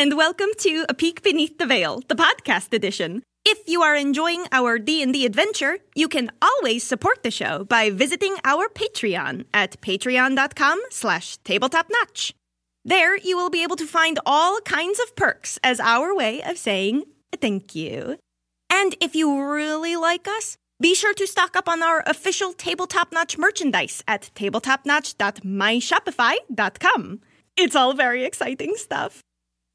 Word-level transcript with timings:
and 0.00 0.16
welcome 0.16 0.48
to 0.56 0.86
A 0.88 0.94
Peek 0.94 1.22
Beneath 1.22 1.58
the 1.58 1.66
Veil, 1.66 2.00
the 2.08 2.14
podcast 2.14 2.72
edition. 2.72 3.22
If 3.44 3.68
you 3.68 3.82
are 3.82 3.94
enjoying 3.94 4.46
our 4.50 4.78
D&D 4.78 5.26
adventure, 5.26 5.76
you 5.94 6.08
can 6.08 6.30
always 6.40 6.84
support 6.84 7.22
the 7.22 7.30
show 7.30 7.64
by 7.64 7.90
visiting 7.90 8.34
our 8.42 8.70
Patreon 8.70 9.44
at 9.52 9.78
patreon.com 9.82 10.80
slash 10.88 11.36
tabletopnotch. 11.40 12.32
There, 12.82 13.18
you 13.18 13.36
will 13.36 13.50
be 13.50 13.62
able 13.62 13.76
to 13.76 13.86
find 13.86 14.18
all 14.24 14.62
kinds 14.62 14.98
of 15.00 15.14
perks 15.16 15.58
as 15.62 15.80
our 15.80 16.16
way 16.16 16.42
of 16.44 16.56
saying 16.56 17.04
thank 17.38 17.74
you. 17.74 18.16
And 18.70 18.96
if 19.02 19.14
you 19.14 19.52
really 19.52 19.96
like 19.96 20.26
us, 20.26 20.56
be 20.80 20.94
sure 20.94 21.12
to 21.12 21.26
stock 21.26 21.56
up 21.56 21.68
on 21.68 21.82
our 21.82 22.02
official 22.06 22.54
Tabletop 22.54 23.12
Notch 23.12 23.36
merchandise 23.36 24.02
at 24.08 24.30
tabletopnotch.myshopify.com. 24.34 27.20
It's 27.58 27.76
all 27.76 27.92
very 27.92 28.24
exciting 28.24 28.72
stuff. 28.76 29.20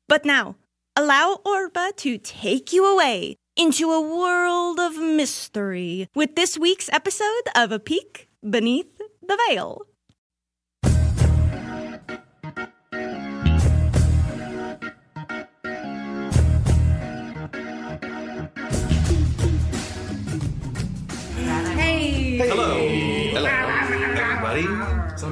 But 0.07 0.23
now, 0.23 0.55
allow 0.95 1.39
Orba 1.45 1.95
to 1.97 2.17
take 2.19 2.71
you 2.71 2.85
away 2.85 3.37
into 3.55 3.91
a 3.91 4.01
world 4.01 4.79
of 4.79 4.97
mystery 4.97 6.09
with 6.13 6.35
this 6.35 6.57
week's 6.57 6.89
episode 6.93 7.47
of 7.55 7.71
A 7.71 7.79
Peek 7.79 8.27
Beneath 8.47 9.01
the 9.21 9.37
Veil. 9.47 9.81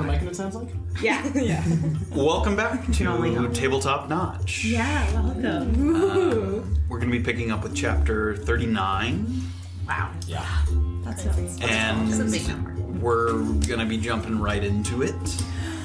Is 0.03 0.07
that 0.07 0.11
what 0.11 0.13
making 0.13 0.27
it 0.27 0.35
sounds 0.35 0.55
like? 0.55 0.67
Yeah. 1.01 1.23
Yeah. 1.33 1.63
Welcome 2.11 2.55
back 2.55 2.85
to 2.93 3.49
Tabletop 3.53 4.09
Notch. 4.09 4.65
Yeah. 4.65 5.11
Welcome. 5.13 6.77
We're 6.89 6.99
going 6.99 7.11
to 7.11 7.17
be 7.17 7.23
picking 7.23 7.51
up 7.51 7.63
with 7.63 7.75
chapter 7.75 8.35
39, 8.37 9.41
Wow. 9.87 10.11
Yeah. 10.27 10.45
That's 11.03 11.25
nice. 11.25 11.59
and 11.61 12.07
That's 12.11 12.19
a 12.19 12.31
big 12.31 12.47
number. 12.47 12.73
we're 12.99 13.33
going 13.67 13.79
to 13.79 13.85
be 13.85 13.97
jumping 13.97 14.39
right 14.39 14.63
into 14.63 15.01
it. 15.03 15.13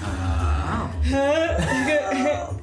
Uh, 0.04 0.57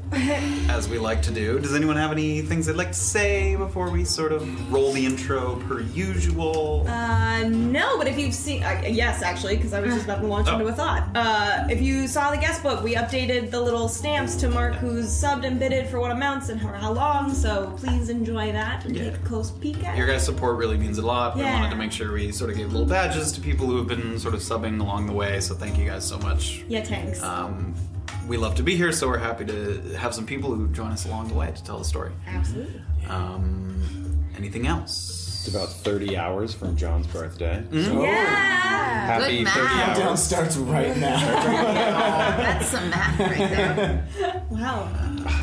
as 0.70 0.88
we 0.90 0.98
like 0.98 1.22
to 1.24 1.32
do. 1.32 1.60
Does 1.60 1.76
anyone 1.76 1.96
have 1.98 2.12
any 2.12 2.42
things 2.42 2.66
they'd 2.68 2.76
like 2.76 2.90
to 2.92 2.94
say 2.94 3.56
before 3.56 3.90
we 3.90 4.06
sort 4.06 4.32
of 4.32 4.72
roll 4.74 4.92
the 4.94 5.06
intro 5.06 5.56
per 5.68 5.82
usual? 5.82 6.86
Uh, 6.88 7.44
no, 7.48 7.98
but 7.98 8.08
if 8.08 8.18
you've 8.18 8.34
seen, 8.34 8.64
uh, 8.64 8.82
yes, 8.88 9.22
actually, 9.22 9.56
because 9.58 9.74
I 9.74 9.80
was 9.82 9.94
just 9.94 10.06
about 10.06 10.22
to 10.22 10.28
launch 10.28 10.48
Oh. 10.50 10.54
into 10.54 10.68
a 10.68 10.74
thought. 10.74 11.08
Uh, 11.16 11.68
if 11.70 11.82
you 11.82 12.08
saw 12.08 12.32
the 12.32 12.38
guest 12.38 12.64
book, 12.64 12.84
we 12.84 12.96
updated 12.96 13.52
the 13.52 13.60
little 13.60 13.88
stamps 13.90 14.36
to 14.38 14.50
mark 14.50 14.76
who's 14.76 15.08
subbed 15.08 15.46
and 15.46 15.60
bidded 15.60 15.88
for 15.88 16.00
what 16.00 16.12
amounts 16.12 16.50
and 16.50 16.62
for 16.62 16.70
how 16.74 16.92
long. 16.94 17.34
So 17.34 17.74
please 17.78 18.10
enjoy 18.10 18.52
that 18.52 18.86
and 18.86 18.96
Yeah. 18.96 19.06
take 19.06 19.16
a 19.16 19.18
close 19.20 19.52
peek 19.52 19.84
at 19.86 19.98
Your 19.98 20.08
guys' 20.08 20.24
support 20.24 20.58
really 20.58 20.78
means 20.78 20.98
a 20.98 21.06
lot. 21.06 21.36
Yeah. 21.38 21.46
We 21.46 21.52
wanted 21.60 21.70
to 21.72 21.76
make 21.78 21.92
sure 21.92 22.14
we 22.14 22.32
sort 22.32 22.50
of 22.52 22.58
gave 22.58 22.72
little 22.72 22.88
badges 22.88 23.32
to 23.34 23.42
people 23.42 23.68
who 23.68 23.78
have 23.78 23.88
been 23.88 24.18
sort 24.20 24.34
of 24.34 24.40
subbing 24.42 24.80
along 24.80 25.08
the 25.08 25.14
way, 25.14 25.40
so 25.42 25.56
thank 25.56 25.78
you 25.78 25.86
guys 25.86 26.06
so 26.06 26.18
much. 26.20 26.64
Yeah, 26.68 26.84
thanks. 26.84 27.22
Um, 27.24 27.74
we 28.28 28.38
love 28.38 28.56
to 28.56 28.64
be 28.64 28.76
here, 28.76 28.92
so 28.92 29.08
we're 29.08 29.18
happy 29.18 29.46
to 29.46 29.96
have 29.98 30.14
some 30.14 30.26
people 30.26 30.54
who 30.54 30.68
join 30.70 30.92
us 30.92 31.06
along 31.06 31.28
the 31.30 31.34
way 31.36 31.52
to 31.56 31.64
tell 31.64 31.78
the 31.78 31.86
story. 31.86 32.12
Absolutely. 32.28 32.82
Um, 33.08 34.26
anything 34.38 34.68
else? 34.68 35.22
It's 35.46 35.54
about 35.56 35.70
30 35.70 36.18
hours 36.18 36.56
from 36.56 36.76
John's 36.76 37.06
birthday. 37.06 37.64
Mm-hmm. 37.70 37.84
So 37.84 38.02
Yeah. 38.04 38.16
happy 39.06 39.44
Good 39.44 39.54
30 39.54 39.66
math. 39.66 39.86
Countdown 39.86 40.08
hours. 40.10 40.24
starts 40.24 40.58
right 40.58 40.98
now. 40.98 41.20
That's 41.20 42.68
some 42.68 42.90
math 42.90 43.20
right 43.20 43.38
there. 43.38 44.08
Wow. 44.50 44.90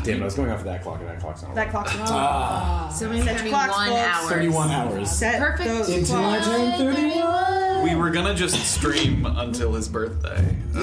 Damn, 0.03 0.21
I 0.21 0.25
was 0.25 0.35
going 0.35 0.49
off 0.49 0.59
of 0.59 0.65
that 0.65 0.81
clock, 0.81 0.99
and 0.99 1.07
that 1.09 1.19
clock's 1.19 1.41
not 1.43 1.55
That 1.55 1.69
clock's 1.71 1.93
wrong. 1.95 2.07
Ah, 2.09 2.89
So 2.97 3.07
maybe 3.09 3.21
Set 3.21 3.43
your 3.43 3.51
31 3.53 3.69
clocks, 3.69 3.89
folks. 3.89 3.99
hours. 4.01 4.29
31 4.31 4.71
hours. 4.71 5.11
Set 5.11 5.39
Perfect. 5.39 5.69
those 5.69 5.89
Until 5.89 6.15
I 6.17 6.39
clocks. 6.39 6.45
turn 6.47 6.93
31. 6.93 7.83
We 7.83 7.95
were 7.95 8.09
gonna 8.09 8.33
just 8.33 8.55
stream 8.73 9.25
until 9.25 9.73
his 9.73 9.87
birthday. 9.89 10.55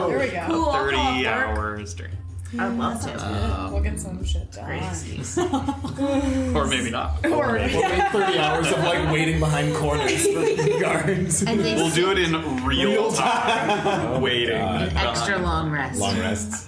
Wow. 0.00 0.08
There 0.08 0.18
we 0.18 0.28
go. 0.30 0.44
Cool. 0.46 0.64
I'll 0.70 0.72
call 0.72 0.84
30 0.84 0.96
work. 0.96 1.26
hours 1.26 1.90
stream. 1.90 2.10
I'd 2.58 2.78
love 2.78 3.02
to. 3.02 3.26
Um, 3.26 3.72
we'll 3.74 3.82
get 3.82 4.00
some 4.00 4.24
shit 4.24 4.50
done. 4.52 4.64
Great 4.64 4.82
excuse. 4.88 5.36
Or 5.36 6.66
maybe 6.66 6.90
not. 6.90 7.22
Or 7.26 7.30
we'll 7.52 7.82
wait 7.82 8.08
30 8.10 8.38
hours 8.38 8.72
of 8.72 8.78
like 8.78 9.12
waiting 9.12 9.38
behind 9.38 9.74
corners 9.76 10.26
for 10.26 10.40
the 10.40 10.78
guards. 10.80 11.42
And 11.42 11.60
We'll 11.60 11.90
do 11.90 12.10
it 12.10 12.18
in 12.18 12.32
real, 12.64 12.90
Real 12.90 13.12
time. 13.12 14.22
Waiting. 14.22 14.56
Oh 14.56 14.64
an 14.66 14.96
extra 14.96 15.36
long 15.38 15.70
rest. 15.70 16.00
Long 16.00 16.18
rests. 16.18 16.66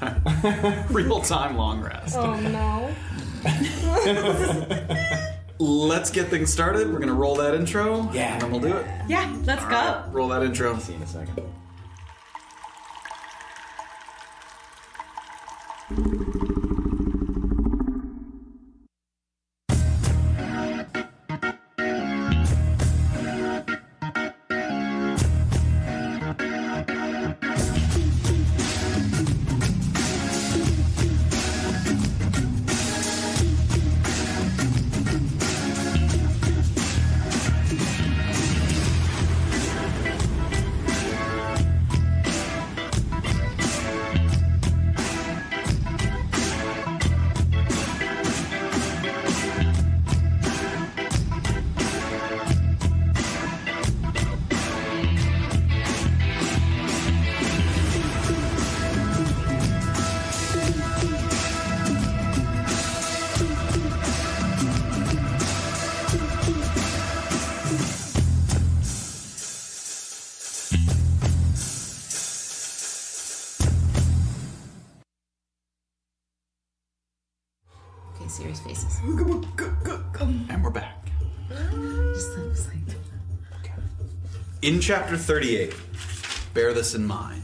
Real 0.91 1.21
time 1.23 1.57
long 1.57 1.81
rest. 1.83 2.15
Oh 2.19 2.35
no. 2.41 2.95
Let's 5.59 6.11
get 6.11 6.29
things 6.29 6.53
started. 6.53 6.93
We're 6.93 6.99
gonna 7.01 7.15
roll 7.15 7.37
that 7.37 7.55
intro. 7.55 8.11
Yeah. 8.13 8.35
And 8.35 8.43
then 8.43 8.51
we'll 8.51 8.61
do 8.61 8.77
it. 8.77 8.87
Yeah, 9.09 9.35
let's 9.45 9.63
go. 9.65 9.77
Alright, 9.77 10.13
roll 10.13 10.29
that 10.29 10.43
intro. 10.43 10.79
See 10.79 10.93
you 10.93 10.99
in 10.99 11.05
a 11.05 11.07
second. 11.07 11.43
Thank 15.91 16.45
you. 16.45 16.50
In 84.81 84.85
chapter 84.85 85.19
38, 85.19 85.77
bear 86.55 86.73
this 86.73 86.95
in 86.95 87.07
mind. 87.07 87.43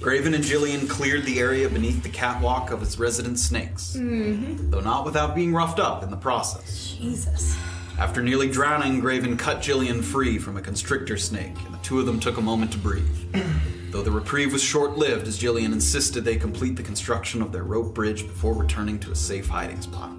Graven 0.00 0.32
and 0.32 0.42
Jillian 0.42 0.88
cleared 0.88 1.26
the 1.26 1.38
area 1.38 1.68
beneath 1.68 2.02
the 2.02 2.08
catwalk 2.08 2.70
of 2.70 2.82
its 2.82 2.98
resident 2.98 3.38
snakes, 3.38 3.94
mm-hmm. 3.98 4.70
though 4.70 4.80
not 4.80 5.04
without 5.04 5.34
being 5.34 5.52
roughed 5.52 5.78
up 5.78 6.02
in 6.02 6.10
the 6.10 6.16
process. 6.16 6.96
Jesus. 6.98 7.54
After 7.98 8.22
nearly 8.22 8.48
drowning, 8.48 9.00
Graven 9.00 9.36
cut 9.36 9.58
Jillian 9.58 10.02
free 10.02 10.38
from 10.38 10.56
a 10.56 10.62
constrictor 10.62 11.18
snake, 11.18 11.54
and 11.66 11.74
the 11.74 11.78
two 11.82 12.00
of 12.00 12.06
them 12.06 12.18
took 12.18 12.38
a 12.38 12.40
moment 12.40 12.72
to 12.72 12.78
breathe. 12.78 13.34
Though 13.90 14.02
the 14.02 14.10
reprieve 14.10 14.54
was 14.54 14.62
short 14.62 14.96
lived, 14.96 15.28
as 15.28 15.38
Jillian 15.38 15.74
insisted 15.74 16.24
they 16.24 16.36
complete 16.36 16.76
the 16.76 16.82
construction 16.82 17.42
of 17.42 17.52
their 17.52 17.64
rope 17.64 17.92
bridge 17.92 18.22
before 18.22 18.54
returning 18.54 18.98
to 19.00 19.10
a 19.10 19.14
safe 19.14 19.48
hiding 19.48 19.82
spot. 19.82 20.12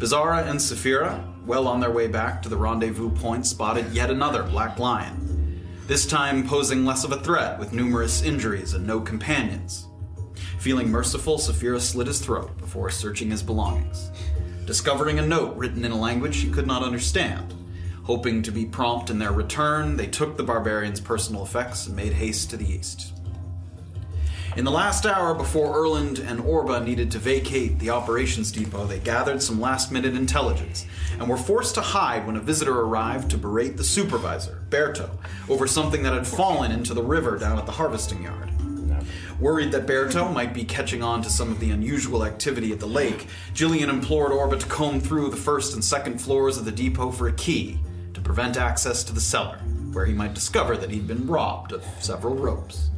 Bizarra 0.00 0.48
and 0.48 0.58
Saphira, 0.58 1.22
well 1.44 1.68
on 1.68 1.78
their 1.78 1.90
way 1.90 2.06
back 2.06 2.40
to 2.40 2.48
the 2.48 2.56
rendezvous 2.56 3.10
point, 3.10 3.44
spotted 3.44 3.92
yet 3.92 4.10
another 4.10 4.42
black 4.42 4.78
lion, 4.78 5.62
this 5.86 6.06
time 6.06 6.48
posing 6.48 6.86
less 6.86 7.04
of 7.04 7.12
a 7.12 7.20
threat 7.20 7.58
with 7.58 7.74
numerous 7.74 8.22
injuries 8.22 8.72
and 8.72 8.86
no 8.86 8.98
companions. 8.98 9.88
Feeling 10.58 10.90
merciful, 10.90 11.36
Saphira 11.36 11.78
slit 11.78 12.06
his 12.06 12.18
throat 12.18 12.56
before 12.56 12.88
searching 12.88 13.30
his 13.30 13.42
belongings. 13.42 14.10
Discovering 14.64 15.18
a 15.18 15.26
note 15.26 15.54
written 15.58 15.84
in 15.84 15.92
a 15.92 16.00
language 16.00 16.34
she 16.34 16.48
could 16.48 16.66
not 16.66 16.82
understand. 16.82 17.52
Hoping 18.04 18.42
to 18.42 18.50
be 18.50 18.64
prompt 18.64 19.10
in 19.10 19.18
their 19.18 19.32
return, 19.32 19.98
they 19.98 20.06
took 20.06 20.38
the 20.38 20.42
barbarian's 20.42 20.98
personal 20.98 21.42
effects 21.42 21.86
and 21.86 21.94
made 21.94 22.14
haste 22.14 22.48
to 22.48 22.56
the 22.56 22.72
east. 22.72 23.19
In 24.56 24.64
the 24.64 24.70
last 24.72 25.06
hour 25.06 25.32
before 25.32 25.76
Erland 25.76 26.18
and 26.18 26.40
Orba 26.40 26.84
needed 26.84 27.12
to 27.12 27.20
vacate 27.20 27.78
the 27.78 27.90
operations 27.90 28.50
depot, 28.50 28.84
they 28.84 28.98
gathered 28.98 29.40
some 29.40 29.60
last 29.60 29.92
minute 29.92 30.16
intelligence 30.16 30.86
and 31.12 31.28
were 31.28 31.36
forced 31.36 31.76
to 31.76 31.80
hide 31.80 32.26
when 32.26 32.34
a 32.34 32.40
visitor 32.40 32.80
arrived 32.80 33.30
to 33.30 33.38
berate 33.38 33.76
the 33.76 33.84
supervisor, 33.84 34.60
Berto, 34.68 35.08
over 35.48 35.68
something 35.68 36.02
that 36.02 36.14
had 36.14 36.26
fallen 36.26 36.72
into 36.72 36.94
the 36.94 37.02
river 37.02 37.38
down 37.38 37.60
at 37.60 37.66
the 37.66 37.72
harvesting 37.72 38.24
yard. 38.24 38.50
Worried 39.38 39.70
that 39.70 39.86
Berto 39.86 40.32
might 40.34 40.52
be 40.52 40.64
catching 40.64 41.00
on 41.00 41.22
to 41.22 41.30
some 41.30 41.52
of 41.52 41.60
the 41.60 41.70
unusual 41.70 42.24
activity 42.24 42.72
at 42.72 42.80
the 42.80 42.86
lake, 42.86 43.28
Jillian 43.54 43.88
implored 43.88 44.32
Orba 44.32 44.58
to 44.58 44.66
comb 44.66 45.00
through 45.00 45.30
the 45.30 45.36
first 45.36 45.74
and 45.74 45.84
second 45.84 46.20
floors 46.20 46.58
of 46.58 46.64
the 46.64 46.72
depot 46.72 47.12
for 47.12 47.28
a 47.28 47.32
key 47.32 47.78
to 48.14 48.20
prevent 48.20 48.56
access 48.56 49.04
to 49.04 49.14
the 49.14 49.20
cellar, 49.20 49.58
where 49.92 50.06
he 50.06 50.12
might 50.12 50.34
discover 50.34 50.76
that 50.76 50.90
he'd 50.90 51.06
been 51.06 51.28
robbed 51.28 51.72
of 51.72 51.84
several 52.00 52.34
ropes. 52.34 52.90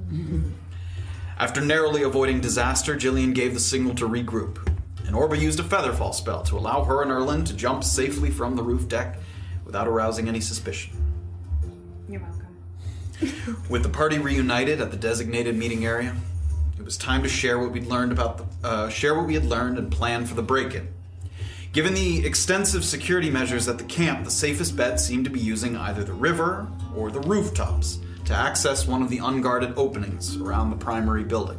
After 1.42 1.60
narrowly 1.60 2.04
avoiding 2.04 2.40
disaster, 2.40 2.94
Jillian 2.94 3.34
gave 3.34 3.52
the 3.52 3.58
signal 3.58 3.96
to 3.96 4.08
regroup, 4.08 4.64
and 5.04 5.16
Orba 5.16 5.36
used 5.36 5.58
a 5.58 5.64
featherfall 5.64 6.14
spell 6.14 6.44
to 6.44 6.56
allow 6.56 6.84
her 6.84 7.02
and 7.02 7.10
Erland 7.10 7.48
to 7.48 7.52
jump 7.52 7.82
safely 7.82 8.30
from 8.30 8.54
the 8.54 8.62
roof 8.62 8.86
deck 8.86 9.18
without 9.64 9.88
arousing 9.88 10.28
any 10.28 10.40
suspicion. 10.40 10.92
You're 12.08 12.20
welcome. 12.20 13.64
With 13.68 13.82
the 13.82 13.88
party 13.88 14.20
reunited 14.20 14.80
at 14.80 14.92
the 14.92 14.96
designated 14.96 15.56
meeting 15.56 15.84
area, 15.84 16.14
it 16.78 16.84
was 16.84 16.96
time 16.96 17.24
to 17.24 17.28
share 17.28 17.58
what 17.58 17.72
we'd 17.72 17.86
learned 17.86 18.12
about 18.12 18.38
the 18.38 18.68
uh, 18.68 18.88
share 18.88 19.16
what 19.16 19.26
we 19.26 19.34
had 19.34 19.44
learned 19.44 19.78
and 19.78 19.90
plan 19.90 20.24
for 20.26 20.36
the 20.36 20.44
break-in. 20.44 20.86
Given 21.72 21.94
the 21.94 22.24
extensive 22.24 22.84
security 22.84 23.30
measures 23.30 23.66
at 23.66 23.78
the 23.78 23.84
camp, 23.84 24.24
the 24.24 24.30
safest 24.30 24.76
bet 24.76 25.00
seemed 25.00 25.24
to 25.24 25.30
be 25.30 25.40
using 25.40 25.76
either 25.76 26.04
the 26.04 26.12
river 26.12 26.68
or 26.94 27.10
the 27.10 27.18
rooftops 27.18 27.98
to 28.24 28.34
access 28.34 28.86
one 28.86 29.02
of 29.02 29.08
the 29.08 29.18
unguarded 29.18 29.74
openings 29.76 30.36
around 30.36 30.70
the 30.70 30.76
primary 30.76 31.24
building. 31.24 31.58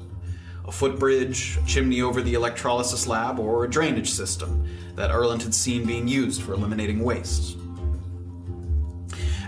A 0.65 0.71
footbridge, 0.71 1.57
a 1.61 1.65
chimney 1.65 2.01
over 2.01 2.21
the 2.21 2.35
electrolysis 2.35 3.05
lab, 3.05 3.39
or 3.39 3.63
a 3.63 3.69
drainage 3.69 4.11
system 4.11 4.65
that 4.95 5.11
Erland 5.11 5.43
had 5.43 5.53
seen 5.53 5.85
being 5.85 6.07
used 6.07 6.41
for 6.41 6.53
eliminating 6.53 7.03
waste. 7.03 7.57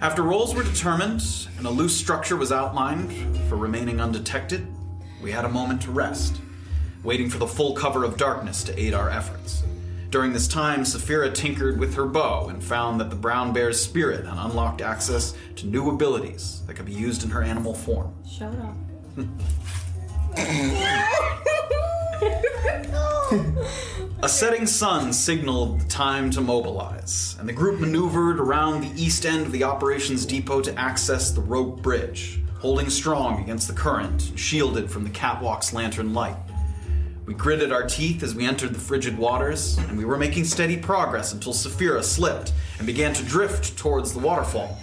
After 0.02 0.24
roles 0.24 0.54
were 0.54 0.64
determined 0.64 1.24
and 1.58 1.66
a 1.66 1.70
loose 1.70 1.96
structure 1.96 2.36
was 2.36 2.52
outlined 2.52 3.38
for 3.48 3.56
remaining 3.56 4.02
undetected, 4.02 4.68
we 5.22 5.32
had 5.32 5.46
a 5.46 5.50
moment 5.50 5.82
to 5.84 5.92
rest, 5.92 6.42
waiting 7.04 7.30
for 7.30 7.38
the 7.38 7.48
full 7.48 7.74
cover 7.74 8.04
of 8.04 8.18
darkness 8.18 8.64
to 8.66 8.80
aid 8.80 8.94
our 8.94 9.10
efforts. 9.10 9.64
During 10.10 10.34
this 10.34 10.48
time, 10.48 10.84
Saphira 10.84 11.34
tinkered 11.34 11.80
with 11.80 11.96
her 11.96 12.06
bow 12.06 12.48
and 12.48 12.64
found 12.64 13.00
that 13.00 13.10
the 13.10 13.16
brown 13.16 13.54
bear's 13.54 13.80
spirit 13.80 14.26
had 14.26 14.38
unlocked 14.38 14.82
access 14.82 15.34
to 15.58 15.68
new 15.68 15.90
abilities 15.90 16.62
that 16.68 16.76
could 16.76 16.86
be 16.86 16.94
used 16.94 17.24
in 17.24 17.30
her 17.32 17.44
animal 17.44 17.74
form. 17.74 18.14
Shut 18.28 18.54
up. 18.56 18.76
A 24.22 24.30
setting 24.30 24.66
sun 24.66 25.14
signaled 25.14 25.82
the 25.82 25.88
time 25.88 26.30
to 26.32 26.42
mobilize, 26.42 27.36
and 27.40 27.48
the 27.48 27.54
group 27.54 27.80
maneuvered 27.80 28.40
around 28.40 28.82
the 28.82 28.92
east 29.02 29.26
end 29.26 29.46
of 29.46 29.52
the 29.52 29.64
operations 29.64 30.26
depot 30.26 30.62
to 30.62 30.74
access 30.80 31.32
the 31.32 31.42
rope 31.42 31.82
bridge, 31.82 32.40
holding 32.60 32.90
strong 32.90 33.42
against 33.42 33.68
the 33.68 33.74
current, 33.74 34.30
and 34.30 34.40
shielded 34.40 34.90
from 34.90 35.04
the 35.04 35.10
catwalk's 35.10 35.74
lantern 35.74 36.14
light. 36.14 36.38
We 37.26 37.34
gritted 37.34 37.72
our 37.72 37.88
teeth 37.88 38.22
as 38.22 38.36
we 38.36 38.46
entered 38.46 38.76
the 38.76 38.80
frigid 38.80 39.18
waters, 39.18 39.80
and 39.80 39.98
we 39.98 40.06
were 40.06 40.18
making 40.18 40.46
steady 40.46 40.78
progress 40.78 41.34
until 41.34 41.54
Saphira 41.54 42.04
slipped 42.04 42.54
and 42.78 42.86
began 42.86 43.14
to 43.14 43.24
drift 43.24 43.76
towards 43.78 44.14
the 44.14 44.20
waterfall. 44.20 44.78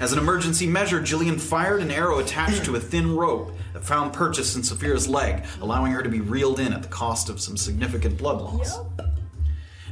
As 0.00 0.12
an 0.12 0.18
emergency 0.18 0.66
measure, 0.66 1.00
Jillian 1.00 1.40
fired 1.40 1.80
an 1.80 1.92
arrow 1.92 2.18
attached 2.18 2.64
to 2.64 2.74
a 2.74 2.80
thin 2.80 3.14
rope 3.14 3.52
that 3.74 3.84
found 3.84 4.12
purchase 4.12 4.56
in 4.56 4.62
Saphira's 4.62 5.08
leg, 5.08 5.44
allowing 5.60 5.92
her 5.92 6.02
to 6.02 6.08
be 6.08 6.20
reeled 6.20 6.58
in 6.58 6.72
at 6.72 6.82
the 6.82 6.88
cost 6.88 7.28
of 7.28 7.40
some 7.40 7.56
significant 7.56 8.18
blood 8.18 8.40
loss. 8.40 8.80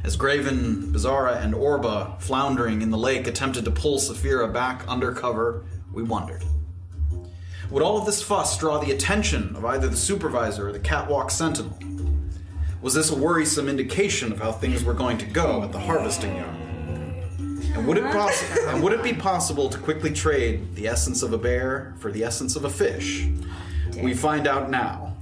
As 0.03 0.17
Graven, 0.17 0.91
Bizarra, 0.91 1.41
and 1.41 1.53
Orba, 1.53 2.19
floundering 2.19 2.81
in 2.81 2.89
the 2.89 2.97
lake, 2.97 3.27
attempted 3.27 3.63
to 3.63 3.71
pull 3.71 3.97
Saphira 3.97 4.51
back 4.51 4.83
under 4.89 5.13
cover, 5.13 5.63
we 5.93 6.03
wondered. 6.03 6.43
Would 7.71 7.81
all 7.81 7.97
of 7.97 8.05
this 8.05 8.21
fuss 8.21 8.57
draw 8.57 8.79
the 8.79 8.91
attention 8.91 9.55
of 9.55 9.63
either 9.65 9.87
the 9.87 9.95
supervisor 9.95 10.67
or 10.67 10.71
the 10.73 10.79
catwalk 10.79 11.31
sentinel? 11.31 11.77
Was 12.81 12.93
this 12.93 13.09
a 13.11 13.15
worrisome 13.15 13.69
indication 13.69 14.31
of 14.31 14.39
how 14.39 14.51
things 14.51 14.83
were 14.83 14.93
going 14.93 15.17
to 15.19 15.25
go 15.25 15.63
at 15.63 15.71
the 15.71 15.79
harvesting 15.79 16.35
yard? 16.35 16.55
And 17.73 17.87
would 17.87 17.97
it 17.97 18.03
poss- 18.11 18.43
and 18.67 18.83
would 18.83 18.91
it 18.91 19.01
be 19.01 19.13
possible 19.13 19.69
to 19.69 19.77
quickly 19.77 20.11
trade 20.11 20.75
the 20.75 20.87
essence 20.87 21.23
of 21.23 21.31
a 21.31 21.37
bear 21.37 21.93
for 21.99 22.11
the 22.11 22.23
essence 22.23 22.55
of 22.57 22.65
a 22.65 22.69
fish? 22.69 23.27
We 24.01 24.13
find 24.13 24.47
out 24.47 24.69
now 24.69 25.15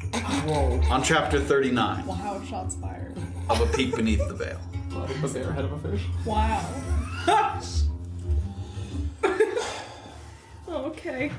on 0.89 1.03
chapter 1.03 1.39
39 1.39 2.05
Wow, 2.07 2.41
shots 2.49 2.75
fired. 2.75 3.15
of 3.49 3.61
A 3.61 3.65
Peek 3.77 3.95
Beneath 3.95 4.27
the 4.27 4.33
Veil. 4.33 4.59
A 5.23 5.27
bear 5.27 5.51
head 5.51 5.65
of 5.65 5.73
a 5.73 5.77
fish. 5.91 6.01
Wow. 6.25 6.65
Okay. 10.69 11.31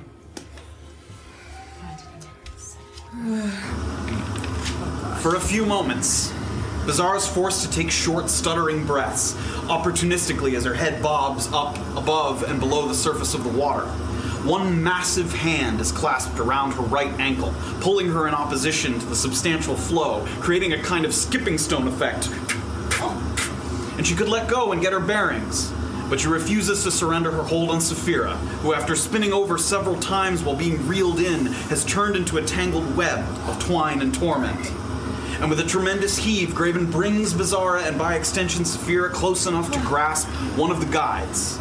For 5.21 5.35
a 5.35 5.41
few 5.41 5.67
moments, 5.67 6.31
Bizarra 6.85 7.17
is 7.17 7.27
forced 7.27 7.65
to 7.65 7.71
take 7.71 7.91
short, 7.91 8.31
stuttering 8.31 8.87
breaths, 8.87 9.35
opportunistically 9.67 10.55
as 10.55 10.65
her 10.65 10.75
head 10.75 11.03
bobs 11.03 11.49
up 11.53 11.77
above 11.97 12.45
and 12.45 12.61
below 12.61 12.87
the 12.87 12.95
surface 12.95 13.35
of 13.35 13.43
the 13.43 13.51
water. 13.51 13.87
One 14.47 14.81
massive 14.81 15.33
hand 15.33 15.81
is 15.81 15.91
clasped 15.91 16.39
around 16.39 16.75
her 16.75 16.83
right 16.83 17.13
ankle, 17.19 17.53
pulling 17.81 18.09
her 18.11 18.29
in 18.29 18.35
opposition 18.35 19.01
to 19.01 19.07
the 19.07 19.17
substantial 19.17 19.75
flow, 19.75 20.25
creating 20.39 20.75
a 20.75 20.81
kind 20.81 21.05
of 21.05 21.13
skipping 21.13 21.59
stone 21.59 21.89
effect. 21.89 22.29
And 23.99 24.07
she 24.07 24.15
could 24.15 24.29
let 24.29 24.49
go 24.49 24.71
and 24.71 24.81
get 24.81 24.93
her 24.93 25.01
bearings. 25.01 25.73
But 26.11 26.21
she 26.21 26.27
refuses 26.27 26.83
to 26.83 26.91
surrender 26.91 27.31
her 27.31 27.45
hold 27.45 27.71
on 27.71 27.79
Saphira, 27.79 28.37
who, 28.59 28.75
after 28.75 28.97
spinning 28.97 29.33
over 29.33 29.57
several 29.57 29.99
times 30.01 30.43
while 30.43 30.57
being 30.57 30.85
reeled 30.87 31.21
in, 31.21 31.47
has 31.47 31.85
turned 31.85 32.17
into 32.17 32.37
a 32.37 32.43
tangled 32.43 32.97
web 32.97 33.21
of 33.49 33.59
twine 33.61 34.03
and 34.03 34.13
torment. 34.13 34.73
And 35.41 35.49
with 35.49 35.61
a 35.61 35.65
tremendous 35.65 36.19
heave, 36.19 36.55
Graven 36.55 36.91
brings 36.91 37.33
Bizarra 37.33 37.87
and 37.87 37.97
by 37.97 38.17
extension 38.17 38.65
Saphira 38.65 39.11
close 39.11 39.47
enough 39.47 39.71
to 39.71 39.79
grasp 39.81 40.29
one 40.59 40.71
of 40.71 40.81
the 40.81 40.93
guides. 40.93 41.59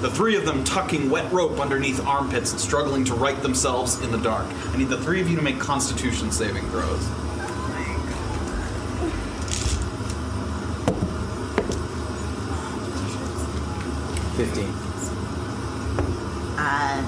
The 0.00 0.10
three 0.10 0.34
of 0.34 0.46
them 0.46 0.64
tucking 0.64 1.10
wet 1.10 1.30
rope 1.30 1.60
underneath 1.60 2.04
armpits 2.06 2.52
and 2.52 2.60
struggling 2.60 3.04
to 3.04 3.14
right 3.14 3.40
themselves 3.42 4.00
in 4.00 4.10
the 4.10 4.18
dark. 4.18 4.46
I 4.72 4.78
need 4.78 4.88
the 4.88 5.00
three 5.02 5.20
of 5.20 5.28
you 5.28 5.36
to 5.36 5.42
make 5.42 5.60
constitution 5.60 6.32
saving 6.32 6.66
throws. 6.70 7.06
Fifteen. 14.40 14.72
Uh, 16.56 17.02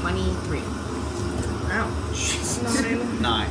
23. 0.00 0.60
Nine. 3.20 3.50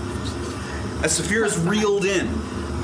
As 1.03 1.19
Saphira's 1.19 1.55
reeled 1.59 2.05
in, 2.05 2.27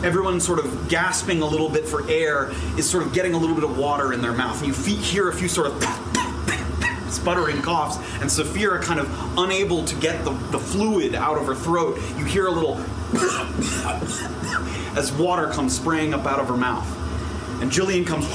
everyone 0.04 0.40
sort 0.40 0.60
of 0.60 0.90
gasping 0.90 1.42
a 1.42 1.46
little 1.46 1.70
bit 1.70 1.88
for 1.88 2.08
air 2.08 2.52
is 2.78 2.88
sort 2.88 3.04
of 3.04 3.14
getting 3.14 3.34
a 3.34 3.38
little 3.40 3.56
bit 3.56 3.64
of 3.64 3.80
water 3.80 4.14
in 4.14 4.22
their 4.22 4.32
mouth. 4.32 4.60
And 4.60 4.68
you 4.68 4.74
fe- 4.74 4.92
hear 4.92 5.28
a 5.28 5.34
few 5.34 5.48
sort 5.48 5.72
of 5.72 5.84
sputtering 7.10 7.60
coughs, 7.64 7.98
and 8.22 8.30
Saphira 8.30 8.80
kind 8.80 9.00
of 9.00 9.10
unable 9.40 9.86
to 9.86 9.96
get 9.96 10.24
the, 10.24 10.34
the 10.52 10.60
fluid 10.60 11.16
out 11.16 11.40
of 11.40 11.48
her 11.48 11.56
throat. 11.56 11.98
You 12.16 12.26
hear 12.26 12.46
a 12.46 12.52
little 12.52 12.76
as 14.96 15.12
water 15.14 15.48
comes 15.48 15.76
spraying 15.76 16.14
up 16.14 16.28
out 16.28 16.40
of 16.40 16.48
her 16.48 16.58
mouth. 16.58 16.88
And 17.60 17.72
Jillian 17.72 18.06
comes 18.06 18.28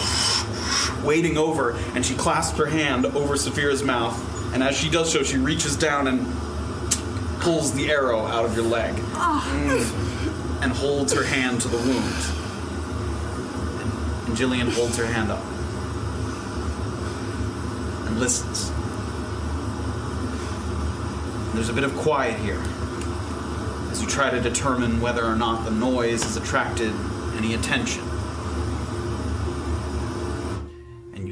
wading 1.03 1.37
over, 1.39 1.73
and 1.95 2.05
she 2.05 2.15
clasps 2.15 2.57
her 2.59 2.67
hand 2.67 3.07
over 3.07 3.35
Saphira's 3.37 3.83
mouth. 3.83 4.19
And 4.55 4.63
as 4.63 4.77
she 4.77 4.91
does 4.91 5.11
so, 5.13 5.23
she 5.23 5.39
reaches 5.39 5.77
down 5.77 6.07
and 6.09 6.27
pulls 7.41 7.73
the 7.73 7.91
arrow 7.91 8.21
out 8.27 8.45
of 8.45 8.55
your 8.55 8.65
leg 8.67 8.95
Mm. 8.95 10.63
and 10.63 10.73
holds 10.73 11.13
her 11.13 11.25
hand 11.25 11.61
to 11.63 11.69
the 11.69 11.77
wound. 11.77 12.15
And, 13.81 14.29
and 14.29 14.37
Jillian 14.37 14.73
holds 14.73 14.97
her 14.97 15.07
hand 15.07 15.31
up 15.33 15.43
and 18.07 18.21
listens. 18.21 18.71
And 21.49 21.55
there's 21.59 21.69
a 21.69 21.73
bit 21.73 21.85
of 21.85 21.95
quiet 21.97 22.39
here 22.41 22.63
as 23.91 24.01
you 24.01 24.07
try 24.09 24.31
to 24.31 24.41
determine 24.41 25.01
whether 25.01 25.25
or 25.25 25.35
not 25.37 25.65
the 25.65 25.71
noise 25.71 26.23
has 26.23 26.37
attracted 26.37 26.93
any 27.37 27.55
attention. 27.55 28.03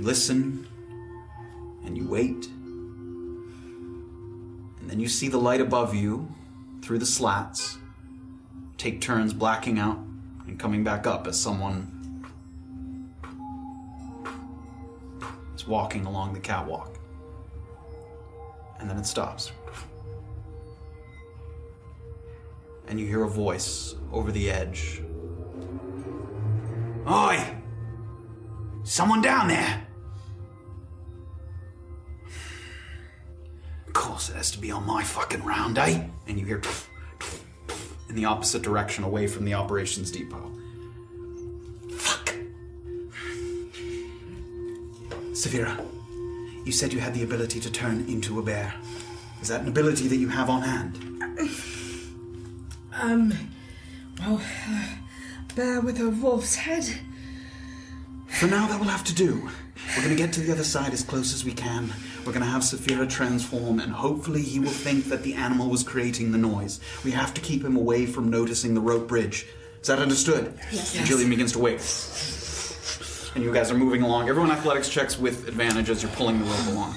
You 0.00 0.06
listen 0.06 0.66
and 1.84 1.96
you 1.96 2.08
wait. 2.08 2.46
And 4.80 4.88
then 4.88 4.98
you 4.98 5.08
see 5.08 5.28
the 5.28 5.36
light 5.36 5.60
above 5.60 5.94
you 5.94 6.34
through 6.80 7.00
the 7.00 7.06
slats 7.06 7.76
take 8.78 9.02
turns 9.02 9.34
blacking 9.34 9.78
out 9.78 9.98
and 10.46 10.58
coming 10.58 10.82
back 10.82 11.06
up 11.06 11.26
as 11.26 11.38
someone 11.38 12.24
is 15.54 15.66
walking 15.66 16.06
along 16.06 16.32
the 16.32 16.40
catwalk. 16.40 16.98
And 18.78 18.88
then 18.88 18.96
it 18.96 19.04
stops. 19.04 19.52
And 22.88 22.98
you 22.98 23.06
hear 23.06 23.24
a 23.24 23.28
voice 23.28 23.96
over 24.10 24.32
the 24.32 24.50
edge. 24.50 25.02
Oi! 27.06 27.58
Someone 28.82 29.20
down 29.20 29.48
there! 29.48 29.88
Of 33.90 33.94
course, 33.94 34.28
it 34.28 34.36
has 34.36 34.52
to 34.52 34.58
be 34.60 34.70
on 34.70 34.86
my 34.86 35.02
fucking 35.02 35.42
round, 35.42 35.76
eh? 35.76 36.00
And 36.28 36.38
you 36.38 36.46
hear 36.46 36.62
in 38.08 38.14
the 38.14 38.24
opposite 38.24 38.62
direction, 38.62 39.02
away 39.02 39.26
from 39.26 39.44
the 39.44 39.54
operations 39.54 40.12
depot. 40.12 40.48
Fuck. 41.96 42.32
Severa, 45.32 45.76
you 46.64 46.70
said 46.70 46.92
you 46.92 47.00
had 47.00 47.14
the 47.14 47.24
ability 47.24 47.58
to 47.58 47.72
turn 47.72 48.04
into 48.06 48.38
a 48.38 48.42
bear. 48.44 48.72
Is 49.42 49.48
that 49.48 49.62
an 49.62 49.66
ability 49.66 50.06
that 50.06 50.18
you 50.18 50.28
have 50.28 50.48
on 50.48 50.62
hand? 50.62 51.50
Um, 52.92 53.32
well, 54.18 54.42
uh, 54.68 54.84
bear 55.54 55.80
with 55.80 55.98
a 56.00 56.10
wolf's 56.10 56.56
head. 56.56 56.84
For 58.26 58.46
now, 58.46 58.66
that 58.66 58.78
will 58.78 58.88
have 58.88 59.04
to 59.04 59.14
do. 59.14 59.48
We're 59.96 60.04
going 60.04 60.14
to 60.14 60.22
get 60.22 60.34
to 60.34 60.40
the 60.40 60.52
other 60.52 60.64
side 60.64 60.92
as 60.92 61.02
close 61.02 61.32
as 61.32 61.44
we 61.44 61.52
can. 61.52 61.90
We're 62.24 62.32
going 62.32 62.44
to 62.44 62.50
have 62.50 62.62
Saphira 62.62 63.08
transform, 63.08 63.80
and 63.80 63.92
hopefully, 63.92 64.42
he 64.42 64.60
will 64.60 64.68
think 64.68 65.06
that 65.06 65.22
the 65.22 65.34
animal 65.34 65.68
was 65.68 65.82
creating 65.82 66.32
the 66.32 66.38
noise. 66.38 66.80
We 67.04 67.10
have 67.12 67.32
to 67.34 67.40
keep 67.40 67.64
him 67.64 67.76
away 67.76 68.06
from 68.06 68.28
noticing 68.30 68.74
the 68.74 68.80
rope 68.80 69.08
bridge. 69.08 69.46
Is 69.80 69.88
that 69.88 69.98
understood? 69.98 70.52
Yes. 70.70 70.96
And 70.96 71.06
Jillian 71.06 71.30
begins 71.30 71.52
to 71.52 71.58
wait. 71.58 71.80
And 73.34 73.42
you 73.42 73.52
guys 73.52 73.70
are 73.70 73.78
moving 73.78 74.02
along. 74.02 74.28
Everyone 74.28 74.50
athletics 74.50 74.88
checks 74.88 75.18
with 75.18 75.48
advantage 75.48 75.88
as 75.88 76.02
you're 76.02 76.12
pulling 76.12 76.38
the 76.38 76.44
rope 76.44 76.66
along. 76.66 76.96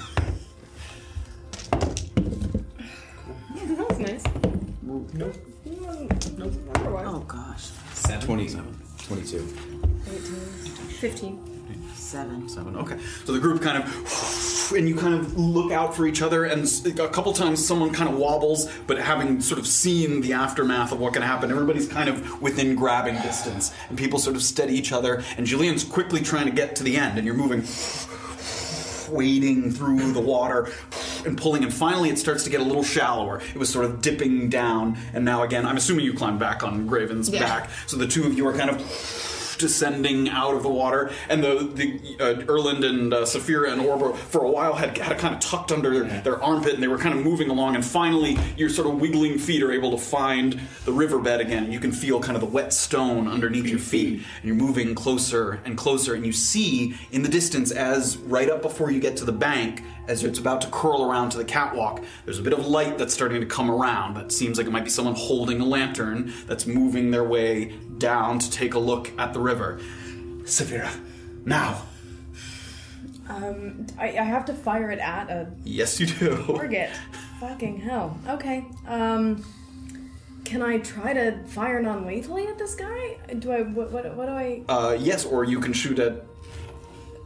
that 3.76 3.88
was 3.88 3.98
nice. 3.98 4.24
Nope. 5.14 5.34
Oh 7.06 7.24
gosh. 7.26 7.70
27. 8.20 8.80
22. 9.06 9.38
15. 11.00 11.53
Seven. 12.14 12.48
Seven. 12.48 12.76
Okay. 12.76 12.96
So 13.24 13.32
the 13.32 13.40
group 13.40 13.60
kind 13.60 13.82
of, 13.82 14.72
and 14.76 14.88
you 14.88 14.94
kind 14.94 15.14
of 15.14 15.36
look 15.36 15.72
out 15.72 15.96
for 15.96 16.06
each 16.06 16.22
other, 16.22 16.44
and 16.44 16.62
a 17.00 17.08
couple 17.08 17.32
times 17.32 17.66
someone 17.66 17.92
kind 17.92 18.08
of 18.08 18.16
wobbles, 18.16 18.70
but 18.86 18.98
having 18.98 19.40
sort 19.40 19.58
of 19.58 19.66
seen 19.66 20.20
the 20.20 20.32
aftermath 20.32 20.92
of 20.92 21.00
what 21.00 21.12
can 21.12 21.22
happen, 21.22 21.50
everybody's 21.50 21.88
kind 21.88 22.08
of 22.08 22.40
within 22.40 22.76
grabbing 22.76 23.16
distance, 23.16 23.72
and 23.88 23.98
people 23.98 24.20
sort 24.20 24.36
of 24.36 24.42
steady 24.44 24.74
each 24.74 24.92
other. 24.92 25.24
And 25.36 25.44
Jillian's 25.44 25.82
quickly 25.82 26.20
trying 26.20 26.46
to 26.46 26.52
get 26.52 26.76
to 26.76 26.84
the 26.84 26.96
end, 26.96 27.18
and 27.18 27.26
you're 27.26 27.34
moving, 27.34 27.64
wading 29.12 29.72
through 29.72 30.12
the 30.12 30.20
water 30.20 30.68
and 31.26 31.36
pulling, 31.36 31.64
and 31.64 31.74
finally 31.74 32.10
it 32.10 32.18
starts 32.18 32.44
to 32.44 32.50
get 32.50 32.60
a 32.60 32.64
little 32.64 32.84
shallower. 32.84 33.40
It 33.52 33.58
was 33.58 33.70
sort 33.70 33.86
of 33.86 34.00
dipping 34.00 34.48
down, 34.50 34.96
and 35.14 35.24
now 35.24 35.42
again, 35.42 35.66
I'm 35.66 35.76
assuming 35.78 36.04
you 36.04 36.14
climb 36.14 36.38
back 36.38 36.62
on 36.62 36.86
Graven's 36.86 37.28
Yeah. 37.28 37.40
back, 37.40 37.70
so 37.88 37.96
the 37.96 38.06
two 38.06 38.24
of 38.24 38.34
you 38.38 38.46
are 38.46 38.52
kind 38.52 38.70
of 38.70 38.80
descending 39.58 40.28
out 40.28 40.54
of 40.54 40.62
the 40.62 40.68
water, 40.68 41.10
and 41.28 41.42
the 41.42 41.70
the 41.74 42.16
uh, 42.20 42.52
Erland 42.52 42.84
and 42.84 43.12
uh, 43.12 43.22
Saphira 43.22 43.72
and 43.72 43.80
Orba 43.82 44.16
for 44.16 44.44
a 44.44 44.50
while 44.50 44.74
had 44.74 44.96
had 44.98 45.18
kind 45.18 45.34
of 45.34 45.40
tucked 45.40 45.72
under 45.72 45.90
their, 45.90 46.22
their 46.22 46.42
armpit, 46.42 46.74
and 46.74 46.82
they 46.82 46.88
were 46.88 46.98
kind 46.98 47.16
of 47.16 47.24
moving 47.24 47.50
along. 47.50 47.74
And 47.74 47.84
finally, 47.84 48.38
your 48.56 48.68
sort 48.68 48.88
of 48.88 49.00
wiggling 49.00 49.38
feet 49.38 49.62
are 49.62 49.72
able 49.72 49.90
to 49.90 49.98
find 49.98 50.60
the 50.84 50.92
riverbed 50.92 51.40
again. 51.40 51.72
You 51.72 51.80
can 51.80 51.92
feel 51.92 52.20
kind 52.20 52.36
of 52.36 52.40
the 52.40 52.48
wet 52.48 52.72
stone 52.72 53.28
underneath 53.28 53.66
your 53.66 53.78
feet, 53.78 54.14
and 54.14 54.44
you're 54.44 54.56
moving 54.56 54.94
closer 54.94 55.60
and 55.64 55.76
closer. 55.76 56.14
And 56.14 56.24
you 56.24 56.32
see 56.32 56.94
in 57.12 57.22
the 57.22 57.28
distance, 57.28 57.70
as 57.70 58.16
right 58.18 58.50
up 58.50 58.62
before 58.62 58.90
you 58.90 59.00
get 59.00 59.16
to 59.18 59.24
the 59.24 59.32
bank, 59.32 59.82
as 60.06 60.22
it's 60.22 60.38
about 60.38 60.60
to 60.60 60.68
curl 60.68 61.10
around 61.10 61.30
to 61.30 61.38
the 61.38 61.44
catwalk, 61.44 62.02
there's 62.24 62.38
a 62.38 62.42
bit 62.42 62.52
of 62.52 62.66
light 62.66 62.98
that's 62.98 63.14
starting 63.14 63.40
to 63.40 63.46
come 63.46 63.70
around. 63.70 64.14
That 64.14 64.32
seems 64.32 64.58
like 64.58 64.66
it 64.66 64.70
might 64.70 64.84
be 64.84 64.90
someone 64.90 65.14
holding 65.14 65.60
a 65.60 65.64
lantern 65.64 66.32
that's 66.46 66.66
moving 66.66 67.10
their 67.10 67.24
way 67.24 67.72
down 67.98 68.38
to 68.38 68.50
take 68.50 68.74
a 68.74 68.78
look 68.78 69.10
at 69.18 69.32
the 69.32 69.40
river. 69.40 69.80
Severa, 70.44 70.90
now. 71.44 71.82
Um, 73.28 73.86
I, 73.98 74.08
I 74.18 74.22
have 74.24 74.44
to 74.46 74.54
fire 74.54 74.90
it 74.90 74.98
at 74.98 75.30
a 75.30 75.50
Yes, 75.64 75.98
you 75.98 76.06
do. 76.06 76.44
target. 76.46 76.90
Fucking 77.40 77.80
hell. 77.80 78.18
Okay. 78.28 78.64
Um, 78.86 79.42
can 80.44 80.60
I 80.60 80.78
try 80.78 81.14
to 81.14 81.42
fire 81.46 81.80
non-lethally 81.80 82.46
at 82.46 82.58
this 82.58 82.74
guy? 82.74 83.16
Do 83.38 83.50
I? 83.50 83.62
What? 83.62 83.90
What, 83.90 84.14
what 84.14 84.26
do 84.26 84.32
I? 84.32 84.62
Uh, 84.68 84.96
yes, 85.00 85.24
or 85.24 85.44
you 85.44 85.58
can 85.58 85.72
shoot 85.72 85.98
at. 85.98 86.22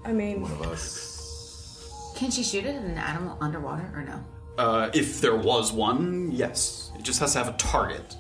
I 0.04 0.12
mean, 0.12 0.40
One 0.42 0.52
of 0.52 0.62
us. 0.62 2.12
Can 2.16 2.30
she 2.30 2.42
shoot 2.44 2.64
it 2.64 2.74
at 2.76 2.82
an 2.82 2.96
animal 2.96 3.36
underwater 3.40 3.92
or 3.94 4.02
no? 4.04 4.24
Uh, 4.56 4.90
if 4.94 5.20
there 5.20 5.36
was 5.36 5.72
one, 5.72 6.30
yes. 6.32 6.90
It 6.98 7.02
just 7.02 7.20
has 7.20 7.32
to 7.32 7.38
have 7.38 7.48
a 7.48 7.56
target. 7.58 8.16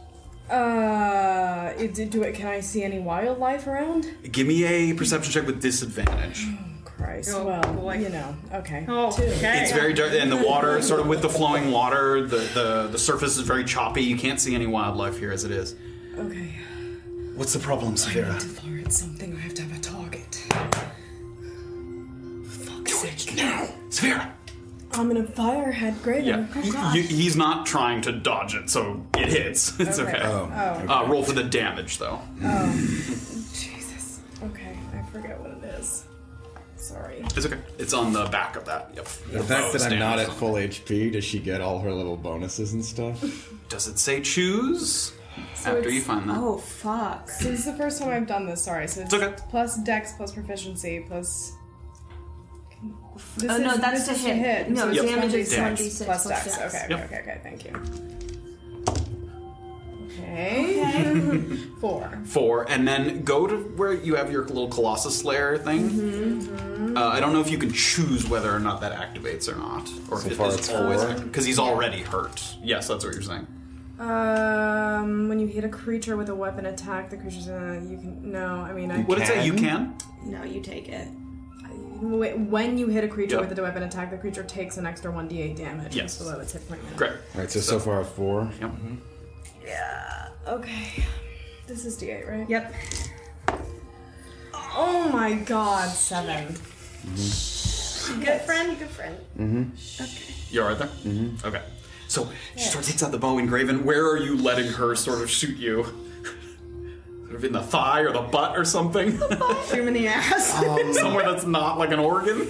Uh, 0.50 1.72
it, 1.78 1.94
do 2.10 2.22
it? 2.22 2.34
Can 2.34 2.46
I 2.46 2.60
see 2.60 2.82
any 2.82 2.98
wildlife 2.98 3.66
around? 3.66 4.06
Give 4.30 4.46
me 4.46 4.64
a 4.64 4.94
perception 4.94 5.32
check 5.32 5.46
with 5.46 5.60
disadvantage. 5.60 6.46
Christ. 6.84 7.30
Oh, 7.32 7.44
well, 7.44 7.62
boy. 7.74 7.94
you 7.98 8.08
know. 8.08 8.34
Okay. 8.52 8.84
Oh, 8.88 9.10
Two. 9.12 9.22
okay. 9.22 9.62
It's 9.62 9.72
very 9.72 9.94
dark, 9.94 10.12
and 10.12 10.32
the 10.32 10.36
water, 10.36 10.82
sort 10.82 11.00
of 11.00 11.06
with 11.06 11.22
the 11.22 11.28
flowing 11.28 11.70
water, 11.70 12.26
the, 12.26 12.38
the, 12.54 12.88
the 12.90 12.98
surface 12.98 13.36
is 13.36 13.42
very 13.46 13.64
choppy. 13.64 14.02
You 14.02 14.16
can't 14.16 14.40
see 14.40 14.54
any 14.54 14.66
wildlife 14.66 15.18
here 15.18 15.30
as 15.30 15.44
it 15.44 15.52
is. 15.52 15.76
Okay. 16.16 16.58
What's 17.36 17.52
the 17.52 17.60
problem, 17.60 17.96
Severa? 17.96 18.32
To 18.34 18.40
fire 18.40 18.80
at 18.84 18.92
something, 18.92 19.32
I 19.36 19.38
have 19.38 19.54
to 19.54 19.62
have 19.62 19.78
a 19.78 19.80
target. 19.80 20.44
Do 22.84 23.04
it 23.04 23.34
now. 23.36 23.68
Severa! 23.90 24.34
I'm 24.98 25.08
gonna 25.08 25.24
fire 25.26 25.70
head 25.72 25.94
Graven. 26.02 26.24
Yeah. 26.24 26.46
Oh, 26.56 26.90
He- 26.90 27.02
he's 27.02 27.36
not 27.36 27.66
trying 27.66 28.00
to 28.02 28.12
dodge 28.12 28.54
it, 28.54 28.68
so 28.68 29.04
it 29.16 29.28
hits. 29.28 29.78
It's 29.80 29.98
okay. 29.98 30.16
Okay. 30.18 30.22
Oh. 30.24 30.86
Uh, 30.88 31.06
roll 31.08 31.22
for 31.22 31.32
the 31.32 31.44
damage, 31.44 31.98
though. 31.98 32.20
Oh. 32.42 32.72
Jesus. 33.52 34.20
Okay, 34.42 34.76
I 34.94 35.02
forget 35.12 35.40
what 35.40 35.50
it 35.52 35.64
is. 35.78 36.04
Sorry. 36.76 37.18
It's 37.36 37.44
okay. 37.46 37.58
It's 37.78 37.92
on 37.92 38.12
the 38.12 38.24
back 38.26 38.56
of 38.56 38.64
that. 38.66 38.90
Yep. 38.94 39.04
The 39.32 39.42
fact 39.44 39.72
that 39.72 39.82
I'm 39.92 39.98
not 39.98 40.18
at 40.18 40.28
full 40.32 40.54
HP, 40.54 41.12
does 41.12 41.24
she 41.24 41.38
get 41.38 41.60
all 41.60 41.78
her 41.80 41.92
little 41.92 42.16
bonuses 42.16 42.72
and 42.72 42.84
stuff? 42.84 43.20
Does 43.68 43.86
it 43.88 43.98
say 43.98 44.20
choose? 44.20 45.12
After 45.64 45.90
you 45.90 46.00
find 46.00 46.28
that. 46.28 46.36
Oh 46.38 46.56
fuck. 46.58 47.28
So 47.30 47.50
this 47.50 47.60
is 47.60 47.66
the 47.66 47.74
first 47.74 48.00
time 48.00 48.10
I've 48.10 48.26
done 48.26 48.46
this. 48.46 48.62
Sorry. 48.64 48.88
So 48.88 49.02
it's, 49.02 49.12
It's 49.12 49.22
okay. 49.22 49.34
plus 49.50 49.76
Dex 49.78 50.12
plus 50.16 50.32
proficiency 50.32 51.04
plus. 51.06 51.52
This 53.36 53.50
Oh, 53.50 53.58
no, 53.58 53.72
is- 53.74 53.80
that's 53.80 54.06
this 54.06 54.22
to 54.24 54.30
is 54.30 54.36
hit. 54.36 54.70
No, 54.70 54.82
so 54.82 54.88
it's 54.90 55.02
damage 55.02 55.34
is 55.34 55.52
1d6 55.52 55.58
1d6 55.58 56.04
plus 56.04 56.22
plus 56.26 56.44
Dex. 56.44 56.56
Dex. 56.58 56.74
Okay, 56.74 56.84
okay, 56.84 56.86
Yep. 56.90 57.04
okay, 57.04 57.20
okay. 57.20 57.40
Thank 57.42 57.64
you. 57.64 57.72
Okay. 60.20 61.56
Four. 61.80 62.10
Four, 62.24 62.70
and 62.70 62.86
then 62.86 63.22
go 63.24 63.46
to 63.46 63.56
where 63.76 63.92
you 63.92 64.14
have 64.16 64.30
your 64.32 64.44
little 64.46 64.68
Colossus 64.68 65.16
Slayer 65.18 65.58
thing. 65.58 65.88
Mm-hmm, 65.90 66.96
Uh, 66.96 67.08
I 67.08 67.20
don't 67.20 67.32
know 67.32 67.40
if 67.40 67.50
you 67.50 67.58
can 67.58 67.72
choose 67.72 68.28
whether 68.28 68.52
or 68.54 68.58
not 68.60 68.80
that 68.80 68.92
activates 68.92 69.48
or 69.52 69.56
not, 69.56 69.88
or 70.10 70.20
So 70.20 70.28
if 70.28 70.36
far 70.36 70.48
is 70.48 70.54
it's 70.56 70.70
always 70.70 71.04
because 71.20 71.44
he's 71.44 71.58
already 71.58 72.00
hurt. 72.02 72.56
Yes, 72.62 72.88
that's 72.88 73.04
what 73.04 73.12
you're 73.14 73.22
saying. 73.22 73.46
Um, 73.98 75.28
when 75.28 75.38
you 75.40 75.46
hit 75.48 75.64
a 75.64 75.68
creature 75.68 76.16
with 76.16 76.28
a 76.28 76.34
weapon 76.34 76.66
attack, 76.66 77.10
the 77.10 77.16
creature's 77.16 77.48
uh, 77.48 77.80
you 77.88 77.98
can 77.98 78.30
no. 78.32 78.60
I 78.60 78.72
mean, 78.72 78.90
I 78.90 79.00
What 79.02 79.18
did 79.18 79.24
it 79.24 79.26
say? 79.28 79.44
You 79.46 79.52
Can? 79.54 79.94
can. 79.98 80.30
no. 80.30 80.44
You 80.44 80.60
take 80.60 80.88
it. 80.88 81.08
Wait, 82.00 82.38
when 82.38 82.78
you 82.78 82.86
hit 82.88 83.02
a 83.04 83.08
creature 83.08 83.36
Yep. 83.40 83.48
with 83.48 83.58
a 83.58 83.62
weapon 83.62 83.82
attack, 83.82 84.10
the 84.10 84.16
creature 84.16 84.42
takes 84.44 84.76
an 84.76 84.86
extra 84.86 85.10
1d8 85.12 85.56
damage. 85.56 85.96
Yes. 85.96 86.18
Below 86.18 86.38
its 86.40 86.52
hit 86.52 86.66
point. 86.68 86.82
limit. 86.82 86.96
Great. 86.96 87.12
Alright, 87.34 87.50
so 87.50 87.60
so 87.60 87.78
far 87.78 88.04
four. 88.04 88.50
Yep. 88.60 88.70
Yeah. 89.66 90.28
Okay. 90.46 91.04
This 91.66 91.84
is 91.84 91.96
d8, 92.00 92.28
right? 92.28 92.48
Yep. 92.48 92.74
Oh 94.76 95.08
my 95.12 95.34
god, 95.34 95.88
seven. 95.90 96.56
Good 98.24 98.40
friend, 98.42 98.78
good 98.78 98.88
friend. 98.90 99.16
Mhm. 99.38 100.00
Okay. 100.00 100.34
You're 100.50 100.66
right 100.68 100.78
there. 100.78 100.86
Mm-hmm. 100.88 101.46
Okay. 101.46 101.62
So 102.06 102.28
she 102.56 102.64
sort 102.64 102.84
of 102.84 102.90
takes 102.90 103.02
out 103.02 103.10
the 103.12 103.18
bow 103.18 103.38
and 103.38 103.48
Graven. 103.48 103.84
Where 103.84 104.06
are 104.08 104.16
you 104.16 104.36
letting 104.40 104.72
her 104.72 104.94
sort 104.94 105.20
of 105.20 105.28
shoot 105.30 105.56
you? 105.58 105.84
Sort 107.30 107.44
in 107.44 107.52
the 107.52 107.62
thigh 107.62 108.00
or 108.00 108.12
the 108.12 108.22
butt 108.22 108.56
or 108.56 108.64
something? 108.64 109.18
Shoot 109.18 109.80
him 109.80 109.88
in 109.88 109.94
the 109.94 110.08
ass. 110.08 110.52
Somewhere 110.98 111.24
that's 111.30 111.44
not 111.44 111.78
like 111.78 111.90
an 111.90 111.98
organ. 111.98 112.48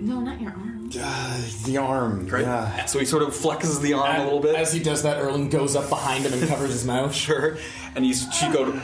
No, 0.00 0.18
not 0.20 0.40
your 0.40 0.52
arm. 0.52 0.90
Uh, 0.98 1.40
the 1.66 1.76
arm. 1.76 2.26
Right. 2.26 2.42
Yeah. 2.42 2.84
So 2.86 2.98
he 2.98 3.04
sort 3.04 3.22
of 3.22 3.28
flexes 3.30 3.80
the 3.80 3.92
arm 3.92 4.20
a 4.20 4.24
little 4.24 4.40
bit. 4.40 4.56
As 4.56 4.72
he 4.72 4.80
does 4.80 5.02
that, 5.02 5.18
Erland 5.18 5.50
goes 5.50 5.76
up 5.76 5.88
behind 5.88 6.24
him 6.24 6.32
and 6.32 6.48
covers 6.48 6.70
his 6.72 6.84
mouth. 6.84 7.14
Sure. 7.20 7.58
And 7.94 8.06
you, 8.06 8.14
she 8.14 8.48
go 8.52 8.64
to, 8.72 8.80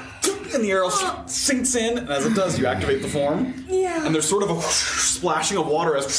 and 0.55 0.63
the 0.65 0.71
arrow 0.73 0.91
sinks 1.27 1.75
in, 1.75 1.97
and 1.99 2.09
as 2.11 2.27
it 2.27 2.35
does, 2.35 2.59
you 2.59 2.67
activate 2.67 3.03
the 3.03 3.09
form. 3.09 3.65
Yeah. 3.69 4.05
And 4.05 4.15
there's 4.15 4.29
sort 4.29 4.43
of 4.43 4.51
a 4.51 4.61
splashing 4.63 5.57
of 5.59 5.67
water 5.69 5.97
as 5.97 6.13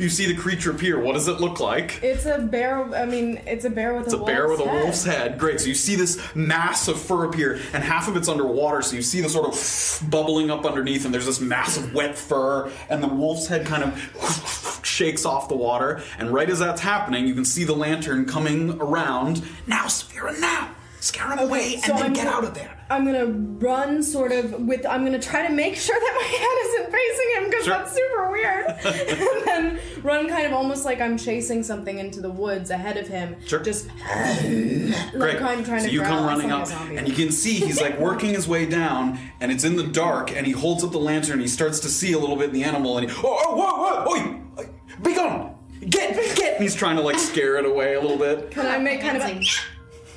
you 0.00 0.08
see 0.08 0.26
the 0.26 0.36
creature 0.40 0.70
appear. 0.70 0.98
What 0.98 1.14
does 1.14 1.28
it 1.28 1.40
look 1.40 1.60
like? 1.60 2.02
It's 2.02 2.26
a 2.26 2.38
bear. 2.38 2.94
I 2.94 3.06
mean, 3.06 3.40
it's 3.46 3.64
a 3.64 3.70
bear 3.70 3.94
with 3.94 4.04
It's 4.04 4.14
a 4.14 4.18
a 4.18 4.24
bear 4.24 4.48
with 4.48 4.60
a 4.60 4.64
wolf's 4.64 5.04
head. 5.04 5.38
Great. 5.38 5.60
So 5.60 5.68
you 5.68 5.74
see 5.74 5.96
this 5.96 6.20
mass 6.34 6.88
of 6.88 7.00
fur 7.00 7.24
appear, 7.24 7.60
and 7.72 7.82
half 7.82 8.08
of 8.08 8.16
it's 8.16 8.28
underwater. 8.28 8.82
So 8.82 8.96
you 8.96 9.02
see 9.02 9.20
the 9.20 9.28
sort 9.28 9.46
of 9.46 10.10
bubbling 10.10 10.50
up 10.50 10.64
underneath, 10.64 11.04
and 11.04 11.14
there's 11.14 11.26
this 11.26 11.40
mass 11.40 11.76
of 11.76 11.94
wet 11.94 12.16
fur, 12.16 12.70
and 12.88 13.02
the 13.02 13.08
wolf's 13.08 13.46
head 13.46 13.66
kind 13.66 13.84
of 13.84 14.80
shakes 14.82 15.24
off 15.24 15.48
the 15.48 15.56
water. 15.56 16.02
And 16.18 16.30
right 16.32 16.48
as 16.48 16.58
that's 16.58 16.80
happening, 16.80 17.26
you 17.26 17.34
can 17.34 17.44
see 17.44 17.64
the 17.64 17.74
lantern 17.74 18.26
coming 18.26 18.80
around. 18.80 19.42
Now, 19.66 19.84
Sphera, 19.84 20.38
now! 20.40 20.70
Scare 21.00 21.32
him 21.32 21.38
away 21.38 21.74
and 21.74 21.82
So 21.84 21.92
then 21.92 22.02
I'm 22.02 22.12
get 22.12 22.26
out 22.26 22.44
of 22.44 22.54
there. 22.54 22.75
I'm 22.88 23.04
gonna 23.04 23.26
run 23.26 24.02
sort 24.02 24.30
of 24.32 24.52
with. 24.60 24.86
I'm 24.86 25.04
gonna 25.04 25.18
try 25.20 25.46
to 25.46 25.52
make 25.52 25.74
sure 25.76 25.98
that 25.98 26.14
my 26.14 26.26
head 26.38 26.58
isn't 26.66 26.92
facing 26.92 27.34
him 27.36 27.50
because 27.50 27.64
Sure. 27.64 27.74
that's 27.78 27.92
super 27.92 28.30
weird. 28.30 28.66
and 28.84 29.46
then 29.46 29.80
run 30.04 30.28
kind 30.28 30.46
of 30.46 30.52
almost 30.52 30.84
like 30.84 31.00
I'm 31.00 31.18
chasing 31.18 31.62
something 31.64 31.98
into 31.98 32.20
the 32.20 32.30
woods 32.30 32.70
ahead 32.70 32.96
of 32.96 33.08
him. 33.08 33.36
Sure. 33.44 33.58
Just 33.60 33.88
Great. 34.42 34.92
like 35.12 35.42
I'm 35.42 35.64
trying 35.64 35.80
so 35.80 35.86
to 35.88 35.92
you 35.92 36.02
come 36.02 36.24
running 36.24 36.52
up, 36.52 36.68
and 36.90 37.08
you 37.08 37.14
can 37.14 37.32
see 37.32 37.54
he's 37.54 37.80
like 37.80 37.98
working 37.98 38.30
his 38.34 38.46
way 38.46 38.66
down, 38.66 39.18
and 39.40 39.50
it's 39.50 39.64
in 39.64 39.76
the 39.76 39.86
dark, 39.86 40.34
and 40.36 40.46
he 40.46 40.52
holds 40.52 40.84
up 40.84 40.92
the 40.92 40.98
lantern, 40.98 41.34
and 41.34 41.42
he 41.42 41.48
starts 41.48 41.80
to 41.80 41.88
see 41.88 42.12
a 42.12 42.18
little 42.18 42.36
bit 42.36 42.48
in 42.48 42.54
the 42.54 42.62
animal, 42.64 42.98
and 42.98 43.10
he, 43.10 43.16
oh, 43.24 43.42
oh, 43.46 43.56
whoa, 43.56 44.04
whoa, 44.04 44.62
oi, 44.62 44.66
be 45.02 45.14
gone, 45.14 45.54
get, 45.88 46.14
get, 46.36 46.54
and 46.54 46.62
he's 46.62 46.74
trying 46.74 46.96
to 46.96 47.02
like 47.02 47.18
scare 47.18 47.56
it 47.56 47.64
away 47.66 47.94
a 47.94 48.00
little 48.00 48.16
bit, 48.18 48.50
Can 48.52 48.66
I 48.66 48.78
make 48.78 49.00
kind 49.00 49.16
of 49.16 49.22
a, 49.24 49.40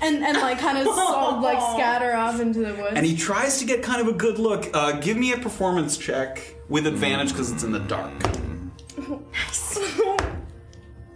and 0.01 0.23
and 0.23 0.37
like 0.37 0.59
kind 0.59 0.77
of 0.77 0.85
sort 0.85 1.41
like 1.41 1.59
scatter 1.73 2.13
off 2.15 2.39
into 2.39 2.59
the 2.59 2.73
woods? 2.73 2.93
and 2.95 3.05
he 3.05 3.15
tries 3.15 3.59
to 3.59 3.65
get 3.65 3.83
kind 3.83 4.01
of 4.01 4.07
a 4.07 4.13
good 4.17 4.39
look. 4.39 4.69
Uh, 4.73 4.93
give 4.93 5.17
me 5.17 5.33
a 5.33 5.37
performance 5.37 5.97
check 5.97 6.55
with 6.69 6.85
advantage 6.87 7.29
because 7.29 7.51
it's 7.51 7.63
in 7.63 7.71
the 7.71 7.79
dark. 7.79 8.13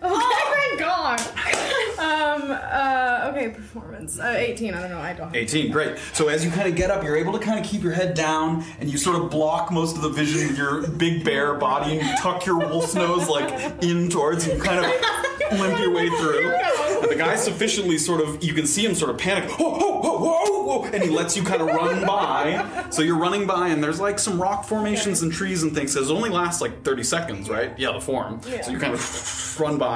oh 0.04 0.70
my 0.72 0.80
god. 0.80 1.20
um. 2.00 2.52
Uh. 2.52 3.32
Okay. 3.32 3.50
Performance. 3.50 4.20
Uh, 4.20 4.36
18. 4.38 4.74
I 4.74 4.82
don't 4.82 4.90
know. 4.90 5.00
I 5.00 5.14
don't. 5.14 5.28
Have 5.28 5.36
18, 5.36 5.72
great. 5.72 5.98
So 6.14 6.28
as 6.28 6.44
you 6.44 6.52
kind 6.52 6.68
of 6.68 6.76
get 6.76 6.92
up, 6.92 7.04
you're 7.04 7.18
able 7.18 7.34
to 7.34 7.40
kind 7.40 7.60
of 7.60 7.66
keep 7.66 7.82
your 7.82 7.94
head 7.94 8.14
down, 8.16 8.64
and 8.80 8.90
you 8.90 8.98
sort 8.98 9.16
of 9.22 9.30
block 9.30 9.72
most 9.72 9.96
of 9.96 10.02
the 10.02 10.10
vision 10.10 10.48
with 10.48 10.58
your 10.58 10.88
big 10.88 11.24
bear 11.24 11.56
body, 11.56 11.98
and 11.98 12.08
you 12.08 12.16
tuck 12.18 12.46
your 12.46 12.60
wolf's 12.60 12.96
nose 12.96 13.28
like 13.30 13.84
in 13.84 14.10
towards, 14.10 14.46
and 14.48 14.58
you 14.58 14.64
kind 14.64 14.80
of 14.86 15.60
limp 15.60 15.80
your 15.80 15.92
way 15.94 16.10
through. 16.10 16.54
And 17.04 17.12
the 17.12 17.18
guy's 17.18 17.44
sufficiently 17.44 17.98
sort 17.98 18.22
of, 18.22 18.42
you 18.42 18.54
can 18.54 18.66
see 18.66 18.86
him 18.86 18.96
sort 18.96 19.12
of 19.12 19.18
panic, 19.18 19.50
whoa, 19.60 19.72
whoa, 19.72 20.00
whoa, 20.00 20.20
whoa, 20.20 20.64
whoa, 20.64 20.84
and 20.86 21.04
he 21.04 21.10
lets 21.10 21.36
you 21.36 21.44
kind 21.44 21.62
of 21.62 21.68
run 21.68 22.06
by. 22.06 22.86
So 22.92 23.02
you're 23.02 23.18
running 23.18 23.46
by, 23.46 23.68
and 23.68 23.84
there's 23.84 24.00
like 24.00 24.18
some 24.18 24.42
rock 24.42 24.64
formations 24.64 25.22
and 25.22 25.30
trees 25.30 25.64
and 25.64 25.76
things. 25.76 25.92
So 25.92 26.02
it 26.02 26.10
only 26.10 26.30
lasts 26.30 26.62
like 26.62 26.84
30 26.84 27.04
seconds, 27.04 27.50
right? 27.50 27.78
Yeah, 27.78 27.92
the 27.92 28.00
form. 28.00 28.40
Yeah. 28.48 28.62
So 28.62 28.72
you 28.72 28.80
kind 28.80 28.94
of 28.94 29.60
run 29.60 29.78
by, 29.78 29.93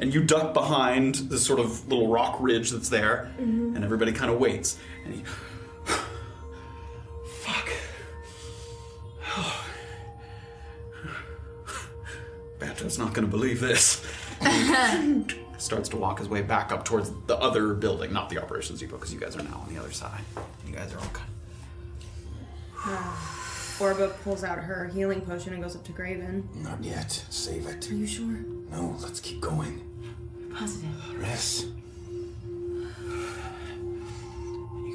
and 0.00 0.14
you 0.14 0.22
duck 0.22 0.54
behind 0.54 1.16
this 1.16 1.44
sort 1.44 1.60
of 1.60 1.86
little 1.88 2.08
rock 2.08 2.36
ridge 2.40 2.70
that's 2.70 2.88
there, 2.88 3.32
and 3.38 3.82
everybody 3.84 4.12
kind 4.12 4.30
of 4.30 4.38
waits. 4.38 4.78
And 5.04 5.14
he, 5.14 5.22
fuck. 7.40 7.68
Banto's 12.58 12.98
not 12.98 13.12
going 13.12 13.26
to 13.26 13.30
believe 13.30 13.60
this. 13.60 14.04
Starts 15.58 15.88
to 15.90 15.96
walk 15.96 16.18
his 16.18 16.28
way 16.28 16.42
back 16.42 16.72
up 16.72 16.84
towards 16.84 17.10
the 17.26 17.36
other 17.38 17.74
building, 17.74 18.12
not 18.12 18.28
the 18.28 18.42
operations 18.42 18.80
depot, 18.80 18.96
because 18.96 19.14
you 19.14 19.20
guys 19.20 19.36
are 19.36 19.42
now 19.42 19.62
on 19.66 19.72
the 19.72 19.80
other 19.80 19.92
side. 19.92 20.20
You 20.66 20.74
guys 20.74 20.92
are 20.92 20.98
all 20.98 21.10
kind. 21.12 21.30
Orba 23.78 24.12
pulls 24.22 24.44
out 24.44 24.58
her 24.58 24.86
healing 24.88 25.20
potion 25.22 25.52
and 25.52 25.62
goes 25.62 25.74
up 25.74 25.84
to 25.84 25.92
Graven. 25.92 26.48
Not 26.54 26.82
yet. 26.84 27.10
Save 27.30 27.66
it. 27.66 27.90
Are 27.90 27.94
you 27.94 28.06
sure? 28.06 28.36
No, 28.74 28.96
let's 29.02 29.20
keep 29.20 29.40
going. 29.40 29.80
Positive. 30.54 31.20
Rest. 31.20 31.66
You 32.46 32.90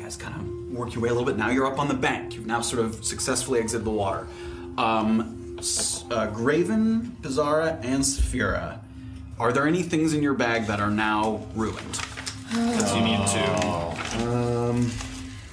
guys 0.02 0.16
kind 0.18 0.36
of 0.36 0.78
work 0.78 0.94
your 0.94 1.02
way 1.04 1.10
a 1.10 1.14
little 1.14 1.26
bit. 1.26 1.38
Now 1.38 1.50
you're 1.50 1.66
up 1.66 1.80
on 1.80 1.88
the 1.88 1.94
bank. 1.94 2.36
You've 2.36 2.46
now 2.46 2.60
sort 2.62 2.84
of 2.84 3.04
successfully 3.06 3.60
exited 3.60 3.86
the 3.86 3.90
water. 3.92 4.28
Um, 4.78 5.56
S- 5.60 6.04
uh, 6.12 6.28
Graven, 6.28 7.16
Bizarra, 7.22 7.80
and 7.84 8.02
Saphira, 8.04 8.80
are 9.40 9.52
there 9.52 9.68
any 9.68 9.84
things 9.84 10.14
in 10.14 10.22
your 10.24 10.34
bag 10.34 10.68
that 10.68 10.80
are 10.80 10.92
now 10.92 11.42
ruined? 11.56 12.00
That 12.54 12.96
you 12.96 13.02
need 13.04 13.28
to. 13.28 14.32
Um, 14.32 14.92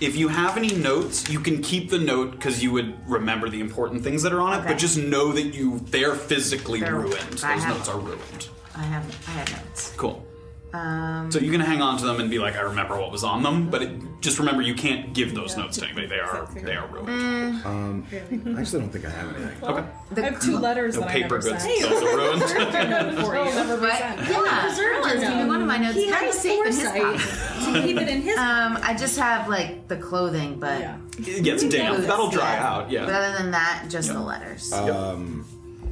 If 0.01 0.15
you 0.17 0.29
have 0.29 0.57
any 0.59 0.75
notes, 0.75 1.29
you 1.31 1.41
can 1.41 1.63
keep 1.63 1.89
the 1.89 1.99
note 1.99 2.33
because 2.33 2.63
you 2.63 2.71
would 2.73 3.09
remember 3.09 3.49
the 3.49 3.61
important 3.61 4.03
things 4.05 4.23
that 4.25 4.33
are 4.33 4.41
on 4.41 4.53
it. 4.53 4.57
Okay. 4.59 4.69
But 4.69 4.79
just 4.79 4.99
know 4.99 5.33
that 5.33 5.55
you 5.55 5.81
they're 5.87 6.15
physically 6.15 6.81
They're- 6.81 6.95
ruined. 6.97 7.31
Those 7.31 7.43
have- 7.43 7.69
notes 7.77 7.89
are 7.89 7.99
ruined. 7.99 8.49
I 8.75 8.83
have 8.83 9.05
I 9.27 9.31
have 9.33 9.51
notes. 9.65 9.93
Cool. 9.97 10.27
Um, 10.73 11.31
So 11.33 11.39
you 11.39 11.51
can 11.51 11.61
hang 11.61 11.81
on 11.81 11.97
to 11.99 12.05
them 12.05 12.21
and 12.21 12.29
be 12.29 12.39
like, 12.39 12.57
I 12.57 12.61
remember 12.61 12.99
what 13.01 13.11
was 13.11 13.25
on 13.25 13.43
them, 13.43 13.71
but 13.71 13.83
it, 13.83 13.91
just 14.21 14.39
remember 14.39 14.61
you 14.63 14.75
can't 14.75 15.13
give 15.15 15.35
those 15.35 15.57
notes 15.57 15.79
to 15.79 15.85
anybody. 15.87 16.07
They 16.09 16.19
are 16.19 16.47
they 16.55 16.75
are 16.77 16.87
ruined. 16.89 17.65
um, 17.65 18.07
I 18.13 18.61
actually 18.61 18.81
don't 18.81 18.91
think 18.91 19.05
I 19.07 19.11
have 19.11 19.37
anything. 19.37 19.65
Okay. 19.65 19.85
I 20.17 20.21
have 20.21 20.41
two 20.41 20.59
letters 20.59 20.95
No 20.97 21.01
that 21.03 21.09
I 21.11 21.13
paper 21.13 21.39
never 21.39 21.51
goods. 21.51 21.63
sent. 21.63 21.83
Those 21.83 22.03
are 22.03 22.17
ruined. 22.17 22.43
for 23.21 23.37
you. 23.39 23.45
Never 23.55 23.77
but 23.79 23.99
yeah, 23.99 24.77
Erland's 24.79 25.21
gave 25.21 25.37
me 25.37 25.45
one 25.45 25.61
of 25.63 25.69
my 25.69 25.79
notes. 25.79 25.97
He 25.97 26.11
Very 26.11 26.27
had 26.27 26.35
safe 26.35 26.59
in 26.61 26.67
his 26.67 26.83
foresight 26.83 27.03
pocket. 27.03 27.75
to 27.75 27.83
keep 27.83 27.97
it 27.97 28.09
in 28.09 28.23
his. 28.23 28.37
Um, 28.47 28.79
I 28.83 28.95
just 28.95 29.19
have 29.19 29.49
like 29.49 29.89
the 29.89 29.97
clothing, 29.97 30.59
but 30.61 30.81
Yeah. 30.81 30.99
it 31.19 31.43
gets 31.45 31.65
damp. 31.65 31.99
That'll 32.05 32.29
dry 32.31 32.55
yeah. 32.55 32.69
out. 32.69 32.91
Yeah. 32.91 33.07
But 33.07 33.15
other 33.15 33.39
than 33.39 33.51
that, 33.53 33.87
just 33.89 34.09
Yeah. 34.09 34.15
the 34.15 34.21
letters. 34.21 34.73
Um, 34.73 35.45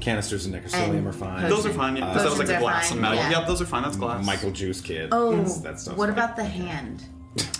canisters 0.04 0.46
and 0.46 0.54
necrosilium 0.54 0.98
And 0.98 1.06
are 1.08 1.12
fine. 1.12 1.48
those 1.48 1.66
are 1.66 1.72
fine. 1.72 1.96
Yeah. 1.96 2.12
'cause 2.12 2.22
that 2.22 2.30
was 2.30 2.38
like 2.38 2.48
Potions 2.48 2.50
a 2.50 2.56
are 2.56 2.60
glass 2.60 2.84
fine, 2.88 2.92
and 2.92 3.00
metal. 3.02 3.16
yeah. 3.18 3.30
Yep, 3.38 3.46
those 3.48 3.62
are 3.62 3.66
fine. 3.66 3.82
That's 3.82 3.96
glass. 3.96 4.24
Michael 4.24 4.50
Juice 4.50 4.80
Kid. 4.80 5.08
oh, 5.12 5.30
That's- 5.32 5.58
that 5.60 5.80
stuff's 5.80 5.96
what 5.96 6.08
fine. 6.10 6.18
about 6.18 6.36
the 6.36 6.44
hand? 6.44 7.02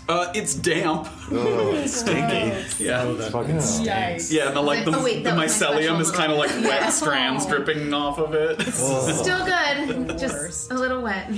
Uh, 0.09 0.31
it's 0.35 0.55
damp. 0.55 1.09
Oh, 1.33 1.85
stinky. 1.87 2.55
Yeah. 2.85 3.05
That 3.07 3.33
fucking 3.33 3.61
stinks. 3.61 4.31
Yeah, 4.31 4.49
and 4.49 4.57
the 4.57 4.61
like 4.61 4.85
the, 4.85 4.97
Oh, 4.97 5.03
wait, 5.03 5.25
the 5.25 5.31
that 5.31 5.37
was 5.37 5.61
my 5.61 5.67
mycelium 5.67 5.99
is 6.01 6.11
kind 6.13 6.31
of 6.31 6.39
like 6.39 6.51
little- 6.51 6.69
wet 6.71 6.81
Yeah. 6.83 6.91
strands 6.91 7.47
dripping 7.47 7.93
off 7.95 8.19
of 8.19 8.35
it. 8.35 8.61
Still 8.73 9.45
good, 9.45 10.19
just 10.25 10.71
a 10.71 10.75
little 10.75 11.01
wet. 11.03 11.29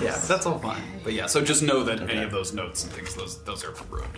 yeah, 0.00 0.18
that's 0.26 0.46
all 0.46 0.58
fine. 0.58 0.80
But 1.04 1.12
yeah, 1.12 1.26
so 1.26 1.40
just 1.44 1.62
know 1.62 1.84
that 1.84 2.00
any 2.10 2.22
of 2.24 2.30
those 2.32 2.52
notes 2.54 2.82
and 2.84 2.92
things, 2.92 3.14
those 3.14 3.42
those 3.44 3.62
are 3.64 3.74
ruined. 3.90 4.08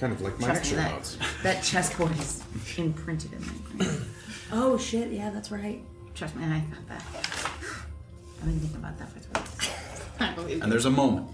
Kind 0.00 0.12
of 0.12 0.20
like 0.22 0.38
my 0.40 0.46
Trust 0.46 0.72
me, 0.72 0.76
extra 0.76 0.76
that, 0.78 0.90
notes. 0.92 1.18
that 1.42 1.62
chessboard 1.62 2.18
is 2.18 2.42
imprinted 2.78 3.32
in 3.32 3.40
my 3.40 3.84
brain. 3.84 4.00
oh 4.52 4.76
shit! 4.78 5.10
Yeah, 5.10 5.30
that's 5.30 5.50
right. 5.50 5.82
Trust 6.14 6.36
me, 6.36 6.44
I 6.44 6.60
thought 6.60 6.88
that. 6.88 7.04
I've 8.38 8.44
been 8.44 8.60
thinking 8.60 8.78
about 8.78 8.98
that 8.98 9.08
for 9.10 9.18
three 9.18 9.42
days. 9.42 9.70
I 10.20 10.32
believe 10.34 10.62
And 10.62 10.70
there's 10.70 10.84
a 10.84 10.90
moment 10.90 11.28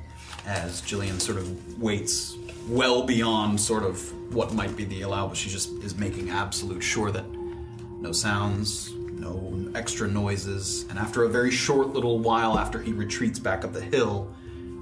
as 0.46 0.80
Jillian 0.82 1.20
sort 1.20 1.38
of 1.38 1.80
waits 1.80 2.36
well 2.68 3.02
beyond 3.02 3.60
sort 3.60 3.82
of 3.82 4.34
what 4.34 4.54
might 4.54 4.76
be 4.76 4.84
the 4.84 5.02
allowable. 5.02 5.34
She 5.34 5.50
just 5.50 5.70
is 5.82 5.96
making 5.96 6.30
absolute 6.30 6.82
sure 6.82 7.10
that 7.10 7.26
no 7.28 8.12
sounds, 8.12 8.92
no 8.92 9.70
extra 9.74 10.08
noises. 10.08 10.86
And 10.88 10.98
after 10.98 11.24
a 11.24 11.28
very 11.28 11.50
short 11.50 11.88
little 11.88 12.18
while 12.18 12.58
after 12.58 12.80
he 12.80 12.92
retreats 12.92 13.38
back 13.38 13.64
up 13.64 13.72
the 13.72 13.82
hill, 13.82 14.32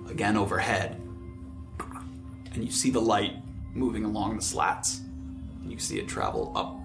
again 0.09 0.37
overhead, 0.37 1.01
and 2.55 2.65
you 2.65 2.71
see 2.71 2.91
the 2.91 3.01
light 3.01 3.35
moving 3.75 4.05
along 4.05 4.37
the 4.37 4.43
slats. 4.43 5.01
And 5.63 5.73
you 5.73 5.79
see 5.79 5.99
it 5.99 6.09
travel 6.09 6.53
up 6.55 6.79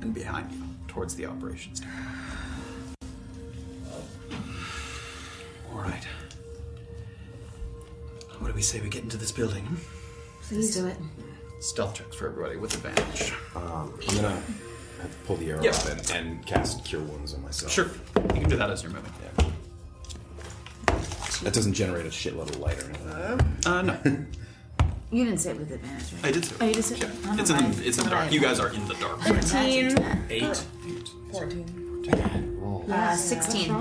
and 0.00 0.14
behind 0.14 0.50
you 0.52 0.67
towards 0.98 1.14
the 1.14 1.26
operations 1.26 1.78
tower. 1.78 1.92
All 5.72 5.78
right. 5.78 6.04
What 8.40 8.48
do 8.48 8.52
we 8.54 8.62
say 8.62 8.80
we 8.80 8.88
get 8.88 9.04
into 9.04 9.16
this 9.16 9.30
building? 9.30 9.64
hmm? 9.64 9.76
Let's 10.56 10.74
do 10.74 10.88
it. 10.88 10.96
Stealth 11.60 11.94
checks 11.94 12.16
for 12.16 12.26
everybody 12.26 12.56
with 12.56 12.74
advantage. 12.74 13.32
Um, 13.54 13.94
I'm 14.08 14.16
gonna 14.16 14.30
have 14.30 15.12
to 15.12 15.18
pull 15.24 15.36
the 15.36 15.50
arrow 15.52 15.62
Yep. 15.62 15.74
up 15.76 15.86
and, 15.86 16.10
and 16.10 16.46
cast 16.46 16.84
Cure 16.84 17.02
Wounds 17.02 17.32
on 17.32 17.42
myself. 17.44 17.70
Sure, 17.70 17.90
you 18.34 18.40
can 18.40 18.48
do 18.48 18.56
that 18.56 18.68
as 18.68 18.82
you're 18.82 18.90
moving. 18.90 19.12
Yeah. 19.22 19.50
That 21.44 21.52
doesn't 21.52 21.74
generate 21.74 22.06
a 22.06 22.10
shitload 22.10 22.50
of 22.50 22.58
light 22.58 22.82
or 22.82 22.86
anything. 22.88 23.08
Uh, 23.66 23.82
no, 23.82 23.96
You 25.10 25.24
didn't 25.24 25.40
say 25.40 25.50
it 25.52 25.58
with 25.58 25.70
advantage, 25.72 26.12
right? 26.12 26.24
I 26.26 26.30
did 26.32 26.44
too. 26.44 26.54
Oh, 26.60 26.66
you 26.66 26.74
just 26.74 26.88
said 26.90 26.98
Yeah. 26.98 27.08
I 27.08 27.10
don't 27.10 27.24
know 27.36 27.40
It's 27.42 27.50
in 27.50 27.56
the, 27.56 27.86
it's 27.88 27.96
in 27.98 28.04
the 28.04 28.10
dark. 28.10 28.30
You 28.30 28.40
guys 28.40 28.60
are 28.60 28.68
in 28.68 28.86
the 28.86 28.92
dark. 28.94 29.18
I 29.24 29.32
didn't 29.32 29.50
imagine 29.50 29.94
that. 29.94 30.18
Eight. 30.30 30.64
14. 31.32 32.84
Uh, 32.90 33.16
16. 33.16 33.74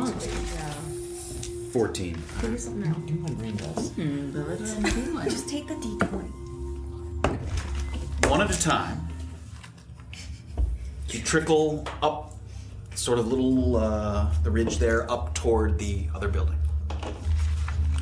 14. 1.72 2.16
Hmm, 2.16 4.32
but 4.32 4.48
let's 4.48 4.74
do 4.76 5.20
it. 5.20 5.24
Just 5.30 5.50
take 5.50 5.68
the 5.68 5.74
d20. 5.76 6.30
One 8.30 8.42
at 8.42 8.50
a 8.50 8.58
time. 8.62 9.10
You 11.10 11.20
trickle 11.22 11.86
up, 12.02 12.34
sort 12.96 13.20
of 13.20 13.28
little 13.28 13.76
uh, 13.78 14.32
the 14.44 14.52
ridge 14.52 14.78
there, 14.78 15.10
up 15.12 15.34
toward 15.34 15.78
the 15.78 16.08
other 16.16 16.30
building. 16.30 16.56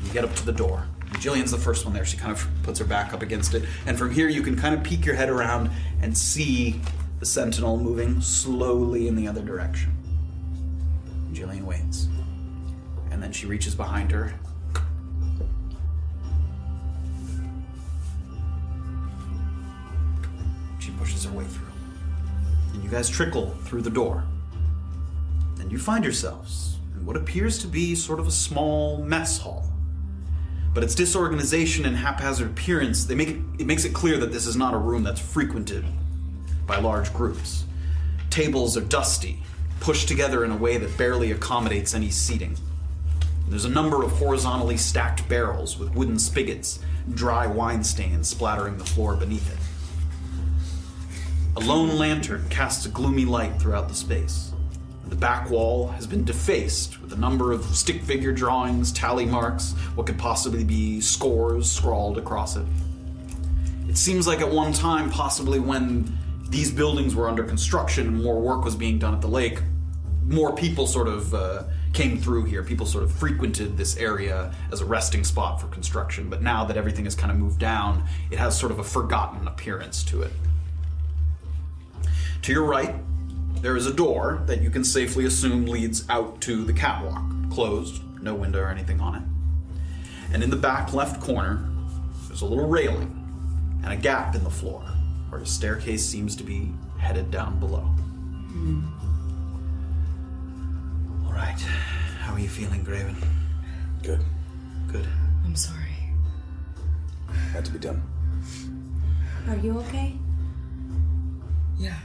You 0.03 0.11
get 0.13 0.23
up 0.23 0.35
to 0.35 0.45
the 0.45 0.51
door. 0.51 0.85
Jillian's 1.15 1.51
the 1.51 1.57
first 1.57 1.85
one 1.85 1.93
there. 1.93 2.05
She 2.05 2.17
kind 2.17 2.31
of 2.31 2.47
puts 2.63 2.79
her 2.79 2.85
back 2.85 3.13
up 3.13 3.21
against 3.21 3.53
it, 3.53 3.63
and 3.85 3.97
from 3.97 4.11
here 4.11 4.27
you 4.27 4.41
can 4.41 4.55
kind 4.55 4.75
of 4.75 4.83
peek 4.83 5.05
your 5.05 5.15
head 5.15 5.29
around 5.29 5.69
and 6.01 6.15
see 6.17 6.79
the 7.19 7.25
sentinel 7.25 7.77
moving 7.77 8.21
slowly 8.21 9.07
in 9.07 9.15
the 9.15 9.27
other 9.27 9.41
direction. 9.41 9.91
Jillian 11.33 11.63
waits, 11.63 12.07
and 13.11 13.21
then 13.21 13.31
she 13.31 13.45
reaches 13.45 13.75
behind 13.75 14.11
her. 14.11 14.33
She 20.79 20.91
pushes 20.91 21.25
her 21.25 21.31
way 21.31 21.45
through. 21.45 21.65
And 22.73 22.83
you 22.83 22.89
guys 22.89 23.09
trickle 23.09 23.51
through 23.63 23.81
the 23.81 23.89
door. 23.89 24.23
And 25.59 25.71
you 25.71 25.79
find 25.79 26.03
yourselves 26.03 26.77
in 26.93 27.05
what 27.05 27.17
appears 27.17 27.57
to 27.59 27.67
be 27.67 27.95
sort 27.95 28.19
of 28.19 28.27
a 28.27 28.31
small 28.31 29.03
mess 29.03 29.39
hall. 29.39 29.71
But 30.75 30.83
its 30.83 30.93
disorganization 30.93 31.85
and 31.85 31.95
haphazard 31.95 32.49
appearance, 32.49 33.05
they 33.05 33.15
make 33.15 33.29
it, 33.29 33.37
it 33.59 33.65
makes 33.65 33.85
it 33.85 33.93
clear 33.93 34.17
that 34.17 34.33
this 34.33 34.45
is 34.45 34.57
not 34.57 34.73
a 34.73 34.77
room 34.77 35.03
that's 35.03 35.21
frequented 35.21 35.85
by 36.67 36.79
large 36.79 37.13
groups. 37.13 37.63
Tables 38.29 38.75
are 38.75 38.81
dusty, 38.81 39.41
pushed 39.79 40.09
together 40.09 40.43
in 40.43 40.51
a 40.51 40.57
way 40.57 40.77
that 40.77 40.97
barely 40.97 41.31
accommodates 41.31 41.93
any 41.95 42.09
seating. 42.09 42.57
There's 43.47 43.63
a 43.63 43.69
number 43.69 44.03
of 44.03 44.11
horizontally 44.11 44.75
stacked 44.75 45.29
barrels 45.29 45.79
with 45.79 45.95
wooden 45.95 46.19
spigots, 46.19 46.79
dry 47.13 47.47
wine 47.47 47.85
stains 47.85 48.27
splattering 48.27 48.77
the 48.77 48.83
floor 48.83 49.15
beneath 49.15 49.49
it. 49.49 49.59
A 51.55 51.61
lone 51.61 51.97
lantern 51.97 52.49
casts 52.49 52.85
a 52.85 52.89
gloomy 52.89 53.23
light 53.23 53.61
throughout 53.61 53.87
the 53.87 53.95
space. 53.95 54.51
The 55.07 55.15
back 55.15 55.49
wall 55.49 55.89
has 55.89 56.07
been 56.07 56.23
defaced 56.23 57.01
with 57.01 57.13
a 57.13 57.15
number 57.17 57.51
of 57.51 57.63
stick 57.63 58.01
figure 58.01 58.31
drawings, 58.31 58.91
tally 58.91 59.25
marks, 59.25 59.73
what 59.95 60.07
could 60.07 60.17
possibly 60.17 60.63
be 60.63 60.99
scores 60.99 61.71
scrawled 61.71 62.17
across 62.17 62.55
it. 62.55 62.65
It 63.87 63.97
seems 63.97 64.27
like 64.27 64.41
at 64.41 64.49
one 64.49 64.73
time, 64.73 65.09
possibly 65.09 65.59
when 65.59 66.17
these 66.49 66.71
buildings 66.71 67.15
were 67.15 67.29
under 67.29 67.43
construction 67.43 68.07
and 68.07 68.23
more 68.23 68.39
work 68.39 68.65
was 68.65 68.75
being 68.75 68.97
done 68.97 69.13
at 69.13 69.21
the 69.21 69.27
lake, 69.27 69.61
more 70.27 70.55
people 70.55 70.87
sort 70.87 71.07
of 71.07 71.33
uh, 71.33 71.63
came 71.93 72.19
through 72.19 72.45
here. 72.45 72.63
People 72.63 72.85
sort 72.85 73.03
of 73.03 73.11
frequented 73.11 73.77
this 73.77 73.95
area 73.97 74.53
as 74.71 74.81
a 74.81 74.85
resting 74.85 75.23
spot 75.23 75.61
for 75.61 75.67
construction. 75.67 76.29
But 76.29 76.41
now 76.41 76.65
that 76.65 76.77
everything 76.77 77.05
has 77.05 77.15
kind 77.15 77.31
of 77.31 77.37
moved 77.37 77.59
down, 77.59 78.05
it 78.31 78.39
has 78.39 78.57
sort 78.57 78.71
of 78.71 78.79
a 78.79 78.83
forgotten 78.83 79.47
appearance 79.47 80.03
to 80.05 80.23
it. 80.23 80.31
To 82.43 82.51
your 82.51 82.65
right, 82.65 82.95
there 83.65 83.75
is 83.75 83.87
a 83.87 83.93
door 83.93 84.43
that 84.45 84.61
you 84.61 84.69
can 84.69 84.83
safely 84.83 85.25
assume 85.25 85.65
leads 85.65 86.07
out 86.07 86.39
to 86.39 86.63
the 86.63 86.71
catwalk, 86.71 87.23
closed, 87.49 87.99
no 88.21 88.35
window 88.35 88.59
or 88.59 88.69
anything 88.69 89.01
on 89.01 89.15
it. 89.15 89.23
And 90.31 90.43
in 90.43 90.51
the 90.51 90.55
back 90.55 90.93
left 90.93 91.19
corner, 91.19 91.67
there's 92.27 92.43
a 92.43 92.45
little 92.45 92.67
railing 92.67 93.11
and 93.83 93.91
a 93.91 93.95
gap 93.95 94.35
in 94.35 94.43
the 94.43 94.51
floor 94.51 94.81
where 95.29 95.41
a 95.41 95.47
staircase 95.47 96.05
seems 96.05 96.35
to 96.35 96.43
be 96.43 96.71
headed 96.99 97.31
down 97.31 97.59
below. 97.59 97.81
Hmm. 98.51 98.85
All 101.25 101.33
right. 101.33 101.59
How 102.19 102.33
are 102.33 102.39
you 102.39 102.49
feeling, 102.49 102.83
Graven? 102.83 103.15
Good. 104.03 104.19
Good. 104.91 105.07
I'm 105.43 105.55
sorry. 105.55 106.11
Had 107.51 107.65
to 107.65 107.71
be 107.71 107.79
done. 107.79 108.03
Are 109.49 109.57
you 109.57 109.79
okay? 109.79 110.13
Yeah. 111.79 111.97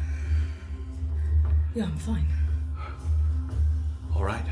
Yeah, 1.74 1.84
I'm 1.84 1.96
fine. 1.98 2.26
All 4.14 4.24
right. 4.24 4.44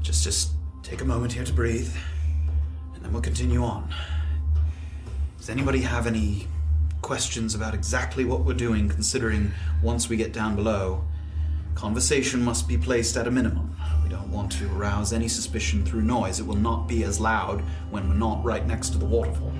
Just 0.00 0.22
just 0.22 0.52
take 0.82 1.00
a 1.00 1.04
moment 1.04 1.32
here 1.32 1.44
to 1.44 1.52
breathe, 1.52 1.92
and 2.94 3.04
then 3.04 3.12
we'll 3.12 3.22
continue 3.22 3.62
on. 3.64 3.92
Does 5.38 5.50
anybody 5.50 5.80
have 5.80 6.06
any 6.06 6.46
questions 7.02 7.54
about 7.54 7.74
exactly 7.74 8.24
what 8.24 8.44
we're 8.44 8.54
doing, 8.54 8.88
considering 8.88 9.52
once 9.82 10.08
we 10.08 10.16
get 10.16 10.32
down 10.32 10.54
below, 10.54 11.04
conversation 11.74 12.42
must 12.42 12.68
be 12.68 12.76
placed 12.76 13.16
at 13.16 13.26
a 13.26 13.30
minimum. 13.30 13.74
We 14.04 14.08
don't 14.08 14.30
want 14.30 14.52
to 14.52 14.70
arouse 14.76 15.12
any 15.12 15.26
suspicion 15.26 15.84
through 15.84 16.02
noise. 16.02 16.38
It 16.38 16.46
will 16.46 16.56
not 16.56 16.86
be 16.86 17.02
as 17.04 17.18
loud 17.18 17.62
when 17.90 18.08
we're 18.08 18.14
not 18.14 18.44
right 18.44 18.66
next 18.66 18.90
to 18.90 18.98
the 18.98 19.06
waterfall. 19.06 19.52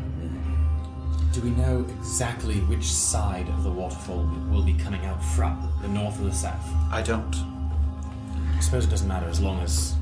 Do 1.32 1.40
we 1.42 1.50
know 1.50 1.86
exactly 2.00 2.56
which 2.62 2.84
side 2.84 3.48
of 3.50 3.62
the 3.62 3.70
waterfall 3.70 4.28
it 4.32 4.52
will 4.52 4.64
be 4.64 4.74
coming 4.74 5.04
out 5.06 5.22
from? 5.22 5.72
The 5.80 5.86
north 5.86 6.20
or 6.20 6.24
the 6.24 6.32
south? 6.32 6.66
I 6.90 7.02
don't. 7.02 7.34
I 8.56 8.60
suppose 8.60 8.84
it 8.84 8.90
doesn't 8.90 9.06
matter 9.06 9.28
as 9.28 9.40
long 9.40 9.60
as 9.60 9.94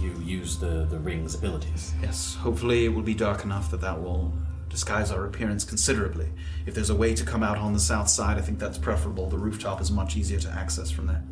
you 0.00 0.12
use 0.24 0.58
the, 0.58 0.86
the 0.86 0.98
ring's 0.98 1.34
abilities. 1.34 1.92
Yes, 2.00 2.36
hopefully 2.36 2.86
it 2.86 2.88
will 2.88 3.02
be 3.02 3.12
dark 3.12 3.44
enough 3.44 3.70
that 3.70 3.82
that 3.82 4.00
will 4.00 4.32
disguise 4.70 5.10
our 5.10 5.26
appearance 5.26 5.62
considerably. 5.62 6.30
If 6.64 6.74
there's 6.74 6.88
a 6.90 6.96
way 6.96 7.14
to 7.14 7.24
come 7.24 7.42
out 7.42 7.58
on 7.58 7.74
the 7.74 7.80
south 7.80 8.08
side, 8.08 8.38
I 8.38 8.40
think 8.40 8.58
that's 8.58 8.78
preferable. 8.78 9.28
The 9.28 9.36
rooftop 9.36 9.82
is 9.82 9.90
much 9.90 10.16
easier 10.16 10.40
to 10.40 10.48
access 10.48 10.90
from 10.90 11.06
there. 11.06 11.22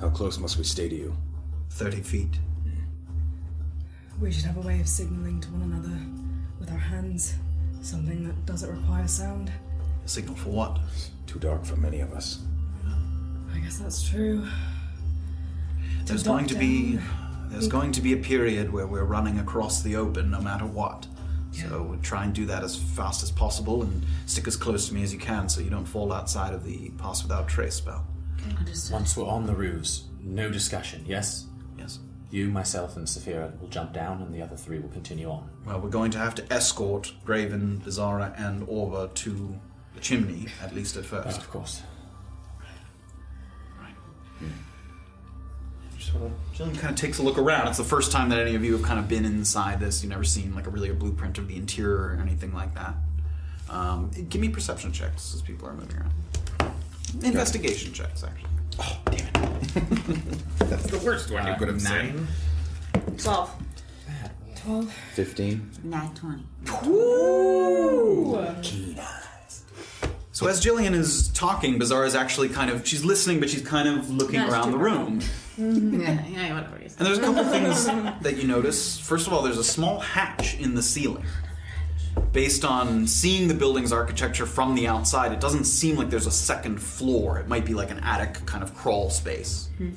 How 0.00 0.08
close 0.08 0.38
must 0.38 0.56
we 0.56 0.64
stay 0.64 0.88
to 0.88 0.94
you? 0.94 1.16
30 1.70 2.00
feet. 2.00 2.38
We 4.18 4.32
should 4.32 4.46
have 4.46 4.56
a 4.56 4.60
way 4.60 4.80
of 4.80 4.88
signaling 4.88 5.42
to 5.42 5.48
one 5.50 5.62
another 5.62 6.00
with 6.58 6.70
our 6.70 6.78
hands. 6.78 7.34
Something 7.82 8.24
that 8.26 8.46
doesn't 8.46 8.70
require 8.70 9.06
sound. 9.06 9.52
A 10.04 10.08
signal 10.08 10.36
for 10.36 10.50
what? 10.50 10.78
Too 11.26 11.38
dark 11.38 11.64
for 11.64 11.76
many 11.76 12.00
of 12.00 12.12
us. 12.12 12.40
I 13.54 13.58
guess 13.58 13.78
that's 13.78 14.08
true. 14.08 14.46
There's 16.04 16.22
duck 16.22 16.34
going 16.34 16.46
to 16.46 16.54
be 16.54 16.98
there's 17.48 17.68
going 17.68 17.92
to 17.92 18.00
be 18.00 18.12
a 18.12 18.16
period 18.16 18.72
where 18.72 18.86
we're 18.86 19.04
running 19.04 19.38
across 19.38 19.82
the 19.82 19.96
open 19.96 20.30
no 20.30 20.40
matter 20.40 20.66
what. 20.66 21.06
So 21.52 21.82
we'll 21.82 22.00
try 22.00 22.24
and 22.24 22.34
do 22.34 22.44
that 22.46 22.62
as 22.62 22.76
fast 22.76 23.22
as 23.22 23.30
possible 23.30 23.82
and 23.82 24.04
stick 24.26 24.46
as 24.46 24.56
close 24.56 24.88
to 24.88 24.94
me 24.94 25.02
as 25.02 25.12
you 25.12 25.18
can 25.18 25.48
so 25.48 25.62
you 25.62 25.70
don't 25.70 25.86
fall 25.86 26.12
outside 26.12 26.52
of 26.52 26.64
the 26.64 26.90
pass 26.98 27.22
without 27.22 27.48
trace 27.48 27.76
spell. 27.76 28.06
Understood. 28.58 28.92
Once 28.92 29.16
we're 29.16 29.26
on 29.26 29.46
the 29.46 29.54
roofs, 29.54 30.04
no 30.22 30.50
discussion, 30.50 31.02
yes? 31.06 31.46
Yes. 32.30 32.32
You, 32.34 32.48
myself, 32.48 32.96
and 32.96 33.06
Saphira 33.06 33.58
will 33.60 33.68
jump 33.68 33.92
down, 33.92 34.20
and 34.22 34.34
the 34.34 34.42
other 34.42 34.56
three 34.56 34.78
will 34.78 34.88
continue 34.88 35.30
on. 35.30 35.48
Well, 35.64 35.80
we're 35.80 35.88
going 35.90 36.10
to 36.12 36.18
have 36.18 36.34
to 36.36 36.52
escort 36.52 37.12
Graven, 37.24 37.82
Bizarra, 37.84 38.38
and 38.40 38.66
Orba 38.66 39.12
to 39.14 39.58
the 39.94 40.00
chimney, 40.00 40.46
at 40.62 40.74
least 40.74 40.96
at 40.96 41.04
first. 41.04 41.38
of 41.38 41.50
course. 41.50 41.82
Sort 45.98 46.22
of, 46.22 46.32
Jillian 46.54 46.78
kind 46.78 46.90
of 46.90 46.96
takes 46.96 47.18
a 47.18 47.22
look 47.22 47.36
around. 47.36 47.66
It's 47.66 47.78
the 47.78 47.84
first 47.84 48.12
time 48.12 48.28
that 48.28 48.38
any 48.38 48.54
of 48.54 48.62
you 48.64 48.74
have 48.74 48.82
kind 48.82 49.00
of 49.00 49.08
been 49.08 49.24
inside 49.24 49.80
this. 49.80 50.02
You've 50.02 50.10
never 50.10 50.22
seen 50.24 50.54
like 50.54 50.66
a 50.68 50.70
really 50.70 50.88
a 50.88 50.94
blueprint 50.94 51.36
of 51.38 51.48
the 51.48 51.56
interior 51.56 51.96
or 52.16 52.18
anything 52.22 52.52
like 52.54 52.74
that. 52.74 52.94
Um, 53.68 54.10
give 54.28 54.40
me 54.40 54.48
perception 54.48 54.92
checks 54.92 55.34
as 55.34 55.42
people 55.42 55.68
are 55.68 55.72
moving 55.72 55.96
around. 55.96 56.12
Investigation 57.24 57.92
checks, 57.92 58.22
actually. 58.22 58.50
Oh, 58.78 58.98
damn 59.06 59.18
it. 59.18 59.28
That's 60.58 60.86
the 60.90 61.00
worst 61.04 61.30
one 61.30 61.46
you 61.46 61.52
uh, 61.52 61.58
could 61.58 61.68
have 61.68 61.80
said. 61.80 62.14
12. 63.18 63.50
12. 64.56 64.92
15. 65.14 65.70
Nat 65.84 66.14
20. 66.14 66.42
So 70.32 70.46
as 70.48 70.62
Jillian 70.62 70.92
is 70.92 71.28
talking, 71.28 71.78
Bizarra 71.78 72.06
is 72.06 72.14
actually 72.14 72.50
kind 72.50 72.70
of 72.70 72.86
she's 72.86 73.04
listening, 73.04 73.40
but 73.40 73.48
she's 73.48 73.62
kind 73.62 73.88
of 73.88 74.10
looking 74.10 74.40
That's 74.40 74.52
around 74.52 74.72
the 74.72 74.78
room. 74.78 75.20
Mm-hmm. 75.58 76.00
yeah, 76.02 76.26
yeah, 76.26 76.54
whatever. 76.54 76.76
And 76.76 77.06
there's 77.06 77.18
a 77.18 77.22
couple 77.22 77.44
things 77.44 77.86
that 77.86 78.36
you 78.36 78.46
notice. 78.46 78.98
First 78.98 79.26
of 79.26 79.32
all, 79.32 79.42
there's 79.42 79.58
a 79.58 79.64
small 79.64 80.00
hatch 80.00 80.58
in 80.58 80.74
the 80.74 80.82
ceiling. 80.82 81.24
Based 82.32 82.64
on 82.64 83.06
seeing 83.06 83.48
the 83.48 83.54
building's 83.54 83.92
architecture 83.92 84.46
from 84.46 84.74
the 84.74 84.86
outside, 84.86 85.32
it 85.32 85.40
doesn't 85.40 85.64
seem 85.64 85.96
like 85.96 86.10
there's 86.10 86.26
a 86.26 86.30
second 86.30 86.80
floor. 86.82 87.38
It 87.38 87.48
might 87.48 87.64
be 87.64 87.72
like 87.74 87.90
an 87.90 87.98
attic 88.00 88.44
kind 88.46 88.62
of 88.62 88.74
crawl 88.74 89.08
space. 89.10 89.68
Hmm. 89.78 89.90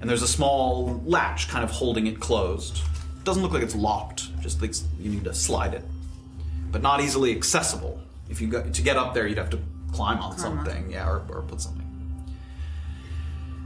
And 0.00 0.10
there's 0.10 0.22
a 0.22 0.28
small 0.28 1.00
latch 1.06 1.48
kind 1.48 1.62
of 1.64 1.70
holding 1.70 2.06
it 2.06 2.18
closed. 2.20 2.78
It 2.78 3.24
doesn't 3.24 3.42
look 3.42 3.52
like 3.52 3.62
it's 3.62 3.74
locked, 3.76 4.38
just 4.40 4.60
like 4.60 4.74
you 4.98 5.10
need 5.10 5.24
to 5.24 5.34
slide 5.34 5.72
it. 5.74 5.82
But 6.72 6.82
not 6.82 7.00
easily 7.00 7.34
accessible. 7.34 8.00
If 8.28 8.40
you 8.40 8.48
go 8.48 8.62
to 8.68 8.82
get 8.82 8.96
up 8.96 9.14
there, 9.14 9.26
you'd 9.26 9.38
have 9.38 9.50
to 9.50 9.60
climb 9.92 10.18
on 10.18 10.34
Climb 10.34 10.58
on. 10.58 10.64
something, 10.66 10.90
yeah, 10.90 11.08
or, 11.08 11.22
or 11.30 11.42
put 11.42 11.60
something. 11.60 11.84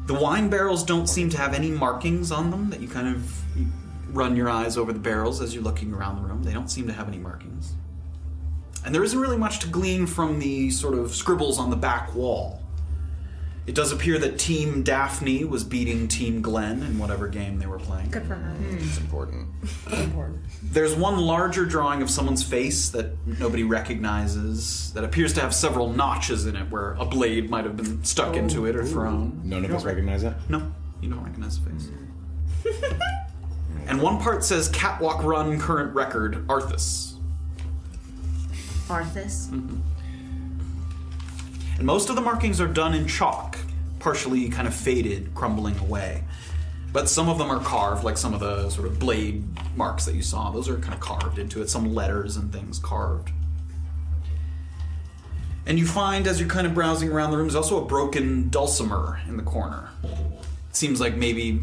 The 0.06 0.14
wine 0.14 0.50
barrels 0.50 0.84
don't 0.84 1.06
seem 1.08 1.30
to 1.30 1.36
have 1.38 1.54
any 1.54 1.70
markings 1.70 2.30
on 2.30 2.50
them 2.50 2.68
that 2.70 2.80
you 2.80 2.88
kind 2.88 3.08
of 3.14 3.42
you 3.56 3.66
run 4.12 4.36
your 4.36 4.48
eyes 4.48 4.76
over 4.76 4.92
the 4.92 4.98
barrels 4.98 5.40
as 5.40 5.54
you're 5.54 5.62
looking 5.64 5.92
around 5.92 6.16
the 6.16 6.22
room. 6.22 6.42
They 6.42 6.52
don't 6.52 6.70
seem 6.70 6.86
to 6.86 6.92
have 6.92 7.08
any 7.08 7.18
markings. 7.18 7.74
And 8.84 8.94
there 8.94 9.04
isn't 9.04 9.18
really 9.18 9.36
much 9.36 9.58
to 9.60 9.68
glean 9.68 10.06
from 10.06 10.38
the 10.38 10.70
sort 10.70 10.94
of 10.94 11.14
scribbles 11.14 11.58
on 11.58 11.70
the 11.70 11.76
back 11.76 12.14
wall. 12.14 12.60
It 13.66 13.74
does 13.74 13.92
appear 13.92 14.18
that 14.18 14.38
Team 14.38 14.82
Daphne 14.82 15.44
was 15.44 15.64
beating 15.64 16.08
Team 16.08 16.40
Glenn 16.40 16.82
in 16.82 16.98
whatever 16.98 17.28
game 17.28 17.58
they 17.58 17.66
were 17.66 17.78
playing. 17.78 18.10
Good 18.10 18.26
for 18.26 18.34
her. 18.34 18.50
Hmm. 18.54 18.76
It's 18.78 18.98
important. 18.98 19.48
Important. 19.92 20.40
There's 20.62 20.94
one 20.94 21.18
larger 21.18 21.66
drawing 21.66 22.00
of 22.00 22.10
someone's 22.10 22.42
face 22.42 22.88
that 22.88 23.12
nobody 23.26 23.62
recognizes 23.62 24.92
that 24.94 25.04
appears 25.04 25.34
to 25.34 25.40
have 25.42 25.54
several 25.54 25.92
notches 25.92 26.46
in 26.46 26.56
it 26.56 26.70
where 26.70 26.94
a 26.94 27.04
blade 27.04 27.50
might 27.50 27.64
have 27.64 27.76
been 27.76 28.02
stuck 28.02 28.34
into 28.34 28.66
it 28.66 28.74
or 28.74 28.82
oh. 28.82 28.86
thrown. 28.86 29.40
None 29.44 29.64
of 29.64 29.72
us 29.72 29.84
recognize 29.84 30.22
that? 30.22 30.36
No, 30.48 30.72
you 31.00 31.10
don't 31.10 31.22
recognize 31.22 31.60
the 31.60 31.70
face. 31.70 31.90
Hmm. 32.66 32.98
and 33.86 34.00
one 34.00 34.20
part 34.20 34.44
says 34.44 34.68
Catwalk 34.68 35.22
Run 35.22 35.58
current 35.58 35.94
record 35.94 36.46
Arthas. 36.46 37.14
Arthas. 38.88 39.48
Mm-hmm. 39.48 39.78
And 41.78 41.86
most 41.86 42.10
of 42.10 42.16
the 42.16 42.22
markings 42.22 42.60
are 42.60 42.66
done 42.66 42.94
in 42.94 43.06
chalk, 43.06 43.58
partially 43.98 44.48
kind 44.48 44.68
of 44.68 44.74
faded, 44.74 45.34
crumbling 45.34 45.78
away. 45.78 46.24
But 46.92 47.08
some 47.08 47.28
of 47.28 47.38
them 47.38 47.50
are 47.50 47.60
carved, 47.60 48.02
like 48.02 48.18
some 48.18 48.34
of 48.34 48.40
the 48.40 48.68
sort 48.70 48.86
of 48.86 48.98
blade 48.98 49.44
marks 49.76 50.04
that 50.06 50.14
you 50.14 50.22
saw. 50.22 50.50
Those 50.50 50.68
are 50.68 50.76
kind 50.78 50.92
of 50.92 51.00
carved 51.00 51.38
into 51.38 51.62
it, 51.62 51.70
some 51.70 51.94
letters 51.94 52.36
and 52.36 52.52
things 52.52 52.78
carved. 52.78 53.30
And 55.66 55.78
you 55.78 55.86
find, 55.86 56.26
as 56.26 56.40
you're 56.40 56.48
kind 56.48 56.66
of 56.66 56.74
browsing 56.74 57.12
around 57.12 57.30
the 57.30 57.36
room, 57.36 57.46
there's 57.46 57.54
also 57.54 57.82
a 57.82 57.86
broken 57.86 58.48
dulcimer 58.48 59.20
in 59.28 59.36
the 59.36 59.42
corner. 59.42 59.90
It 60.02 60.76
seems 60.76 61.00
like 61.00 61.16
maybe 61.16 61.62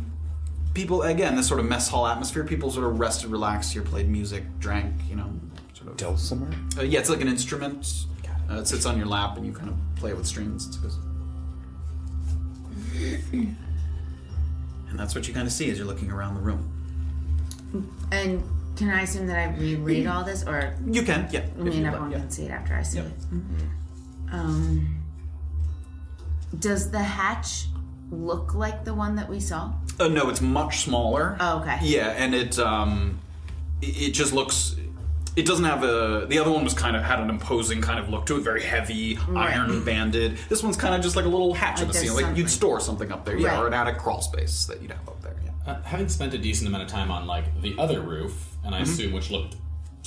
people 0.77 1.01
again, 1.01 1.35
this 1.35 1.47
sort 1.47 1.59
of 1.59 1.65
mess 1.65 1.89
hall 1.89 2.05
atmosphere. 2.07 2.43
People 2.45 2.69
sort 2.71 2.85
of 2.85 2.99
rested, 2.99 3.29
relaxed 3.31 3.73
here, 3.73 3.81
played 3.81 4.07
music, 4.07 4.43
drank. 4.59 4.93
You 5.09 5.15
know, 5.17 5.29
sort 5.73 5.89
of. 5.89 5.97
Dulcimer? 5.97 6.49
Uh, 6.77 6.83
yeah, 6.83 6.99
it's 6.99 7.09
like 7.09 7.19
an 7.21 7.27
instrument. 7.27 8.05
Uh, 8.49 8.59
it 8.61 8.67
sits 8.67 8.85
on 8.85 8.95
your 8.97 9.07
lap, 9.07 9.35
and 9.35 9.45
you 9.45 9.51
kind 9.51 9.69
of 9.69 9.75
play 9.97 10.11
it 10.11 10.17
with 10.17 10.27
strings. 10.27 10.67
It's 10.67 10.77
good. 10.77 10.91
And 14.89 14.97
that's 14.97 15.13
what 15.15 15.27
you 15.27 15.33
kind 15.33 15.45
of 15.45 15.51
see 15.51 15.69
as 15.69 15.77
you're 15.77 15.87
looking 15.87 16.09
around 16.11 16.35
the 16.35 16.41
room. 16.41 16.71
And 18.11 18.41
can 18.77 18.89
I 18.89 19.01
assume 19.01 19.27
that 19.27 19.37
I 19.37 19.53
reread 19.57 20.07
all 20.07 20.23
this, 20.23 20.45
or 20.47 20.75
You 20.89 21.01
can, 21.03 21.27
yeah. 21.31 21.39
I 21.39 21.43
if 21.43 21.57
mean 21.57 21.65
you'd 21.73 21.75
like, 21.83 21.87
everyone 21.93 22.11
yeah. 22.11 22.19
can 22.19 22.29
see 22.31 22.43
it 22.45 22.51
after 22.51 22.73
I 22.75 22.83
see 22.83 22.99
Yep. 22.99 23.05
it? 23.07 23.13
Um, 24.31 25.03
does 26.59 26.89
the 26.91 26.99
hatch 27.03 27.65
look 28.11 28.53
like 28.53 28.83
the 28.85 28.93
one 28.93 29.15
that 29.15 29.29
we 29.29 29.39
saw? 29.39 29.73
Uh, 29.99 30.07
no, 30.07 30.29
it's 30.29 30.41
much 30.41 30.81
smaller. 30.81 31.37
Oh, 31.39 31.59
okay. 31.61 31.77
Yeah, 31.81 32.09
and 32.09 32.33
it 32.35 32.57
um, 32.59 33.19
it 33.81 34.09
it 34.09 34.11
just 34.11 34.33
looks. 34.33 34.75
It 35.35 35.45
doesn't 35.45 35.65
have 35.65 35.83
a. 35.83 36.25
The 36.27 36.39
other 36.39 36.51
one 36.51 36.63
was 36.63 36.73
kind 36.73 36.95
of 36.95 37.03
had 37.03 37.19
an 37.19 37.29
imposing 37.29 37.79
kind 37.81 37.99
of 37.99 38.09
look 38.09 38.25
to 38.27 38.37
it, 38.37 38.41
very 38.41 38.63
heavy, 38.63 39.17
iron 39.35 39.83
banded. 39.83 40.37
This 40.49 40.63
one's 40.63 40.77
kind 40.77 40.95
of 40.95 41.01
just 41.01 41.15
like 41.15 41.25
a 41.25 41.29
little 41.29 41.53
hatch 41.53 41.79
in 41.81 41.87
the 41.87 41.93
there's 41.93 42.05
ceiling. 42.05 42.25
Like 42.25 42.37
you'd 42.37 42.49
store 42.49 42.79
something 42.79 43.11
up 43.11 43.23
there, 43.25 43.37
yeah, 43.37 43.49
Right. 43.49 43.59
or 43.59 43.67
an 43.67 43.73
attic 43.73 43.99
crawl 43.99 44.21
space 44.21 44.65
that 44.65 44.81
you'd 44.81 44.91
have 44.91 45.07
up 45.07 45.21
there. 45.21 45.35
Yeah. 45.45 45.51
Uh, 45.73 45.81
having 45.83 46.09
spent 46.09 46.33
a 46.33 46.37
decent 46.39 46.67
amount 46.67 46.83
of 46.83 46.89
time 46.89 47.11
on 47.11 47.27
like 47.27 47.61
the 47.61 47.75
other 47.77 48.01
roof, 48.01 48.55
and 48.63 48.73
I 48.73 48.79
assume 48.79 49.11
which 49.13 49.29
looked 49.29 49.57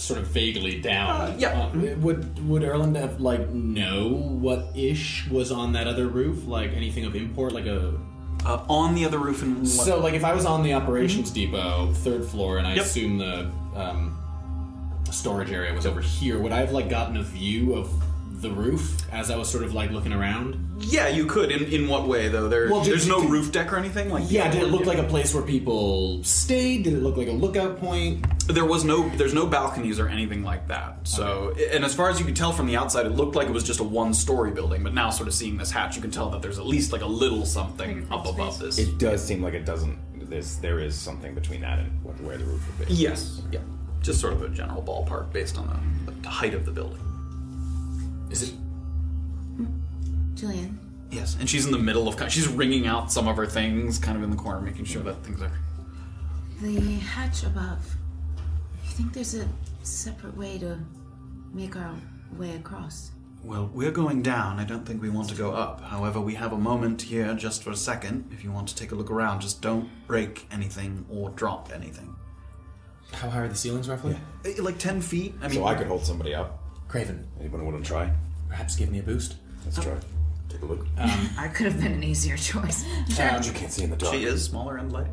sort 0.01 0.19
of 0.21 0.27
vaguely 0.29 0.81
down. 0.81 1.11
Uh, 1.11 1.35
yeah. 1.39 1.61
uh, 1.63 1.71
would 1.99 2.49
would 2.49 2.63
Erland 2.65 2.97
have 2.97 3.21
like 3.21 3.49
know 3.51 4.09
what 4.09 4.69
ish 4.75 5.29
was 5.29 5.53
on 5.53 5.73
that 5.75 5.87
other 5.87 6.07
roof? 6.09 6.47
Like 6.47 6.73
anything 6.73 7.05
of 7.05 7.15
import, 7.15 7.53
like 7.53 7.67
a. 7.67 7.95
Uh, 8.45 8.65
on 8.71 8.95
the 8.95 9.05
other 9.05 9.19
roof 9.19 9.43
and 9.43 9.59
what, 9.59 9.67
So 9.69 9.99
like 10.01 10.15
if 10.15 10.25
I 10.25 10.33
was 10.33 10.47
on 10.47 10.63
the 10.63 10.73
operations 10.73 11.31
depot, 11.31 11.93
third 11.93 12.25
floor, 12.25 12.57
and 12.57 12.67
I 12.67 12.75
Yep. 12.77 12.85
assume 12.85 13.19
the 13.19 13.51
um, 13.75 14.17
storage 15.11 15.53
area 15.53 15.75
was 15.75 15.85
over 15.85 16.01
here, 16.01 16.39
would 16.39 16.51
I 16.53 16.61
have 16.61 16.73
like 16.73 16.89
gotten 16.89 17.19
a 17.19 17.23
view 17.23 17.75
of 17.75 17.91
the 18.41 18.51
roof 18.51 18.97
as 19.13 19.31
I 19.31 19.37
was 19.37 19.49
sort 19.51 19.65
of 19.65 19.75
like 19.75 19.91
looking 19.91 20.13
around? 20.13 20.57
yeah, 20.83 21.09
you 21.09 21.27
could. 21.27 21.51
In 21.51 21.65
in 21.65 21.89
what 21.89 22.09
way 22.09 22.29
though? 22.29 22.49
There, 22.49 22.71
Well, 22.71 22.83
did- 22.83 22.93
there's 22.93 23.07
no 23.07 23.21
did- 23.21 23.31
roof 23.31 23.53
deck 23.53 23.73
or 23.73 23.77
anything. 23.77 24.11
Like 24.11 24.25
Yeah, 24.31 24.51
did 24.51 24.63
it 24.63 24.67
look 24.69 24.87
like 24.87 24.99
a 24.99 25.03
place 25.05 25.35
where 25.35 25.43
people 25.43 26.25
stayed? 26.25 26.85
Did 26.85 26.95
it 26.95 27.03
look 27.03 27.17
like 27.17 27.29
a 27.29 27.33
lookout 27.33 27.79
point? 27.79 28.25
There 28.49 28.65
was 28.65 28.83
no, 28.85 29.09
there's 29.11 29.35
no 29.35 29.47
balconies 29.47 30.01
or 30.01 30.09
anything 30.09 30.43
like 30.43 30.67
that. 30.69 31.07
So, 31.07 31.55
and 31.73 31.85
as 31.85 31.95
far 31.95 32.09
as 32.11 32.19
you 32.19 32.25
could 32.27 32.35
tell 32.35 32.51
from 32.53 32.67
the 32.67 32.77
outside, 32.77 33.07
it 33.07 33.11
looked 33.11 33.37
like 33.37 33.47
it 33.47 33.53
was 33.53 33.63
just 33.63 33.79
a 33.81 33.85
one-story 33.85 34.51
building. 34.51 34.83
But 34.83 34.93
now, 34.95 35.11
sort 35.11 35.29
of 35.29 35.35
seeing 35.35 35.57
this 35.57 35.71
hatch, 35.71 35.95
you 35.97 36.03
can 36.03 36.11
tell 36.11 36.31
that 36.31 36.43
there's 36.43 36.59
at 36.59 36.67
least 36.67 36.93
like 36.93 37.03
a 37.03 37.07
little 37.07 37.45
something 37.47 38.07
up 38.11 38.27
above 38.27 38.59
this. 38.59 38.79
It 38.79 38.99
does 38.99 39.23
seem 39.25 39.43
like 39.43 39.55
it 39.55 39.65
doesn't. 39.65 39.99
There's, 40.31 40.57
there 40.59 40.79
is 40.81 40.95
something 40.97 41.35
between 41.35 41.61
that 41.61 41.79
and 41.79 42.03
what, 42.03 42.21
where 42.23 42.39
the 42.39 42.45
roof 42.45 42.63
would 42.79 42.89
be. 42.89 42.95
yes, 42.95 43.41
yeah, 43.53 43.61
just 44.01 44.21
sort 44.21 44.33
of 44.33 44.43
a 44.43 44.49
general 44.49 44.83
ballpark 44.83 45.33
based 45.33 45.59
on 45.59 45.67
the, 46.07 46.13
the 46.23 46.29
height 46.29 46.55
of 46.55 46.65
the 46.65 46.71
building. 46.73 47.01
Is 48.31 48.43
it? 48.51 48.55
Jillian, 50.35 50.77
Yes, 51.11 51.37
and 51.41 51.51
she's 51.51 51.67
in 51.67 51.73
the 51.73 51.79
middle 51.79 52.07
of, 52.09 52.33
she's 52.33 52.47
wringing 52.47 52.87
out 52.87 53.11
some 53.11 53.27
of 53.27 53.37
her 53.37 53.47
things, 53.47 53.99
kind 53.99 54.17
of 54.17 54.23
in 54.23 54.31
the 54.31 54.37
corner, 54.37 54.61
making 54.61 54.85
sure 54.85 55.03
that 55.03 55.23
things 55.25 55.43
are. 55.43 55.51
the 56.63 56.79
hatch 57.01 57.43
above. 57.43 57.85
You 58.85 58.91
think 58.93 59.13
there's 59.13 59.35
a 59.35 59.47
separate 59.83 60.37
way 60.37 60.59
to 60.59 60.79
make 61.53 61.75
our 61.77 61.95
way 62.37 62.55
across? 62.55 63.11
Well, 63.43 63.71
we're 63.75 63.91
going 63.91 64.23
down. 64.23 64.59
I 64.61 64.65
don't 64.65 64.87
think 64.87 65.03
we 65.03 65.09
want 65.11 65.29
to 65.31 65.35
go 65.35 65.51
up. 65.53 65.81
However, 65.81 66.21
we 66.21 66.35
have 66.35 66.53
a 66.53 66.59
moment 66.59 67.03
here 67.03 67.35
just 67.35 67.63
for 67.65 67.71
a 67.71 67.77
second. 67.77 68.29
If 68.33 68.45
you 68.45 68.53
want 68.53 68.69
to 68.69 68.77
take 68.77 68.93
a 68.93 68.95
look 68.95 69.11
around, 69.11 69.41
just 69.41 69.61
don't 69.63 69.89
break 70.07 70.47
anything 70.53 71.07
or 71.11 71.31
drop 71.31 71.71
anything. 71.75 72.15
How 73.13 73.31
high 73.31 73.41
are 73.41 73.49
the 73.49 73.55
ceilings 73.55 73.89
roughly? 73.89 74.17
Eh, 74.45 74.53
Like 74.61 74.79
10 74.79 75.01
feet? 75.01 75.35
I 75.41 75.49
mean, 75.49 75.57
So 75.57 75.65
I 75.65 75.75
could 75.75 75.87
hold 75.89 76.05
somebody 76.05 76.35
up. 76.35 76.60
Graven, 76.91 77.25
Anyone 77.39 77.65
want 77.65 77.85
to 77.85 77.89
try? 77.89 78.11
perhaps 78.49 78.75
give 78.75 78.91
me 78.91 78.99
a 78.99 79.03
boost. 79.03 79.37
Let's 79.65 79.79
oh. 79.79 79.83
try. 79.83 79.95
Take 80.49 80.63
a 80.63 80.67
look. 80.67 80.81
Um, 80.99 81.31
I 81.39 81.47
could 81.47 81.67
have 81.67 81.81
been 81.81 81.93
an 81.93 82.03
easier 82.03 82.37
choice. 82.37 82.85
But 83.17 83.35
um, 83.35 83.43
you 83.45 83.53
can't 83.53 83.71
see 83.71 83.85
in 83.85 83.91
the 83.91 83.97
dark. 83.97 84.13
She 84.13 84.25
is 84.25 84.43
smaller 84.45 84.77
and 84.77 84.93
light. 84.93 85.07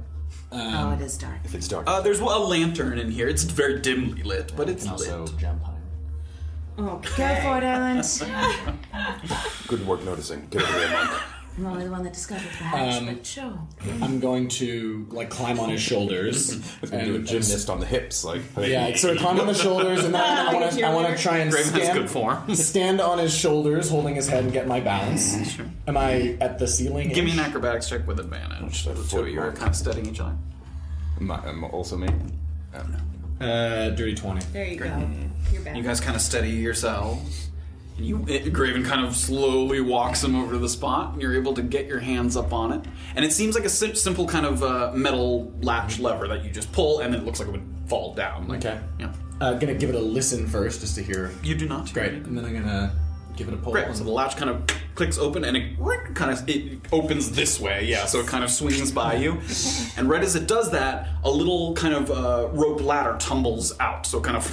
Um, 0.52 0.74
oh, 0.74 0.92
it 0.94 1.02
is 1.02 1.20
dark. 1.20 1.38
If 1.44 1.54
it's 1.54 1.68
dark. 1.68 1.86
Uh, 1.88 2.02
there's 2.02 2.20
a 2.20 2.26
lantern 2.26 2.98
in 2.98 3.12
here. 3.12 3.28
It's 3.28 3.44
very 3.44 3.80
dimly 3.80 4.24
lit, 4.24 4.54
but 4.58 4.70
it's 4.70 4.84
And 4.84 4.94
also 4.94 5.26
lit. 5.26 5.38
jump 5.38 5.64
higher. 5.64 5.76
Oh, 6.80 7.02
go 7.16 7.36
for 7.42 7.58
it, 7.58 7.64
Erland. 7.64 8.04
Good 9.68 9.86
work 9.86 10.04
noticing. 10.04 10.48
Get 10.50 10.64
over 10.64 10.80
here, 10.80 10.90
Monk. 10.92 11.22
I'm 11.58 11.66
only 11.66 11.86
the 11.86 11.92
one 11.92 12.04
that 12.04 12.14
discovered 12.14 12.44
the 12.44 12.64
hatch, 12.66 12.98
Um, 13.02 13.06
but 13.08 13.26
sure. 13.26 13.60
I'm 14.02 14.20
going 14.20 14.48
to 14.50 15.08
like 15.10 15.32
climb 15.32 15.60
on 15.60 15.70
his 15.70 15.82
shoulders 15.82 16.54
Let's 16.84 16.92
do 16.92 17.14
a 17.14 17.16
and 17.16 17.26
gymnast 17.28 17.70
on 17.72 17.80
the 17.80 17.86
hips, 17.88 18.24
like. 18.24 18.42
hey. 18.54 18.72
Yeah, 18.74 18.96
so 18.96 19.14
I 19.14 19.18
climb 19.18 19.40
on 19.40 19.48
the 19.48 19.56
shoulders, 19.56 20.04
and 20.04 20.14
then 20.14 20.22
I 20.48 20.54
want 20.54 20.72
to 20.72 20.84
I 20.86 20.94
want 20.94 21.16
to 21.16 21.22
try 21.22 21.40
and 21.40 21.50
Graven 21.50 21.74
has 21.74 21.84
stand, 21.84 21.98
good 22.00 22.10
form. 22.12 22.56
stand 22.56 23.02
on 23.02 23.18
his 23.18 23.34
shoulders, 23.36 23.90
holding 23.90 24.14
his 24.16 24.28
head 24.28 24.44
and 24.44 24.54
get 24.54 24.68
my 24.68 24.80
balance. 24.80 25.58
Am 25.88 25.98
I 25.98 26.38
at 26.42 26.60
the 26.60 26.68
ceiling? 26.68 27.10
Give 27.10 27.26
me 27.26 27.32
an 27.32 27.40
acrobatics 27.40 27.90
check 27.90 28.06
with 28.08 28.20
advantage. 28.20 28.76
Should 28.76 28.96
The 28.98 29.04
two 29.08 29.20
of 29.22 29.28
you 29.30 29.40
are 29.42 29.52
kind 29.52 29.70
of 29.70 29.76
studying 29.76 30.06
each 30.08 30.20
other. 30.20 30.38
Am 31.20 31.32
I- 31.32 31.48
am 31.50 31.64
also 31.64 31.98
me? 31.98 32.08
Um, 32.76 32.96
Uh, 33.42 33.90
dirty 33.90 34.14
twenty. 34.16 34.46
There 34.54 34.66
you 34.66 34.78
go. 34.78 35.10
You're 35.52 35.62
back. 35.62 35.76
You 35.76 35.82
guys 35.84 36.00
kind 36.00 36.16
of 36.16 36.22
steady 36.22 36.50
yourselves. 36.52 37.47
You, 37.98 38.24
it, 38.28 38.54
Graven 38.54 38.84
kind 38.84 39.06
of 39.06 39.16
slowly 39.16 39.82
walks 39.82 40.24
him 40.24 40.36
over 40.36 40.54
to 40.54 40.60
the 40.60 40.70
spot, 40.70 41.14
and 41.14 41.22
you're 41.22 41.36
able 41.36 41.54
to 41.56 41.62
get 41.64 41.88
your 41.88 42.00
hands 42.00 42.38
up 42.38 42.54
on 42.54 42.72
it. 42.72 42.86
And 43.16 43.26
it 43.26 43.34
seems 43.34 43.56
like 43.56 43.66
a 43.66 43.70
sim- 43.70 43.96
simple 43.96 44.28
kind 44.28 44.46
of 44.46 44.62
uh, 44.64 44.92
metal 44.94 45.52
latch 45.62 46.00
lever 46.00 46.28
that 46.28 46.44
you 46.44 46.52
just 46.52 46.72
pull, 46.72 47.00
and 47.00 47.14
then 47.14 47.22
it 47.22 47.26
looks 47.26 47.40
like 47.40 47.48
it 47.48 47.52
would 47.52 47.68
fall 47.88 48.14
down. 48.14 48.48
Like, 48.48 48.60
Okay. 48.66 48.80
Yeah. 49.00 49.14
Uh, 49.40 49.54
gonna 49.54 49.74
give 49.76 49.90
it 49.90 49.96
a 49.96 50.00
listen 50.00 50.48
first, 50.48 50.82
just 50.82 50.96
to 50.96 51.04
hear. 51.04 51.32
You 51.44 51.54
do 51.56 51.68
not. 51.68 51.94
Great, 51.94 52.12
and 52.14 52.38
then 52.38 52.44
I'm 52.46 52.54
gonna 52.54 52.96
give 53.36 53.48
it 53.48 53.54
a 53.54 53.58
pull. 53.58 53.72
Great. 53.72 53.96
So 53.96 54.04
the 54.04 54.10
latch 54.12 54.36
kind 54.36 54.50
of 54.50 54.64
clicks 54.96 55.18
open, 55.20 55.44
and 55.46 55.56
it 55.56 55.78
kind 56.16 56.32
of 56.32 56.48
it 56.50 56.80
opens 56.92 57.32
this 57.32 57.60
way. 57.60 57.86
Yeah. 57.86 58.06
So 58.06 58.20
it 58.20 58.26
kind 58.28 58.44
of 58.44 58.50
swings 58.50 58.92
by 58.92 59.16
you, 59.16 59.40
and 59.98 60.10
right 60.10 60.24
as 60.24 60.36
it 60.36 60.48
does 60.48 60.72
that, 60.72 61.10
a 61.24 61.30
little 61.30 61.74
kind 61.76 61.94
of 61.94 62.10
uh, 62.10 62.48
rope 62.52 62.82
ladder 62.82 63.16
tumbles 63.20 63.78
out. 63.80 64.06
So 64.08 64.18
it 64.18 64.24
kind 64.24 64.38
of 64.38 64.44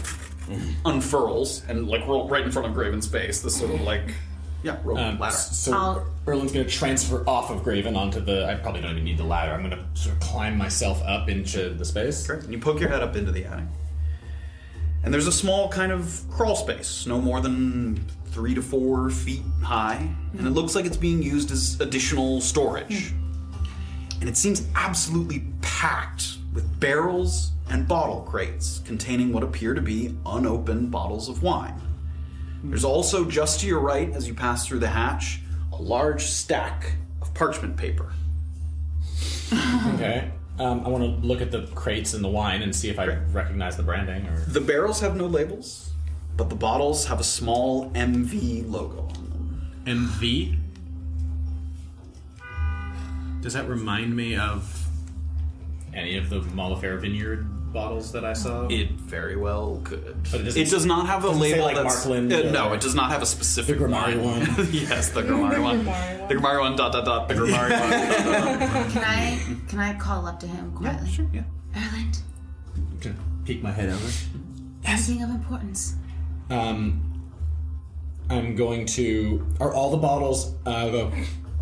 unfurls 0.84 1.62
and 1.68 1.88
like 1.88 2.06
roll 2.06 2.28
right 2.28 2.44
in 2.44 2.50
front 2.50 2.68
of 2.68 2.74
Graven's 2.74 3.06
face. 3.06 3.40
This 3.40 3.56
sort 3.58 3.72
of 3.72 3.80
like 3.82 4.14
yeah 4.62 4.78
rope 4.84 4.98
Um, 4.98 5.18
ladder. 5.18 5.34
so 5.36 5.72
I'll- 5.72 6.06
Erland's 6.26 6.52
gonna 6.52 6.64
transfer 6.64 7.22
off 7.28 7.50
of 7.50 7.62
Graven 7.62 7.96
onto 7.96 8.20
the. 8.20 8.46
I 8.46 8.54
probably 8.54 8.80
don't 8.80 8.92
even 8.92 9.04
need 9.04 9.18
the 9.18 9.24
ladder. 9.24 9.52
I'm 9.52 9.62
gonna 9.62 9.84
sort 9.94 10.14
of 10.14 10.20
climb 10.20 10.56
myself 10.56 11.02
up 11.04 11.28
into 11.28 11.70
the 11.74 11.84
space. 11.84 12.26
Correct. 12.26 12.44
And 12.44 12.52
you 12.52 12.58
poke 12.58 12.80
your 12.80 12.88
head 12.88 13.02
up 13.02 13.14
into 13.16 13.30
the 13.32 13.44
attic. 13.44 13.64
And 15.02 15.12
there's 15.12 15.26
a 15.26 15.32
small 15.32 15.68
kind 15.68 15.92
of 15.92 16.22
crawl 16.30 16.56
space, 16.56 17.06
no 17.06 17.20
more 17.20 17.42
than 17.42 18.06
three 18.28 18.54
to 18.54 18.62
four 18.62 19.10
feet 19.10 19.42
high. 19.62 20.08
And 20.38 20.46
it 20.46 20.50
looks 20.50 20.74
like 20.74 20.86
it's 20.86 20.96
being 20.96 21.22
used 21.22 21.50
as 21.50 21.78
additional 21.80 22.40
storage. 22.40 23.12
And 24.20 24.28
it 24.30 24.36
seems 24.38 24.66
absolutely 24.74 25.44
packed 25.60 26.38
with 26.54 26.80
barrels 26.80 27.50
and 27.68 27.88
bottle 27.88 28.22
crates 28.22 28.80
containing 28.84 29.32
what 29.32 29.42
appear 29.42 29.74
to 29.74 29.80
be 29.80 30.16
unopened 30.26 30.90
bottles 30.90 31.28
of 31.28 31.42
wine. 31.42 31.80
There's 32.62 32.84
also, 32.84 33.24
just 33.24 33.60
to 33.60 33.66
your 33.66 33.80
right 33.80 34.10
as 34.12 34.26
you 34.26 34.34
pass 34.34 34.66
through 34.66 34.78
the 34.78 34.88
hatch, 34.88 35.40
a 35.72 35.76
large 35.82 36.22
stack 36.24 36.94
of 37.20 37.32
parchment 37.34 37.76
paper. 37.76 38.12
Okay. 39.94 40.30
Um, 40.58 40.84
I 40.84 40.88
want 40.88 41.02
to 41.02 41.26
look 41.26 41.40
at 41.40 41.50
the 41.50 41.66
crates 41.74 42.14
and 42.14 42.22
the 42.24 42.28
wine 42.28 42.62
and 42.62 42.74
see 42.74 42.88
if 42.88 42.98
I 42.98 43.06
recognize 43.32 43.76
the 43.76 43.82
branding. 43.82 44.26
Or 44.26 44.36
The 44.48 44.60
barrels 44.60 45.00
have 45.00 45.16
no 45.16 45.26
labels, 45.26 45.92
but 46.36 46.48
the 46.48 46.54
bottles 46.54 47.06
have 47.06 47.20
a 47.20 47.24
small 47.24 47.90
MV 47.90 48.70
logo 48.70 49.00
on 49.02 49.30
them. 49.30 49.72
MV. 49.84 50.56
Does 53.42 53.52
that 53.52 53.68
remind 53.68 54.16
me 54.16 54.36
of 54.36 54.83
any 55.94 56.16
of 56.16 56.28
the 56.30 56.40
Molifair 56.40 57.00
Vineyard 57.00 57.46
bottles 57.72 58.12
that 58.12 58.24
I 58.24 58.32
saw. 58.34 58.66
It 58.68 58.92
very 58.92 59.36
well 59.36 59.80
could. 59.82 60.16
But 60.30 60.40
it 60.40 60.44
doesn't- 60.44 60.62
it 60.62 60.70
does 60.70 60.86
not 60.86 61.06
have 61.06 61.24
a 61.24 61.28
doesn't 61.28 61.42
say, 61.42 61.50
label 61.52 61.64
like, 61.64 61.74
that's 61.76 62.06
Markland 62.06 62.32
uh, 62.32 62.50
no. 62.52 62.68
or- 62.70 62.74
It 62.76 62.80
does 62.80 62.94
not 62.94 63.10
have 63.10 63.20
a 63.22 63.26
specific 63.26 63.78
The 63.78 63.84
Grimari 63.84 64.16
wine. 64.22 64.46
one. 64.46 64.68
yes, 64.72 65.08
the 65.10 65.22
Grimari 65.22 65.60
one. 65.60 65.84
The 65.84 66.34
Grimari 66.36 66.60
one. 66.60 66.76
Dot 66.76 66.92
dot 66.92 67.04
dot. 67.04 67.28
The 67.28 67.34
Grimari 67.34 67.70
one. 67.70 68.90
Can 68.90 69.02
I 69.04 69.38
can 69.68 69.78
I 69.80 69.94
call 69.94 70.26
up 70.26 70.38
to 70.40 70.46
him 70.46 70.72
quietly? 70.72 71.08
sure. 71.10 71.26
Yeah. 71.32 71.42
Erland, 71.76 72.18
Gonna 73.00 73.16
peek 73.44 73.60
my 73.62 73.72
head 73.72 73.88
over. 73.88 74.08
anything 74.84 75.22
of 75.24 75.30
importance? 75.30 75.94
Um, 76.50 77.00
I'm 78.30 78.54
going 78.54 78.86
to. 78.86 79.44
Are 79.60 79.72
all 79.74 79.90
the 79.90 79.96
bottles? 79.96 80.54
Uh, 80.64 80.70
I'll 80.70 80.92
go. 80.92 81.12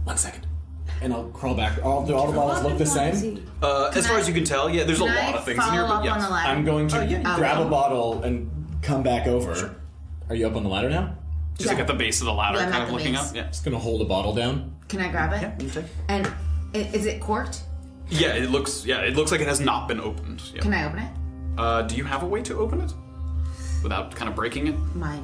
One 0.05 0.18
second, 0.18 0.47
and 1.03 1.12
I'll 1.12 1.25
crawl 1.31 1.55
back. 1.55 1.85
All 1.85 2.07
do 2.07 2.15
all 2.15 2.27
the 2.31 2.37
bottles 2.37 2.62
look 2.65 2.79
the 2.79 2.87
same? 2.87 3.45
Uh, 3.62 3.91
as 3.95 4.07
far 4.07 4.19
as 4.19 4.29
you 4.29 4.35
can 4.35 4.45
tell, 4.45 4.71
yeah. 4.71 4.85
There's 4.85 5.01
a 5.01 5.05
Can 5.05 5.15
lot 5.15 5.35
I 5.35 5.38
of 5.38 5.45
things 5.45 5.65
in 5.67 5.73
here, 5.73 5.83
follow 5.83 5.88
but 5.88 5.95
up 5.99 6.05
yes. 6.05 6.15
on 6.15 6.21
the 6.23 6.29
ladder? 6.31 6.49
I'm 6.51 6.65
going 6.65 6.88
to 6.88 6.99
Oh, 7.01 7.03
yeah, 7.03 7.37
grab 7.37 7.61
a 7.67 7.69
bottle 7.69 8.23
and 8.23 8.51
come 8.83 9.03
back 9.03 9.27
over. 9.27 9.77
Are 10.29 10.35
you 10.35 10.47
up 10.47 10.57
on 10.57 10.62
the 10.62 10.69
ladder 10.69 10.88
now? 10.88 11.15
She's 11.59 11.67
like 11.67 11.79
at 11.79 11.87
the 11.87 11.95
base 11.95 12.21
of 12.21 12.27
the 12.27 12.33
ladder, 12.33 12.59
Yeah, 12.59 12.67
I'm 12.67 12.71
kind 12.73 12.83
at 12.83 12.88
of 12.88 12.88
the 12.88 12.95
looking 12.97 13.12
base. 13.15 13.31
up. 13.31 13.37
Yeah. 13.37 13.47
Just 13.49 13.65
gonna 13.65 13.79
hold 13.79 14.01
a 14.01 14.05
bottle 14.05 14.35
down. 14.35 14.75
Can 14.88 15.01
I 15.01 15.09
grab 15.11 15.33
it? 15.33 15.43
Yeah. 15.43 15.53
You 15.61 15.69
take. 15.71 15.85
And 16.09 16.27
i- 16.75 16.79
is 16.79 17.07
it 17.07 17.21
corked? 17.21 17.62
Yeah, 18.09 18.35
it 18.35 18.51
looks. 18.51 18.85
Yeah, 18.87 18.99
it 19.01 19.15
looks 19.17 19.31
like 19.33 19.41
it 19.41 19.47
has 19.49 19.61
not 19.61 19.87
been 19.88 20.01
opened. 20.01 20.43
Yeah. 20.55 20.62
Can 20.62 20.73
I 20.75 20.87
open 20.87 20.99
it? 21.01 21.11
Uh, 21.59 21.83
do 21.83 21.97
you 21.97 22.05
have 22.05 22.23
a 22.23 22.27
way 22.27 22.43
to 22.43 22.57
open 22.59 22.81
it 22.81 22.93
without 23.83 24.15
kind 24.15 24.29
of 24.29 24.35
breaking 24.35 24.67
it? 24.69 24.75
My 24.95 25.17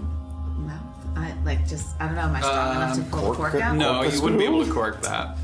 mouth. 0.59 0.83
I 1.17 1.33
like 1.45 1.67
just. 1.67 1.89
I 2.01 2.07
don't 2.07 2.15
know. 2.15 2.23
Am 2.23 2.37
I 2.37 2.41
strong 2.41 2.77
enough 2.77 2.97
to 2.97 3.03
pull 3.05 3.31
the 3.31 3.37
cork 3.37 3.55
out? 3.57 3.73
Um, 3.73 3.79
No, 3.79 4.03
you 4.03 4.21
wouldn't 4.23 4.39
be 4.39 4.45
able 4.47 4.65
to 4.65 4.73
cork 4.73 5.01
that. 5.03 5.37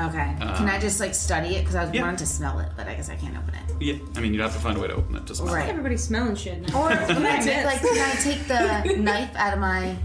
Okay. 0.00 0.36
Uh, 0.40 0.56
Can 0.56 0.68
I 0.68 0.78
just 0.80 0.98
like 1.00 1.14
study 1.14 1.54
it? 1.56 1.60
Because 1.60 1.76
I 1.76 1.84
was 1.84 1.94
yeah. 1.94 2.02
wanting 2.02 2.16
to 2.16 2.26
smell 2.26 2.58
it, 2.58 2.68
but 2.76 2.88
I 2.88 2.94
guess 2.94 3.08
I 3.08 3.14
can't 3.16 3.36
open 3.36 3.54
it. 3.54 3.60
Yeah, 3.80 3.94
I 4.16 4.20
mean, 4.20 4.32
you'd 4.34 4.40
have 4.42 4.52
to 4.54 4.58
find 4.60 4.76
a 4.76 4.80
way 4.80 4.88
to 4.88 4.94
open 4.94 5.14
it. 5.16 5.24
Just 5.24 5.42
Right. 5.42 5.68
Everybody's 5.68 6.02
smelling 6.02 6.34
shit 6.36 6.60
now. 6.62 6.82
Or 6.82 6.88
can 6.88 6.98
I, 7.16 7.20
That's 7.20 7.44
take, 7.46 7.56
it. 7.58 7.66
like, 7.66 7.80
can 7.80 7.98
I 7.98 8.14
take 8.20 8.46
the 8.48 8.96
knife 9.02 9.34
out 9.36 9.52
of 9.52 9.58
my 9.60 9.96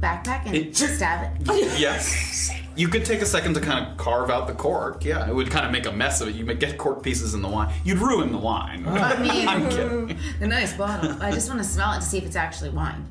backpack 0.00 0.46
and 0.46 0.54
It- 0.54 0.76
stab 0.76 1.30
it? 1.40 1.78
Yes. 1.78 2.50
You 2.76 2.88
could 2.88 3.04
take 3.04 3.22
a 3.22 3.26
second 3.26 3.54
to 3.54 3.60
kind 3.60 3.86
of 3.86 3.96
carve 3.96 4.30
out 4.30 4.48
the 4.48 4.52
cork. 4.52 5.04
Yeah, 5.04 5.28
it 5.28 5.34
would 5.34 5.48
kind 5.50 5.64
of 5.64 5.70
make 5.70 5.86
a 5.86 5.92
mess 5.92 6.20
of 6.20 6.26
it. 6.28 6.34
You 6.34 6.44
might 6.44 6.58
get 6.58 6.76
cork 6.76 7.02
pieces 7.04 7.32
in 7.32 7.40
the 7.40 7.48
wine. 7.48 7.72
You'd 7.84 7.98
ruin 7.98 8.32
the 8.32 8.38
wine. 8.38 8.84
I 8.88 9.16
mean, 9.22 9.48
I'm 9.48 9.70
kidding. 9.70 10.18
a 10.40 10.46
nice 10.48 10.76
bottle. 10.76 11.16
I 11.22 11.30
just 11.30 11.48
want 11.48 11.60
to 11.62 11.66
smell 11.68 11.92
it 11.92 12.00
to 12.00 12.02
see 12.02 12.18
if 12.18 12.24
it's 12.24 12.34
actually 12.36 12.70
wine. 12.70 13.06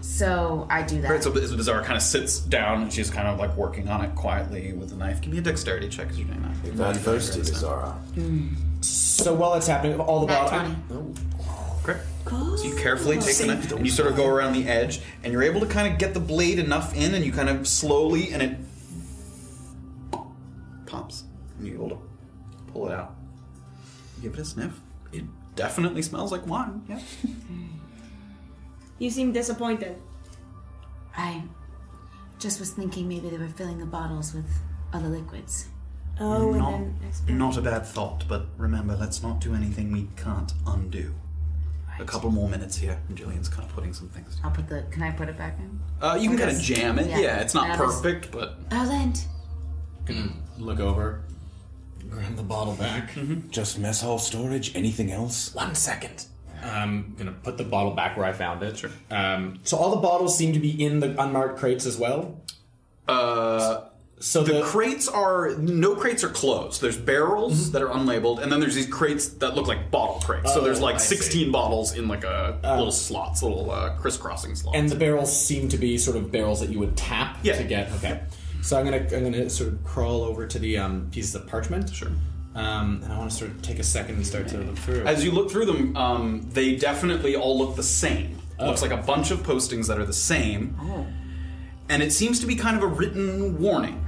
So 0.00 0.66
I 0.70 0.82
do 0.82 1.00
that. 1.02 1.10
Right, 1.10 1.22
so 1.22 1.32
Bizarra 1.32 1.84
kind 1.84 1.96
of 1.96 2.02
sits 2.02 2.38
down 2.38 2.82
and 2.82 2.92
she's 2.92 3.10
kind 3.10 3.26
of 3.26 3.38
like 3.38 3.56
working 3.56 3.88
on 3.88 4.04
it 4.04 4.14
quietly 4.14 4.72
with 4.72 4.92
a 4.92 4.96
knife. 4.96 5.20
Give 5.20 5.32
me 5.32 5.38
a 5.38 5.42
dexterity 5.42 5.88
check 5.88 6.08
as 6.08 6.18
you're 6.18 6.28
doing 6.28 6.42
that. 6.42 6.76
That 6.76 6.96
thirsty, 6.96 7.40
Bizarra. 7.40 7.92
Hmm. 8.14 8.54
So 8.80 9.34
while 9.34 9.54
it's 9.54 9.66
happening, 9.66 9.98
all 9.98 10.20
the 10.20 10.26
Nat 10.26 10.50
bottles. 10.50 11.18
Oh. 11.40 11.80
Great. 11.82 11.98
So 12.28 12.64
you 12.64 12.76
carefully 12.76 13.18
take 13.18 13.36
the 13.36 13.46
knife 13.46 13.70
and 13.72 13.86
you 13.86 13.92
sort 13.92 14.08
of 14.10 14.16
go 14.16 14.26
around 14.28 14.54
the 14.54 14.66
edge, 14.66 15.00
and 15.22 15.32
you're 15.32 15.44
able 15.44 15.60
to 15.60 15.66
kind 15.66 15.92
of 15.92 15.98
get 15.98 16.14
the 16.14 16.20
blade 16.20 16.58
enough 16.58 16.94
in, 16.96 17.14
and 17.14 17.24
you 17.24 17.30
kind 17.30 17.48
of 17.48 17.68
slowly, 17.68 18.32
and 18.32 18.42
it 18.42 18.56
pops, 20.86 21.24
and 21.58 21.66
you're 21.68 21.76
able 21.76 21.90
to 21.90 21.98
pull 22.72 22.88
it 22.88 22.94
out. 22.94 23.14
Give 24.20 24.34
it 24.34 24.40
a 24.40 24.44
sniff. 24.44 24.80
It 25.12 25.24
definitely 25.54 26.02
smells 26.02 26.32
like 26.32 26.46
wine. 26.46 26.82
Yeah. 26.88 27.00
You 28.98 29.10
seem 29.10 29.32
disappointed. 29.32 29.96
I 31.16 31.42
just 32.38 32.60
was 32.60 32.70
thinking 32.70 33.08
maybe 33.08 33.28
they 33.30 33.38
were 33.38 33.48
filling 33.48 33.78
the 33.78 33.86
bottles 33.86 34.34
with 34.34 34.46
other 34.92 35.08
liquids. 35.08 35.68
Oh, 36.18 36.52
and 36.52 36.58
not, 36.58 36.80
then 37.26 37.38
not 37.38 37.56
a 37.58 37.62
bad 37.62 37.84
thought, 37.86 38.24
but 38.26 38.46
remember, 38.56 38.96
let's 38.96 39.22
not 39.22 39.40
do 39.40 39.54
anything 39.54 39.92
we 39.92 40.08
can't 40.16 40.52
undo. 40.66 41.14
A 41.98 42.04
couple 42.04 42.30
more 42.30 42.48
minutes 42.48 42.76
here, 42.76 42.98
and 43.08 43.16
Jillian's 43.16 43.48
kind 43.48 43.66
of 43.66 43.74
putting 43.74 43.94
some 43.94 44.08
things. 44.10 44.38
I'll 44.44 44.50
put 44.50 44.68
the. 44.68 44.84
Can 44.90 45.02
I 45.02 45.10
put 45.10 45.30
it 45.30 45.38
back 45.38 45.58
in? 45.58 45.80
Uh, 46.00 46.18
you 46.20 46.28
can 46.28 46.38
kind 46.38 46.50
of 46.50 46.60
jam 46.60 46.98
it. 46.98 47.08
yeah. 47.08 47.18
Yeah, 47.18 47.40
it's 47.40 47.54
not 47.54 47.64
And 47.64 47.72
I'll 47.72 47.78
perfect, 47.78 48.30
but 48.30 48.58
Erland. 48.70 49.24
Gonna 50.04 50.32
look 50.58 50.78
over, 50.78 51.22
grab 52.10 52.36
the 52.36 52.42
bottle 52.42 52.74
back. 52.74 53.10
Just 53.50 53.78
mess 53.78 54.02
hall 54.02 54.18
storage. 54.18 54.76
Anything 54.76 55.10
else? 55.10 55.54
One 55.54 55.74
second. 55.74 56.26
I'm 56.62 57.14
gonna 57.18 57.32
put 57.32 57.56
the 57.58 57.64
bottle 57.64 57.92
back 57.92 58.16
where 58.16 58.26
I 58.26 58.32
found 58.32 58.62
it. 58.62 58.76
Sure. 58.78 58.90
Um, 59.10 59.58
so 59.64 59.76
all 59.76 59.90
the 59.90 60.00
bottles 60.00 60.36
seem 60.36 60.52
to 60.52 60.58
be 60.60 60.84
in 60.84 61.00
the 61.00 61.20
unmarked 61.22 61.58
crates 61.58 61.86
as 61.86 61.96
well. 61.98 62.40
uh, 63.08 63.82
So 64.18 64.42
the 64.42 64.54
the, 64.54 64.62
crates 64.62 65.08
are 65.08 65.54
no 65.58 65.94
crates 65.94 66.24
are 66.24 66.30
closed. 66.30 66.80
There's 66.80 66.96
barrels 66.96 67.54
Mm-hmm. 67.64 67.72
that 67.72 67.82
are 67.82 67.88
unlabeled, 67.90 68.40
and 68.42 68.50
then 68.50 68.60
there's 68.60 68.74
these 68.74 68.86
crates 68.86 69.28
that 69.28 69.54
look 69.54 69.66
like 69.66 69.90
bottle 69.90 70.20
crates. 70.24 70.54
so 70.54 70.60
there's 70.62 70.80
Oh, 70.80 70.84
like 70.84 70.94
I 70.96 70.98
see. 70.98 71.16
16 71.16 71.52
bottles 71.52 71.94
in 71.94 72.08
like 72.08 72.24
a 72.24 72.58
little 72.62 72.90
slots, 72.92 73.42
little 73.42 73.70
uh, 73.70 73.90
crisscrossing 73.98 74.54
slots. 74.54 74.76
and 74.78 74.88
the 74.88 74.96
barrels 74.96 75.30
seem 75.36 75.68
to 75.68 75.76
be 75.76 75.98
sort 75.98 76.16
of 76.16 76.32
barrels 76.32 76.60
that 76.60 76.70
you 76.70 76.78
would 76.78 76.96
tap 76.96 77.36
Yeah. 77.42 77.56
to 77.58 77.64
get. 77.64 77.92
Okay. 77.96 78.22
So 78.62 78.78
I'm 78.78 78.84
gonna 78.86 79.06
I'm 79.14 79.22
gonna 79.30 79.50
sort 79.50 79.68
of 79.72 79.84
crawl 79.84 80.22
over 80.24 80.46
to 80.46 80.58
the 80.58 80.78
um, 80.78 81.08
pieces 81.12 81.34
of 81.34 81.46
parchment. 81.46 81.90
Sure. 81.92 82.10
Um, 82.56 83.02
and 83.04 83.12
I 83.12 83.18
want 83.18 83.30
to 83.30 83.36
sort 83.36 83.50
of 83.50 83.60
take 83.62 83.78
a 83.78 83.84
second 83.84 84.16
and 84.16 84.26
start 84.26 84.48
to 84.48 84.58
look 84.58 84.78
through. 84.78 85.04
As 85.04 85.22
you 85.22 85.30
look 85.30 85.50
through 85.50 85.66
them, 85.66 85.96
um, 85.96 86.48
they 86.52 86.74
definitely 86.74 87.36
all 87.36 87.58
look 87.58 87.76
the 87.76 87.82
same. 87.82 88.32
It 88.58 88.62
Oh. 88.62 88.66
looks 88.66 88.80
like 88.80 88.90
a 88.92 88.96
bunch 88.96 89.30
of 89.30 89.40
postings 89.42 89.86
that 89.88 89.98
are 89.98 90.06
the 90.06 90.14
same. 90.14 90.74
Oh. 90.80 91.06
And 91.90 92.02
it 92.02 92.12
seems 92.12 92.40
to 92.40 92.46
be 92.46 92.56
kind 92.56 92.76
of 92.76 92.82
a 92.82 92.86
written 92.86 93.60
warning. 93.60 94.02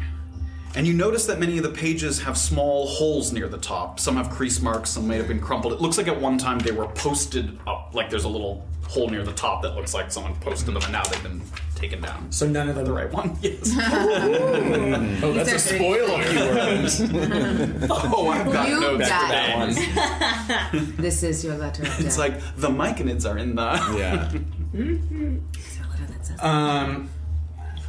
And 0.74 0.86
you 0.86 0.94
notice 0.94 1.26
that 1.26 1.38
many 1.38 1.58
of 1.58 1.62
the 1.62 1.70
pages 1.70 2.20
have 2.22 2.36
small 2.38 2.86
holes 2.86 3.32
near 3.32 3.48
the 3.48 3.58
top. 3.58 4.00
Some 4.00 4.16
have 4.16 4.30
crease 4.30 4.60
marks, 4.60 4.90
some 4.90 5.06
may 5.06 5.16
have 5.16 5.28
been 5.28 5.40
crumpled. 5.40 5.74
It 5.74 5.80
looks 5.80 5.98
like 5.98 6.08
at 6.08 6.18
one 6.20 6.38
time 6.38 6.58
they 6.58 6.72
were 6.72 6.86
posted 6.88 7.58
up, 7.66 7.90
like 7.94 8.08
there's 8.10 8.24
a 8.24 8.28
little 8.28 8.66
hole 8.88 9.08
near 9.08 9.22
the 9.22 9.32
top 9.32 9.62
that 9.62 9.74
looks 9.76 9.94
like 9.94 10.10
someone 10.10 10.34
posted 10.36 10.74
them, 10.74 10.82
and 10.82 10.90
now 10.92 11.02
they've 11.04 11.22
been 11.22 11.40
taken 11.74 12.00
down. 12.00 12.32
so 12.32 12.46
none 12.48 12.68
of 12.68 12.74
them. 12.74 12.84
The 12.86 12.92
right 12.92 13.12
one? 13.12 13.36
Yes. 13.42 13.70
Oh, 15.22 15.32
that's 15.32 15.52
a 15.52 15.58
spoiler. 15.58 16.22
oh, 17.90 18.28
I've 18.28 18.52
got 18.52 18.68
You 18.68 18.80
notes 18.80 19.04
for 19.04 19.10
got 19.10 19.28
that 19.30 20.70
one. 20.72 20.94
This 20.96 21.22
is 21.22 21.44
your 21.44 21.56
letter 21.56 21.82
of. 21.82 22.00
It's 22.04 22.18
like 22.18 22.40
the 22.56 22.68
myconids 22.68 23.28
are 23.30 23.38
in 23.38 23.54
the. 23.54 23.62
yeah. 23.96 24.30
It's 24.72 25.78
your 25.78 25.86
letter 25.88 26.06
that. 26.36 26.44
Um, 26.44 27.10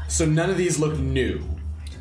so 0.07 0.25
none 0.25 0.49
of 0.49 0.57
these 0.57 0.79
look 0.79 0.97
new. 0.97 1.41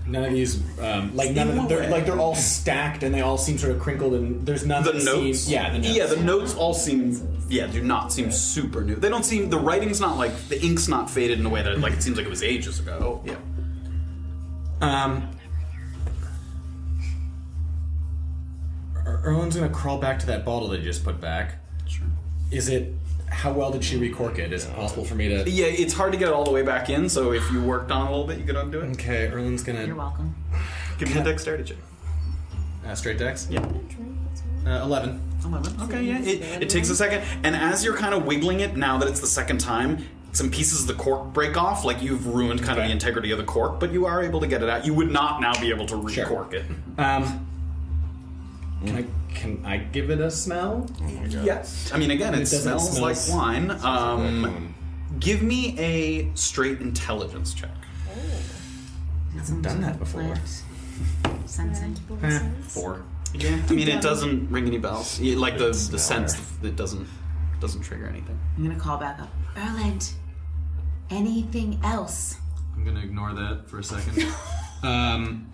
None 0.08 0.24
of 0.24 0.32
these, 0.32 0.62
um, 0.80 1.14
like 1.14 1.32
none 1.32 1.48
of 1.48 1.54
them, 1.54 1.68
they're 1.68 1.90
like 1.90 2.06
they're 2.06 2.18
all 2.18 2.34
stacked 2.34 3.02
and 3.02 3.14
they 3.14 3.20
all 3.20 3.36
seem 3.36 3.58
sort 3.58 3.72
of 3.76 3.80
crinkled 3.80 4.14
and 4.14 4.46
there's 4.46 4.64
none 4.64 4.82
The 4.82 4.92
that 4.92 5.04
notes, 5.04 5.40
seem, 5.40 5.52
yeah, 5.54 5.70
the 5.70 5.78
notes. 5.78 5.96
yeah, 5.96 6.06
the 6.06 6.16
notes 6.16 6.54
all 6.54 6.72
seem, 6.72 7.44
yeah, 7.50 7.66
do 7.66 7.82
not 7.82 8.10
seem 8.10 8.32
super 8.32 8.82
new. 8.82 8.94
They 8.96 9.10
don't 9.10 9.24
seem 9.24 9.50
the 9.50 9.58
writing's 9.58 10.00
not 10.00 10.16
like 10.16 10.34
the 10.48 10.58
ink's 10.64 10.88
not 10.88 11.10
faded 11.10 11.38
in 11.38 11.44
a 11.44 11.50
way 11.50 11.62
that 11.62 11.78
like 11.80 11.92
it 11.92 12.02
seems 12.02 12.16
like 12.16 12.24
it 12.24 12.30
was 12.30 12.42
ages 12.42 12.80
ago. 12.80 13.22
Yeah, 13.26 13.36
Um, 14.80 15.28
Er- 19.06 19.20
Erland's 19.24 19.56
gonna 19.56 19.68
crawl 19.68 19.98
back 19.98 20.18
to 20.20 20.26
that 20.26 20.44
bottle 20.44 20.68
that 20.68 20.78
you 20.78 20.84
just 20.84 21.04
put 21.04 21.20
back. 21.20 21.56
sure. 21.86 22.06
Is 22.50 22.68
it? 22.68 22.94
How 23.38 23.52
well 23.52 23.70
did 23.70 23.84
she 23.84 23.96
recork 23.96 24.38
it? 24.40 24.52
Is 24.52 24.64
it 24.64 24.74
possible 24.74 25.04
for 25.04 25.14
me 25.14 25.28
to? 25.28 25.48
Yeah, 25.48 25.66
it's 25.66 25.92
hard 25.94 26.10
to 26.10 26.18
get 26.18 26.26
it 26.28 26.34
all 26.34 26.44
the 26.44 26.50
way 26.50 26.62
back 26.62 26.90
in. 26.90 27.08
So 27.08 27.32
if 27.32 27.48
you 27.52 27.62
worked 27.62 27.92
on 27.92 28.02
it 28.06 28.08
a 28.08 28.10
little 28.10 28.26
bit, 28.26 28.38
you 28.38 28.44
could 28.44 28.56
undo 28.56 28.80
it. 28.80 28.90
Okay, 28.94 29.28
Erland's 29.32 29.62
gonna. 29.62 29.84
You're 29.86 29.94
welcome. 29.94 30.34
Give 30.98 31.08
me 31.14 31.20
a 31.20 31.24
dexterity 31.24 31.62
check. 31.62 31.76
uh, 32.84 32.94
straight 32.96 33.16
dex. 33.18 33.46
Yeah. 33.48 33.60
Uh, 34.66 34.82
Eleven. 34.82 35.22
11. 35.44 35.80
Okay, 35.82 36.02
yeah. 36.02 36.18
It, 36.18 36.62
it 36.64 36.68
takes 36.68 36.90
a 36.90 36.96
second. 36.96 37.22
And 37.44 37.54
as 37.54 37.84
you're 37.84 37.96
kind 37.96 38.12
of 38.12 38.26
wiggling 38.26 38.58
it, 38.58 38.76
now 38.76 38.98
that 38.98 39.08
it's 39.08 39.20
the 39.20 39.26
second 39.28 39.58
time, 39.58 40.04
some 40.32 40.50
pieces 40.50 40.80
of 40.82 40.88
the 40.88 41.00
cork 41.00 41.32
break 41.32 41.56
off. 41.56 41.84
Like 41.84 42.02
you've 42.02 42.26
ruined 42.26 42.58
kind 42.58 42.72
of 42.72 42.78
Okay. 42.78 42.86
the 42.88 42.92
integrity 42.92 43.30
of 43.30 43.38
the 43.38 43.44
cork, 43.44 43.78
but 43.78 43.92
you 43.92 44.04
are 44.06 44.20
able 44.20 44.40
to 44.40 44.48
get 44.48 44.64
it 44.64 44.68
out. 44.68 44.84
You 44.84 44.94
would 44.94 45.12
not 45.12 45.40
now 45.40 45.52
be 45.60 45.70
able 45.70 45.86
to 45.86 46.08
Sure. 46.08 46.24
recork 46.24 46.54
it. 46.54 46.64
Um, 46.98 47.46
can 48.84 48.96
I 48.96 49.27
can 49.38 49.64
I 49.64 49.76
give 49.78 50.10
it 50.10 50.20
a 50.20 50.30
smell? 50.30 50.88
Yes. 51.28 51.90
I 51.94 51.98
mean, 51.98 52.10
again, 52.10 52.34
it, 52.34 52.38
It 52.38 52.40
doesn't 52.40 52.62
smells 52.62 52.90
smell 52.90 53.02
like 53.02 53.16
s- 53.16 53.30
wine. 53.30 53.70
Um, 53.70 54.44
Raccoon. 54.44 54.74
give 55.20 55.42
me 55.42 55.78
a 55.78 56.30
straight 56.34 56.80
intelligence 56.80 57.54
check. 57.54 57.70
Haven't 59.34 59.62
done 59.62 59.80
that 59.82 59.98
before. 59.98 60.34
Sensing. 61.46 61.96
Eh, 62.22 62.40
four. 62.62 63.02
Yeah. 63.34 63.60
I 63.68 63.72
mean, 63.72 63.88
it 63.88 64.00
doesn't 64.02 64.50
ring 64.50 64.66
any 64.66 64.78
bells. 64.78 65.20
You- 65.20 65.36
Like 65.38 65.58
the 65.58 65.66
the 65.90 65.98
sense, 65.98 66.36
it 66.62 66.76
doesn't 66.76 67.06
doesn't 67.60 67.82
trigger 67.82 68.06
anything. 68.06 68.38
I'm 68.56 68.64
gonna 68.66 68.78
call 68.78 68.98
back 68.98 69.20
up. 69.20 69.30
Erland. 69.56 70.12
Anything 71.10 71.80
else? 71.82 72.36
I'm 72.76 72.84
gonna 72.84 73.00
ignore 73.00 73.32
that 73.34 73.68
for 73.68 73.78
a 73.78 73.84
second. 73.84 74.26
um, 74.82 75.50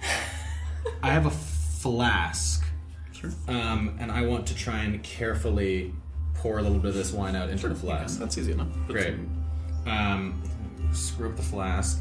I 1.02 1.10
have 1.10 1.26
a 1.26 1.30
flask. 1.30 2.63
Sure. 3.46 3.54
Um, 3.56 3.96
and 4.00 4.10
I 4.12 4.26
want 4.26 4.46
to 4.48 4.54
try 4.54 4.78
and 4.80 5.02
carefully 5.02 5.92
pour 6.34 6.58
a 6.58 6.62
little 6.62 6.78
bit 6.78 6.88
of 6.90 6.94
this 6.94 7.12
wine 7.12 7.36
out 7.36 7.48
into 7.50 7.68
the 7.68 7.74
flask. 7.74 8.18
That's 8.18 8.36
easy 8.38 8.52
enough. 8.52 8.68
Put 8.86 8.92
Great. 8.96 9.14
some- 9.14 9.92
Um, 9.92 10.42
screw 10.92 11.28
up 11.28 11.36
the 11.36 11.42
flask, 11.42 12.00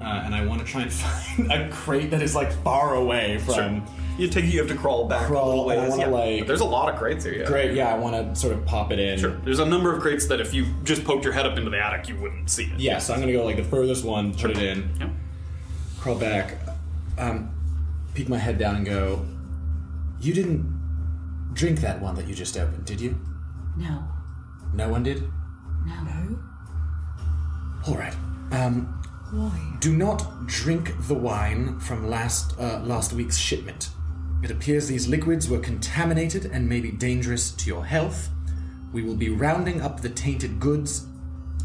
uh, 0.00 0.04
and 0.24 0.34
I 0.34 0.44
want 0.46 0.60
to 0.60 0.66
try 0.66 0.82
and 0.82 0.92
find 0.92 1.52
a 1.52 1.68
crate 1.70 2.10
that 2.10 2.22
is 2.22 2.34
like 2.34 2.52
far 2.64 2.94
away 2.96 3.38
from. 3.38 3.86
You 4.18 4.28
take 4.28 4.44
you 4.52 4.58
have 4.58 4.68
to 4.68 4.74
crawl 4.74 5.06
back 5.08 5.26
Crawl, 5.28 5.46
a 5.46 5.48
little 5.48 5.64
ways. 5.66 5.96
yeah. 5.98 6.06
like- 6.06 6.46
there's 6.46 6.60
a 6.60 6.64
lot 6.64 6.92
of 6.92 6.98
crates 6.98 7.24
here. 7.24 7.34
Yeah. 7.38 7.46
Great, 7.46 7.72
yeah, 7.74 7.94
I 7.94 7.98
want 7.98 8.14
to 8.34 8.38
sort 8.38 8.52
of 8.52 8.66
pop 8.66 8.92
it 8.92 8.98
in. 8.98 9.18
Sure. 9.18 9.30
There's 9.44 9.60
a 9.60 9.64
number 9.64 9.94
of 9.94 10.02
crates 10.02 10.26
that 10.26 10.40
if 10.40 10.52
you 10.52 10.66
just 10.84 11.04
poked 11.04 11.24
your 11.24 11.32
head 11.32 11.46
up 11.46 11.56
into 11.56 11.70
the 11.70 11.78
attic, 11.78 12.08
you 12.08 12.16
wouldn't 12.16 12.50
see 12.50 12.64
it. 12.64 12.78
Yeah, 12.78 12.98
so 12.98 13.14
I'm 13.14 13.20
gonna 13.20 13.32
go 13.32 13.44
like 13.44 13.56
the 13.56 13.64
furthest 13.64 14.04
one, 14.04 14.34
put 14.34 14.50
it 14.50 14.58
in, 14.58 14.90
Yeah. 15.00 15.08
crawl 16.00 16.16
back, 16.18 16.56
um, 17.16 17.50
peek 18.14 18.28
my 18.28 18.38
head 18.38 18.58
down, 18.58 18.76
and 18.76 18.84
go. 18.84 19.24
You 20.20 20.34
didn't 20.34 21.52
drink 21.54 21.80
that 21.80 22.00
one 22.00 22.14
that 22.16 22.26
you 22.26 22.34
just 22.34 22.56
opened, 22.58 22.84
did 22.84 23.00
you? 23.00 23.18
No. 23.76 24.04
No 24.74 24.88
one 24.88 25.02
did. 25.02 25.22
No. 25.86 26.38
All 27.86 27.96
right. 27.96 28.14
Um, 28.52 28.86
Why? 29.32 29.76
Do 29.80 29.96
not 29.96 30.46
drink 30.46 30.92
the 31.06 31.14
wine 31.14 31.78
from 31.80 32.08
last 32.08 32.58
uh, 32.58 32.80
last 32.80 33.12
week's 33.12 33.38
shipment. 33.38 33.90
It 34.42 34.50
appears 34.50 34.88
these 34.88 35.08
liquids 35.08 35.48
were 35.48 35.58
contaminated 35.58 36.46
and 36.46 36.68
may 36.68 36.80
be 36.80 36.90
dangerous 36.90 37.50
to 37.52 37.66
your 37.66 37.84
health. 37.86 38.28
We 38.92 39.02
will 39.02 39.16
be 39.16 39.30
rounding 39.30 39.80
up 39.80 40.00
the 40.00 40.08
tainted 40.10 40.60
goods 40.60 41.06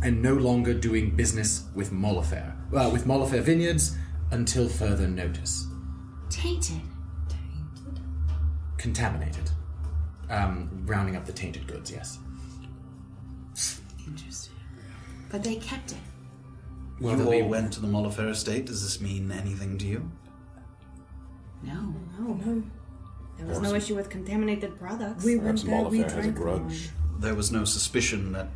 and 0.03 0.21
no 0.21 0.33
longer 0.33 0.73
doing 0.73 1.15
business 1.15 1.63
with 1.73 1.91
Molifair, 1.91 2.53
uh, 2.73 2.89
with 2.91 3.05
Molifair 3.05 3.41
Vineyards 3.41 3.97
until 4.31 4.69
further 4.69 5.07
notice. 5.07 5.65
Tainted. 6.29 6.81
Contaminated. 8.85 9.49
Um, 10.29 10.83
rounding 10.85 11.15
up 11.15 11.25
the 11.25 11.33
tainted 11.33 11.65
goods, 11.67 11.89
yes. 11.91 12.19
Interesting. 14.07 14.53
But 15.31 15.43
they 15.43 15.55
kept 15.55 15.93
it. 15.93 15.97
you 17.01 17.09
all 17.09 17.31
be- 17.31 17.41
went 17.41 17.73
to 17.73 17.79
the 17.81 17.87
Mollifer 17.87 18.29
estate. 18.29 18.67
Does 18.67 18.83
this 18.83 19.01
mean 19.01 19.31
anything 19.31 19.77
to 19.79 19.87
you? 19.87 20.11
No. 21.63 21.95
No, 22.19 22.33
no. 22.45 22.63
There 23.37 23.47
was 23.47 23.59
no 23.59 23.73
issue 23.73 23.95
with 23.95 24.09
contaminated 24.09 24.77
products. 24.79 25.25
We 25.25 25.37
Perhaps 25.39 25.63
went 25.65 25.71
there, 25.83 25.89
we 25.89 25.97
Molifair 25.99 26.03
has 26.03 26.11
a 26.13 26.15
drank 26.15 26.35
the 26.35 26.41
grudge. 26.41 26.61
wine. 26.61 27.19
There 27.19 27.35
was 27.35 27.51
no 27.51 27.65
suspicion 27.65 28.31
that 28.33 28.47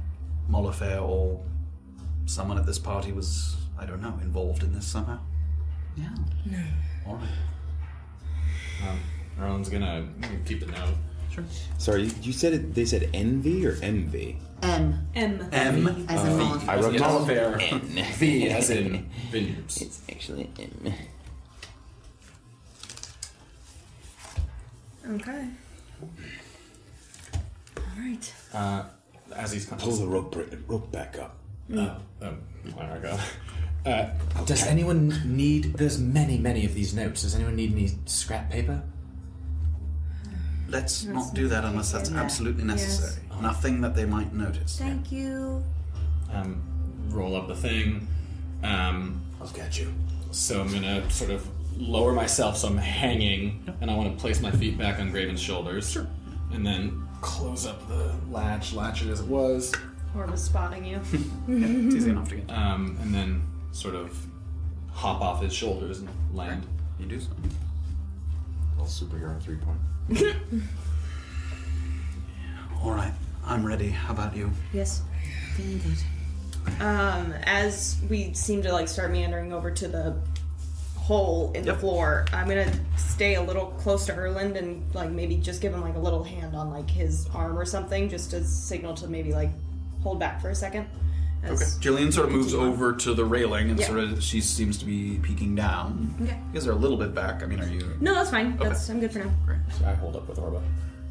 Mollifer 0.50 1.02
or 1.02 1.44
someone 2.28 2.58
at 2.60 2.66
this 2.68 2.78
party 2.80 3.12
was, 3.12 3.58
I 3.80 3.86
don't 3.88 4.02
know, 4.02 4.18
involved 4.22 4.62
in 4.64 4.74
this 4.74 4.86
somehow? 4.86 5.20
No. 5.98 6.08
All 7.08 7.16
right. 7.16 7.28
Um, 8.88 9.00
Erland's 9.40 9.70
gonna 9.70 10.08
keep 10.46 10.62
a 10.64 10.66
note. 10.68 10.96
Sure. 11.32 11.44
Sorry, 11.78 12.04
you- 12.04 12.12
you 12.24 12.34
said 12.34 12.54
it, 12.54 12.74
they 12.74 12.86
said 12.86 13.10
envy 13.14 13.66
or 13.66 13.78
envy? 13.82 14.38
M. 14.62 15.08
M. 15.16 15.48
M. 15.54 16.06
As 16.10 16.26
in 16.26 16.38
Molifier. 16.38 16.70
I 16.78 16.82
wrote 16.82 16.98
down 16.98 17.26
Molifair. 17.26 17.82
V 18.18 18.50
as 18.50 18.70
in 18.70 19.10
vineyards. 19.32 19.82
It's 19.82 20.02
actually 20.12 20.50
M. 20.60 20.94
Okay. 25.10 25.48
All 27.78 27.84
right. 27.98 28.34
Uh, 28.54 28.84
as 29.36 29.52
he's 29.52 29.66
Pull 29.66 29.94
the 29.96 30.08
rope, 30.08 30.36
rope 30.68 30.92
back 30.92 31.18
up. 31.18 31.38
Uh, 31.74 31.96
um, 32.22 32.40
there 32.64 32.92
I 32.92 32.98
go. 33.00 33.20
Uh, 33.90 34.10
Does 34.46 34.64
anyone 34.68 35.22
need. 35.26 35.74
There's 35.76 35.98
many, 36.00 36.38
many 36.38 36.66
of 36.66 36.74
these 36.74 36.94
notes. 36.94 37.22
Does 37.22 37.36
anyone 37.36 37.56
need 37.56 37.72
any 37.72 37.90
scrap 38.06 38.50
paper? 38.50 38.82
Let's 40.70 41.04
not 41.06 41.34
do 41.34 41.48
that 41.48 41.64
unless 41.66 41.92
that's 41.92 42.10
Yeah. 42.12 42.22
absolutely 42.22 42.64
necessary. 42.64 43.22
Nothing 43.42 43.82
that 43.82 43.96
they 43.96 44.06
might 44.06 44.34
notice. 44.34 44.78
Thank 44.78 45.12
you. 45.12 45.64
um, 46.32 46.62
roll 47.10 47.36
up 47.36 47.48
the 47.48 47.56
thing. 47.56 48.08
Um, 48.64 49.22
I'll 49.42 49.48
get 49.48 49.80
you. 49.80 49.92
so 50.32 50.62
I'm 50.62 50.72
gonna 50.72 51.10
sort 51.10 51.32
of 51.32 51.48
lower 51.78 52.14
myself 52.14 52.58
so 52.58 52.68
I'm 52.68 52.78
hanging, 52.78 53.64
and 53.82 53.90
I 53.90 53.96
want 53.96 54.16
to 54.16 54.22
place 54.22 54.42
my 54.42 54.52
feet 54.52 54.78
back 54.78 55.00
on 55.00 55.12
Graven's 55.12 55.42
shoulders. 55.42 55.90
Sure. 55.90 56.06
And 56.54 56.66
then 56.66 57.08
close 57.22 57.66
up 57.66 57.88
the 57.88 58.14
latch, 58.30 58.74
latch 58.74 59.02
it 59.02 59.10
as 59.10 59.22
it 59.22 59.28
was, 59.28 59.74
Or 60.16 60.26
was 60.28 60.44
spotting 60.44 60.86
you. 60.86 61.00
It's 61.48 61.96
easy 61.96 62.10
enough 62.12 62.30
to 62.30 62.36
get. 62.36 62.50
um, 62.52 62.98
and 63.02 63.14
then 63.14 63.42
sort 63.72 63.96
of 63.96 64.16
hop 64.92 65.22
off 65.22 65.42
his 65.42 65.54
shoulders 65.54 66.00
and 66.00 66.10
land. 66.34 66.66
You 67.00 67.06
do 67.08 67.20
so. 67.20 67.30
Little 68.80 69.08
superhero 69.08 69.42
three 69.42 69.58
point. 69.58 69.80
All 72.82 72.92
right. 72.92 73.12
I'm 73.46 73.66
ready. 73.66 73.90
How 73.90 74.14
about 74.14 74.36
you? 74.38 74.52
Yes. 74.72 75.02
Feeling 75.56 75.80
good. 75.80 76.82
Um, 76.82 77.34
as 77.44 77.98
we 78.10 78.34
seem 78.34 78.62
to 78.64 78.72
like 78.72 78.88
start 78.88 79.12
meandering 79.12 79.52
over 79.52 79.70
to 79.72 79.88
the 79.88 80.16
hole 80.96 81.52
in 81.56 81.64
the 81.64 81.72
Yep. 81.72 81.80
floor, 81.82 82.26
I'm 82.32 82.48
gonna 82.48 82.72
stay 82.98 83.36
a 83.36 83.42
little 83.42 83.66
close 83.80 84.06
to 84.06 84.14
Erland 84.16 84.56
and 84.56 84.84
like 84.96 85.10
maybe 85.10 85.36
just 85.36 85.62
give 85.62 85.74
him 85.74 85.82
like 85.82 85.96
a 85.96 86.00
little 86.00 86.24
hand 86.24 86.56
on 86.56 86.70
like 86.70 86.90
his 86.90 87.28
arm 87.34 87.58
or 87.60 87.66
something, 87.66 88.08
just 88.08 88.32
to 88.32 88.44
signal 88.46 88.94
to 88.96 89.08
maybe 89.08 89.34
like 89.34 89.50
hold 90.04 90.20
back 90.20 90.40
for 90.42 90.50
a 90.52 90.56
second. 90.56 90.88
As- 91.44 91.62
Okay. 91.62 91.90
Jillian 91.90 92.12
sort 92.14 92.28
of 92.28 92.34
moves 92.34 92.54
over 92.54 92.94
to 92.94 93.14
the 93.14 93.24
railing 93.26 93.70
and 93.70 93.80
Yeah. 93.80 93.88
sort 93.88 94.00
of 94.00 94.22
she 94.24 94.42
seems 94.42 94.78
to 94.80 94.86
be 94.86 95.20
peeking 95.24 95.56
down. 95.56 96.14
Okay. 96.22 96.32
You 96.52 96.54
guys 96.60 96.68
are 96.68 96.72
a 96.74 96.76
little 96.76 96.98
bit 96.98 97.16
back. 97.16 97.42
I 97.42 97.46
mean, 97.46 97.60
are 97.62 97.68
you? 97.68 97.94
No, 98.02 98.14
that's 98.14 98.30
fine. 98.32 98.58
That's 98.58 98.90
I'm 98.90 99.00
good 99.00 99.12
for 99.12 99.20
now. 99.20 99.32
Great. 99.46 99.60
So 99.80 99.86
I 99.86 99.94
hold 99.94 100.16
up 100.16 100.28
with 100.28 100.38
Orba. 100.38 100.62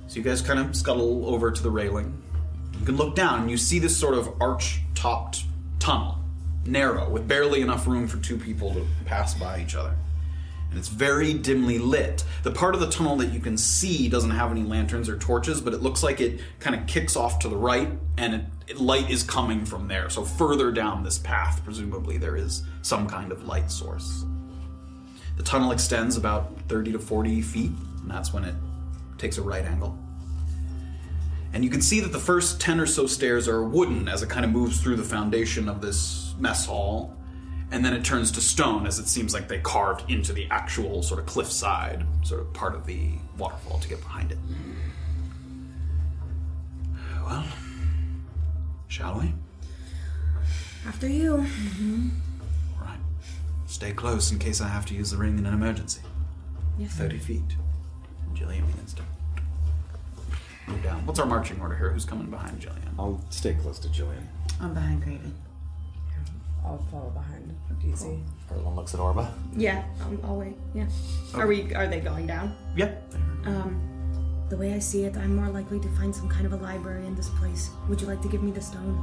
So 0.09 0.17
you 0.17 0.23
guys 0.23 0.41
kind 0.43 0.59
of 0.59 0.75
scuttle 0.77 1.27
over 1.27 1.51
to 1.51 1.63
the 1.63 1.71
railing. 1.71 2.13
You 2.79 2.85
can 2.87 2.97
look 2.97 3.15
down 3.17 3.41
and 3.41 3.51
you 3.51 3.57
see 3.57 3.79
this 3.79 3.97
sort 3.97 4.15
of 4.15 4.31
arch-topped 4.41 5.45
tunnel, 5.79 6.19
narrow, 6.65 7.09
with 7.11 7.27
barely 7.27 7.61
enough 7.61 7.87
room 7.87 8.07
for 8.07 8.19
two 8.19 8.37
people 8.37 8.73
to 8.75 8.87
pass 9.07 9.35
by 9.35 9.61
each 9.61 9.75
other. 9.75 9.95
And 10.71 10.79
it's 10.79 10.89
very 10.89 11.33
dimly 11.35 11.79
lit. 11.79 12.25
The 12.43 12.51
part 12.51 12.75
of 12.75 12.81
the 12.81 12.91
tunnel 12.91 13.17
that 13.17 13.33
you 13.33 13.41
can 13.41 13.57
see 13.57 14.09
doesn't 14.09 14.31
have 14.31 14.51
any 14.51 14.63
lanterns 14.63 15.09
or 15.09 15.17
torches, 15.17 15.61
but 15.63 15.73
it 15.73 15.83
looks 15.83 16.03
like 16.03 16.21
it 16.21 16.41
kind 16.61 16.77
of 16.77 16.87
kicks 16.87 17.17
off 17.17 17.39
to 17.41 17.49
the 17.49 17.57
right, 17.57 17.91
and 18.19 18.35
it, 18.35 18.41
it- 18.41 18.45
light 18.77 19.11
is 19.11 19.23
coming 19.23 19.65
from 19.65 19.89
there. 19.89 20.11
So 20.11 20.25
further 20.25 20.71
down 20.71 21.03
this 21.03 21.19
path, 21.19 21.63
presumably 21.65 22.19
there 22.19 22.37
is 22.37 22.63
some 22.83 23.09
kind 23.09 23.33
of 23.33 23.47
light 23.47 23.71
source. 23.71 24.25
The 25.37 25.43
tunnel 25.43 25.71
extends 25.71 26.17
about 26.17 26.53
30 26.69 26.93
to 26.93 26.99
40 26.99 27.41
feet, 27.43 27.71
and 28.03 28.11
that's 28.11 28.33
when 28.33 28.45
it 28.45 28.55
takes 29.19 29.39
a 29.39 29.43
right 29.43 29.65
angle. 29.65 29.97
And 31.53 31.65
you 31.65 31.71
can 31.71 31.81
see 31.81 32.01
that 32.01 32.13
the 32.13 32.19
first 32.19 32.61
10 32.61 32.79
or 32.81 32.87
so 32.87 33.07
stairs 33.07 33.49
are 33.49 33.63
wooden 33.63 34.09
as 34.09 34.23
it 34.23 34.29
kind 34.29 34.45
of 34.45 34.51
moves 34.51 34.81
through 34.81 34.97
the 34.97 35.03
foundation 35.03 35.69
of 35.69 35.81
this 35.81 36.35
mess 36.39 36.67
hall. 36.67 37.17
And 37.71 37.85
then 37.85 37.93
it 37.93 38.05
turns 38.05 38.31
to 38.33 38.41
stone 38.41 38.87
as 38.87 38.99
it 38.99 39.09
seems 39.09 39.35
like 39.35 39.49
they 39.49 39.59
carved 39.59 40.11
into 40.11 40.33
the 40.33 40.47
actual 40.51 41.03
sort 41.03 41.21
of 41.21 41.27
cliffside, 41.27 42.05
sort 42.23 42.41
of 42.41 42.53
part 42.53 42.75
of 42.75 42.87
the 42.87 43.13
waterfall 43.37 43.79
to 43.79 43.89
get 43.89 44.01
behind 44.01 44.33
it. 44.33 44.39
Well, 47.27 47.45
shall 48.89 49.21
we? 49.21 49.33
After 50.87 51.07
you. 51.09 51.35
All 51.37 52.85
right. 52.85 52.99
Stay 53.67 53.93
close 53.93 54.33
in 54.33 54.39
case 54.39 54.61
I 54.61 54.69
have 54.69 54.87
to 54.87 54.95
use 54.95 55.11
the 55.11 55.17
ring 55.17 55.39
in 55.39 55.47
an 55.47 55.55
emergency. 55.55 56.01
Yes. 56.79 56.93
30 56.93 57.19
feet. 57.19 57.43
And 58.27 58.37
Jillian 58.37 58.67
begins 58.67 58.95
to 58.95 59.03
move 60.67 60.83
down. 60.83 61.05
What's 61.07 61.19
our 61.19 61.27
marching 61.27 61.61
order 61.61 61.77
here? 61.77 61.91
Who's 61.91 62.05
coming 62.05 62.31
behind 62.31 62.61
Jillian? 62.61 62.95
I'll 62.99 63.21
stay 63.31 63.55
close 63.55 63.79
to 63.81 63.89
Jillian. 63.89 64.25
I'm 64.61 64.75
behind 64.75 65.03
Graven. 65.03 65.35
I'll 66.65 66.79
follow 66.91 67.11
behind. 67.11 67.55
Easy. 67.85 68.19
Everyone 68.51 68.75
looks 68.75 68.93
at 68.93 69.01
Orba. 69.01 69.31
Yeah, 69.57 69.85
I'll, 70.03 70.19
I'll 70.31 70.37
wait. 70.37 70.57
Yeah. 70.75 70.87
Are 71.35 71.47
we? 71.47 71.73
Are 71.75 71.87
they 71.87 72.01
going 72.01 72.27
down? 72.27 72.55
Yep. 72.77 73.15
Um, 73.47 73.81
the 74.49 74.57
way 74.57 74.73
I 74.73 74.79
see 74.79 75.05
it, 75.05 75.17
I'm 75.17 75.37
more 75.37 75.49
likely 75.49 75.79
to 75.81 75.89
find 75.91 76.15
some 76.15 76.29
kind 76.29 76.47
of 76.47 76.53
a 76.53 76.57
library 76.57 77.07
in 77.07 77.15
this 77.15 77.29
place. 77.31 77.71
Would 77.89 78.01
you 78.01 78.07
like 78.07 78.23
to 78.23 78.29
give 78.29 78.43
me 78.43 78.51
the 78.51 78.63
stone? 78.63 78.97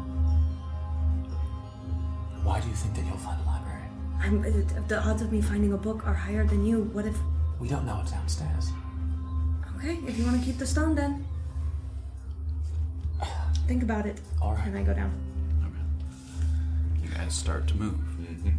Why 2.44 2.60
do 2.60 2.68
you 2.68 2.74
think 2.74 2.96
that 2.96 3.06
you'll 3.06 3.18
find 3.18 3.40
a 3.42 3.46
library? 3.46 3.88
I'm, 4.20 4.88
the 4.88 5.00
odds 5.00 5.22
of 5.22 5.32
me 5.32 5.42
finding 5.42 5.74
a 5.74 5.78
book 5.78 6.06
are 6.08 6.14
higher 6.14 6.46
than 6.46 6.66
you. 6.66 6.84
What 6.94 7.06
if? 7.06 7.18
We 7.60 7.68
don't 7.68 7.86
know 7.86 7.96
what's 7.96 8.12
downstairs. 8.12 8.72
Okay, 9.78 10.00
if 10.08 10.18
you 10.18 10.26
want 10.26 10.40
to 10.40 10.46
keep 10.46 10.58
the 10.58 10.66
stone, 10.66 10.96
then 10.96 11.26
think 13.68 13.84
about 13.84 14.06
it. 14.06 14.20
All 14.42 14.54
right. 14.54 14.68
And 14.68 14.78
I 14.78 14.84
go 14.84 14.94
down. 14.94 15.12
You 17.04 17.10
guys 17.10 17.34
start 17.34 17.68
to 17.68 17.76
move. 17.76 17.94
Mm-hmm. 17.94 18.50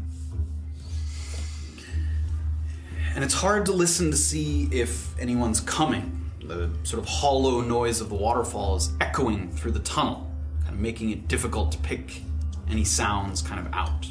And 3.14 3.24
it's 3.24 3.34
hard 3.34 3.66
to 3.66 3.72
listen 3.72 4.10
to 4.10 4.16
see 4.16 4.68
if 4.70 5.18
anyone's 5.18 5.60
coming. 5.60 6.25
The 6.46 6.70
sort 6.84 7.02
of 7.02 7.08
hollow 7.08 7.60
noise 7.60 8.00
of 8.00 8.08
the 8.08 8.14
waterfall 8.14 8.76
is 8.76 8.90
echoing 9.00 9.50
through 9.50 9.72
the 9.72 9.80
tunnel, 9.80 10.30
kind 10.62 10.74
of 10.74 10.80
making 10.80 11.10
it 11.10 11.26
difficult 11.26 11.72
to 11.72 11.78
pick 11.78 12.22
any 12.70 12.84
sounds 12.84 13.42
kind 13.42 13.66
of 13.66 13.72
out. 13.72 14.06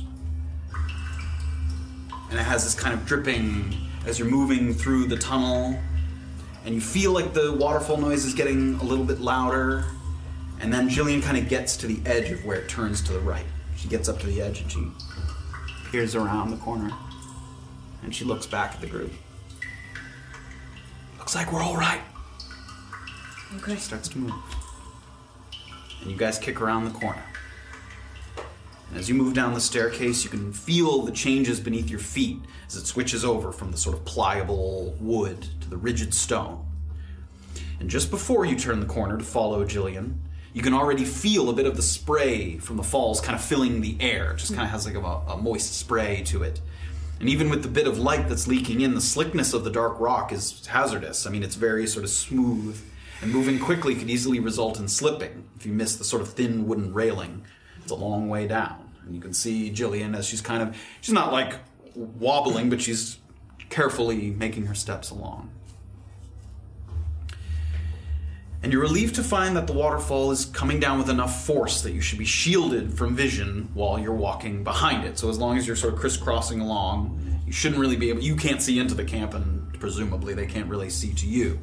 And 2.29 2.37
it 2.37 2.43
has 2.43 2.65
this 2.65 2.75
kind 2.75 2.93
of 2.93 3.05
dripping 3.05 3.73
as 4.05 4.19
you're 4.19 4.27
moving 4.27 4.73
through 4.73 5.05
the 5.05 5.15
tunnel, 5.15 5.79
and 6.65 6.75
you 6.75 6.81
feel 6.81 7.11
like 7.11 7.33
the 7.33 7.53
waterfall 7.53 7.97
noise 7.97 8.25
is 8.25 8.33
getting 8.33 8.75
a 8.75 8.83
little 8.83 9.05
bit 9.05 9.21
louder. 9.21 9.85
And 10.59 10.73
then 10.73 10.89
Jillian 10.89 11.23
kind 11.23 11.37
of 11.37 11.47
gets 11.47 11.77
to 11.77 11.87
the 11.87 11.99
edge 12.05 12.31
of 12.31 12.43
where 12.43 12.57
it 12.57 12.67
turns 12.67 13.01
to 13.03 13.13
the 13.13 13.19
right. 13.19 13.45
She 13.77 13.87
gets 13.87 14.09
up 14.09 14.19
to 14.19 14.27
the 14.27 14.41
edge 14.41 14.61
and 14.61 14.71
she 14.71 14.87
peers 15.89 16.15
around 16.15 16.51
the 16.51 16.57
corner. 16.57 16.91
And 18.03 18.13
she 18.13 18.25
looks 18.25 18.45
back 18.45 18.73
at 18.73 18.81
the 18.81 18.87
group. 18.87 19.11
Looks 21.17 21.35
like 21.35 21.53
we're 21.53 21.63
all 21.63 21.77
right. 21.77 22.01
Okay. 23.55 23.75
She 23.75 23.81
starts 23.81 24.07
to 24.09 24.17
move. 24.17 24.33
And 26.01 26.11
you 26.11 26.17
guys 26.17 26.37
kick 26.37 26.61
around 26.61 26.85
the 26.85 26.91
corner. 26.91 27.23
And 28.89 28.99
as 28.99 29.09
you 29.09 29.15
move 29.15 29.33
down 29.33 29.53
the 29.53 29.61
staircase, 29.61 30.23
you 30.23 30.29
can 30.29 30.53
feel 30.53 31.01
the 31.01 31.11
changes 31.11 31.59
beneath 31.59 31.89
your 31.89 31.99
feet 31.99 32.39
as 32.67 32.75
it 32.75 32.85
switches 32.85 33.25
over 33.25 33.51
from 33.51 33.71
the 33.71 33.77
sort 33.77 33.95
of 33.95 34.05
pliable 34.05 34.95
wood 34.99 35.47
to 35.61 35.69
the 35.69 35.77
rigid 35.77 36.13
stone. 36.13 36.65
And 37.79 37.89
just 37.89 38.11
before 38.11 38.45
you 38.45 38.55
turn 38.55 38.79
the 38.79 38.85
corner 38.85 39.17
to 39.17 39.23
follow 39.23 39.65
Jillian, 39.65 40.15
you 40.53 40.61
can 40.61 40.73
already 40.73 41.03
feel 41.03 41.49
a 41.49 41.53
bit 41.53 41.65
of 41.65 41.75
the 41.75 41.81
spray 41.81 42.57
from 42.57 42.77
the 42.77 42.83
falls 42.83 43.19
kind 43.19 43.35
of 43.35 43.43
filling 43.43 43.81
the 43.81 43.97
air. 43.99 44.31
It 44.31 44.37
just 44.37 44.53
kind 44.53 44.63
of 44.63 44.69
has 44.69 44.85
like 44.85 44.95
a, 44.95 44.99
a 45.01 45.35
moist 45.35 45.73
spray 45.77 46.23
to 46.27 46.43
it. 46.43 46.61
And 47.19 47.27
even 47.27 47.49
with 47.49 47.63
the 47.63 47.67
bit 47.67 47.87
of 47.87 47.97
light 47.97 48.29
that's 48.29 48.47
leaking 48.47 48.81
in, 48.81 48.93
the 48.93 49.01
slickness 49.01 49.53
of 49.53 49.63
the 49.63 49.69
dark 49.69 49.99
rock 49.99 50.31
is 50.31 50.65
hazardous. 50.65 51.25
I 51.25 51.29
mean, 51.29 51.43
it's 51.43 51.55
very 51.55 51.87
sort 51.87 52.05
of 52.05 52.09
smooth, 52.09 52.81
and 53.21 53.31
moving 53.31 53.59
quickly 53.59 53.95
could 53.95 54.09
easily 54.09 54.39
result 54.39 54.79
in 54.79 54.87
slipping 54.87 55.47
if 55.55 55.65
you 55.65 55.73
miss 55.73 55.95
the 55.95 56.03
sort 56.03 56.21
of 56.21 56.33
thin 56.33 56.67
wooden 56.67 56.93
railing. 56.93 57.43
It's 57.81 57.91
a 57.91 57.95
long 57.95 58.29
way 58.29 58.47
down. 58.47 58.91
And 59.05 59.15
you 59.15 59.21
can 59.21 59.33
see 59.33 59.71
Jillian 59.71 60.17
as 60.17 60.25
she's 60.25 60.41
kind 60.41 60.63
of, 60.63 60.75
she's 61.01 61.13
not 61.13 61.31
like 61.31 61.55
wobbling, 61.95 62.69
but 62.69 62.81
she's 62.81 63.19
carefully 63.69 64.31
making 64.31 64.65
her 64.65 64.75
steps 64.75 65.09
along. 65.09 65.49
And 68.63 68.73
you're 68.73 68.81
relieved 68.81 69.13
to 69.15 69.23
find 69.23 69.55
that 69.57 69.67
the 69.67 69.73
waterfall 69.73 70.31
is 70.31 70.45
coming 70.45 70.79
down 70.79 70.97
with 70.97 71.07
enough 71.07 71.45
force 71.45 71.83
that 71.83 71.91
you 71.91 72.01
should 72.01 72.17
be 72.17 72.25
shielded 72.25 72.97
from 72.97 73.15
vision 73.15 73.69
while 73.75 73.99
you're 73.99 74.11
walking 74.11 74.63
behind 74.63 75.05
it. 75.05 75.19
So 75.19 75.29
as 75.29 75.37
long 75.37 75.55
as 75.57 75.67
you're 75.67 75.75
sort 75.75 75.93
of 75.93 75.99
crisscrossing 75.99 76.61
along, 76.61 77.41
you 77.45 77.51
shouldn't 77.51 77.79
really 77.79 77.95
be 77.95 78.09
able. 78.09 78.23
You 78.23 78.35
can't 78.35 78.59
see 78.59 78.79
into 78.79 78.95
the 78.95 79.03
camp, 79.03 79.35
and 79.35 79.71
presumably 79.79 80.33
they 80.33 80.47
can't 80.47 80.67
really 80.67 80.89
see 80.89 81.13
to 81.13 81.27
you. 81.27 81.59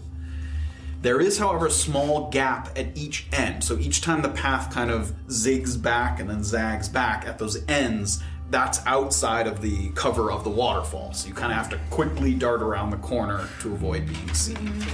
There 1.02 1.20
is, 1.20 1.36
however, 1.36 1.66
a 1.66 1.70
small 1.70 2.30
gap 2.30 2.78
at 2.78 2.96
each 2.96 3.26
end. 3.32 3.64
So 3.64 3.76
each 3.76 4.02
time 4.02 4.22
the 4.22 4.28
path 4.28 4.72
kind 4.72 4.88
of 4.88 5.12
zigs 5.26 5.80
back 5.80 6.20
and 6.20 6.30
then 6.30 6.44
zags 6.44 6.88
back 6.88 7.26
at 7.26 7.40
those 7.40 7.64
ends, 7.68 8.22
that's 8.50 8.80
outside 8.86 9.48
of 9.48 9.60
the 9.60 9.88
cover 9.96 10.30
of 10.30 10.44
the 10.44 10.50
waterfall. 10.50 11.12
So 11.12 11.26
you 11.26 11.34
kind 11.34 11.50
of 11.50 11.58
have 11.58 11.68
to 11.70 11.80
quickly 11.90 12.34
dart 12.34 12.62
around 12.62 12.90
the 12.90 12.98
corner 12.98 13.48
to 13.62 13.72
avoid 13.72 14.06
being 14.06 14.32
seen. 14.32 14.86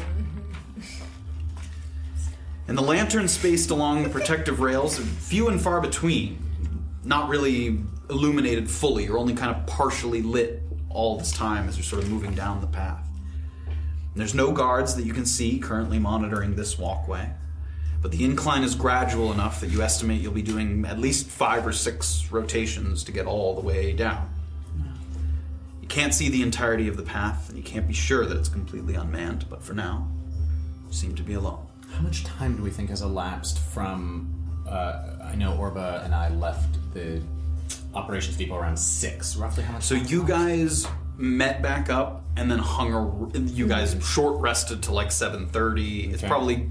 And 2.69 2.79
the 2.79 2.83
lanterns 2.83 3.33
spaced 3.33 3.71
along 3.71 4.03
the 4.03 4.09
protective 4.09 4.61
rails 4.61 4.99
are 4.99 5.03
few 5.03 5.49
and 5.49 5.61
far 5.61 5.81
between, 5.83 6.39
not 7.05 7.29
really 7.29 7.81
illuminated 8.09 8.71
fully, 8.71 9.09
or 9.09 9.19
only 9.19 9.35
kind 9.35 9.55
of 9.55 9.67
partially 9.67 10.23
lit 10.23 10.63
all 10.89 11.19
this 11.19 11.33
time 11.33 11.69
as 11.69 11.77
you're 11.77 11.85
sort 11.85 12.03
of 12.03 12.11
moving 12.11 12.35
down 12.35 12.63
the 12.63 12.67
path. 12.67 13.08
There's 14.19 14.35
no 14.35 14.51
guards 14.51 14.97
that 14.97 15.05
you 15.05 15.15
can 15.15 15.25
see 15.25 15.61
currently 15.61 16.01
monitoring 16.01 16.57
this 16.57 16.77
walkway, 16.77 17.31
but 18.03 18.11
the 18.11 18.25
incline 18.25 18.65
is 18.65 18.75
gradual 18.75 19.33
enough 19.33 19.61
that 19.61 19.71
you 19.71 19.81
estimate 19.81 20.21
you'll 20.21 20.33
be 20.33 20.43
doing 20.43 20.85
at 20.87 20.99
least 20.99 21.29
five 21.29 21.65
or 21.65 21.73
six 21.73 22.27
rotations 22.33 23.05
to 23.05 23.13
get 23.13 23.27
all 23.27 23.55
the 23.55 23.61
way 23.61 23.93
down. 23.93 24.29
You 25.81 25.87
can't 25.87 26.13
see 26.13 26.29
the 26.29 26.43
entirety 26.43 26.89
of 26.89 26.97
the 26.97 27.05
path, 27.05 27.49
and 27.49 27.57
you 27.57 27.63
can't 27.63 27.87
be 27.87 27.95
sure 27.95 28.27
that 28.27 28.37
it's 28.37 28.49
completely 28.49 28.97
unmanned, 28.97 29.49
but 29.49 29.63
for 29.63 29.73
now, 29.73 30.09
you 30.89 30.93
seem 30.93 31.15
to 31.15 31.23
be 31.23 31.35
alone. 31.35 31.65
How 31.93 32.01
much 32.01 32.25
time 32.25 32.57
do 32.57 32.63
we 32.65 32.71
think 32.71 32.91
has 32.91 33.03
elapsed 33.03 33.61
from? 33.61 34.35
Uh, 34.69 35.17
I 35.23 35.37
know 35.37 35.53
Orba 35.53 36.05
and 36.05 36.13
I 36.13 36.29
left 36.31 36.77
the 36.93 37.23
operations 37.95 38.37
depot 38.37 38.57
around 38.57 38.79
six. 38.79 39.37
Roughly 39.37 39.63
how 39.63 39.75
much? 39.75 39.85
So 39.85 39.95
you 39.95 40.25
guys 40.25 40.89
met 41.19 41.61
back 41.61 41.91
up 41.91 42.25
and 42.37 42.51
then 42.51 42.59
hung. 42.59 43.33
A, 43.35 43.39
you 43.39 43.67
guys 43.67 43.97
short 44.03 44.41
rested 44.41 44.83
to 44.85 44.93
like 44.93 45.13
seven 45.13 45.47
thirty. 45.49 46.05
It's 46.11 46.23
Okay. 46.23 46.29
probably 46.29 46.71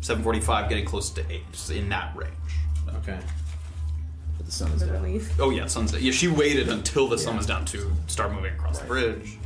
seven 0.00 0.22
forty-five, 0.24 0.68
getting 0.68 0.84
close 0.84 1.10
to 1.10 1.30
eight, 1.30 1.44
just 1.52 1.70
in 1.70 1.88
that 1.90 2.16
range. 2.16 2.32
Okay. 2.96 3.18
But 4.38 4.46
the 4.46 4.52
sun 4.52 4.72
is 4.72 4.80
The 4.80 4.86
down. 4.86 5.02
relief. 5.02 5.32
Oh 5.38 5.50
yeah, 5.50 5.66
sunset. 5.66 6.00
Yeah, 6.02 6.12
she 6.12 6.28
waited 6.28 6.68
until 6.68 7.06
the 7.08 7.18
sun 7.18 7.36
was 7.36 7.46
down 7.46 7.64
to 7.66 7.92
start 8.06 8.32
moving 8.32 8.52
across 8.54 8.78
the 8.78 8.86
bridge. 8.86 9.38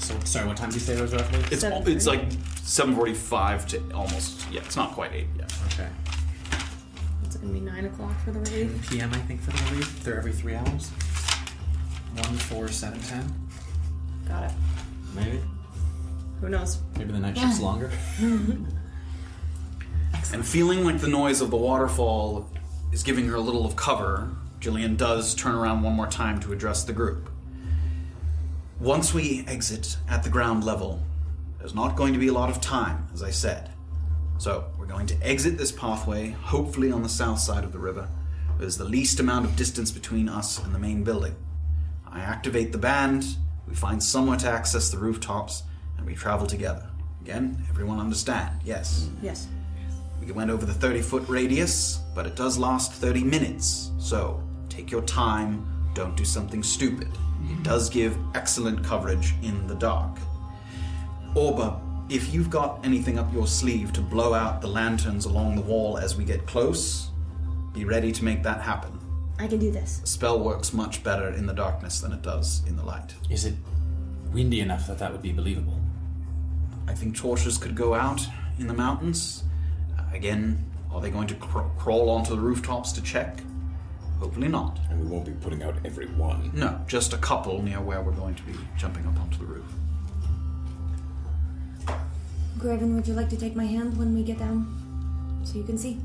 So 0.00 0.14
sorry, 0.24 0.46
what 0.46 0.56
time 0.58 0.68
did 0.68 0.74
you 0.74 0.80
say 0.80 0.94
it 0.94 1.00
was 1.00 1.14
roughly? 1.14 1.38
It's 1.50 1.62
it's 1.64 2.06
like 2.06 2.24
seven 2.62 2.94
forty-five 2.94 3.66
to 3.68 3.80
almost. 3.94 4.44
Yeah, 4.50 4.60
it's 4.60 4.76
not 4.76 4.92
quite 4.92 5.12
eight 5.14 5.28
yet. 5.38 5.52
Okay. 5.72 5.88
It's 7.24 7.36
gonna 7.36 7.52
be 7.52 7.60
nine 7.60 7.86
o'clock 7.86 8.12
for 8.24 8.32
the 8.32 8.40
relief. 8.40 8.90
PM 8.90 9.12
I 9.14 9.18
think 9.20 9.40
for 9.40 9.52
the 9.52 9.70
relief. 9.70 10.02
They're 10.04 10.18
every 10.18 10.32
three 10.32 10.56
hours. 10.56 10.90
One, 12.14 12.36
four, 12.36 12.68
seven, 12.68 13.00
ten. 13.00 13.34
Got 14.28 14.44
it. 14.44 14.52
Maybe. 15.14 15.40
Who 16.40 16.48
knows? 16.48 16.78
Maybe 16.96 17.12
the 17.12 17.18
night 17.18 17.36
shift's 17.36 17.60
longer. 17.60 17.90
And 20.32 20.44
feeling 20.44 20.84
like 20.84 21.00
the 21.00 21.06
noise 21.06 21.40
of 21.40 21.50
the 21.50 21.56
waterfall 21.56 22.50
is 22.92 23.04
giving 23.04 23.26
her 23.28 23.36
a 23.36 23.40
little 23.40 23.64
of 23.64 23.76
cover, 23.76 24.30
Jillian 24.58 24.96
does 24.96 25.32
turn 25.34 25.54
around 25.54 25.82
one 25.82 25.92
more 25.94 26.08
time 26.08 26.40
to 26.40 26.52
address 26.52 26.82
the 26.82 26.92
group. 26.92 27.30
Once 28.80 29.14
we 29.14 29.44
exit 29.46 29.96
at 30.08 30.24
the 30.24 30.30
ground 30.30 30.64
level, 30.64 31.00
there's 31.58 31.74
not 31.74 31.94
going 31.94 32.12
to 32.14 32.18
be 32.18 32.28
a 32.28 32.32
lot 32.32 32.50
of 32.50 32.60
time, 32.60 33.06
as 33.14 33.22
I 33.22 33.30
said. 33.30 33.70
So, 34.38 34.64
we're 34.76 34.86
going 34.86 35.06
to 35.06 35.22
exit 35.22 35.56
this 35.56 35.70
pathway, 35.70 36.30
hopefully 36.30 36.90
on 36.90 37.04
the 37.04 37.08
south 37.08 37.38
side 37.38 37.62
of 37.62 37.72
the 37.72 37.78
river. 37.78 38.08
There's 38.58 38.76
the 38.76 38.84
least 38.84 39.20
amount 39.20 39.44
of 39.44 39.54
distance 39.54 39.92
between 39.92 40.28
us 40.28 40.58
and 40.58 40.74
the 40.74 40.80
main 40.80 41.04
building. 41.04 41.36
I 42.14 42.20
activate 42.20 42.70
the 42.70 42.78
band, 42.78 43.26
we 43.66 43.74
find 43.74 44.00
somewhere 44.00 44.38
to 44.38 44.48
access 44.48 44.88
the 44.90 44.98
rooftops, 44.98 45.64
and 45.98 46.06
we 46.06 46.14
travel 46.14 46.46
together. 46.46 46.88
Again, 47.20 47.60
everyone 47.68 47.98
understand? 47.98 48.60
Yes. 48.64 49.08
Yes. 49.20 49.48
We 50.24 50.30
went 50.30 50.50
over 50.50 50.64
the 50.64 50.72
30 50.72 51.02
foot 51.02 51.28
radius, 51.28 52.00
but 52.14 52.24
it 52.24 52.36
does 52.36 52.56
last 52.56 52.92
30 52.92 53.24
minutes. 53.24 53.90
So 53.98 54.40
take 54.68 54.92
your 54.92 55.02
time, 55.02 55.66
don't 55.92 56.16
do 56.16 56.24
something 56.24 56.62
stupid. 56.62 57.08
It 57.50 57.62
does 57.64 57.90
give 57.90 58.16
excellent 58.34 58.84
coverage 58.84 59.34
in 59.42 59.66
the 59.66 59.74
dark. 59.74 60.16
Orba, 61.34 61.80
if 62.08 62.32
you've 62.32 62.48
got 62.48 62.84
anything 62.84 63.18
up 63.18 63.32
your 63.32 63.46
sleeve 63.46 63.92
to 63.94 64.00
blow 64.00 64.34
out 64.34 64.60
the 64.60 64.68
lanterns 64.68 65.24
along 65.24 65.56
the 65.56 65.62
wall 65.62 65.98
as 65.98 66.16
we 66.16 66.24
get 66.24 66.46
close, 66.46 67.10
be 67.72 67.84
ready 67.84 68.12
to 68.12 68.24
make 68.24 68.42
that 68.44 68.60
happen. 68.60 68.98
I 69.38 69.46
can 69.48 69.58
do 69.58 69.70
this. 69.70 70.00
A 70.02 70.06
spell 70.06 70.38
works 70.38 70.72
much 70.72 71.02
better 71.02 71.28
in 71.28 71.46
the 71.46 71.52
darkness 71.52 72.00
than 72.00 72.12
it 72.12 72.22
does 72.22 72.62
in 72.66 72.76
the 72.76 72.84
light. 72.84 73.14
Is 73.30 73.44
it 73.44 73.54
windy 74.32 74.60
enough 74.60 74.86
that 74.86 74.98
that 74.98 75.12
would 75.12 75.22
be 75.22 75.32
believable? 75.32 75.80
I 76.86 76.94
think 76.94 77.16
torches 77.16 77.58
could 77.58 77.74
go 77.74 77.94
out 77.94 78.20
in 78.58 78.66
the 78.68 78.74
mountains. 78.74 79.42
Uh, 79.98 80.02
Again, 80.14 80.64
are 80.92 81.00
they 81.00 81.10
going 81.10 81.26
to 81.28 81.34
cr- 81.34 81.60
crawl 81.78 82.08
onto 82.10 82.30
the 82.36 82.40
rooftops 82.40 82.92
to 82.92 83.02
check? 83.02 83.40
Hopefully 84.20 84.48
not. 84.48 84.78
And 84.90 85.00
we 85.00 85.06
won't 85.06 85.24
be 85.24 85.32
putting 85.32 85.62
out 85.64 85.74
every 85.84 86.06
one. 86.06 86.50
No, 86.54 86.80
just 86.86 87.12
a 87.12 87.18
couple 87.18 87.60
near 87.62 87.80
where 87.80 88.00
we're 88.00 88.12
going 88.12 88.36
to 88.36 88.42
be 88.44 88.54
jumping 88.76 89.04
up 89.06 89.18
onto 89.18 89.38
the 89.38 89.46
roof. 89.46 89.66
Graven, 92.58 92.94
would 92.94 93.06
you 93.08 93.14
like 93.14 93.28
to 93.30 93.36
take 93.36 93.56
my 93.56 93.64
hand 93.66 93.98
when 93.98 94.14
we 94.14 94.22
get 94.22 94.38
down? 94.38 95.40
So 95.44 95.58
you 95.58 95.64
can 95.64 95.76
see? 95.76 95.98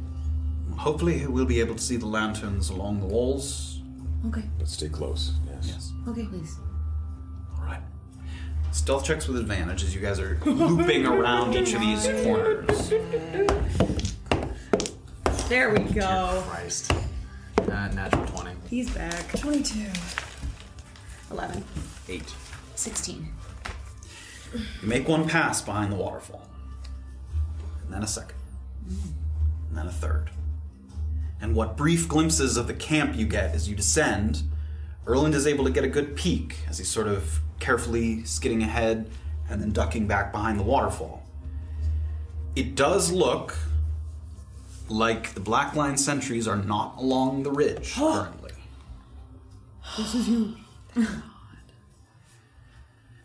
Hopefully, 0.78 1.26
we'll 1.28 1.46
be 1.46 1.60
able 1.60 1.76
to 1.76 1.82
see 1.84 1.98
the 1.98 2.06
lanterns 2.06 2.70
along 2.70 3.00
the 3.02 3.06
walls. 3.06 3.82
Okay. 4.28 4.44
But 4.58 4.68
stay 4.68 4.90
close. 4.90 5.34
Yes. 5.48 5.68
Yes. 5.68 5.92
Okay, 6.08 6.26
please. 6.26 6.56
All 7.58 7.66
right. 7.66 7.82
Stealth 8.72 9.04
checks 9.06 9.28
with 9.28 9.38
advantage 9.38 9.84
as 9.84 9.94
you 9.96 10.02
guys 10.02 10.20
are 10.20 10.40
looping 10.46 11.06
around 11.06 11.56
each 11.56 11.74
of 11.74 11.82
these 11.82 12.06
corners. 12.24 12.90
There 15.50 15.72
we 15.74 15.80
go. 15.80 16.44
Christ. 16.48 16.92
Uh, 17.58 17.88
natural 17.90 18.26
20. 18.28 18.52
He's 18.70 18.90
back. 18.92 19.38
22. 19.40 19.86
11. 21.32 21.64
Eight. 22.08 22.34
16. 22.76 23.28
You 24.54 24.88
make 24.88 25.08
one 25.08 25.28
pass 25.28 25.62
behind 25.62 25.92
the 25.92 25.96
waterfall, 25.96 26.48
and 27.84 27.94
then 27.94 28.02
a 28.02 28.08
second, 28.08 28.38
and 28.88 29.78
then 29.78 29.86
a 29.86 29.92
third. 29.92 30.30
And 31.42 31.56
what 31.56 31.78
brief 31.78 32.08
glimpses 32.08 32.58
of 32.58 32.68
the 32.68 32.74
camp 32.74 33.16
you 33.16 33.26
get 33.26 33.56
as 33.56 33.70
you 33.70 33.76
descend, 33.76 34.44
Erland 35.08 35.34
is 35.34 35.48
able 35.48 35.64
to 35.66 35.72
get 35.72 35.84
a 35.84 35.88
good 35.88 36.16
peek 36.16 36.58
as 36.68 36.78
he's 36.78 36.90
sort 36.90 37.08
of 37.08 37.40
carefully 37.60 38.24
skidding 38.26 38.62
ahead 38.62 39.10
and 39.50 39.62
then 39.62 39.72
ducking 39.72 40.08
back 40.08 40.32
behind 40.32 40.60
the 40.60 40.64
waterfall. 40.64 41.24
It 42.56 42.76
does 42.76 43.12
look 43.12 43.56
like 44.90 45.34
the 45.34 45.40
Black 45.40 45.76
Line 45.76 45.98
sentries 45.98 46.48
are 46.48 46.58
not 46.58 46.98
along 46.98 47.44
the 47.44 47.52
ridge 47.52 47.94
currently. 47.96 48.52
This 49.98 50.16
is 50.16 50.28
you. 50.28 50.56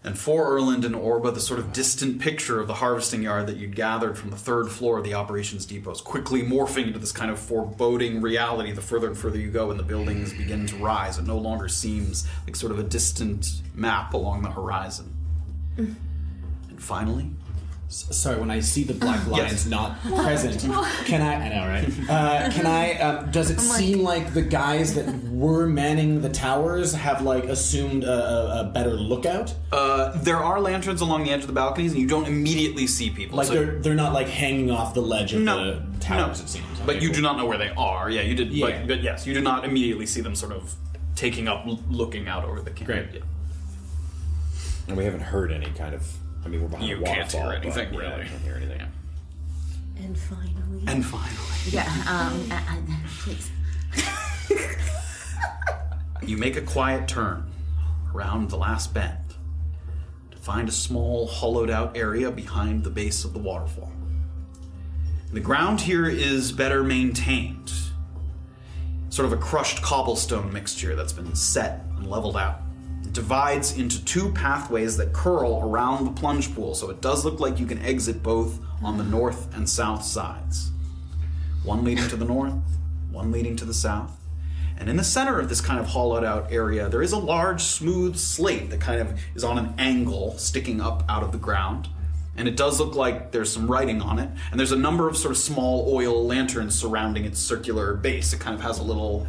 And 0.05 0.19
for 0.19 0.55
Erland 0.55 0.85
and 0.85 0.95
Orba, 0.95 1.33
the 1.33 1.41
sort 1.41 1.59
of 1.59 1.73
distant 1.73 2.21
picture 2.21 2.61
of 2.61 2.67
the 2.67 2.75
harvesting 2.75 3.23
yard 3.23 3.47
that 3.47 3.57
you'd 3.57 3.75
gathered 3.75 4.19
from 4.19 4.29
the 4.29 4.37
third 4.37 4.71
floor 4.71 4.99
of 4.99 5.05
the 5.05 5.15
operations 5.15 5.65
depot 5.65 5.93
is 5.93 6.03
quickly 6.03 6.43
morphing 6.43 6.89
into 6.89 6.99
this 6.99 7.11
kind 7.11 7.31
of 7.31 7.39
foreboding 7.39 8.21
reality 8.21 8.71
the 8.71 8.83
further 8.83 9.07
and 9.07 9.17
further 9.17 9.39
you 9.39 9.51
go 9.51 9.71
and 9.71 9.81
the 9.81 9.85
buildings 9.85 10.35
begin 10.35 10.67
to 10.67 10.77
rise. 10.77 11.17
It 11.17 11.27
no 11.27 11.39
longer 11.39 11.69
seems 11.69 12.29
like 12.47 12.55
sort 12.55 12.71
of 12.71 12.79
a 12.79 12.83
distant 12.83 13.63
map 13.75 14.13
along 14.13 14.43
the 14.43 14.51
horizon. 14.51 15.11
Mm. 15.79 15.95
And 16.69 16.83
finally, 16.83 17.31
Sorry, 17.89 18.41
when 18.41 18.51
I 18.51 18.59
see 18.61 18.83
the 18.83 18.95
black 18.95 19.25
lines 19.29 19.53
Yes. 19.53 19.67
not 19.67 20.01
present, 20.03 20.59
can 21.05 21.23
I? 21.23 21.35
I 21.35 21.49
know, 21.49 21.67
right? 21.69 22.11
Uh, 22.11 22.51
can 22.51 22.67
I? 22.67 22.95
Um, 22.99 23.31
does 23.31 23.51
it 23.51 23.61
seem 23.61 24.01
like 24.03 24.35
the 24.35 24.43
guys 24.43 24.95
that 24.95 25.07
were 25.29 25.67
manning 25.67 26.21
the 26.21 26.29
towers 26.31 26.93
have 26.95 27.23
like 27.23 27.45
assumed 27.45 28.03
a, 28.03 28.11
a, 28.13 28.61
a 28.63 28.65
better 28.65 28.91
lookout? 28.95 29.55
uh, 29.71 30.11
there 30.23 30.39
are 30.39 30.61
lanterns 30.61 31.03
along 31.03 31.25
the 31.25 31.31
edge 31.31 31.43
of 31.43 31.47
the 31.47 31.53
balconies, 31.53 31.93
and 31.93 32.01
you 32.01 32.09
don't 32.09 32.27
immediately 32.27 32.87
see 32.87 33.11
people. 33.11 33.37
Like 33.37 33.47
so- 33.47 33.55
they're 33.55 33.79
they're 33.79 33.95
not 33.95 34.13
like 34.13 34.29
hanging 34.29 34.71
off 34.73 34.95
the 34.95 35.03
ledge 35.03 35.33
of 35.35 35.43
No, 35.43 35.75
the 35.75 35.83
towers. 36.01 36.39
no. 36.41 36.45
It 36.45 36.49
seems, 36.49 36.67
but 36.87 36.97
Okay, 36.97 37.05
you 37.05 37.13
do 37.13 37.21
not 37.21 37.37
know 37.37 37.47
where 37.47 37.59
they 37.59 37.71
are. 37.77 38.11
Yeah, 38.11 38.23
you 38.23 38.35
did. 38.35 38.53
Yeah. 38.53 38.67
But, 38.81 38.89
but 38.89 39.03
yes, 39.03 39.27
you 39.27 39.35
do 39.35 39.41
not 39.41 39.65
immediately 39.65 40.07
see 40.07 40.21
them 40.21 40.35
sort 40.35 40.53
of 40.53 40.75
taking 41.15 41.47
up, 41.47 41.65
looking 41.89 42.27
out 42.29 42.45
over 42.45 42.61
the 42.61 42.71
camp. 42.73 42.87
Great. 42.87 43.07
Yeah. 43.13 43.21
And 44.89 44.97
we 44.97 45.05
haven't 45.05 45.21
heard 45.21 45.53
any 45.53 45.71
kind 45.71 45.95
of. 45.95 46.13
I 46.45 46.49
mean, 46.49 46.63
we're 46.63 46.69
behind 46.69 46.89
You 46.89 47.01
a 47.01 47.05
can't 47.05 47.19
waterfall. 47.33 47.41
hear 47.43 47.51
but, 47.61 47.65
anything, 47.65 47.95
yeah, 47.95 48.01
really. 48.01 48.23
I 48.23 48.27
can't 48.27 48.43
hear 48.43 48.57
anything. 48.57 48.81
And 49.99 50.19
finally. 50.19 50.83
And 50.87 51.05
finally. 51.05 51.41
Yeah, 51.71 51.87
um, 52.07 52.51
uh, 52.51 52.55
uh, 52.57 52.77
please. 53.21 53.51
You 56.27 56.37
make 56.39 56.57
a 56.57 56.63
quiet 56.63 57.07
turn 57.09 57.51
around 58.15 58.49
the 58.49 58.57
last 58.57 58.95
bend 58.95 59.35
to 60.31 60.39
find 60.39 60.69
a 60.69 60.73
small, 60.73 61.27
hollowed 61.27 61.69
out 61.69 61.97
area 61.97 62.31
behind 62.31 62.83
the 62.83 62.89
base 62.91 63.25
of 63.25 63.35
the 63.35 63.39
waterfall. 63.39 63.93
The 65.33 65.41
ground 65.41 65.83
here 65.83 66.09
is 66.09 66.51
better 66.51 66.83
maintained. 66.83 67.73
Sort 69.11 69.27
of 69.27 69.33
a 69.33 69.37
crushed 69.37 69.83
cobblestone 69.83 70.51
mixture 70.53 70.97
that's 70.97 71.13
been 71.13 71.35
set 71.35 71.85
and 71.99 72.09
leveled 72.09 72.37
out. 72.39 72.63
Divides 73.15 73.79
into 73.79 74.05
two 74.05 74.33
pathways 74.33 74.97
that 74.97 75.13
curl 75.13 75.63
around 75.63 76.05
the 76.05 76.11
plunge 76.11 76.53
pool, 76.53 76.75
so 76.75 76.91
it 76.91 77.01
does 77.01 77.25
look 77.25 77.39
like 77.39 77.61
you 77.61 77.65
can 77.65 77.79
exit 77.79 78.25
both 78.25 78.59
on 78.83 78.99
the 78.99 79.05
north 79.05 79.55
and 79.55 79.71
south 79.71 80.05
sides. 80.05 80.73
One 81.63 81.85
leading 81.85 82.09
to 82.09 82.17
the 82.17 82.25
north, 82.25 82.55
one 83.13 83.31
leading 83.31 83.55
to 83.55 83.65
the 83.65 83.73
south. 83.73 84.19
And 84.77 84.89
in 84.89 84.97
the 84.97 85.05
center 85.05 85.39
of 85.39 85.49
this 85.49 85.61
kind 85.61 85.79
of 85.79 85.87
hollowed 85.87 86.25
out 86.25 86.51
area, 86.51 86.89
there 86.89 87.03
is 87.03 87.13
a 87.13 87.17
large, 87.17 87.63
smooth 87.63 88.17
slate 88.17 88.71
that 88.71 88.81
kind 88.81 89.01
of 89.01 89.21
is 89.37 89.45
on 89.45 89.59
an 89.59 89.75
angle 89.79 90.37
sticking 90.37 90.81
up 90.81 91.05
out 91.09 91.23
of 91.23 91.31
the 91.31 91.39
ground. 91.39 91.87
And 92.37 92.49
it 92.49 92.57
does 92.57 92.81
look 92.81 92.97
like 92.97 93.31
there's 93.31 93.53
some 93.53 93.71
writing 93.71 94.03
on 94.03 94.19
it. 94.19 94.29
And 94.51 94.59
there's 94.59 94.73
a 94.73 94.77
number 94.77 95.09
of 95.09 95.17
sort 95.17 95.31
of 95.31 95.39
small 95.39 95.89
oil 95.95 96.27
lanterns 96.27 96.75
surrounding 96.75 97.25
its 97.25 97.39
circular 97.39 97.95
base. 97.95 98.33
It 98.33 98.41
kind 98.41 98.57
of 98.57 98.63
has 98.63 98.81
a 98.81 98.83
little 98.83 99.29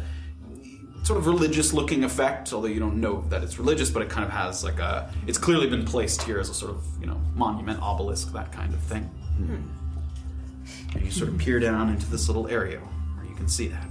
sort 1.06 1.20
of 1.20 1.26
religious 1.28 1.72
looking 1.72 2.02
effect, 2.02 2.52
although 2.52 2.66
you 2.66 2.80
don't 2.80 3.00
know 3.00 3.24
that 3.28 3.44
it's 3.44 3.60
religious, 3.60 3.90
but 3.90 4.02
it 4.02 4.10
kind 4.10 4.24
of 4.24 4.32
has 4.32 4.64
like 4.64 4.80
a. 4.80 5.08
It's 5.28 5.38
clearly 5.38 5.68
been 5.68 5.84
placed 5.84 6.22
here 6.22 6.40
as 6.40 6.50
a 6.50 6.54
sort 6.54 6.72
of, 6.72 6.82
you 7.00 7.06
know, 7.06 7.20
monument, 7.36 7.80
obelisk, 7.80 8.32
that 8.32 8.50
kind 8.50 8.74
of 8.74 8.80
thing. 8.80 9.04
Hmm. 9.04 10.96
And 10.96 11.04
you 11.04 11.12
sort 11.12 11.28
of 11.28 11.38
peer 11.38 11.60
down 11.60 11.90
into 11.90 12.10
this 12.10 12.26
little 12.26 12.48
area 12.48 12.80
where 12.80 13.24
you 13.24 13.36
can 13.36 13.48
see 13.48 13.68
that. 13.68 13.86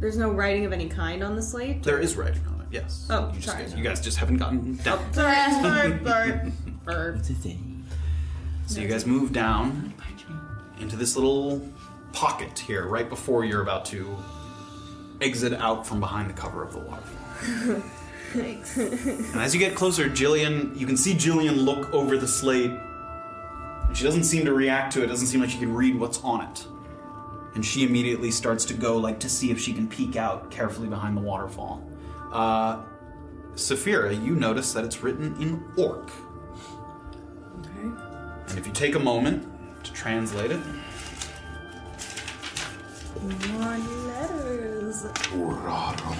There's 0.00 0.16
no 0.16 0.30
writing 0.30 0.64
of 0.64 0.72
any 0.72 0.88
kind 0.88 1.22
on 1.22 1.36
the 1.36 1.42
slate. 1.42 1.84
There 1.84 2.00
is 2.00 2.16
writing 2.16 2.44
on 2.48 2.62
it, 2.62 2.66
yes. 2.72 3.06
Oh, 3.08 3.28
you 3.28 3.38
just, 3.38 3.56
sorry. 3.56 3.70
You 3.70 3.84
guys 3.84 4.00
just 4.00 4.16
haven't 4.16 4.38
gotten 4.38 4.76
oh, 4.80 4.82
down. 4.82 5.12
Sorry, 5.12 5.52
sorry, 5.52 6.04
sorry. 6.04 6.52
Sorry. 6.84 7.58
So 8.66 8.80
you 8.80 8.88
guys 8.88 9.06
move 9.06 9.32
down 9.32 9.94
into 10.80 10.96
this 10.96 11.14
little 11.14 11.64
pocket 12.12 12.58
here, 12.58 12.88
right 12.88 13.08
before 13.08 13.44
you're 13.44 13.62
about 13.62 13.84
to 13.86 14.16
exit 15.20 15.52
out 15.54 15.86
from 15.86 16.00
behind 16.00 16.30
the 16.30 16.34
cover 16.34 16.62
of 16.62 16.72
the 16.72 16.78
waterfall. 16.78 17.82
Thanks. 18.32 18.76
And 18.76 19.40
as 19.40 19.54
you 19.54 19.60
get 19.60 19.74
closer, 19.74 20.08
Jillian, 20.08 20.78
you 20.78 20.86
can 20.86 20.96
see 20.96 21.14
Jillian 21.14 21.64
look 21.64 21.92
over 21.92 22.16
the 22.16 22.28
slate. 22.28 22.70
And 22.70 23.96
she 23.96 24.04
doesn't 24.04 24.24
seem 24.24 24.44
to 24.44 24.52
react 24.52 24.92
to 24.94 25.02
it. 25.02 25.08
Doesn't 25.08 25.26
seem 25.26 25.40
like 25.40 25.50
she 25.50 25.58
can 25.58 25.74
read 25.74 25.98
what's 25.98 26.20
on 26.22 26.42
it. 26.42 26.64
And 27.54 27.66
she 27.66 27.84
immediately 27.84 28.30
starts 28.30 28.64
to 28.66 28.74
go, 28.74 28.96
like, 28.96 29.18
to 29.20 29.28
see 29.28 29.50
if 29.50 29.60
she 29.60 29.72
can 29.72 29.88
peek 29.88 30.14
out 30.14 30.50
carefully 30.52 30.88
behind 30.88 31.16
the 31.16 31.20
waterfall. 31.20 31.84
Uh, 32.32 32.82
Saphira, 33.54 34.14
you 34.24 34.36
notice 34.36 34.72
that 34.72 34.84
it's 34.84 35.02
written 35.02 35.34
in 35.42 35.64
Orc. 35.76 36.08
Okay. 37.58 37.90
And 38.48 38.58
if 38.58 38.64
you 38.64 38.72
take 38.72 38.94
a 38.94 39.00
moment 39.00 39.48
to 39.82 39.92
translate 39.92 40.52
it, 40.52 40.60
More 45.34 45.54
letters. 45.54 46.18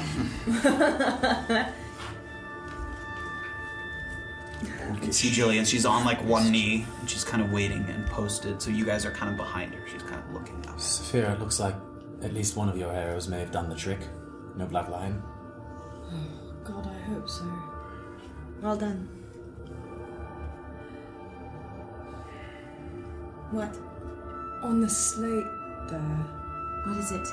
you 4.94 5.00
can 5.00 5.12
see 5.12 5.30
Jillian. 5.30 5.66
She's 5.66 5.86
on 5.86 6.04
like 6.04 6.22
one 6.24 6.50
knee 6.50 6.86
and 7.00 7.08
she's 7.08 7.24
kind 7.24 7.42
of 7.42 7.52
waiting 7.52 7.84
and 7.88 8.06
posted. 8.06 8.60
So 8.62 8.70
you 8.70 8.84
guys 8.84 9.04
are 9.06 9.10
kind 9.10 9.30
of 9.30 9.36
behind 9.36 9.74
her. 9.74 9.86
She's 9.90 10.02
kind 10.02 10.22
of 10.22 10.32
looking 10.32 10.56
up. 10.68 10.76
Saphira, 10.78 11.34
it 11.34 11.40
looks 11.40 11.60
like 11.60 11.74
at 12.22 12.32
least 12.34 12.56
one 12.56 12.68
of 12.68 12.76
your 12.76 12.92
arrows 12.92 13.28
may 13.28 13.38
have 13.40 13.50
done 13.50 13.68
the 13.68 13.76
trick. 13.76 14.00
No 14.56 14.66
black 14.66 14.88
line. 14.88 15.22
Oh, 16.12 16.52
God, 16.64 16.86
I 16.86 16.98
hope 17.10 17.28
so. 17.28 17.44
Well 18.60 18.76
done. 18.76 19.08
What? 23.50 23.76
On 24.62 24.80
the 24.80 24.88
slate 24.88 25.44
there, 25.88 26.26
What 26.86 26.98
is 26.98 27.12
it? 27.12 27.26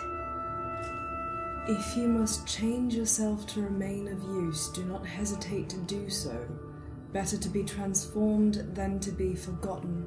If 1.67 1.97
you 1.97 2.07
must 2.07 2.47
change 2.47 2.95
yourself 2.95 3.45
to 3.47 3.61
remain 3.61 4.07
of 4.07 4.21
use, 4.23 4.69
do 4.69 4.83
not 4.85 5.05
hesitate 5.05 5.69
to 5.69 5.77
do 5.77 6.09
so. 6.09 6.47
Better 7.13 7.37
to 7.37 7.49
be 7.49 7.63
transformed 7.63 8.55
than 8.73 8.99
to 8.99 9.11
be 9.11 9.35
forgotten. 9.35 10.05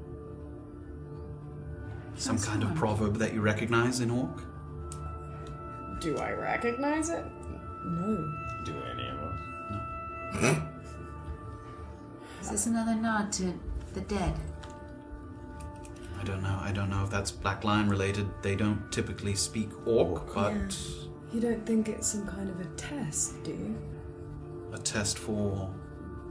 Some 2.14 2.38
kind 2.38 2.62
of 2.62 2.74
proverb 2.74 3.16
that 3.16 3.32
you 3.32 3.40
recognize 3.40 4.00
in 4.00 4.10
Orc? 4.10 4.42
Do 6.00 6.18
I 6.18 6.32
recognize 6.32 7.10
it? 7.10 7.24
No. 7.84 8.32
Do 8.64 8.74
any 8.92 9.08
of 9.08 9.18
us? 9.18 9.40
No. 10.42 10.62
Is 12.40 12.50
this 12.50 12.66
another 12.66 12.94
nod 12.94 13.32
to 13.34 13.52
the 13.94 14.00
dead? 14.02 14.34
I 16.18 16.24
don't 16.24 16.42
know. 16.42 16.58
I 16.60 16.72
don't 16.72 16.90
know 16.90 17.02
if 17.04 17.10
that's 17.10 17.30
Black 17.30 17.64
Line 17.64 17.88
related. 17.88 18.28
They 18.42 18.54
don't 18.54 18.90
typically 18.92 19.34
speak 19.34 19.70
Orc, 19.86 20.34
but 20.34 20.76
You 21.32 21.40
don't 21.40 21.64
think 21.64 21.88
it's 21.88 22.08
some 22.08 22.26
kind 22.26 22.50
of 22.50 22.60
a 22.60 22.64
test, 22.76 23.42
do 23.44 23.52
you? 23.52 23.76
a 24.72 24.78
test 24.78 25.18
for. 25.18 25.70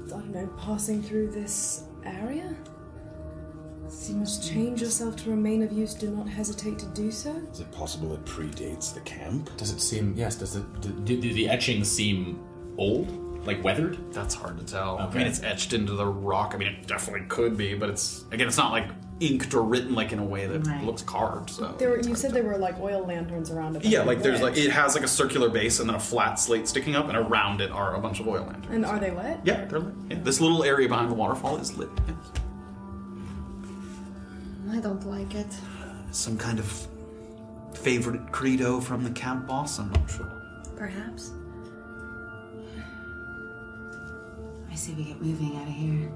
I 0.06 0.10
don't 0.10 0.34
know, 0.34 0.48
passing 0.58 1.04
through 1.04 1.32
this 1.32 1.84
area? 2.04 2.56
You 4.08 4.16
must 4.16 4.48
hmm. 4.48 4.56
change 4.56 4.82
yourself 4.82 5.16
to 5.18 5.30
remain 5.30 5.64
of 5.64 5.72
use, 5.72 5.94
do 5.94 6.10
not 6.10 6.28
hesitate 6.28 6.80
to 6.80 6.86
do 6.88 7.12
so. 7.12 7.36
Is 7.52 7.60
it 7.60 7.72
possible 7.72 8.14
it 8.14 8.24
predates 8.26 8.94
the 8.94 9.02
camp? 9.02 9.56
Does 9.58 9.72
it 9.72 9.82
seem? 9.82 10.14
Yes. 10.16 10.36
Does 10.36 10.56
it? 10.56 10.82
Do, 10.82 10.90
do, 10.90 11.20
do 11.20 11.34
the 11.34 11.50
etchings 11.50 11.90
seem 11.90 12.44
old? 12.78 13.28
Like 13.46 13.64
weathered? 13.64 14.14
That's 14.14 14.36
hard 14.36 14.58
to 14.58 14.66
tell. 14.66 15.00
I 15.00 15.12
mean, 15.14 15.26
it's 15.26 15.42
etched 15.44 15.74
into 15.74 15.94
the 15.94 16.06
rock. 16.06 16.52
I 16.54 16.58
mean, 16.58 16.68
it 16.68 16.88
definitely 16.88 17.26
could 17.28 17.56
be, 17.58 17.74
but 17.74 17.90
it's 17.90 18.26
again, 18.32 18.48
it's 18.48 18.58
not 18.58 18.72
like 18.72 18.90
inked 19.20 19.54
or 19.54 19.62
written 19.64 19.94
like 19.96 20.12
in 20.14 20.20
a 20.20 20.24
way 20.24 20.46
that 20.48 20.66
Right. 20.66 20.84
looks 20.84 21.02
carved. 21.02 21.50
So 21.50 21.76
There 21.78 21.90
were, 21.90 22.00
you 22.00 22.16
said 22.16 22.30
to 22.30 22.34
there 22.36 22.44
were 22.44 22.58
like 22.58 22.80
oil 22.80 23.06
lanterns 23.06 23.52
around 23.52 23.76
it. 23.76 23.84
Yeah, 23.86 24.04
like 24.04 24.22
there's 24.24 24.42
like 24.42 24.56
it 24.58 24.72
has 24.72 24.96
like 24.96 25.04
a 25.04 25.08
circular 25.10 25.50
base 25.50 25.80
and 25.80 25.90
then 25.90 25.96
a 25.96 26.00
flat 26.00 26.40
slate 26.40 26.68
sticking 26.68 26.96
up, 26.96 27.10
and 27.10 27.18
around 27.18 27.60
it 27.62 27.72
are 27.72 27.96
a 27.96 28.00
bunch 28.00 28.20
of 28.20 28.28
oil 28.28 28.44
lanterns. 28.44 28.68
And 28.74 28.86
are 28.86 29.00
they 29.00 29.12
lit? 29.12 29.40
Yeah, 29.44 29.66
they're 29.66 29.80
lit. 29.80 29.94
Yeah. 30.10 30.18
This 30.24 30.40
little 30.40 30.64
area 30.64 30.88
behind 30.88 31.12
the 31.12 31.16
waterfall 31.16 31.58
is 31.58 31.78
lit. 31.78 31.90
Yes. 32.08 32.16
I 34.72 34.80
don't 34.80 35.04
like 35.06 35.36
it. 35.36 35.48
Some 36.12 36.38
kind 36.38 36.60
of 36.60 36.88
favorite 37.74 38.32
credo 38.32 38.80
from 38.80 39.04
the 39.04 39.10
camp 39.12 39.48
boss. 39.48 39.80
I'm 39.80 39.92
not 39.92 40.10
sure. 40.10 40.32
Perhaps. 40.78 41.32
I 44.72 44.76
say 44.76 44.94
we 44.94 45.04
get 45.06 45.22
moving 45.22 45.58
out 45.58 45.68
of 45.68 45.74
here. 45.74 46.12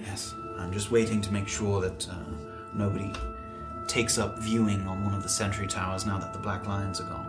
Yes, 0.00 0.34
I'm 0.58 0.72
just 0.72 0.90
waiting 0.90 1.20
to 1.20 1.32
make 1.32 1.46
sure 1.46 1.80
that 1.82 2.08
uh, 2.08 2.14
nobody 2.74 3.12
takes 3.86 4.18
up 4.18 4.38
viewing 4.38 4.86
on 4.86 5.04
one 5.04 5.14
of 5.14 5.22
the 5.22 5.28
sentry 5.28 5.66
towers 5.66 6.06
now 6.06 6.18
that 6.18 6.32
the 6.32 6.38
black 6.38 6.66
lines 6.66 7.00
are 7.00 7.04
gone. 7.04 7.26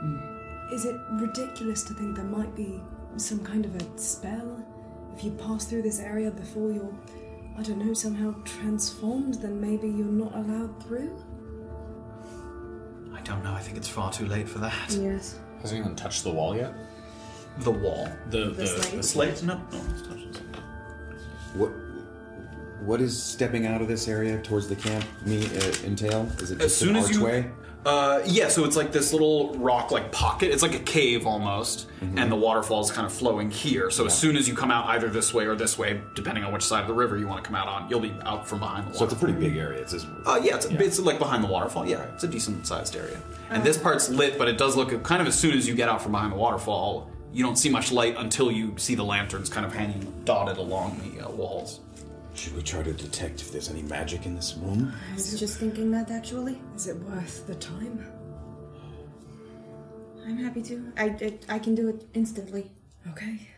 Hmm. 0.00 0.74
Is 0.74 0.84
it 0.84 1.00
ridiculous 1.12 1.82
to 1.84 1.94
think 1.94 2.16
there 2.16 2.24
might 2.24 2.54
be 2.54 2.80
some 3.16 3.38
kind 3.44 3.64
of 3.64 3.74
a 3.76 3.98
spell? 3.98 4.62
If 5.16 5.24
you 5.24 5.30
pass 5.32 5.64
through 5.64 5.82
this 5.82 6.00
area 6.00 6.30
before 6.30 6.70
you're, 6.70 6.92
I 7.56 7.62
don't 7.62 7.78
know, 7.78 7.94
somehow 7.94 8.34
transformed, 8.44 9.34
then 9.34 9.60
maybe 9.60 9.88
you're 9.88 10.06
not 10.06 10.34
allowed 10.34 10.82
through? 10.84 11.16
I 13.14 13.20
don't 13.22 13.42
know. 13.42 13.52
I 13.52 13.60
think 13.60 13.76
it's 13.76 13.88
far 13.88 14.12
too 14.12 14.26
late 14.26 14.48
for 14.48 14.58
that. 14.58 14.90
Yes. 14.90 15.38
Has 15.62 15.72
anyone 15.72 15.96
touched 15.96 16.22
the 16.22 16.30
wall 16.30 16.56
yet? 16.56 16.72
The 17.58 17.70
wall. 17.70 18.08
The 18.30 18.50
the, 18.50 18.66
slate? 18.66 18.96
The 18.96 19.02
slate? 19.02 19.42
No, 19.42 19.60
no 19.72 19.78
one's 19.78 20.02
touched 20.06 20.36
it. 20.36 20.56
What 21.54 21.72
what 22.80 23.00
is 23.00 23.20
stepping 23.20 23.66
out 23.66 23.80
of 23.82 23.88
this 23.88 24.08
area 24.08 24.40
towards 24.42 24.68
the 24.68 24.76
camp 24.76 25.04
me 25.24 25.46
uh, 25.46 25.72
entail? 25.84 26.28
Is 26.38 26.50
it 26.50 26.60
As 26.60 26.66
just 26.72 26.78
soon 26.78 26.90
an 26.90 26.96
as 26.96 27.10
you, 27.10 27.16
archway? 27.24 27.50
uh, 27.86 28.20
yeah. 28.26 28.48
So 28.48 28.64
it's 28.64 28.76
like 28.76 28.92
this 28.92 29.12
little 29.12 29.54
rock, 29.54 29.90
like 29.90 30.10
pocket. 30.12 30.50
It's 30.52 30.62
like 30.62 30.74
a 30.74 30.78
cave 30.80 31.26
almost, 31.26 31.86
and 32.00 32.30
the 32.30 32.36
waterfall 32.36 32.80
is 32.82 32.90
kind 32.90 33.06
of 33.06 33.12
flowing 33.12 33.50
here. 33.50 33.90
So 33.90 34.06
as 34.06 34.16
soon 34.16 34.36
as 34.36 34.46
you 34.48 34.54
come 34.54 34.70
out 34.70 34.86
either 34.88 35.08
this 35.08 35.32
way 35.34 35.46
or 35.46 35.54
this 35.56 35.78
way, 35.78 36.00
depending 36.14 36.44
on 36.44 36.52
which 36.52 36.64
side 36.64 36.82
of 36.82 36.88
the 36.88 36.94
river 36.94 37.16
you 37.18 37.26
want 37.26 37.42
to 37.42 37.48
come 37.48 37.56
out 37.56 37.68
on, 37.68 37.88
you'll 37.88 38.00
be 38.00 38.12
out 38.24 38.46
from 38.46 38.58
behind 38.60 38.88
the 38.88 38.94
So 38.94 39.00
waterfall. 39.00 39.04
it's 39.04 39.12
a 39.14 39.24
pretty 39.32 39.48
big 39.48 39.56
area. 39.56 39.80
It's 39.80 39.92
just, 39.92 40.06
Uh, 40.26 40.40
yeah, 40.42 40.56
it's, 40.56 40.66
it's 40.66 40.98
like 41.00 41.18
behind 41.18 41.42
the 41.42 41.48
waterfall. 41.48 41.86
Yeah, 41.86 42.02
it's 42.14 42.24
a 42.24 42.28
decent 42.28 42.66
sized 42.66 42.94
area. 42.96 43.18
And 43.50 43.62
this 43.64 43.78
part's 43.78 44.08
lit, 44.08 44.38
but 44.38 44.48
it 44.48 44.58
does 44.58 44.76
look 44.76 45.02
kind 45.04 45.22
of 45.22 45.28
as 45.28 45.38
soon 45.38 45.56
as 45.56 45.66
you 45.66 45.74
get 45.74 45.88
out 45.88 46.02
from 46.02 46.12
behind 46.12 46.32
the 46.32 46.36
waterfall, 46.36 47.10
you 47.32 47.42
don't 47.44 47.56
see 47.56 47.68
much 47.68 47.92
light 47.92 48.14
until 48.18 48.50
you 48.50 48.74
see 48.78 48.94
the 48.94 49.04
lanterns 49.04 49.48
kind 49.50 49.64
of 49.66 49.74
hanging 49.74 50.00
dotted 50.24 50.56
along 50.56 50.98
the 51.14 51.26
uh, 51.26 51.30
walls. 51.30 51.80
Should 52.38 52.54
we 52.54 52.62
try 52.62 52.82
to 52.82 52.92
detect 52.92 53.40
if 53.40 53.50
there's 53.50 53.68
any 53.68 53.82
magic 53.82 54.24
in 54.24 54.34
this 54.36 54.54
room? 54.56 54.92
I 55.10 55.14
was 55.14 55.38
just 55.38 55.58
thinking 55.58 55.90
that 55.90 56.10
actually. 56.10 56.60
Is 56.76 56.86
it 56.86 56.96
worth 56.96 57.46
the 57.48 57.56
time? 57.56 58.06
I'm 60.24 60.38
happy 60.38 60.62
to. 60.62 60.92
I, 60.96 61.04
I, 61.04 61.38
I 61.56 61.58
can 61.58 61.74
do 61.74 61.88
it 61.88 62.06
instantly. 62.14 62.70
Okay. 63.08 63.48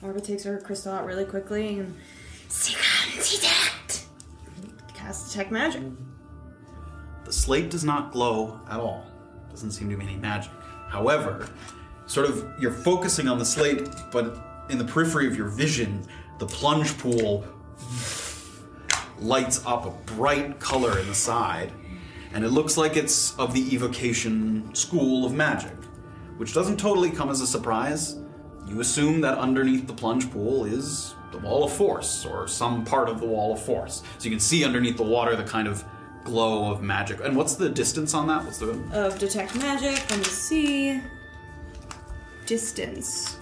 Barbara 0.00 0.20
takes 0.20 0.44
her 0.44 0.58
crystal 0.60 0.92
out 0.92 1.04
really 1.04 1.24
quickly 1.24 1.78
and 1.78 1.94
detect. 2.48 4.06
casts 4.94 5.30
detect 5.30 5.50
magic. 5.50 5.82
The 7.24 7.32
slate 7.32 7.70
does 7.70 7.84
not 7.84 8.12
glow 8.12 8.60
at 8.70 8.80
all. 8.80 9.04
Doesn't 9.50 9.72
seem 9.72 9.90
to 9.90 9.96
be 9.96 10.02
any 10.02 10.16
magic. 10.16 10.50
However, 10.88 11.48
sort 12.06 12.28
of 12.28 12.50
you're 12.58 12.72
focusing 12.72 13.28
on 13.28 13.38
the 13.38 13.44
slate, 13.44 13.88
but 14.10 14.66
in 14.70 14.78
the 14.78 14.84
periphery 14.84 15.26
of 15.26 15.36
your 15.36 15.48
vision, 15.48 16.06
the 16.38 16.46
plunge 16.46 16.96
pool 16.98 17.44
lights 19.18 19.64
up 19.64 19.86
a 19.86 20.12
bright 20.14 20.58
color 20.60 20.98
in 20.98 21.06
the 21.06 21.14
side, 21.14 21.72
and 22.32 22.44
it 22.44 22.50
looks 22.50 22.76
like 22.76 22.96
it's 22.96 23.34
of 23.38 23.54
the 23.54 23.74
evocation 23.74 24.74
school 24.74 25.24
of 25.24 25.32
magic, 25.32 25.76
which 26.36 26.52
doesn't 26.52 26.78
totally 26.78 27.10
come 27.10 27.30
as 27.30 27.40
a 27.40 27.46
surprise. 27.46 28.18
You 28.66 28.80
assume 28.80 29.20
that 29.20 29.38
underneath 29.38 29.86
the 29.86 29.92
plunge 29.92 30.30
pool 30.30 30.64
is 30.64 31.14
the 31.32 31.38
wall 31.38 31.64
of 31.64 31.72
force, 31.72 32.24
or 32.24 32.48
some 32.48 32.84
part 32.84 33.08
of 33.08 33.20
the 33.20 33.26
wall 33.26 33.52
of 33.52 33.62
force. 33.62 34.02
So 34.18 34.24
you 34.24 34.30
can 34.30 34.40
see 34.40 34.64
underneath 34.64 34.96
the 34.96 35.02
water 35.02 35.36
the 35.36 35.44
kind 35.44 35.68
of 35.68 35.84
glow 36.24 36.70
of 36.70 36.82
magic. 36.82 37.20
And 37.22 37.36
what's 37.36 37.54
the 37.54 37.68
distance 37.68 38.14
on 38.14 38.26
that? 38.28 38.44
What's 38.44 38.58
the 38.58 38.70
Of 38.92 39.18
detect 39.18 39.54
magic, 39.56 40.08
let 40.10 40.18
me 40.18 40.24
see. 40.24 41.00
Distance. 42.46 43.38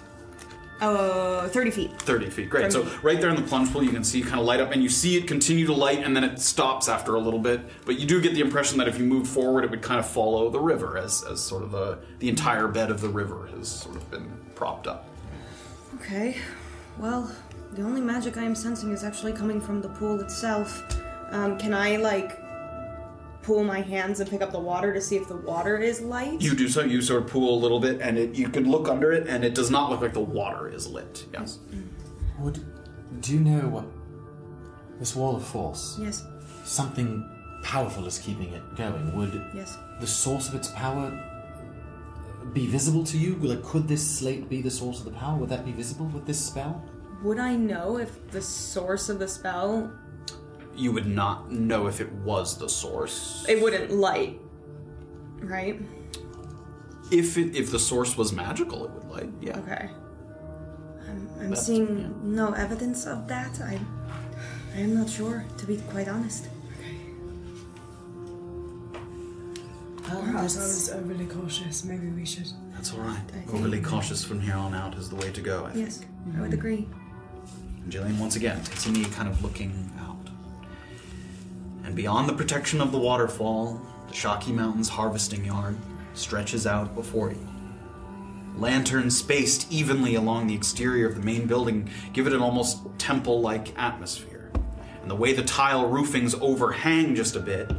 Oh, 0.85 1.47
30 1.49 1.71
feet. 1.71 2.03
30 2.03 2.31
feet. 2.31 2.51
Great. 2.51 2.73
So 2.73 2.83
30. 2.83 3.07
right 3.07 3.21
there 3.21 3.31
in 3.31 3.37
the 3.37 3.43
plunge 3.43 3.73
pool, 3.73 3.85
you 3.85 3.91
can 3.91 4.03
see 4.03 4.19
it 4.19 4.25
kind 4.25 4.41
of 4.41 4.47
light 4.47 4.59
up, 4.59 4.73
and 4.73 4.83
you 4.83 4.89
see 4.89 5.17
it 5.17 5.29
continue 5.29 5.65
to 5.67 5.73
light, 5.73 6.01
and 6.01 6.15
then 6.17 6.25
it 6.25 6.41
stops 6.41 6.89
after 6.89 7.15
a 7.15 7.21
little 7.21 7.39
bit. 7.39 7.61
But 7.87 8.01
you 8.01 8.07
do 8.07 8.21
get 8.21 8.35
the 8.35 8.41
impression 8.41 8.79
that 8.79 8.89
if 8.89 8.99
you 8.99 9.05
move 9.05 9.29
forward, 9.29 9.63
it 9.63 9.71
would 9.71 9.81
kind 9.81 10.01
of 10.01 10.09
follow 10.09 10.51
the 10.51 10.59
river, 10.59 10.99
as, 10.99 11.23
as 11.23 11.41
sort 11.41 11.63
of 11.63 11.71
the 11.71 11.99
the 12.19 12.29
entire 12.29 12.67
bed 12.67 12.91
of 12.91 13.01
the 13.01 13.09
river 13.09 13.47
has 13.55 13.69
sort 13.69 13.95
of 13.95 14.11
been 14.11 14.29
propped 14.57 14.89
up. 14.89 15.07
Okay. 15.95 16.37
Well, 16.99 17.31
the 17.75 17.83
only 17.83 18.01
magic 18.01 18.37
I 18.37 18.43
am 18.43 18.57
sensing 18.57 18.91
is 18.91 19.05
actually 19.05 19.33
coming 19.33 19.61
from 19.61 19.81
the 19.81 19.89
pool 19.89 20.21
itself. 20.21 20.83
Um, 21.31 21.57
can 21.59 21.73
I, 21.73 21.97
like, 21.97 22.42
pull 23.43 23.65
my 23.65 23.81
hands 23.81 24.21
and 24.21 24.31
pick 24.31 24.41
up 24.41 24.53
the 24.53 24.59
water 24.61 24.93
to 24.95 25.01
see 25.01 25.17
if 25.17 25.29
the 25.29 25.37
water 25.37 25.79
is 25.79 26.01
light? 26.01 26.41
You 26.41 26.55
do 26.55 26.69
so. 26.69 26.83
You 26.85 27.03
sort 27.03 27.23
of 27.25 27.29
pool 27.31 27.59
a 27.59 27.61
little 27.61 27.81
bit, 27.81 28.01
and 28.01 28.17
it, 28.19 28.35
you 28.35 28.49
can 28.49 28.71
look 28.71 28.89
under 28.89 29.13
it, 29.13 29.27
and 29.27 29.45
it 29.45 29.55
does 29.55 29.71
not 29.71 29.91
look 29.91 30.01
like 30.01 30.13
the 30.13 30.21
water 30.21 30.69
is 30.69 30.87
lit. 30.89 31.27
Yes. 31.33 31.59
Mm-hmm. 31.71 32.45
Would 32.45 32.65
do 33.21 33.35
you 33.35 33.41
know 33.41 33.69
what 33.69 33.85
this 34.99 35.15
wall 35.15 35.37
of 35.37 35.45
force? 35.45 35.99
Yes. 36.01 36.25
Something 36.65 37.29
powerful 37.63 38.07
is 38.07 38.19
keeping 38.19 38.53
it 38.53 38.63
going. 38.77 39.17
Would 39.17 39.41
Yes. 39.55 39.77
the 40.01 40.07
source 40.07 40.49
of 40.49 40.55
its 40.55 40.69
power 40.69 41.13
be 42.53 42.67
visible 42.67 43.05
to 43.05 43.19
you? 43.19 43.35
Like, 43.37 43.63
could 43.63 43.87
this 43.87 44.05
slate 44.19 44.49
be 44.49 44.63
the 44.63 44.71
source 44.71 44.99
of 45.01 45.05
the 45.05 45.13
power? 45.13 45.37
Would 45.39 45.49
that 45.51 45.65
be 45.65 45.73
visible 45.73 46.07
with 46.07 46.27
this 46.27 46.45
spell? 46.45 46.83
Would 47.23 47.39
I 47.39 47.55
know 47.55 47.99
if 47.99 48.31
the 48.33 48.43
source 48.43 49.09
of 49.09 49.19
the 49.21 49.29
spell 49.29 49.93
You 50.75 50.93
would 50.93 51.07
not 51.07 51.51
know 51.53 51.87
if 51.87 52.01
it 52.01 52.11
was 52.13 52.59
the 52.59 52.69
source. 52.69 53.45
it 53.49 53.61
wouldn't 53.63 53.91
light, 53.91 54.41
right? 55.41 55.81
If 57.11 57.37
it, 57.37 57.55
if 57.55 57.71
the 57.71 57.79
source 57.79 58.17
was 58.17 58.33
magical, 58.33 58.85
it 58.87 58.91
would 58.93 59.05
light. 59.11 59.31
Yeah. 59.41 59.59
Okay. 59.59 59.91
I'm, 61.09 61.29
I'm 61.41 61.51
But, 61.51 61.59
seeing 61.59 62.35
no 62.35 62.53
evidence 62.53 63.07
of 63.07 63.29
that. 63.29 63.61
I, 63.61 63.79
I 64.75 64.79
am 64.79 64.95
not 64.95 65.11
sure, 65.11 65.45
to 65.59 65.67
be 65.67 65.77
quite 65.91 66.09
honest. 66.09 66.49
Perhaps 70.03 70.57
I 70.57 70.61
was 70.61 70.91
overly 70.91 71.27
cautious. 71.27 71.85
Maybe 71.85 72.09
we 72.09 72.25
should. 72.25 72.49
That's 72.75 72.93
all 72.93 73.01
right. 73.01 73.17
I 73.29 73.41
think- 73.41 73.55
Overly 73.55 73.81
cautious 73.81 74.25
from 74.25 74.41
here 74.41 74.57
on 74.57 74.75
out 74.75 74.97
is 74.97 75.09
the 75.09 75.17
way 75.17 75.31
to 75.33 75.41
go. 75.41 75.65
I 75.67 75.73
think. 75.73 75.87
Yes, 75.87 76.01
I 76.37 76.41
would 76.41 76.51
mm-hmm. 76.51 76.55
agree. 76.59 76.89
And 77.85 77.93
Jillian 77.93 78.19
once 78.19 78.37
again 78.37 78.63
takes 78.65 78.87
a 78.87 78.93
knee, 78.93 79.05
kind 79.05 79.29
of 79.29 79.43
looking 79.43 79.91
out. 80.01 80.12
And 81.85 81.97
beyond 81.97 82.29
the 82.29 82.35
protection 82.35 82.81
of 82.81 82.93
the 82.93 82.99
waterfall, 82.99 83.81
the 84.09 84.15
Shaki 84.15 84.53
Mountains 84.53 84.89
harvesting 84.89 85.45
yard 85.45 85.77
stretches 86.15 86.67
out 86.67 86.95
before 86.95 87.31
you. 87.31 87.49
Lanterns 88.57 89.17
spaced 89.17 89.73
evenly 89.73 90.15
along 90.15 90.47
the 90.47 90.55
exterior 90.55 91.09
of 91.09 91.15
the 91.15 91.23
main 91.23 91.47
building 91.47 91.89
give 92.13 92.27
it 92.27 92.33
an 92.33 92.43
almost 92.43 92.81
temple 92.99 93.41
like 93.41 93.77
atmosphere. 93.79 94.51
And 95.01 95.11
the 95.11 95.17
way 95.17 95.33
the 95.33 95.43
tile 95.43 95.89
roofings 95.89 96.35
overhang 96.41 97.15
just 97.15 97.35
a 97.35 97.41
bit, 97.41 97.71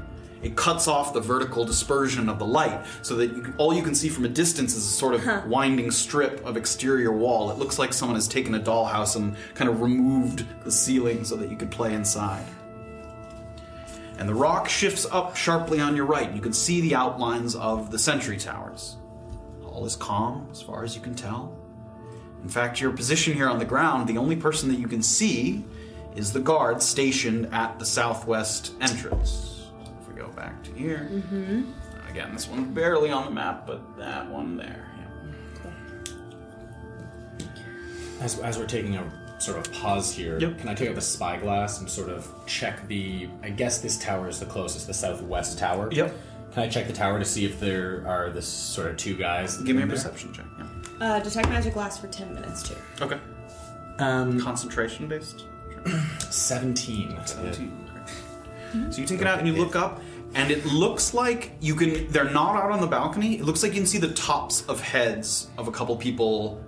it 0.42 0.58
cuts 0.58 0.90
off 0.90 1.14
the 1.14 1.22
vertical 1.22 1.64
dispersion 1.64 2.28
of 2.28 2.38
the 2.38 2.46
light 2.46 2.86
so 3.02 3.16
that 3.16 3.34
you 3.34 3.42
can, 3.44 3.54
all 3.58 3.74
you 3.74 3.82
can 3.82 3.96
see 3.96 4.10
from 4.10 4.26
a 4.26 4.30
distance 4.30 4.76
is 4.76 4.86
a 4.86 4.92
sort 4.92 5.14
of 5.14 5.48
winding 5.48 5.90
strip 5.90 6.46
of 6.46 6.58
exterior 6.58 7.14
wall. 7.14 7.50
It 7.52 7.58
looks 7.58 7.80
like 7.80 7.94
someone 7.94 8.16
has 8.16 8.28
taken 8.28 8.56
a 8.56 8.60
dollhouse 8.60 9.16
and 9.16 9.36
kind 9.54 9.70
of 9.70 9.80
removed 9.80 10.46
the 10.66 10.72
ceiling 10.72 11.24
so 11.24 11.38
that 11.38 11.50
you 11.50 11.56
could 11.56 11.72
play 11.72 11.94
inside. 11.94 12.46
And 14.18 14.30
the 14.30 14.36
rock 14.36 14.70
shifts 14.70 15.06
up 15.12 15.36
sharply 15.36 15.80
on 15.80 15.96
your 15.96 16.06
right. 16.06 16.32
You 16.34 16.42
can 16.42 16.54
see 16.54 16.82
the 16.82 16.96
outlines 16.96 17.56
of 17.56 17.92
the 17.92 18.00
sentry 18.00 18.38
towers. 18.38 18.98
All 19.66 19.86
is 19.86 19.96
calm 19.96 20.48
as 20.52 20.62
far 20.62 20.84
as 20.84 20.96
you 20.96 21.02
can 21.02 21.16
tell. 21.16 21.58
In 22.44 22.50
fact, 22.50 22.80
your 22.80 22.92
position 22.92 23.34
here 23.34 23.50
on 23.50 23.58
the 23.58 23.66
ground, 23.66 24.08
the 24.08 24.18
only 24.18 24.36
person 24.36 24.70
that 24.70 24.78
you 24.78 24.88
can 24.88 25.02
see 25.02 25.66
is 26.16 26.32
the 26.32 26.40
guard 26.40 26.82
stationed 26.82 27.54
at 27.54 27.80
the 27.80 27.86
southwest 27.86 28.74
entrance. 28.82 29.68
If 30.02 30.08
we 30.08 30.14
go 30.14 30.28
back 30.30 30.64
to 30.64 30.72
here. 30.74 31.10
Mm-hmm. 31.12 31.72
Again, 32.10 32.34
this 32.34 32.48
one's 32.48 32.68
barely 32.68 33.10
on 33.10 33.26
the 33.26 33.32
map, 33.32 33.66
but 33.66 33.98
that 33.98 34.30
one 34.30 34.58
there. 34.58 34.88
As, 38.20 38.40
as 38.40 38.60
we're 38.60 38.68
taking 38.68 38.96
a 38.96 39.23
sort 39.44 39.58
of 39.58 39.72
pause 39.74 40.14
here, 40.14 40.40
can 40.40 40.70
I 40.70 40.74
take 40.74 40.90
out 40.90 40.96
the 40.96 41.02
spyglass 41.02 41.80
and 41.80 41.90
sort 41.90 42.10
of 42.10 42.28
check 42.46 42.88
the? 42.88 43.30
I 43.42 43.50
guess 43.50 43.80
this 43.80 43.98
tower 43.98 44.28
is 44.28 44.40
the 44.40 44.46
closest, 44.46 44.88
the 44.88 44.94
southwest 44.94 45.58
tower. 45.60 45.90
Yep. 45.92 46.16
Can 46.54 46.64
I 46.64 46.70
check 46.70 46.88
the 46.88 46.94
tower 46.94 47.18
to 47.20 47.26
see 47.26 47.46
if 47.46 47.60
there 47.60 48.04
are 48.08 48.30
this 48.30 48.46
sort 48.48 48.88
of 48.92 48.98
two 48.98 49.16
guys? 49.18 49.58
Give 49.58 49.76
me 49.76 49.82
a 49.82 49.84
in 49.84 49.90
there? 49.90 49.98
perception 49.98 50.34
check. 50.34 50.46
Yeah. 50.60 50.68
Uh, 51.16 51.20
detect 51.20 51.50
magic 51.50 51.76
lasts 51.76 52.00
for 52.00 52.08
10 52.08 52.34
minutes, 52.36 52.62
too. 52.70 52.76
Okay. 53.02 53.20
Um, 54.00 54.40
Concentration 54.40 55.08
based? 55.08 55.46
17. 56.30 57.18
17. 57.26 57.80
So 58.90 59.02
you 59.02 59.08
take 59.08 59.22
it 59.22 59.28
out 59.28 59.38
and 59.40 59.48
you 59.48 59.54
look 59.54 59.76
up, 59.76 60.02
and 60.36 60.50
it 60.50 60.66
looks 60.66 61.14
like 61.14 61.52
you 61.60 61.76
can. 61.76 62.12
They're 62.12 62.30
not 62.30 62.56
out 62.56 62.72
on 62.72 62.82
the 62.82 62.88
balcony. 62.88 63.36
It 63.36 63.44
looks 63.44 63.62
like 63.62 63.74
you 63.74 63.80
can 63.80 63.86
see 63.88 64.00
the 64.00 64.14
tops 64.14 64.66
of 64.68 64.82
heads 64.82 65.50
of 65.60 65.68
a 65.68 65.72
couple 65.72 65.96
people, 65.96 66.60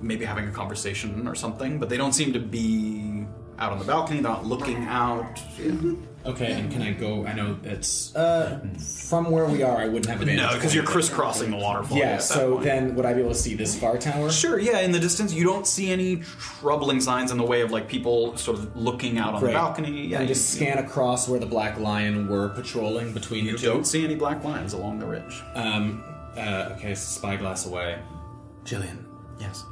maybe 0.00 0.24
having 0.24 0.46
a 0.48 0.52
conversation 0.52 1.26
or 1.26 1.34
something, 1.34 1.78
but 1.78 1.88
they 1.88 1.96
don't 1.96 2.12
seem 2.12 2.32
to 2.32 2.40
be 2.40 3.26
out 3.58 3.72
on 3.72 3.78
the 3.78 3.84
balcony. 3.84 4.20
They're 4.20 4.30
not 4.32 4.44
looking 4.46 4.84
out. 4.84 5.40
Yeah. 5.58 5.92
Okay, 6.26 6.52
and 6.54 6.72
can 6.72 6.82
I 6.82 6.90
go? 6.90 7.24
I 7.24 7.32
know 7.34 7.56
it's 7.62 8.14
uh, 8.16 8.58
from 9.06 9.30
where 9.30 9.44
we 9.46 9.62
are. 9.62 9.76
I 9.76 9.86
wouldn't 9.86 10.06
have 10.06 10.20
advantage. 10.20 10.42
No, 10.44 10.54
because 10.54 10.74
you're 10.74 10.82
crisscrossing 10.82 11.52
the 11.52 11.56
waterfall. 11.56 11.96
Yeah. 11.96 12.18
So 12.18 12.54
point. 12.54 12.64
then, 12.64 12.94
would 12.96 13.06
I 13.06 13.14
be 13.14 13.20
able 13.20 13.30
to 13.30 13.36
see 13.38 13.54
this 13.54 13.78
far 13.78 13.96
tower? 13.96 14.28
Sure, 14.32 14.58
yeah, 14.58 14.80
in 14.80 14.90
the 14.90 14.98
distance, 14.98 15.32
you 15.32 15.44
don't 15.44 15.68
see 15.68 15.92
any 15.92 16.16
troubling 16.16 17.00
signs 17.00 17.30
in 17.30 17.38
the 17.38 17.44
way 17.44 17.60
of 17.60 17.70
like 17.70 17.86
people 17.88 18.36
sort 18.36 18.58
of 18.58 18.76
looking 18.76 19.18
out 19.18 19.34
on 19.34 19.40
Great. 19.40 19.52
the 19.52 19.58
balcony. 19.58 20.06
Yeah, 20.08 20.18
and 20.18 20.28
you- 20.28 20.34
just 20.34 20.50
scan 20.52 20.78
across 20.78 21.28
where 21.28 21.38
the 21.38 21.46
black 21.46 21.78
line 21.78 22.26
were 22.26 22.48
patrolling 22.48 23.12
between 23.12 23.44
You 23.44 23.52
the 23.52 23.58
two. 23.58 23.66
don't 23.68 23.86
see 23.86 24.04
any 24.04 24.16
black 24.16 24.42
lines 24.42 24.72
along 24.72 24.98
the 24.98 25.06
ridge. 25.06 25.42
Um. 25.54 26.02
Uh, 26.36 26.74
okay, 26.76 26.94
so 26.96 27.18
spyglass 27.18 27.64
away. 27.66 27.98
Jillian. 28.64 29.04
Yes. 29.40 29.64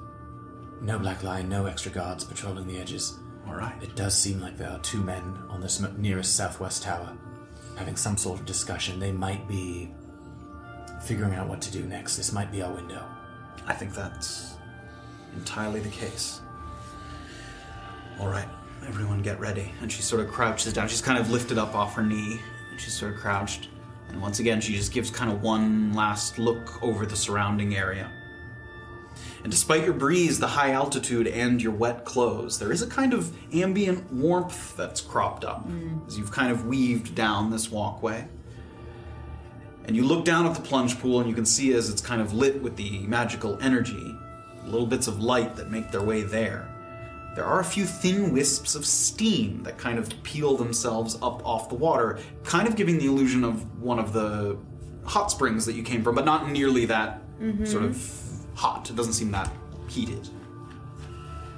No 0.84 0.98
black 0.98 1.22
line, 1.22 1.48
no 1.48 1.64
extra 1.64 1.90
guards 1.90 2.24
patrolling 2.24 2.66
the 2.66 2.78
edges. 2.78 3.18
All 3.46 3.54
right. 3.54 3.74
It 3.82 3.96
does 3.96 4.16
seem 4.16 4.40
like 4.40 4.56
there 4.58 4.70
are 4.70 4.78
two 4.80 5.02
men 5.02 5.22
on 5.48 5.60
this 5.60 5.82
m- 5.82 5.94
nearest 5.98 6.36
southwest 6.36 6.82
tower 6.82 7.16
having 7.76 7.96
some 7.96 8.16
sort 8.16 8.38
of 8.38 8.46
discussion. 8.46 9.00
They 9.00 9.10
might 9.10 9.48
be 9.48 9.90
figuring 11.02 11.34
out 11.34 11.48
what 11.48 11.60
to 11.62 11.72
do 11.72 11.84
next. 11.84 12.16
This 12.16 12.32
might 12.32 12.52
be 12.52 12.62
our 12.62 12.72
window. 12.72 13.04
I 13.66 13.72
think 13.72 13.94
that's 13.94 14.54
entirely 15.34 15.80
the 15.80 15.88
case. 15.88 16.40
All 18.20 18.28
right, 18.28 18.48
everyone 18.86 19.22
get 19.22 19.40
ready. 19.40 19.72
And 19.80 19.90
she 19.90 20.02
sort 20.02 20.22
of 20.22 20.30
crouches 20.30 20.72
down. 20.72 20.88
She's 20.88 21.02
kind 21.02 21.18
of 21.18 21.30
lifted 21.30 21.58
up 21.58 21.74
off 21.74 21.94
her 21.94 22.02
knee, 22.02 22.40
and 22.70 22.80
she's 22.80 22.94
sort 22.94 23.14
of 23.14 23.18
crouched. 23.20 23.68
And 24.08 24.20
once 24.20 24.38
again, 24.38 24.60
she 24.60 24.74
just 24.76 24.92
gives 24.92 25.10
kind 25.10 25.32
of 25.32 25.42
one 25.42 25.92
last 25.94 26.38
look 26.38 26.82
over 26.82 27.06
the 27.06 27.16
surrounding 27.16 27.74
area. 27.74 28.10
And 29.44 29.50
despite 29.52 29.84
your 29.84 29.92
breeze, 29.92 30.40
the 30.40 30.48
high 30.48 30.72
altitude, 30.72 31.26
and 31.28 31.60
your 31.62 31.72
wet 31.72 32.04
clothes, 32.06 32.58
there 32.58 32.72
is 32.72 32.80
a 32.82 32.86
kind 32.86 33.12
of 33.12 33.30
ambient 33.54 34.10
warmth 34.12 34.74
that's 34.76 35.00
cropped 35.02 35.44
up 35.44 35.68
as 36.08 36.16
you've 36.18 36.32
kind 36.32 36.50
of 36.50 36.66
weaved 36.66 37.14
down 37.14 37.50
this 37.50 37.70
walkway. 37.70 38.26
And 39.86 39.94
you 39.94 40.02
look 40.04 40.24
down 40.24 40.46
at 40.46 40.54
the 40.54 40.62
plunge 40.62 40.98
pool 40.98 41.20
and 41.20 41.28
you 41.28 41.34
can 41.34 41.44
see 41.44 41.74
as 41.74 41.90
it's 41.90 42.00
kind 42.00 42.22
of 42.22 42.32
lit 42.32 42.62
with 42.62 42.76
the 42.76 43.00
magical 43.00 43.58
energy, 43.60 44.16
little 44.64 44.86
bits 44.86 45.08
of 45.08 45.20
light 45.22 45.56
that 45.56 45.70
make 45.70 45.90
their 45.92 46.02
way 46.02 46.22
there. 46.22 46.70
There 47.36 47.44
are 47.44 47.60
a 47.60 47.64
few 47.64 47.84
thin 47.84 48.32
wisps 48.32 48.74
of 48.74 48.86
steam 48.86 49.62
that 49.64 49.76
kind 49.76 49.98
of 49.98 50.08
peel 50.22 50.56
themselves 50.56 51.16
up 51.16 51.44
off 51.44 51.68
the 51.68 51.74
water, 51.74 52.18
kind 52.44 52.66
of 52.66 52.76
giving 52.76 52.96
the 52.96 53.06
illusion 53.06 53.44
of 53.44 53.78
one 53.82 53.98
of 53.98 54.14
the 54.14 54.56
hot 55.04 55.30
springs 55.30 55.66
that 55.66 55.74
you 55.74 55.82
came 55.82 56.02
from, 56.02 56.14
but 56.14 56.24
not 56.24 56.50
nearly 56.50 56.86
that 56.86 57.20
Mhm. 57.38 57.66
sort 57.68 57.82
of 57.84 57.96
hot. 58.54 58.88
It 58.90 58.96
doesn't 58.96 59.14
seem 59.14 59.30
that 59.32 59.50
heated. 59.88 60.28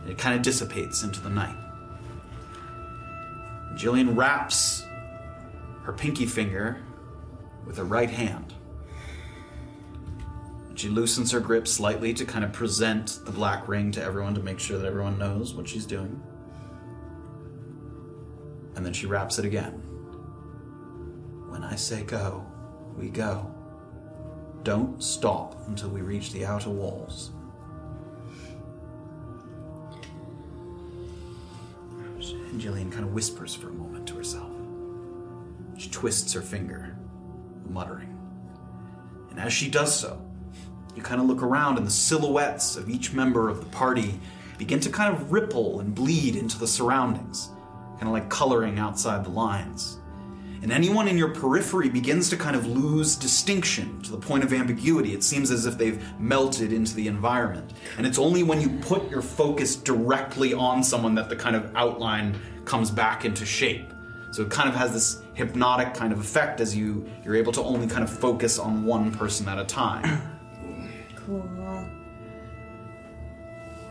It 0.09 0.19
kind 0.19 0.37
of 0.37 0.43
dissipates 0.43 1.03
into 1.03 1.21
the 1.21 1.31
night. 1.31 1.57
Jillian 3.75 4.17
wraps 4.17 4.85
her 5.83 5.93
pinky 5.93 6.27
finger 6.27 6.81
with 7.67 7.77
her 7.77 7.85
right 7.85 8.11
hand. 8.11 8.55
She 10.75 10.89
loosens 10.89 11.31
her 11.33 11.41
grip 11.41 11.67
slightly 11.67 12.13
to 12.15 12.25
kind 12.25 12.45
of 12.45 12.53
present 12.53 13.21
the 13.25 13.33
black 13.33 13.67
ring 13.67 13.91
to 13.93 14.03
everyone 14.03 14.35
to 14.35 14.43
make 14.43 14.59
sure 14.59 14.79
that 14.79 14.87
everyone 14.87 15.19
knows 15.19 15.55
what 15.55 15.67
she's 15.67 15.87
doing. 15.87 16.23
And 18.75 18.85
then 18.85 18.93
she 18.93 19.07
wraps 19.07 19.39
it 19.39 19.47
again. 19.47 19.73
When 21.49 21.65
I 21.65 21.77
say 21.77 22.03
go, 22.03 22.45
we 22.95 23.09
go. 23.09 23.56
Don't 24.67 25.01
stop 25.01 25.55
until 25.69 25.91
we 25.91 26.01
reach 26.01 26.33
the 26.33 26.45
outer 26.45 26.71
walls. 26.71 27.31
And 32.19 32.61
Jillian 32.61 32.91
kind 32.91 33.05
of 33.05 33.13
whispers 33.13 33.55
for 33.55 33.69
a 33.69 33.73
moment 33.73 34.09
to 34.09 34.17
herself. 34.17 34.51
She 35.79 35.89
twists 35.91 36.33
her 36.33 36.41
finger, 36.41 36.97
muttering. 37.71 38.19
And 39.31 39.39
as 39.39 39.53
she 39.53 39.71
does 39.71 39.97
so, 39.97 40.21
you 40.97 41.03
kind 41.03 41.21
of 41.21 41.29
look 41.29 41.45
around, 41.45 41.79
and 41.79 41.87
the 41.87 41.91
silhouettes 41.93 42.75
of 42.75 42.91
each 42.91 43.13
member 43.13 43.49
of 43.49 43.61
the 43.61 43.71
party 43.71 44.19
begin 44.59 44.81
to 44.81 44.91
kind 44.91 45.15
of 45.15 45.31
ripple 45.31 45.79
and 45.79 45.95
bleed 45.95 46.35
into 46.35 46.59
the 46.59 46.67
surroundings, 46.67 47.51
kind 48.01 48.09
of 48.09 48.13
like 48.13 48.29
coloring 48.29 48.81
outside 48.81 49.25
the 49.25 49.31
lines. 49.31 49.96
And 50.67 50.73
anyone 50.73 51.07
in 51.07 51.17
your 51.17 51.29
periphery 51.29 51.89
begins 51.89 52.29
to 52.29 52.37
kind 52.37 52.57
of 52.57 52.67
lose 52.67 53.15
distinction 53.15 54.03
to 54.03 54.11
the 54.11 54.17
point 54.17 54.43
of 54.43 54.53
ambiguity. 54.53 55.15
It 55.15 55.23
seems 55.23 55.53
as 55.53 55.65
if 55.65 55.79
they've 55.79 56.03
melted 56.19 56.73
into 56.73 56.93
the 56.97 57.07
environment. 57.07 57.73
And 57.97 58.05
it's 58.05 58.19
only 58.19 58.43
when 58.43 58.61
you 58.61 58.71
put 58.81 59.09
your 59.09 59.23
focus 59.23 59.77
directly 59.77 60.55
on 60.55 60.83
someone 60.83 61.15
that 61.15 61.29
the 61.29 61.37
kind 61.37 61.55
of 61.55 61.71
outline 61.77 62.37
comes 62.65 62.91
back 62.91 63.25
into 63.25 63.47
shape. 63.47 63.93
So 64.33 64.43
it 64.43 64.51
kind 64.51 64.69
of 64.69 64.75
has 64.75 64.93
this 64.93 65.23
hypnotic 65.35 65.95
kind 65.95 66.13
of 66.13 66.19
effect 66.19 66.61
as 66.61 66.75
you 66.75 67.09
you're 67.25 67.37
able 67.37 67.53
to 67.53 67.63
only 67.63 67.87
kind 67.87 68.03
of 68.03 68.11
focus 68.11 68.59
on 68.59 68.85
one 68.85 69.13
person 69.13 69.49
at 69.49 69.61
a 69.61 69.65
time. 69.65 70.21
Cool. 71.15 71.49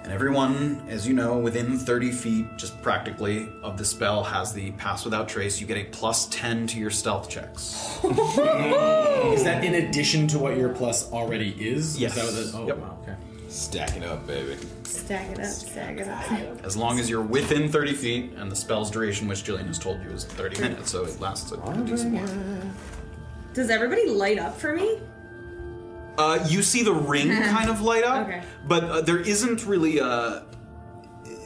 And 0.06 0.14
everyone, 0.14 0.86
as 0.88 1.08
you 1.08 1.16
know, 1.16 1.40
within 1.40 1.80
30 1.80 2.12
feet, 2.12 2.58
just 2.58 2.80
practically, 2.84 3.50
of 3.64 3.76
the 3.76 3.84
spell 3.84 4.24
has 4.24 4.54
the 4.54 4.70
pass 4.74 5.04
without 5.04 5.28
trace. 5.28 5.60
You 5.60 5.66
get 5.66 5.78
a 5.78 5.86
plus 5.86 6.28
10 6.28 6.68
to 6.68 6.80
your 6.80 6.92
stealth 6.92 7.28
checks. 7.28 7.98
Is 8.04 9.44
that 9.44 9.64
in 9.64 9.74
addition 9.74 10.28
to 10.28 10.38
what 10.38 10.58
your 10.58 10.70
plus 10.70 11.12
already 11.12 11.56
is? 11.60 12.00
Yes. 12.00 12.16
Is 12.18 12.54
that 12.54 12.62
what 12.62 12.68
the, 12.68 12.74
oh, 12.74 12.78
wow, 12.78 13.00
okay. 13.02 13.16
Stack 13.50 13.98
it 13.98 14.04
up, 14.04 14.28
baby. 14.28 14.58
Stack 14.84 15.32
it 15.32 15.40
up, 15.40 15.46
stack 15.48 15.98
it 15.98 16.08
up. 16.08 16.64
As 16.64 16.78
long 16.78 17.00
as 17.00 17.10
you're 17.10 17.24
within 17.24 17.68
30 17.72 17.94
feet, 17.94 18.32
and 18.38 18.52
the 18.52 18.56
spell's 18.56 18.92
duration, 18.92 19.28
which 19.28 19.44
Jillian 19.44 19.66
has 19.66 19.80
told 19.80 20.04
you, 20.04 20.12
is 20.12 20.24
30 20.24 20.62
minutes, 20.62 20.92
so 20.92 21.04
it 21.06 21.20
lasts 21.20 21.52
a 21.52 21.58
pretty 21.58 21.82
decent 21.82 22.14
while. 22.14 22.72
Does 23.56 23.72
everybody 23.72 24.08
light 24.08 24.38
up 24.38 24.56
for 24.56 24.74
me? 24.76 25.00
Uh, 26.18 26.46
you 26.50 26.62
see 26.62 26.84
the 26.84 26.94
ring 26.94 27.30
kind 27.44 27.70
of 27.70 27.82
light 27.82 28.04
up, 28.04 28.28
Okay. 28.28 28.44
but 28.68 28.84
uh, 28.84 29.02
there 29.02 29.20
isn't 29.20 29.66
really 29.66 30.00
a. 30.00 30.44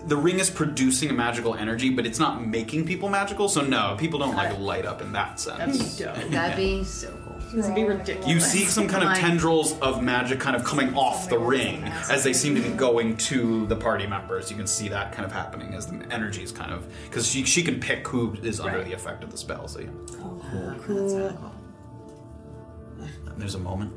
The 0.08 0.16
ring 0.16 0.40
is 0.40 0.50
producing 0.50 1.10
a 1.10 1.14
magical 1.14 1.56
energy, 1.56 1.90
but 1.90 2.06
it's 2.06 2.20
not 2.20 2.46
making 2.46 2.86
people 2.86 3.10
magical. 3.10 3.50
So 3.50 3.62
no, 3.62 3.96
people 4.00 4.18
don't 4.20 4.36
like 4.36 4.58
light 4.58 4.86
up 4.86 5.02
in 5.02 5.12
that 5.12 5.40
sense. 5.40 5.98
That'd 6.00 6.56
be 6.56 6.84
so 6.86 7.10
cool. 7.26 7.36
This 7.52 7.66
would 7.66 7.76
be 7.76 7.84
ridiculous. 7.84 8.28
You 8.30 8.40
see 8.40 8.64
some 8.66 8.88
kind 8.88 9.04
of 9.10 9.18
tendrils 9.18 9.78
of 9.80 10.02
magic 10.04 10.40
kind 10.40 10.56
of 10.56 10.64
coming 10.64 10.94
off 10.96 11.30
the 11.30 11.38
ring 11.40 11.84
as 12.10 12.24
they 12.24 12.32
seem 12.32 12.54
to 12.56 12.62
be 12.62 12.70
going 12.70 13.18
to 13.18 13.66
the 13.68 13.76
party 13.76 14.06
members. 14.08 14.50
You 14.52 14.56
can 14.58 14.68
see 14.68 14.88
that 14.90 15.12
kind 15.12 15.26
of 15.26 15.32
happening 15.32 15.74
as 15.74 15.88
the 15.88 15.96
energy 16.12 16.44
is 16.44 16.52
kind 16.52 16.72
of 16.72 16.88
because 17.06 17.28
she 17.28 17.44
she 17.44 17.62
can 17.64 17.80
pick 17.80 18.08
who 18.08 18.36
is 18.44 18.60
under 18.60 18.84
the 18.84 18.94
effect 18.94 19.24
of 19.24 19.32
the 19.32 19.38
spell. 19.38 19.68
So 19.68 19.80
yeah. 19.82 20.76
Cool. 20.86 21.52
And 23.00 23.38
there's 23.38 23.56
a 23.56 23.60
moment. 23.60 23.94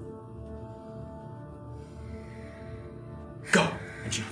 Go. 3.51 3.69
And 4.05 4.15
she. 4.15 4.23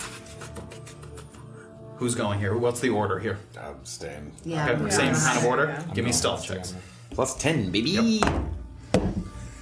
Who's 1.96 2.14
going 2.14 2.38
here? 2.38 2.56
What's 2.56 2.80
the 2.80 2.88
order 2.88 3.18
here? 3.18 3.38
I'm 3.60 3.84
staying. 3.84 4.32
Yeah. 4.44 4.70
Okay, 4.70 4.82
yeah. 4.82 4.88
same 4.88 5.14
kind 5.14 5.38
of 5.38 5.44
order. 5.44 5.70
I'm 5.70 5.94
Give 5.94 6.04
me 6.04 6.12
stealth 6.12 6.44
checks. 6.44 6.74
Plus 7.10 7.36
10, 7.36 7.70
baby. 7.70 8.20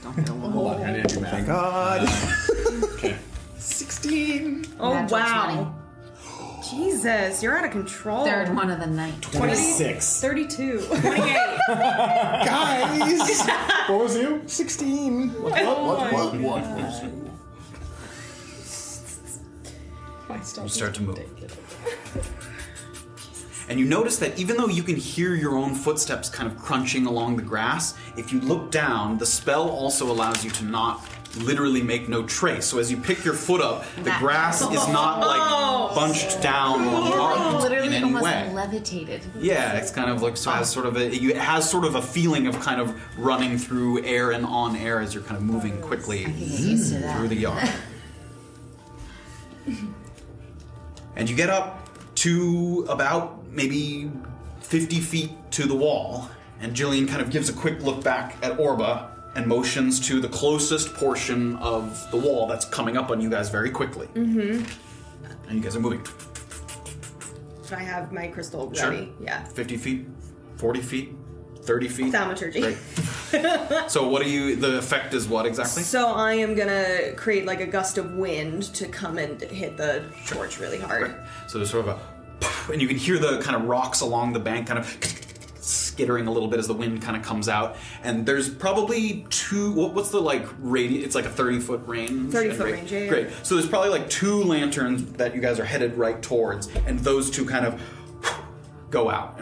Hold 0.03 0.75
on, 0.75 0.83
I 0.83 0.93
didn't 0.93 1.09
do 1.09 1.21
math. 1.21 1.31
Thank 1.33 1.47
God. 1.47 2.07
Uh, 2.09 2.87
okay. 2.95 3.17
16. 3.57 4.67
Oh 4.79 4.93
Natural 4.93 5.21
wow. 5.21 5.75
Jesus, 6.71 7.43
you're 7.43 7.57
out 7.57 7.65
of 7.65 7.71
control. 7.71 8.25
Third 8.25 8.55
one 8.55 8.71
of 8.71 8.79
the 8.79 8.87
night. 8.87 9.21
26. 9.23 10.21
32. 10.21 10.81
28. 10.87 11.15
Guys! 11.69 13.49
what 13.89 13.99
was 14.05 14.17
you? 14.17 14.43
16. 14.47 15.31
What, 15.31 15.43
what, 15.43 15.55
what, 15.55 16.13
oh, 16.13 16.39
what, 16.41 17.05
You 17.05 17.31
start 20.43 20.95
to 20.95 21.03
move. 21.03 21.19
And 23.69 23.79
you 23.79 23.85
notice 23.85 24.17
that 24.21 24.39
even 24.39 24.57
though 24.57 24.69
you 24.69 24.83
can 24.83 24.97
hear 24.97 25.35
your 25.35 25.55
own 25.57 25.75
footsteps 25.75 26.31
kind 26.31 26.51
of 26.51 26.57
crunching 26.59 27.05
along 27.05 27.37
the 27.37 27.43
grass, 27.43 27.95
if 28.17 28.33
you 28.33 28.41
look 28.41 28.71
down, 28.71 29.19
the 29.19 29.27
spell 29.27 29.69
also 29.69 30.11
allows 30.11 30.43
you 30.43 30.51
to 30.53 30.65
not 30.65 31.07
literally 31.41 31.83
make 31.83 32.09
no 32.09 32.23
trace. 32.25 32.65
So 32.65 32.79
as 32.79 32.91
you 32.91 32.97
pick 32.97 33.23
your 33.27 33.35
foot 33.35 33.61
up, 33.61 33.85
the 33.97 34.05
That- 34.05 34.21
grass 34.21 34.63
is 34.63 34.89
not 34.89 35.21
like 35.21 35.39
oh. 35.39 35.93
bunched 35.95 36.41
down 36.41 36.81
or 36.87 37.01
marked 37.19 37.41
in 37.57 37.61
literally 37.61 37.95
any 37.97 38.05
almost 38.05 38.25
way. 38.25 38.51
levitated. 38.55 39.21
Yeah, 39.39 39.75
it's 39.75 39.91
kind 39.91 40.11
of 40.11 40.23
like 40.23 40.39
so 40.39 40.51
it 40.51 40.55
has 40.55 40.71
sort 40.73 40.87
of 40.87 40.97
a 40.97 41.07
it 41.15 41.37
has 41.37 41.69
sort 41.71 41.85
of 41.85 41.95
a 41.95 42.01
feeling 42.03 42.47
of 42.47 42.59
kind 42.61 42.81
of 42.81 42.99
running 43.19 43.59
through 43.59 44.03
air 44.03 44.31
and 44.31 44.47
on 44.47 44.77
air 44.77 44.99
as 44.99 45.13
you're 45.13 45.23
kind 45.25 45.37
of 45.37 45.43
moving 45.43 45.79
quickly 45.83 46.25
Get 46.25 46.35
used 46.37 46.95
to 46.95 47.01
that. 47.01 47.19
through 47.19 47.29
the 47.29 47.37
yard. 47.37 47.69
and 51.19 51.29
you 51.29 51.37
get 51.37 51.51
up 51.51 51.87
to 52.17 52.87
about 52.89 53.47
maybe 53.51 54.11
50 54.61 55.01
feet 55.01 55.31
to 55.53 55.67
the 55.67 55.75
wall, 55.75 56.31
and 56.61 56.75
Jillian 56.75 57.07
kind 57.07 57.21
of 57.21 57.31
gives 57.31 57.49
a 57.49 57.53
quick 57.53 57.83
look 57.83 58.03
back 58.03 58.37
at 58.43 58.57
Orba 58.59 59.11
and 59.35 59.47
motions 59.47 60.01
to 60.09 60.21
the 60.21 60.29
closest 60.29 60.95
portion 60.95 61.57
of 61.57 62.11
the 62.11 62.17
wall 62.17 62.47
that's 62.47 62.65
coming 62.65 62.97
up 62.97 63.11
on 63.11 63.21
you 63.21 63.29
guys 63.31 63.51
very 63.51 63.71
quickly. 63.71 64.07
Mm-hmm. 64.15 64.65
And 65.49 65.57
you 65.57 65.61
guys 65.63 65.77
are 65.77 65.81
moving. 65.81 66.03
Should 67.65 67.79
I 67.79 67.83
have 67.83 68.13
my 68.13 68.29
crystal 68.29 68.73
Sure. 68.73 68.91
ready? 68.91 69.13
Yeah. 69.21 69.45
50 69.45 69.77
feet, 69.77 70.07
40 70.57 70.81
feet, 70.81 71.15
30 71.69 71.89
feet. 71.89 72.13
Thaumaturgy. 72.13 72.77
So 73.89 74.09
what 74.09 74.23
do 74.23 74.31
you 74.31 74.57
the 74.57 74.79
effect 74.79 75.13
is 75.13 75.29
what 75.29 75.45
exactly? 75.45 75.83
So 75.83 76.07
I 76.07 76.33
am 76.33 76.55
gonna 76.55 77.13
create 77.15 77.45
like 77.45 77.61
a 77.61 77.67
gust 77.67 77.99
of 77.99 78.15
wind 78.15 78.63
to 78.75 78.89
come 78.89 79.19
and 79.19 79.39
hit 79.39 79.77
the 79.77 80.03
torch 80.27 80.59
really 80.59 80.79
hard. 80.79 81.15
So 81.47 81.59
there's 81.59 81.71
sort 81.71 81.87
of 81.87 81.99
a 81.99 82.73
and 82.73 82.81
you 82.81 82.89
can 82.89 82.97
hear 82.97 83.19
the 83.19 83.39
kind 83.43 83.55
of 83.55 83.67
rocks 83.67 84.01
along 84.01 84.33
the 84.33 84.39
bank 84.41 84.67
kind 84.69 84.79
of 84.79 84.87
skittering 85.61 86.27
a 86.27 86.31
little 86.31 86.49
bit 86.49 86.59
as 86.59 86.67
the 86.67 86.73
wind 86.73 87.03
kind 87.03 87.19
of 87.19 87.23
comes 87.23 87.51
out. 87.51 87.77
And 88.03 88.25
there's 88.25 88.49
probably 88.49 89.27
two 89.29 89.73
what's 89.73 90.09
the 90.09 90.23
like 90.23 90.47
radius 90.61 91.05
it's 91.05 91.15
like 91.15 91.27
a 91.27 91.31
30 91.31 91.61
foot 91.61 91.83
range. 91.87 92.33
30 92.33 92.51
foot 92.55 92.73
range, 92.73 92.93
yeah. 92.93 93.09
Great. 93.09 93.29
So 93.43 93.57
there's 93.57 93.69
probably 93.69 93.91
like 93.91 94.09
two 94.09 94.43
lanterns 94.43 95.05
that 95.19 95.35
you 95.35 95.43
guys 95.43 95.61
are 95.61 95.67
headed 95.67 95.99
right 95.99 96.23
towards 96.23 96.69
and 96.87 96.99
those 97.01 97.31
two 97.31 97.45
kind 97.45 97.67
of 97.67 97.79
go 98.91 99.11
out. 99.11 99.39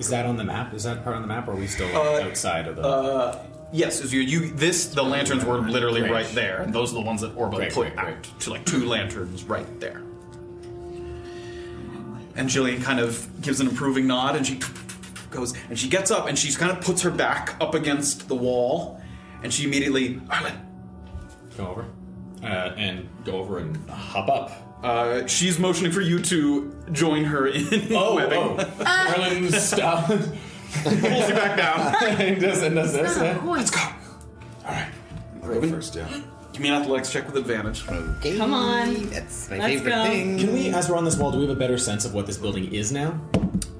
Is 0.00 0.08
that 0.08 0.24
on 0.26 0.36
the 0.36 0.44
map? 0.44 0.72
Is 0.74 0.82
that 0.84 1.04
part 1.04 1.14
on 1.14 1.22
the 1.22 1.28
map, 1.28 1.46
or 1.46 1.52
are 1.52 1.56
we 1.56 1.66
still 1.66 1.94
Uh, 1.94 2.22
outside 2.22 2.66
of 2.66 2.74
the? 2.76 2.82
Uh, 2.82 3.38
yes, 3.70 4.00
as 4.00 4.12
you, 4.12 4.20
you 4.22 4.50
this 4.50 4.86
the 4.86 5.02
lanterns 5.02 5.44
were 5.44 5.58
literally 5.58 6.00
Great. 6.00 6.10
right 6.12 6.28
there, 6.34 6.62
and 6.62 6.72
those 6.74 6.90
are 6.90 6.94
the 6.94 7.02
ones 7.02 7.20
that 7.20 7.36
Orba 7.36 7.56
Great, 7.56 7.72
put 7.74 7.94
great, 7.94 7.98
out 7.98 8.06
great. 8.06 8.40
to 8.40 8.50
like 8.50 8.64
two 8.64 8.86
lanterns 8.86 9.44
right 9.44 9.78
there. 9.78 10.00
And 12.36 12.48
Jillian 12.48 12.82
kind 12.82 12.98
of 12.98 13.28
gives 13.42 13.60
an 13.60 13.66
approving 13.68 14.06
nod, 14.06 14.36
and 14.36 14.46
she 14.46 14.58
goes 15.30 15.52
and 15.68 15.78
she 15.78 15.88
gets 15.88 16.10
up 16.10 16.26
and 16.28 16.36
she 16.38 16.52
kind 16.54 16.72
of 16.72 16.80
puts 16.80 17.02
her 17.02 17.10
back 17.10 17.54
up 17.60 17.74
against 17.74 18.26
the 18.26 18.34
wall, 18.34 19.00
and 19.42 19.52
she 19.52 19.64
immediately 19.64 20.18
Arlen. 20.30 20.54
go 21.58 21.66
over, 21.68 21.84
uh, 22.42 22.46
and 22.78 23.06
go 23.24 23.32
over 23.32 23.58
and 23.58 23.76
hop 23.90 24.30
up. 24.30 24.69
Uh, 24.82 25.26
she's 25.26 25.58
motioning 25.58 25.92
for 25.92 26.00
you 26.00 26.18
to 26.20 26.74
join 26.92 27.24
her 27.24 27.46
in 27.46 27.66
Oh, 27.90 28.14
webbing. 28.16 28.38
oh. 28.38 28.84
Arlen 28.86 29.52
stop. 29.52 30.06
Pulls 30.06 30.26
you 30.94 31.02
back 31.34 31.56
down. 31.56 31.94
and 32.20 32.40
does, 32.40 32.62
and 32.62 32.74
does 32.74 32.92
this. 32.92 33.16
yeah. 33.18 33.40
Let's 33.44 33.70
go. 33.70 33.80
All 34.66 34.72
right. 34.72 34.90
Go 35.42 35.68
first, 35.68 35.94
yeah. 35.96 36.08
Give 36.52 36.62
me 36.62 36.68
an 36.68 36.80
athletics 36.82 37.12
check 37.12 37.26
with 37.26 37.36
advantage. 37.36 37.86
Okay. 37.88 38.36
Come 38.36 38.52
on. 38.54 39.06
That's 39.10 39.50
my 39.50 39.58
Let's 39.58 39.66
favorite 39.74 39.90
go. 39.90 40.04
thing. 40.04 40.38
Can 40.38 40.52
we, 40.52 40.68
as 40.70 40.88
we're 40.88 40.96
on 40.96 41.04
this 41.04 41.16
wall, 41.16 41.30
do 41.30 41.38
we 41.38 41.46
have 41.46 41.56
a 41.56 41.58
better 41.58 41.78
sense 41.78 42.04
of 42.04 42.14
what 42.14 42.26
this 42.26 42.36
building 42.38 42.72
is 42.72 42.90
now? 42.92 43.18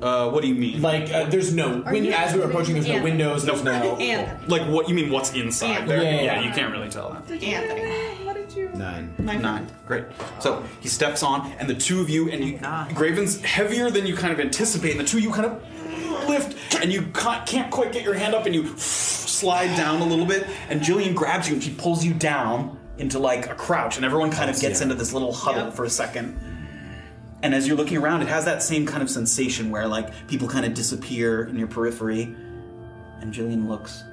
Uh, 0.00 0.30
what 0.30 0.42
do 0.42 0.48
you 0.48 0.54
mean? 0.54 0.80
Like, 0.80 1.12
uh, 1.12 1.24
there's 1.24 1.52
no. 1.54 1.80
When, 1.80 2.04
you- 2.04 2.12
as 2.12 2.32
we 2.34 2.40
were 2.40 2.46
approaching, 2.46 2.74
there's 2.74 2.88
no 2.88 2.94
Yeah. 2.94 3.02
windows. 3.02 3.44
There's 3.44 3.62
no. 3.62 3.96
And 3.96 4.48
Like 4.48 4.62
what 4.68 4.88
you 4.88 4.94
mean? 4.94 5.10
What's 5.10 5.32
inside 5.34 5.68
Yeah. 5.80 5.84
there? 5.86 6.02
Yeah, 6.02 6.10
yeah, 6.10 6.22
yeah. 6.22 6.40
you 6.42 6.52
can't 6.52 6.72
really 6.72 6.88
tell 6.88 7.10
that. 7.10 7.42
Anthony. 7.42 8.19
What 8.80 8.96
did 8.96 9.18
you? 9.18 9.24
Nine. 9.24 9.42
Nine. 9.42 9.66
Great. 9.86 10.04
So 10.40 10.64
he 10.80 10.88
steps 10.88 11.22
on, 11.22 11.50
and 11.58 11.68
the 11.68 11.74
two 11.74 12.00
of 12.00 12.08
you, 12.10 12.30
and 12.30 12.44
you, 12.44 12.58
Graven's 12.94 13.40
heavier 13.42 13.90
than 13.90 14.06
you 14.06 14.14
kind 14.16 14.32
of 14.32 14.40
anticipate, 14.40 14.92
and 14.92 15.00
the 15.00 15.04
two 15.04 15.18
of 15.18 15.22
you 15.24 15.30
kind 15.30 15.46
of 15.46 16.28
lift, 16.28 16.56
and 16.82 16.92
you 16.92 17.02
ca- 17.12 17.44
can't 17.44 17.70
quite 17.70 17.92
get 17.92 18.02
your 18.04 18.14
hand 18.14 18.34
up, 18.34 18.46
and 18.46 18.54
you 18.54 18.76
slide 18.76 19.74
down 19.76 20.00
a 20.00 20.04
little 20.04 20.26
bit, 20.26 20.46
and 20.68 20.80
Jillian 20.80 21.14
grabs 21.14 21.48
you, 21.48 21.54
and 21.54 21.62
she 21.62 21.72
pulls 21.74 22.04
you 22.04 22.12
down 22.14 22.78
into 22.98 23.18
like 23.18 23.48
a 23.50 23.54
crouch, 23.54 23.96
and 23.96 24.04
everyone 24.04 24.30
kind 24.30 24.50
of 24.50 24.58
gets 24.60 24.80
into 24.80 24.94
this 24.94 25.12
little 25.12 25.32
huddle 25.32 25.64
Yep. 25.66 25.74
for 25.74 25.84
a 25.84 25.90
second. 25.90 26.38
and 27.42 27.54
as 27.54 27.66
you're 27.66 27.76
looking 27.76 27.96
around, 27.96 28.20
it 28.20 28.28
has 28.28 28.44
that 28.44 28.62
same 28.62 28.84
kind 28.84 29.02
of 29.02 29.08
sensation 29.08 29.70
where 29.70 29.86
like 29.88 30.26
people 30.28 30.46
kind 30.46 30.66
of 30.66 30.74
disappear 30.74 31.44
in 31.44 31.56
your 31.58 31.68
periphery. 31.68 32.34
And 33.22 33.32
Jillian 33.32 33.66
looks. 33.66 34.04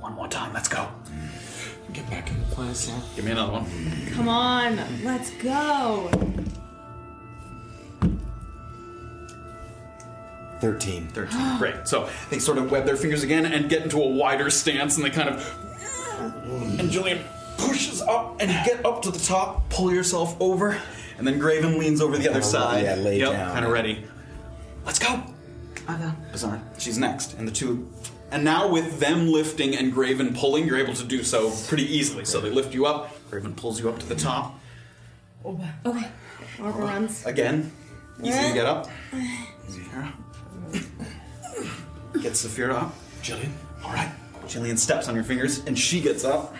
One 0.00 0.12
more 0.14 0.28
time, 0.28 0.52
let's 0.52 0.68
go. 0.68 0.88
Get 1.92 2.08
back 2.10 2.30
in 2.30 2.40
place, 2.46 2.88
yeah. 2.88 3.00
Give 3.16 3.24
me 3.24 3.32
another 3.32 3.52
one. 3.52 3.66
Come 4.14 4.28
on, 4.28 4.78
let's 5.04 5.30
go. 5.42 6.10
13. 10.60 11.08
13. 11.08 11.56
Great. 11.58 11.86
So 11.88 12.08
they 12.30 12.38
sort 12.38 12.58
of 12.58 12.70
web 12.70 12.86
their 12.86 12.96
fingers 12.96 13.22
again 13.22 13.44
and 13.46 13.68
get 13.68 13.82
into 13.82 13.98
a 14.00 14.06
wider 14.08 14.48
stance, 14.50 14.96
and 14.96 15.04
they 15.04 15.10
kind 15.10 15.28
of. 15.28 15.58
And 16.22 16.88
Jillian 16.90 17.20
pushes 17.58 18.00
up, 18.02 18.40
and 18.40 18.48
you 18.50 18.56
get 18.64 18.84
up 18.86 19.02
to 19.02 19.10
the 19.10 19.18
top, 19.18 19.68
pull 19.70 19.92
yourself 19.92 20.36
over, 20.40 20.78
and 21.18 21.26
then 21.26 21.38
Graven 21.40 21.78
leans 21.78 22.00
over 22.00 22.16
the 22.16 22.24
other 22.28 22.34
Kinda 22.40 22.46
side. 22.46 22.84
yeah, 22.84 22.94
lay 22.94 23.18
yep, 23.18 23.32
down. 23.32 23.52
kind 23.52 23.64
of 23.64 23.72
ready. 23.72 24.04
Let's 24.86 24.98
go. 25.00 25.20
I 25.88 25.94
Okay. 25.96 26.12
Bizarra. 26.32 26.60
She's 26.78 26.96
next, 26.98 27.34
and 27.34 27.48
the 27.48 27.52
two. 27.52 27.88
And 28.32 28.44
now 28.44 28.66
with 28.66 28.98
them 28.98 29.28
lifting 29.28 29.76
and 29.76 29.92
Graven 29.92 30.34
pulling, 30.34 30.66
you're 30.66 30.78
able 30.78 30.94
to 30.94 31.04
do 31.04 31.22
so 31.22 31.52
pretty 31.68 31.84
easily. 31.84 32.24
So 32.24 32.40
they 32.40 32.48
lift 32.48 32.72
you 32.72 32.86
up. 32.86 33.14
Graven 33.30 33.54
pulls 33.54 33.78
you 33.78 33.90
up 33.90 33.98
to 33.98 34.06
the 34.06 34.16
top. 34.16 34.58
Okay. 35.44 36.08
Orba 36.56 36.78
runs. 36.78 37.26
Again, 37.26 37.70
easy 38.22 38.48
to 38.48 38.54
get 38.54 38.64
up. 38.64 38.88
Saphira. 39.68 40.12
Get 42.22 42.32
Saphira 42.32 42.74
up. 42.74 42.94
Jillian. 43.22 43.52
All 43.84 43.92
right. 43.92 44.10
Jillian 44.46 44.78
steps 44.78 45.08
on 45.08 45.14
your 45.14 45.24
fingers, 45.24 45.58
and 45.66 45.78
she 45.78 46.00
gets 46.00 46.24
up. 46.24 46.54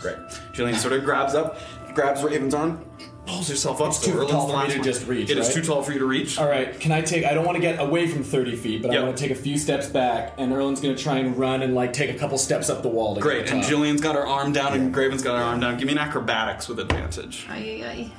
Great. 0.00 0.16
Jillian 0.52 0.76
sort 0.76 0.94
of 0.94 1.04
grabs 1.04 1.34
up, 1.34 1.58
grabs 1.94 2.22
Graven's 2.22 2.54
arm, 2.54 2.84
pulls 3.30 3.48
herself 3.48 3.80
up. 3.80 3.88
It's 3.88 3.98
so 4.04 4.12
too 4.12 4.26
tall 4.28 4.48
for 4.48 4.56
me 4.62 4.68
to 4.72 4.78
one. 4.78 4.84
just 4.84 5.06
reach, 5.06 5.30
It 5.30 5.38
is 5.38 5.46
right? 5.46 5.54
too 5.56 5.62
tall 5.62 5.82
for 5.82 5.92
you 5.92 5.98
to 6.00 6.04
reach. 6.06 6.38
All 6.38 6.48
right, 6.48 6.78
can 6.78 6.92
I 6.92 7.00
take? 7.00 7.24
I 7.24 7.32
don't 7.34 7.44
want 7.44 7.56
to 7.56 7.60
get 7.62 7.80
away 7.80 8.06
from 8.08 8.22
thirty 8.22 8.56
feet, 8.56 8.82
but 8.82 8.92
Yep. 8.92 9.00
I 9.00 9.04
want 9.04 9.16
to 9.16 9.22
take 9.22 9.30
a 9.32 9.40
few 9.40 9.56
steps 9.58 9.86
back, 9.88 10.34
and 10.38 10.52
Erland's 10.52 10.80
going 10.80 10.94
to 10.94 11.02
try 11.02 11.18
and 11.18 11.36
run 11.36 11.62
and 11.62 11.74
like 11.74 11.92
take 11.92 12.10
a 12.10 12.18
couple 12.18 12.36
steps 12.38 12.68
up 12.70 12.82
the 12.82 12.88
wall. 12.88 13.14
To 13.14 13.20
Great. 13.20 13.44
Get 13.46 13.54
And 13.54 13.64
up. 13.64 13.70
Jillian's 13.70 14.00
got 14.00 14.14
her 14.14 14.26
arm 14.26 14.52
down, 14.52 14.74
and 14.74 14.92
Graven's 14.92 15.22
got 15.22 15.36
her 15.38 15.42
arm 15.44 15.60
down. 15.60 15.76
Give 15.78 15.86
me 15.86 15.92
an 15.92 15.98
acrobatics 15.98 16.68
with 16.68 16.78
advantage. 16.80 17.46
Ay, 17.50 17.82
ay, 17.84 18.10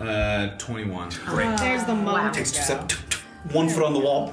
Uh, 0.00 0.56
21. 0.58 1.10
Great. 1.26 1.58
There's 1.58 1.84
the 1.84 1.94
moment. 1.94 2.34
Takes 2.34 2.52
two 2.52 2.62
steps, 2.62 2.94
one 3.52 3.68
foot 3.68 3.82
on 3.82 3.92
the 3.94 3.98
wall, 3.98 4.30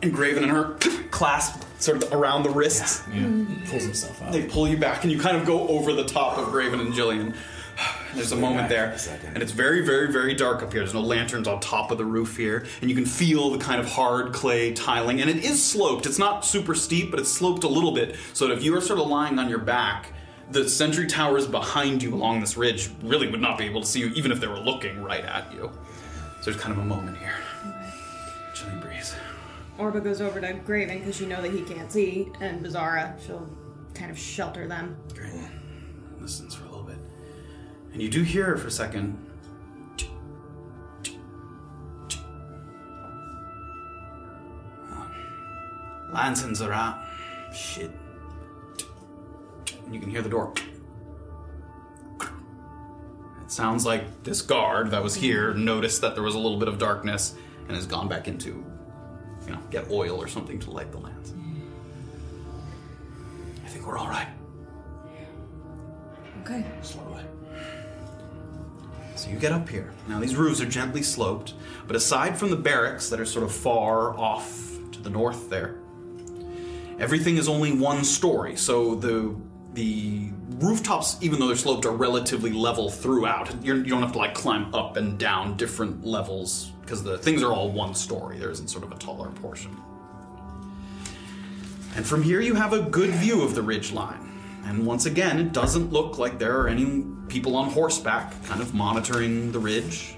and 0.00 0.12
Graven 0.12 0.44
and 0.44 0.52
her 0.52 0.76
clasp 1.10 1.62
sort 1.80 2.02
of 2.04 2.12
around 2.12 2.44
the 2.44 2.50
wrists. 2.50 3.02
Yeah, 3.12 3.26
pulls 3.68 3.82
himself 3.82 4.22
up. 4.22 4.30
They 4.32 4.44
pull 4.44 4.68
you 4.68 4.76
back, 4.76 5.02
and 5.02 5.10
you 5.10 5.18
kind 5.18 5.36
of 5.36 5.44
go 5.44 5.66
over 5.68 5.92
the 5.92 6.04
top 6.04 6.38
of 6.38 6.50
Graven 6.52 6.78
and 6.78 6.92
Jillian. 6.94 7.34
There's 8.14 8.32
a 8.32 8.36
moment 8.36 8.68
there, 8.68 8.90
for 8.90 8.94
a 8.94 8.98
second. 8.98 9.34
and 9.34 9.42
it's 9.42 9.52
very, 9.52 9.84
very, 9.84 10.12
very 10.12 10.34
dark 10.34 10.62
up 10.62 10.72
here. 10.72 10.82
There's 10.82 10.94
no 10.94 11.00
lanterns 11.00 11.48
on 11.48 11.60
top 11.60 11.90
of 11.90 11.98
the 11.98 12.04
roof 12.04 12.36
here, 12.36 12.66
and 12.80 12.90
you 12.90 12.96
can 12.96 13.06
feel 13.06 13.50
the 13.50 13.58
kind 13.58 13.80
of 13.80 13.88
hard 13.88 14.32
clay 14.32 14.72
tiling. 14.72 15.20
And 15.20 15.30
it 15.30 15.44
is 15.44 15.64
sloped. 15.64 16.06
It's 16.06 16.18
not 16.18 16.44
super 16.44 16.74
steep, 16.74 17.10
but 17.10 17.20
it's 17.20 17.30
sloped 17.30 17.64
a 17.64 17.68
little 17.68 17.92
bit, 17.92 18.16
so 18.32 18.46
that 18.46 18.56
if 18.56 18.62
you 18.62 18.76
are 18.76 18.80
sort 18.80 18.98
of 18.98 19.06
lying 19.06 19.38
on 19.38 19.48
your 19.48 19.58
back, 19.58 20.12
the 20.50 20.68
sentry 20.68 21.06
towers 21.06 21.46
behind 21.46 22.02
you 22.02 22.14
along 22.14 22.40
this 22.40 22.56
ridge 22.56 22.90
really 23.02 23.28
would 23.28 23.40
not 23.40 23.56
be 23.56 23.64
able 23.64 23.80
to 23.80 23.86
see 23.86 24.00
you, 24.00 24.08
even 24.08 24.30
if 24.30 24.40
they 24.40 24.46
were 24.46 24.60
looking 24.60 25.02
right 25.02 25.24
at 25.24 25.52
you. 25.52 25.70
So 26.40 26.50
there's 26.50 26.62
kind 26.62 26.76
of 26.76 26.82
a 26.82 26.86
moment 26.86 27.16
here. 27.18 27.34
Jillian 28.54 28.82
breathes. 28.82 29.14
Orba 29.78 30.04
goes 30.04 30.20
over 30.20 30.40
to 30.40 30.52
Graven 30.52 30.98
because 30.98 31.20
you 31.20 31.26
know 31.26 31.40
that 31.40 31.52
he 31.52 31.62
can't 31.62 31.90
see, 31.90 32.30
and 32.40 32.64
Bizarra, 32.64 33.18
she'll 33.24 33.48
kind 33.94 34.10
of 34.10 34.18
shelter 34.18 34.68
them. 34.68 34.96
Great. 35.14 35.32
Listens 36.20 36.54
And 37.92 38.00
you 38.00 38.08
do 38.08 38.22
hear 38.22 38.46
her 38.46 38.56
for 38.56 38.68
a 38.68 38.70
second. 38.70 39.18
Um, 44.90 45.14
Lanterns 46.12 46.62
are 46.62 46.72
out. 46.72 47.04
Shit. 47.54 47.90
And 49.84 49.94
you 49.94 50.00
can 50.00 50.10
hear 50.10 50.22
the 50.22 50.30
door. 50.30 50.54
It 53.42 53.50
sounds 53.50 53.84
like 53.84 54.22
this 54.22 54.40
guard 54.40 54.90
that 54.92 55.02
was 55.02 55.14
here 55.14 55.52
noticed 55.52 56.00
that 56.00 56.14
there 56.14 56.24
was 56.24 56.34
a 56.34 56.38
little 56.38 56.58
bit 56.58 56.68
of 56.68 56.78
darkness 56.78 57.34
and 57.66 57.76
has 57.76 57.86
gone 57.86 58.08
back 58.08 58.26
into, 58.26 58.64
you 59.46 59.52
know, 59.52 59.60
get 59.70 59.90
oil 59.90 60.16
or 60.20 60.28
something 60.28 60.58
to 60.60 60.70
light 60.70 60.90
the 60.92 60.98
lamps. 60.98 61.34
I 63.62 63.68
think 63.68 63.86
we're 63.86 63.98
all 63.98 64.08
right. 64.08 64.28
Okay. 66.40 66.64
Slowly. 66.80 67.22
So 69.22 69.30
you 69.30 69.38
get 69.38 69.52
up 69.52 69.68
here. 69.68 69.92
Now 70.08 70.18
these 70.18 70.34
roofs 70.34 70.60
are 70.60 70.66
gently 70.66 71.00
sloped, 71.04 71.54
but 71.86 71.94
aside 71.94 72.36
from 72.36 72.50
the 72.50 72.56
barracks 72.56 73.08
that 73.08 73.20
are 73.20 73.24
sort 73.24 73.44
of 73.44 73.52
far 73.52 74.18
off 74.18 74.72
to 74.90 75.00
the 75.00 75.10
north 75.10 75.48
there, 75.48 75.76
everything 76.98 77.36
is 77.36 77.48
only 77.48 77.70
one 77.70 78.02
story. 78.02 78.56
So 78.56 78.96
the 78.96 79.36
the 79.74 80.30
rooftops, 80.58 81.18
even 81.20 81.38
though 81.38 81.46
they're 81.46 81.56
sloped, 81.56 81.86
are 81.86 81.92
relatively 81.92 82.50
level 82.50 82.90
throughout. 82.90 83.64
You're, 83.64 83.76
you 83.76 83.90
don't 83.90 84.02
have 84.02 84.10
to 84.12 84.18
like 84.18 84.34
climb 84.34 84.74
up 84.74 84.96
and 84.96 85.16
down 85.20 85.56
different 85.56 86.04
levels 86.04 86.72
because 86.80 87.04
the 87.04 87.16
things 87.16 87.44
are 87.44 87.52
all 87.52 87.70
one 87.70 87.94
story. 87.94 88.40
There 88.40 88.50
isn't 88.50 88.68
sort 88.68 88.82
of 88.82 88.90
a 88.90 88.96
taller 88.96 89.30
portion. 89.30 89.76
And 91.94 92.04
from 92.04 92.24
here, 92.24 92.40
you 92.40 92.56
have 92.56 92.72
a 92.72 92.80
good 92.80 93.10
view 93.10 93.42
of 93.42 93.54
the 93.54 93.62
ridge 93.62 93.92
line. 93.92 94.31
And 94.64 94.86
once 94.86 95.06
again, 95.06 95.38
it 95.38 95.52
doesn't 95.52 95.92
look 95.92 96.18
like 96.18 96.38
there 96.38 96.60
are 96.60 96.68
any 96.68 97.04
people 97.28 97.56
on 97.56 97.70
horseback 97.70 98.42
kind 98.44 98.60
of 98.60 98.74
monitoring 98.74 99.52
the 99.52 99.58
ridge. 99.58 100.16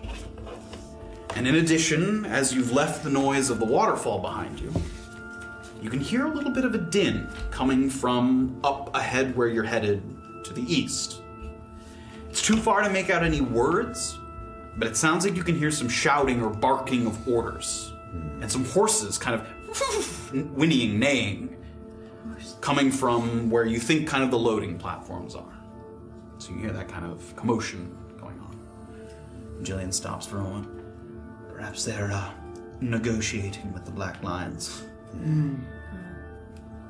And 1.37 1.49
in 1.49 1.57
addition, 1.57 2.25
as 2.27 2.55
you've 2.55 2.73
left 2.73 3.03
the 3.03 3.11
noise 3.11 3.51
of 3.51 3.59
the 3.59 3.65
waterfall 3.65 4.21
behind 4.21 4.61
you, 4.61 4.73
you 5.83 5.91
can 5.91 6.01
hear 6.01 6.27
a 6.27 6.31
little 6.31 6.51
bit 6.51 6.65
of 6.65 6.75
a 6.75 6.79
din 6.79 7.29
coming 7.51 7.91
from 7.91 8.59
up 8.65 8.95
ahead 8.95 9.37
where 9.37 9.49
you're 9.49 9.65
headed 9.65 10.03
to 10.45 10.53
the 10.53 10.63
east. 10.63 11.21
It's 12.31 12.43
too 12.43 12.57
far 12.57 12.83
to 12.83 12.91
make 12.91 13.11
out 13.11 13.23
any 13.23 13.41
words, 13.41 14.19
but 14.77 14.89
it 14.89 14.97
sounds 14.97 15.25
like 15.27 15.37
you 15.37 15.45
can 15.45 15.59
hear 15.59 15.71
some 15.71 15.89
shouting 15.89 16.43
or 16.43 16.51
barking 16.51 17.07
of 17.07 17.29
orders, 17.29 17.93
hmm. 18.11 18.43
and 18.43 18.51
some 18.51 18.65
horses 18.65 19.19
kind 19.19 19.41
of 19.41 19.47
whinnying, 20.57 20.99
neighing, 20.99 21.55
coming 22.61 22.91
from 22.91 23.51
where 23.51 23.65
you 23.65 23.79
think 23.79 24.09
kind 24.09 24.25
of 24.25 24.31
the 24.31 24.39
loading 24.39 24.79
platforms 24.79 25.35
are. 25.35 25.55
So 26.39 26.53
you 26.53 26.59
hear 26.59 26.73
that 26.73 26.89
kind 26.89 27.05
of 27.05 27.35
commotion 27.37 27.97
going 28.21 28.39
on. 28.41 28.59
Jillian 29.63 29.93
stops 29.93 30.27
for 30.27 30.39
a 30.39 30.43
moment. 30.43 30.83
Perhaps 31.53 31.85
they're 31.85 32.11
uh, 32.13 32.31
negotiating 32.81 33.73
with 33.73 33.85
the 33.85 33.91
black 33.91 34.23
lines. 34.23 34.83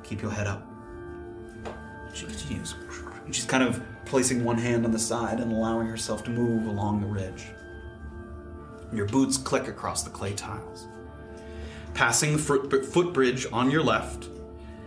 Keep 0.03 0.21
your 0.21 0.31
head 0.31 0.47
up. 0.47 0.65
She 2.13 2.25
continues. 2.25 2.75
And 3.25 3.33
she's 3.33 3.45
kind 3.45 3.63
of 3.63 3.81
placing 4.05 4.43
one 4.43 4.57
hand 4.57 4.85
on 4.85 4.91
the 4.91 4.99
side 4.99 5.39
and 5.39 5.51
allowing 5.51 5.87
herself 5.87 6.23
to 6.25 6.29
move 6.29 6.67
along 6.67 7.01
the 7.01 7.07
ridge. 7.07 7.45
Your 8.93 9.05
boots 9.07 9.37
click 9.37 9.67
across 9.67 10.03
the 10.03 10.09
clay 10.09 10.33
tiles. 10.33 10.87
Passing 11.93 12.37
the 12.37 12.87
footbridge 12.91 13.47
on 13.51 13.71
your 13.71 13.83
left 13.83 14.27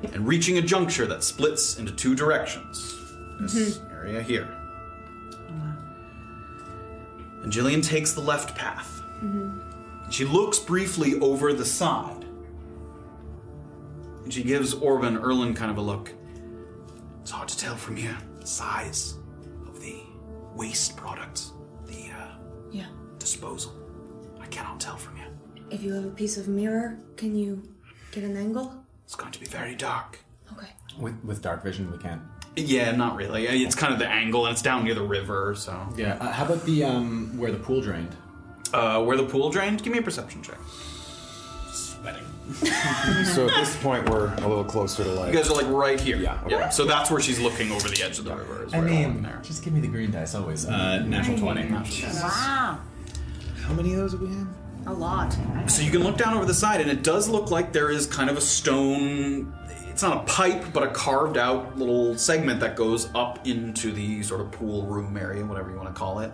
and 0.02 0.26
reaching 0.26 0.58
a 0.58 0.62
juncture 0.62 1.06
that 1.06 1.22
splits 1.24 1.78
into 1.78 1.92
two 1.92 2.14
directions. 2.14 2.94
This 3.40 3.80
area 3.92 4.22
here. 4.22 4.48
Wow. 5.50 5.76
And 7.42 7.52
Jillian 7.52 7.82
takes 7.84 8.12
the 8.12 8.20
left 8.20 8.56
path. 8.56 9.00
Mm-hmm. 9.22 10.10
She 10.10 10.24
looks 10.24 10.58
briefly 10.58 11.18
over 11.20 11.52
the 11.52 11.64
side. 11.64 12.24
And 14.24 14.32
she 14.32 14.42
gives 14.42 14.74
Orba 14.74 15.06
and 15.08 15.18
Erland 15.18 15.56
kind 15.56 15.70
of 15.70 15.78
a 15.78 15.82
look. 15.82 16.12
It's 17.22 17.30
hard 17.30 17.48
to 17.48 17.58
tell 17.58 17.76
from 17.76 17.96
here 17.96 18.16
the 18.40 18.46
size 18.46 19.14
of 19.66 19.80
the 19.80 19.96
waste 20.54 20.96
product, 20.96 21.42
the 21.86 22.10
uh, 22.10 22.28
Yeah. 22.70 22.86
disposal. 23.18 23.72
I 24.40 24.46
cannot 24.46 24.80
tell 24.80 24.96
from 24.96 25.16
here. 25.16 25.28
If 25.70 25.82
you 25.82 25.92
have 25.92 26.04
a 26.06 26.10
piece 26.10 26.36
of 26.38 26.48
mirror, 26.48 26.98
can 27.16 27.34
you 27.36 27.62
get 28.12 28.24
an 28.24 28.36
angle? 28.36 28.84
It's 29.08 29.14
going 29.16 29.32
to 29.32 29.40
be 29.40 29.46
very 29.46 29.74
dark. 29.74 30.18
Okay. 30.52 30.68
With, 30.98 31.24
with 31.24 31.40
dark 31.40 31.62
vision, 31.64 31.90
we 31.90 31.96
can't. 31.96 32.20
Yeah, 32.56 32.90
not 32.90 33.16
really. 33.16 33.46
It's 33.46 33.74
kind 33.74 33.90
of 33.90 33.98
the 33.98 34.06
angle, 34.06 34.44
and 34.44 34.52
it's 34.52 34.60
down 34.60 34.84
near 34.84 34.94
the 34.94 35.02
river, 35.02 35.54
so. 35.56 35.88
Yeah. 35.96 36.18
Uh, 36.20 36.30
how 36.30 36.44
about 36.44 36.62
the 36.66 36.84
um 36.84 37.38
where 37.38 37.50
the 37.50 37.56
pool 37.58 37.80
drained? 37.80 38.14
Uh, 38.74 39.02
where 39.02 39.16
the 39.16 39.24
pool 39.24 39.48
drained? 39.48 39.82
Give 39.82 39.94
me 39.94 39.98
a 40.00 40.02
perception 40.02 40.42
check. 40.42 40.58
Sweating. 41.72 42.22
So 43.34 43.46
at 43.48 43.56
this 43.56 43.76
point, 43.76 44.10
we're 44.10 44.26
a 44.34 44.46
little 44.46 44.62
closer 44.64 45.04
to 45.04 45.10
like. 45.12 45.32
You 45.32 45.38
guys 45.38 45.50
are 45.50 45.54
like 45.54 45.68
right 45.68 45.98
here. 45.98 46.18
Yeah, 46.18 46.42
okay. 46.44 46.56
Yeah. 46.56 46.68
So 46.68 46.84
that's 46.84 47.10
where 47.10 47.20
she's 47.22 47.40
looking 47.40 47.72
over 47.72 47.88
the 47.88 48.02
edge 48.02 48.18
of 48.18 48.26
the 48.26 48.36
river. 48.36 48.66
Is 48.66 48.74
I 48.74 48.80
right 48.80 48.90
along 48.90 49.14
mean, 49.14 49.22
there. 49.22 49.40
just 49.42 49.64
give 49.64 49.72
me 49.72 49.80
the 49.80 49.88
green 49.88 50.10
dice 50.10 50.34
always. 50.34 50.66
Uh, 50.66 50.98
natural 51.06 51.38
twenty. 51.38 51.64
Wow. 51.70 52.78
How 53.62 53.72
many 53.72 53.92
of 53.94 54.00
those 54.00 54.12
have 54.12 54.20
we 54.20 54.28
had? 54.28 54.46
A 54.86 54.92
lot. 54.92 55.36
So 55.66 55.82
you 55.82 55.90
can 55.90 56.02
look 56.02 56.16
down 56.16 56.34
over 56.34 56.44
the 56.46 56.54
side, 56.54 56.80
and 56.80 56.90
it 56.90 57.02
does 57.02 57.28
look 57.28 57.50
like 57.50 57.72
there 57.72 57.90
is 57.90 58.06
kind 58.06 58.30
of 58.30 58.36
a 58.38 58.40
stone. 58.40 59.52
it's 59.90 60.02
not 60.02 60.16
a 60.18 60.32
pipe, 60.32 60.66
but 60.72 60.82
a 60.82 60.88
carved 60.90 61.36
out 61.36 61.76
little 61.76 62.16
segment 62.16 62.60
that 62.60 62.76
goes 62.76 63.08
up 63.14 63.46
into 63.46 63.92
the 63.92 64.22
sort 64.22 64.40
of 64.40 64.50
pool 64.52 64.86
room 64.86 65.16
area, 65.16 65.44
whatever 65.44 65.70
you 65.70 65.76
want 65.76 65.88
to 65.88 65.94
call 65.94 66.20
it. 66.20 66.32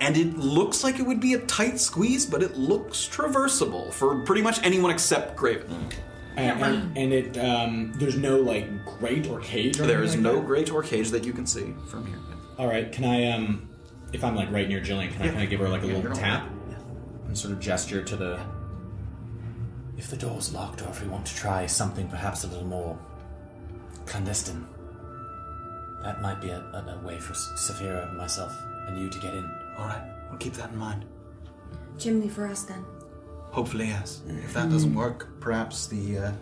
And 0.00 0.16
it 0.16 0.36
looks 0.36 0.84
like 0.84 0.98
it 0.98 1.02
would 1.06 1.18
be 1.20 1.34
a 1.34 1.40
tight 1.40 1.80
squeeze, 1.80 2.24
but 2.26 2.42
it 2.42 2.56
looks 2.56 3.08
traversable 3.08 3.92
for 3.92 4.20
pretty 4.24 4.42
much 4.42 4.62
anyone 4.64 4.90
except 4.90 5.34
Graven. 5.36 5.88
And, 6.36 6.62
and, 6.62 6.98
and 6.98 7.12
it 7.12 7.36
um, 7.38 7.92
there's 7.96 8.16
no 8.16 8.36
like 8.38 8.68
grate 8.84 9.26
or 9.28 9.40
cage. 9.40 9.80
Or 9.80 9.86
There 9.86 10.02
is 10.04 10.12
anything 10.12 10.24
like 10.24 10.34
no 10.34 10.40
that? 10.40 10.46
grate 10.46 10.70
or 10.70 10.82
cage 10.84 11.10
that 11.10 11.24
you 11.24 11.32
can 11.32 11.46
see 11.46 11.74
from 11.88 12.06
here. 12.06 12.18
All 12.58 12.68
right, 12.68 12.92
can 12.92 13.04
I 13.04 13.30
um, 13.32 13.68
if 14.12 14.22
I'm 14.22 14.36
like 14.36 14.52
right 14.52 14.68
near 14.68 14.80
Jillian, 14.80 15.10
can 15.12 15.22
I 15.22 15.24
Yeah. 15.26 15.30
kind 15.32 15.42
of 15.44 15.50
give 15.50 15.58
her 15.60 15.68
like 15.68 15.82
a 15.82 15.86
Yeah, 15.86 15.94
little 15.94 16.02
you're 16.02 16.12
all 16.12 16.16
tap 16.20 16.48
and 17.28 17.38
sort 17.38 17.52
of 17.52 17.60
gesture 17.60 18.02
to 18.02 18.16
the 18.16 18.40
If 19.96 20.08
the 20.10 20.16
door's 20.16 20.52
locked, 20.52 20.82
or 20.82 20.88
if 20.88 21.00
we 21.02 21.08
want 21.08 21.26
to 21.26 21.34
try 21.34 21.66
something 21.66 22.08
perhaps 22.08 22.44
a 22.44 22.48
little 22.48 22.66
more 22.66 22.98
clandestine, 24.06 24.66
that 26.02 26.22
might 26.22 26.40
be 26.40 26.48
a, 26.50 26.58
a, 26.58 26.98
a 27.00 27.06
way 27.06 27.18
for 27.18 27.32
S- 27.32 27.50
Saphira, 27.56 28.14
myself, 28.16 28.52
and 28.86 28.98
you 28.98 29.08
to 29.10 29.18
get 29.18 29.34
in. 29.34 29.44
All 29.76 29.86
right, 29.86 30.02
we'll 30.30 30.38
keep 30.38 30.54
that 30.54 30.70
in 30.70 30.76
mind. 30.78 31.04
Chimney 31.98 32.28
for 32.28 32.46
us 32.46 32.62
then. 32.62 32.84
Hopefully, 33.50 33.86
yes. 33.88 34.20
If 34.28 34.54
that 34.54 34.70
doesn't 34.70 34.94
work, 34.94 35.28
perhaps 35.40 35.86
the 35.88 36.18
uh, 36.18 36.32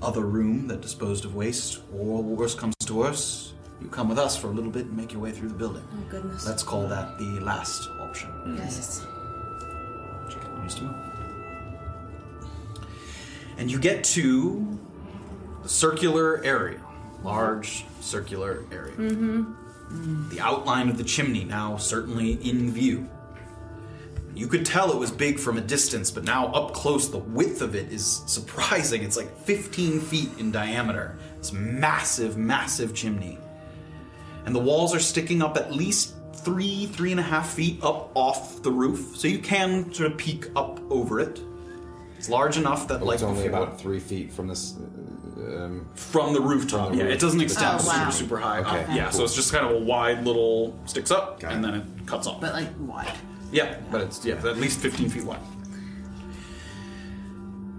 other 0.00 0.22
room 0.22 0.68
that 0.68 0.80
disposed 0.80 1.24
of 1.24 1.34
waste, 1.34 1.80
or 1.92 2.22
worse 2.22 2.54
comes 2.54 2.74
to 2.86 2.94
worse, 2.94 3.54
you 3.80 3.88
come 3.88 4.08
with 4.08 4.18
us 4.18 4.36
for 4.36 4.46
a 4.46 4.52
little 4.52 4.70
bit 4.70 4.86
and 4.86 4.96
make 4.96 5.12
your 5.12 5.20
way 5.20 5.32
through 5.32 5.48
the 5.48 5.54
building. 5.54 5.82
Oh 5.92 6.08
goodness. 6.08 6.46
Let's 6.46 6.62
call 6.62 6.86
that 6.86 7.18
the 7.18 7.40
last 7.40 7.88
option. 8.00 8.30
Yes. 8.56 9.04
And 13.58 13.70
you 13.70 13.78
get 13.78 14.02
to 14.04 14.78
the 15.62 15.68
circular 15.68 16.42
area, 16.44 16.80
large 17.22 17.84
circular 18.00 18.64
area. 18.72 18.94
Mm-hmm. 18.94 20.30
The 20.30 20.40
outline 20.40 20.88
of 20.88 20.96
the 20.98 21.04
chimney 21.04 21.44
now 21.44 21.76
certainly 21.76 22.32
in 22.48 22.72
view. 22.72 23.08
You 24.34 24.46
could 24.46 24.64
tell 24.64 24.90
it 24.90 24.98
was 24.98 25.10
big 25.10 25.38
from 25.38 25.58
a 25.58 25.60
distance, 25.60 26.10
but 26.10 26.24
now 26.24 26.46
up 26.46 26.72
close, 26.72 27.10
the 27.10 27.18
width 27.18 27.60
of 27.60 27.74
it 27.74 27.92
is 27.92 28.22
surprising. 28.26 29.02
It's 29.02 29.16
like 29.16 29.36
15 29.40 30.00
feet 30.00 30.30
in 30.38 30.50
diameter. 30.50 31.18
It's 31.38 31.52
massive, 31.52 32.38
massive 32.38 32.94
chimney. 32.94 33.38
And 34.46 34.54
the 34.54 34.60
walls 34.60 34.94
are 34.94 35.00
sticking 35.00 35.42
up 35.42 35.56
at 35.58 35.72
least 35.72 36.14
three, 36.44 36.86
three 36.86 37.10
and 37.10 37.20
a 37.20 37.22
half 37.24 37.50
feet 37.54 37.82
up 37.82 38.10
off 38.14 38.62
the 38.62 38.70
roof, 38.70 39.16
so 39.16 39.28
you 39.28 39.38
can 39.38 39.92
sort 39.92 40.10
of 40.10 40.18
peek 40.18 40.46
up 40.56 40.80
over 40.90 41.20
it. 41.20 41.40
It's 42.18 42.28
large 42.28 42.56
enough 42.56 42.86
that, 42.88 43.02
like, 43.02 43.14
it's 43.14 43.22
only 43.22 43.44
before- 43.48 43.62
about 43.62 43.80
three 43.80 43.98
feet 43.98 44.32
from 44.32 44.48
this. 44.48 44.74
Um, 45.36 45.88
from 45.94 46.34
the 46.34 46.40
rooftop. 46.40 46.88
From 46.88 46.96
the 46.96 47.02
yeah, 47.02 47.08
roof. 47.08 47.16
it 47.16 47.20
doesn't 47.20 47.40
extend 47.40 47.80
Oh, 47.80 47.86
wow. 47.86 47.92
super, 48.10 48.12
super 48.12 48.36
high. 48.38 48.60
Okay, 48.60 48.94
yeah, 48.94 49.10
so 49.10 49.18
cool. 49.18 49.24
it's 49.26 49.34
just 49.34 49.52
kind 49.52 49.66
of 49.66 49.72
a 49.72 49.84
wide 49.84 50.24
little 50.24 50.78
sticks 50.86 51.10
up, 51.10 51.42
and 51.42 51.64
then 51.64 51.74
it 51.74 51.84
cuts 52.06 52.26
off. 52.28 52.40
But 52.40 52.52
like 52.54 52.68
wide. 52.80 53.12
Yeah, 53.50 53.76
but 53.90 54.02
it's 54.02 54.24
yeah, 54.24 54.34
at 54.34 54.56
least 54.58 54.78
15 54.80 55.08
feet 55.10 55.24
wide. 55.24 55.40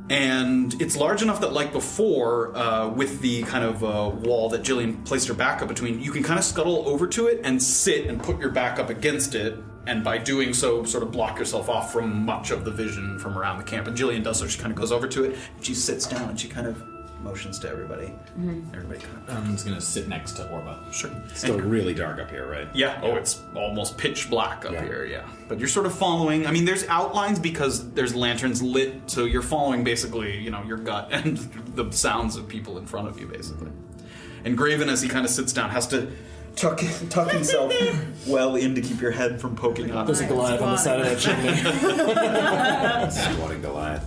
And 0.10 0.80
it's 0.82 0.98
large 0.98 1.22
enough 1.22 1.40
that, 1.42 1.54
like 1.54 1.72
before, 1.72 2.56
uh, 2.58 2.90
with 2.90 3.22
the 3.22 3.44
kind 3.44 3.64
of 3.64 3.84
uh, 3.84 4.12
wall 4.14 4.50
that 4.50 4.62
Jillian 4.62 5.06
placed 5.06 5.28
her 5.30 5.34
back 5.34 5.62
up 5.62 5.70
between, 5.70 6.02
you 6.02 6.12
can 6.12 6.24
kind 6.24 6.38
of 6.38 6.44
scuttle 6.44 6.88
over 6.88 7.08
to 7.08 7.28
it 7.28 7.40
and 7.44 7.62
sit 7.62 8.08
and 8.08 8.22
put 8.22 8.38
your 8.40 8.50
back 8.50 8.80
up 8.80 8.90
against 8.90 9.34
it, 9.34 9.58
and 9.88 10.04
by 10.04 10.18
doing 10.18 10.54
so, 10.54 10.84
sort 10.84 11.04
of 11.04 11.12
block 11.12 11.40
yourself 11.40 11.70
off 11.70 11.94
from 11.94 12.26
much 12.26 12.52
of 12.52 12.66
the 12.66 12.72
vision 12.72 13.18
from 13.18 13.38
around 13.38 13.58
the 13.58 13.64
camp. 13.64 13.88
And 13.88 13.98
Jillian 13.98 14.24
does 14.24 14.40
so; 14.40 14.48
she 14.48 14.60
kind 14.60 14.72
of 14.72 14.78
goes 14.78 14.92
over 14.92 15.08
to 15.08 15.24
it, 15.24 15.38
and 15.56 15.66
she 15.66 15.74
sits 15.74 16.06
down, 16.06 16.30
and 16.30 16.40
she 16.40 16.50
kind 16.50 16.68
of 16.68 16.84
motions 17.24 17.58
to 17.60 17.70
everybody. 17.70 18.08
Mm-hmm. 18.08 18.74
Everybody 18.76 19.00
kind 19.00 19.18
of 19.30 19.36
I'm 19.38 19.52
just 19.54 19.66
gonna 19.66 19.80
sit 19.82 20.08
next 20.08 20.34
to 20.34 20.44
Orba. 20.44 20.92
sure. 20.94 21.10
Still 21.34 21.56
And- 21.60 21.72
really 21.72 21.94
dark 21.94 22.20
up 22.20 22.30
here, 22.30 22.46
right? 22.50 22.68
yeah. 22.74 23.00
Oh, 23.02 23.16
it's 23.16 23.42
almost 23.56 23.98
pitch 23.98 24.30
black 24.30 24.66
up 24.66 24.74
Yeah. 24.74 24.84
here. 24.84 25.06
Yeah. 25.06 25.24
But 25.48 25.60
you're 25.60 25.68
sort 25.70 25.86
of 25.86 25.94
following. 25.98 26.46
I 26.46 26.52
mean, 26.52 26.66
there's 26.66 26.86
outlines 26.88 27.40
because 27.40 27.92
there's 27.94 28.14
lanterns 28.16 28.62
lit, 28.62 28.96
so 29.10 29.26
you're 29.26 29.42
following 29.42 29.84
basically, 29.84 30.38
you 30.38 30.52
know, 30.52 30.62
your 30.64 30.78
gut 30.78 31.10
and 31.12 31.38
the 31.76 31.90
sounds 31.92 32.36
of 32.36 32.48
people 32.48 32.78
in 32.78 32.86
front 32.86 33.08
of 33.08 33.20
you, 33.20 33.28
basically. 33.28 33.72
And 34.46 34.58
Graven, 34.58 34.90
as 34.90 35.02
he 35.02 35.08
kind 35.08 35.26
of 35.26 35.32
sits 35.32 35.54
down, 35.54 35.70
has 35.70 35.88
to 35.88 36.12
tuck 36.56 36.82
tuck 37.10 37.32
himself 37.32 37.74
well 38.28 38.56
in 38.58 38.76
to 38.76 38.82
keep 38.82 39.00
your 39.02 39.12
head 39.12 39.40
from 39.42 39.56
poking 39.56 39.90
out. 39.92 40.06
There's 40.06 40.20
a 40.20 40.28
Goliath 40.28 40.62
on 40.62 40.72
the 40.72 40.78
side 40.78 41.00
of 41.00 41.06
that 41.06 41.18
chimney. 41.20 41.56
squatting 43.36 43.62
Goliath. 43.62 44.04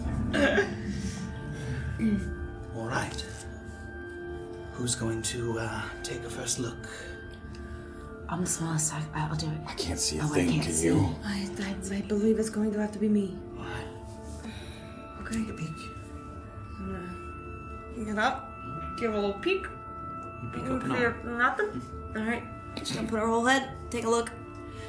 All 2.87 2.93
right. 2.93 3.25
Who's 4.75 4.95
going 4.95 5.21
to 5.23 5.59
uh, 5.59 5.83
take 6.05 6.23
a 6.23 6.31
first 6.31 6.61
look? 6.61 6.89
I'm 8.29 8.43
the 8.43 8.47
smallest. 8.47 8.95
I, 8.95 9.03
I'll 9.13 9.35
do 9.35 9.47
it. 9.47 9.59
I 9.67 9.75
can't 9.75 9.99
see 9.99 10.19
a 10.19 10.23
Oh, 10.23 10.27
I 10.27 10.35
thing. 10.37 10.51
can't 10.51 10.63
Can 10.63 10.73
see. 10.73 10.87
you? 10.87 11.17
I, 11.25 11.49
I, 11.59 11.75
I 11.97 12.01
believe 12.03 12.39
it's 12.39 12.49
going 12.49 12.71
to 12.73 12.79
have 12.79 12.93
to 12.93 13.01
be 13.01 13.09
me. 13.09 13.37
Why? 13.57 13.83
Okay. 15.23 15.43
Peek. 15.57 15.77
Get 18.07 18.19
up. 18.19 18.53
Give 19.01 19.13
a 19.13 19.17
little 19.17 19.33
peek. 19.41 19.63
Peek 20.55 20.63
up 20.63 20.83
and 20.85 20.93
Clear 20.93 21.11
up. 21.11 21.25
nothing. 21.25 21.83
Alright. 22.17 22.45
Just 22.77 22.95
gonna 22.95 23.09
put 23.09 23.19
our 23.19 23.27
whole 23.27 23.45
head. 23.47 23.71
Take 23.91 24.05
a 24.05 24.09
look. 24.11 24.31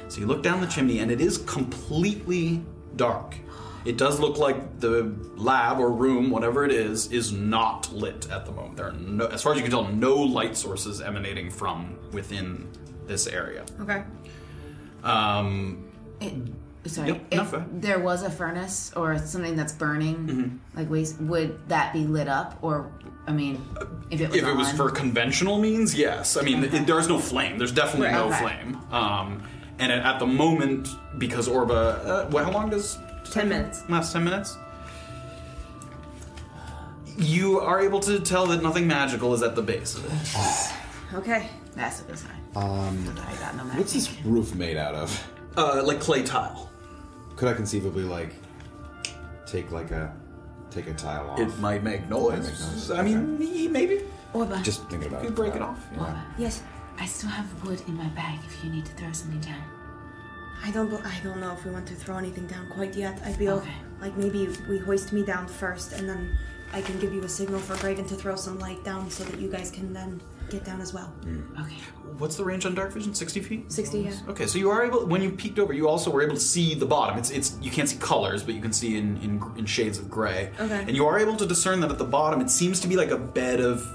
So 0.06 0.20
you 0.20 0.26
look 0.28 0.44
down 0.44 0.60
the 0.60 0.68
chimney, 0.68 1.00
and 1.00 1.10
it 1.10 1.20
is 1.20 1.38
completely 1.38 2.62
dark. 2.94 3.34
It 3.88 3.96
does 3.96 4.20
look 4.20 4.36
like 4.36 4.80
the 4.80 5.10
lab 5.36 5.78
or 5.80 5.90
room, 5.90 6.28
whatever 6.30 6.62
it 6.66 6.70
is, 6.70 7.10
is 7.10 7.32
not 7.32 7.90
lit 7.92 8.28
at 8.30 8.44
the 8.44 8.52
moment. 8.52 8.76
There 8.76 8.88
are 8.88 8.92
no, 8.92 9.26
as 9.28 9.42
far 9.42 9.52
as 9.52 9.56
you 9.58 9.62
can 9.62 9.70
tell, 9.72 9.88
no 9.88 10.14
light 10.14 10.56
sources 10.58 11.00
emanating 11.00 11.50
from 11.50 11.96
within 12.12 12.68
this 13.06 13.26
area. 13.26 13.64
Okay. 13.80 14.02
Um, 15.02 15.88
It, 16.20 16.34
sorry. 16.84 17.08
Yep, 17.08 17.20
if 17.30 17.54
there 17.80 17.98
was 17.98 18.22
a 18.24 18.30
furnace 18.30 18.92
or 18.94 19.16
something 19.18 19.56
that's 19.56 19.72
burning, 19.72 20.16
Mm-hmm. 20.16 20.78
like 20.78 20.90
waste, 20.90 21.18
would 21.22 21.58
that 21.68 21.92
be 21.94 22.04
lit 22.04 22.28
up? 22.28 22.58
Or, 22.60 22.92
I 23.26 23.32
mean, 23.32 23.54
if 24.10 24.20
it 24.20 24.28
was 24.28 24.36
if 24.38 24.44
it 24.46 24.54
was 24.56 24.70
for 24.72 24.90
conventional 24.90 25.58
means, 25.58 25.94
yes. 25.94 26.36
I 26.36 26.42
mean, 26.42 26.62
Okay. 26.64 26.76
it, 26.78 26.86
there's 26.86 27.08
no 27.08 27.18
flame. 27.18 27.56
There's 27.56 27.72
definitely 27.72 28.08
Right. 28.08 28.16
no 28.16 28.26
Okay. 28.26 28.38
flame. 28.42 28.78
Um, 28.92 29.42
and 29.78 29.92
at, 29.92 30.04
at 30.04 30.18
the 30.18 30.26
moment, 30.26 30.88
because 31.18 31.48
Orba, 31.48 32.04
uh, 32.04 32.26
well, 32.30 32.44
how 32.44 32.50
long 32.50 32.68
does 32.68 32.98
Ten 33.32 33.48
minutes. 33.48 33.82
last 33.88 34.12
10 34.12 34.24
minutes 34.24 34.56
you 37.16 37.58
are 37.60 37.80
able 37.80 37.98
to 38.00 38.20
tell 38.20 38.46
that 38.46 38.62
nothing 38.62 38.86
magical 38.86 39.34
is 39.34 39.42
at 39.42 39.54
the 39.56 39.62
base 39.62 39.96
of 39.96 40.04
it 40.04 40.74
Okay. 41.14 41.48
That's 41.74 42.00
a 42.02 42.04
good 42.04 42.18
sign. 42.18 42.30
Um, 42.54 43.16
I 43.26 43.34
got 43.36 43.56
no 43.56 43.62
what's 43.64 43.94
this 43.94 44.12
roof 44.24 44.54
made 44.54 44.76
out 44.76 44.94
of? 44.94 45.28
uh, 45.56 45.82
like 45.84 46.00
clay 46.00 46.22
tile 46.22 46.70
Could 47.36 47.48
I 47.48 47.54
conceivably 47.54 48.04
like 48.04 48.34
take 49.46 49.70
like 49.72 49.90
a 49.90 50.14
take 50.70 50.86
a 50.86 50.94
tile 50.94 51.30
off? 51.30 51.40
it 51.40 51.58
might 51.58 51.82
make 51.82 52.08
noise, 52.08 52.46
make 52.46 52.60
noise. 52.60 52.90
i 52.90 53.02
mean 53.02 53.38
y- 53.38 53.68
maybe 53.70 54.02
Orba, 54.34 54.62
Just 54.62 54.86
thinking 54.90 55.08
about 55.08 55.22
you 55.22 55.30
it. 55.30 55.34
break 55.34 55.54
it 55.54 55.62
off 55.62 55.80
yeah. 55.92 55.98
Orba, 56.00 56.22
Yes. 56.38 56.62
I 57.00 57.06
still 57.06 57.30
have 57.30 57.46
wood 57.64 57.80
in 57.88 57.94
my 57.96 58.08
bag 58.08 58.38
if 58.46 58.62
you 58.64 58.70
need 58.70 58.84
to 58.84 58.92
throw 58.92 59.10
something 59.12 59.40
down. 59.40 59.62
I 60.64 60.70
don't. 60.70 60.92
I 61.06 61.18
don't 61.22 61.40
know 61.40 61.52
if 61.52 61.64
we 61.64 61.70
want 61.70 61.86
to 61.88 61.94
throw 61.94 62.16
anything 62.18 62.46
down 62.46 62.68
quite 62.70 62.94
yet. 62.94 63.20
I 63.24 63.32
feel 63.32 63.54
Okay. 63.58 63.72
like 64.00 64.16
maybe 64.16 64.48
we 64.68 64.78
hoist 64.78 65.12
me 65.12 65.22
down 65.22 65.46
first, 65.46 65.92
and 65.92 66.08
then 66.08 66.36
I 66.72 66.80
can 66.82 66.98
give 66.98 67.12
you 67.14 67.22
a 67.22 67.28
signal 67.28 67.60
for 67.60 67.76
Graven 67.76 68.06
to 68.06 68.14
throw 68.16 68.36
some 68.36 68.58
light 68.58 68.82
down, 68.84 69.10
so 69.10 69.24
that 69.24 69.38
you 69.40 69.48
guys 69.48 69.70
can 69.70 69.92
then 69.92 70.20
get 70.50 70.64
down 70.64 70.80
as 70.80 70.92
well. 70.94 71.06
Hmm. 71.24 71.42
Okay. 71.62 71.76
what's 72.18 72.36
the 72.36 72.44
range 72.44 72.64
on 72.66 72.74
dark 72.74 72.90
vision 72.90 73.14
60 73.14 73.40
feet 73.40 73.70
60, 73.70 73.98
yeah. 74.00 74.12
okay 74.28 74.46
so 74.46 74.58
you 74.58 74.70
are 74.70 74.82
able 74.82 75.04
when 75.06 75.20
you 75.22 75.30
peeked 75.30 75.58
over 75.58 75.74
you 75.74 75.86
also 75.86 76.10
were 76.10 76.22
able 76.22 76.34
to 76.34 76.40
see 76.40 76.74
the 76.74 76.86
bottom 76.86 77.18
it's 77.18 77.30
it's 77.30 77.56
you 77.60 77.70
can't 77.70 77.88
see 77.88 77.98
colors 77.98 78.42
but 78.42 78.54
you 78.54 78.60
can 78.62 78.72
see 78.72 78.96
in 78.96 79.18
in, 79.18 79.40
in 79.58 79.66
shades 79.66 79.98
of 79.98 80.08
gray 80.10 80.50
Okay. 80.58 80.80
and 80.88 80.96
you 80.96 81.06
are 81.06 81.18
able 81.18 81.36
to 81.36 81.46
discern 81.46 81.80
that 81.80 81.90
at 81.92 81.98
the 81.98 82.04
bottom 82.18 82.40
it 82.40 82.48
seems 82.50 82.80
to 82.80 82.88
be 82.88 82.96
like 82.96 83.10
a 83.10 83.18
bed 83.18 83.60
of 83.60 83.86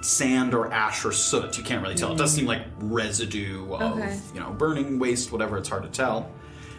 sand 0.00 0.54
or 0.54 0.72
ash 0.72 1.04
or 1.04 1.12
soot 1.12 1.56
you 1.58 1.64
can't 1.64 1.82
really 1.82 1.94
tell 1.94 2.12
it 2.12 2.18
does 2.18 2.32
seem 2.32 2.46
like 2.46 2.62
residue 2.78 3.72
of 3.74 3.98
Okay. 3.98 4.18
you 4.34 4.40
know 4.40 4.50
burning 4.50 4.98
waste 4.98 5.32
whatever 5.32 5.56
it's 5.58 5.68
hard 5.68 5.82
to 5.82 5.88
tell 5.88 6.30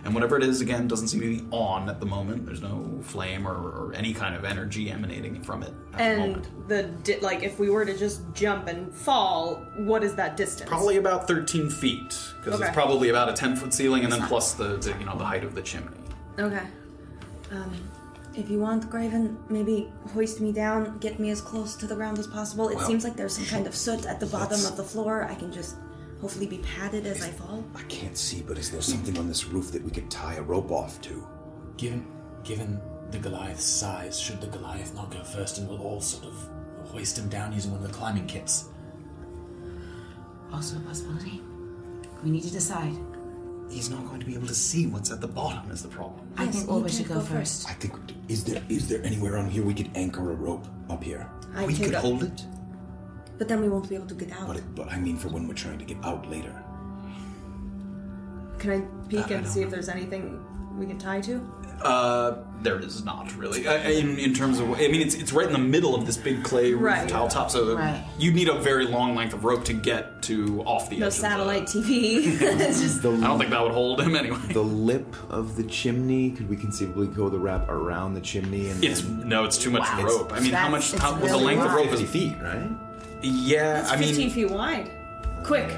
and 0.05 0.13
whatever 0.13 0.37
it 0.37 0.43
is 0.43 0.61
again 0.61 0.87
doesn't 0.87 1.07
seem 1.09 1.19
to 1.19 1.27
be 1.27 1.45
on 1.51 1.89
at 1.89 1.99
the 1.99 2.05
moment 2.05 2.45
there's 2.45 2.61
no 2.61 2.87
flame 3.01 3.47
or, 3.47 3.53
or 3.55 3.93
any 3.93 4.13
kind 4.13 4.35
of 4.35 4.45
energy 4.45 4.89
emanating 4.91 5.41
from 5.41 5.63
it 5.63 5.73
at 5.93 5.97
the 5.97 6.03
And 6.03 6.19
moment 6.19 6.67
the 6.69 6.83
di- 7.03 7.19
like, 7.19 7.43
if 7.43 7.59
we 7.59 7.69
were 7.69 7.85
to 7.85 7.97
just 7.97 8.21
jump 8.33 8.67
and 8.67 8.93
fall, 8.93 9.55
what 9.77 10.03
is 10.03 10.15
that 10.15 10.35
distance? 10.37 10.69
probably 10.69 10.97
about 10.97 11.27
13 11.27 11.69
feet 11.69 12.09
because 12.37 12.53
Okay. 12.59 12.65
it's 12.67 12.73
probably 12.73 13.09
about 13.09 13.29
a 13.29 13.33
10 13.33 13.55
foot 13.55 13.73
ceiling 13.73 14.03
and 14.03 14.11
then 14.13 14.21
plus 14.27 14.53
the, 14.53 14.77
the 14.77 14.95
you 14.99 15.05
know 15.05 15.17
the 15.17 15.25
height 15.25 15.43
of 15.43 15.55
the 15.55 15.61
chimney 15.61 15.97
Okay. 16.39 16.61
Um, 17.51 17.71
if 18.37 18.49
you 18.49 18.59
want, 18.59 18.89
Graven, 18.89 19.37
maybe 19.49 19.91
hoist 20.13 20.39
me 20.39 20.51
down, 20.51 20.97
get 20.99 21.19
me 21.19 21.31
as 21.31 21.41
close 21.41 21.75
to 21.75 21.87
the 21.87 21.95
ground 21.95 22.19
as 22.19 22.27
possible. 22.27 22.69
It 22.69 22.75
Well, 22.75 22.87
seems 22.87 23.03
like 23.03 23.15
there's 23.15 23.35
some 23.35 23.45
kind 23.45 23.65
of 23.65 23.75
soot 23.75 24.05
at 24.05 24.19
the 24.19 24.27
bottom 24.27 24.63
of 24.65 24.77
the 24.77 24.83
floor. 24.83 25.23
I 25.23 25.35
can 25.35 25.51
just 25.51 25.75
hopefully 26.21 26.45
be 26.45 26.59
padded 26.59 27.05
as 27.07 27.23
I 27.23 27.29
fall. 27.29 27.63
I 27.75 27.81
can't 27.83 28.17
see, 28.17 28.43
but 28.47 28.57
is 28.57 28.69
there 28.71 28.81
something 28.81 29.17
on 29.17 29.27
this 29.27 29.45
roof 29.47 29.71
that 29.71 29.83
we 29.83 29.89
could 29.91 30.09
tie 30.11 30.35
a 30.35 30.41
rope 30.41 30.71
off 30.71 31.01
to? 31.01 31.27
Given, 31.77 32.05
given 32.43 32.79
the 33.11 33.17
Goliath's 33.19 33.63
size, 33.63 34.19
should 34.19 34.39
the 34.39 34.47
Goliath 34.47 34.93
not 34.93 35.11
go 35.11 35.23
first, 35.23 35.57
and 35.57 35.67
we'll 35.67 35.81
all 35.81 35.99
sort 36.01 36.25
of 36.25 36.49
hoist 36.89 37.17
him 37.17 37.29
down 37.29 37.53
using 37.53 37.71
one 37.71 37.81
of 37.83 37.87
the 37.87 37.93
climbing 37.93 38.27
kits. 38.27 38.65
Also 40.53 40.77
a 40.77 40.79
possibility. 40.81 41.41
We 42.23 42.29
need 42.29 42.43
to 42.43 42.51
decide. 42.51 42.95
He's 43.69 43.89
not 43.89 44.05
going 44.07 44.19
to 44.19 44.25
be 44.25 44.33
able 44.33 44.47
to 44.47 44.55
see 44.55 44.87
what's 44.87 45.11
at 45.11 45.21
the 45.21 45.27
bottom. 45.27 45.69
Is 45.71 45.83
the 45.83 45.89
problem? 45.89 46.27
I 46.37 46.47
think 46.47 46.69
Orba 46.69 46.89
should 46.95 47.07
go 47.07 47.19
first. 47.19 47.69
I 47.69 47.73
think 47.73 47.93
is 48.27 48.43
there 48.43 48.61
is 48.69 48.87
there 48.87 49.03
anywhere 49.03 49.37
on 49.37 49.49
here 49.49 49.63
we 49.63 49.73
could 49.73 49.89
anchor 49.95 50.31
a 50.31 50.35
rope 50.35 50.67
up 50.89 51.03
here? 51.03 51.29
I 51.55 51.65
we 51.65 51.73
could 51.73 51.93
hold 51.93 52.23
it. 52.23 52.45
But 53.37 53.47
then 53.47 53.61
we 53.61 53.69
won't 53.69 53.87
be 53.87 53.95
able 53.95 54.07
to 54.07 54.15
get 54.15 54.31
out. 54.31 54.47
But 54.47 54.75
but 54.75 54.91
I 54.91 54.99
mean 54.99 55.17
for 55.17 55.27
when 55.29 55.47
we're 55.47 55.53
trying 55.53 55.79
to 55.79 55.85
get 55.85 55.97
out 56.03 56.29
later. 56.29 56.63
Can 58.57 58.71
I 58.71 58.79
peek 59.07 59.19
uh, 59.19 59.21
I 59.21 59.37
and 59.37 59.43
don't 59.43 59.45
see 59.45 59.61
if 59.61 59.69
there's 59.69 59.89
anything 59.89 60.43
we 60.77 60.85
can 60.85 60.97
tie 60.97 61.21
to? 61.21 61.35
Uh, 61.81 62.37
there 62.63 62.79
is 62.79 63.05
not 63.05 63.35
really. 63.37 63.67
Uh, 63.67 63.77
in, 63.89 64.17
in 64.17 64.33
terms 64.33 64.59
of, 64.59 64.67
I 64.71 64.87
mean, 64.87 65.01
it's 65.01 65.13
it's 65.13 65.31
right 65.31 65.45
in 65.45 65.53
the 65.53 65.59
middle 65.59 65.93
of 65.93 66.05
this 66.07 66.17
big 66.17 66.43
clay 66.43 66.73
roof 66.73 66.81
Right. 66.81 67.07
tile 67.07 67.27
top, 67.27 67.51
so 67.51 67.75
Right. 67.77 68.03
you 68.17 68.31
need 68.31 68.49
a 68.49 68.57
very 68.57 68.87
long 68.87 69.15
length 69.15 69.33
of 69.35 69.45
rope 69.45 69.63
to 69.65 69.73
get 69.73 70.21
to 70.23 70.63
off 70.63 70.89
the 70.89 70.97
No 70.97 71.05
edge. 71.07 71.13
satellite 71.13 71.63
TV. 71.67 72.37
just 72.39 73.03
The, 73.03 73.11
I 73.11 73.17
don't 73.19 73.37
think 73.37 73.51
that 73.51 73.61
would 73.61 73.73
hold 73.73 74.01
him 74.01 74.15
anyway. 74.15 74.39
The 74.51 74.61
lip 74.63 75.15
of 75.29 75.55
the 75.55 75.63
chimney. 75.63 76.31
Could 76.31 76.49
we 76.49 76.57
conceivably 76.57 77.07
go 77.07 77.29
the 77.29 77.37
wrap 77.39 77.69
around 77.69 78.15
the 78.15 78.21
chimney 78.21 78.69
and? 78.69 78.83
It's 78.83 79.01
then- 79.01 79.29
no, 79.29 79.45
it's 79.45 79.57
too 79.59 79.69
much 79.69 79.83
Wow. 79.83 80.03
rope. 80.03 80.33
I 80.33 80.39
mean, 80.39 80.53
how 80.53 80.69
much? 80.69 80.91
That's- 80.93 81.01
How, 81.11 81.15
it's 81.17 81.25
well, 81.29 81.39
the 81.39 81.45
really 81.45 81.57
length 81.57 81.69
of 81.71 81.73
rope 81.75 81.93
is 81.93 82.01
50 82.01 82.05
feet, 82.07 82.35
right? 82.41 82.69
Yeah, 83.21 83.81
It's 83.81 83.91
I 83.91 83.95
mean, 83.97 84.09
15 84.09 84.29
feet 84.31 84.49
wide. 84.51 84.89
Quick. 85.43 85.69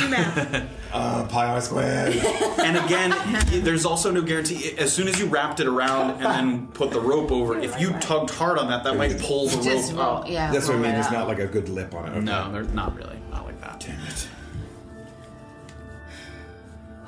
Do 0.00 0.08
math. 0.08 0.68
Uh, 0.92 1.24
pi 1.28 1.46
r 1.46 1.60
squared. 1.60 2.16
and 2.58 2.76
again, 2.76 3.14
there's 3.62 3.86
also 3.86 4.10
no 4.10 4.20
guarantee. 4.22 4.76
As 4.76 4.92
soon 4.92 5.06
as 5.06 5.20
you 5.20 5.26
wrapped 5.26 5.60
it 5.60 5.68
around 5.68 6.10
and 6.20 6.24
then 6.24 6.66
put 6.66 6.90
the 6.90 6.98
rope 7.00 7.30
over, 7.30 7.56
if 7.56 7.80
you 7.80 7.92
tugged 8.00 8.30
hard 8.30 8.58
on 8.58 8.66
that, 8.70 8.82
that 8.82 8.96
might 8.96 9.16
pull 9.20 9.46
the 9.46 9.62
Just 9.62 9.92
rope 9.92 10.00
roll- 10.00 10.16
up. 10.16 10.28
yeah, 10.28 10.50
That's 10.50 10.66
what 10.66 10.72
I 10.72 10.74
roll 10.78 10.82
mean. 10.82 10.90
it 10.90 10.94
There's 10.94 11.06
up. 11.06 11.12
not 11.12 11.28
like 11.28 11.38
a 11.38 11.46
good 11.46 11.68
lip 11.68 11.94
on 11.94 12.06
it. 12.06 12.10
Okay. 12.10 12.20
No, 12.22 12.50
they're 12.50 12.64
not 12.64 12.96
really. 12.96 13.20
Not 13.30 13.44
like 13.46 13.60
that. 13.60 13.78
Damn 13.78 14.00
it. 14.04 14.28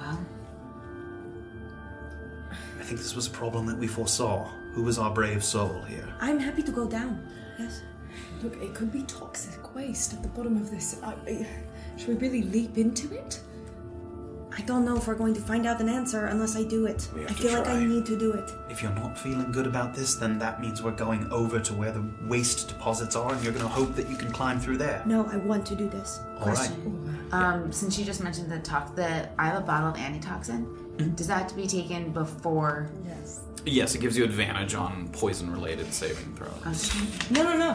Well, 0.01 0.21
I 2.79 2.83
think 2.85 3.01
this 3.01 3.17
was 3.17 3.27
a 3.27 3.31
problem 3.31 3.67
that 3.67 3.79
we 3.79 3.89
foresaw. 3.89 4.49
Who 4.75 4.85
was 4.85 4.97
our 4.99 5.11
brave 5.13 5.43
soul 5.43 5.83
here? 5.89 6.09
I'm 6.21 6.39
happy 6.39 6.63
to 6.63 6.71
go 6.71 6.87
down. 6.87 7.27
Yes. 7.59 7.83
Look, 8.45 8.63
it 8.63 8.75
could 8.75 8.93
be 8.93 9.03
toxic 9.03 9.75
waste 9.75 10.13
at 10.13 10.23
the 10.23 10.29
bottom 10.29 10.57
of 10.57 10.71
this. 10.71 11.01
I, 11.03 11.15
I, 11.27 11.47
should 12.03 12.21
we 12.21 12.29
really 12.29 12.43
leap 12.43 12.79
into 12.79 13.15
it? 13.15 13.41
I 14.57 14.61
don't 14.63 14.85
know 14.85 14.97
if 14.97 15.07
we're 15.07 15.15
going 15.15 15.35
to 15.35 15.41
find 15.41 15.67
out 15.67 15.81
an 15.81 15.89
answer 15.89 16.27
unless 16.27 16.57
I 16.57 16.65
do 16.65 16.85
it. 16.87 17.09
I 17.15 17.25
to 17.25 17.35
feel 17.35 17.59
like 17.61 17.69
I 17.69 17.85
need 17.85 18.05
to 18.07 18.19
do 18.19 18.33
it. 18.33 18.51
If 18.69 18.83
you're 18.83 18.93
not 18.93 19.17
feeling 19.17 19.51
good 19.51 19.67
about 19.67 19.95
this, 19.95 20.17
then 20.17 20.39
that 20.41 20.61
means 20.61 20.83
we're 20.83 20.91
going 20.91 21.31
over 21.33 21.59
to 21.61 21.73
where 21.73 21.93
the 21.93 22.05
waste 22.27 22.69
deposits 22.69 23.17
are, 23.17 23.33
and 23.33 23.43
you're 23.43 23.53
going 23.53 23.65
to 23.65 23.71
hope 23.71 23.95
that 23.95 24.11
you 24.11 24.17
can 24.17 24.31
climb 24.33 24.59
through 24.59 24.79
there. 24.79 25.03
No, 25.07 25.27
I 25.33 25.37
want 25.37 25.65
to 25.67 25.75
do 25.75 25.89
this. 25.89 26.21
All 26.41 26.49
right. 26.49 26.57
question. 26.57 27.29
Um, 27.33 27.73
since 27.73 27.99
you 27.99 28.05
just 28.05 28.23
mentioned 28.23 28.51
the 28.51 28.59
tox, 28.59 28.91
the 28.91 29.29
I 29.39 29.47
have 29.47 29.63
a 29.63 29.65
bottle 29.65 29.89
of 29.89 29.97
antitoxin. 29.97 30.67
Mm-hmm. 30.67 31.15
Does 31.15 31.29
that 31.29 31.39
have 31.39 31.49
to 31.49 31.55
be 31.55 31.67
taken 31.67 32.11
before? 32.13 32.91
Yes. 33.07 33.41
Yes, 33.65 33.95
it 33.95 34.01
gives 34.01 34.19
you 34.19 34.25
advantage 34.25 34.75
on 34.75 35.09
poison-related 35.13 35.95
saving 35.95 36.35
throws. 36.35 37.31
No, 37.31 37.45
no, 37.45 37.57
no. 37.57 37.73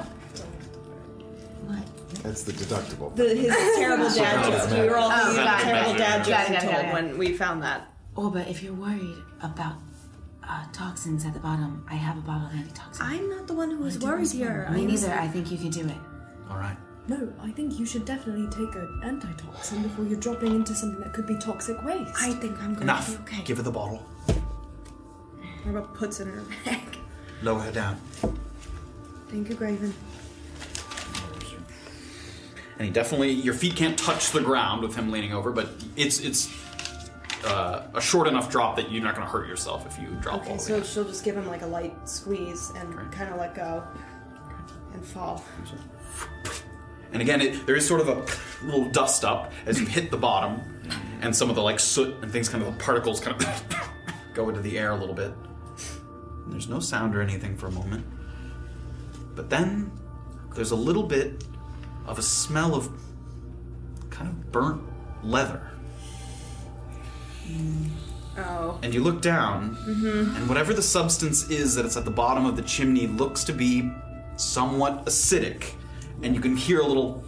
What? 1.66 1.84
That's 2.28 2.44
the 2.44 2.52
deductible. 2.52 3.16
The, 3.16 3.24
his 3.36 3.48
terrible 3.78 4.10
dad 4.14 4.44
jokes. 4.52 4.74
We 4.74 4.82
were 4.90 4.98
all 4.98 5.10
Oh, 5.10 5.18
thinking 5.18 5.40
of 5.40 5.46
got 5.46 5.62
terrible 5.62 5.92
got 5.94 5.96
it, 5.96 5.98
dad 5.98 6.26
jokes 6.26 6.28
it, 6.28 6.48
he 6.48 6.54
got 6.54 6.64
it, 6.64 6.66
told 6.66 6.76
got 6.76 6.86
it. 6.86 6.94
when 6.94 7.18
we 7.18 7.34
found 7.34 7.64
that. 7.64 7.88
Oh, 8.18 8.30
but 8.30 8.48
if 8.50 8.62
you're 8.62 8.74
worried 8.74 9.16
about 9.42 9.76
uh, 10.44 10.66
toxins 10.74 11.24
at 11.26 11.34
the 11.34 11.40
bottom, 11.40 11.86
I 11.90 11.96
have 11.96 12.18
a 12.18 12.22
bottle 12.22 12.48
of 12.48 12.54
antitoxin. 12.54 13.06
I'm 13.06 13.30
not 13.30 13.48
the 13.48 13.54
one 13.54 13.72
who 13.72 13.78
was 13.78 13.98
worried 14.00 14.30
here. 14.30 14.68
Me 14.72 14.80
I'm- 14.82 14.88
neither. 14.88 15.14
I 15.14 15.28
think 15.30 15.50
you 15.52 15.58
can 15.58 15.70
do 15.70 15.88
it. 15.88 15.96
All 16.50 16.58
right. 16.58 16.76
No, 17.08 17.32
I 17.42 17.52
think 17.52 17.80
you 17.80 17.86
should 17.86 18.04
definitely 18.04 18.48
take 18.48 18.76
an 18.76 19.02
antitoxin 19.06 19.84
before 19.84 20.04
you're 20.04 20.20
dropping 20.20 20.54
into 20.54 20.76
something 20.76 21.00
that 21.00 21.14
could 21.14 21.26
be 21.28 21.36
toxic 21.38 21.82
waste. 21.86 22.12
I 22.22 22.34
think 22.34 22.60
I'm 22.62 22.74
going 22.74 22.84
Enough. 22.84 23.06
to 23.06 23.12
be 23.12 23.18
okay. 23.36 23.44
Give 23.46 23.56
her 23.56 23.64
the 23.64 23.72
bottle. 23.72 24.06
Orba 25.66 25.94
puts 25.94 26.20
it 26.20 26.28
in 26.28 26.34
her 26.34 26.44
bag. 26.66 26.98
Lower 27.42 27.60
her 27.62 27.72
down. 27.72 27.96
Thank 29.30 29.48
you, 29.48 29.56
Graven. 29.56 29.94
And 32.78 32.86
he 32.86 32.92
definitely, 32.92 33.32
your 33.32 33.54
feet 33.56 33.76
can't 33.76 33.98
touch 33.98 34.32
the 34.32 34.42
ground 34.42 34.82
with 34.84 34.96
him 34.96 35.12
leaning 35.12 35.34
over, 35.34 35.52
but 35.52 35.70
it's 35.96 36.20
it's 36.20 36.54
uh, 37.46 37.84
a 37.96 38.02
short 38.02 38.28
enough 38.28 38.52
drop 38.52 38.76
that 38.76 38.92
you're 38.92 39.04
not 39.04 39.16
going 39.16 39.26
to 39.26 39.32
hurt 39.32 39.48
yourself 39.48 39.86
if 39.88 40.00
you 40.00 40.10
drop 40.22 40.36
all 40.36 40.40
Okay, 40.42 40.48
the 40.50 40.54
way. 40.54 40.60
so 40.60 40.84
she'll 40.84 41.04
just 41.06 41.24
give 41.24 41.36
him 41.36 41.48
like 41.48 41.62
a 41.64 41.68
light 41.68 42.08
squeeze 42.08 42.72
and 42.76 43.12
kind 43.12 43.32
of 43.32 43.40
let 43.40 43.56
go 43.56 43.84
and 44.94 45.04
fall. 45.04 45.44
And 47.14 47.22
again, 47.22 47.42
it, 47.42 47.66
there 47.66 47.76
is 47.76 47.88
sort 47.88 48.02
of 48.02 48.10
a 48.10 48.66
little 48.66 48.90
dust 48.92 49.24
up 49.24 49.52
as 49.66 49.80
you 49.80 49.86
hit 49.86 50.12
the 50.12 50.18
bottom, 50.18 50.62
and 51.22 51.36
some 51.36 51.50
of 51.50 51.56
the 51.56 51.62
like 51.64 51.80
soot 51.80 52.16
and 52.22 52.32
things, 52.32 52.48
kind 52.50 52.64
of 52.64 52.78
the 52.78 52.84
particles, 52.84 53.20
kind 53.20 53.42
of 53.42 53.64
go 54.34 54.50
into 54.50 54.62
the 54.62 54.78
air 54.78 54.92
a 54.92 54.96
little 54.96 55.16
bit. 55.16 55.32
And 56.44 56.54
there's 56.54 56.68
no 56.70 56.80
sound 56.80 57.16
or 57.16 57.22
anything 57.22 57.56
for 57.58 57.68
a 57.68 57.72
moment, 57.72 58.06
but 59.36 59.50
then 59.50 59.92
there's 60.54 60.72
a 60.72 60.76
little 60.76 61.04
bit 61.04 61.44
of 62.08 62.18
a 62.18 62.22
smell 62.22 62.74
of 62.76 62.90
kind 64.10 64.30
of 64.30 64.52
burnt 64.52 64.82
leather. 65.24 65.62
Oh. 68.38 68.78
And 68.84 68.94
you 68.94 69.02
look 69.02 69.22
down, 69.22 69.76
Mhm. 69.88 70.36
and 70.36 70.48
whatever 70.50 70.74
the 70.74 70.82
substance 70.82 71.50
is 71.50 71.74
that 71.76 71.86
it's 71.86 71.98
at 71.98 72.06
the 72.06 72.12
bottom 72.12 72.46
of 72.46 72.56
the 72.56 72.62
chimney 72.62 73.08
looks 73.08 73.44
to 73.46 73.54
be 73.54 73.92
somewhat 74.36 75.06
acidic. 75.06 75.64
And 76.22 76.36
you 76.36 76.42
can 76.42 76.56
hear 76.56 76.80
a 76.80 76.86
little, 76.86 77.24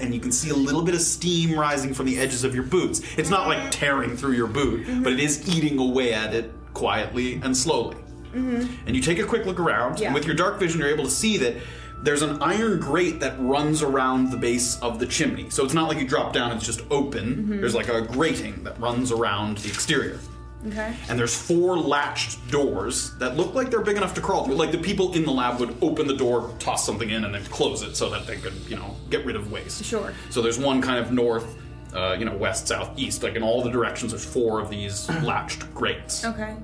and 0.00 0.14
you 0.14 0.20
can 0.20 0.30
see 0.30 0.50
a 0.50 0.54
little 0.54 0.82
bit 0.82 0.94
of 0.94 1.00
steam 1.00 1.58
rising 1.58 1.92
from 1.92 2.06
the 2.06 2.18
edges 2.18 2.44
of 2.44 2.54
your 2.54 2.64
boots. 2.64 3.00
It's 3.16 3.30
not 3.30 3.48
like 3.48 3.70
tearing 3.72 4.16
through 4.16 4.32
your 4.32 4.46
boot, 4.46 4.86
but 5.02 5.12
it 5.12 5.18
is 5.20 5.48
eating 5.48 5.78
away 5.78 6.12
at 6.14 6.34
it 6.34 6.52
quietly 6.72 7.40
and 7.42 7.56
slowly. 7.56 7.96
Mm-hmm. 8.34 8.66
And 8.86 8.96
you 8.96 9.02
take 9.02 9.18
a 9.18 9.24
quick 9.24 9.44
look 9.44 9.58
around, 9.58 9.98
Yeah. 9.98 10.06
and 10.06 10.14
with 10.14 10.24
your 10.24 10.34
dark 10.36 10.58
vision, 10.60 10.78
you're 10.80 10.88
able 10.88 11.04
to 11.04 11.10
see 11.10 11.36
that 11.38 11.56
there's 12.02 12.22
an 12.22 12.42
iron 12.42 12.80
grate 12.80 13.20
that 13.20 13.34
runs 13.38 13.82
around 13.82 14.30
the 14.30 14.36
base 14.36 14.78
of 14.80 14.98
the 14.98 15.06
chimney. 15.06 15.48
So 15.50 15.64
it's 15.64 15.74
not 15.74 15.88
like 15.88 15.98
you 15.98 16.06
drop 16.06 16.32
down, 16.32 16.52
it's 16.52 16.66
just 16.66 16.82
open. 16.90 17.46
Mhm. 17.48 17.60
There's 17.60 17.74
like 17.74 17.88
a 17.88 18.00
grating 18.02 18.64
that 18.64 18.78
runs 18.80 19.12
around 19.12 19.58
the 19.58 19.68
exterior. 19.68 20.18
Okay. 20.66 20.94
And 21.08 21.18
there's 21.18 21.34
four 21.34 21.76
latched 21.76 22.48
doors 22.50 23.12
that 23.18 23.36
look 23.36 23.52
like 23.54 23.70
they're 23.70 23.80
big 23.80 23.96
enough 23.96 24.14
to 24.14 24.20
crawl 24.20 24.44
through. 24.44 24.54
Like 24.54 24.70
the 24.70 24.78
people 24.78 25.12
in 25.12 25.24
the 25.24 25.32
lab 25.32 25.58
would 25.58 25.74
open 25.82 26.06
the 26.06 26.16
door, 26.16 26.52
toss 26.60 26.86
something 26.86 27.10
in, 27.10 27.24
and 27.24 27.34
then 27.34 27.44
close 27.46 27.82
it 27.82 27.96
so 27.96 28.08
that 28.10 28.26
they 28.28 28.36
could, 28.36 28.54
you 28.68 28.76
know, 28.76 28.94
get 29.10 29.24
rid 29.26 29.34
of 29.34 29.50
waste. 29.50 29.84
Sure. 29.84 30.12
So 30.30 30.40
there's 30.40 30.60
one 30.60 30.80
kind 30.80 30.98
of 31.04 31.10
north, 31.10 31.56
uh, 31.94 32.14
you 32.18 32.24
know, 32.24 32.36
west, 32.36 32.68
south, 32.68 32.90
east. 32.96 33.24
Like 33.24 33.34
in 33.34 33.42
all 33.42 33.60
the 33.62 33.70
directions, 33.70 34.12
there's 34.12 34.24
four 34.24 34.60
of 34.60 34.70
these 34.70 35.08
latched 35.22 35.72
grates. 35.74 36.24
Okay. 36.24 36.54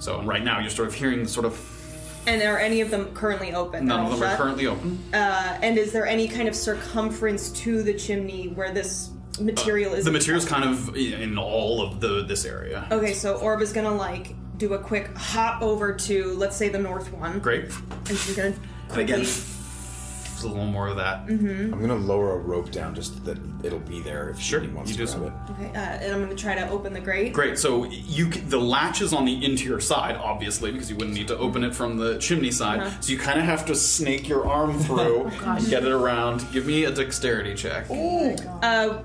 So 0.00 0.18
and 0.18 0.26
right 0.26 0.42
now 0.42 0.58
you're 0.58 0.70
sort 0.70 0.88
of 0.88 0.94
hearing 0.94 1.22
the 1.22 1.28
sort 1.28 1.46
of 1.46 1.54
And 2.26 2.42
are 2.42 2.58
any 2.58 2.80
of 2.80 2.90
them 2.90 3.14
currently 3.14 3.54
open? 3.54 3.86
They're 3.86 3.96
none 3.96 4.06
of 4.06 4.12
them 4.12 4.22
are 4.22 4.30
shut? 4.30 4.38
currently 4.38 4.66
open. 4.66 4.98
Uh, 5.14 5.58
and 5.62 5.78
is 5.78 5.92
there 5.92 6.06
any 6.06 6.26
kind 6.28 6.48
of 6.48 6.54
circumference 6.56 7.50
to 7.62 7.82
the 7.82 7.94
chimney 7.94 8.48
where 8.48 8.72
this 8.72 9.10
material 9.40 9.94
is? 9.94 10.04
The 10.04 10.10
material's 10.12 10.44
kind 10.44 10.64
of 10.64 10.96
in 10.96 11.38
all 11.38 11.80
of 11.80 12.00
the 12.00 12.24
this 12.24 12.44
area. 12.44 12.86
Okay, 12.90 13.12
so 13.14 13.36
Orb 13.36 13.62
is 13.62 13.72
gonna 13.72 13.94
like 13.94 14.34
do 14.58 14.74
a 14.74 14.78
quick 14.78 15.14
hop 15.16 15.62
over 15.62 15.92
to 15.92 16.32
let's 16.34 16.56
say 16.56 16.68
the 16.68 16.78
north 16.78 17.12
one. 17.12 17.38
Great. 17.38 17.66
And 18.08 18.18
she's 18.18 18.34
gonna 18.36 18.54
And 18.90 18.98
again, 19.00 19.18
quickly. 19.20 19.42
There's 20.46 20.54
a 20.54 20.58
little 20.58 20.70
more 20.72 20.88
of 20.88 20.96
that. 20.96 21.26
Mhm. 21.26 21.72
I'm 21.72 21.80
gonna 21.80 21.94
lower 21.96 22.32
a 22.34 22.38
rope 22.38 22.70
down 22.70 22.94
just 22.94 23.24
that 23.24 23.38
it'll 23.62 23.78
be 23.80 24.00
there 24.00 24.28
if 24.30 24.38
Sure, 24.38 24.60
she 24.62 24.68
wants 24.68 24.90
you 24.96 25.04
to 25.06 25.12
do 25.12 25.18
grab 25.18 25.32
it. 25.48 25.52
Okay, 25.64 25.78
uh, 25.78 25.80
and 25.80 26.12
I'm 26.14 26.22
gonna 26.22 26.34
try 26.36 26.54
to 26.54 26.68
open 26.70 26.92
the 26.92 27.00
grate. 27.00 27.32
Great. 27.32 27.58
So 27.58 27.84
you 27.84 28.30
c- 28.30 28.40
the 28.40 28.58
latch 28.60 29.00
is 29.00 29.12
on 29.12 29.24
the 29.24 29.44
interior 29.44 29.80
side, 29.80 30.16
obviously, 30.16 30.70
because 30.72 30.90
you 30.90 30.96
wouldn't 30.96 31.14
need 31.16 31.28
to 31.28 31.38
open 31.38 31.64
it 31.64 31.74
from 31.74 31.96
the 31.96 32.18
chimney 32.18 32.50
side. 32.50 32.80
Uh-huh. 32.80 32.90
So 33.00 33.12
you 33.12 33.18
kind 33.18 33.38
of 33.38 33.44
have 33.46 33.66
to 33.66 33.74
snake 33.74 34.28
your 34.28 34.46
arm 34.46 34.78
through, 34.78 35.30
Oh, 35.44 35.50
and 35.56 35.68
get 35.68 35.84
it 35.84 35.92
around. 35.92 36.44
Give 36.52 36.66
me 36.66 36.84
a 36.84 36.90
dexterity 36.90 37.54
check. 37.54 37.90
Ooh. 37.90 38.36
Uh, 38.62 38.98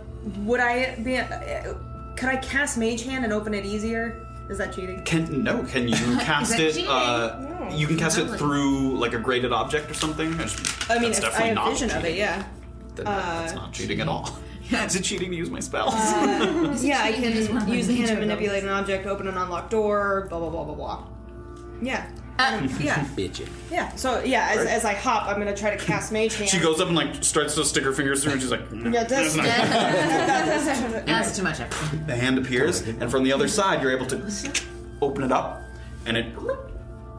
would 0.44 0.60
I 0.60 0.96
be? 1.04 1.18
Uh, 1.18 1.74
could 2.16 2.30
I 2.30 2.36
cast 2.38 2.78
Mage 2.78 3.04
Hand 3.04 3.24
and 3.24 3.34
open 3.34 3.54
it 3.54 3.66
easier? 3.66 4.16
Is 4.52 4.58
that 4.58 4.74
cheating? 4.74 5.02
Can 5.04 5.44
no? 5.44 5.64
Can 5.64 5.88
you 5.88 5.96
cast 6.20 6.60
it? 6.60 6.74
cheating? 6.74 6.90
Uh, 6.90 7.70
you 7.74 7.88
can 7.88 7.96
cast 7.98 8.18
it 8.18 8.28
through 8.38 8.98
like 8.98 9.14
a 9.14 9.18
graded 9.18 9.54
object 9.54 9.90
or 9.90 9.94
something. 9.94 10.32
That's- 10.38 10.90
I 10.90 11.00
mean, 11.00 11.14
that's 11.14 11.20
if 11.20 11.26
I 11.26 11.30
definitely 11.30 11.48
have 11.48 11.56
not 11.56 11.70
vision 11.72 11.90
of 11.92 11.96
it, 11.98 12.02
cheating. 12.02 12.18
yeah. 12.18 12.44
Then 12.96 13.06
that's 13.06 13.54
Uh, 13.54 13.56
not 13.56 13.72
cheating 13.72 14.02
at 14.02 14.08
all. 14.10 14.30
Is 14.72 14.96
it 14.96 15.04
cheating 15.04 15.32
to 15.32 15.38
use 15.38 15.50
my 15.50 15.60
spells? 15.62 15.94
Uh, 15.94 16.78
yeah, 16.82 17.02
I 17.04 17.12
can 17.14 17.24
use 17.24 17.48
the 17.48 17.54
hand 17.54 17.88
nature 17.88 18.08
to 18.16 18.20
manipulate 18.20 18.64
an 18.64 18.70
object, 18.70 19.06
open 19.08 19.28
an 19.30 19.38
unlocked 19.38 19.72
door, 19.72 20.28
blah 20.30 20.40
blah 20.40 20.50
blah 20.50 20.64
blah 20.66 20.76
blah. 20.76 21.04
Yeah. 21.82 22.10
Um, 22.40 22.64
yeah. 22.80 23.06
Bitchin'. 23.16 23.50
Yeah. 23.70 23.94
So 23.96 24.24
yeah, 24.24 24.48
as, 24.52 24.58
Right. 24.58 24.68
as 24.68 24.86
I 24.86 24.94
hop, 24.94 25.28
I'm 25.28 25.38
gonna 25.38 25.56
try 25.56 25.76
to 25.76 25.84
cast 25.84 26.12
Mage 26.12 26.36
Hand. 26.36 26.50
she 26.50 26.60
goes 26.60 26.80
up 26.82 26.88
and 26.88 26.96
like 26.96 27.24
starts 27.24 27.56
to 27.56 27.64
stick 27.66 27.84
her 27.84 27.94
fingers 27.94 28.24
through, 28.24 28.34
and 28.34 28.42
she's 28.42 28.52
like, 28.52 28.62
Yeah, 28.72 29.04
that's, 29.04 29.36
That's 31.06 31.38
too 31.38 31.44
much 31.44 31.60
effort. 31.60 32.08
The 32.08 32.16
hand 32.16 32.38
appears, 32.38 32.82
and 32.82 33.10
from 33.12 33.24
the 33.24 33.34
other 33.34 33.48
side, 33.48 33.82
you're 33.82 33.92
able 33.96 34.08
to 34.08 34.22
open 35.02 35.24
it 35.24 35.32
up, 35.32 35.62
and 36.06 36.18
it 36.18 36.34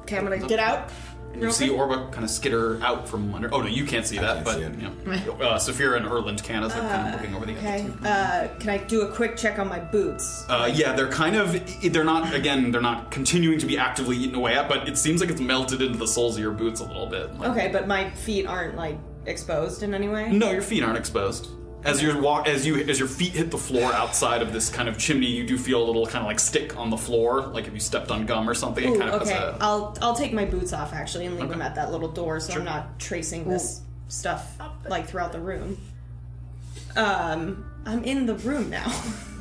Okay, 0.03 0.17
I'm 0.19 0.25
gonna 0.25 0.39
get 0.39 0.59
out. 0.59 0.91
And 1.33 1.37
you 1.41 1.43
Real 1.49 1.53
see 1.53 1.69
quick? 1.69 1.81
Orba 1.81 2.13
kind 2.13 2.25
of 2.25 2.31
skitter 2.31 2.79
out 2.83 3.09
from 3.09 3.35
under. 3.35 3.53
Oh 3.55 3.61
no, 3.63 3.67
you 3.69 3.85
can't 3.87 4.07
see 4.07 4.19
that, 4.19 4.35
can't 4.35 4.45
but 4.45 4.55
see 4.57 4.63
it. 4.63 4.75
you 4.75 4.83
know, 4.83 5.33
uh, 5.41 5.59
Saphira 5.59 5.97
and 5.97 6.07
Erland 6.07 6.43
can 6.43 6.63
as 6.63 6.73
they're 6.75 6.83
kind 6.83 7.09
of 7.15 7.21
looking 7.21 7.35
over 7.35 7.47
the 7.47 7.53
edge. 7.55 7.91
Uh, 8.05 8.49
can 8.59 8.69
I 8.71 8.79
do 8.79 9.03
a 9.03 9.13
quick 9.13 9.37
check 9.37 9.59
on 9.59 9.69
my 9.69 9.79
boots? 9.81 10.45
Uh, 10.49 10.71
yeah, 10.73 10.93
they're 10.93 11.09
kind 11.11 11.37
of. 11.37 11.53
They're 11.93 12.05
not. 12.05 12.35
Again, 12.35 12.71
they're 12.71 12.81
not 12.81 13.11
continuing 13.11 13.59
to 13.59 13.67
be 13.67 13.79
actively 13.79 14.17
eaten 14.17 14.35
away 14.35 14.55
at, 14.55 14.69
but 14.69 14.89
it 14.89 14.99
seems 14.99 15.21
like 15.21 15.31
it's 15.31 15.41
melted 15.41 15.81
into 15.83 15.99
the 15.99 16.07
soles 16.07 16.37
of 16.37 16.43
your 16.43 16.53
boots 16.53 16.81
a 16.81 16.85
little 16.85 17.07
bit. 17.07 17.35
Like- 17.39 17.51
Okay, 17.51 17.69
but 17.73 17.87
my 17.89 18.11
feet 18.11 18.47
aren't 18.47 18.77
like 18.77 18.99
exposed 19.27 19.83
in 19.83 19.95
any 19.95 20.09
way. 20.09 20.31
No, 20.33 20.51
your 20.51 20.63
feet 20.63 20.83
aren't 20.83 20.99
exposed. 20.99 21.49
As 21.85 22.01
you 22.03 22.17
walk, 22.21 22.47
as 22.47 22.65
you 22.67 22.77
as 22.77 22.99
your 22.99 23.09
feet 23.09 23.33
hit 23.33 23.51
the 23.51 23.59
floor 23.59 23.93
outside 23.93 24.41
of 24.41 24.53
this 24.53 24.69
kind 24.69 24.89
of 24.89 24.99
chimney, 24.99 25.27
you 25.27 25.45
do 25.45 25.59
feel 25.59 25.83
a 25.83 25.87
little 25.87 26.07
kind 26.07 26.19
of 26.19 26.27
like 26.27 26.39
stick 26.39 26.77
on 26.77 26.91
the 26.91 26.97
floor, 26.97 27.43
like 27.49 27.67
if 27.67 27.75
you 27.75 27.81
stepped 27.81 28.11
on 28.11 28.25
gum 28.25 28.49
or 28.49 28.55
something. 28.55 28.85
Ooh, 28.85 28.95
it 28.95 28.99
kind 28.99 29.11
of 29.11 29.23
okay. 29.23 29.33
has 29.33 29.41
a. 29.55 29.59
I'll 29.61 29.97
I'll 30.01 30.15
take 30.15 30.33
my 30.33 30.45
boots 30.45 30.73
off 30.73 30.93
actually 30.93 31.27
and 31.27 31.35
leave 31.35 31.45
Okay. 31.45 31.53
them 31.53 31.63
at 31.63 31.75
that 31.75 31.91
little 31.91 32.09
door, 32.09 32.39
so 32.39 32.53
Sure. 32.53 32.61
I'm 32.61 32.65
not 32.65 32.99
tracing 33.01 33.49
this 33.49 33.81
stuff 34.09 34.57
like 34.89 35.09
throughout 35.09 35.33
the 35.33 35.41
room. 35.41 35.77
Um, 36.95 37.65
I'm 37.87 38.05
in 38.05 38.27
the 38.27 38.35
room 38.35 38.71
now. 38.71 38.87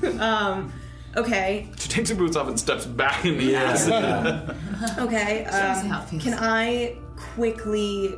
um, 0.19 0.73
okay, 1.15 1.67
She 1.77 1.89
takes 1.89 2.09
her 2.09 2.15
boots 2.15 2.35
off 2.35 2.47
and 2.47 2.59
steps 2.59 2.85
back 2.85 3.23
in 3.25 3.37
the 3.37 3.55
acid. 3.55 3.93
okay. 4.97 5.43
Shows 5.45 5.85
how 5.85 6.01
it 6.07 6.13
Um, 6.13 6.19
can 6.19 6.33
I 6.39 6.95
quickly 7.35 8.15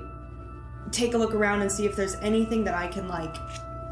take 0.91 1.13
a 1.13 1.17
look 1.17 1.33
around 1.33 1.61
and 1.61 1.71
see 1.71 1.85
if 1.85 1.95
there's 1.95 2.15
anything 2.15 2.63
that 2.65 2.75
I 2.75 2.87
can 2.87 3.07
like 3.07 3.35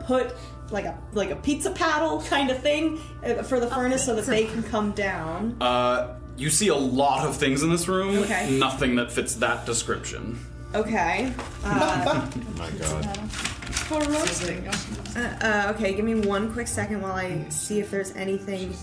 put 0.05 0.33
like 0.71 0.85
a 0.85 0.97
like 1.13 1.29
a 1.31 1.35
pizza 1.35 1.71
paddle 1.71 2.21
kind 2.23 2.49
of 2.49 2.59
thing 2.61 2.99
uh, 3.25 3.43
for 3.43 3.59
the 3.59 3.67
furnace 3.67 4.05
so 4.05 4.15
that 4.15 4.25
they 4.25 4.45
can 4.45 4.63
come 4.63 4.91
down? 4.91 5.57
Uh, 5.61 6.15
you 6.37 6.49
see 6.49 6.69
a 6.69 6.75
lot 6.75 7.25
of 7.27 7.35
things 7.37 7.61
in 7.63 7.69
this 7.69 7.87
room. 7.87 8.17
Okay. 8.19 8.57
Nothing 8.57 8.95
that 8.95 9.11
fits 9.11 9.35
that 9.35 9.65
description. 9.65 10.39
Okay. 10.73 11.31
Uh, 11.63 12.27
My 12.57 12.69
God. 12.71 13.31
For 13.31 13.99
roasting. 13.99 14.67
uh, 15.15 15.71
okay, 15.75 15.93
give 15.93 16.05
me 16.05 16.15
one 16.15 16.51
quick 16.53 16.67
second 16.67 17.01
while 17.01 17.11
I 17.13 17.47
see 17.49 17.79
if 17.79 17.91
there's 17.91 18.15
anything. 18.15 18.73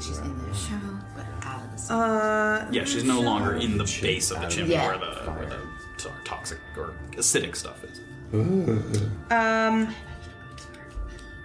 She's 0.00 0.18
in 0.18 0.38
the 0.48 0.54
shovel, 0.54 0.98
but 1.16 1.26
out 1.42 1.62
of 1.64 1.72
the 1.72 1.78
sun. 1.78 2.10
Uh, 2.10 2.68
Yeah, 2.70 2.84
she's 2.84 3.04
no 3.04 3.20
longer 3.20 3.54
in 3.56 3.76
the 3.78 3.84
base 4.02 4.30
of 4.30 4.40
the 4.40 4.46
chimney 4.48 4.72
Yeah. 4.74 4.86
where 4.88 4.98
the 4.98 5.30
where 5.32 5.46
the 5.46 5.58
sorry, 5.98 6.14
toxic 6.24 6.58
or 6.76 6.94
acidic 7.12 7.56
stuff 7.56 7.82
is. 7.84 8.00
um. 9.30 9.94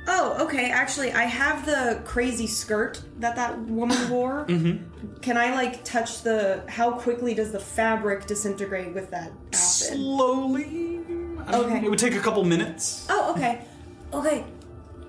Oh, 0.08 0.46
okay. 0.46 0.72
Actually, 0.72 1.12
I 1.14 1.24
have 1.24 1.66
the 1.66 2.02
crazy 2.06 2.48
skirt 2.48 3.02
that 3.20 3.36
that 3.36 3.60
woman 3.60 4.10
wore. 4.10 4.46
mm-hmm. 4.48 4.84
Can 5.22 5.38
I 5.38 5.54
like 5.54 5.84
touch 5.84 6.22
the? 6.24 6.64
How 6.68 6.92
quickly 6.92 7.34
does 7.34 7.52
the 7.52 7.60
fabric 7.60 8.26
disintegrate 8.26 8.94
with 8.94 9.12
that 9.12 9.28
outfit? 9.32 9.56
Slowly. 9.56 10.64
I 10.66 10.68
mean, 10.68 11.44
Okay. 11.54 11.86
It 11.86 11.90
would 11.90 12.00
take 12.00 12.16
a 12.16 12.20
couple 12.20 12.44
minutes. 12.44 13.06
Oh, 13.10 13.34
okay. 13.36 13.66
Okay. 14.14 14.44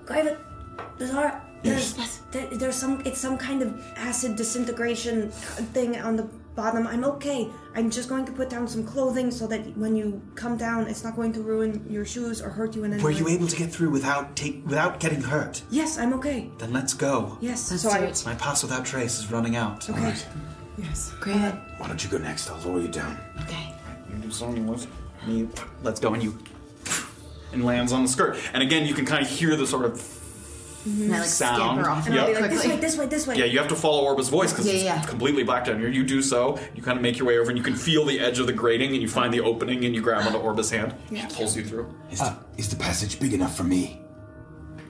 Graven, 0.05 0.37
there's 0.97 1.11
there's, 1.63 1.97
Yes. 1.97 2.21
there's 2.31 2.75
some, 2.75 3.01
it's 3.05 3.19
some 3.19 3.37
kind 3.37 3.61
of 3.61 3.81
acid 3.95 4.35
disintegration 4.35 5.29
thing 5.31 5.97
on 5.97 6.17
the 6.17 6.27
bottom. 6.55 6.85
I'm 6.87 7.03
okay. 7.05 7.49
I'm 7.75 7.89
just 7.89 8.09
going 8.09 8.25
to 8.25 8.31
put 8.31 8.49
down 8.49 8.67
some 8.67 8.83
clothing 8.85 9.31
so 9.31 9.47
that 9.47 9.75
when 9.77 9.95
you 9.95 10.21
come 10.35 10.57
down, 10.57 10.87
it's 10.87 11.03
not 11.03 11.15
going 11.15 11.33
to 11.33 11.41
ruin 11.41 11.85
your 11.89 12.05
shoes 12.05 12.41
or 12.41 12.49
hurt 12.49 12.75
you 12.75 12.83
in 12.83 12.93
any 12.93 13.01
Were 13.03 13.09
way. 13.09 13.15
you 13.17 13.27
able 13.27 13.47
to 13.47 13.55
get 13.55 13.71
through 13.71 13.89
without 13.89 14.35
take 14.35 14.63
without 14.65 14.99
getting 14.99 15.21
hurt? 15.21 15.61
Yes, 15.69 15.97
I'm 15.97 16.13
okay. 16.13 16.49
Then 16.57 16.71
let's 16.73 16.93
go. 16.93 17.37
Yes, 17.41 17.69
Let's 17.71 17.83
so 17.83 17.89
do 17.89 17.95
I. 17.95 17.99
it. 17.99 18.23
My 18.25 18.35
pass 18.35 18.63
without 18.63 18.85
trace 18.85 19.19
is 19.19 19.31
running 19.31 19.55
out. 19.55 19.89
Okay. 19.89 20.15
Yes. 20.77 21.11
Graven. 21.19 21.41
Uh, 21.43 21.61
Why 21.77 21.87
don't 21.87 22.03
you 22.03 22.09
go 22.09 22.17
next? 22.17 22.49
I'll 22.49 22.59
lower 22.61 22.79
you 22.81 22.87
down. 22.87 23.19
Okay. 23.41 23.73
You 24.09 24.15
do 24.17 24.31
something 24.31 24.65
with 24.67 24.87
me. 25.27 25.47
Let's 25.83 25.99
go, 25.99 26.13
and 26.13 26.21
you 26.23 26.37
and 27.51 27.63
lands 27.63 27.91
on 27.93 28.01
the 28.01 28.07
skirt. 28.09 28.37
And 28.53 28.63
again, 28.63 28.85
you 28.87 28.93
can 28.95 29.05
kind 29.05 29.23
of 29.23 29.29
hear 29.29 29.55
the 29.55 29.67
sort 29.67 29.85
of 29.85 30.12
And 30.85 31.13
I 31.15 31.19
like 31.19 31.27
Sound. 31.27 31.57
scamper 31.57 31.89
off 31.89 32.07
And 32.07 32.19
I'll 32.19 32.27
be 32.27 32.39
like, 32.39 32.51
this 32.51 32.65
way, 32.65 32.77
this 32.77 32.97
way, 32.97 33.05
this 33.05 33.27
way. 33.27 33.35
Yeah, 33.37 33.45
you 33.45 33.57
have 33.59 33.69
to 33.69 33.75
follow 33.75 34.03
Orba's 34.03 34.29
voice 34.29 34.51
because 34.51 34.67
Yeah, 34.67 34.73
it's 34.73 34.83
yeah. 34.83 35.01
completely 35.03 35.43
black 35.43 35.65
down 35.65 35.79
here. 35.79 35.89
You 35.89 36.03
do 36.03 36.21
so, 36.21 36.59
you 36.75 36.81
kind 36.83 36.97
of 36.97 37.01
make 37.01 37.17
your 37.17 37.27
way 37.27 37.37
over, 37.37 37.49
and 37.49 37.57
you 37.57 37.63
can 37.63 37.75
feel 37.75 38.05
the 38.05 38.19
edge 38.19 38.39
of 38.39 38.47
the 38.47 38.53
grating, 38.53 38.91
and 38.91 39.01
you 39.01 39.07
find 39.07 39.33
the 39.33 39.41
opening, 39.41 39.85
and 39.85 39.95
you 39.95 40.01
grab 40.01 40.25
onto 40.25 40.37
Orba's 40.39 40.69
hand. 40.69 40.93
Yeah. 41.09 41.27
She 41.27 41.35
pulls 41.35 41.55
you 41.55 41.63
through. 41.63 41.93
Is, 42.11 42.19
the, 42.19 42.35
is 42.57 42.69
the 42.69 42.75
passage 42.75 43.19
big 43.19 43.33
enough 43.33 43.55
for 43.55 43.63
me? 43.63 44.01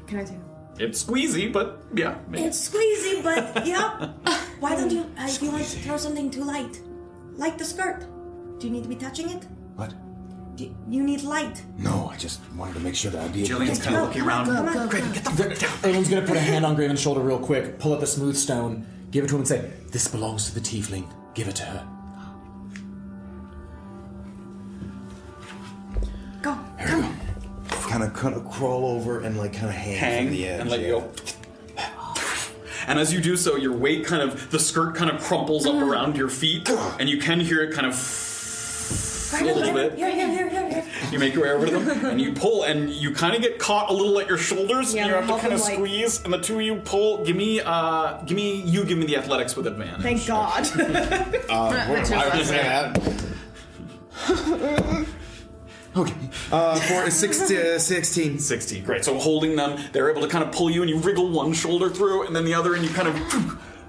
Can 0.07 0.19
I 0.19 0.23
do? 0.25 0.39
It's 0.79 1.03
squeezy, 1.03 1.53
but 1.53 1.83
yeah. 1.93 2.17
maybe. 2.27 2.45
It's 2.45 2.67
squeezy, 2.69 3.23
but 3.23 3.65
yeah. 3.67 4.11
Why 4.59 4.75
don't 4.75 4.89
you, 4.89 5.01
uh, 5.17 5.25
if 5.27 5.41
you 5.41 5.51
want 5.51 5.63
to 5.65 5.79
throw 5.79 5.97
something 5.97 6.31
too 6.31 6.43
light, 6.43 6.81
light 7.35 7.57
the 7.59 7.65
skirt. 7.65 8.05
Do 8.59 8.67
you 8.67 8.73
need 8.73 8.83
to 8.83 8.89
be 8.89 8.95
touching 8.95 9.29
it? 9.29 9.45
What? 9.75 9.93
Do 10.55 10.75
you 10.87 11.03
need 11.03 11.23
light? 11.23 11.63
No, 11.77 12.09
I 12.13 12.17
just 12.17 12.39
wanted 12.55 12.75
to 12.75 12.79
make 12.79 12.95
sure 12.95 13.09
that 13.11 13.23
I'd 13.23 13.33
be 13.33 13.43
able 13.43 13.59
Jillian's 13.59 13.79
to 13.79 13.85
kind 13.85 13.95
of 13.95 14.01
through. 14.01 14.07
looking 14.07 14.21
around. 14.21 14.45
Come 14.45 14.67
on. 14.77 14.87
Graven, 14.87 15.11
get 15.11 15.23
the 15.23 15.31
fuck 15.31 15.57
down. 15.57 15.91
Erland's 15.91 16.09
gonna 16.09 16.27
put 16.27 16.37
a 16.37 16.41
hand 16.41 16.65
on 16.65 16.75
Graven's 16.75 16.99
shoulder 16.99 17.21
real 17.21 17.39
quick, 17.39 17.79
pull 17.79 17.93
out 17.93 17.99
the 17.99 18.07
smooth 18.07 18.35
stone, 18.35 18.85
give 19.09 19.23
it 19.23 19.27
to 19.29 19.35
him, 19.35 19.41
and 19.41 19.47
say, 19.47 19.71
"This 19.89 20.07
belongs 20.07 20.45
to 20.45 20.53
the 20.53 20.61
tiefling. 20.61 21.05
Give 21.33 21.47
it 21.47 21.55
to 21.55 21.63
her." 21.63 21.87
Go. 26.43 26.57
There 26.77 26.97
we 26.97 27.01
go. 27.01 27.09
Kind 27.89 28.03
of, 28.03 28.13
kind 28.13 28.35
of 28.35 28.49
crawl 28.49 28.85
over 28.85 29.21
and 29.21 29.37
like 29.37 29.53
kind 29.53 29.67
of 29.67 29.75
hang, 29.75 29.95
hang 29.95 30.25
from 30.25 30.35
the 30.35 30.47
edge. 30.47 30.61
and 30.61 30.69
let 30.69 30.81
yeah. 30.81 30.87
you 30.87 30.93
go. 30.93 31.11
And 32.85 32.99
as 32.99 33.13
you 33.13 33.21
do 33.21 33.37
so, 33.37 33.55
your 33.55 33.71
weight 33.71 34.05
kind 34.05 34.21
of, 34.21 34.51
the 34.51 34.59
skirt 34.59 34.95
kind 34.95 35.09
of 35.09 35.21
crumples 35.21 35.65
up 35.65 35.75
mm. 35.75 35.89
around 35.89 36.17
your 36.17 36.27
feet, 36.27 36.69
and 36.99 37.07
you 37.07 37.17
can 37.17 37.39
hear 37.39 37.63
it 37.63 37.73
kind 37.73 37.87
of 37.87 37.95
a 39.41 39.45
little 39.45 39.73
bit. 39.73 39.95
Here, 39.95 40.11
here, 40.11 40.27
here, 40.27 40.49
here, 40.49 40.69
here. 40.69 40.85
You 41.11 41.19
make 41.19 41.33
your 41.33 41.43
way 41.43 41.49
over 41.51 41.65
to 41.67 41.79
them, 41.79 42.05
and 42.05 42.21
you 42.21 42.33
pull, 42.33 42.63
and 42.63 42.89
you 42.89 43.11
kind 43.11 43.35
of 43.35 43.41
get 43.41 43.59
caught 43.59 43.89
a 43.89 43.93
little 43.93 44.19
at 44.19 44.27
your 44.27 44.37
shoulders, 44.37 44.93
Yeah, 44.93 45.01
and 45.03 45.09
you 45.09 45.15
have 45.15 45.27
to 45.27 45.33
kind 45.41 45.53
of 45.53 45.59
him, 45.59 45.65
like- 45.65 45.73
squeeze, 45.75 46.23
and 46.23 46.33
the 46.33 46.39
two 46.39 46.55
of 46.55 46.61
you 46.61 46.75
pull. 46.77 47.23
Give 47.25 47.35
me, 47.35 47.61
uh, 47.61 48.21
give 48.25 48.35
me, 48.35 48.61
you 48.61 48.83
give 48.85 48.97
me 48.97 49.05
the 49.05 49.17
athletics 49.17 49.55
with 49.55 49.67
advantage. 49.67 50.01
Thank 50.03 50.25
God. 50.27 50.63
Uh, 51.49 51.85
what- 51.87 52.11
I 52.11 52.25
was 52.29 52.37
just 52.37 52.49
saying 52.49 52.63
that. 52.63 52.97
okay. 55.95 56.13
Uh, 56.51 56.75
four, 56.79 57.09
six, 57.09 57.41
uh, 57.51 57.79
16. 57.79 58.39
16. 58.39 58.83
Great. 58.83 59.05
So 59.05 59.17
holding 59.19 59.55
them, 59.55 59.79
they're 59.91 60.09
able 60.09 60.21
to 60.21 60.27
kind 60.27 60.43
of 60.43 60.51
pull 60.51 60.69
you, 60.69 60.81
and 60.81 60.89
you 60.89 60.97
wriggle 60.97 61.29
one 61.29 61.53
shoulder 61.53 61.89
through, 61.89 62.25
and 62.27 62.35
then 62.35 62.45
the 62.45 62.53
other, 62.53 62.73
and 62.75 62.83
you 62.83 62.89
kind 62.91 63.07
of 63.07 63.15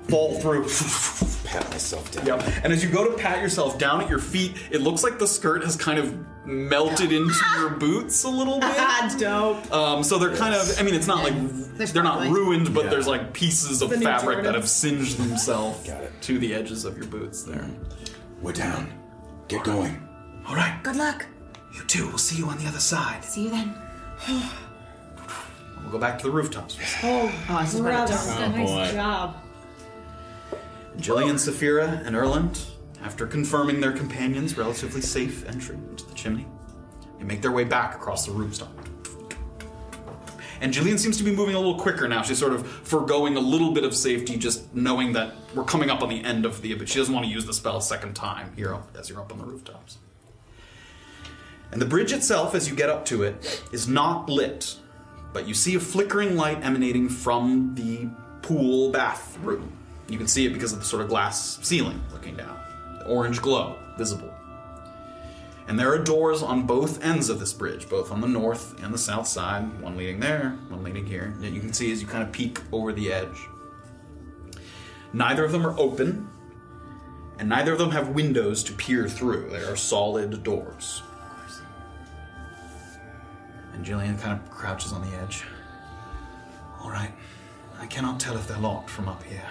fall 0.09 0.39
through. 0.40 0.62
Pat 1.44 1.68
myself 1.70 2.10
down. 2.10 2.26
Yep. 2.26 2.64
And 2.64 2.72
as 2.72 2.82
you 2.82 2.90
go 2.90 3.09
to 3.09 3.16
pat 3.16 3.40
yourself 3.43 3.78
down 3.78 4.01
at 4.01 4.09
your 4.10 4.18
feet, 4.18 4.56
it 4.70 4.81
looks 4.81 5.02
like 5.05 5.18
the 5.18 5.26
skirt 5.26 5.62
has 5.62 5.76
kind 5.76 5.98
of 5.98 6.16
melted 6.47 7.12
into 7.12 7.35
your 7.59 7.70
boots 7.70 8.24
a 8.24 8.28
little 8.28 8.59
bit. 8.59 8.70
Ah, 8.74 9.14
dope. 9.18 9.72
Um, 9.72 10.02
so 10.02 10.18
they're 10.18 10.35
kind 10.35 10.55
of, 10.55 10.74
I 10.81 10.82
mean, 10.82 10.94
it's 10.94 11.06
not 11.06 11.22
like, 11.22 11.35
There's 11.76 11.93
they're 11.93 12.02
not 12.02 12.18
probably- 12.20 12.32
ruined, 12.32 12.74
but 12.74 12.85
Yeah. 12.85 12.90
there's 12.90 13.06
like 13.06 13.32
pieces 13.32 13.82
of 13.82 13.90
The 13.90 13.98
new 13.98 14.05
fabric 14.05 14.39
that 14.39 14.43
Jordan. 14.44 14.60
have 14.62 14.68
singed 14.68 15.16
themselves 15.18 15.86
Got 15.86 16.02
it. 16.02 16.12
to 16.22 16.39
the 16.39 16.55
edges 16.55 16.85
of 16.85 16.97
your 16.97 17.06
boots 17.06 17.43
there. 17.44 17.64
We're 18.43 18.52
down. 18.52 18.93
Get 19.48 19.62
going. 19.64 20.02
All 20.48 20.56
right, 20.56 20.78
Good 20.82 20.97
luck. 20.97 21.24
you 21.74 21.85
too. 21.85 22.09
We'll 22.09 22.18
see 22.18 22.36
you 22.36 22.47
on 22.47 22.59
the 22.59 22.66
other 22.66 22.81
side. 22.81 23.24
See 23.24 23.44
you 23.44 23.51
then. 23.51 23.74
We'll 25.82 25.93
go 25.93 25.98
back 25.98 26.18
to 26.18 26.24
the 26.24 26.31
rooftops. 26.32 26.78
Oh, 27.02 27.31
Oh, 27.48 27.60
this 27.60 27.74
is 27.74 27.81
what 27.81 27.90
brother. 27.93 28.12
it's 28.14 28.28
Oh, 28.31 28.48
nice 28.48 28.68
boy. 28.70 28.93
job. 28.97 29.36
Jillian, 30.96 31.34
Saphira, 31.34 32.04
and 32.06 32.14
Erland, 32.14 32.64
after 33.02 33.26
confirming 33.26 33.80
their 33.80 33.92
companions' 33.92 34.56
relatively 34.56 35.00
safe 35.00 35.46
entry 35.46 35.76
into 35.76 36.06
the 36.06 36.14
chimney, 36.14 36.46
they 37.18 37.24
make 37.24 37.42
their 37.42 37.52
way 37.52 37.64
back 37.64 37.94
across 37.94 38.26
the 38.26 38.32
rooftop. 38.32 38.72
And 40.60 40.72
Jillian 40.72 40.98
seems 40.98 41.18
to 41.18 41.24
be 41.24 41.34
moving 41.34 41.54
a 41.54 41.58
little 41.58 41.78
quicker 41.78 42.08
now. 42.08 42.22
She's 42.22 42.38
sort 42.38 42.52
of 42.52 42.66
foregoing 42.66 43.36
a 43.36 43.40
little 43.40 43.72
bit 43.72 43.84
of 43.84 43.94
safety, 43.94 44.38
just 44.38 44.74
knowing 44.74 45.12
that 45.12 45.34
we're 45.54 45.64
coming 45.64 45.90
up 45.90 46.02
on 46.02 46.08
the 46.08 46.24
end 46.24 46.46
of 46.46 46.62
the. 46.62 46.74
But 46.74 46.88
she 46.88 46.98
doesn't 46.98 47.12
want 47.12 47.26
to 47.26 47.32
use 47.32 47.44
the 47.44 47.52
spell 47.52 47.76
a 47.76 47.82
second 47.82 48.14
time 48.14 48.52
here 48.56 48.78
as 48.98 49.10
you're 49.10 49.20
up 49.20 49.32
on 49.32 49.38
the 49.38 49.44
rooftops. 49.44 49.98
And 51.70 51.82
the 51.82 51.86
bridge 51.86 52.12
itself, 52.12 52.54
as 52.54 52.68
you 52.68 52.74
get 52.74 52.88
up 52.88 53.04
to 53.06 53.24
it, 53.24 53.62
is 53.72 53.88
not 53.88 54.28
lit, 54.28 54.76
but 55.32 55.46
you 55.46 55.54
see 55.54 55.74
a 55.74 55.80
flickering 55.80 56.36
light 56.36 56.62
emanating 56.62 57.08
from 57.08 57.74
the 57.74 58.08
pool 58.40 58.90
bathroom. 58.90 59.72
You 60.09 60.18
can 60.18 60.28
see 60.28 60.47
it 60.47 60.52
because 60.52 60.72
of 60.72 60.78
the 60.78 60.85
sort 60.85 61.02
of 61.02 61.09
glass 61.09 61.59
ceiling 61.62 62.02
looking 62.12 62.36
down. 62.36 62.59
The 62.98 63.06
orange 63.06 63.40
glow 63.40 63.76
visible. 63.97 64.32
And 65.66 65.78
there 65.78 65.90
are 65.93 65.98
doors 65.98 66.43
on 66.43 66.66
both 66.66 67.02
ends 67.02 67.31
of 67.31 67.40
this 67.40 67.55
bridge, 67.55 67.89
both 67.89 68.12
on 68.12 68.20
the 68.20 68.28
north 68.28 68.82
and 68.82 68.93
the 68.93 68.98
south 68.98 69.26
side, 69.26 69.81
one 69.81 69.97
leading 69.97 70.20
there, 70.20 70.59
one 70.68 70.85
leading 70.85 71.06
here. 71.06 71.35
That 71.39 71.52
you 71.52 71.60
can 71.60 71.72
see 71.72 71.90
as 71.90 72.02
you 72.02 72.06
kind 72.06 72.22
of 72.22 72.32
peek 72.32 72.60
over 72.70 72.93
the 72.93 73.12
edge. 73.12 73.48
Neither 75.14 75.44
of 75.44 75.52
them 75.52 75.66
are 75.66 75.78
open, 75.78 76.28
and 77.39 77.48
neither 77.48 77.72
of 77.72 77.78
them 77.78 77.93
have 77.93 78.10
windows 78.10 78.62
to 78.64 78.72
peer 78.72 79.09
through. 79.09 79.48
They 79.51 79.62
are 79.62 79.76
solid 79.76 80.43
doors. 80.43 81.02
And 83.72 83.85
Jillian 83.85 84.20
kind 84.20 84.39
of 84.39 84.51
crouches 84.51 84.93
on 84.93 85.09
the 85.09 85.16
edge. 85.16 85.44
All 86.81 86.90
right. 86.90 87.12
I 87.81 87.86
cannot 87.86 88.20
tell 88.20 88.36
if 88.36 88.47
they're 88.47 88.59
locked 88.59 88.90
from 88.90 89.09
up 89.09 89.22
here. 89.24 89.43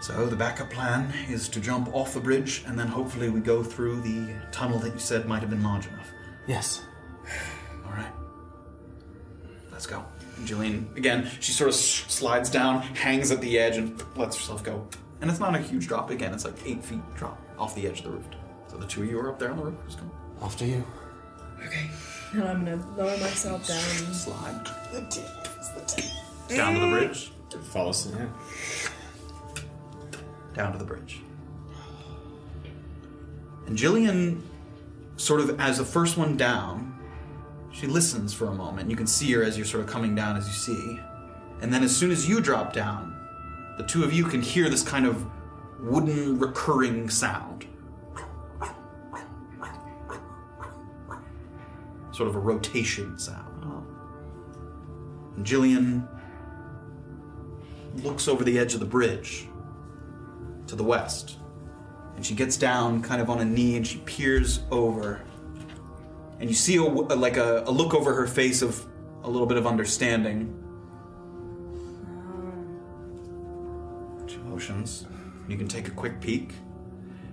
So 0.00 0.26
the 0.26 0.36
backup 0.36 0.70
plan 0.70 1.12
is 1.28 1.48
to 1.48 1.60
jump 1.60 1.92
off 1.94 2.14
the 2.14 2.20
bridge, 2.20 2.62
and 2.66 2.78
then 2.78 2.86
hopefully 2.86 3.28
we 3.28 3.40
go 3.40 3.62
through 3.62 4.02
the 4.02 4.34
tunnel 4.52 4.78
that 4.80 4.92
you 4.92 4.98
said 4.98 5.26
might 5.26 5.40
have 5.40 5.50
been 5.50 5.62
large 5.62 5.86
enough. 5.86 6.08
Yes. 6.46 6.82
All 7.84 7.92
right. 7.92 8.12
Let's 9.72 9.86
go. 9.86 10.04
And 10.36 10.46
Jillian, 10.46 10.94
again, 10.96 11.30
she 11.40 11.52
sort 11.52 11.68
of 11.68 11.74
slides 11.74 12.50
down, 12.50 12.82
hangs 12.82 13.30
at 13.30 13.40
the 13.40 13.58
edge, 13.58 13.78
and 13.78 14.00
lets 14.16 14.36
herself 14.36 14.62
go. 14.62 14.86
And 15.20 15.30
it's 15.30 15.40
not 15.40 15.54
a 15.54 15.58
huge 15.58 15.88
drop. 15.88 16.10
Again, 16.10 16.32
it's 16.34 16.44
like 16.44 16.54
eight 16.66 16.84
feet 16.84 17.00
drop 17.16 17.40
off 17.58 17.74
the 17.74 17.86
edge 17.86 18.00
of 18.00 18.04
the 18.04 18.10
roof. 18.10 18.26
So 18.68 18.76
the 18.76 18.86
two 18.86 19.02
of 19.02 19.10
you 19.10 19.18
are 19.18 19.30
up 19.30 19.38
there 19.38 19.50
on 19.50 19.56
the 19.56 19.64
roof. 19.64 19.74
Just 19.86 19.98
come. 19.98 20.10
After 20.42 20.66
you. 20.66 20.84
Okay. 21.64 21.90
And 22.32 22.44
I'm 22.44 22.64
gonna 22.64 22.84
lower 22.96 23.16
myself 23.18 23.66
down. 23.66 23.80
Slide. 24.12 24.64
Down 26.48 26.74
to 26.74 26.80
the 26.80 26.86
bridge. 26.90 27.32
Follows. 27.72 28.12
Yeah. 28.14 28.26
Down 30.56 30.72
to 30.72 30.78
the 30.78 30.84
bridge. 30.84 31.20
And 33.66 33.76
Jillian, 33.76 34.40
sort 35.18 35.40
of 35.40 35.60
as 35.60 35.76
the 35.76 35.84
first 35.84 36.16
one 36.16 36.38
down, 36.38 36.98
she 37.70 37.86
listens 37.86 38.32
for 38.32 38.46
a 38.46 38.54
moment. 38.54 38.88
You 38.88 38.96
can 38.96 39.06
see 39.06 39.30
her 39.32 39.42
as 39.42 39.58
you're 39.58 39.66
sort 39.66 39.84
of 39.84 39.90
coming 39.90 40.14
down 40.14 40.34
as 40.38 40.46
you 40.46 40.54
see. 40.54 40.98
And 41.60 41.70
then 41.70 41.82
as 41.82 41.94
soon 41.94 42.10
as 42.10 42.26
you 42.26 42.40
drop 42.40 42.72
down, 42.72 43.14
the 43.76 43.84
two 43.84 44.02
of 44.02 44.14
you 44.14 44.24
can 44.24 44.40
hear 44.40 44.70
this 44.70 44.82
kind 44.82 45.04
of 45.04 45.26
wooden 45.78 46.38
recurring 46.38 47.10
sound. 47.10 47.66
Sort 52.12 52.30
of 52.30 52.34
a 52.34 52.38
rotation 52.38 53.18
sound. 53.18 53.84
And 55.36 55.44
Jillian 55.44 56.08
looks 57.96 58.26
over 58.26 58.42
the 58.42 58.58
edge 58.58 58.72
of 58.72 58.80
the 58.80 58.86
bridge 58.86 59.48
to 60.66 60.76
the 60.76 60.84
west. 60.84 61.36
And 62.16 62.24
she 62.24 62.34
gets 62.34 62.56
down 62.56 63.02
kind 63.02 63.20
of 63.20 63.28
on 63.28 63.40
a 63.40 63.44
knee 63.44 63.76
and 63.76 63.86
she 63.86 63.98
peers 63.98 64.60
over. 64.70 65.20
And 66.40 66.48
you 66.48 66.56
see 66.56 66.76
a, 66.76 66.82
like 66.82 67.36
a, 67.36 67.62
a 67.66 67.70
look 67.70 67.94
over 67.94 68.14
her 68.14 68.26
face 68.26 68.62
of 68.62 68.86
a 69.22 69.28
little 69.28 69.46
bit 69.46 69.58
of 69.58 69.66
understanding. 69.66 70.62
Motions. 74.44 75.04
You 75.48 75.58
can 75.58 75.68
take 75.68 75.88
a 75.88 75.90
quick 75.90 76.18
peek. 76.20 76.54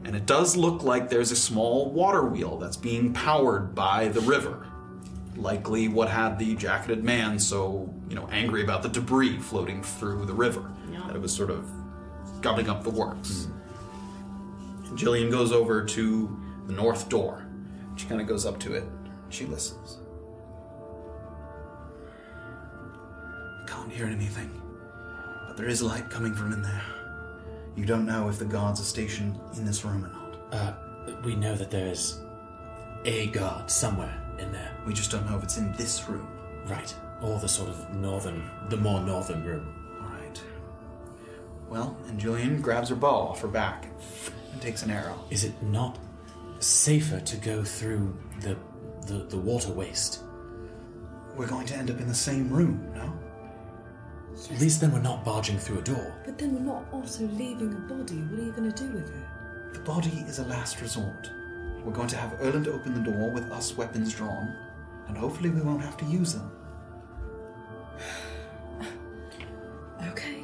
And 0.03 0.13
it 0.13 0.25
does 0.25 0.57
look 0.57 0.83
like 0.83 1.09
there's 1.09 1.31
a 1.31 1.35
small 1.37 1.89
water 1.89 2.23
wheel 2.25 2.57
that's 2.57 2.75
being 2.75 3.13
powered 3.13 3.73
by 3.73 4.09
the 4.09 4.19
river. 4.19 4.67
Likely 5.37 5.87
what 5.87 6.09
had 6.09 6.37
the 6.37 6.55
jacketed 6.55 7.03
man 7.03 7.39
so, 7.39 7.93
you 8.09 8.15
know, 8.15 8.27
angry 8.29 8.61
about 8.61 8.83
the 8.83 8.89
debris 8.89 9.39
floating 9.39 9.81
through 9.81 10.25
the 10.25 10.33
river. 10.33 10.69
Yeah. 10.91 11.07
That 11.07 11.15
it 11.15 11.21
was 11.21 11.33
sort 11.33 11.49
of 11.49 11.65
gumming 12.43 12.69
up 12.69 12.83
the 12.83 12.89
works. 12.89 13.47
Jillian 14.91 15.31
goes 15.31 15.51
over 15.51 15.83
to 15.83 16.39
the 16.67 16.73
north 16.73 17.09
door. 17.09 17.47
She 17.95 18.05
kind 18.05 18.21
of 18.21 18.27
goes 18.27 18.45
up 18.45 18.59
to 18.59 18.73
it. 18.73 18.83
She 19.29 19.45
listens. 19.45 19.97
Can't 23.65 23.91
hear 23.91 24.05
anything, 24.05 24.61
but 25.47 25.57
there 25.57 25.67
is 25.67 25.81
light 25.81 26.09
coming 26.09 26.35
from 26.35 26.53
in 26.53 26.61
there. 26.61 26.83
You 27.75 27.85
don't 27.85 28.05
know 28.05 28.29
if 28.29 28.37
the 28.37 28.45
guards 28.45 28.79
are 28.79 28.83
stationed 28.83 29.39
in 29.57 29.65
this 29.65 29.83
room 29.83 30.05
or 30.05 30.09
not. 30.09 30.37
Uh, 30.51 30.73
we 31.23 31.35
know 31.35 31.55
that 31.55 31.71
there 31.71 31.87
is 31.87 32.19
a 33.05 33.27
guard 33.27 33.71
somewhere 33.71 34.21
in 34.37 34.51
there. 34.51 34.77
We 34.85 34.93
just 34.93 35.09
don't 35.09 35.25
know 35.27 35.37
if 35.37 35.43
it's 35.43 35.57
in 35.57 35.71
this 35.73 36.07
room. 36.07 36.27
Right. 36.65 36.93
Or 37.21 37.39
the 37.39 37.47
sort 37.47 37.69
of 37.69 37.89
northern, 37.95 38.43
the 38.69 38.77
more 38.77 38.99
northern 39.01 39.43
room. 39.43 39.82
All 41.73 41.79
right. 41.79 41.87
Well, 41.87 41.97
and 42.07 42.19
Jillian 42.19 42.61
grabs 42.61 42.89
her 42.89 42.95
bow 42.95 43.27
off 43.29 43.41
her 43.41 43.47
back 43.47 43.87
and 44.51 44.61
takes 44.61 44.83
an 44.83 44.91
arrow. 44.91 45.19
Is 45.29 45.43
it 45.43 45.61
not 45.63 45.97
safer 46.59 47.19
to 47.19 47.37
go 47.37 47.63
through 47.63 48.15
the 48.41 48.57
the, 49.07 49.25
the 49.25 49.37
water 49.37 49.71
waste? 49.71 50.21
We're 51.35 51.47
going 51.47 51.65
to 51.67 51.75
end 51.75 51.89
up 51.89 51.99
in 51.99 52.07
the 52.07 52.13
same 52.15 52.49
room, 52.49 52.91
no? 52.95 53.11
At 54.51 54.59
least 54.59 54.81
then 54.81 54.91
we're 54.91 54.99
not 54.99 55.25
barging 55.25 55.57
through 55.57 55.79
a 55.79 55.81
door. 55.81 56.15
But 56.25 56.37
then 56.37 56.53
we're 56.53 56.59
not 56.59 56.85
also 56.91 57.25
leaving 57.25 57.73
a 57.73 57.79
body. 57.93 58.15
What 58.15 58.39
are 58.39 58.43
you 58.43 58.51
gonna 58.51 58.71
do 58.71 58.87
with 58.91 59.09
it? 59.09 59.73
The 59.73 59.79
body 59.79 60.23
is 60.27 60.39
a 60.39 60.45
last 60.45 60.79
resort. 60.81 61.29
We're 61.83 61.91
going 61.91 62.07
to 62.09 62.17
have 62.17 62.39
Erland 62.39 62.67
open 62.67 62.93
the 62.93 63.11
door 63.11 63.29
with 63.31 63.51
us 63.51 63.75
weapons 63.75 64.13
drawn, 64.13 64.55
and 65.07 65.17
hopefully 65.17 65.49
we 65.49 65.61
won't 65.61 65.81
have 65.81 65.97
to 65.97 66.05
use 66.05 66.33
them. 66.33 66.51
Okay. 70.09 70.42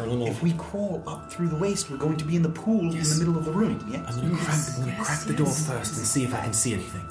If 0.00 0.42
we 0.42 0.52
crawl 0.52 1.02
up 1.06 1.30
through 1.30 1.48
the 1.48 1.56
waste, 1.56 1.90
we're 1.90 1.96
going 1.96 2.16
to 2.16 2.24
be 2.24 2.36
in 2.36 2.42
the 2.42 2.48
pool 2.48 2.80
in 2.80 2.90
the 2.90 3.16
middle 3.18 3.36
of 3.36 3.44
the 3.44 3.50
room. 3.52 3.84
Yes. 3.90 4.16
I'm 4.16 4.28
gonna 4.30 4.36
crack, 4.44 4.58
I'm 4.76 4.84
gonna 4.84 5.04
crack 5.04 5.20
the 5.24 5.32
door 5.34 5.46
first 5.46 5.96
and 5.96 6.06
see 6.06 6.22
if 6.24 6.34
I 6.34 6.40
can 6.40 6.52
see 6.52 6.74
anything. 6.74 7.04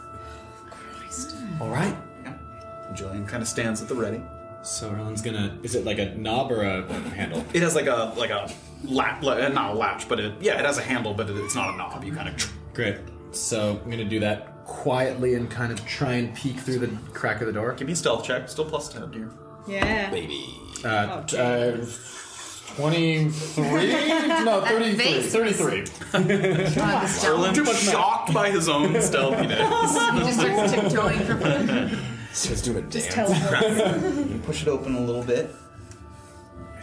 Christ. 0.70 1.36
All 1.60 1.70
right. 1.70 1.96
Yeah. 2.24 2.34
Jillian 2.94 3.28
kind 3.28 3.42
of 3.42 3.48
stands 3.50 3.82
at 3.82 3.88
the 3.88 3.96
ready. 3.96 4.22
So 4.64 4.90
Erland's 4.90 5.22
gonna. 5.22 5.58
Is 5.64 5.76
it 5.76 5.86
like 5.86 6.00
a 6.00 6.16
knob 6.16 6.52
or 6.52 6.62
a 6.64 6.84
handle? 7.10 7.44
It 7.54 7.62
has 7.62 7.76
like 7.76 7.88
a 7.88 8.14
like 8.18 8.32
a 8.32 8.52
latch, 8.84 9.22
like, 9.24 9.54
not 9.54 9.72
a 9.72 9.78
latch, 9.78 10.08
but 10.10 10.20
it, 10.20 10.34
yeah, 10.42 10.60
it 10.60 10.66
has 10.66 10.78
a 10.78 10.82
handle, 10.82 11.14
but 11.14 11.30
it, 11.30 11.38
it's 11.38 11.56
not 11.56 11.74
a 11.74 11.78
knob. 11.78 12.04
You 12.04 12.14
kind 12.14 12.30
of 12.30 12.54
Great. 12.74 12.98
So 13.32 13.80
I'm 13.84 13.90
gonna 13.90 14.04
do 14.06 14.20
that. 14.22 14.54
Quietly 14.66 15.36
and 15.36 15.50
kind 15.50 15.72
of 15.72 15.86
try 15.86 16.14
and 16.14 16.36
peek 16.36 16.58
through 16.60 16.80
the 16.80 16.88
crack 17.14 17.40
of 17.40 17.48
the 17.48 17.54
door. 17.54 17.72
give 17.74 17.88
me 17.88 17.94
a 17.94 17.96
stealth 17.96 18.26
check. 18.26 18.50
Still 18.50 18.66
plus 18.66 18.90
ten, 18.90 19.10
dear. 19.12 19.30
Yeah. 19.66 20.10
Baby. 20.10 20.44
Oh, 20.84 20.90
Uh, 20.90 21.38
uh, 21.38 21.86
23? 22.78 24.44
no, 24.46 24.62
33. 24.62 24.96
face 24.98 25.32
33. 25.34 25.86
Erland, 27.26 27.68
shocked 27.76 28.32
by 28.34 28.52
his 28.52 28.70
own 28.70 29.02
stealthiness. 29.02 29.60
He 30.14 30.20
just 30.20 30.40
starts 30.40 30.72
tiptoeing 30.74 31.20
for 31.22 31.38
fun. 31.38 31.98
Starts 32.34 32.62
doing 32.62 32.78
a 32.78 32.82
dance. 32.82 32.94
Just 32.94 33.10
dance. 33.10 33.32
tell 33.32 34.28
You 34.28 34.40
push 34.46 34.62
it 34.62 34.68
open 34.68 34.94
a 34.94 35.02
little 35.02 35.24
bit. 35.24 35.56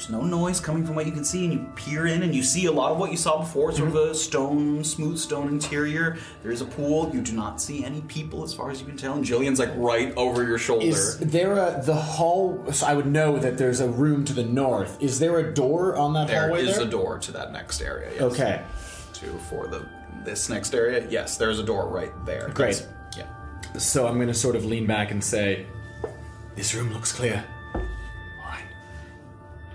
There's 0.05 0.21
no 0.21 0.27
noise 0.27 0.61
coming 0.61 0.85
from 0.85 0.97
what 0.97 1.07
you 1.07 1.13
can 1.13 1.25
see, 1.25 1.45
and 1.45 1.53
you 1.55 1.67
peer 1.77 2.07
in, 2.07 2.23
and 2.23 2.35
you 2.35 2.43
see 2.43 2.67
a 2.67 2.73
lot 2.73 2.93
of 2.93 2.99
what 2.99 3.11
you 3.11 3.17
saw 3.17 3.39
before 3.39 3.73
sort 3.73 3.89
of 3.89 3.95
a 3.95 3.99
mm-hmm. 3.99 4.15
stone, 4.15 4.85
smooth 4.85 5.19
stone 5.19 5.49
interior. 5.49 6.19
There 6.43 6.53
is 6.53 6.61
a 6.61 6.67
pool. 6.67 7.11
You 7.15 7.23
do 7.23 7.33
not 7.33 7.59
see 7.59 7.83
any 7.87 8.03
people 8.03 8.45
as 8.45 8.53
far 8.53 8.71
as 8.71 8.81
you 8.81 8.87
can 8.87 8.99
tell, 8.99 9.15
and 9.15 9.25
Jillian's 9.25 9.59
like 9.59 9.73
right 9.77 10.15
over 10.15 10.45
your 10.45 10.59
shoulder. 10.59 10.85
Is 10.85 11.19
there 11.21 11.55
a 11.55 11.83
the 11.83 11.95
hall? 11.95 12.63
So 12.71 12.87
I 12.87 12.93
would 12.93 13.07
know 13.07 13.39
that 13.39 13.57
there's 13.57 13.81
a 13.81 13.89
room 13.89 14.27
to 14.27 14.35
the 14.35 14.45
north. 14.45 15.03
Is 15.03 15.19
there 15.21 15.39
a 15.39 15.55
door 15.55 15.97
on 15.97 16.13
that 16.13 16.29
There 16.29 16.49
hallway? 16.49 16.65
is 16.65 16.77
there? 16.77 16.87
a 16.87 16.91
door 16.91 17.19
to 17.21 17.33
that 17.33 17.53
next 17.53 17.81
area. 17.81 18.11
Yes. 18.13 18.23
Okay. 18.23 18.63
To 19.15 19.27
for 19.49 19.69
the 19.69 19.89
this 20.23 20.51
next 20.51 20.75
area, 20.75 21.07
yes, 21.09 21.39
there's 21.39 21.59
a 21.59 21.65
door 21.65 21.89
right 21.89 22.13
there. 22.27 22.51
Great. 22.53 22.77
That's- 22.77 22.89
Yeah. 23.17 23.79
So 23.79 24.07
I'm 24.07 24.19
gonna 24.19 24.35
sort 24.35 24.55
of 24.55 24.67
lean 24.67 24.87
back 24.87 25.13
and 25.13 25.25
say, 25.25 25.65
"This 26.57 26.75
room 26.75 26.93
looks 26.93 27.11
clear." 27.11 27.43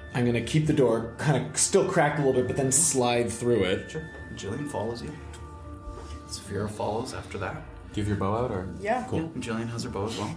All 0.10 0.16
right. 0.16 0.20
I'm 0.20 0.26
gonna 0.26 0.42
keep 0.46 0.66
the 0.68 0.74
door 0.74 1.14
kind 1.18 1.46
of 1.46 1.58
still 1.58 1.88
cracked 1.88 2.20
a 2.20 2.26
little 2.26 2.34
bit, 2.42 2.48
but 2.48 2.58
then 2.58 2.72
slide 2.72 3.32
through 3.32 3.64
it. 3.64 3.92
Sure. 3.92 4.10
Jillian 4.36 4.70
follows 4.70 5.02
you. 5.02 5.12
Saphira 6.28 6.70
follows 6.70 7.14
after 7.14 7.38
that. 7.40 7.56
Do 7.94 8.02
you 8.02 8.04
have 8.04 8.08
your 8.08 8.18
bow 8.18 8.46
out, 8.46 8.52
or 8.52 8.68
Yeah. 8.80 9.06
Cool. 9.10 9.20
And 9.34 9.44
Jillian 9.44 9.70
has 9.72 9.84
her 9.84 9.90
bow 9.90 10.06
as 10.08 10.18
well. 10.18 10.36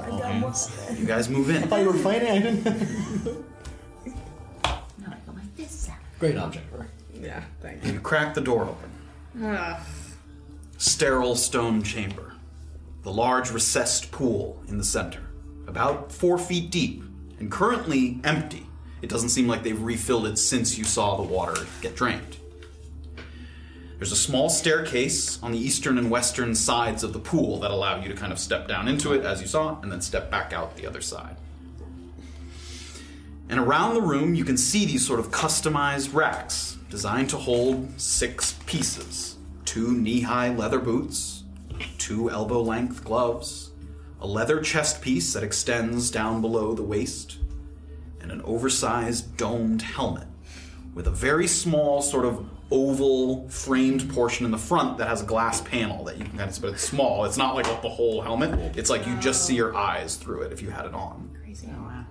I 0.00 0.10
All 0.10 0.18
got 0.18 0.32
hands. 0.32 0.70
You 0.98 1.04
guys 1.06 1.28
move 1.28 1.50
in. 1.50 1.62
I 1.62 1.66
thought 1.66 1.80
you 1.80 1.86
were 1.88 1.94
fighting. 1.94 2.28
I 2.30 2.38
didn't. 2.38 2.64
No, 2.64 4.14
I 5.06 5.16
got 5.26 5.34
my 5.36 5.42
fists 5.56 5.88
out. 5.88 5.96
Great 6.18 6.36
object. 6.36 6.66
Yeah, 7.14 7.42
thank 7.60 7.84
You 7.84 7.92
You 7.92 8.00
crack 8.00 8.34
the 8.34 8.40
door 8.40 8.62
open. 8.64 8.90
Ah. 9.42 9.84
Sterile 10.78 11.36
stone 11.36 11.82
chamber. 11.82 12.32
The 13.02 13.12
large 13.12 13.50
recessed 13.50 14.10
pool 14.10 14.62
in 14.68 14.78
the 14.78 14.84
center. 14.84 15.20
About 15.66 16.10
four 16.10 16.38
feet 16.38 16.70
deep 16.70 17.04
and 17.40 17.50
currently 17.50 18.20
empty. 18.22 18.66
It 19.02 19.08
doesn't 19.08 19.30
seem 19.30 19.48
like 19.48 19.62
they've 19.62 19.80
refilled 19.80 20.26
it 20.26 20.36
since 20.38 20.78
you 20.78 20.84
saw 20.84 21.16
the 21.16 21.22
water 21.22 21.66
get 21.80 21.96
drained. 21.96 22.36
There's 23.96 24.12
a 24.12 24.16
small 24.16 24.48
staircase 24.48 25.42
on 25.42 25.52
the 25.52 25.58
eastern 25.58 25.98
and 25.98 26.10
western 26.10 26.54
sides 26.54 27.02
of 27.02 27.12
the 27.12 27.18
pool 27.18 27.60
that 27.60 27.70
allow 27.70 28.00
you 28.00 28.08
to 28.08 28.14
kind 28.14 28.32
of 28.32 28.38
step 28.38 28.68
down 28.68 28.88
into 28.88 29.12
it 29.12 29.24
as 29.24 29.42
you 29.42 29.46
saw, 29.46 29.80
and 29.82 29.90
then 29.90 30.00
step 30.00 30.30
back 30.30 30.52
out 30.52 30.76
the 30.76 30.86
other 30.86 31.02
side. 31.02 31.36
And 33.50 33.58
around 33.58 33.94
the 33.94 34.00
room, 34.00 34.34
you 34.34 34.44
can 34.44 34.56
see 34.56 34.86
these 34.86 35.06
sort 35.06 35.20
of 35.20 35.30
customized 35.30 36.14
racks 36.14 36.78
designed 36.88 37.28
to 37.30 37.36
hold 37.36 38.00
six 38.00 38.54
pieces 38.66 39.36
two 39.64 39.92
knee 39.92 40.20
high 40.22 40.48
leather 40.48 40.80
boots, 40.80 41.44
two 41.98 42.30
elbow 42.30 42.60
length 42.60 43.04
gloves, 43.04 43.69
a 44.20 44.26
leather 44.26 44.60
chest 44.60 45.00
piece 45.00 45.32
that 45.32 45.42
extends 45.42 46.10
down 46.10 46.40
below 46.40 46.74
the 46.74 46.82
waist, 46.82 47.38
and 48.20 48.30
an 48.30 48.42
oversized 48.42 49.36
domed 49.36 49.82
helmet 49.82 50.28
with 50.94 51.06
a 51.06 51.10
very 51.10 51.46
small, 51.46 52.02
sort 52.02 52.24
of 52.24 52.46
oval 52.70 53.48
framed 53.48 54.08
portion 54.12 54.44
in 54.44 54.52
the 54.52 54.58
front 54.58 54.98
that 54.98 55.08
has 55.08 55.22
a 55.22 55.24
glass 55.24 55.60
panel 55.60 56.04
that 56.04 56.18
you 56.18 56.24
can 56.24 56.36
kind 56.36 56.48
of 56.48 56.54
see, 56.54 56.60
but 56.60 56.72
it's 56.72 56.82
small. 56.82 57.24
It's 57.24 57.36
not 57.36 57.54
like 57.54 57.64
the 57.82 57.88
whole 57.88 58.20
helmet. 58.20 58.76
It's 58.76 58.90
like 58.90 59.06
you 59.06 59.16
just 59.16 59.46
see 59.46 59.56
your 59.56 59.74
eyes 59.74 60.16
through 60.16 60.42
it 60.42 60.52
if 60.52 60.62
you 60.62 60.70
had 60.70 60.86
it 60.86 60.94
on. 60.94 61.30
Crazy. 61.42 61.68
Oh, 61.72 62.04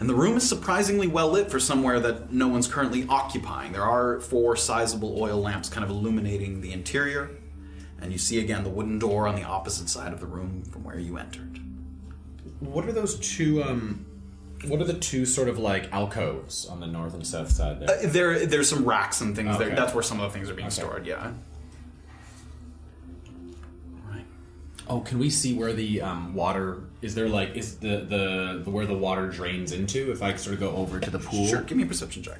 and 0.00 0.08
the 0.08 0.14
room 0.14 0.38
is 0.38 0.48
surprisingly 0.48 1.06
well 1.06 1.28
lit 1.28 1.50
for 1.50 1.60
somewhere 1.60 2.00
that 2.00 2.32
no 2.32 2.48
one's 2.48 2.66
currently 2.66 3.06
occupying. 3.06 3.72
There 3.72 3.84
are 3.84 4.18
four 4.20 4.56
sizable 4.56 5.20
oil 5.22 5.38
lamps 5.42 5.68
kind 5.68 5.84
of 5.84 5.90
illuminating 5.90 6.62
the 6.62 6.72
interior, 6.72 7.30
and 8.00 8.12
you 8.12 8.18
see 8.18 8.38
again 8.38 8.64
the 8.64 8.70
wooden 8.70 8.98
door 8.98 9.26
on 9.28 9.34
the 9.36 9.42
opposite 9.44 9.88
side 9.88 10.12
of 10.12 10.20
the 10.20 10.26
room 10.26 10.62
from 10.70 10.84
where 10.84 10.98
you 10.98 11.16
entered. 11.18 11.60
What 12.60 12.86
are 12.86 12.92
those 12.92 13.18
two? 13.18 13.62
Um, 13.62 14.06
what 14.66 14.80
are 14.80 14.84
the 14.84 14.94
two 14.98 15.24
sort 15.24 15.48
of 15.48 15.58
like 15.58 15.90
alcoves 15.92 16.66
on 16.66 16.80
the 16.80 16.86
north 16.86 17.14
and 17.14 17.26
south 17.26 17.50
side 17.50 17.80
there? 17.80 17.90
Uh, 17.90 18.00
there, 18.04 18.46
there's 18.46 18.68
some 18.68 18.84
racks 18.84 19.20
and 19.20 19.34
things 19.34 19.56
there. 19.58 19.74
That's 19.74 19.94
where 19.94 20.02
some 20.02 20.20
of 20.20 20.30
the 20.30 20.38
things 20.38 20.50
are 20.50 20.54
being 20.54 20.66
Okay. 20.68 20.74
stored. 20.82 21.06
Yeah. 21.06 21.32
Oh, 24.88 25.00
can 25.00 25.20
we 25.20 25.30
see 25.30 25.54
where 25.54 25.72
the 25.72 26.00
um, 26.02 26.34
water 26.34 26.78
is? 27.00 27.14
There 27.14 27.28
like 27.28 27.54
is 27.54 27.76
the, 27.76 27.98
the 27.98 28.62
the 28.64 28.70
where 28.70 28.86
the 28.86 28.96
water 28.96 29.28
drains 29.28 29.70
into? 29.70 30.10
If 30.10 30.20
I 30.20 30.34
sort 30.34 30.54
of 30.54 30.60
go 30.60 30.70
over 30.74 30.98
to 30.98 31.10
the 31.10 31.20
pool. 31.20 31.46
Sure. 31.46 31.62
Give 31.62 31.76
me 31.76 31.84
a 31.84 31.86
perception 31.86 32.24
check. 32.24 32.38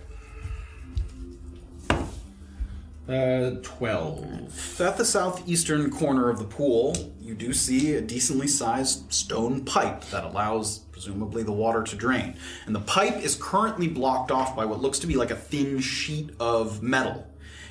Uh, 3.10 3.56
twelve. 3.64 4.52
So 4.52 4.86
at 4.86 4.96
the 4.96 5.04
southeastern 5.04 5.90
corner 5.90 6.30
of 6.30 6.38
the 6.38 6.44
pool, 6.44 6.94
you 7.20 7.34
do 7.34 7.52
see 7.52 7.94
a 7.94 8.00
decently 8.00 8.46
sized 8.46 9.12
stone 9.12 9.64
pipe 9.64 10.04
that 10.12 10.22
allows, 10.22 10.78
presumably, 10.78 11.42
the 11.42 11.50
water 11.50 11.82
to 11.82 11.96
drain. 11.96 12.36
And 12.66 12.74
the 12.74 12.80
pipe 12.80 13.16
is 13.16 13.34
currently 13.34 13.88
blocked 13.88 14.30
off 14.30 14.54
by 14.54 14.64
what 14.64 14.80
looks 14.80 15.00
to 15.00 15.08
be 15.08 15.16
like 15.16 15.32
a 15.32 15.34
thin 15.34 15.80
sheet 15.80 16.30
of 16.38 16.84
metal. 16.84 17.26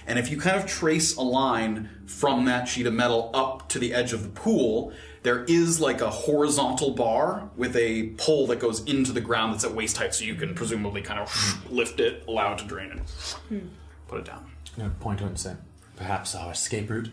And 0.05 0.19
if 0.19 0.29
you 0.29 0.37
kind 0.37 0.57
of 0.57 0.65
trace 0.65 1.15
a 1.15 1.21
line 1.21 1.89
from 2.05 2.43
that 2.45 2.67
sheet 2.67 2.87
of 2.87 2.93
metal 2.93 3.29
up 3.33 3.69
to 3.69 3.79
the 3.79 3.93
edge 3.93 4.11
of 4.11 4.23
the 4.23 4.29
pool, 4.29 4.91
there 5.23 5.45
is 5.45 5.79
like 5.79 6.01
a 6.01 6.09
horizontal 6.09 6.91
bar 6.91 7.49
with 7.55 7.77
a 7.77 8.09
pole 8.17 8.47
that 8.47 8.59
goes 8.59 8.83
into 8.85 9.13
the 9.13 9.21
ground 9.21 9.53
that's 9.53 9.63
at 9.63 9.73
waist 9.73 9.95
height, 9.97 10.13
so 10.13 10.25
you 10.25 10.35
can 10.35 10.53
presumably 10.53 11.01
kind 11.01 11.19
of 11.21 11.65
lift 11.71 12.01
it, 12.01 12.25
allow 12.27 12.53
it 12.53 12.57
to 12.57 12.65
drain, 12.65 12.91
and 12.91 13.69
put 14.09 14.19
it 14.19 14.25
down. 14.25 14.45
No, 14.77 14.91
point 14.99 15.19
to 15.19 15.25
it 15.25 15.29
and 15.29 15.39
say, 15.39 15.55
perhaps 15.95 16.35
our 16.35 16.51
escape 16.51 16.89
route. 16.89 17.11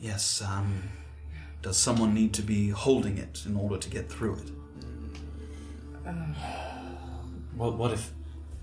Yes, 0.00 0.42
um, 0.42 0.82
does 1.62 1.78
someone 1.78 2.12
need 2.12 2.34
to 2.34 2.42
be 2.42 2.70
holding 2.70 3.16
it 3.16 3.44
in 3.46 3.56
order 3.56 3.78
to 3.78 3.88
get 3.88 4.10
through 4.10 4.36
it? 4.36 4.50
Well, 7.56 7.72
what 7.72 7.90
if 7.90 8.10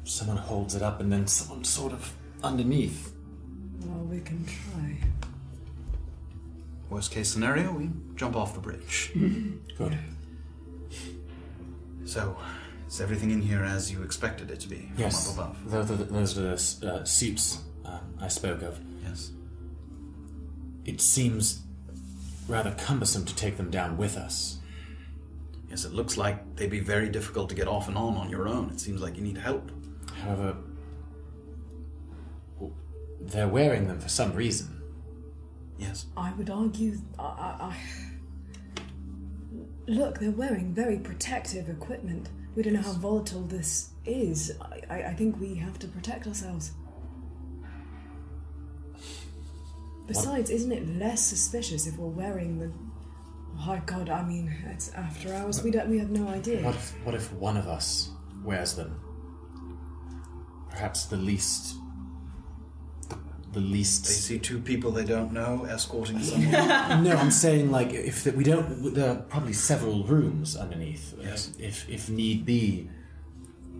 someone 0.04 0.38
holds 0.38 0.76
it 0.76 0.84
up 0.84 1.00
and 1.02 1.12
then 1.12 1.26
someone 1.26 1.64
sort 1.64 1.94
of 1.94 2.14
underneath? 2.44 3.12
Well, 3.84 4.04
we 4.06 4.20
can 4.20 4.46
try. 4.46 5.00
Worst 6.92 7.12
case 7.12 7.28
scenario, 7.30 7.72
we 7.74 7.90
jump 8.16 8.36
off 8.36 8.54
the 8.54 8.60
bridge. 8.60 9.12
Good. 9.80 9.98
So, 12.06 12.38
is 12.88 13.02
everything 13.02 13.32
in 13.32 13.42
here 13.42 13.64
as 13.64 13.92
you 13.92 14.04
expected 14.04 14.52
it 14.52 14.60
to 14.62 14.68
be 14.70 14.92
from 14.96 15.06
up 15.06 15.34
above? 15.34 15.72
Those, 15.72 15.92
are 15.92 15.96
the- 15.96 16.04
those 16.06 16.38
are 16.38 16.42
the 16.82 16.94
uh, 16.94 17.04
suits 17.04 17.60
um, 17.86 18.00
I 18.22 18.28
spoke 18.28 18.62
of. 18.62 18.80
Yes. 19.04 19.32
It 20.86 21.02
seems 21.02 21.62
rather 22.48 22.72
cumbersome 22.78 23.26
to 23.26 23.36
take 23.36 23.58
them 23.58 23.70
down 23.72 23.98
with 23.98 24.18
us. 24.18 24.58
Yes, 25.70 25.86
it 25.86 25.94
looks 25.94 26.18
like 26.18 26.56
they'd 26.56 26.70
be 26.70 26.82
very 26.82 27.10
difficult 27.10 27.50
to 27.50 27.56
get 27.56 27.68
off 27.68 27.88
and 27.88 27.98
on 27.98 28.16
on 28.16 28.30
your 28.30 28.48
own. 28.48 28.70
It 28.70 28.80
seems 28.80 29.02
like 29.02 29.16
you 29.18 29.24
need 29.24 29.38
help. 29.38 29.72
However, 30.24 30.56
they're 33.20 33.48
wearing 33.48 33.88
them 33.88 34.00
for 34.00 34.10
some 34.10 34.34
reason. 34.34 34.82
Yes. 35.78 36.06
I 36.16 36.32
would 36.34 36.50
argue. 36.50 37.00
I, 37.18 37.24
I, 37.24 37.56
I... 37.72 37.76
Look, 39.88 40.20
they're 40.20 40.32
wearing 40.32 40.74
very 40.74 40.98
protective 41.00 41.70
equipment. 41.70 42.30
We 42.56 42.64
don't 42.64 42.74
know 42.74 42.82
how 42.82 42.94
volatile 42.94 43.42
this 43.42 43.90
is. 44.06 44.52
I, 44.62 44.82
I, 44.90 45.04
I 45.10 45.14
think 45.14 45.40
we 45.40 45.56
have 45.56 45.80
to 45.80 45.88
protect 45.88 46.28
ourselves. 46.28 46.72
Besides, 50.08 50.50
isn't 50.50 50.72
it 50.72 50.88
less 50.98 51.26
suspicious 51.26 51.88
if 51.88 51.98
we're 51.98 52.08
wearing 52.08 52.60
the? 52.60 52.72
Oh 53.60 53.82
God! 53.86 54.10
I 54.10 54.24
mean, 54.24 54.54
it's 54.70 54.92
after 54.94 55.34
hours. 55.34 55.64
We 55.64 55.72
don't. 55.72 55.90
We 55.90 55.98
have 56.00 56.10
no 56.12 56.28
idea. 56.28 56.62
What 56.62 56.76
if, 56.76 57.06
what 57.06 57.16
if 57.16 57.32
one 57.34 57.56
of 57.58 57.68
us 57.68 58.10
wears 58.44 58.76
them? 58.76 59.00
Perhaps 60.70 61.06
the 61.06 61.18
least. 61.18 61.76
The, 63.54 63.60
the 63.60 63.66
least. 63.66 64.06
They 64.06 64.14
see 64.14 64.40
two 64.40 64.60
people 64.60 64.92
they 64.92 65.06
don't 65.06 65.32
know 65.32 65.66
escorting 65.70 66.22
someone. 66.22 66.52
no, 67.04 67.16
I'm 67.16 67.32
saying 67.32 67.72
like 67.72 67.94
if 67.94 68.24
that 68.24 68.36
we 68.36 68.44
don't. 68.44 68.94
There 68.94 69.12
are 69.12 69.16
probably 69.16 69.54
several 69.54 70.04
rooms 70.04 70.56
underneath. 70.56 71.16
Yes. 71.22 71.52
If 71.60 71.90
if 71.90 72.10
need 72.10 72.46
be, 72.46 72.90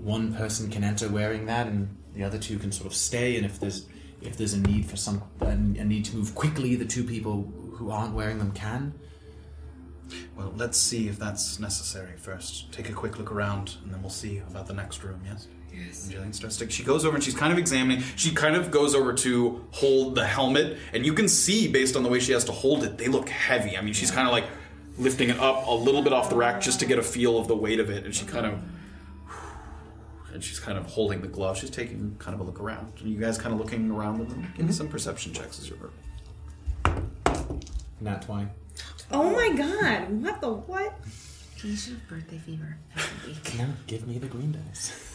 one 0.02 0.34
person 0.34 0.70
can 0.70 0.84
enter 0.84 1.10
wearing 1.10 1.46
that, 1.48 1.68
and 1.68 1.96
the 2.14 2.24
other 2.24 2.38
two 2.38 2.58
can 2.58 2.72
sort 2.72 2.88
of 2.88 2.96
stay. 2.96 3.38
And 3.38 3.46
if 3.46 3.60
there's 3.60 3.86
if 4.22 4.38
there's 4.38 4.54
a 4.54 4.60
need 4.60 4.86
for 4.86 4.96
some 4.96 5.24
a, 5.42 5.48
a 5.48 5.56
need 5.56 6.06
to 6.06 6.16
move 6.16 6.36
quickly, 6.36 6.76
the 6.76 6.86
two 6.86 7.04
people 7.04 7.52
who 7.74 7.92
aren't 7.92 8.14
wearing 8.14 8.40
them 8.40 8.52
can. 8.52 8.94
well, 10.36 10.54
let's 10.56 10.78
see 10.78 11.08
if 11.08 11.18
that's 11.20 11.60
necessary 11.60 12.18
first. 12.18 12.72
Take 12.72 12.90
a 12.90 12.94
quick 12.94 13.18
look 13.18 13.32
around, 13.32 13.78
and 13.84 13.94
then 13.94 14.02
we'll 14.02 14.10
see 14.10 14.40
about 14.50 14.68
the 14.68 14.74
next 14.74 15.04
room, 15.04 15.22
yes? 15.26 15.48
Yes. 15.74 16.06
And 16.06 16.14
Jillian 16.14 16.36
starts 16.36 16.58
to. 16.58 16.70
She 16.70 16.84
goes 16.84 17.06
over 17.06 17.16
and 17.16 17.24
she's 17.24 17.36
kind 17.36 17.52
of 17.52 17.60
examining. 17.60 18.04
She 18.16 18.32
kind 18.32 18.56
of 18.56 18.72
goes 18.72 18.96
over 18.96 19.14
to 19.14 19.66
hold 19.72 20.16
the 20.16 20.26
helmet, 20.26 20.78
and 20.94 21.06
you 21.06 21.14
can 21.14 21.28
see 21.28 21.68
based 21.68 21.96
on 21.96 22.04
the 22.04 22.10
way 22.10 22.20
she 22.20 22.32
has 22.32 22.44
to 22.46 22.52
hold 22.52 22.84
it, 22.84 22.98
they 22.98 23.08
look 23.08 23.30
heavy. 23.30 23.78
I 23.78 23.82
mean, 23.82 23.94
she's 23.94 24.12
kind 24.12 24.28
of 24.28 24.32
like 24.32 24.46
lifting 24.98 25.30
it 25.30 25.40
up 25.40 25.68
a 25.68 25.74
little 25.74 26.02
bit 26.02 26.14
off 26.14 26.30
the 26.30 26.36
rack 26.36 26.62
just 26.62 26.80
to 26.82 26.86
get 26.86 27.00
a 27.00 27.04
feel 27.04 27.38
of 27.38 27.48
the 27.48 27.56
weight 27.56 27.80
of 27.80 27.90
it, 27.90 28.06
and 28.06 28.14
she 28.14 28.26
kind 28.26 28.46
of. 28.46 28.60
And 30.34 30.44
she's 30.44 30.60
kind 30.60 30.80
of 30.80 30.88
holding 30.88 31.22
the 31.22 31.28
glove. 31.28 31.60
She's 31.60 31.70
taking 31.70 32.16
kind 32.18 32.34
of 32.34 32.42
a 32.42 32.44
look 32.44 32.60
around. 32.60 32.92
And 33.00 33.08
you 33.08 33.20
guys 33.20 33.38
kind 33.38 33.54
of 33.54 33.60
looking 33.60 33.92
around 33.92 34.18
with 34.18 34.30
them. 34.30 34.42
Give 34.42 34.58
me 34.58 34.64
mm-hmm. 34.64 34.72
some 34.72 34.88
perception 34.88 35.32
checks 35.32 35.60
as 35.60 35.70
you're. 35.70 35.92
Nat 38.02 38.24
twine. 38.24 38.50
Oh 39.12 39.30
my 39.30 39.50
god, 39.56 40.10
what 40.24 40.42
the 40.42 40.52
what? 40.52 40.98
You 41.64 41.76
should 41.76 41.94
have 41.94 42.08
birthday 42.10 42.40
fever 42.40 42.78
every 42.96 43.32
week. 43.32 43.58
No, 43.58 43.68
give 43.88 44.08
me 44.08 44.18
the 44.18 44.28
green 44.28 44.52
dice. 44.52 45.13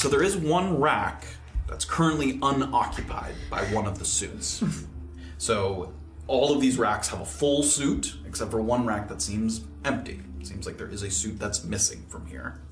So 0.00 0.08
there 0.08 0.22
is 0.22 0.34
one 0.34 0.80
rack 0.80 1.26
that's 1.68 1.84
currently 1.84 2.38
unoccupied 2.40 3.34
by 3.50 3.64
one 3.64 3.86
of 3.86 3.98
the 3.98 4.04
suits. 4.06 4.64
so 5.36 5.92
all 6.26 6.54
of 6.54 6.62
these 6.62 6.78
racks 6.78 7.06
have 7.08 7.20
a 7.20 7.24
full 7.26 7.62
suit, 7.62 8.16
except 8.26 8.50
for 8.50 8.62
one 8.62 8.86
rack 8.86 9.08
that 9.08 9.20
seems 9.20 9.66
empty. 9.84 10.22
It 10.40 10.46
seems 10.46 10.64
like 10.64 10.78
there 10.78 10.88
is 10.88 11.02
a 11.02 11.10
suit 11.10 11.38
that's 11.38 11.64
missing 11.64 12.02
from 12.08 12.24
here. 12.24 12.62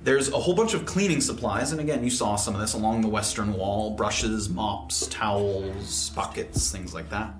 There's 0.00 0.28
a 0.28 0.38
whole 0.38 0.54
bunch 0.54 0.74
of 0.74 0.86
cleaning 0.86 1.20
supplies, 1.20 1.72
and 1.72 1.80
again, 1.80 2.04
you 2.04 2.10
saw 2.10 2.36
some 2.36 2.54
of 2.54 2.60
this 2.60 2.74
along 2.74 3.00
the 3.00 3.08
western 3.08 3.54
wall 3.54 3.96
brushes, 3.96 4.48
mops, 4.48 5.08
towels, 5.08 6.10
buckets, 6.10 6.70
things 6.70 6.94
like 6.94 7.10
that. 7.10 7.34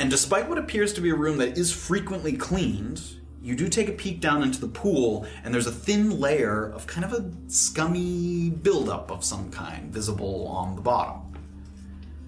And 0.00 0.10
despite 0.10 0.48
what 0.48 0.58
appears 0.58 0.92
to 0.94 1.00
be 1.00 1.10
a 1.10 1.14
room 1.14 1.36
that 1.36 1.56
is 1.56 1.72
frequently 1.72 2.36
cleaned, 2.36 3.17
you 3.42 3.54
do 3.54 3.68
take 3.68 3.88
a 3.88 3.92
peek 3.92 4.20
down 4.20 4.42
into 4.42 4.60
the 4.60 4.68
pool, 4.68 5.26
and 5.44 5.54
there's 5.54 5.66
a 5.66 5.72
thin 5.72 6.18
layer 6.18 6.70
of 6.72 6.86
kind 6.86 7.04
of 7.04 7.12
a 7.12 7.30
scummy 7.46 8.50
buildup 8.50 9.10
of 9.10 9.24
some 9.24 9.50
kind 9.50 9.92
visible 9.92 10.48
on 10.48 10.74
the 10.74 10.82
bottom. 10.82 11.22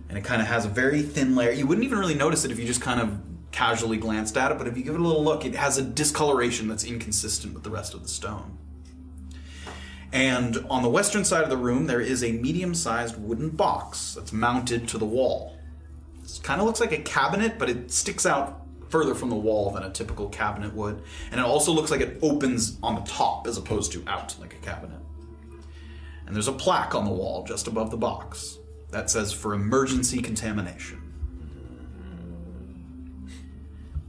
And 0.09 0.19
it 0.19 0.25
kind 0.25 0.41
of 0.41 0.49
has 0.49 0.65
a 0.65 0.69
very 0.69 1.03
thin 1.03 1.35
layer. 1.35 1.51
You 1.53 1.67
wouldn't 1.67 1.85
even 1.85 1.99
really 1.99 2.15
notice 2.15 2.45
it 2.45 2.51
if 2.51 2.59
you 2.59 2.67
just 2.67 2.81
kind 2.81 3.01
of 3.01 3.21
casually 3.53 3.97
glanced 3.97 4.37
at 4.37 4.53
it, 4.53 4.59
but 4.59 4.69
if 4.69 4.77
you 4.77 4.85
give 4.85 4.95
it 4.95 5.01
a 5.01 5.05
little 5.05 5.25
look, 5.25 5.45
it 5.45 5.55
has 5.55 5.79
a 5.79 5.83
discoloration 5.83 6.69
that's 6.69 6.85
inconsistent 6.85 7.55
with 7.55 7.65
the 7.65 7.71
rest 7.71 7.95
of 7.95 8.03
the 8.03 8.09
stone. 8.09 8.59
And 10.13 10.65
on 10.69 10.83
the 10.83 10.89
western 10.89 11.25
side 11.25 11.45
of 11.45 11.51
the 11.51 11.57
room, 11.57 11.87
there 11.87 12.01
is 12.01 12.25
a 12.25 12.33
medium 12.33 12.75
sized 12.75 13.17
wooden 13.17 13.51
box 13.51 14.15
that's 14.15 14.33
mounted 14.33 14.89
to 14.89 14.99
the 14.99 15.05
wall. 15.05 15.57
It 16.25 16.41
kind 16.43 16.61
of 16.61 16.67
looks 16.67 16.81
like 16.81 16.93
a 16.93 16.99
cabinet, 16.99 17.59
but 17.59 17.71
it 17.71 17.91
sticks 17.93 18.27
out 18.27 18.60
further 18.91 19.15
from 19.15 19.31
the 19.31 19.37
wall 19.37 19.71
than 19.71 19.83
a 19.83 19.91
typical 19.91 20.29
cabinet 20.29 20.75
would. 20.75 21.03
And 21.31 21.41
it 21.41 21.47
also 21.47 21.73
looks 21.73 21.91
like 21.91 22.01
it 22.01 22.19
opens 22.23 22.79
on 22.83 22.97
the 22.97 23.03
top 23.03 23.47
as 23.47 23.57
opposed 23.57 23.93
to 23.93 24.05
out 24.07 24.37
like 24.41 24.53
a 24.55 24.59
cabinet. 24.59 24.99
And 26.27 26.35
there's 26.35 26.49
a 26.49 26.53
plaque 26.53 26.95
on 26.95 27.05
the 27.05 27.11
wall 27.11 27.45
just 27.45 27.67
above 27.67 27.91
the 27.91 27.97
box 27.97 28.59
that 28.91 29.11
says 29.11 29.33
for 29.33 29.55
emergency 29.55 30.21
contamination. 30.21 31.01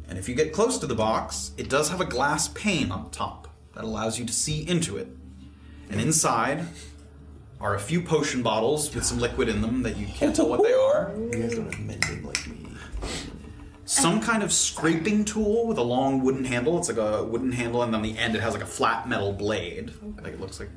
And 0.07 0.19
if 0.19 0.27
you 0.27 0.35
get 0.35 0.51
close 0.51 0.77
to 0.79 0.87
the 0.87 0.95
box, 0.95 1.51
it 1.57 1.69
does 1.69 1.89
have 1.89 2.01
a 2.01 2.05
glass 2.05 2.49
pane 2.49 2.91
on 2.91 3.05
the 3.05 3.09
top 3.09 3.47
that 3.75 3.83
allows 3.83 4.19
you 4.19 4.25
to 4.25 4.33
see 4.33 4.67
into 4.67 4.97
it. 4.97 5.07
And 5.89 6.01
inside 6.01 6.65
are 7.61 7.75
a 7.75 7.79
few 7.79 8.01
potion 8.01 8.41
bottles 8.41 8.93
with 8.93 9.05
some 9.05 9.19
liquid 9.19 9.47
in 9.47 9.61
them 9.61 9.83
that 9.83 9.97
you 9.97 10.07
can't 10.07 10.35
tell 10.35 10.49
what 10.49 10.63
they 10.63 10.73
are. 10.73 11.13
You 11.15 11.29
guys 11.29 11.55
don't 11.55 11.73
have 11.73 11.85
mending 11.85 12.23
like 12.23 12.47
me. 12.47 12.60
Some 13.91 14.21
kind 14.21 14.41
of 14.41 14.53
scraping 14.53 15.25
tool 15.25 15.67
with 15.67 15.77
a 15.77 15.81
long 15.83 16.21
wooden 16.23 16.45
handle. 16.45 16.77
It's 16.77 16.87
like 16.87 16.97
a 16.97 17.23
wooden 17.25 17.51
handle, 17.51 17.83
and 17.83 17.93
on 17.93 18.01
the 18.01 18.17
end 18.17 18.35
it 18.35 18.41
has 18.41 18.53
like 18.53 18.63
a 18.63 18.67
flat 18.67 19.07
metal 19.09 19.33
blade. 19.33 19.91
Like 20.23 20.33
it 20.33 20.39
looks 20.39 20.59
like. 20.59 20.69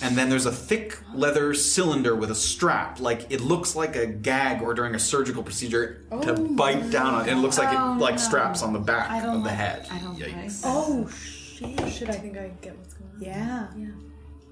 And 0.00 0.16
then 0.16 0.30
there's 0.30 0.46
a 0.46 0.52
thick 0.52 0.98
leather 1.14 1.52
cylinder 1.52 2.16
with 2.16 2.30
a 2.30 2.34
strap. 2.34 2.98
Like 2.98 3.30
it 3.30 3.42
looks 3.42 3.76
like 3.76 3.94
a 3.94 4.06
gag 4.06 4.62
or 4.62 4.72
during 4.72 4.94
a 4.94 4.98
surgical 4.98 5.42
procedure 5.42 6.02
to 6.10 6.32
oh 6.32 6.48
bite 6.54 6.90
down 6.90 7.14
on. 7.14 7.28
It 7.28 7.34
looks 7.36 7.58
like 7.58 7.72
it 7.74 7.78
Oh, 7.78 7.96
like 8.00 8.14
no. 8.14 8.20
straps 8.20 8.62
on 8.62 8.72
the 8.72 8.78
back 8.78 9.10
I 9.10 9.20
don't 9.20 9.36
of 9.36 9.42
the 9.42 9.48
like- 9.50 9.58
head. 9.58 9.86
I 9.90 9.98
don't 9.98 10.18
like 10.18 10.30
Yikes. 10.34 10.62
that. 10.62 10.68
Oh 10.74 11.08
shit. 11.08 11.92
Should 11.92 12.08
I 12.08 12.14
think 12.14 12.38
I 12.38 12.48
get 12.62 12.76
what's 12.78 12.94
going 12.94 13.10
on? 13.16 13.20
Yeah. 13.20 13.66
Yeah. 13.76 13.86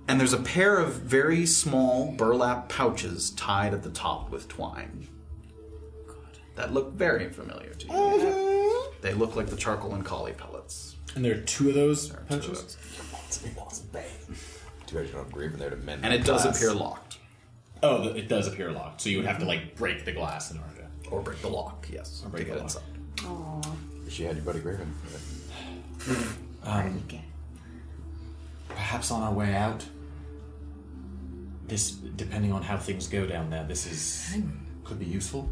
And 0.09 0.21
there's 0.21 0.35
a 0.35 0.39
pair 0.43 0.77
of 0.77 0.93
very 0.97 1.47
small 1.47 2.13
burlap 2.13 2.69
pouches 2.69 3.31
tied 3.31 3.73
at 3.73 3.83
the 3.83 3.91
top 3.91 4.31
with 4.31 4.47
twine. 4.49 5.09
That 6.61 6.75
look 6.75 6.93
very 6.93 7.31
familiar 7.31 7.73
to 7.73 7.87
you. 7.87 8.93
They 9.01 9.15
look 9.15 9.35
like 9.35 9.47
the 9.47 9.57
charcoal 9.57 9.95
and 9.95 10.05
collie 10.05 10.35
pellets. 10.35 10.95
And 11.15 11.25
there 11.25 11.33
are 11.35 11.41
two 11.41 11.71
of 11.71 11.75
those 11.75 12.09
Two 12.09 12.15
of 12.17 12.29
pouches? 12.29 12.77
those. 12.77 12.77
Too 13.41 13.49
bad 13.93 14.05
you 15.07 15.13
don't 15.13 15.25
have 15.25 15.33
Graven 15.33 15.59
there 15.59 15.71
to 15.71 15.77
mend. 15.77 16.05
And 16.05 16.13
it 16.13 16.19
the 16.21 16.27
does 16.27 16.45
appear 16.45 16.75
locked. 16.75 17.17
Oh, 17.83 18.03
th- 18.03 18.15
it 18.17 18.29
does 18.29 18.47
appear 18.47 18.71
locked. 18.73 19.01
So 19.01 19.09
you 19.09 19.17
would 19.17 19.27
have 19.27 19.39
to 19.39 19.47
like 19.47 19.75
break 19.75 20.05
the 20.05 20.13
glass 20.13 20.51
in 20.51 20.59
order 20.59 20.87
to. 21.03 21.09
Or 21.11 21.23
break 21.23 21.41
the 21.41 21.49
lock, 21.49 21.87
yes. 21.91 22.21
Or 22.23 22.29
break 22.29 22.45
to 22.47 22.53
the 22.53 22.59
get 22.59 22.75
lock. 22.75 22.83
inside. 23.25 23.75
Wish 24.05 24.19
you 24.21 24.27
had 24.27 24.37
your 24.37 24.45
buddy 24.45 24.59
Graven. 24.61 24.93
Um, 26.65 27.03
perhaps 28.69 29.11
on 29.11 29.23
our 29.23 29.33
way 29.33 29.55
out. 29.55 29.83
This, 31.69 31.93
depending 31.93 32.53
on 32.53 32.63
how 32.63 32.77
things 32.77 33.07
go 33.07 33.25
down 33.27 33.49
there, 33.49 33.65
this 33.65 33.87
is 33.87 34.37
could 34.85 34.99
be 34.99 35.07
useful. 35.07 35.49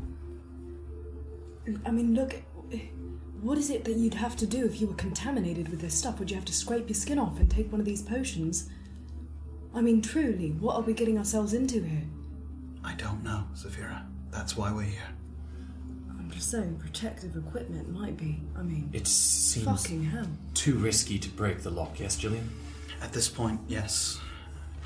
I 1.86 1.90
mean, 1.90 2.14
look, 2.14 2.34
what 3.40 3.58
is 3.58 3.70
it 3.70 3.84
that 3.84 3.96
you'd 3.96 4.14
have 4.14 4.36
to 4.36 4.46
do 4.46 4.64
if 4.64 4.80
you 4.80 4.86
were 4.86 4.94
contaminated 4.94 5.68
with 5.68 5.80
this 5.80 5.94
stuff? 5.94 6.18
Would 6.18 6.30
you 6.30 6.36
have 6.36 6.44
to 6.46 6.52
scrape 6.52 6.88
your 6.88 6.94
skin 6.94 7.18
off 7.18 7.38
and 7.38 7.50
take 7.50 7.70
one 7.70 7.80
of 7.80 7.86
these 7.86 8.02
potions? 8.02 8.68
I 9.74 9.80
mean, 9.80 10.02
truly, 10.02 10.50
what 10.52 10.76
are 10.76 10.82
we 10.82 10.92
getting 10.94 11.18
ourselves 11.18 11.52
into 11.52 11.82
here? 11.82 12.02
I 12.84 12.94
don't 12.94 13.22
know, 13.22 13.44
Saphira. 13.54 14.04
That's 14.30 14.56
why 14.56 14.72
we're 14.72 14.82
here. 14.82 15.08
I'm 16.10 16.30
just 16.30 16.50
saying, 16.50 16.78
protective 16.78 17.36
equipment 17.36 17.88
might 17.90 18.16
be. 18.16 18.40
I 18.56 18.62
mean, 18.62 18.90
It 18.92 19.06
seems 19.06 19.66
fucking 19.66 20.04
hell. 20.04 20.26
too 20.54 20.74
risky 20.78 21.18
to 21.18 21.28
break 21.30 21.62
the 21.62 21.70
lock. 21.70 22.00
Yes, 22.00 22.16
Jillian. 22.20 22.46
At 23.00 23.12
this 23.12 23.28
point, 23.28 23.60
yes. 23.68 24.18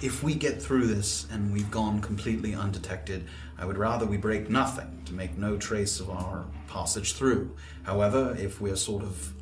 If 0.03 0.23
we 0.23 0.35
get 0.35 0.61
through 0.61 0.89
this 0.89 1.27
and 1.31 1.53
we've 1.53 1.71
gone 1.71 2.01
completely 2.01 2.55
undetected, 2.55 3.25
I 3.63 3.65
would 3.65 3.79
rather 3.79 4.07
we 4.07 4.17
break 4.17 4.51
nothing 4.51 5.03
to 5.05 5.15
make 5.15 5.39
no 5.39 5.57
trace 5.57 6.01
of 6.01 6.11
our 6.11 6.45
passage 6.67 7.13
through. 7.13 7.55
However, 7.85 8.37
if 8.37 8.61
we're 8.61 8.75
sort 8.75 9.05
of 9.05 9.33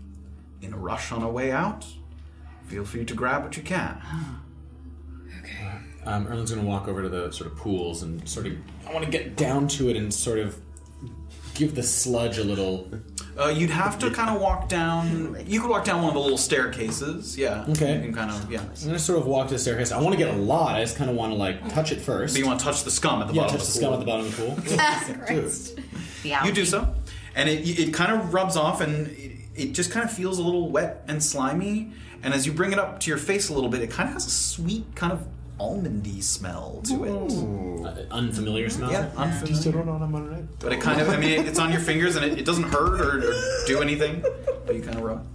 in 0.60 0.74
a 0.74 0.76
rush 0.76 1.10
on 1.10 1.22
our 1.22 1.30
way 1.30 1.50
out, 1.50 1.86
feel 2.66 2.84
free 2.84 3.06
to 3.06 3.14
grab 3.14 3.44
what 3.44 3.56
you 3.56 3.62
can. 3.62 4.00
Um, 6.06 6.26
Erland's 6.28 6.50
going 6.50 6.62
to 6.62 6.66
walk 6.66 6.88
over 6.88 7.02
to 7.02 7.10
the 7.10 7.30
sort 7.30 7.52
of 7.52 7.58
pools 7.58 8.02
and 8.02 8.26
sort 8.26 8.46
of. 8.46 8.54
I 8.88 8.92
want 8.94 9.04
to 9.04 9.10
get 9.10 9.36
down 9.36 9.68
to 9.68 9.90
it 9.90 9.96
and 9.98 10.12
sort 10.12 10.38
of 10.38 10.58
give 11.52 11.74
the 11.74 11.82
sludge 11.82 12.38
a 12.38 12.42
little. 12.42 12.90
Uh, 13.40 13.48
you'd 13.48 13.70
have 13.70 13.98
to 13.98 14.10
kind 14.10 14.28
of 14.28 14.40
walk 14.40 14.68
down. 14.68 15.36
You 15.46 15.60
could 15.60 15.70
walk 15.70 15.84
down 15.84 16.02
one 16.02 16.08
of 16.08 16.14
the 16.14 16.20
little 16.20 16.36
staircases. 16.36 17.38
Yeah. 17.38 17.64
Okay. 17.70 17.96
You 17.96 18.02
can 18.02 18.12
kind 18.12 18.30
of 18.30 18.52
yeah. 18.52 18.60
I'm 18.60 18.66
going 18.66 18.92
to 18.92 18.98
sort 18.98 19.18
of 19.18 19.26
walk 19.26 19.48
to 19.48 19.54
the 19.54 19.58
staircase. 19.58 19.92
I 19.92 20.00
want 20.00 20.12
to 20.12 20.18
get 20.18 20.34
a 20.34 20.36
lot. 20.36 20.74
I 20.74 20.82
just 20.82 20.96
kind 20.96 21.08
of 21.08 21.16
want 21.16 21.32
to 21.32 21.36
like 21.36 21.72
touch 21.72 21.90
it 21.90 22.00
first. 22.00 22.34
So 22.34 22.38
you 22.38 22.46
want 22.46 22.60
to 22.60 22.66
touch 22.66 22.84
the 22.84 22.90
scum 22.90 23.22
at 23.22 23.28
the 23.28 23.34
yeah, 23.34 23.42
bottom 23.42 23.58
touch 23.58 23.68
of 23.68 23.74
the 23.74 23.80
pool? 23.80 23.90
Yeah, 23.90 23.96
touch 23.96 24.26
the 24.26 24.36
scum 24.36 24.54
at 24.54 24.60
the 24.60 25.36
bottom 25.36 25.36
of 25.36 25.66
the 25.66 25.74
pool. 25.74 25.84
Yeah. 26.22 26.44
You 26.44 26.52
do 26.52 26.66
so, 26.66 26.94
and 27.34 27.48
it 27.48 27.66
it 27.66 27.94
kind 27.94 28.12
of 28.12 28.34
rubs 28.34 28.54
off, 28.54 28.82
and 28.82 29.06
it, 29.06 29.38
it 29.54 29.72
just 29.72 29.90
kind 29.90 30.04
of 30.04 30.12
feels 30.12 30.38
a 30.38 30.42
little 30.42 30.68
wet 30.68 31.02
and 31.08 31.22
slimy. 31.22 31.92
And 32.22 32.34
as 32.34 32.44
you 32.44 32.52
bring 32.52 32.72
it 32.72 32.78
up 32.78 33.00
to 33.00 33.10
your 33.10 33.16
face 33.16 33.48
a 33.48 33.54
little 33.54 33.70
bit, 33.70 33.80
it 33.80 33.90
kind 33.90 34.06
of 34.06 34.12
has 34.12 34.26
a 34.26 34.30
sweet 34.30 34.94
kind 34.94 35.14
of 35.14 35.26
almondy 35.60 36.22
smell 36.22 36.80
to 36.84 37.04
it. 37.04 37.86
Uh, 37.86 38.14
unfamiliar 38.14 38.70
smell. 38.70 38.90
Yeah, 38.90 39.10
unfamiliar. 39.16 39.54
Still 39.60 39.72
don't 39.72 39.88
on 39.88 40.30
right. 40.30 40.44
But 40.58 40.72
it 40.72 40.80
kind 40.80 41.00
of, 41.00 41.10
I 41.10 41.16
mean, 41.18 41.30
it, 41.40 41.46
it's 41.46 41.58
on 41.58 41.70
your 41.70 41.80
fingers 41.80 42.16
and 42.16 42.24
it, 42.24 42.38
it 42.38 42.44
doesn't 42.46 42.64
hurt 42.64 43.00
or, 43.00 43.18
or 43.30 43.34
do 43.66 43.82
anything. 43.82 44.24
But 44.66 44.74
you 44.74 44.82
kind 44.82 44.96
of 44.96 45.02
rub. 45.02 45.26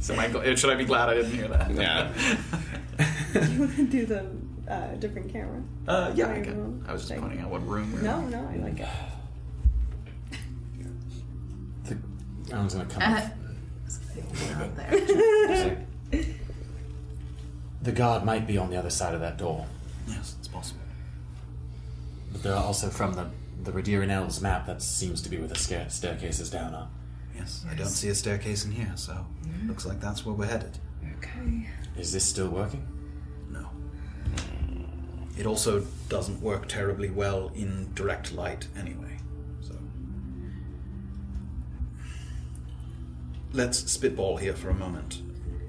So, 0.00 0.14
Michael, 0.14 0.42
should 0.54 0.70
I 0.70 0.74
be 0.74 0.84
glad 0.84 1.08
I 1.10 1.14
didn't 1.14 1.32
hear 1.32 1.48
that? 1.48 1.70
Yeah. 1.74 2.12
you 3.50 3.60
want 3.60 3.76
to 3.76 3.86
do 3.86 4.06
the 4.06 4.24
uh, 4.72 4.94
different 4.94 5.30
camera? 5.30 5.62
Uh, 5.86 6.12
yeah, 6.14 6.30
I 6.30 6.40
can. 6.40 6.82
I 6.88 6.92
was 6.92 7.02
just 7.02 7.10
thank 7.10 7.20
pointing 7.20 7.40
out 7.40 7.50
what 7.50 7.66
room 7.66 7.92
we're 7.92 8.00
No, 8.02 8.20
in. 8.20 8.30
no, 8.30 8.48
I 8.50 8.56
like 8.56 8.80
it. 8.80 8.88
The, 11.84 11.98
Erland's 12.54 12.74
going 12.74 12.88
to 12.88 12.94
come 12.94 13.02
Uh, 13.12 13.16
up. 13.18 13.32
out 14.62 14.76
there. 14.76 15.86
The 17.82 17.92
guard 17.92 18.24
might 18.24 18.46
be 18.46 18.58
on 18.58 18.70
the 18.70 18.76
other 18.76 18.90
side 18.90 19.14
of 19.14 19.20
that 19.20 19.36
door. 19.38 19.66
Yes, 20.06 20.34
it's 20.38 20.48
possible. 20.48 20.80
But 22.32 22.42
there 22.42 22.54
are 22.54 22.64
also 22.64 22.88
from 22.88 23.14
the 23.14 23.26
the 23.64 23.72
Radiran 23.72 24.10
Elves 24.10 24.40
map 24.40 24.66
that 24.66 24.80
seems 24.80 25.20
to 25.22 25.28
be 25.28 25.36
where 25.36 25.48
the 25.48 25.56
stair- 25.56 25.90
staircases 25.90 26.48
down 26.48 26.74
are. 26.74 26.88
Yes, 27.34 27.64
I 27.70 27.74
don't 27.74 27.86
see 27.88 28.08
a 28.08 28.14
staircase 28.14 28.64
in 28.64 28.70
here, 28.72 28.92
so 28.94 29.26
looks 29.66 29.84
like 29.84 30.00
that's 30.00 30.24
where 30.24 30.34
we're 30.34 30.46
headed. 30.46 30.78
Okay. 31.18 31.68
Is 31.96 32.12
this 32.12 32.24
still 32.24 32.48
working? 32.48 32.86
No. 33.50 33.68
It 35.36 35.44
also 35.46 35.84
doesn't 36.08 36.40
work 36.40 36.68
terribly 36.68 37.10
well 37.10 37.50
in 37.54 37.92
direct 37.94 38.32
light 38.32 38.68
anyway. 38.76 39.18
So 39.60 39.74
let's 43.52 43.90
spitball 43.90 44.36
here 44.38 44.54
for 44.54 44.70
a 44.70 44.74
moment. 44.74 45.22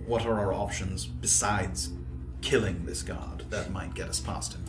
What 0.05 0.25
are 0.25 0.39
our 0.39 0.53
options 0.53 1.05
besides 1.05 1.91
killing 2.41 2.85
this 2.85 3.01
guard 3.03 3.45
that 3.49 3.71
might 3.71 3.93
get 3.93 4.09
us 4.09 4.19
past 4.19 4.53
him? 4.53 4.63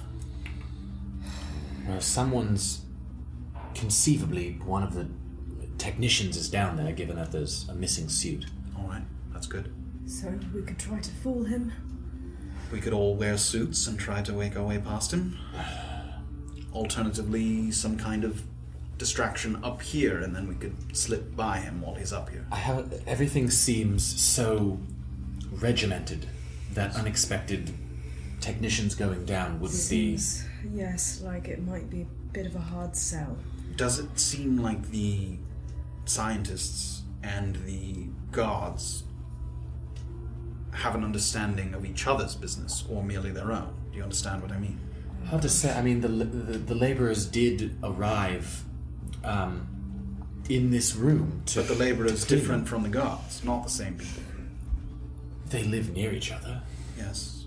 Well, 1.87 2.01
someone's 2.01 2.83
conceivably 3.75 4.59
one 4.65 4.83
of 4.83 4.95
the 4.95 5.09
technicians 5.79 6.37
is 6.37 6.49
down 6.49 6.77
there, 6.77 6.93
given 6.93 7.17
that 7.17 7.33
there's 7.33 7.69
a 7.69 7.75
missing 7.75 8.09
suit. 8.09 8.47
All 8.79 8.87
right, 8.87 9.03
that's 9.33 9.47
good. 9.47 9.73
So 10.07 10.33
we 10.55 10.63
could 10.63 10.79
try 10.79 11.01
to 11.01 11.11
fool 11.11 11.45
him. 11.45 11.73
We 12.71 12.81
could 12.81 12.93
all 12.93 13.15
wear 13.17 13.37
suits 13.37 13.87
and 13.87 13.99
try 13.99 14.23
to 14.23 14.35
wake 14.35 14.57
our 14.57 14.63
way 14.63 14.79
past 14.79 15.13
him. 15.13 15.39
Alternatively, 16.73 17.71
some 17.71 17.97
kind 17.97 18.23
of 18.25 18.43
distraction 18.99 19.59
up 19.65 19.81
here, 19.81 20.21
and 20.21 20.37
then 20.37 20.47
we 20.47 20.55
could 20.55 20.97
slip 20.97 21.35
by 21.35 21.59
him 21.59 21.81
while 21.81 21.95
he's 21.95 22.13
up 22.13 22.29
here. 22.29 22.47
I 22.53 22.57
have 22.57 23.03
everything 23.07 23.51
seems 23.51 24.05
so 24.05 24.79
regimented 25.51 26.29
that 26.75 26.95
unexpected 26.97 27.73
technicians 28.41 28.95
going 28.95 29.25
down 29.25 29.61
wouldn't 29.61 29.91
be. 29.91 30.19
Yes, 30.73 31.21
like 31.23 31.49
it 31.49 31.65
might 31.67 31.91
be 31.91 32.03
a 32.03 32.07
bit 32.33 32.47
of 32.47 32.55
a 32.57 32.61
hard 32.61 32.97
sell. 32.97 33.37
Does 33.77 33.99
it 33.99 34.19
seem 34.19 34.59
like 34.59 34.91
the 34.91 35.37
scientists 36.05 37.03
and 37.23 37.57
the 37.67 38.07
guards 38.33 39.05
have 40.73 40.95
an 40.95 41.05
understanding 41.05 41.75
of 41.75 41.85
each 41.85 42.07
other's 42.07 42.35
business 42.35 42.85
or 42.89 43.03
merely 43.03 43.31
their 43.31 43.53
own? 43.53 43.75
Do 43.91 43.97
you 43.99 44.03
understand 44.03 44.43
what 44.43 44.53
I 44.53 44.59
mean? 44.59 44.79
Hard 45.27 45.43
to 45.43 45.49
say. 45.49 45.73
I 45.77 45.83
mean, 45.83 46.01
the 46.01 46.09
the, 46.09 46.59
the 46.59 46.75
laborers 46.75 47.27
did 47.27 47.77
arrive 47.83 48.65
um, 49.25 49.67
in 50.49 50.71
this 50.71 50.95
room. 50.95 51.43
To, 51.47 51.61
But 51.61 51.69
the 51.69 51.75
laborers 51.75 52.25
different 52.25 52.69
from 52.69 52.83
the 52.83 52.89
guards, 52.89 53.45
not 53.45 53.65
the 53.65 53.71
same 53.71 53.95
people. 53.95 54.23
They 55.51 55.65
live 55.65 55.91
near 55.91 56.13
each 56.13 56.31
other. 56.31 56.63
Yes. 56.97 57.47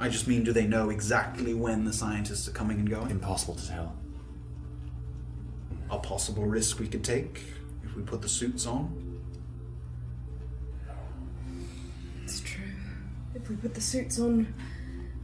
I 0.00 0.08
just 0.08 0.26
mean, 0.26 0.44
do 0.44 0.52
they 0.52 0.66
know 0.66 0.88
exactly 0.90 1.52
when 1.54 1.84
the 1.84 1.92
scientists 1.92 2.48
are 2.48 2.52
coming 2.52 2.78
and 2.78 2.88
going? 2.88 3.10
Impossible 3.10 3.54
to 3.54 3.68
tell. 3.68 3.96
A 5.90 5.98
possible 5.98 6.44
risk 6.44 6.78
we 6.78 6.88
could 6.88 7.04
take 7.04 7.42
if 7.84 7.94
we 7.94 8.02
put 8.02 8.22
the 8.22 8.28
suits 8.28 8.66
on? 8.66 9.20
It's 12.24 12.40
true. 12.40 12.64
If 13.34 13.48
we 13.48 13.56
put 13.56 13.74
the 13.74 13.80
suits 13.80 14.18
on, 14.18 14.52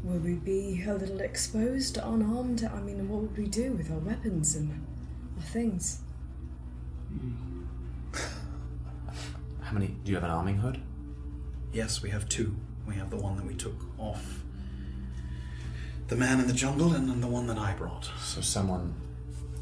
will 0.04 0.18
we 0.18 0.34
be 0.34 0.84
a 0.86 0.94
little 0.94 1.20
exposed, 1.20 1.96
unarmed? 1.96 2.68
I 2.72 2.80
mean, 2.80 3.08
what 3.08 3.22
would 3.22 3.36
we 3.36 3.46
do 3.46 3.72
with 3.72 3.90
our 3.90 3.98
weapons 3.98 4.54
and 4.56 4.70
our 5.38 5.42
things? 5.42 6.00
How 9.62 9.72
many? 9.72 9.96
Do 10.04 10.10
you 10.10 10.14
have 10.16 10.24
an 10.24 10.30
arming 10.30 10.56
hood? 10.56 10.80
Yes, 11.72 12.02
we 12.02 12.10
have 12.10 12.28
two. 12.28 12.56
We 12.86 12.94
have 12.96 13.10
the 13.10 13.16
one 13.16 13.36
that 13.36 13.46
we 13.46 13.54
took 13.54 13.76
off 13.98 14.42
the 16.08 16.16
man 16.16 16.40
in 16.40 16.46
the 16.46 16.52
jungle 16.52 16.92
and 16.92 17.08
then 17.08 17.20
the 17.20 17.26
one 17.26 17.46
that 17.46 17.56
I 17.56 17.72
brought. 17.72 18.10
So 18.20 18.42
someone, 18.42 18.94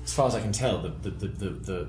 as 0.02 0.12
far 0.12 0.26
as 0.26 0.34
I 0.34 0.40
can 0.40 0.52
tell, 0.52 0.78
the 0.82 0.88
the 0.88 1.10
the 1.10 1.28
the, 1.28 1.50
the, 1.50 1.88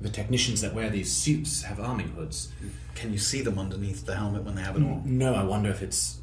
the 0.00 0.08
technicians 0.08 0.60
that 0.60 0.74
wear 0.74 0.90
these 0.90 1.12
suits 1.12 1.62
have 1.62 1.80
arming 1.80 2.08
hoods. 2.10 2.52
Can 2.94 3.12
you 3.12 3.18
see 3.18 3.40
them 3.42 3.58
underneath 3.58 4.06
the 4.06 4.14
helmet 4.14 4.44
when 4.44 4.54
they 4.54 4.62
have 4.62 4.76
it 4.76 4.82
on? 4.82 5.02
No, 5.04 5.34
I 5.34 5.42
wonder 5.42 5.70
if 5.70 5.82
it's 5.82 6.18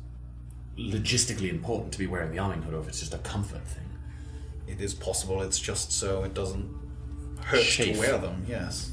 logistically 0.78 1.50
important 1.50 1.92
to 1.94 2.00
be 2.00 2.08
wearing 2.08 2.32
the 2.32 2.40
arming 2.40 2.62
hood, 2.62 2.74
or 2.74 2.80
if 2.80 2.88
it's 2.88 3.00
just 3.00 3.14
a 3.14 3.18
comfort 3.20 3.66
thing. 3.68 3.84
It 4.68 4.82
is 4.82 4.94
possible 4.94 5.42
it's 5.42 5.60
just 5.60 5.92
so 5.92 6.24
it 6.24 6.34
doesn't 6.34 6.70
hurt 7.42 7.64
Chafe. 7.64 7.94
to 7.96 8.00
wear 8.00 8.18
them, 8.18 8.46
yes. 8.48 8.92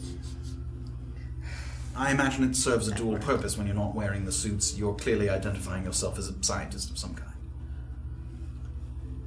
I 1.97 2.11
imagine 2.11 2.43
it 2.45 2.57
serves 2.57 2.89
a 2.89 2.95
dual 2.95 3.19
purpose 3.19 3.57
when 3.57 3.67
you're 3.67 3.77
not 3.77 3.95
wearing 3.95 4.25
the 4.25 4.33
suits. 4.33 4.77
You're 4.77 4.95
clearly 4.95 5.29
identifying 5.31 5.85
yourself 5.85 6.19
as 6.19 6.29
a 6.29 6.35
scientist 6.43 6.91
of 6.91 6.99
some 6.99 7.15
kind. 7.15 7.31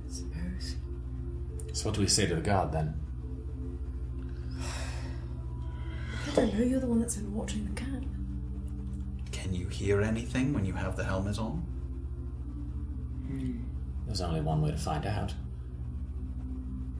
Suppose. 0.10 0.76
So 1.72 1.86
what 1.86 1.96
do 1.96 2.02
we 2.02 2.08
say 2.08 2.26
to 2.28 2.36
the 2.36 2.42
guard 2.42 2.74
then? 2.74 2.94
I 4.60 6.36
don't 6.36 6.54
know, 6.54 6.64
you're 6.64 6.80
the 6.82 6.88
one 6.88 7.00
that's 7.00 7.16
been 7.16 7.34
watching 7.34 7.66
the 7.66 7.82
camp. 7.82 8.06
Can 9.32 9.56
you 9.56 9.68
hear 9.70 10.02
anything 10.02 10.54
when 10.54 10.66
you 10.66 10.74
have 10.74 10.98
the 10.98 11.04
helmet 11.04 11.40
on? 11.40 11.66
Hmm. 13.28 13.60
There's 14.06 14.22
only 14.22 14.42
one 14.42 14.62
way 14.62 14.72
to 14.72 14.78
find 14.78 15.06
out. 15.06 15.34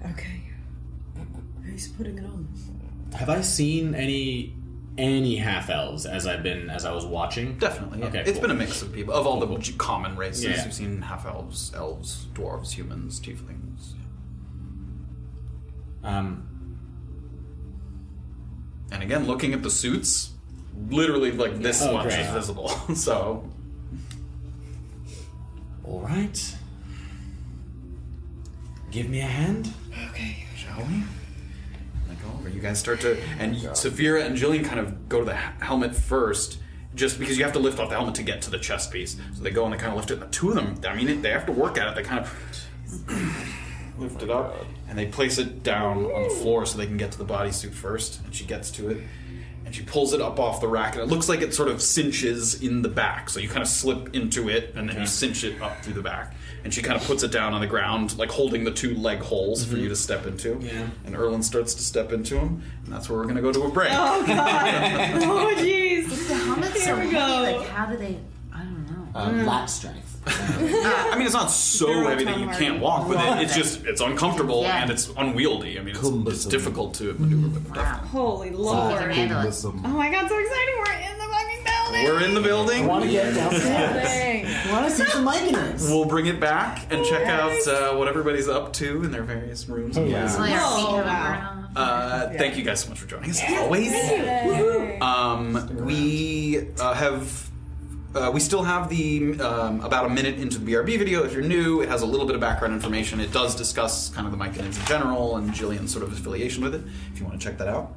Okay. 0.06 0.42
Who's 1.64 1.90
putting 1.90 2.18
it 2.18 2.26
on? 2.26 2.48
Have 3.16 3.30
I 3.30 3.42
seen 3.42 3.96
any 3.96 4.57
any 4.98 5.36
half 5.38 5.70
elves 5.70 6.06
as 6.06 6.26
I've 6.26 6.42
been 6.44 6.70
as 6.70 6.86
I 6.86 6.92
was 6.92 7.06
watching? 7.06 7.58
Definitely. 7.58 8.00
yeah. 8.00 8.06
Okay. 8.08 8.20
It's 8.22 8.32
cool. 8.34 8.42
been 8.42 8.52
a 8.52 8.56
mix 8.56 8.82
of 8.82 8.92
people 8.94 9.14
of 9.14 9.28
all 9.28 9.40
the 9.40 9.58
g- 9.58 9.74
common 9.78 10.16
races. 10.16 10.44
Yeah. 10.46 10.64
You've 10.66 10.74
seen 10.74 11.02
half 11.04 11.26
elves, 11.26 11.72
elves, 11.76 12.28
dwarves, 12.34 12.72
humans, 12.72 13.20
tieflings. 13.20 13.94
Um, 16.04 16.44
And 18.92 19.04
again, 19.04 19.28
looking 19.28 19.54
at 19.54 19.64
the 19.64 19.70
suits, 19.70 20.32
literally 20.90 21.32
like 21.32 21.60
this 21.60 21.82
Oh, 21.82 21.94
much 21.94 22.06
great. 22.06 22.20
is 22.22 22.32
visible. 22.32 22.68
so 22.96 23.44
all 25.84 26.00
right. 26.02 26.56
Give 28.92 29.10
me 29.10 29.20
a 29.20 29.24
hand. 29.26 29.74
Okay, 30.10 30.46
shall 30.56 30.80
we? 30.86 31.04
You 32.58 32.64
guys 32.64 32.80
start 32.80 33.02
to, 33.02 33.22
and 33.38 33.56
Saphira 33.56 34.26
and 34.26 34.36
Jillian 34.36 34.66
kind 34.66 34.80
of 34.80 35.08
go 35.08 35.20
to 35.20 35.26
the 35.26 35.36
helmet 35.36 35.96
first, 35.96 36.58
just 36.96 37.20
because 37.20 37.38
you 37.38 37.44
have 37.44 37.54
to 37.54 37.60
lift 37.60 37.78
off 37.78 37.90
the 37.90 37.96
helmet 37.96 38.16
to 38.16 38.24
get 38.24 38.42
to 38.42 38.50
the 38.50 38.58
chest 38.58 38.92
piece. 38.92 39.16
So 39.36 39.44
they 39.44 39.52
go 39.52 39.66
and 39.66 39.72
they 39.72 39.78
kind 39.78 39.92
of 39.92 39.98
lift 39.98 40.10
it. 40.10 40.20
The 40.20 40.26
two 40.26 40.50
of 40.50 40.56
them, 40.56 40.76
I 40.84 40.96
mean, 40.96 41.22
they 41.22 41.30
have 41.30 41.46
to 41.46 41.52
work 41.52 41.78
at 41.78 41.88
it. 41.88 41.94
They 41.94 42.02
kind 42.02 42.20
of 42.20 42.68
lift 44.00 44.24
it 44.24 44.32
up 44.32 44.56
oh 44.60 44.66
and 44.90 44.98
they 44.98 45.06
place 45.06 45.38
it 45.38 45.62
down 45.62 46.06
on 46.06 46.24
the 46.24 46.30
floor 46.32 46.66
so 46.66 46.80
they 46.80 46.88
can 46.88 46.98
get 46.98 47.12
to 47.12 47.20
the 47.20 47.26
bodysuit 47.26 47.74
first. 47.74 48.24
And 48.26 48.34
she 48.34 48.44
gets 48.44 48.72
to 48.72 48.90
it. 48.90 49.04
And 49.64 49.76
she 49.76 49.84
pulls 49.84 50.14
it 50.14 50.22
up 50.22 50.40
off 50.40 50.60
the 50.60 50.68
rack, 50.68 50.96
and 50.96 51.04
it 51.04 51.10
looks 51.10 51.30
like 51.30 51.42
it 51.42 51.54
sort 51.54 51.70
of 51.70 51.80
cinches 51.80 52.64
in 52.64 52.82
the 52.82 52.90
back. 52.90 53.30
So 53.30 53.40
you 53.40 53.50
kind 53.50 53.62
of 53.62 53.68
slip 53.68 54.16
into 54.16 54.50
it, 54.50 54.74
and 54.76 54.90
then 54.90 55.00
you 55.02 55.06
cinch 55.06 55.44
it 55.44 55.62
up 55.62 55.84
through 55.84 55.94
the 55.94 56.02
back. 56.02 56.34
And 56.68 56.74
she 56.74 56.82
kind 56.82 57.00
of 57.00 57.08
puts 57.08 57.24
it 57.24 57.32
down 57.32 57.54
on 57.54 57.62
the 57.62 57.68
ground, 57.68 58.18
like 58.18 58.30
holding 58.30 58.66
the 58.66 58.72
two 58.72 58.94
leg 58.96 59.20
holes 59.20 59.64
for 59.64 59.78
you 59.78 59.88
to 59.88 59.96
step 59.96 60.26
into. 60.28 60.60
Yeah. 60.62 60.86
And 61.06 61.16
Erland 61.16 61.46
starts 61.46 61.74
to 61.76 61.82
step 61.82 62.12
into 62.12 62.36
them, 62.36 62.62
and 62.84 62.94
that's 62.94 63.10
where 63.10 63.18
we're 63.18 63.26
gonna 63.26 63.42
go 63.42 63.54
to 63.54 63.64
a 63.64 63.70
break. 63.70 63.88
Oh 63.94 64.26
god! 64.28 65.14
oh 65.24 65.56
jeez! 65.58 66.10
The 66.28 66.36
helmet's 66.36 66.84
so 66.84 66.94
Here 66.98 67.06
we 67.06 67.10
heavy. 67.10 67.54
go. 67.54 67.58
Like, 67.60 67.70
how 67.70 67.86
do 67.86 67.96
they? 67.96 68.18
I 68.54 68.64
don't 68.64 68.86
know. 69.14 69.18
Uh, 69.18 69.46
Lat 69.46 69.70
strength. 69.70 70.22
I 70.28 71.16
mean, 71.18 71.26
it's 71.26 71.34
not 71.34 71.48
so 71.52 71.86
Zero 71.86 72.10
heavy 72.10 72.26
that 72.26 72.32
ton 72.32 72.40
you 72.42 72.46
hard. 72.48 72.60
can't 72.60 72.80
walk 72.82 73.08
with 73.08 73.18
it. 73.18 73.44
It's 73.44 73.56
just 73.56 73.86
it's 73.86 74.02
uncomfortable 74.02 74.64
Yeah. 74.64 74.82
and 74.82 74.92
it's 74.92 75.10
unwieldy. 75.16 75.80
I 75.80 75.84
mean, 75.84 75.96
it's, 75.96 76.06
it's 76.06 76.46
difficult 76.46 76.96
to 76.96 77.14
maneuver 77.14 77.48
with. 77.48 77.74
Definitely. 77.74 78.10
Holy 78.10 78.50
lord! 78.50 79.00
can 79.00 79.10
handle 79.12 79.40
it. 79.40 79.46
Listen. 79.46 79.72
Oh 79.86 79.88
my 79.88 80.12
god, 80.12 80.28
so 80.28 80.38
exciting! 80.38 80.76
We're 80.80 80.92
in 81.14 81.18
the 81.18 81.24
fucking 81.24 81.27
building. 81.92 82.04
We're 82.06 82.24
in 82.24 82.34
the 82.34 82.42
building. 82.42 82.88
Want 82.88 83.04
to 83.06 83.10
get 83.12 83.34
downstairs? 83.36 84.68
Want 84.72 84.86
to 84.86 84.92
see 84.92 85.06
some 85.06 85.26
Myconids? 85.26 85.90
We'll 85.90 86.06
bring 86.06 86.26
it 86.28 86.40
back 86.40 86.92
and 86.92 87.06
check 87.06 87.26
out 87.28 87.52
uh, 87.68 87.96
what 87.96 88.08
everybody's 88.08 88.48
up 88.48 88.74
to 88.74 89.04
in 89.04 89.12
their 89.12 89.24
various 89.24 89.68
rooms. 89.70 89.98
and 89.98 90.10
yeah. 90.10 90.22
places. 90.22 90.40
Will 90.40 90.48
your 90.50 90.58
feet 90.58 90.66
Oh, 90.66 90.96
have 90.98 91.06
wow. 91.06 91.52
burn 91.54 91.64
off? 91.64 91.72
Uh, 91.76 92.30
Thank 92.38 92.58
you 92.58 92.64
guys 92.64 92.80
so 92.82 92.90
much 92.90 93.00
for 93.00 93.08
joining 93.08 93.30
us. 93.30 93.42
As 93.42 93.58
always. 93.60 93.92
Um, 95.02 95.86
we 95.86 96.68
uh, 96.80 96.94
have. 96.94 97.48
Uh, 98.16 98.32
we 98.34 98.40
still 98.40 98.64
have 98.64 98.90
the 98.90 99.40
um, 99.42 99.80
about 99.82 100.06
a 100.06 100.10
minute 100.10 100.40
into 100.40 100.58
the 100.58 100.72
BRB 100.74 100.98
video. 100.98 101.24
If 101.24 101.34
you're 101.34 101.44
new, 101.44 101.82
it 101.82 101.90
has 101.90 102.02
a 102.02 102.06
little 102.06 102.26
bit 102.26 102.34
of 102.36 102.42
background 102.42 102.74
information. 102.74 103.20
It 103.20 103.32
does 103.32 103.54
discuss 103.56 104.10
kind 104.10 104.26
of 104.26 104.32
the 104.36 104.44
Myconids 104.44 104.80
in 104.80 104.86
general 104.88 105.36
and 105.38 105.52
Jillian's 105.52 105.92
sort 105.92 106.04
of 106.04 106.12
affiliation 106.14 106.64
with 106.64 106.74
it. 106.74 106.82
If 107.14 107.20
you 107.20 107.26
want 107.26 107.40
to 107.40 107.46
check 107.48 107.58
that 107.60 107.68
out. 107.68 107.94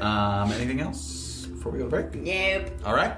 Um, 0.00 0.50
anything 0.52 0.80
else 0.80 1.21
before 1.62 1.72
we 1.72 1.78
go 1.78 1.84
to 1.84 1.90
break? 1.90 2.14
Nope. 2.14 2.72
All 2.84 2.94
right. 2.94 3.14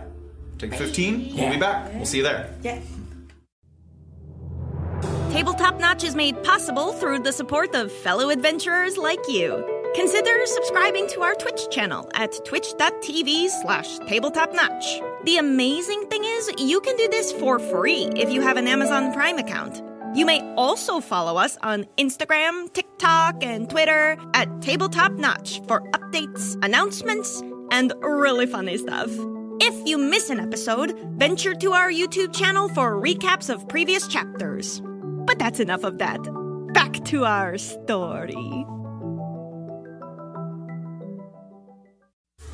Take 0.58 0.74
15. 0.74 1.34
We'll 1.34 1.50
be 1.50 1.58
back. 1.58 1.92
We'll 1.94 2.04
see 2.04 2.18
you 2.18 2.24
there. 2.24 2.54
Yeah. 2.62 2.78
Tabletop 5.32 5.80
Notch 5.80 6.04
is 6.04 6.14
made 6.14 6.40
possible 6.44 6.92
through 6.92 7.20
the 7.20 7.32
support 7.32 7.74
of 7.74 7.90
fellow 7.90 8.28
adventurers 8.28 8.98
like 8.98 9.18
you. 9.28 9.64
Consider 9.94 10.44
subscribing 10.44 11.08
to 11.08 11.22
our 11.22 11.34
Twitch 11.34 11.70
channel 11.70 12.08
at 12.14 12.32
twitch.tv 12.44 13.48
slash 13.62 13.98
tabletopnotch. 14.00 15.24
The 15.24 15.38
amazing 15.38 16.06
thing 16.10 16.22
is, 16.24 16.52
you 16.58 16.80
can 16.80 16.96
do 16.96 17.08
this 17.08 17.32
for 17.32 17.58
free 17.58 18.10
if 18.14 18.30
you 18.30 18.42
have 18.42 18.56
an 18.56 18.68
Amazon 18.68 19.12
Prime 19.12 19.38
account. 19.38 19.82
You 20.14 20.26
may 20.26 20.40
also 20.56 21.00
follow 21.00 21.36
us 21.36 21.56
on 21.62 21.86
Instagram, 21.96 22.72
TikTok, 22.72 23.42
and 23.42 23.68
Twitter 23.68 24.16
at 24.34 24.62
Tabletop 24.62 25.12
Notch 25.12 25.60
for 25.66 25.80
updates, 25.90 26.56
announcements, 26.64 27.42
and 27.74 27.92
really 28.02 28.46
funny 28.46 28.78
stuff. 28.78 29.10
If 29.60 29.74
you 29.84 29.98
miss 29.98 30.30
an 30.30 30.38
episode, 30.38 30.96
venture 31.16 31.54
to 31.54 31.72
our 31.72 31.90
YouTube 31.90 32.32
channel 32.32 32.68
for 32.68 32.94
recaps 32.94 33.52
of 33.52 33.68
previous 33.68 34.06
chapters. 34.06 34.80
But 35.26 35.40
that's 35.40 35.58
enough 35.58 35.82
of 35.82 35.98
that. 35.98 36.20
Back 36.72 37.04
to 37.06 37.24
our 37.24 37.58
story. 37.58 38.64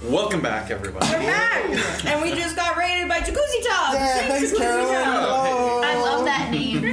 Welcome 0.05 0.41
back, 0.41 0.71
everybody. 0.71 1.07
We're 1.13 1.19
Back! 1.19 2.05
and 2.07 2.23
we 2.23 2.31
just 2.35 2.57
got 2.57 2.79
raided 2.79 3.07
by 3.07 3.21
Jacuzzi 3.21 3.63
Tub. 3.63 3.93
Yeah, 3.93 4.27
thanks, 4.27 4.57
Carolyn. 4.57 4.87
Oh, 4.97 5.43
Hello. 5.45 5.83
I 5.85 5.95
love 6.01 6.25
that 6.25 6.51
name. 6.51 6.81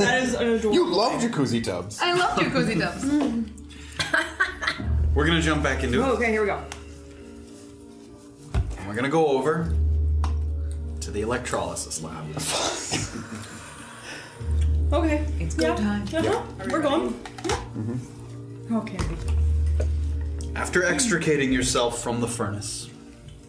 That 0.00 0.22
is 0.22 0.34
adorable. 0.34 0.72
You 0.72 0.86
love 0.86 1.20
jacuzzi 1.20 1.62
tubs. 1.62 2.00
I 2.00 2.14
love 2.14 2.38
jacuzzi 2.38 2.80
tubs. 2.80 3.04
We're 5.14 5.26
going 5.26 5.38
to 5.38 5.44
jump 5.44 5.62
back 5.62 5.84
into 5.84 6.02
it. 6.02 6.06
Okay, 6.06 6.30
here 6.30 6.40
we 6.40 6.46
go. 6.46 6.64
And 8.90 8.96
we're 8.96 9.02
going 9.02 9.10
to 9.12 9.16
go 9.16 9.38
over 9.38 9.72
to 10.98 11.10
the 11.12 11.20
electrolysis 11.20 12.02
lab. 12.02 12.26
Okay. 14.92 15.24
It's 15.38 15.54
go 15.54 15.76
time. 15.76 16.02
Uh-huh. 16.12 16.42
We're 16.68 16.82
going. 16.82 17.14
Okay. 18.72 18.98
After 20.56 20.82
extricating 20.84 21.52
yourself 21.52 22.02
from 22.02 22.20
the 22.20 22.26
furnace, 22.26 22.90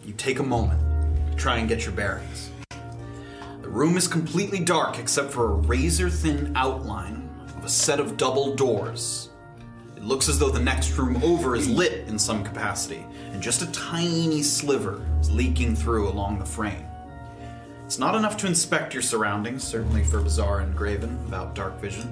you 0.06 0.12
take 0.12 0.38
a 0.38 0.44
moment 0.44 0.80
to 1.32 1.36
try 1.36 1.58
and 1.58 1.68
get 1.68 1.84
your 1.84 1.94
bearings. 1.94 2.52
The 3.62 3.68
room 3.68 3.96
is 3.96 4.06
completely 4.06 4.60
dark 4.60 5.00
except 5.00 5.32
for 5.32 5.50
a 5.50 5.54
razor 5.54 6.08
thin 6.08 6.52
outline 6.54 7.28
of 7.56 7.64
a 7.64 7.68
set 7.68 7.98
of 7.98 8.16
double 8.16 8.54
doors. 8.54 9.30
It 10.02 10.08
looks 10.08 10.28
as 10.28 10.36
though 10.36 10.50
the 10.50 10.58
next 10.58 10.98
room 10.98 11.22
over 11.22 11.54
is 11.54 11.68
lit 11.68 12.08
in 12.08 12.18
some 12.18 12.42
capacity, 12.42 13.06
and 13.30 13.40
just 13.40 13.62
a 13.62 13.70
tiny 13.70 14.42
sliver 14.42 15.00
is 15.20 15.30
leaking 15.30 15.76
through 15.76 16.08
along 16.08 16.40
the 16.40 16.44
frame. 16.44 16.84
It's 17.86 18.00
not 18.00 18.16
enough 18.16 18.36
to 18.38 18.48
inspect 18.48 18.94
your 18.94 19.02
surroundings, 19.04 19.62
certainly 19.62 20.02
for 20.02 20.20
Bizarra 20.20 20.64
and 20.64 20.76
Graven 20.76 21.22
without 21.22 21.54
dark 21.54 21.80
vision. 21.80 22.10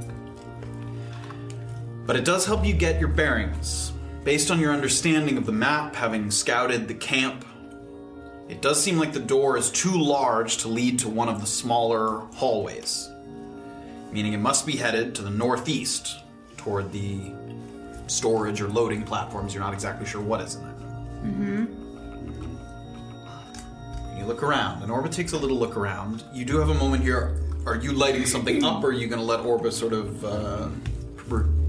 But 2.07 2.15
it 2.15 2.25
does 2.25 2.47
help 2.47 2.65
you 2.65 2.75
get 2.75 3.01
your 3.01 3.09
bearings. 3.09 3.93
Based 4.23 4.53
on 4.53 4.61
your 4.61 4.73
understanding 4.73 5.37
of 5.37 5.45
the 5.45 5.51
map, 5.51 5.97
having 5.97 6.31
scouted 6.31 6.87
the 6.87 6.95
camp, 6.95 7.45
it 8.49 8.63
does 8.63 8.81
seem 8.81 8.99
like 8.99 9.13
the 9.13 9.19
door 9.19 9.57
is 9.57 9.69
too 9.69 10.01
large 10.01 10.59
to 10.59 10.69
lead 10.69 11.01
to 11.01 11.09
one 11.09 11.29
of 11.29 11.41
the 11.41 11.47
smaller 11.47 12.21
hallways. 12.35 13.11
Meaning 14.13 14.35
it 14.35 14.39
must 14.39 14.65
be 14.65 14.77
headed 14.77 15.13
to 15.17 15.23
the 15.23 15.31
northeast, 15.31 16.21
toward 16.57 16.93
the 16.93 17.33
storage 18.11 18.61
or 18.61 18.69
loading 18.69 19.03
platforms. 19.03 19.55
You're 19.55 19.63
not 19.63 19.73
exactly 19.73 20.07
sure 20.07 20.21
what 20.21 20.41
is 20.41 20.57
in 20.57 20.63
there. 20.65 20.75
Mm-hmm. 21.25 21.65
You 24.19 24.25
look 24.27 24.43
around, 24.43 24.83
and 24.83 24.91
Orba 24.93 25.11
takes 25.11 25.33
a 25.33 25.39
little 25.39 25.57
look 25.57 25.77
around. 25.77 26.25
You 26.33 26.45
do 26.45 26.59
have 26.59 26.69
a 26.69 26.75
moment 26.75 27.03
here. 27.03 27.41
Are 27.67 27.77
you 27.77 27.93
lighting 27.93 28.27
something 28.27 28.65
up, 28.65 28.83
or 28.85 28.89
are 28.89 28.93
you 28.93 29.07
going 29.07 29.21
to 29.21 29.25
let 29.25 29.41
Orba 29.41 29.73
sort 29.73 29.93
of. 29.93 30.21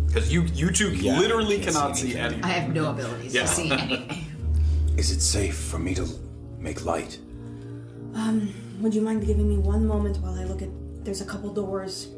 Because 0.07 0.33
you, 0.33 0.41
you 0.53 0.71
two 0.71 0.89
Yeah, 0.93 1.17
literally 1.19 1.59
cannot 1.59 1.95
see 1.95 2.11
see 2.11 2.17
anything. 2.17 2.43
I 2.43 2.49
have 2.49 2.73
no 2.73 2.89
abilities 2.89 3.33
Yeah. 3.33 3.43
to 3.43 3.47
see 3.47 3.71
anything. 3.71 4.25
Is 4.97 5.11
it 5.11 5.21
safe 5.21 5.55
for 5.57 5.79
me 5.79 5.93
to 5.95 6.05
make 6.59 6.83
light? 6.83 7.17
Um, 8.13 8.53
would 8.81 8.93
you 8.93 9.01
mind 9.01 9.25
giving 9.25 9.47
me 9.47 9.57
one 9.57 9.87
moment 9.87 10.17
while 10.17 10.33
I 10.37 10.43
look 10.43 10.61
at. 10.61 10.69
There's 11.05 11.21
a 11.21 11.25
couple 11.25 11.53
doors, 11.53 12.09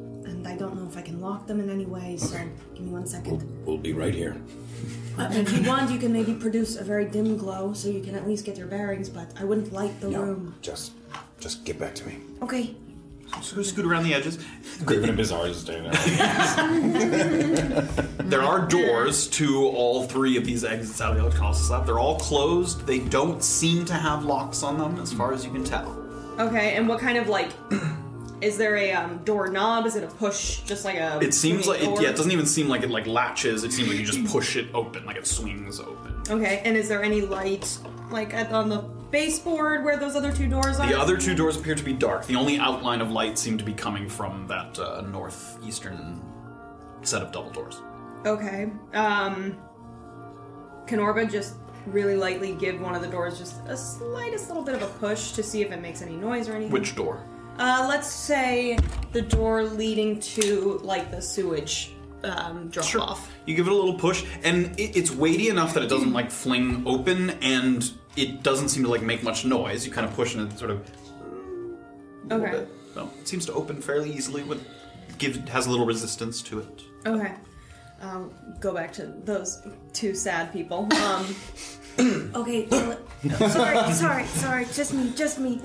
and 0.44 0.52
I 0.52 0.58
don't 0.58 0.76
know 0.76 0.86
if 0.88 0.98
I 0.98 1.02
can 1.02 1.22
lock 1.22 1.48
them 1.48 1.60
in 1.62 1.70
any 1.70 1.86
way, 1.86 2.18
so 2.18 2.38
give 2.74 2.82
me 2.84 2.92
one 2.92 3.08
second. 3.08 3.42
We'll 3.66 3.78
be 3.78 3.94
right 3.94 4.14
here. 4.14 4.36
Uh, 5.18 5.30
if 5.32 5.54
you 5.54 5.64
want, 5.70 5.90
you 5.92 5.98
can 6.00 6.12
maybe 6.12 6.34
produce 6.34 6.76
a 6.76 6.84
very 6.84 7.06
dim 7.06 7.38
glow 7.38 7.72
so 7.74 7.88
you 7.88 8.02
can 8.02 8.14
at 8.16 8.28
least 8.28 8.46
get 8.46 8.58
your 8.58 8.68
bearings, 8.68 9.10
but 9.10 9.32
I 9.40 9.46
wouldn't 9.46 9.72
light 9.72 10.00
the 10.02 10.10
No, 10.10 10.22
room. 10.22 10.56
just, 10.62 10.92
just 11.40 11.64
get 11.64 11.80
back 11.80 11.96
to 11.96 12.06
me. 12.08 12.18
Okay. 12.42 12.76
So 13.42 13.62
scoot 13.64 13.86
around 13.86 14.04
the 14.04 14.14
edges. 14.14 14.38
Graven 14.86 15.10
and 15.10 15.18
Bizarra 15.18 15.50
is 15.50 15.58
staying 15.58 15.84
there. 15.84 15.94
There 18.24 18.42
are 18.42 18.66
doors 18.68 19.28
to 19.32 19.68
all 19.68 20.04
three 20.08 20.38
of 20.38 20.46
these 20.46 20.64
exits 20.64 21.00
out 21.02 21.12
of 21.12 21.18
the 21.18 21.24
electrolysis 21.24 21.70
lab. 21.70 21.86
They're 21.86 22.00
all 22.00 22.18
closed. 22.20 22.86
They 22.88 23.00
don't 23.00 23.44
seem 23.44 23.86
to 23.86 23.94
have 23.94 24.24
locks 24.26 24.64
on 24.64 24.78
them, 24.80 25.00
as 25.00 25.14
far 25.14 25.34
as 25.34 25.46
you 25.46 25.52
can 25.52 25.64
tell. 25.64 25.90
Okay, 26.40 26.74
and 26.76 26.88
what 26.88 27.00
kind 27.00 27.18
of 27.18 27.28
like. 27.28 27.50
Is 28.44 28.58
there 28.58 28.76
a 28.76 28.92
um, 28.92 29.20
door 29.20 29.48
knob? 29.48 29.86
Is 29.86 29.96
it 29.96 30.04
a 30.04 30.08
push? 30.08 30.60
Just 30.60 30.84
like 30.84 30.98
a. 30.98 31.20
It 31.22 31.34
seems 31.34 31.66
like 31.66 31.82
it, 31.82 32.02
yeah. 32.02 32.10
It 32.10 32.18
doesn't 32.18 32.32
even 32.32 32.46
seem 32.46 32.68
like 32.68 32.84
it 32.84 32.90
like 32.90 33.08
latches. 33.08 33.64
It 33.64 33.72
seems 33.72 33.88
like 33.88 33.98
you 33.98 34.06
just 34.06 34.26
push 34.26 34.58
it 34.58 34.68
open, 34.74 35.06
like 35.06 35.16
it 35.16 35.26
swings 35.26 35.80
open. 35.80 36.22
Okay, 36.30 36.62
and 36.66 36.76
is 36.76 36.90
there 36.90 37.02
any 37.02 37.22
light 37.22 37.78
like 38.12 38.34
at, 38.34 38.52
on 38.52 38.68
the 38.68 38.80
baseboard 39.12 39.86
where 39.86 39.98
those 39.98 40.16
other 40.16 40.32
two 40.32 40.48
doors 40.48 40.78
are? 40.80 40.88
The 40.88 41.00
other 41.00 41.18
two 41.18 41.36
doors 41.36 41.56
appear 41.56 41.76
to 41.76 41.84
be 41.84 41.94
dark. 41.94 42.26
The 42.26 42.36
only 42.36 42.58
outline 42.58 43.00
of 43.00 43.12
light 43.12 43.40
seemed 43.40 43.60
to 43.60 43.66
be 43.66 43.74
coming 43.74 44.10
from 44.10 44.46
that 44.48 44.78
uh, 44.78 45.02
northeastern 45.02 46.22
set 47.02 47.22
of 47.22 47.32
double 47.32 47.52
doors. 47.52 47.82
Okay. 48.26 48.70
Um. 48.94 49.58
Can 50.86 51.00
Orba 51.00 51.32
just 51.32 51.56
really 51.86 52.16
lightly 52.16 52.56
give 52.56 52.82
one 52.82 52.94
of 52.94 53.02
the 53.02 53.08
doors 53.08 53.38
just 53.38 53.56
a 53.68 53.78
slightest 53.78 54.50
little 54.50 54.64
bit 54.64 54.76
of 54.76 54.82
a 54.82 54.88
push 55.00 55.32
to 55.32 55.44
see 55.44 55.62
if 55.62 55.72
it 55.72 55.82
makes 55.82 56.02
any 56.02 56.16
noise 56.18 56.50
or 56.50 56.54
anything? 56.56 56.72
Which 56.72 56.96
door? 56.96 57.26
Uh, 57.60 57.86
let's 57.88 58.12
say 58.12 58.78
the 59.12 59.22
door 59.22 59.64
leading 59.64 60.20
to 60.20 60.80
like 60.84 61.12
the 61.12 61.22
sewage 61.22 61.94
um, 62.24 62.70
drop 62.70 62.96
off. 62.96 63.32
You 63.46 63.56
give 63.56 63.68
it 63.68 63.72
a 63.72 63.76
little 63.76 63.94
push, 63.96 64.26
and 64.44 64.78
it, 64.80 64.96
it's 64.98 65.12
weighty 65.12 65.50
enough 65.50 65.74
that 65.76 65.84
it 65.84 65.88
doesn't 65.90 66.14
like 66.14 66.32
fling 66.32 66.84
open, 66.86 67.32
and 67.42 67.92
it 68.16 68.44
doesn't 68.44 68.70
seem 68.70 68.84
to 68.84 68.90
like 68.90 69.02
make 69.04 69.24
much 69.24 69.46
noise. 69.46 69.86
You 69.86 69.92
kind 69.92 70.08
of 70.08 70.14
push, 70.16 70.36
and 70.36 70.52
it 70.52 70.58
sort 70.58 70.72
of. 70.72 70.80
a 70.80 72.36
little 72.36 72.46
Okay. 72.48 72.52
bit. 72.60 72.70
No, 72.96 73.10
it 73.20 73.28
seems 73.28 73.46
to 73.48 73.54
open 73.54 73.82
fairly 73.82 74.12
easily. 74.12 74.44
With 74.44 74.66
give 75.18 75.36
has 75.50 75.68
a 75.68 75.70
little 75.70 75.86
resistance 75.86 76.42
to 76.44 76.60
it. 76.60 76.82
Okay. 77.06 77.34
Um, 78.02 78.32
go 78.60 78.74
back 78.74 78.92
to 78.94 79.06
those 79.24 79.62
two 79.94 80.14
sad 80.16 80.52
people. 80.52 80.88
Um, 80.96 81.36
Okay, 82.36 82.66
well, 82.72 82.98
sorry, 83.50 83.94
sorry, 83.94 84.26
sorry, 84.26 84.66
just 84.74 84.94
me, 84.96 85.12
just 85.16 85.38
me. 85.40 85.62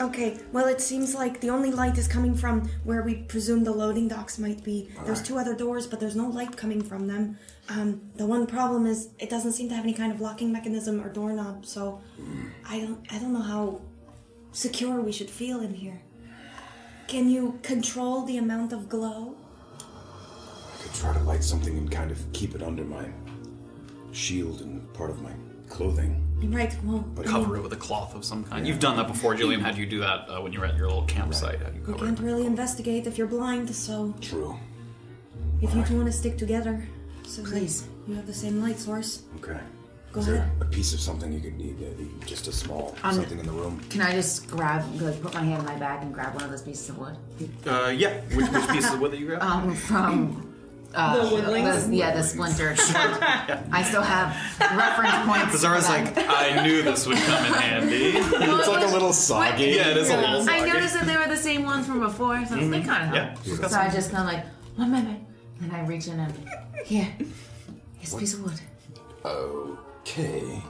Okay, 0.00 0.38
well, 0.52 0.68
it 0.68 0.80
seems 0.80 1.12
like 1.12 1.40
the 1.40 1.50
only 1.50 1.72
light 1.72 1.98
is 1.98 2.06
coming 2.06 2.32
from 2.36 2.68
where 2.84 3.02
we 3.02 3.16
presume 3.16 3.64
the 3.64 3.72
loading 3.72 4.06
docks 4.06 4.38
might 4.38 4.62
be. 4.62 4.88
There's 5.04 5.20
two 5.20 5.36
other 5.38 5.56
doors, 5.56 5.88
but 5.88 5.98
there's 5.98 6.14
no 6.14 6.28
light 6.28 6.56
coming 6.56 6.80
from 6.82 7.08
them. 7.08 7.36
Um, 7.68 8.00
the 8.14 8.24
one 8.24 8.46
problem 8.46 8.86
is 8.86 9.08
it 9.18 9.28
doesn't 9.28 9.52
seem 9.52 9.68
to 9.70 9.74
have 9.74 9.84
any 9.84 9.92
kind 9.92 10.12
of 10.12 10.20
locking 10.20 10.52
mechanism 10.52 11.00
or 11.00 11.08
doorknob, 11.08 11.66
so 11.66 12.00
I 12.64 12.78
don't, 12.78 13.12
I 13.12 13.18
don't 13.18 13.32
know 13.32 13.42
how 13.42 13.80
secure 14.52 15.00
we 15.00 15.10
should 15.10 15.28
feel 15.30 15.60
in 15.60 15.74
here. 15.74 16.00
Can 17.08 17.28
you 17.28 17.58
control 17.62 18.24
the 18.24 18.36
amount 18.36 18.72
of 18.72 18.88
glow? 18.88 19.34
I 19.80 20.82
could 20.82 20.94
try 20.94 21.12
to 21.12 21.20
light 21.24 21.42
something 21.42 21.76
and 21.76 21.90
kind 21.90 22.12
of 22.12 22.20
keep 22.32 22.54
it 22.54 22.62
under 22.62 22.84
my 22.84 23.06
shield 24.12 24.60
and 24.60 24.92
part 24.94 25.10
of 25.10 25.20
my 25.22 25.32
clothing. 25.68 26.24
Right, 26.42 26.74
well, 26.84 27.00
But 27.14 27.26
Cover 27.26 27.56
it 27.56 27.62
with 27.62 27.72
a 27.72 27.76
cloth 27.76 28.14
of 28.14 28.24
some 28.24 28.44
kind. 28.44 28.66
You've 28.66 28.78
done 28.78 28.96
that 28.96 29.08
before. 29.08 29.34
Jillian 29.34 29.60
had 29.60 29.76
you 29.76 29.86
do 29.86 29.98
that 30.00 30.28
uh, 30.30 30.40
when 30.40 30.52
you 30.52 30.60
were 30.60 30.66
at 30.66 30.76
your 30.76 30.86
little 30.86 31.02
campsite. 31.04 31.60
Had 31.60 31.74
you 31.74 31.80
we 31.80 31.92
cover 31.92 32.06
can't 32.06 32.20
it? 32.20 32.22
really 32.22 32.46
investigate 32.46 33.06
if 33.06 33.18
you're 33.18 33.26
blind, 33.26 33.74
so 33.74 34.14
True. 34.20 34.56
if 35.60 35.74
you 35.74 35.82
two 35.84 35.96
want 35.96 36.06
to 36.06 36.12
stick 36.12 36.38
together, 36.38 36.86
so 37.26 37.42
that 37.42 37.50
Please. 37.50 37.86
you 38.06 38.14
have 38.14 38.26
the 38.26 38.32
same 38.34 38.62
light 38.62 38.78
source. 38.78 39.22
Okay. 39.42 39.58
Go 40.12 40.20
Is 40.20 40.26
there 40.26 40.36
ahead. 40.36 40.50
a 40.62 40.64
piece 40.64 40.94
of 40.94 41.00
something 41.00 41.30
you 41.32 41.40
could 41.40 41.58
need? 41.58 41.76
uh, 41.82 42.24
Just 42.26 42.46
a 42.46 42.52
small 42.52 42.96
Um, 43.02 43.16
something 43.16 43.38
in 43.38 43.44
the 43.44 43.52
room? 43.52 43.78
Can 43.90 44.00
I 44.00 44.12
just 44.12 44.48
grab, 44.48 44.82
like, 45.02 45.20
put 45.20 45.34
my 45.34 45.42
hand 45.42 45.58
in 45.60 45.66
my 45.66 45.74
bag 45.76 46.02
and 46.02 46.14
grab 46.14 46.34
one 46.34 46.44
of 46.44 46.50
those 46.50 46.62
pieces 46.62 46.88
of 46.88 46.98
wood? 46.98 47.16
Uh, 47.66 47.88
yeah. 47.94 48.20
Which, 48.34 48.46
which 48.48 48.68
piece 48.68 48.90
of 48.90 49.00
wood 49.00 49.10
that 49.12 49.20
you 49.20 49.26
grab? 49.26 49.42
Um, 49.42 49.74
from. 49.74 50.47
Uh, 50.94 51.22
The 51.28 51.34
woodlings? 51.34 51.86
the- 51.88 51.96
yeah, 51.96 52.14
the 52.16 52.22
splintered. 52.22 52.78
I 53.72 53.84
still 53.86 54.02
have 54.02 54.34
reference 54.76 55.26
points. 55.26 55.52
Bizarra's 55.52 55.86
for 55.86 55.92
like. 55.92 56.14
I 56.28 56.62
knew 56.64 56.82
this 56.82 57.06
would 57.06 57.18
come 57.18 57.44
in 57.46 57.52
handy. 57.52 58.12
It's 58.18 58.68
like 58.68 58.84
a 58.84 58.92
little 58.92 59.12
soggy. 59.12 59.64
Yeah, 59.64 59.88
it 59.88 59.96
is 59.98 60.10
a 60.10 60.16
little 60.16 60.42
soggy. 60.44 60.62
I 60.62 60.66
noticed 60.72 60.94
that 60.94 61.06
they 61.06 61.16
were 61.16 61.26
the 61.28 61.36
same 61.36 61.64
ones 61.64 61.86
from 61.86 62.00
before, 62.00 62.44
so 62.46 62.56
they 62.56 62.80
kind 62.82 63.08
of 63.10 63.14
Yeah. 63.14 63.36
help. 63.58 63.70
So 63.70 63.78
I 63.78 63.88
just 63.90 64.10
kind 64.10 64.26
of 64.28 64.34
like, 64.34 64.44
one 64.76 64.90
minute. 64.90 65.20
And 65.60 65.72
I 65.72 65.84
reach 65.84 66.06
in 66.06 66.18
and, 66.20 66.32
here, 66.86 67.08
here's 67.98 68.14
a 68.14 68.16
piece 68.16 68.34
of 68.34 68.44
wood. 68.44 68.60
Okay. 69.24 70.62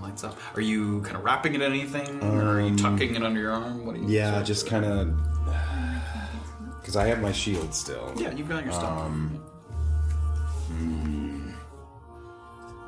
Lights 0.00 0.24
up. 0.24 0.36
Are 0.56 0.60
you 0.60 1.00
kind 1.02 1.14
of 1.16 1.22
wrapping 1.22 1.54
it 1.54 1.62
in 1.62 1.70
anything, 1.72 2.20
or 2.24 2.42
are 2.56 2.60
you 2.60 2.76
tucking 2.76 3.14
it 3.14 3.22
under 3.22 3.38
your 3.38 3.52
arm? 3.52 3.86
What 3.86 3.94
are 3.94 3.98
you? 3.98 4.08
Yeah, 4.08 4.42
just 4.42 4.66
kind 4.66 4.84
of. 4.84 5.14
Because 6.82 6.96
I 6.96 7.06
have 7.06 7.22
my 7.22 7.32
shield 7.32 7.72
still. 7.72 8.12
Yeah, 8.16 8.32
you've 8.32 8.48
got 8.48 8.64
your 8.64 8.72
stuff. 8.72 8.98
Um, 8.98 9.28
hmm. 10.68 11.50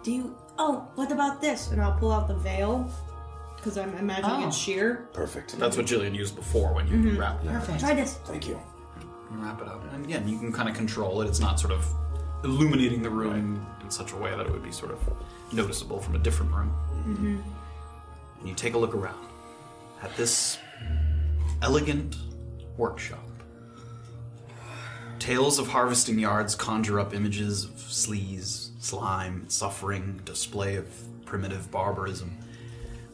Do 0.03 0.13
you? 0.13 0.37
oh, 0.59 0.87
what 0.95 1.11
about 1.11 1.41
this? 1.41 1.71
And 1.71 1.81
I'll 1.81 1.99
pull 1.99 2.13
out 2.13 2.29
the 2.29 2.35
veil 2.35 2.91
because 3.57 3.79
I'm 3.79 3.95
imagining 3.97 4.45
Oh. 4.45 4.49
it's 4.49 4.57
sheer. 4.57 5.09
perfect. 5.13 5.59
That's 5.59 5.77
what 5.77 5.87
Jillian 5.87 6.15
used 6.15 6.37
before 6.37 6.75
when 6.75 6.87
you 6.87 6.97
mm-hmm. 6.97 7.19
wrapped 7.19 7.45
it. 7.45 7.51
Perfect. 7.51 7.81
Try 7.81 7.95
this. 7.95 8.15
Thank 8.25 8.47
you. 8.47 8.61
You 9.33 9.39
wrap 9.39 9.61
it 9.63 9.69
up, 9.69 9.83
and 9.93 10.05
again, 10.05 10.29
you 10.29 10.39
can 10.39 10.53
kind 10.53 10.69
of 10.69 10.77
control 10.77 11.23
it. 11.23 11.29
It's 11.29 11.41
not 11.41 11.59
sort 11.59 11.73
of 11.73 11.87
illuminating 12.45 13.03
the 13.03 13.11
room 13.11 13.67
in 13.83 13.91
such 13.91 14.13
a 14.13 14.17
way 14.17 14.31
that 14.31 14.41
it 14.47 14.53
would 14.53 14.63
be 14.63 14.71
sort 14.71 14.93
of 14.93 15.01
noticeable 15.53 15.99
from 15.99 16.15
a 16.15 16.19
different 16.19 16.53
room. 16.53 16.73
Mm-hmm. 17.07 17.39
And 18.41 18.49
you 18.49 18.55
take 18.55 18.75
a 18.75 18.79
look 18.79 18.95
around 18.95 19.27
at 20.03 20.15
this 20.17 20.59
elegant 21.63 22.17
workshop. 22.77 23.25
Tales 25.25 25.59
of 25.59 25.69
harvesting 25.69 26.19
yards 26.19 26.55
conjure 26.55 27.01
up 27.01 27.15
images 27.15 27.65
of 27.65 27.71
sleaze, 27.71 28.73
slime, 28.79 29.49
suffering, 29.49 30.21
display 30.27 30.77
of 30.77 30.87
primitive 31.25 31.71
barbarism. 31.71 32.37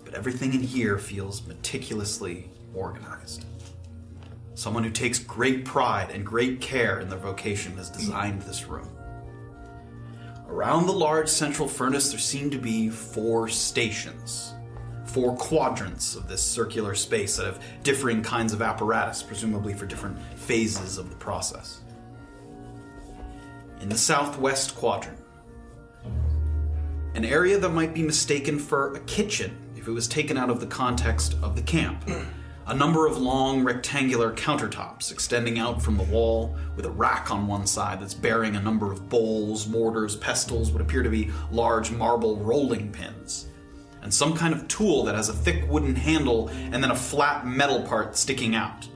But 0.05 0.15
everything 0.15 0.53
in 0.53 0.61
here 0.61 0.99
feels 0.99 1.47
meticulously 1.47 2.51
organized. 2.75 3.45
Someone 4.57 4.83
who 4.83 4.91
takes 4.91 5.21
great 5.21 5.65
pride 5.65 6.11
and 6.11 6.27
great 6.27 6.61
care 6.61 6.99
in 6.99 7.09
their 7.09 7.17
vocation 7.17 7.77
has 7.77 7.89
designed 7.89 8.43
this 8.43 8.67
room. 8.67 8.91
Around 10.49 10.87
the 10.87 10.93
large 10.93 11.29
central 11.29 11.69
furnace, 11.69 12.11
there 12.11 12.19
seem 12.19 12.51
to 12.51 12.59
be 12.59 12.89
four 12.89 13.47
stations, 13.47 14.53
four 15.07 15.37
quadrants 15.37 16.17
of 16.17 16.29
this 16.29 16.43
circular 16.43 16.97
space 16.97 17.37
that 17.37 17.47
have 17.47 17.63
differing 17.85 18.21
kinds 18.21 18.53
of 18.53 18.63
apparatus, 18.63 19.23
presumably 19.23 19.75
for 19.75 19.87
different 19.87 20.21
phases 20.35 20.99
of 20.99 21.09
the 21.09 21.15
process. 21.15 21.83
In 23.81 23.89
the 23.89 23.97
southwest 23.97 24.77
quadrant, 24.77 25.19
an 27.15 27.25
area 27.25 27.59
that 27.59 27.71
might 27.71 27.95
be 27.95 28.03
mistaken 28.03 28.59
for 28.59 28.93
a 28.93 29.01
kitchen 29.01 29.57
if 29.75 29.89
it 29.89 29.91
was 29.91 30.07
taken 30.07 30.37
out 30.37 30.51
of 30.51 30.61
the 30.61 30.67
context 30.67 31.35
of 31.43 31.57
the 31.57 31.63
camp. 31.63 32.09
A 32.67 32.75
number 32.75 33.07
of 33.07 33.17
long 33.17 33.65
rectangular 33.65 34.33
countertops 34.33 35.11
extending 35.11 35.59
out 35.59 35.81
from 35.81 35.97
the 35.97 36.05
wall, 36.05 36.55
with 36.77 36.85
a 36.85 36.91
rack 36.91 37.31
on 37.31 37.47
one 37.47 37.67
side 37.67 38.01
that's 38.01 38.15
bearing 38.15 38.55
a 38.55 38.63
number 38.63 38.93
of 38.93 39.09
bowls, 39.09 39.67
mortars, 39.67 40.15
pestles, 40.15 40.71
what 40.71 40.83
appear 40.83 41.03
to 41.03 41.09
be 41.09 41.31
large 41.51 41.91
marble 41.91 42.37
rolling 42.37 42.93
pins, 42.93 43.47
and 44.03 44.13
some 44.13 44.37
kind 44.37 44.53
of 44.53 44.69
tool 44.69 45.05
that 45.05 45.15
has 45.15 45.31
a 45.31 45.35
thick 45.35 45.69
wooden 45.71 45.97
handle 45.97 46.49
and 46.49 46.85
then 46.85 46.91
a 46.91 46.97
flat 46.97 47.47
metal 47.47 47.83
part 47.83 48.15
sticking 48.15 48.55
out. 48.55 48.87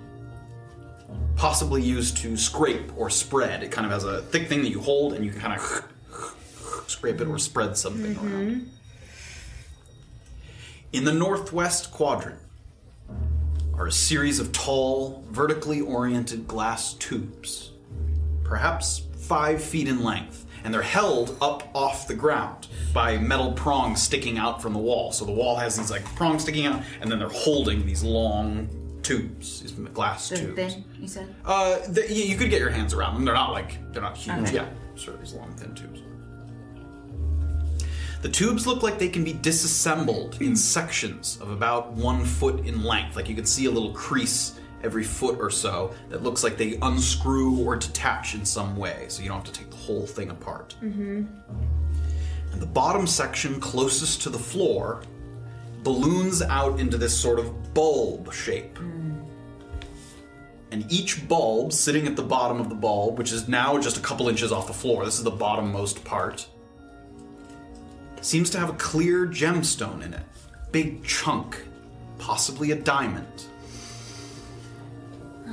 Possibly 1.37 1.83
used 1.83 2.17
to 2.19 2.37
scrape 2.37 2.93
or 2.97 3.11
spread. 3.11 3.63
It 3.63 3.71
kind 3.71 3.85
of 3.85 3.93
has 3.93 4.05
a 4.05 4.23
thick 4.23 4.49
thing 4.49 4.63
that 4.63 4.71
you 4.71 4.81
hold 4.81 5.15
and 5.15 5.25
you 5.25 5.33
kind 5.33 5.59
of 5.59 5.85
scrape 6.87 7.21
it 7.21 7.29
or 7.29 7.39
spread 7.39 7.77
something 7.77 8.17
around. 8.17 8.71
In 10.93 11.05
the 11.05 11.13
northwest 11.13 11.91
quadrant 11.91 12.39
are 13.77 13.89
a 13.89 13.93
series 13.93 14.39
of 14.39 14.53
tall, 14.53 15.25
vertically 15.31 15.81
oriented 15.81 16.47
glass 16.47 16.95
tubes, 16.95 17.73
perhaps 18.45 19.03
five 19.17 19.63
feet 19.63 19.89
in 19.89 20.05
length, 20.05 20.47
and 20.63 20.73
they're 20.73 20.83
held 20.83 21.37
up 21.43 21.69
off 21.75 22.07
the 22.07 22.15
ground 22.15 22.69
by 22.93 23.19
metal 23.19 23.53
prongs 23.53 24.01
sticking 24.03 24.39
out 24.39 24.63
from 24.63 24.73
the 24.73 24.79
wall. 24.79 25.11
So 25.11 25.25
the 25.25 25.33
wall 25.33 25.57
has 25.57 25.77
these 25.77 25.91
like 25.91 26.05
prongs 26.15 26.43
sticking 26.43 26.67
out, 26.67 26.83
and 27.01 27.11
then 27.11 27.19
they're 27.19 27.29
holding 27.29 27.85
these 27.85 28.05
long 28.05 28.69
tubes, 29.05 29.61
these 29.63 29.73
glass 29.73 30.29
The 30.29 30.37
tubes. 30.39 30.55
thing, 30.57 30.85
you 30.99 31.09
said? 31.09 31.33
Uh, 31.45 31.79
th- 31.93 32.11
you 32.11 32.25
you 32.25 32.37
could 32.37 32.51
get 32.51 32.61
your 32.61 32.71
hands 32.71 32.93
around 32.95 33.15
them. 33.15 33.25
They're 33.25 33.35
not 33.35 33.53
like 33.53 33.79
they're 33.93 34.03
not 34.03 34.17
huge. 34.17 34.37
Okay. 34.49 34.55
Yeah, 34.57 34.69
sort 34.97 35.15
of 35.17 35.21
these 35.21 35.33
long, 35.35 35.53
thin 35.55 35.75
tubes. 35.75 36.01
The 38.23 38.31
tubes 38.31 38.67
look 38.67 38.83
like 38.83 38.99
they 38.99 39.11
can 39.11 39.23
be 39.23 39.35
disassembled 39.35 40.41
in 40.41 40.57
sections 40.57 41.39
of 41.43 41.51
about 41.51 41.93
one 41.93 42.25
foot 42.25 42.65
in 42.67 42.83
length. 42.83 43.17
Like 43.17 43.29
you 43.29 43.35
can 43.35 43.45
see 43.45 43.67
a 43.67 43.71
little 43.71 43.93
crease 43.93 44.59
every 44.83 45.05
foot 45.05 45.39
or 45.41 45.51
so 45.51 45.93
that 46.09 46.23
looks 46.23 46.43
like 46.43 46.57
they 46.57 46.79
unscrew 46.83 47.59
or 47.65 47.77
detach 47.77 48.35
in 48.35 48.45
some 48.45 48.77
way, 48.77 49.05
so 49.09 49.23
you 49.23 49.29
don't 49.29 49.45
have 49.45 49.53
to 49.53 49.61
take 49.61 49.71
the 49.71 49.77
whole 49.77 50.07
thing 50.07 50.31
apart. 50.31 50.75
Mm-hmm. 50.83 51.25
And 52.53 52.63
the 52.63 52.67
bottom 52.67 53.07
section 53.07 53.61
closest 53.61 54.23
to 54.23 54.31
the 54.31 54.39
floor 54.39 55.03
balloons 55.83 56.41
out 56.41 56.81
into 56.81 56.97
this 56.97 57.15
sort 57.19 57.39
of 57.39 57.75
bulb 57.75 58.33
shape. 58.33 58.79
And 60.75 60.91
each 60.91 61.29
bulb 61.29 61.73
sitting 61.73 62.05
at 62.09 62.17
the 62.17 62.23
bottom 62.25 62.59
of 62.59 62.69
the 62.69 62.75
bulb, 62.75 63.17
which 63.17 63.31
is 63.31 63.47
now 63.47 63.79
just 63.79 63.97
a 63.97 64.01
couple 64.01 64.29
inches 64.29 64.51
off 64.51 64.67
the 64.67 64.73
floor, 64.73 65.05
this 65.05 65.19
is 65.19 65.23
the 65.23 65.31
bottommost 65.31 66.03
part, 66.03 66.49
seems 68.23 68.51
to 68.51 68.59
have 68.59 68.71
a 68.71 68.73
clear 68.73 69.25
gemstone 69.25 70.05
in 70.05 70.13
it. 70.13 70.25
Big 70.73 71.05
chunk, 71.05 71.63
possibly 72.19 72.73
a 72.73 72.75
diamond. 72.75 73.45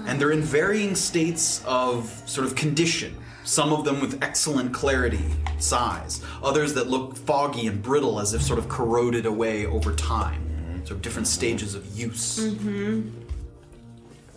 And 0.08 0.20
they're 0.20 0.32
in 0.32 0.42
varying 0.42 0.96
states 0.96 1.64
of 1.68 2.10
sort 2.26 2.48
of 2.48 2.56
condition. 2.56 3.16
Some 3.44 3.74
of 3.74 3.86
them 3.86 4.02
with 4.02 4.24
excellent 4.24 4.74
clarity, 4.74 5.36
size. 5.60 6.24
Others 6.42 6.74
that 6.74 6.88
look 6.88 7.16
foggy 7.16 7.68
and 7.68 7.80
brittle 7.80 8.20
as 8.20 8.34
if 8.34 8.42
sort 8.42 8.58
of 8.58 8.68
corroded 8.70 9.28
away 9.28 9.68
over 9.68 9.94
time. 9.94 10.82
Sort 10.84 10.96
of 10.96 11.04
different 11.04 11.28
stages 11.28 11.76
of 11.76 11.86
use. 11.96 12.40
Mm-hmm. 12.40 13.22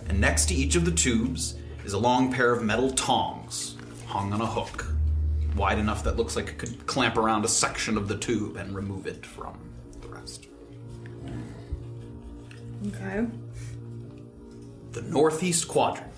And 0.09 0.20
next 0.20 0.47
to 0.47 0.55
each 0.55 0.76
of 0.76 0.85
the 0.85 0.90
tubes 0.90 1.56
is 1.85 1.93
a 1.93 1.98
long 1.98 2.32
pair 2.32 2.52
of 2.52 2.62
metal 2.62 2.90
tongs 2.93 3.76
hung 4.06 4.32
on 4.32 4.40
a 4.40 4.47
hook, 4.47 4.86
wide 5.56 5.78
enough 5.78 6.05
that 6.05 6.16
looks 6.16 6.36
like 6.36 6.48
it 6.48 6.59
could 6.59 6.86
clamp 6.86 7.16
around 7.16 7.44
a 7.44 7.48
section 7.48 7.97
of 7.97 8.09
the 8.09 8.16
tube 8.16 8.56
and 8.56 8.74
remove 8.74 9.06
it 9.06 9.24
from 9.26 9.59
the 10.01 10.09
rest. 10.09 10.47
Okay. 12.89 13.26
The 14.93 15.02
northeast 15.02 15.66
quadrant 15.66 16.12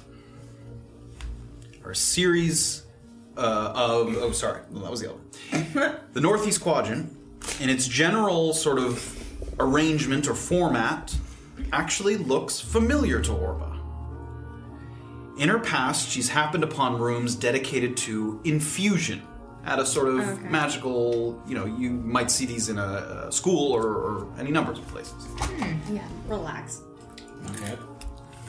are 1.84 1.92
a 1.92 1.96
series 1.96 2.82
uh, 3.36 3.72
of. 3.74 4.14
Oh, 4.16 4.32
sorry, 4.32 4.60
that 4.70 4.90
was 4.90 5.00
the 5.00 5.10
other 5.10 5.18
one. 5.18 5.96
the 6.12 6.20
northeast 6.20 6.60
quadrant, 6.60 7.16
in 7.60 7.70
its 7.70 7.86
general 7.86 8.52
sort 8.52 8.78
of 8.78 9.12
arrangement 9.58 10.28
or 10.28 10.34
format, 10.34 11.16
actually 11.72 12.16
looks 12.16 12.60
familiar 12.60 13.20
to 13.20 13.30
Orba. 13.30 13.75
In 15.36 15.48
her 15.48 15.58
past, 15.58 16.08
she's 16.08 16.28
happened 16.28 16.64
upon 16.64 16.98
rooms 16.98 17.34
dedicated 17.34 17.96
to 17.98 18.40
infusion 18.44 19.22
at 19.66 19.78
a 19.78 19.84
sort 19.84 20.08
of 20.08 20.20
Okay. 20.20 20.48
magical, 20.48 21.42
you 21.46 21.54
know, 21.54 21.66
you 21.66 21.90
might 21.90 22.30
see 22.30 22.46
these 22.46 22.68
in 22.68 22.78
a, 22.78 23.26
a 23.28 23.32
school 23.32 23.72
or, 23.72 23.82
or 23.84 24.26
any 24.38 24.50
numbers 24.50 24.78
of 24.78 24.86
places. 24.88 25.24
Hmm, 25.40 25.94
yeah, 25.94 26.06
relax. 26.28 26.80
Okay. 27.50 27.76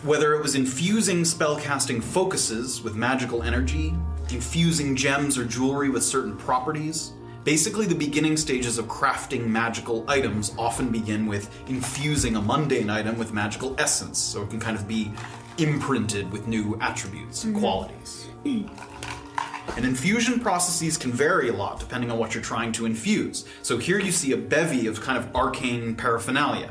Whether 0.03 0.34
it 0.35 0.41
was 0.43 0.55
infusing 0.55 1.23
spellcasting 1.23 2.01
focuses 2.03 2.81
with 2.84 2.95
magical 2.95 3.41
energy, 3.43 3.93
infusing 4.30 4.95
gems 4.95 5.38
or 5.38 5.43
jewelry 5.43 5.89
with 5.89 6.03
certain 6.03 6.38
properties, 6.38 7.14
basically 7.43 7.85
the 7.88 7.95
beginning 7.95 8.38
stages 8.38 8.77
of 8.77 8.85
crafting 8.85 9.47
magical 9.47 10.05
items 10.07 10.53
often 10.57 10.89
begin 10.89 11.26
with 11.26 11.49
infusing 11.68 12.35
a 12.35 12.41
mundane 12.41 12.89
item 12.91 13.18
with 13.18 13.34
magical 13.34 13.76
essence, 13.80 14.19
so 14.19 14.43
it 14.43 14.49
can 14.51 14.59
kind 14.59 14.77
of 14.77 14.88
be 14.88 15.11
imprinted 15.58 16.32
with 16.32 16.48
new 16.48 16.78
attributes 16.82 17.44
and 17.44 17.56
Mhm. 17.56 17.60
qualities. 17.60 18.28
And 19.76 19.86
infusion 19.86 20.40
processes 20.40 20.98
can 20.98 21.12
vary 21.12 21.50
a 21.50 21.54
lot 21.54 21.80
depending 21.80 22.10
on 22.10 22.18
what 22.18 22.34
you're 22.34 22.44
trying 22.44 22.72
to 22.74 22.86
infuse. 22.86 23.46
So 23.62 23.78
here 23.78 24.00
you 24.00 24.12
see 24.12 24.32
a 24.32 24.38
bevy 24.38 24.88
of 24.88 25.02
kind 25.02 25.18
of 25.18 25.36
arcane 25.36 25.96
paraphernalia 25.96 26.70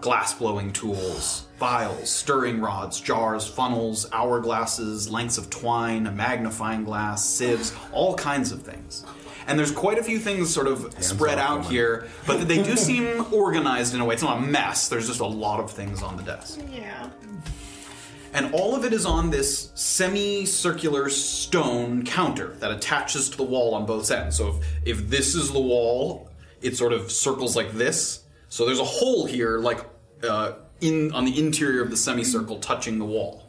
glass 0.00 0.32
blowing 0.32 0.72
tools, 0.72 1.46
vials, 1.58 2.08
stirring 2.08 2.60
rods, 2.60 3.00
jars, 3.00 3.48
funnels, 3.48 4.06
hourglasses, 4.12 5.10
lengths 5.10 5.38
of 5.38 5.50
twine, 5.50 6.06
a 6.06 6.12
magnifying 6.12 6.84
glass, 6.84 7.28
sieves, 7.28 7.72
all 7.92 8.14
kinds 8.14 8.52
of 8.52 8.62
things. 8.62 9.04
And 9.48 9.58
there's 9.58 9.72
quite 9.72 9.98
a 9.98 10.04
few 10.04 10.20
things 10.20 10.54
sort 10.54 10.68
of 10.68 10.94
spread 11.00 11.38
out 11.40 11.64
here, 11.64 12.06
but 12.28 12.46
they 12.46 12.62
do 12.62 12.76
seem 12.88 13.26
organized 13.32 13.92
in 13.92 14.00
a 14.00 14.04
way. 14.04 14.14
It's 14.14 14.22
not 14.22 14.38
a 14.38 14.40
mess, 14.40 14.88
there's 14.88 15.08
just 15.08 15.18
a 15.20 15.26
lot 15.26 15.58
of 15.58 15.68
things 15.72 16.00
on 16.00 16.16
the 16.16 16.22
desk. 16.22 16.60
Yeah. 16.72 17.08
And 18.38 18.54
all 18.54 18.76
of 18.76 18.84
it 18.84 18.92
is 18.92 19.04
on 19.04 19.30
this 19.30 19.72
semicircular 19.74 21.08
stone 21.08 22.04
counter 22.04 22.54
that 22.60 22.70
attaches 22.70 23.28
to 23.30 23.36
the 23.36 23.42
wall 23.42 23.74
on 23.74 23.84
both 23.84 24.08
ends. 24.12 24.36
So 24.36 24.60
if, 24.84 25.00
if 25.00 25.10
this 25.10 25.34
is 25.34 25.50
the 25.50 25.58
wall, 25.58 26.30
it 26.62 26.76
sort 26.76 26.92
of 26.92 27.10
circles 27.10 27.56
like 27.56 27.72
this. 27.72 28.22
So 28.48 28.64
there's 28.64 28.78
a 28.78 28.84
hole 28.84 29.26
here, 29.26 29.58
like 29.58 29.84
uh, 30.22 30.52
in 30.80 31.10
on 31.14 31.24
the 31.24 31.36
interior 31.36 31.82
of 31.82 31.90
the 31.90 31.96
semicircle, 31.96 32.60
touching 32.60 33.00
the 33.00 33.04
wall. 33.04 33.42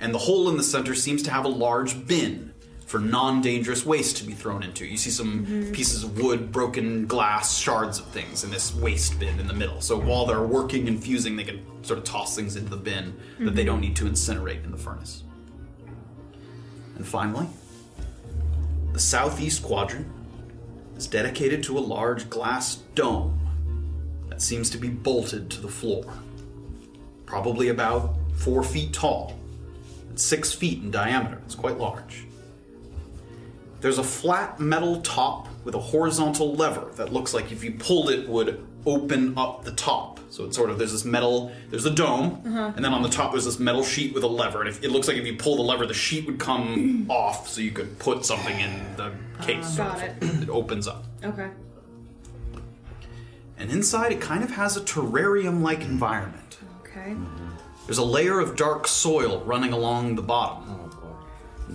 And 0.00 0.14
the 0.14 0.18
hole 0.18 0.48
in 0.48 0.56
the 0.56 0.62
center 0.62 0.94
seems 0.94 1.22
to 1.24 1.30
have 1.30 1.44
a 1.44 1.48
large 1.48 2.06
bin 2.06 2.47
for 2.88 2.98
non-dangerous 2.98 3.84
waste 3.84 4.16
to 4.16 4.24
be 4.24 4.32
thrown 4.32 4.62
into. 4.62 4.86
You 4.86 4.96
see 4.96 5.10
some 5.10 5.44
Mhm. 5.44 5.74
pieces 5.74 6.04
of 6.04 6.18
wood, 6.18 6.50
broken 6.50 7.06
glass, 7.06 7.58
shards 7.58 7.98
of 7.98 8.06
things 8.06 8.44
in 8.44 8.50
this 8.50 8.74
waste 8.74 9.20
bin 9.20 9.38
in 9.38 9.46
the 9.46 9.52
middle. 9.52 9.82
So 9.82 9.98
while 10.00 10.24
they're 10.24 10.42
working 10.42 10.88
and 10.88 10.98
fusing, 10.98 11.36
they 11.36 11.44
can 11.44 11.60
sort 11.82 11.98
of 11.98 12.06
toss 12.06 12.34
things 12.34 12.56
into 12.56 12.70
the 12.70 12.78
bin 12.78 13.12
that 13.40 13.54
they 13.54 13.62
don't 13.64 13.82
need 13.82 13.94
to 13.96 14.06
incinerate 14.06 14.64
in 14.64 14.70
the 14.70 14.78
furnace. 14.78 15.22
And 16.96 17.06
finally, 17.06 17.46
the 18.94 18.98
southeast 18.98 19.62
quadrant 19.62 20.06
is 20.96 21.06
dedicated 21.06 21.62
to 21.64 21.76
a 21.76 21.80
large 21.80 22.30
glass 22.30 22.78
dome 22.94 23.38
that 24.30 24.40
seems 24.40 24.70
to 24.70 24.78
be 24.78 24.88
bolted 24.88 25.50
to 25.50 25.60
the 25.60 25.68
floor. 25.68 26.06
Probably 27.26 27.68
about 27.68 28.14
four 28.34 28.62
feet 28.62 28.94
tall 28.94 29.38
and 30.08 30.18
six 30.18 30.54
feet 30.54 30.82
in 30.82 30.90
diameter. 30.90 31.42
It's 31.44 31.54
quite 31.54 31.78
large. 31.78 32.24
There's 33.80 33.98
a 33.98 34.02
flat 34.04 34.58
metal 34.58 35.00
top 35.02 35.48
with 35.64 35.74
a 35.74 35.78
horizontal 35.80 36.54
lever 36.54 36.90
that 36.96 37.12
looks 37.12 37.32
like 37.34 37.52
if 37.52 37.62
you 37.62 37.72
pulled 37.72 38.10
it 38.10 38.28
would 38.28 38.64
open 38.86 39.36
up 39.38 39.64
the 39.64 39.72
top. 39.72 40.18
So 40.30 40.44
it's 40.44 40.56
sort 40.56 40.70
of 40.70 40.78
there's 40.78 40.92
this 40.92 41.04
metal, 41.04 41.52
there's 41.70 41.84
a 41.84 41.90
dome, 41.90 42.42
Uh-huh. 42.46 42.72
and 42.74 42.84
then 42.84 42.92
on 42.92 43.02
the 43.02 43.08
top 43.08 43.32
there's 43.32 43.44
this 43.44 43.58
metal 43.58 43.82
sheet 43.84 44.14
with 44.14 44.24
a 44.24 44.28
lever. 44.28 44.60
And 44.60 44.68
if, 44.68 44.82
it 44.82 44.90
looks 44.90 45.06
like 45.08 45.16
if 45.16 45.26
you 45.26 45.36
pull 45.36 45.56
the 45.56 45.62
lever, 45.62 45.86
the 45.86 45.94
sheet 45.94 46.26
would 46.26 46.38
come 46.38 47.06
off, 47.10 47.48
so 47.48 47.60
you 47.60 47.70
could 47.70 47.98
put 47.98 48.24
something 48.24 48.58
in 48.58 48.96
the 48.96 49.12
case. 49.42 49.66
sort 49.76 49.88
Got 49.88 50.02
it. 50.02 50.22
It 50.42 50.48
opens 50.50 50.88
up, 50.88 51.04
Okay. 51.24 51.48
and 53.58 53.70
inside 53.70 54.12
it 54.12 54.20
kind 54.20 54.42
of 54.44 54.50
has 54.52 54.76
a 54.76 54.80
terrarium-like 54.80 55.82
environment. 55.82 56.58
Okay. 56.82 57.14
There's 57.86 57.98
a 57.98 58.04
layer 58.04 58.38
of 58.40 58.56
dark 58.56 58.86
soil 58.86 59.40
running 59.44 59.72
along 59.72 60.14
the 60.16 60.22
bottom. 60.22 60.87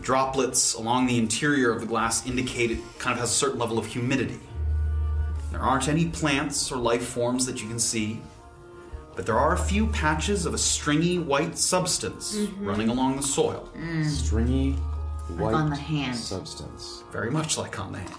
Droplets 0.01 0.73
along 0.73 1.07
the 1.07 1.17
interior 1.17 1.71
of 1.71 1.79
the 1.79 1.85
glass 1.85 2.25
indicate 2.25 2.71
it 2.71 2.79
kind 2.99 3.13
of 3.13 3.19
has 3.19 3.29
a 3.29 3.33
certain 3.33 3.59
level 3.59 3.77
of 3.77 3.85
humidity. 3.85 4.39
There 5.51 5.61
aren't 5.61 5.87
any 5.87 6.07
plants 6.07 6.71
or 6.71 6.77
life 6.77 7.05
forms 7.05 7.45
that 7.45 7.61
you 7.61 7.67
can 7.67 7.79
see, 7.79 8.21
but 9.15 9.25
there 9.25 9.37
are 9.37 9.53
a 9.53 9.57
few 9.57 9.85
patches 9.87 10.45
of 10.45 10.53
a 10.53 10.57
stringy 10.57 11.19
white 11.19 11.57
substance 11.57 12.35
Mhm. 12.35 12.65
running 12.65 12.89
along 12.89 13.17
the 13.17 13.23
soil. 13.23 13.69
Stringy 14.07 14.77
Like 15.29 15.55
on 15.55 15.69
the 15.69 15.75
hand. 15.75 16.17
substance. 16.17 17.03
Very 17.11 17.29
much 17.31 17.57
like 17.57 17.79
on 17.79 17.91
the 17.93 17.99
hand. 17.99 18.13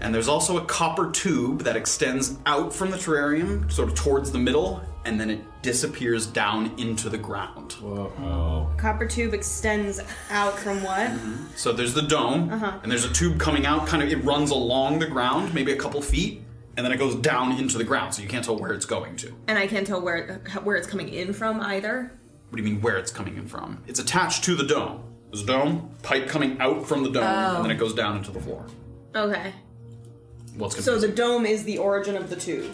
And 0.00 0.14
there's 0.14 0.28
also 0.28 0.58
a 0.58 0.64
copper 0.66 1.10
tube 1.10 1.62
that 1.62 1.76
extends 1.76 2.36
out 2.44 2.74
from 2.74 2.90
the 2.90 2.98
terrarium, 2.98 3.72
sort 3.72 3.88
of 3.88 3.94
towards 3.94 4.30
the 4.30 4.38
middle, 4.38 4.82
and 5.04 5.20
then 5.20 5.30
it 5.30 5.40
disappears 5.62 6.26
down 6.26 6.72
into 6.78 7.08
the 7.08 7.18
ground. 7.18 7.72
Whoa. 7.72 8.70
Copper 8.76 9.06
tube 9.06 9.34
extends 9.34 10.00
out 10.30 10.58
from 10.58 10.82
what? 10.82 11.10
So 11.56 11.72
there's 11.72 11.94
the 11.94 12.02
dome, 12.02 12.50
Uh-huh. 12.50 12.78
and 12.82 12.90
there's 12.90 13.04
a 13.04 13.12
tube 13.12 13.38
coming 13.38 13.66
out, 13.66 13.86
kind 13.86 14.02
of, 14.02 14.08
it 14.10 14.24
runs 14.24 14.50
along 14.50 14.98
the 14.98 15.06
ground, 15.06 15.52
maybe 15.54 15.72
a 15.72 15.76
couple 15.76 16.00
feet, 16.02 16.42
and 16.76 16.84
then 16.84 16.92
it 16.92 16.98
goes 16.98 17.14
down 17.16 17.52
into 17.52 17.78
the 17.78 17.84
ground, 17.84 18.14
so 18.14 18.22
you 18.22 18.28
can't 18.28 18.44
tell 18.44 18.56
where 18.58 18.72
it's 18.72 18.86
going 18.86 19.16
to. 19.16 19.32
And 19.48 19.58
I 19.58 19.66
can't 19.66 19.86
tell 19.86 20.00
where 20.00 20.40
where 20.64 20.76
it's 20.76 20.86
coming 20.88 21.08
in 21.08 21.32
from 21.32 21.60
either. 21.60 22.10
What 22.50 22.56
do 22.56 22.62
you 22.62 22.68
mean 22.72 22.80
where 22.82 22.96
it's 22.96 23.10
coming 23.12 23.36
in 23.36 23.46
from? 23.46 23.82
It's 23.86 23.98
attached 24.00 24.44
to 24.44 24.54
the 24.54 24.64
dome. 24.64 25.02
There's 25.30 25.42
a 25.42 25.46
dome, 25.46 25.90
pipe 26.02 26.28
coming 26.28 26.60
out 26.60 26.86
from 26.86 27.02
the 27.02 27.10
dome, 27.10 27.24
Oh. 27.24 27.56
and 27.56 27.64
then 27.64 27.70
it 27.72 27.78
goes 27.78 27.94
down 27.94 28.16
into 28.16 28.30
the 28.30 28.40
floor. 28.40 28.66
Okay. 29.14 29.52
What's 30.56 30.84
So 30.84 30.98
the 30.98 31.08
dome 31.08 31.46
is 31.46 31.64
the 31.64 31.78
origin 31.78 32.16
of 32.16 32.30
the 32.30 32.36
tube. 32.36 32.70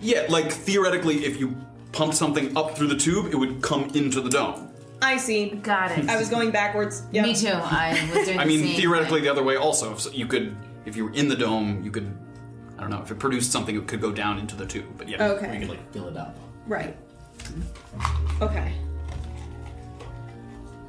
Yeah, 0.00 0.26
like 0.28 0.50
theoretically, 0.52 1.24
if 1.24 1.38
you 1.40 1.56
pump 1.92 2.14
something 2.14 2.56
up 2.56 2.76
through 2.76 2.88
the 2.88 2.96
tube, 2.96 3.32
it 3.32 3.36
would 3.36 3.62
come 3.62 3.90
into 3.94 4.20
the 4.20 4.30
dome. 4.30 4.68
I 5.00 5.16
see. 5.16 5.50
Got 5.50 5.96
it. 5.98 6.08
I 6.08 6.16
was 6.16 6.28
going 6.28 6.50
backwards. 6.50 7.02
Yep. 7.12 7.24
Me 7.24 7.34
too. 7.34 7.48
I 7.48 7.92
was 8.14 8.26
doing 8.26 8.38
I 8.40 8.44
the 8.44 8.48
mean, 8.48 8.66
same 8.66 8.76
theoretically, 8.76 9.20
the 9.20 9.28
other 9.28 9.42
way 9.42 9.56
also. 9.56 9.92
If 9.94 10.12
you 10.16 10.26
could, 10.26 10.56
if 10.86 10.96
you 10.96 11.04
were 11.04 11.12
in 11.12 11.28
the 11.28 11.36
dome, 11.36 11.82
you 11.84 11.90
could. 11.90 12.12
I 12.76 12.80
don't 12.82 12.90
know. 12.90 13.02
If 13.02 13.10
it 13.10 13.18
produced 13.18 13.50
something, 13.50 13.76
it 13.76 13.86
could 13.88 14.00
go 14.00 14.12
down 14.12 14.38
into 14.38 14.54
the 14.56 14.66
tube. 14.66 14.86
But 14.96 15.08
yeah, 15.08 15.22
Okay. 15.30 15.54
you 15.54 15.60
could 15.60 15.68
like 15.70 15.92
fill 15.92 16.08
it 16.08 16.16
up. 16.16 16.36
Right. 16.66 16.96
Okay. 18.40 18.72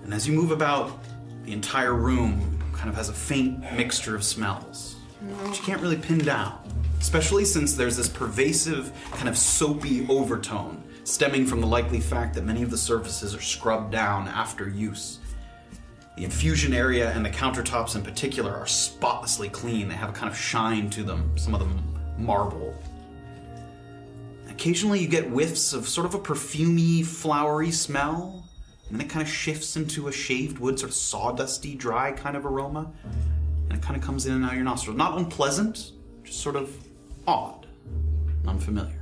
And 0.03 0.13
as 0.13 0.27
you 0.27 0.33
move 0.33 0.51
about, 0.51 0.99
the 1.43 1.53
entire 1.53 1.93
room 1.93 2.59
kind 2.73 2.89
of 2.89 2.95
has 2.95 3.09
a 3.09 3.13
faint 3.13 3.59
mixture 3.75 4.15
of 4.15 4.23
smells, 4.23 4.95
which 5.47 5.59
you 5.59 5.63
can't 5.65 5.81
really 5.81 5.97
pin 5.97 6.19
down. 6.19 6.58
Especially 6.99 7.45
since 7.45 7.75
there's 7.75 7.97
this 7.97 8.09
pervasive, 8.09 8.91
kind 9.11 9.29
of 9.29 9.37
soapy 9.37 10.05
overtone 10.09 10.83
stemming 11.09 11.45
from 11.45 11.59
the 11.59 11.67
likely 11.67 11.99
fact 11.99 12.35
that 12.35 12.45
many 12.45 12.61
of 12.61 12.69
the 12.69 12.77
surfaces 12.77 13.33
are 13.33 13.41
scrubbed 13.41 13.91
down 13.91 14.27
after 14.27 14.69
use. 14.69 15.19
The 16.15 16.23
infusion 16.23 16.73
area 16.73 17.11
and 17.11 17.25
the 17.25 17.29
countertops 17.29 17.95
in 17.95 18.03
particular 18.03 18.53
are 18.53 18.67
spotlessly 18.67 19.49
clean. 19.49 19.87
They 19.87 19.95
have 19.95 20.09
a 20.09 20.13
kind 20.13 20.31
of 20.31 20.37
shine 20.37 20.89
to 20.91 21.03
them, 21.03 21.35
some 21.35 21.55
of 21.55 21.61
them 21.61 21.81
marble. 22.17 22.75
Occasionally 24.49 24.99
you 24.99 25.07
get 25.07 25.25
whiffs 25.25 25.73
of 25.73 25.87
sort 25.87 26.05
of 26.05 26.13
a 26.13 26.19
perfumey, 26.19 27.03
flowery 27.03 27.71
smell, 27.71 28.45
and 28.89 28.99
then 28.99 29.07
it 29.07 29.09
kind 29.09 29.25
of 29.25 29.31
shifts 29.31 29.77
into 29.77 30.09
a 30.09 30.11
shaved 30.11 30.59
wood, 30.59 30.77
sort 30.77 30.91
of 30.91 30.95
sawdusty, 30.95 31.77
dry 31.77 32.11
kind 32.11 32.35
of 32.35 32.45
aroma. 32.45 32.91
And 33.69 33.77
it 33.77 33.81
kind 33.81 33.95
of 33.95 34.03
comes 34.03 34.25
in 34.25 34.33
and 34.33 34.43
out 34.43 34.51
of 34.51 34.55
your 34.55 34.65
nostrils. 34.65 34.97
Not 34.97 35.17
unpleasant, 35.17 35.93
just 36.23 36.41
sort 36.41 36.55
of 36.55 36.75
odd, 37.29 37.67
and 38.41 38.49
unfamiliar. 38.49 38.95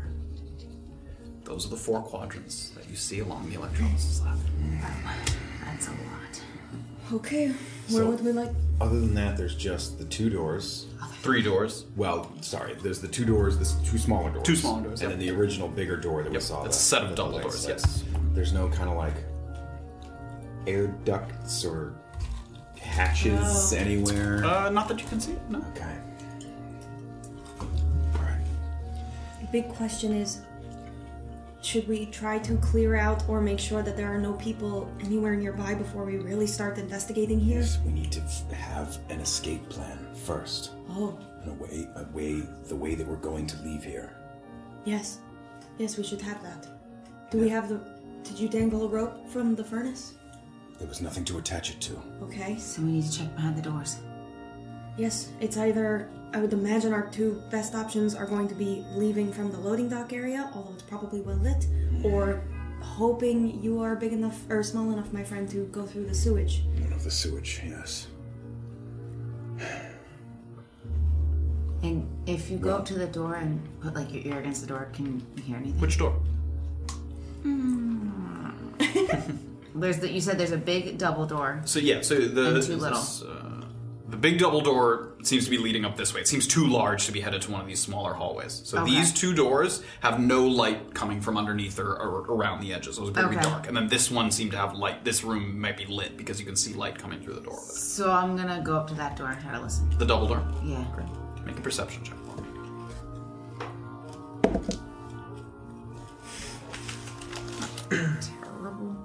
Those 1.45 1.66
are 1.66 1.70
the 1.70 1.78
four 1.78 2.02
quadrants 2.02 2.70
that 2.72 2.90
you 2.90 2.95
see 2.98 3.20
along 3.20 3.49
the 3.49 3.56
electrolysis 3.56 4.22
lab. 4.22 4.38
That's 5.64 5.88
a 5.88 5.91
lot. 5.91 6.41
Okay, 7.14 7.48
where 7.48 7.56
So- 8.04 8.10
would 8.10 8.24
we 8.24 8.32
like? 8.34 8.52
Other 8.82 8.99
than 8.99 9.14
that, 9.16 9.38
there's 9.38 9.56
just 9.56 9.98
the 9.98 10.04
two 10.06 10.30
doors. 10.30 10.88
Three 11.22 11.41
doors. 11.41 11.86
Well, 11.95 12.30
sorry, 12.41 12.76
there's 12.84 12.99
the 13.02 13.08
two 13.08 13.26
doors, 13.26 13.58
the 13.58 13.66
two 13.90 13.98
smaller 13.98 14.30
doors. 14.30 14.45
Two 14.45 14.56
smaller 14.56 14.82
doors, 14.84 15.02
And 15.02 15.10
yep. 15.10 15.18
then 15.20 15.28
the 15.28 15.34
original 15.34 15.68
bigger 15.68 15.98
door 15.98 16.22
that 16.24 16.32
we 16.32 16.40
saw. 16.40 16.64
It's 16.66 16.78
a 16.78 16.80
set 16.80 17.04
of 17.04 17.16
double 17.16 17.40
doors, 17.40 17.66
yes. 17.68 18.04
There's 18.34 18.54
no 18.54 18.68
kind 18.70 18.90
of 18.90 18.98
like 18.98 19.16
air 20.68 20.88
ducts 21.06 21.64
or 21.66 21.94
hatches 22.80 23.72
No. 23.72 23.78
anywhere. 23.78 24.44
Uh, 24.45 24.70
not 24.70 24.88
that 24.90 24.99
you 25.02 25.08
can 25.08 25.20
see. 25.20 25.36
No. 25.49 25.60
Okay. 25.76 25.95
The 29.52 29.61
big 29.61 29.69
question 29.74 30.14
is 30.14 30.41
should 31.61 31.88
we 31.88 32.06
try 32.06 32.38
to 32.40 32.56
clear 32.57 32.95
out 32.95 33.28
or 33.28 33.41
make 33.41 33.60
sure 33.60 33.82
that 33.82 33.98
there 33.98 34.07
are 34.14 34.19
no 34.19 34.34
people 34.34 34.90
anywhere 35.02 35.36
nearby 35.36 35.74
before 35.74 36.06
we 36.06 36.18
really 36.18 36.48
start 36.48 36.78
investigating 36.78 37.40
here? 37.40 37.60
Yes, 37.60 37.80
we 37.86 37.91
need 37.91 38.11
to 38.11 38.22
f- 38.22 38.49
have 38.52 38.99
an 39.10 39.19
escape 39.19 39.68
plan 39.68 39.98
first. 40.14 40.72
Oh, 40.90 41.18
A 41.45 41.52
way, 41.53 41.88
a 41.95 42.03
way, 42.14 42.41
the 42.68 42.76
way 42.76 42.94
that 42.95 43.07
we're 43.07 43.15
going 43.18 43.48
to 43.48 43.57
leave 43.64 43.84
here. 43.84 44.11
yes. 44.86 45.19
Yes, 45.78 45.95
we 45.98 46.03
should 46.03 46.22
have 46.22 46.41
that. 46.41 46.65
Do 47.30 47.38
we 47.40 47.49
have 47.49 47.69
the. 47.69 47.80
Did 48.24 48.40
you 48.40 48.49
dangle 48.49 48.86
a 48.86 48.88
rope 48.88 49.30
from 49.30 49.53
the 49.56 49.64
furnace? 49.64 50.14
There 50.80 50.88
was 50.88 51.02
nothing 51.02 51.24
to 51.26 51.38
attach 51.38 51.69
it 51.69 51.80
to. 51.82 52.02
Okay. 52.24 52.57
So 52.57 52.82
we 52.82 52.94
need 52.94 53.03
to 53.11 53.19
check 53.19 53.36
behind 53.36 53.56
the 53.57 53.61
doors. 53.61 53.98
Yes, 54.98 55.30
it's 55.40 55.56
either. 55.57 56.10
I 56.34 56.40
would 56.40 56.54
imagine 56.54 56.94
our 56.94 57.08
two 57.08 57.41
best 57.49 57.74
options 57.74 58.14
are 58.14 58.26
going 58.26 58.48
to 58.49 58.56
be 58.56 58.84
leaving 58.95 59.32
from 59.32 59.52
the 59.52 59.58
loading 59.60 59.90
dock 59.90 60.14
area, 60.14 60.52
although 60.54 60.74
it's 60.74 60.84
probably 60.84 61.22
well 61.22 61.38
lit, 61.38 61.66
or 62.04 62.41
hoping 62.82 63.62
you 63.64 63.82
are 63.82 63.95
big 63.95 64.14
enough 64.14 64.40
or 64.49 64.62
small 64.62 64.91
enough, 64.91 65.12
my 65.14 65.24
friend, 65.24 65.49
to 65.49 65.66
go 65.72 65.86
through 65.86 66.06
the 66.06 66.14
sewage. 66.14 66.64
One 66.82 66.94
of 66.94 67.04
the 67.04 67.12
sewage, 67.12 67.62
yes. 67.66 68.08
And 71.84 72.08
if 72.26 72.49
you 72.49 72.58
go 72.58 72.76
up 72.76 72.86
to 72.88 72.95
the 72.95 73.08
door 73.08 73.36
and 73.36 73.62
put 73.82 73.94
like 73.95 74.12
your 74.14 74.24
ear 74.26 74.40
against 74.40 74.62
the 74.62 74.68
door, 74.68 74.90
can 74.94 75.26
you 75.38 75.44
hear 75.44 75.58
anything? 75.58 75.80
Which 75.80 75.98
door? 75.98 76.20
There's 79.76 79.99
the 79.99 80.10
you 80.12 80.22
said 80.22 80.40
there's 80.40 80.52
a 80.52 80.58
big 80.58 80.98
double 80.98 81.26
door. 81.28 81.62
So 81.66 81.80
yeah, 81.80 82.02
so 82.02 82.16
the 82.16 82.56
And 82.56 82.64
two 82.64 82.76
little. 82.78 82.99
this, 82.99 83.22
uh, 83.22 83.56
the 84.09 84.15
big 84.17 84.39
double 84.39 84.61
door 84.61 85.09
seems 85.23 85.43
to 85.45 85.49
be 85.51 85.57
leading 85.57 85.84
up 85.84 85.97
this 85.97 86.13
way. 86.13 86.21
It 86.21 86.27
seems 86.29 86.47
too 86.47 86.65
large 86.65 87.05
to 87.07 87.11
be 87.11 87.19
headed 87.19 87.41
to 87.41 87.51
one 87.51 87.59
of 87.59 87.67
these 87.67 87.79
smaller 87.81 88.13
hallways. 88.13 88.61
So 88.63 88.77
Okay. 88.81 88.91
these 88.91 89.11
two 89.11 89.34
doors 89.34 89.84
have 89.99 90.19
no 90.19 90.45
light 90.47 90.93
coming 90.93 91.19
from 91.19 91.38
underneath 91.38 91.77
or, 91.77 91.91
or 91.93 92.21
around 92.34 92.61
the 92.61 92.73
edges. 92.73 92.97
It 92.97 93.01
was 93.01 93.09
very 93.09 93.35
Okay. 93.35 93.41
dark. 93.49 93.67
And 93.67 93.75
then 93.75 93.89
this 93.89 94.09
one 94.09 94.31
seemed 94.31 94.51
to 94.51 94.57
have 94.57 94.75
light. 94.77 95.03
This 95.03 95.25
room 95.25 95.59
might 95.59 95.75
be 95.77 95.85
lit 95.85 96.15
because 96.15 96.39
you 96.39 96.45
can 96.45 96.55
see 96.55 96.73
light 96.73 96.97
coming 96.97 97.19
through 97.21 97.34
the 97.34 97.41
door. 97.41 97.59
So 97.59 98.09
I'm 98.11 98.38
gonna 98.38 98.61
go 98.63 98.77
up 98.77 98.88
to 98.88 98.93
that 98.93 99.17
door 99.17 99.27
and 99.27 99.41
try 99.41 99.51
to 99.51 99.59
listen. 99.61 99.89
The 99.97 100.05
double 100.05 100.27
door. 100.27 100.41
Yeah. 100.63 100.85
Great. 100.95 101.07
Make 101.45 101.57
a 101.57 101.61
perception 101.61 102.03
check 102.05 102.15
for 102.25 102.41
me. 102.41 102.47
Terrible. 107.89 108.95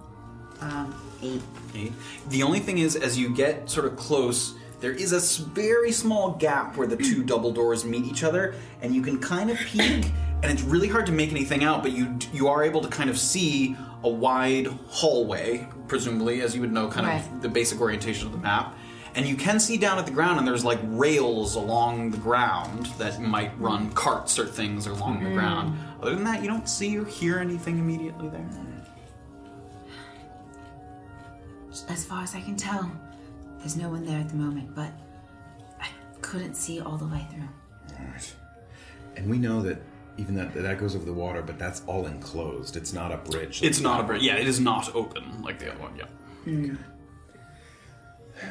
Um, 0.61 0.95
eight. 1.23 1.43
Eight. 1.75 1.93
The 2.29 2.43
only 2.43 2.61
thing 2.61 2.79
is, 2.79 2.97
as 2.97 3.19
you 3.19 3.35
get 3.35 3.69
sort 3.71 3.87
of 3.87 3.97
close, 3.97 4.55
there 4.83 4.91
is 4.93 5.13
a 5.13 5.45
very 5.45 5.93
small 5.93 6.33
gap 6.33 6.77
where 6.77 6.89
the 6.89 6.97
two 6.97 7.23
double 7.23 7.53
doors 7.53 7.85
meet 7.85 8.05
each 8.05 8.25
other, 8.25 8.55
and 8.83 8.93
you 8.93 9.01
can 9.01 9.19
kind 9.21 9.49
of 9.49 9.57
peek, 9.57 10.13
and 10.43 10.47
it's 10.47 10.63
really 10.63 10.89
hard 10.89 11.07
to 11.07 11.13
make 11.13 11.31
anything 11.31 11.63
out. 11.63 11.83
But 11.85 11.93
you 11.93 12.19
you 12.33 12.49
are 12.49 12.65
able 12.65 12.81
to 12.83 12.89
kind 12.89 13.09
of 13.09 13.17
see 13.17 13.77
a 14.03 14.09
wide 14.09 14.67
hallway, 14.89 15.69
presumably, 15.87 16.43
as 16.43 16.57
you 16.57 16.61
would 16.63 16.73
know, 16.73 16.89
kind 16.89 17.07
Right. 17.07 17.23
of 17.25 17.43
the 17.43 17.49
basic 17.49 17.81
orientation 17.81 18.27
of 18.27 18.33
the 18.33 18.39
map. 18.39 18.75
And 19.15 19.25
you 19.25 19.37
can 19.37 19.61
see 19.61 19.77
down 19.77 19.99
at 19.99 20.07
the 20.07 20.11
ground, 20.11 20.39
and 20.41 20.49
there's 20.49 20.65
like 20.65 20.81
rails 20.83 21.55
along 21.55 22.11
the 22.11 22.19
ground 22.19 22.87
that 22.99 23.21
might 23.23 23.53
run 23.61 23.93
carts 23.93 24.37
or 24.37 24.47
things 24.47 24.89
along 24.89 25.23
the 25.23 25.31
Mhm. 25.31 25.35
ground. 25.35 25.79
Other 26.03 26.17
than 26.17 26.25
that, 26.25 26.43
you 26.43 26.49
don't 26.49 26.69
see 26.69 26.99
or 26.99 27.05
hear 27.05 27.39
anything 27.39 27.79
immediately 27.79 28.29
there. 28.31 28.49
As 31.89 32.05
far 32.05 32.23
as 32.23 32.35
I 32.35 32.41
can 32.41 32.57
tell, 32.57 32.91
there's 33.63 33.77
no 33.77 33.89
one 33.89 34.05
there 34.05 34.19
at 34.19 34.29
the 34.29 34.35
moment, 34.37 34.75
but 34.75 34.93
I 35.81 35.89
couldn't 36.21 36.55
see 36.55 36.81
all 36.81 36.97
the 36.97 37.07
way 37.07 37.25
through. 37.31 37.49
Alright. 37.99 38.35
And 39.17 39.31
we 39.31 39.39
know 39.39 39.63
that 39.63 39.81
even 40.19 40.35
that 40.35 40.53
that 40.55 40.79
goes 40.79 40.95
over 40.97 41.05
the 41.05 41.13
water, 41.13 41.43
but 41.43 41.59
that's 41.59 41.83
all 41.87 42.07
enclosed. 42.07 42.77
It's 42.77 42.93
not 42.93 43.13
a 43.13 43.17
bridge. 43.19 43.63
It's 43.63 43.81
not 43.81 44.01
a 44.01 44.03
bridge. 44.03 44.23
Yeah, 44.23 44.37
it 44.37 44.47
is 44.47 44.61
not 44.61 44.95
open 44.95 45.43
like 45.43 45.59
the 45.59 45.71
other 45.71 45.81
one. 45.81 45.97
Yeah. 45.97 46.07
Hmm. 46.45 46.75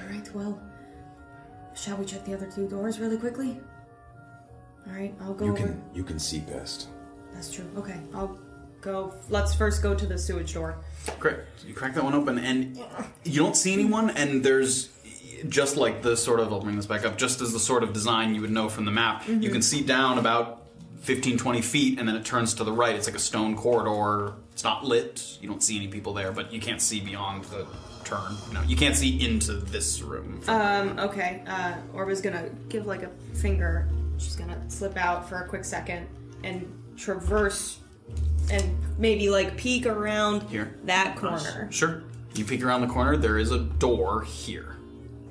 Alright, 0.06 0.34
well. 0.34 0.60
Shall 1.76 1.98
we 1.98 2.06
check 2.06 2.26
the 2.26 2.34
other 2.34 2.50
two 2.54 2.68
doors 2.68 3.00
really 3.00 3.18
quickly? 3.18 3.60
Alright, 4.88 5.14
I'll 5.22 5.34
go 5.34 5.46
You 5.46 5.52
over. 5.52 5.62
can 5.68 5.82
you 5.94 6.04
can 6.04 6.20
see 6.20 6.40
best. 6.40 6.88
That's 7.34 7.52
true. 7.52 7.66
Okay, 7.78 8.00
I'll 8.14 8.38
go. 8.82 9.14
Let's 9.30 9.54
first 9.54 9.82
go 9.84 9.94
to 9.96 10.06
the 10.06 10.18
sewage 10.18 10.54
door. 10.54 10.78
Great. 11.20 11.38
You 11.66 11.74
crack 11.74 11.94
that 11.94 12.04
one 12.04 12.14
open, 12.14 12.40
and 12.40 12.78
you 13.24 13.40
don't 13.40 13.56
see 13.56 13.74
anyone. 13.74 14.10
And 14.12 14.44
there's 14.44 14.90
just 15.50 15.78
like 15.78 16.02
the 16.02 16.16
sort 16.18 16.40
of 16.40 16.52
I'll 16.52 16.62
bring 16.62 16.76
this 16.76 16.86
back 16.86 17.06
up. 17.06 17.18
Just 17.18 17.42
as 17.42 17.54
the 17.54 17.60
sort 17.60 17.84
of 17.84 17.94
design 17.94 18.34
you 18.36 18.42
would 18.42 18.52
know 18.52 18.70
from 18.70 18.86
the 18.86 18.92
map, 18.92 19.28
you 19.28 19.36
Mhm. 19.38 19.52
can 19.52 19.62
see 19.62 19.82
down 19.82 20.18
about 20.18 20.64
15, 21.02 21.38
20 21.38 21.62
feet, 21.62 21.98
and 22.00 22.08
then 22.08 22.16
it 22.16 22.24
turns 22.26 22.54
to 22.56 22.64
the 22.64 22.72
right. 22.72 22.96
It's 22.96 23.08
like 23.08 23.16
a 23.16 23.20
stone 23.20 23.56
corridor. 23.56 24.34
It's 24.54 24.64
not 24.64 24.86
lit. 24.86 25.38
You 25.42 25.48
don't 25.50 25.64
see 25.64 25.76
any 25.78 25.88
people 25.88 26.14
there, 26.14 26.32
but 26.32 26.54
you 26.54 26.60
can't 26.62 26.82
see 26.82 27.00
beyond 27.00 27.46
the 27.46 27.66
turn. 28.04 28.36
You 28.50 28.54
know, 28.54 28.62
you 28.64 28.76
can't 28.76 28.96
see 28.96 29.24
into 29.26 29.54
this 29.54 30.02
room. 30.02 30.42
Um, 30.48 31.00
okay. 31.00 31.42
Uh, 31.48 31.74
Orba's 31.94 32.22
gonna 32.22 32.50
give 32.70 32.86
like 32.86 33.04
a 33.04 33.10
finger. 33.36 33.88
She's 34.18 34.36
gonna 34.36 34.58
slip 34.70 34.96
out 34.98 35.28
for 35.28 35.38
a 35.40 35.48
quick 35.48 35.66
second 35.66 36.06
and 36.44 36.66
traverse 36.98 37.78
and 38.52 38.64
maybe 39.00 39.30
like 39.30 39.56
peek 39.58 39.86
around 39.86 40.44
Here. 40.50 40.76
that 40.84 41.16
corner. 41.16 41.68
Sure. 41.72 42.04
You 42.36 42.46
peek 42.46 42.64
around 42.64 42.82
the 42.82 42.88
corner. 42.88 43.18
There 43.18 43.38
is 43.40 43.52
a 43.52 43.60
door 43.60 44.22
here. 44.24 44.76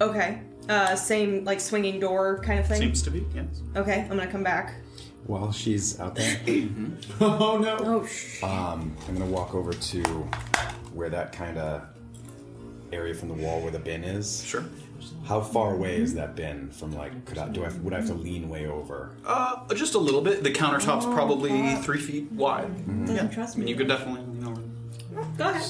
Okay. 0.01 0.41
Uh, 0.69 0.95
same 0.95 1.45
like 1.45 1.61
swinging 1.61 1.99
door 2.01 2.39
kind 2.41 2.59
of 2.61 2.67
thing. 2.67 2.81
Seems 2.81 3.03
to 3.03 3.11
be. 3.11 3.27
Yes. 3.35 3.47
Okay, 3.77 4.03
I'm 4.03 4.09
gonna 4.17 4.27
come 4.31 4.43
back. 4.45 4.75
While 5.27 5.53
she's 5.53 5.99
out 6.01 6.15
there, 6.15 6.41
oh 7.21 7.59
no! 7.59 7.77
Oh 7.81 8.07
sh. 8.07 8.43
um, 8.43 8.97
I'm 9.09 9.15
gonna 9.15 9.27
walk 9.31 9.55
over 9.55 9.73
to 9.73 10.03
where 10.95 11.09
that 11.11 11.33
kind 11.33 11.59
of 11.59 11.83
area 12.93 13.15
from 13.15 13.29
the 13.29 13.35
wall 13.35 13.61
where 13.61 13.71
the 13.71 13.79
bin 13.79 14.05
is. 14.05 14.43
Sure. 14.45 14.65
How 15.25 15.41
far 15.41 15.75
away 15.75 15.97
is 15.97 16.15
that 16.15 16.37
bin 16.37 16.71
from 16.71 16.93
like? 16.93 17.25
Could 17.25 17.39
I 17.39 17.49
do 17.49 17.65
I 17.65 17.69
would 17.69 17.93
I 17.93 17.97
have 17.97 18.07
to 18.09 18.15
lean 18.15 18.49
way 18.49 18.67
over? 18.67 19.17
Uh, 19.27 19.67
just 19.75 19.95
a 19.95 19.99
little 19.99 20.21
bit. 20.21 20.43
The 20.43 20.51
countertop's 20.51 21.07
Oh, 21.07 21.13
probably 21.13 21.75
three 21.77 21.99
feet 22.01 22.31
wide. 22.33 22.71
Doesn't 23.07 23.17
Yeah. 23.17 23.27
trust 23.35 23.57
I 23.57 23.59
mean, 23.59 23.65
me. 23.67 23.71
you 23.73 23.77
could 23.77 23.89
definitely, 23.89 24.23
you 24.35 24.45
know. 24.45 24.55
Go 25.37 25.45
ahead. 25.51 25.67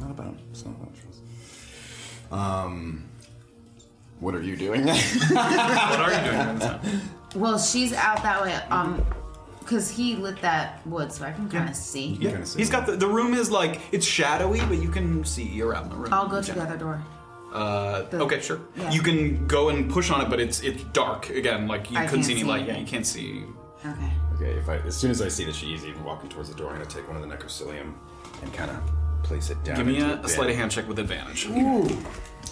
Not 0.00 0.10
about. 0.10 0.34
It's 0.50 0.64
not 0.64 0.74
about 0.76 0.92
trust. 0.94 2.32
Um, 2.32 3.05
what 4.20 4.34
are 4.34 4.42
you 4.42 4.56
doing? 4.56 4.86
what 4.86 6.00
are 6.00 6.12
you 6.12 6.58
doing? 6.58 7.00
Well, 7.34 7.58
she's 7.58 7.92
out 7.92 8.22
that 8.22 8.42
way. 8.42 8.54
Um, 8.70 9.04
because 9.60 9.90
he 9.90 10.14
lit 10.14 10.40
that 10.42 10.86
wood, 10.86 11.10
so 11.12 11.24
I 11.24 11.32
can 11.32 11.48
kind 11.48 11.68
of 11.68 11.74
see. 11.74 12.16
Yeah. 12.20 12.38
He's 12.56 12.70
got 12.70 12.86
the 12.86 12.92
the 12.96 13.06
room 13.08 13.34
is 13.34 13.50
like 13.50 13.80
it's 13.90 14.06
shadowy, 14.06 14.60
but 14.60 14.78
you 14.78 14.88
can 14.88 15.24
see 15.24 15.60
around 15.60 15.90
the 15.90 15.96
room. 15.96 16.12
I'll 16.12 16.28
go 16.28 16.40
to 16.40 16.52
the 16.52 16.62
other 16.62 16.76
door. 16.76 17.02
Uh, 17.52 18.02
The- 18.02 18.20
okay, 18.22 18.40
sure. 18.40 18.60
yeah. 18.76 18.92
You 18.92 19.00
can 19.02 19.46
go 19.48 19.70
and 19.70 19.90
push 19.90 20.10
on 20.10 20.20
it, 20.20 20.28
but 20.30 20.38
it's 20.40 20.60
it's 20.60 20.84
dark 20.92 21.30
again. 21.30 21.66
Like 21.66 21.90
you 21.90 21.98
I 21.98 22.02
couldn't 22.06 22.20
can't 22.20 22.26
see 22.26 22.32
any 22.32 22.40
see 22.42 22.46
light. 22.46 22.60
Yeah, 22.66 22.74
anything. 22.74 22.86
you 22.86 22.90
can't 22.90 23.06
see. 23.06 23.42
Okay. 23.84 24.12
Okay, 24.36 24.50
if 24.58 24.68
I 24.68 24.76
as 24.86 24.96
soon 24.96 25.10
as 25.10 25.20
I 25.20 25.28
see 25.28 25.44
that 25.46 25.54
she's 25.56 25.84
even 25.84 26.04
walking 26.04 26.28
towards 26.30 26.48
the 26.48 26.54
door, 26.54 26.70
I'm 26.70 26.76
gonna 26.78 26.88
take 26.88 27.08
one 27.08 27.16
of 27.20 27.28
the 27.28 27.34
necrocilium 27.36 27.94
and 28.42 28.52
kind 28.54 28.70
of 28.70 28.76
place 29.26 29.50
it 29.50 29.62
down. 29.64 29.76
Give 29.76 29.86
me 29.86 29.96
into 29.96 30.06
a, 30.06 30.08
the 30.08 30.18
a 30.18 30.22
bin. 30.22 30.28
sleight 30.30 30.50
of 30.50 30.56
hand 30.56 30.70
check 30.70 30.88
with 30.88 30.98
advantage. 30.98 31.46
Ooh. 31.46 31.88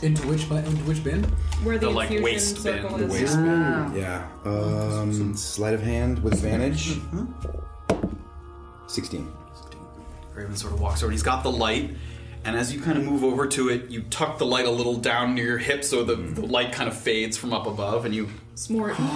Into 0.02 0.26
which 0.26 0.48
bi- 0.48 0.59
into 0.59 0.82
which 0.84 1.02
bin? 1.05 1.22
Where 1.62 1.78
the, 1.78 1.86
The, 1.86 1.92
like, 1.92 2.10
infusion 2.10 2.24
waste 2.24 2.55
bin. 2.56 2.62
circle 2.82 2.98
The 2.98 3.05
is. 3.06 3.12
waste 3.12 3.36
bin. 3.36 3.48
Oh. 3.48 3.92
Yeah. 3.96 4.28
Um, 4.44 5.36
sleight 5.36 5.74
of 5.74 5.82
hand 5.82 6.22
with 6.22 6.34
advantage. 6.34 6.98
Sixteen. 8.86 9.30
Graven 10.34 10.56
sort 10.56 10.72
of 10.72 10.80
walks 10.80 11.02
over. 11.02 11.12
He's 11.12 11.22
got 11.22 11.42
the 11.44 11.51
light, 11.52 11.94
and 12.44 12.56
as 12.56 12.72
you 12.74 12.80
kind 12.80 12.98
of 12.98 13.05
move 13.05 13.22
over 13.22 13.46
to 13.46 13.68
it, 13.68 13.88
you 13.90 14.02
tuck 14.02 14.38
the 14.38 14.44
light 14.46 14.66
a 14.66 14.70
little 14.70 14.96
down 14.96 15.34
near 15.36 15.46
your 15.46 15.59
hip, 15.59 15.84
so 15.84 16.02
the, 16.02 16.16
the 16.16 16.44
light 16.44 16.72
kind 16.72 16.88
of 16.88 16.96
fades 16.96 17.36
from 17.36 17.52
up 17.52 17.66
above, 17.66 18.05
and 18.05 18.14
you 18.14 18.28
Smart. 18.55 18.96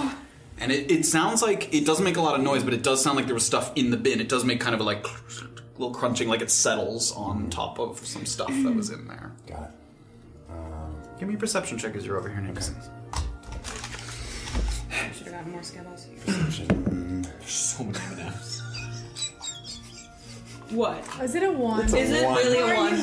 And 0.61 0.73
it, 0.73 0.91
it 0.91 1.05
sounds 1.05 1.41
like 1.41 1.73
it 1.73 1.85
doesn't 1.85 2.03
make 2.03 2.17
a 2.17 2.21
lot 2.21 2.35
of 2.37 2.41
noise, 2.43 2.65
but 2.65 2.73
it 2.73 2.83
does 2.83 3.01
sound 3.01 3.15
like 3.15 3.27
there 3.27 3.33
was 3.33 3.45
stuff 3.45 3.71
in 3.77 3.91
the 3.91 3.95
bin. 3.97 4.19
It 4.19 4.27
does 4.27 4.43
make 4.43 4.59
kind 4.59 4.75
of 4.75 4.81
a 4.81 4.83
like 4.83 5.05
little 5.79 5.93
crunching, 5.95 6.27
like 6.27 6.41
it 6.41 6.51
settles 6.51 7.11
on 7.13 7.49
top 7.49 7.79
of 7.79 8.05
some 8.05 8.25
stuff 8.25 8.49
that 8.49 8.75
was 8.75 8.89
in 8.91 9.07
there. 9.07 9.31
Got 9.47 9.63
it. 9.63 9.71
Give 11.19 11.27
me 11.27 11.35
a 11.35 11.37
perception 11.37 11.77
check 11.77 11.95
as 11.95 12.05
you're 12.05 12.17
over 12.17 12.29
here, 12.29 12.39
Nick. 12.41 12.61
Should 12.61 12.75
have 15.27 15.31
gotten 15.33 15.51
more 15.51 15.63
skittles. 15.63 16.07
So 17.45 17.83
many 17.83 17.97
M&Ms. 18.21 18.61
What? 20.71 21.03
Is 21.21 21.35
it 21.35 21.43
a 21.43 21.51
one? 21.51 21.85
Is 21.85 21.93
it 21.93 22.21
really 22.27 22.59
a 22.59 22.75
one? 22.75 23.01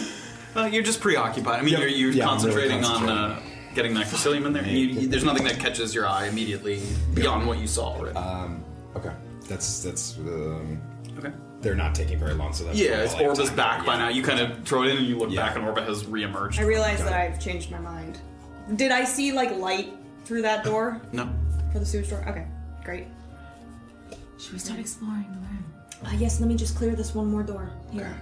Well, 0.54 0.68
you're 0.68 0.82
just 0.84 1.00
preoccupied. 1.00 1.58
I 1.60 1.62
mean, 1.62 1.72
Yep. 1.72 1.80
you're, 1.80 1.88
you're 1.88 2.10
Yeah, 2.12 2.28
I'm 2.28 2.38
really 2.42 2.68
concentrating 2.68 2.84
on 2.84 3.08
uh, 3.08 3.40
getting 3.74 3.92
that 3.94 4.06
Crocilium 4.08 4.46
in 4.46 4.52
there. 4.52 4.64
You, 4.66 4.86
you- 4.86 5.08
there's 5.08 5.24
nothing 5.24 5.44
that 5.44 5.58
catches 5.58 5.94
your 5.94 6.06
eye 6.06 6.26
immediately 6.28 6.80
beyond 7.14 7.46
what 7.46 7.58
you 7.58 7.66
saw 7.66 7.88
already. 7.96 8.16
Um, 8.16 8.64
okay. 8.94 9.12
That's 9.48 9.82
that's. 9.82 10.16
Um, 10.18 10.80
okay. 11.18 11.32
They're 11.62 11.74
not 11.74 11.94
taking 11.94 12.18
very 12.18 12.34
long, 12.34 12.52
so 12.52 12.64
that's. 12.64 12.78
yeah, 12.78 13.02
it's 13.02 13.14
probably, 13.14 13.28
like, 13.28 13.38
Orba's 13.38 13.48
time. 13.48 13.56
back 13.56 13.86
by 13.86 13.96
now. 13.96 14.08
You 14.08 14.22
kind 14.22 14.40
of 14.40 14.64
throw 14.64 14.82
it 14.82 14.90
in 14.90 14.98
and 14.98 15.06
you 15.06 15.18
look 15.18 15.30
Yeah. 15.30 15.46
back, 15.46 15.56
and 15.56 15.64
Orba 15.64 15.86
has 15.86 16.04
reemerged. 16.04 16.58
I 16.58 16.62
realize 16.62 16.98
that. 17.02 17.12
I've 17.12 17.40
changed 17.40 17.70
my 17.70 17.78
mind. 17.78 18.18
Did 18.76 18.92
I 18.92 19.04
see 19.04 19.32
like 19.32 19.50
light 19.56 19.92
through 20.24 20.42
that 20.42 20.64
door 20.64 21.00
No. 21.12 21.28
for 21.72 21.78
the 21.78 21.86
sewage 21.86 22.10
door? 22.10 22.24
Okay, 22.28 22.46
great. 22.84 23.06
Should 24.38 24.52
we 24.52 24.58
start 24.58 24.78
exploring 24.80 25.26
the 25.32 25.38
room? 25.38 25.64
Uh, 26.04 26.10
yes, 26.18 26.40
let 26.40 26.48
me 26.48 26.56
just 26.56 26.76
clear 26.76 26.94
this 26.94 27.14
one 27.14 27.30
more 27.30 27.42
door 27.42 27.70
here, 27.90 28.14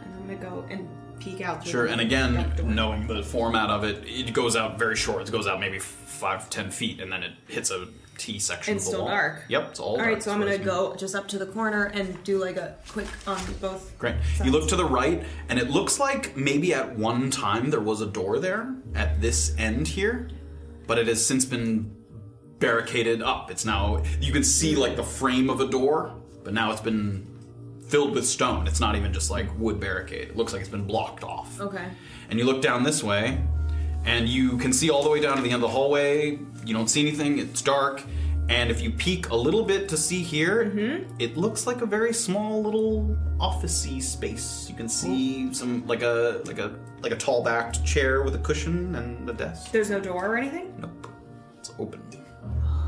and 0.00 0.14
I'm 0.14 0.26
gonna 0.38 0.38
go 0.50 0.64
and 0.70 0.88
peek 1.18 1.40
out. 1.40 1.62
through 1.64 1.72
Sure, 1.72 1.86
the 1.86 1.92
and 1.92 2.00
again, 2.00 2.52
door. 2.56 2.66
knowing 2.68 3.06
the 3.08 3.22
format 3.24 3.70
of 3.70 3.82
it, 3.82 4.04
it 4.06 4.32
goes 4.32 4.54
out 4.54 4.78
very 4.78 4.94
short. 4.94 5.26
It 5.28 5.32
goes 5.32 5.48
out 5.48 5.58
maybe 5.58 5.80
five, 5.80 6.48
ten 6.48 6.70
feet, 6.70 7.00
and 7.00 7.10
then 7.10 7.24
it 7.24 7.32
hits 7.48 7.70
a 7.72 7.88
T 8.18 8.38
section 8.38 8.76
It's 8.76 8.84
of 8.84 8.90
the 8.90 8.96
still 8.96 9.04
wall. 9.06 9.14
dark. 9.14 9.44
Yep, 9.48 9.68
it's 9.70 9.80
all 9.80 9.88
All 9.90 9.96
dark. 9.96 10.08
right, 10.08 10.22
so 10.22 10.30
I'm 10.32 10.38
gonna 10.38 10.50
far 10.50 10.54
as 10.54 10.60
you- 10.60 10.64
go 10.66 10.96
just 10.96 11.14
up 11.14 11.28
to 11.28 11.38
the 11.38 11.46
corner 11.46 11.84
and 11.94 12.22
do 12.24 12.38
like 12.38 12.56
a 12.56 12.74
quick 12.88 13.06
on 13.26 13.38
both. 13.60 13.96
Great. 13.98 14.16
You 14.44 14.50
look 14.50 14.68
to 14.68 14.76
the 14.76 14.84
right, 14.84 15.24
and 15.48 15.58
it 15.58 15.70
looks 15.70 15.98
like 15.98 16.36
maybe 16.36 16.74
at 16.74 16.98
one 16.98 17.30
time 17.30 17.70
there 17.70 17.80
was 17.80 18.00
a 18.00 18.06
door 18.06 18.38
there 18.38 18.74
at 18.94 19.20
this 19.20 19.54
end 19.56 19.88
here, 19.88 20.28
but 20.86 20.98
it 20.98 21.06
has 21.06 21.24
since 21.24 21.44
been 21.44 21.94
barricaded 22.58 23.22
up. 23.22 23.50
It's 23.50 23.64
now 23.64 24.02
you 24.20 24.32
can 24.32 24.42
see 24.44 24.74
like 24.76 24.96
the 24.96 25.04
frame 25.04 25.48
of 25.48 25.60
a 25.60 25.66
door, 25.68 26.14
but 26.44 26.52
now 26.52 26.72
it's 26.72 26.80
been 26.80 27.26
filled 27.86 28.14
with 28.14 28.26
stone. 28.26 28.66
It's 28.66 28.80
not 28.80 28.96
even 28.96 29.12
just 29.14 29.30
like 29.30 29.46
wood 29.58 29.80
barricade. 29.80 30.28
It 30.28 30.36
looks 30.36 30.52
like 30.52 30.60
it's 30.60 30.70
been 30.70 30.86
blocked 30.86 31.24
off. 31.24 31.60
Okay. 31.60 31.86
And 32.28 32.38
you 32.38 32.44
look 32.44 32.60
down 32.60 32.82
this 32.82 33.02
way, 33.02 33.40
and 34.04 34.28
you 34.28 34.56
can 34.58 34.72
see 34.72 34.90
all 34.90 35.02
the 35.02 35.10
way 35.10 35.20
down 35.20 35.36
to 35.36 35.42
the 35.42 35.48
end 35.50 35.56
of 35.56 35.60
the 35.62 35.68
hallway. 35.68 36.38
You 36.64 36.74
don't 36.74 36.88
see 36.88 37.00
anything, 37.00 37.38
it's 37.38 37.62
dark. 37.62 38.02
And 38.48 38.70
if 38.70 38.80
you 38.80 38.90
peek 38.90 39.28
a 39.28 39.36
little 39.36 39.62
bit 39.62 39.90
to 39.90 39.96
see 39.98 40.22
here, 40.22 41.06
it 41.18 41.36
looks 41.36 41.66
like 41.66 41.82
a 41.82 41.86
very 41.86 42.14
small 42.14 42.62
little 42.62 43.14
officey 43.38 44.02
space. 44.02 44.66
You 44.70 44.74
can 44.74 44.88
see 44.88 45.52
some 45.52 45.86
like 45.86 46.02
a 46.02 46.40
like 46.46 46.58
a 46.58 46.74
like 47.02 47.12
a 47.12 47.16
tall 47.16 47.42
backed 47.44 47.84
chair 47.84 48.22
with 48.22 48.34
a 48.34 48.38
cushion 48.38 48.94
and 48.94 49.28
a 49.28 49.34
desk. 49.34 49.70
There's 49.70 49.90
no 49.90 50.00
door 50.00 50.24
or 50.26 50.36
anything. 50.38 50.74
Nope. 50.78 51.08
It's 51.58 51.72
open. 51.78 52.00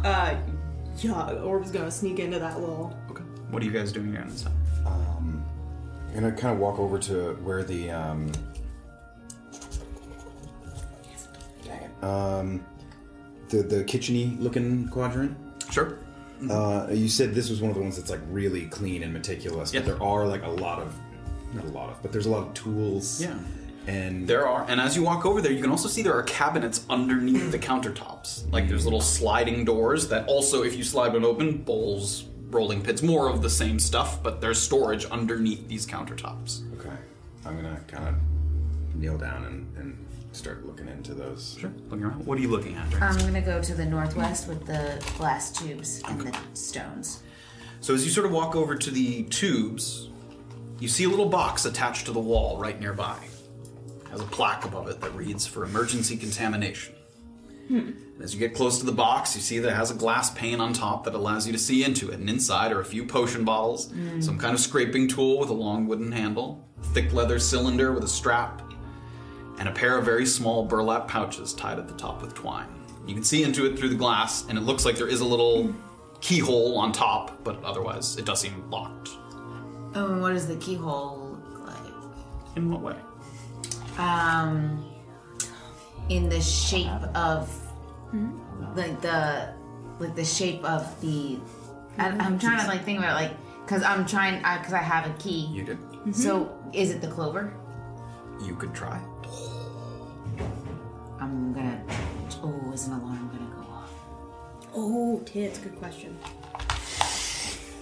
Uh, 0.03 0.37
yeah. 0.97 1.35
Orba's 1.43 1.71
gonna 1.71 1.91
sneak 1.91 2.21
into 2.21 2.39
that 2.39 2.59
little. 2.59 2.97
Okay. 3.11 3.23
What 3.51 3.63
are 3.63 3.67
you 3.67 3.73
guys 3.73 3.93
doing 3.93 4.13
here 4.13 4.25
this 4.27 4.43
time? 4.43 4.57
Um, 4.87 5.45
I'm 6.09 6.15
gonna 6.15 6.33
kind 6.33 6.55
of 6.55 6.59
walk 6.59 6.79
over 6.79 6.99
to 7.01 7.35
where 7.43 7.63
the 7.65 7.91
um. 7.91 8.33
Um, 12.03 12.65
the 13.49 13.59
the 13.63 13.85
kitcheny 13.85 14.41
looking 14.41 14.89
quadrant. 14.89 15.37
Sure. 15.71 15.99
Uh, 16.51 16.87
you 16.91 17.09
said 17.09 17.35
this 17.35 17.51
was 17.51 17.61
one 17.61 17.71
of 17.71 17.77
the 17.77 17.83
ones 17.83 17.97
that's 17.97 18.11
like 18.11 18.21
really 18.31 18.67
clean 18.67 19.03
and 19.03 19.13
meticulous, 19.13 19.73
but 19.73 19.85
there 19.85 20.03
are 20.03 20.27
like 20.27 20.43
a 20.43 20.49
lot 20.49 20.79
of, 20.79 20.95
not 21.53 21.65
a 21.65 21.69
lot 21.69 21.91
of, 21.91 22.01
but 22.01 22.13
there's 22.13 22.25
a 22.27 22.31
lot 22.31 22.47
of 22.47 22.55
tools. 22.55 23.21
Yeah. 23.21 23.37
And 23.87 24.27
There 24.27 24.47
are, 24.47 24.65
and 24.69 24.81
as 24.81 24.97
you 24.97 25.03
walk 25.03 25.27
over 25.27 25.41
there, 25.43 25.53
you 25.53 25.61
can 25.61 25.71
also 25.71 25.89
see 25.89 26.01
there 26.03 26.15
are 26.15 26.23
cabinets 26.23 26.85
underneath 26.89 27.51
the 27.51 27.59
countertops. 27.59 28.51
Like 28.53 28.69
there's 28.69 28.85
little 28.85 29.01
sliding 29.01 29.65
doors 29.65 30.09
that 30.09 30.27
also, 30.29 30.63
if 30.63 30.77
you 30.77 30.85
slide 30.85 31.13
one 31.13 31.25
open, 31.25 31.59
bowls, 31.59 32.25
rolling 32.51 32.81
pits, 32.83 33.03
more 33.03 33.29
of 33.29 33.43
the 33.43 33.51
same 33.51 33.79
stuff, 33.79 34.23
but 34.23 34.41
there's 34.41 34.59
storage 34.61 35.05
underneath 35.07 35.69
these 35.69 35.87
countertops. 35.87 36.63
Okay. 36.79 36.97
I'm 37.45 37.57
gonna 37.57 37.81
kind 37.87 38.09
of 38.09 38.15
kneel 38.95 39.19
down 39.19 39.45
and, 39.45 39.77
and 39.77 40.07
start 40.33 40.67
looking 40.67 40.89
into 40.89 41.15
those. 41.15 41.57
Sure. 41.61 41.73
Looking 41.89 42.05
around. 42.05 42.25
What 42.27 42.39
are 42.39 42.41
you 42.41 42.49
looking 42.49 42.77
at? 42.77 42.95
I'm 43.03 43.19
gonna 43.19 43.41
go 43.41 43.61
to 43.63 43.75
the 43.75 43.85
northwest 43.85 44.49
with 44.49 44.65
the 44.67 45.03
glass 45.19 45.51
tubes 45.51 46.03
and 46.09 46.21
the 46.21 46.37
stones. 46.55 47.23
So 47.81 47.95
as 47.95 48.05
you 48.05 48.11
sort 48.11 48.27
of 48.27 48.33
walk 48.33 48.55
over 48.55 48.75
to 48.77 48.91
the 48.91 49.25
tubes, 49.25 50.09
you 50.79 50.89
see 50.89 51.05
a 51.05 51.09
little 51.09 51.29
box 51.29 51.65
attached 51.65 52.07
to 52.07 52.13
the 52.13 52.21
wall 52.21 52.59
right 52.59 52.79
nearby. 52.79 53.19
It 54.05 54.09
has 54.11 54.21
a 54.21 54.25
plaque 54.25 54.65
above 54.65 54.89
it 54.89 55.01
that 55.01 55.15
reads 55.15 55.47
for 55.47 55.65
emergency 55.65 56.17
contamination. 56.17 56.95
And 57.69 57.95
as 58.21 58.35
you 58.35 58.41
get 58.41 58.53
close 58.55 58.81
to 58.81 58.85
the 58.87 58.91
box, 58.93 59.37
you 59.37 59.41
see 59.41 59.61
that 59.61 59.69
it 59.69 59.77
has 59.77 59.93
a 59.93 59.95
glass 59.95 60.31
pane 60.33 60.61
on 60.61 60.73
top 60.73 61.05
that 61.05 61.15
allows 61.15 61.47
you 61.47 61.53
to 61.53 61.59
see 61.59 61.85
into 61.85 62.11
it. 62.11 62.19
And 62.19 62.29
inside 62.29 62.73
are 62.73 62.81
a 62.81 62.85
few 62.85 63.07
potion 63.07 63.45
bottles, 63.45 63.89
Mm. 63.93 64.23
some 64.25 64.39
kind 64.39 64.55
of 64.55 64.61
scraping 64.61 65.07
tool 65.07 65.39
with 65.39 65.51
a 65.51 65.55
long 65.55 65.87
wooden 65.87 66.11
handle, 66.11 66.67
a 66.81 66.85
thick 66.89 67.13
leather 67.13 67.39
cylinder 67.39 67.93
with 67.93 68.03
a 68.03 68.09
strap, 68.09 68.63
and 69.61 69.69
a 69.69 69.73
pair 69.73 69.99
of 69.99 70.05
very 70.07 70.25
small 70.25 70.65
burlap 70.65 71.07
pouches 71.07 71.53
tied 71.53 71.79
at 71.79 71.87
the 71.87 71.95
top 71.95 72.23
with 72.23 72.35
twine. 72.35 72.67
You 73.07 73.15
can 73.15 73.23
see 73.23 73.45
into 73.45 73.67
it 73.67 73.79
through 73.79 73.91
the 73.91 73.95
glass, 73.95 74.47
and 74.49 74.57
it 74.57 74.63
looks 74.63 74.87
like 74.87 74.97
there 74.97 75.07
is 75.07 75.21
a 75.21 75.25
little 75.25 75.73
keyhole 76.23 76.79
on 76.79 76.93
top, 76.93 77.45
but 77.45 77.63
otherwise 77.63 78.17
it 78.17 78.25
does 78.25 78.41
seem 78.41 78.69
locked. 78.71 79.11
Oh, 79.95 80.13
and 80.13 80.23
what 80.23 80.33
does 80.33 80.47
the 80.47 80.57
keyhole 80.57 81.39
look 81.51 81.67
like? 81.67 81.93
In 82.57 82.71
what 82.71 82.81
way? 82.81 82.97
Um, 83.99 84.83
in 86.09 86.31
the 86.31 86.41
shape 86.41 86.87
of 87.15 87.55
like 88.75 89.01
the 89.03 89.53
like 89.99 90.15
the 90.15 90.25
shape 90.25 90.65
of 90.65 91.01
the. 91.03 91.39
I, 91.99 92.09
I'm 92.09 92.39
trying 92.39 92.61
to 92.61 92.67
like 92.67 92.85
think 92.85 92.99
about 92.99 93.11
it, 93.11 93.27
like 93.29 93.37
because 93.67 93.83
I'm 93.83 94.07
trying 94.07 94.39
because 94.39 94.73
I 94.73 94.79
have 94.79 95.07
a 95.07 95.13
key. 95.19 95.47
You 95.53 95.65
did. 95.65 95.79
So 96.13 96.57
is 96.73 96.91
it 96.91 97.03
the 97.03 97.09
clover? 97.09 97.53
You 98.43 98.55
could 98.55 98.75
try. 98.75 99.03
I'm 101.21 101.53
gonna. 101.53 101.83
Oh, 102.43 102.71
is 102.73 102.87
an 102.87 102.95
alarm 102.95 103.31
gonna 103.33 103.51
go 103.55 103.73
off? 103.73 103.93
Oh, 104.75 105.21
tits. 105.27 105.59
Good 105.59 105.77
question. 105.79 106.17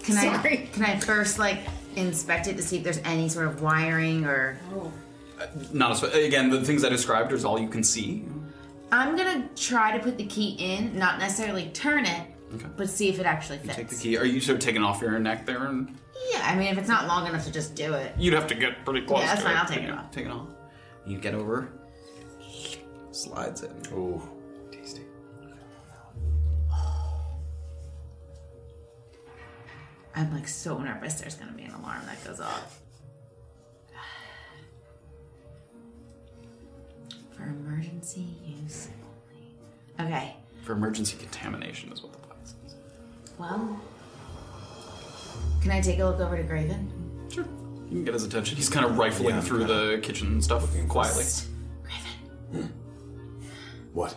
Can 0.02 0.14
Sorry. 0.16 0.58
I 0.62 0.68
can 0.72 0.84
I 0.84 0.98
first 0.98 1.38
like 1.38 1.60
inspect 1.96 2.46
it 2.48 2.56
to 2.56 2.62
see 2.62 2.78
if 2.78 2.84
there's 2.84 2.98
any 3.04 3.28
sort 3.28 3.46
of 3.46 3.62
wiring 3.62 4.24
or? 4.24 4.58
Oh. 4.74 4.92
Not 5.72 5.92
as 5.92 6.02
again. 6.14 6.50
The 6.50 6.64
things 6.64 6.84
I 6.84 6.88
described 6.88 7.32
is 7.32 7.44
all 7.44 7.58
you 7.60 7.68
can 7.68 7.84
see. 7.84 8.24
I'm 8.90 9.16
gonna 9.16 9.48
try 9.54 9.96
to 9.96 10.02
put 10.02 10.16
the 10.16 10.24
key 10.24 10.56
in, 10.58 10.98
not 10.98 11.18
necessarily 11.18 11.68
turn 11.74 12.06
it, 12.06 12.26
Okay. 12.54 12.66
but 12.76 12.88
see 12.88 13.08
if 13.10 13.20
it 13.20 13.26
actually 13.26 13.58
You 13.58 13.64
fits. 13.64 13.76
take 13.76 13.88
the 13.88 13.94
key. 13.96 14.16
Are 14.16 14.24
you 14.24 14.40
sort 14.40 14.56
of 14.58 14.64
taking 14.64 14.82
off 14.82 15.02
your 15.02 15.18
neck 15.18 15.44
there? 15.46 15.66
And 15.66 15.94
Yeah, 16.32 16.40
I 16.42 16.56
mean 16.56 16.68
if 16.72 16.78
it's 16.78 16.88
not 16.88 17.06
long 17.06 17.26
enough 17.26 17.44
to 17.44 17.52
just 17.52 17.74
do 17.74 17.92
it. 17.92 18.14
you'd 18.18 18.32
have 18.34 18.46
to 18.48 18.54
get 18.54 18.84
pretty 18.86 19.02
close. 19.06 19.20
Yeah, 19.20 19.26
that's 19.26 19.40
to 19.42 19.46
fine, 19.46 19.56
it. 19.56 19.58
I'll 19.60 19.68
take 19.68 19.78
it 19.78 19.88
Yeah, 19.88 19.94
off. 19.98 20.10
Take 20.10 20.24
it 20.26 20.30
off. 20.32 20.48
You 21.06 21.18
get 21.18 21.34
over. 21.34 21.68
Slides 23.18 23.62
in. 23.64 23.72
Ooh, 23.92 24.22
tasty. 24.70 25.02
I'm 30.14 30.32
like 30.32 30.46
so 30.46 30.78
nervous 30.78 31.14
there's 31.20 31.34
gonna 31.34 31.50
be 31.50 31.64
an 31.64 31.72
alarm 31.72 32.02
that 32.06 32.24
goes 32.24 32.38
off. 32.38 32.78
For 37.36 37.42
emergency 37.42 38.24
use 38.44 38.86
only. 39.98 40.12
Okay, 40.14 40.36
For 40.62 40.74
emergency 40.74 41.16
contamination 41.16 41.90
is 41.92 42.04
what 42.04 42.12
the 42.12 42.18
box 42.18 42.54
says. 42.62 42.76
well. 43.36 43.80
Can 45.60 45.72
I 45.72 45.80
take 45.80 45.98
a 45.98 46.04
look 46.04 46.20
over 46.20 46.36
to 46.36 46.44
Graven? 46.44 46.88
Sure. 47.30 47.44
You 47.88 47.96
can 47.96 48.04
get 48.04 48.14
his 48.14 48.22
attention. 48.22 48.56
He's 48.56 48.68
kind 48.68 48.86
of 48.86 48.96
rifling 48.96 49.30
Yeah, 49.30 49.38
I'm 49.38 49.42
through 49.42 49.64
the 49.64 49.98
kitchen 50.04 50.40
stuff 50.40 50.68
quietly. 50.86 51.24
Hmm. 52.52 52.66
What? 53.98 54.14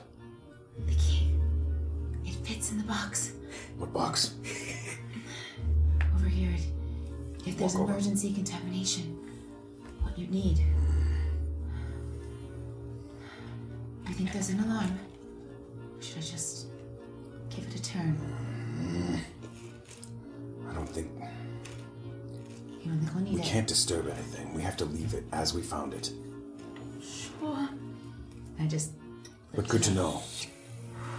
The 0.85 0.93
key. 0.93 1.31
It 2.23 2.35
fits 2.45 2.69
in 2.71 2.77
the 2.77 2.83
box. 2.83 3.31
What 3.79 3.91
box? 3.91 4.35
Over 6.15 6.29
here. 6.29 6.53
If 7.47 7.57
there's 7.57 7.73
Walk 7.73 7.81
over. 7.85 7.93
emergency 7.93 8.31
contamination, 8.31 9.17
what 10.03 10.15
you 10.19 10.27
need. 10.27 10.59
You 14.07 14.13
think 14.13 14.31
there's 14.33 14.49
an 14.49 14.59
alarm? 14.59 14.99
Should 15.99 16.17
I 16.17 16.21
just 16.21 16.67
give 17.49 17.65
it 17.65 17.73
a 17.73 17.81
turn? 17.81 18.15
Mm. 18.79 19.19
I 20.69 20.73
don't 20.75 20.87
think 20.89 21.09
You 22.83 22.91
don't 22.91 22.99
think 22.99 23.15
we'll 23.15 23.23
need 23.23 23.33
we 23.33 23.39
it? 23.41 23.45
can't 23.45 23.67
disturb 23.67 24.05
anything. 24.07 24.53
We 24.53 24.61
have 24.61 24.77
to 24.77 24.85
leave 24.85 25.15
it 25.15 25.23
as 25.31 25.55
we 25.55 25.63
found 25.63 25.95
it. 25.95 26.11
Sure. 27.01 27.67
I 28.59 28.67
just 28.67 28.91
But 29.53 29.67
good 29.67 29.83
to 29.83 29.91
know. 29.91 30.23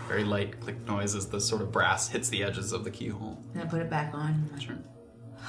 Very 0.09 0.25
light 0.25 0.59
click 0.61 0.87
noise 0.87 1.15
as 1.15 1.27
the 1.27 1.41
sort 1.41 1.63
of 1.63 1.71
brass 1.71 2.09
hits 2.09 2.29
the 2.29 2.43
edges 2.43 2.73
of 2.73 2.85
the 2.85 2.91
keyhole. 2.91 3.43
And 3.53 3.63
I'm 3.63 3.69
put 3.69 3.81
it 3.81 3.91
back 3.91 4.15
on. 4.15 4.51
Sure. 4.59 4.77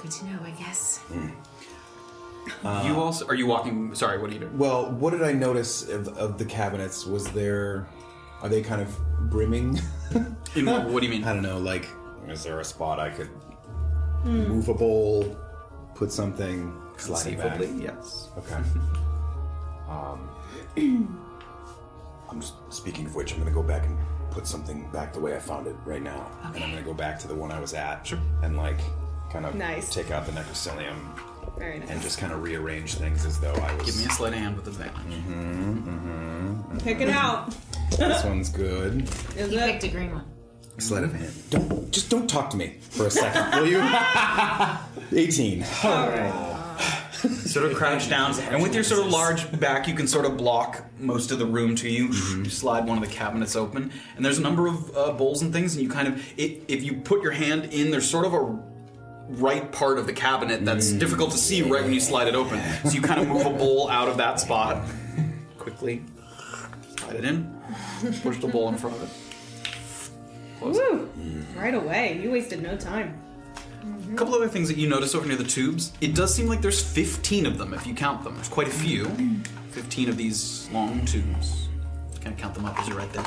Good 0.00 0.10
to 0.10 0.24
know, 0.26 0.38
I 0.44 0.50
guess. 0.50 0.98
Hmm. 0.98 1.28
you 2.86 2.94
uh, 2.94 3.00
also 3.00 3.26
are 3.28 3.34
you 3.34 3.46
walking? 3.46 3.94
Sorry, 3.94 4.18
what 4.18 4.30
are 4.30 4.32
you 4.32 4.40
doing? 4.40 4.58
Well, 4.58 4.90
what 4.90 5.10
did 5.10 5.22
I 5.22 5.32
notice 5.32 5.88
of, 5.88 6.08
of 6.18 6.38
the 6.38 6.44
cabinets? 6.44 7.06
Was 7.06 7.30
there, 7.32 7.86
are 8.42 8.48
they 8.48 8.62
kind 8.62 8.82
of 8.82 8.98
brimming? 9.30 9.80
In 10.56 10.66
what, 10.66 10.86
what 10.86 11.00
do 11.00 11.06
you 11.06 11.12
mean? 11.12 11.22
I 11.24 11.32
don't 11.32 11.42
know. 11.42 11.58
Like, 11.58 11.88
is 12.28 12.42
there 12.42 12.58
a 12.58 12.64
spot 12.64 12.98
I 12.98 13.10
could 13.10 13.28
hmm. 13.28 14.48
move 14.48 14.68
a 14.68 14.74
bowl, 14.74 15.36
put 15.94 16.10
something? 16.10 16.76
Slide 16.96 17.26
it 17.26 17.38
back. 17.38 17.60
Yes. 17.80 18.28
Okay. 18.36 18.58
Um, 19.92 20.28
I'm 22.30 22.40
just 22.40 22.54
speaking 22.70 23.06
of 23.06 23.14
which, 23.14 23.32
I'm 23.32 23.38
gonna 23.38 23.50
go 23.50 23.62
back 23.62 23.84
and 23.86 23.96
put 24.30 24.46
something 24.46 24.88
back 24.90 25.12
the 25.12 25.20
way 25.20 25.36
I 25.36 25.38
found 25.38 25.66
it 25.66 25.76
right 25.84 26.02
now, 26.02 26.30
and 26.54 26.64
I'm 26.64 26.70
gonna 26.70 26.82
go 26.82 26.94
back 26.94 27.18
to 27.20 27.28
the 27.28 27.34
one 27.34 27.50
I 27.52 27.60
was 27.60 27.74
at, 27.74 28.06
sure. 28.06 28.18
and 28.42 28.56
like 28.56 28.80
kind 29.30 29.44
of 29.46 29.54
Nice. 29.54 29.92
take 29.92 30.10
out 30.10 30.24
the 30.26 30.32
necrocilium 30.32 30.96
Very 31.58 31.78
nice. 31.80 31.90
and 31.90 32.00
just 32.02 32.18
kind 32.18 32.32
of 32.32 32.42
rearrange 32.42 32.94
things 32.94 33.24
as 33.26 33.38
though 33.40 33.52
I 33.52 33.74
was. 33.74 33.84
Give 33.86 33.96
me 33.98 34.04
a 34.06 34.10
sleight 34.10 34.32
of 34.32 34.38
hand 34.38 34.56
with 34.56 34.66
advantage. 34.68 34.94
Mm-hmm, 35.12 35.88
mm-hmm. 35.88 36.78
Pick 36.78 37.00
it 37.00 37.08
out. 37.10 37.54
This 37.90 38.24
one's 38.24 38.48
good. 38.48 39.02
Is 39.36 39.50
He 39.50 39.56
it? 39.58 39.72
picked 39.72 39.84
a 39.84 39.88
green 39.88 40.12
one. 40.12 40.24
Sleight 40.78 41.04
of 41.04 41.12
hand. 41.12 41.32
Don't 41.50 41.90
just 41.92 42.08
don't 42.08 42.28
talk 42.28 42.48
to 42.50 42.56
me 42.56 42.76
for 42.90 43.06
a 43.06 43.10
second, 43.10 43.50
will 43.60 43.66
you? 43.68 43.82
18. 45.12 45.62
Sort 47.28 47.70
of 47.70 47.76
crouch 47.76 48.08
down, 48.08 48.38
and 48.40 48.62
with 48.62 48.74
your 48.74 48.84
sort 48.84 49.04
of 49.04 49.12
large 49.12 49.60
back, 49.60 49.86
you 49.86 49.94
can 49.94 50.06
sort 50.06 50.24
of 50.24 50.36
block 50.36 50.84
most 50.98 51.30
of 51.30 51.38
the 51.38 51.46
room 51.46 51.74
to 51.76 51.88
you. 51.88 52.06
You 52.08 52.48
slide 52.50 52.86
one 52.86 52.98
of 52.98 53.04
the 53.08 53.14
cabinets 53.14 53.56
open, 53.56 53.92
and 54.16 54.24
there's 54.24 54.38
a 54.38 54.42
number 54.42 54.66
of 54.66 54.96
uh, 54.96 55.12
bowls 55.12 55.42
and 55.42 55.52
things, 55.52 55.74
and 55.74 55.82
you 55.82 55.88
kind 55.88 56.08
of, 56.08 56.38
it, 56.38 56.62
if 56.68 56.82
you 56.82 56.94
put 56.94 57.22
your 57.22 57.32
hand 57.32 57.66
in, 57.72 57.90
there's 57.90 58.08
sort 58.08 58.26
of 58.26 58.34
a 58.34 58.58
right 59.40 59.70
part 59.72 59.98
of 59.98 60.06
the 60.06 60.12
cabinet 60.12 60.64
that's 60.64 60.92
difficult 60.92 61.30
to 61.30 61.38
see 61.38 61.62
right 61.62 61.84
when 61.84 61.92
you 61.92 62.00
slide 62.00 62.28
it 62.28 62.34
open. 62.34 62.60
So 62.84 62.90
you 62.90 63.00
kind 63.00 63.20
of 63.20 63.28
move 63.28 63.46
a 63.46 63.50
bowl 63.50 63.88
out 63.88 64.08
of 64.08 64.16
that 64.18 64.40
spot 64.40 64.84
quickly, 65.58 66.02
slide 66.98 67.16
it 67.16 67.24
in, 67.24 67.58
push 68.22 68.38
the 68.40 68.48
bowl 68.48 68.68
in 68.68 68.76
front 68.76 68.96
of 68.96 69.02
it. 69.04 69.08
Close 70.58 70.76
it. 70.76 71.08
Right 71.56 71.74
away. 71.74 72.20
You 72.22 72.30
wasted 72.30 72.62
no 72.62 72.76
time. 72.76 73.20
A 74.12 74.14
couple 74.14 74.34
other 74.34 74.48
things 74.48 74.68
that 74.68 74.76
you 74.76 74.88
notice 74.90 75.14
over 75.14 75.26
near 75.26 75.36
the 75.36 75.44
tubes. 75.44 75.92
It 76.02 76.14
does 76.14 76.34
seem 76.34 76.46
like 76.46 76.60
there's 76.60 76.82
15 76.84 77.46
of 77.46 77.56
them 77.56 77.72
if 77.72 77.86
you 77.86 77.94
count 77.94 78.22
them. 78.22 78.34
There's 78.34 78.48
quite 78.48 78.68
a 78.68 78.70
few. 78.70 79.06
15 79.70 80.10
of 80.10 80.18
these 80.18 80.68
long 80.70 81.04
tubes. 81.06 81.68
Kind 82.20 82.34
of 82.34 82.36
count 82.36 82.54
them 82.54 82.66
up 82.66 82.78
as 82.78 82.88
you're 82.88 82.98
right 82.98 83.10
there. 83.14 83.24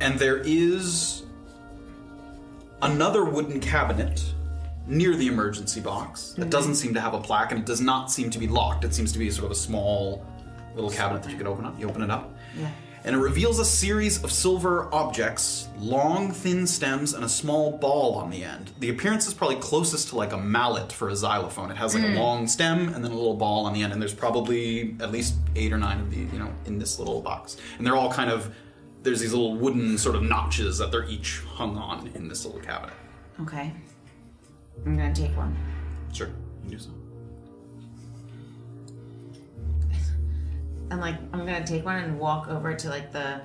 And 0.00 0.18
there 0.18 0.38
is 0.38 1.24
another 2.80 3.26
wooden 3.26 3.60
cabinet 3.60 4.24
near 4.86 5.14
the 5.14 5.26
emergency 5.26 5.80
box 5.80 6.32
that 6.38 6.46
mhm. 6.46 6.50
doesn't 6.50 6.76
seem 6.76 6.94
to 6.94 7.00
have 7.02 7.12
a 7.12 7.20
plaque 7.20 7.52
and 7.52 7.60
it 7.60 7.66
does 7.66 7.82
not 7.82 8.10
seem 8.10 8.30
to 8.30 8.38
be 8.38 8.48
locked. 8.48 8.82
It 8.82 8.94
seems 8.94 9.12
to 9.12 9.18
be 9.18 9.30
sort 9.30 9.44
of 9.44 9.50
a 9.50 9.56
small 9.56 10.24
little 10.74 10.90
cabinet 10.90 11.22
that 11.22 11.30
you 11.30 11.36
can 11.36 11.46
open 11.46 11.66
up. 11.66 11.78
You 11.78 11.86
open 11.86 12.00
it 12.02 12.10
up 12.10 12.34
Yeah. 12.58 12.70
And 13.04 13.16
it 13.16 13.18
reveals 13.18 13.58
a 13.58 13.64
series 13.64 14.22
of 14.22 14.30
silver 14.30 14.92
objects, 14.94 15.68
long, 15.78 16.32
thin 16.32 16.66
stems, 16.66 17.14
and 17.14 17.24
a 17.24 17.28
small 17.28 17.78
ball 17.78 18.14
on 18.16 18.30
the 18.30 18.44
end. 18.44 18.70
The 18.80 18.90
appearance 18.90 19.26
is 19.26 19.34
probably 19.34 19.56
closest 19.56 20.08
to 20.08 20.16
like 20.16 20.32
a 20.32 20.38
mallet 20.38 20.92
for 20.92 21.08
a 21.08 21.16
xylophone. 21.16 21.70
It 21.70 21.76
has 21.76 21.94
like 21.94 22.04
Mm. 22.04 22.16
a 22.16 22.18
long 22.20 22.46
stem 22.46 22.88
and 22.94 23.02
then 23.04 23.10
a 23.12 23.14
little 23.16 23.36
ball 23.36 23.64
on 23.66 23.72
the 23.72 23.82
end, 23.82 23.92
and 23.92 24.00
there's 24.02 24.14
probably 24.14 24.96
at 25.00 25.10
least 25.12 25.34
eight 25.56 25.72
or 25.72 25.78
nine 25.78 26.00
of 26.00 26.10
these, 26.10 26.30
you 26.32 26.38
know, 26.38 26.50
in 26.66 26.78
this 26.78 26.98
little 26.98 27.20
box. 27.22 27.56
And 27.78 27.86
they're 27.86 27.96
all 27.96 28.12
kind 28.12 28.30
of 28.30 28.54
there's 29.02 29.20
these 29.20 29.32
little 29.32 29.54
wooden 29.56 29.96
sort 29.96 30.14
of 30.14 30.22
notches 30.22 30.76
that 30.76 30.92
they're 30.92 31.08
each 31.08 31.40
hung 31.54 31.78
on 31.78 32.08
in 32.14 32.28
this 32.28 32.44
little 32.44 32.60
cabinet. 32.60 32.94
Okay. 33.40 33.72
I'm 34.84 34.94
gonna 34.96 35.14
take 35.14 35.34
one. 35.36 35.56
Sure, 36.12 36.26
you 36.28 36.34
can 36.62 36.70
do 36.70 36.78
so. 36.78 36.90
And 40.90 41.00
like 41.00 41.16
I'm 41.32 41.40
gonna 41.40 41.66
take 41.66 41.84
one 41.84 41.96
and 41.96 42.18
walk 42.18 42.48
over 42.48 42.74
to 42.74 42.88
like 42.88 43.12
the 43.12 43.40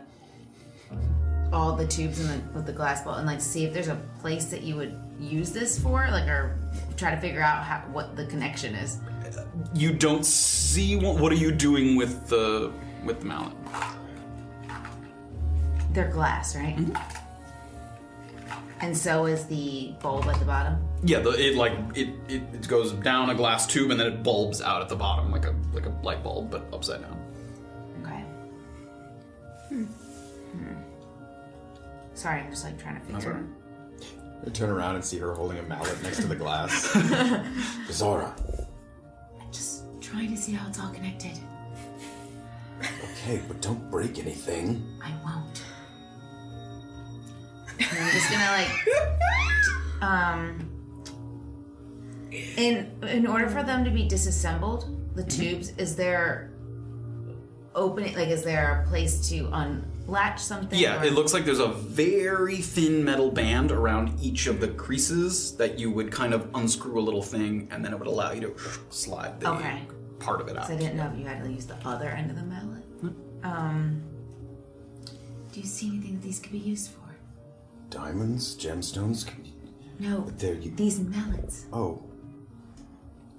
all 1.54 1.76
the 1.76 1.88
tubes 1.88 2.20
and 2.20 2.30
the 2.30 2.54
with 2.54 2.66
the 2.66 2.74
glass 2.74 3.04
ball 3.04 3.16
and 3.16 3.28
like 3.28 3.40
see 3.40 3.66
if 3.66 3.74
there's 3.74 3.88
a 3.88 4.02
place 4.20 4.46
that 4.46 4.62
you 4.64 4.76
would 4.76 5.00
use 5.20 5.52
this 5.52 5.80
for, 5.80 6.08
like 6.12 6.28
or 6.28 6.60
try 6.98 7.14
to 7.14 7.22
figure 7.22 7.42
out 7.42 7.64
how 7.64 7.80
what 7.92 8.16
the 8.16 8.26
connection 8.26 8.76
is. 8.76 9.00
You 9.74 9.94
don't 9.94 10.26
see 10.26 10.96
what, 10.96 11.20
what 11.20 11.32
are 11.32 11.36
you 11.36 11.52
doing 11.52 11.96
with 11.96 12.28
the 12.28 12.72
with 13.04 13.20
the 13.20 13.26
mallet? 13.26 13.54
They're 15.92 16.10
glass, 16.10 16.56
right? 16.56 16.76
Mm-hmm. 16.76 17.22
And 18.82 18.96
so 18.96 19.26
is 19.26 19.46
the 19.46 19.94
bulb 20.02 20.26
at 20.26 20.38
the 20.38 20.46
bottom. 20.46 20.78
Yeah, 21.04 21.20
the, 21.20 21.30
it 21.32 21.56
like 21.56 21.74
it, 21.96 22.10
it 22.28 22.42
it 22.54 22.68
goes 22.68 22.92
down 22.92 23.30
a 23.30 23.36
glass 23.36 23.66
tube 23.66 23.92
and 23.92 24.00
then 24.00 24.08
it 24.08 24.24
bulbs 24.24 24.62
out 24.62 24.82
at 24.82 24.90
the 24.90 24.96
bottom 24.96 25.32
like 25.32 25.46
a 25.46 25.56
like 25.74 25.86
a 25.86 25.96
light 26.04 26.24
bulb 26.24 26.52
but 26.52 26.66
upside 26.74 27.02
down. 27.02 27.25
Hmm. 29.70 29.86
Sorry, 32.14 32.42
I'm 32.42 32.50
just 32.50 32.64
like 32.64 32.82
trying 32.82 33.00
to 33.00 33.06
figure. 33.06 33.44
I 34.46 34.50
turn 34.52 34.70
around 34.70 34.96
and 34.96 35.04
see 35.04 35.18
her 35.20 35.34
holding 35.34 35.58
a 35.58 35.64
mallet 35.64 36.02
next 36.04 36.18
to 36.18 36.28
the 36.28 36.36
glass. 36.36 36.94
Zara, 37.92 38.34
Just 39.52 39.84
trying 40.02 40.30
to 40.30 40.38
see 40.38 40.54
how 40.54 40.68
it's 40.68 40.80
all 40.80 40.92
connected. 40.92 41.38
okay, 42.82 43.42
but 43.48 43.62
don't 43.62 43.90
break 43.90 44.20
anything. 44.20 44.86
I 45.04 45.12
won't. 45.24 45.64
And 47.80 48.00
I'm 48.00 48.12
just 48.12 48.30
gonna 48.32 48.52
like 48.52 50.02
um 50.02 50.70
in 52.32 52.92
in 53.08 53.28
order 53.28 53.50
for 53.50 53.64
them 53.64 53.84
to 53.84 53.92
be 53.92 54.08
disassembled, 54.08 55.16
the 55.16 55.24
tubes, 55.24 55.70
is 55.78 55.96
there 55.96 56.52
opening 57.76 58.16
like 58.16 58.30
is 58.30 58.44
there 58.44 58.84
a 58.86 58.90
place 58.90 59.28
to 59.30 59.50
unlatch 59.52 60.40
something? 60.40 60.80
Yeah, 60.80 61.02
or- 61.02 61.06
it 61.06 61.14
looks 61.14 61.34
like 61.34 61.46
there's 61.46 61.60
a 61.60 61.68
very 61.68 62.58
thin 62.58 63.04
metal 63.04 63.30
band 63.30 63.72
around 63.72 64.18
each 64.22 64.48
of 64.48 64.60
the 64.60 64.70
creases 64.70 65.56
that 65.58 65.78
you 65.78 65.92
would 65.92 66.12
kind 66.12 66.34
of 66.34 66.50
unscrew 66.56 67.00
a 67.00 67.04
little 67.04 67.22
thing 67.22 67.68
and 67.72 67.84
then 67.84 67.92
it 67.94 68.00
would 68.00 68.08
allow 68.08 68.32
you 68.32 68.42
to 68.42 68.56
slide 68.90 69.40
the 69.40 69.52
Okay. 69.52 69.82
part 70.20 70.42
of 70.42 70.48
it 70.48 70.58
out. 70.58 70.68
So 70.68 70.74
I 70.74 70.78
didn't 70.78 70.98
know 70.98 71.10
if 71.14 71.20
you 71.20 71.26
had 71.26 71.44
to 71.44 71.52
use 71.52 71.66
the 71.66 71.76
other 71.86 72.10
end 72.10 72.30
of 72.32 72.38
the 72.38 72.44
mallet. 72.44 72.84
Um 73.44 74.02
do 75.52 75.62
you 75.62 75.68
see 75.68 75.88
anything 75.88 76.16
that 76.16 76.22
these 76.24 76.40
could 76.40 76.52
be 76.52 76.58
used 76.60 76.92
for? 76.92 77.00
Diamonds, 77.90 78.56
gemstones. 78.58 79.26
No. 80.00 80.30
There 80.38 80.56
you. 80.56 80.72
These 80.72 81.00
mallets. 81.00 81.66
Oh 81.72 82.04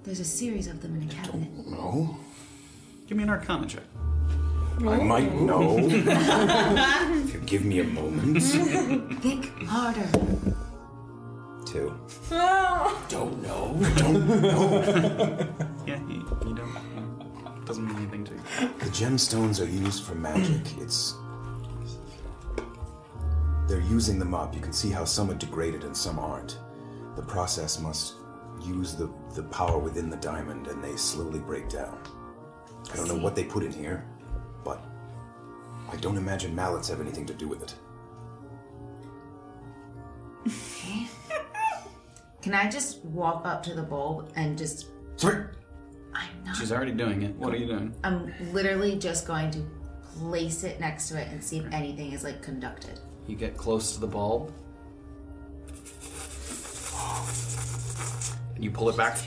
There's 0.03 0.19
a 0.19 0.25
series 0.25 0.67
of 0.67 0.81
them 0.81 0.95
in 0.95 1.07
a 1.07 1.11
cabinet. 1.11 1.49
no. 1.67 2.17
Give 3.07 3.17
me 3.17 3.23
an 3.23 3.29
arcana 3.29 3.65
check. 3.67 3.83
I 4.79 4.97
might 4.97 5.33
know. 5.33 5.77
if 5.79 7.33
you 7.33 7.39
give 7.41 7.65
me 7.65 7.79
a 7.79 7.83
moment. 7.83 8.43
Think 9.21 9.63
harder. 9.63 10.07
Two. 11.65 11.93
Oh. 12.31 13.05
Don't 13.09 13.41
know. 13.41 13.75
Don't 13.95 14.27
know. 14.41 15.47
Yeah, 15.87 15.99
you, 16.09 16.15
you 16.45 16.53
don't. 16.53 17.65
Doesn't 17.65 17.85
mean 17.87 17.95
anything 17.95 18.25
to 18.25 18.33
you. 18.33 18.41
The 18.79 18.85
gemstones 18.87 19.61
are 19.61 19.69
used 19.69 20.03
for 20.03 20.15
magic. 20.15 20.61
It's. 20.79 21.15
They're 23.69 23.79
using 23.81 24.19
them 24.19 24.33
up. 24.33 24.53
You 24.53 24.59
can 24.61 24.73
see 24.73 24.89
how 24.89 25.05
some 25.05 25.31
are 25.31 25.35
degraded 25.35 25.83
and 25.85 25.95
some 25.95 26.19
aren't. 26.19 26.59
The 27.15 27.21
process 27.21 27.79
must 27.79 28.15
use 28.65 28.95
the, 28.95 29.09
the 29.33 29.43
power 29.43 29.77
within 29.77 30.09
the 30.09 30.17
diamond 30.17 30.67
and 30.67 30.83
they 30.83 30.95
slowly 30.97 31.39
break 31.39 31.69
down. 31.69 31.97
I 32.91 32.95
don't 32.97 33.07
know 33.07 33.15
what 33.15 33.35
they 33.35 33.43
put 33.45 33.63
in 33.63 33.71
here, 33.71 34.05
but 34.16 34.16
I 35.91 35.95
don't 35.97 36.17
imagine 36.17 36.53
mallets 36.55 36.89
have 36.89 37.01
anything 37.01 37.25
to 37.25 37.33
do 37.33 37.47
with 37.47 37.63
it. 37.63 37.75
Okay. 40.47 41.07
Can 42.41 42.53
I 42.53 42.69
just 42.69 43.03
walk 43.05 43.45
up 43.45 43.63
to 43.63 43.73
the 43.73 43.83
bulb 43.83 44.31
and 44.35 44.57
just 44.57 44.87
Sorry. 45.17 45.45
I'm 46.13 46.43
not 46.45 46.55
She's 46.55 46.71
already 46.71 46.91
doing 46.91 47.23
it. 47.23 47.35
What 47.35 47.53
are 47.53 47.57
you 47.57 47.67
doing? 47.67 47.93
I'm 48.03 48.33
literally 48.53 48.97
just 48.97 49.27
going 49.27 49.51
to 49.51 49.65
place 50.19 50.63
it 50.63 50.79
next 50.79 51.09
to 51.09 51.19
it 51.19 51.27
and 51.29 51.43
see 51.43 51.59
if 51.59 51.65
anything 51.73 52.11
is 52.11 52.23
like 52.23 52.41
conducted. 52.41 52.99
You 53.27 53.35
get 53.35 53.57
close 53.57 53.93
to 53.93 53.99
the 53.99 54.07
bulb. 54.07 54.53
And 58.55 58.63
you 58.63 58.71
pull 58.71 58.89
it 58.89 58.97
back. 58.97 59.17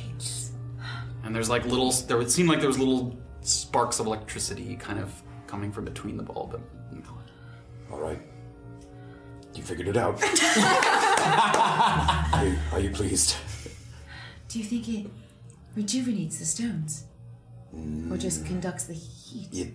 And 1.23 1.37
there's 1.37 1.49
like 1.49 1.65
little, 1.65 1.93
there 1.93 2.17
would 2.17 2.31
seem 2.31 2.47
like 2.47 2.59
there 2.59 2.69
was 2.69 2.79
little 2.79 3.17
sparks 3.43 4.01
of 4.01 4.07
electricity 4.07 4.75
kind 4.77 4.99
of 4.99 5.23
coming 5.51 5.73
from 5.73 5.85
between 5.85 6.17
the 6.17 6.23
bulb 6.23 6.55
and 6.55 6.63
and 6.93 7.03
All 7.91 7.99
right. 7.99 8.21
You 9.53 9.65
figured 9.65 9.89
it 9.89 9.97
out. 9.97 10.23
are, 12.33 12.47
you, 12.47 12.57
are 12.73 12.81
you 12.81 12.91
pleased? 12.91 13.37
Do 14.49 14.61
you 14.61 14.65
think 14.65 14.89
it 14.89 15.11
rejuvenates 15.75 16.39
the 16.39 16.45
stones? 16.45 17.07
Or 18.11 18.17
just 18.17 18.47
conducts 18.47 18.85
the 18.85 18.95
heat? 18.95 19.49
It. 19.53 19.75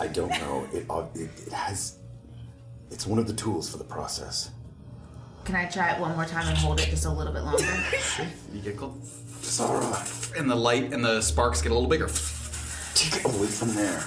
I 0.00 0.06
don't 0.06 0.30
know. 0.30 0.66
It, 0.72 0.86
uh, 0.88 1.04
it 1.14 1.28
it 1.46 1.52
has. 1.52 1.98
It's 2.90 3.06
one 3.06 3.18
of 3.18 3.26
the 3.26 3.34
tools 3.34 3.70
for 3.70 3.76
the 3.76 3.84
process. 3.84 4.50
Can 5.44 5.56
I 5.56 5.66
try 5.66 5.92
it 5.92 6.00
one 6.00 6.16
more 6.16 6.24
time 6.24 6.48
and 6.48 6.56
hold 6.56 6.80
it 6.80 6.88
just 6.88 7.04
a 7.04 7.10
little 7.10 7.32
bit 7.32 7.42
longer? 7.42 7.64
You 8.52 8.60
get 8.60 8.76
close. 8.76 9.22
Zara, 9.50 10.06
And 10.38 10.48
the 10.48 10.54
light 10.54 10.92
and 10.92 11.04
the 11.04 11.20
sparks 11.20 11.60
get 11.60 11.72
a 11.72 11.74
little 11.74 11.88
bigger. 11.88 12.08
take 12.94 13.16
it 13.16 13.24
away 13.24 13.48
from 13.48 13.74
there. 13.74 13.98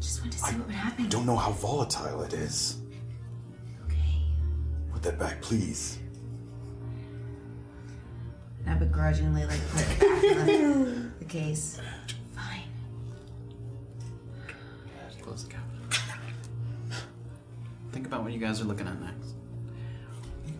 just 0.00 0.20
want 0.20 0.32
to 0.32 0.38
see 0.38 0.56
what 0.56 0.66
would 0.66 0.74
happen. 0.74 1.08
Don't 1.08 1.22
don't 1.22 1.26
know 1.26 1.36
how 1.36 1.52
volatile 1.52 2.22
it 2.22 2.34
is. 2.34 2.76
Okay. 3.86 4.20
Put 4.92 5.02
that 5.02 5.18
back, 5.18 5.40
please. 5.40 5.98
And 8.60 8.70
I 8.70 8.74
begrudgingly 8.74 9.46
like 9.46 9.60
put 9.70 9.80
it 9.80 10.00
back 10.00 10.24
in 10.48 10.84
the, 10.84 11.10
the 11.20 11.24
case. 11.24 11.80
Fine. 12.34 12.64
Close 15.22 15.44
the 15.44 15.50
cabinet. 15.50 15.70
Think 17.92 18.06
about 18.06 18.24
what 18.24 18.32
you 18.32 18.38
guys 18.38 18.60
are 18.60 18.64
looking 18.64 18.86
at 18.86 19.00
next. 19.00 19.36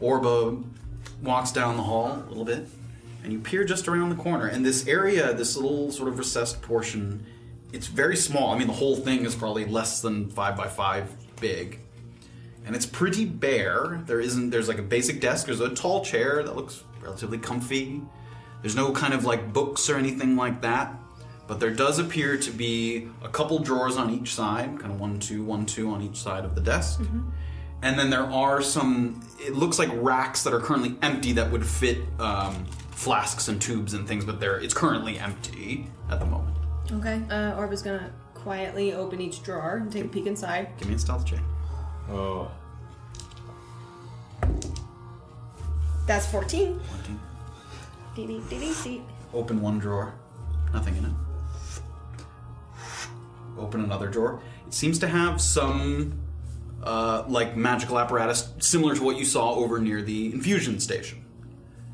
Orba 0.01 0.65
walks 1.23 1.53
down 1.53 1.77
the 1.77 1.83
hall 1.83 2.23
a 2.27 2.29
little 2.29 2.45
bit, 2.45 2.67
and 3.23 3.33
you 3.33 3.39
peer 3.39 3.65
just 3.65 3.89
around 3.89 4.11
the 4.11 4.17
corner. 4.17 4.47
And 4.47 4.65
this 4.65 4.87
area, 4.87 5.33
this 5.33 5.57
little 5.57 5.91
sort 5.91 6.09
of 6.09 6.19
recessed 6.19 6.61
portion, 6.63 7.25
it's 7.73 7.87
very 7.87 8.17
small. 8.17 8.53
I 8.53 8.59
mean, 8.59 8.67
the 8.67 8.73
whole 8.75 8.97
thing 8.97 9.25
is 9.25 9.35
probably 9.35 9.65
less 9.65 10.01
than 10.01 10.29
five 10.31 10.57
by 10.57 10.69
five 10.69 11.11
big. 11.41 11.81
And 12.65 12.77
it's 12.77 12.87
pretty 12.87 13.25
bare. 13.25 14.03
There 14.07 14.21
isn't, 14.21 14.51
there's 14.51 14.69
like 14.69 14.79
a 14.79 14.83
basic 14.83 15.21
desk, 15.21 15.47
there's 15.47 15.61
a 15.61 15.71
tall 15.75 16.05
chair 16.05 16.43
that 16.43 16.55
looks 16.55 16.85
relatively 17.01 17.39
comfy. 17.39 18.01
There's 18.61 18.77
no 18.77 18.93
kind 18.93 19.15
of 19.15 19.25
like 19.25 19.53
books 19.53 19.91
or 19.91 19.97
anything 19.97 20.37
like 20.37 20.63
that. 20.63 20.95
But 21.49 21.59
there 21.59 21.71
does 21.71 21.99
appear 21.99 22.37
to 22.37 22.51
be 22.51 23.09
a 23.23 23.29
couple 23.29 23.59
drawers 23.59 23.97
on 23.97 24.11
each 24.11 24.35
side, 24.35 24.79
kind 24.79 24.93
of 24.93 25.01
one, 25.01 25.19
two, 25.19 25.45
one, 25.45 25.67
two 25.67 25.91
on 25.91 26.01
each 26.01 26.17
side 26.17 26.45
of 26.45 26.55
the 26.55 26.61
desk. 26.61 27.01
Mm-hmm. 27.01 27.29
And 27.83 27.99
then 27.99 28.11
there 28.11 28.23
are 28.25 28.63
some, 28.63 29.21
it 29.41 29.55
looks 29.55 29.79
like 29.79 29.91
racks 29.95 30.45
that 30.45 30.55
are 30.55 30.61
currently 30.61 30.97
empty 31.03 31.33
that 31.33 31.51
would 31.51 31.67
fit 31.67 31.99
um, 32.21 32.65
flasks 32.91 33.49
and 33.49 33.61
tubes 33.61 33.93
and 33.95 34.07
things, 34.07 34.25
but 34.25 34.39
they're, 34.39 34.59
it's 34.61 34.73
currently 34.75 35.19
empty 35.19 35.89
at 36.09 36.21
the 36.21 36.27
moment. 36.27 36.57
Okay. 36.93 37.21
Uh, 37.29 37.57
Orba's 37.57 37.83
gonna 37.83 38.13
quietly 38.35 38.93
open 38.93 39.21
each 39.21 39.43
drawer 39.43 39.77
and 39.79 39.91
take 39.91 40.05
a 40.05 40.09
peek 40.09 40.27
inside. 40.27 40.69
Give 40.79 40.89
me 40.89 40.95
a 40.95 40.99
stealth 40.99 41.27
check. 41.27 41.41
Oh. 42.09 42.51
That's 46.07 46.27
14. 46.27 46.79
14. 46.79 47.21
Dee 48.15 48.27
dee 48.27 48.41
dee 48.49 48.59
dee 48.59 48.75
dee. 48.85 49.03
Open 49.33 49.61
one 49.63 49.79
drawer, 49.79 50.15
nothing 50.73 50.97
in 50.97 51.07
it. 51.07 51.13
Open 53.59 53.83
another 53.83 54.09
drawer. 54.09 54.41
It 54.67 54.75
seems 54.75 54.99
to 55.01 55.09
have 55.09 55.41
some 55.41 56.21
uh, 56.83 57.25
like 57.29 57.57
magical 57.57 57.99
apparatus 57.99 58.53
similar 58.59 58.95
to 58.95 59.03
what 59.03 59.17
you 59.19 59.25
saw 59.25 59.55
over 59.55 59.79
near 59.81 60.03
the 60.03 60.33
infusion 60.33 60.81
station. 60.81 61.25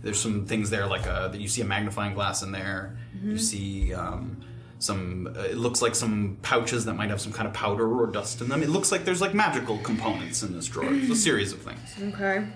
There's 0.02 0.20
some 0.20 0.46
things 0.46 0.70
there, 0.70 0.86
like 0.86 1.06
uh 1.06 1.28
that 1.28 1.40
you 1.40 1.48
see 1.48 1.60
a 1.60 1.64
magnifying 1.64 2.14
glass 2.14 2.42
in 2.42 2.52
there. 2.52 2.96
You 3.22 3.32
Mhm. 3.34 3.40
see 3.40 3.92
um, 3.94 4.36
some. 4.78 5.26
Uh, 5.36 5.40
it 5.40 5.56
looks 5.58 5.82
like 5.82 5.94
some 5.96 6.36
pouches 6.42 6.84
that 6.84 6.94
might 6.94 7.10
have 7.10 7.20
some 7.20 7.32
kind 7.32 7.48
of 7.48 7.52
powder 7.52 7.86
or 8.00 8.06
dust 8.06 8.40
in 8.40 8.48
them. 8.48 8.62
It 8.62 8.68
looks 8.68 8.92
like 8.92 9.04
there's 9.04 9.20
like 9.20 9.34
magical 9.34 9.76
components 9.78 10.42
in 10.44 10.52
this 10.52 10.66
drawer. 10.68 10.86
It's 10.94 11.10
a 11.10 11.16
series 11.16 11.52
of 11.52 11.60
things. 11.62 12.14
Okay. 12.14 12.46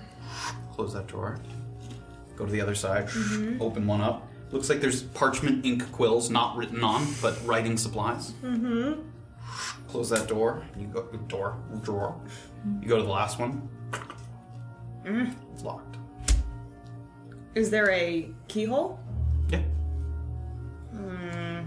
Close 0.72 0.94
that 0.94 1.08
drawer. 1.08 1.38
Go 2.36 2.46
to 2.46 2.52
the 2.52 2.60
other 2.60 2.76
side. 2.76 3.08
Mhm. 3.08 3.60
Open 3.60 3.86
one 3.88 4.00
up. 4.00 4.28
Looks 4.52 4.68
like 4.68 4.80
there's 4.80 5.02
parchment 5.02 5.66
ink 5.66 5.90
quills, 5.92 6.30
not 6.30 6.56
written 6.56 6.84
on, 6.84 7.06
but 7.20 7.34
writing 7.44 7.76
supplies. 7.76 8.32
Mm-hmm. 8.44 9.00
Close 9.92 10.08
that 10.08 10.26
door. 10.26 10.64
You 10.80 10.86
go 10.86 11.02
door 11.28 11.58
drawer. 11.82 12.18
You 12.80 12.88
go 12.88 12.96
to 12.96 13.02
the 13.02 13.10
last 13.10 13.38
one. 13.38 13.68
Mm. 15.04 15.34
It's 15.52 15.62
locked. 15.62 15.98
Is 17.54 17.68
there 17.68 17.90
a 17.90 18.30
keyhole? 18.48 18.98
Yeah. 19.50 19.60
Mm. 20.94 21.66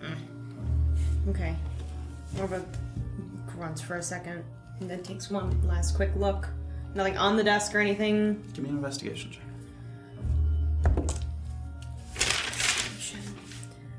Mm. 0.00 1.30
Okay. 1.30 1.56
Orba 2.36 2.64
grunts 3.48 3.80
for 3.80 3.96
a 3.96 4.02
second 4.02 4.44
and 4.78 4.88
then 4.88 5.02
takes 5.02 5.32
one 5.32 5.60
last 5.66 5.96
quick 5.96 6.12
look. 6.14 6.48
Nothing 6.94 7.18
on 7.18 7.36
the 7.36 7.42
desk 7.42 7.74
or 7.74 7.80
anything. 7.80 8.40
Give 8.52 8.62
me 8.62 8.70
an 8.70 8.76
investigation 8.76 9.32
check. 9.32 9.42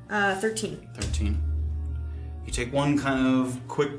Uh, 0.10 0.35
13. 0.35 0.88
13. 0.94 1.52
You 2.55 2.65
take 2.65 2.71
one 2.73 2.99
kind 2.99 3.25
of 3.25 3.59
quick 3.67 3.89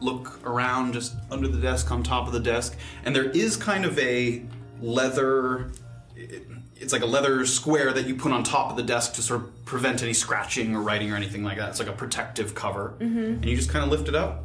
look 0.00 0.38
around 0.46 0.92
just 0.92 1.14
under 1.30 1.48
the 1.48 1.56
desk, 1.58 1.90
on 1.90 2.02
top 2.02 2.26
of 2.26 2.34
the 2.34 2.40
desk, 2.40 2.76
and 3.06 3.16
there 3.16 3.30
is 3.30 3.56
kind 3.56 3.86
of 3.86 3.98
a 3.98 4.42
leather. 4.82 5.70
it- 6.14 6.46
It's 6.76 6.92
like 6.92 7.00
a 7.02 7.06
leather 7.06 7.46
square 7.46 7.92
that 7.94 8.06
you 8.06 8.14
put 8.16 8.30
on 8.32 8.42
top 8.42 8.70
of 8.70 8.76
the 8.76 8.82
desk 8.82 9.14
to 9.14 9.22
sort 9.22 9.40
of 9.40 9.64
prevent 9.64 10.02
any 10.02 10.12
scratching 10.12 10.74
or 10.76 10.82
writing 10.82 11.10
or 11.12 11.16
anything 11.16 11.42
like 11.44 11.56
that. 11.56 11.70
It's 11.70 11.78
like 11.78 11.88
a 11.88 11.92
protective 11.92 12.54
cover. 12.54 12.94
Mhm. 13.00 13.36
And 13.36 13.44
you 13.46 13.56
just 13.56 13.70
kind 13.70 13.82
of 13.84 13.90
lift 13.90 14.06
it 14.08 14.14
up, 14.14 14.44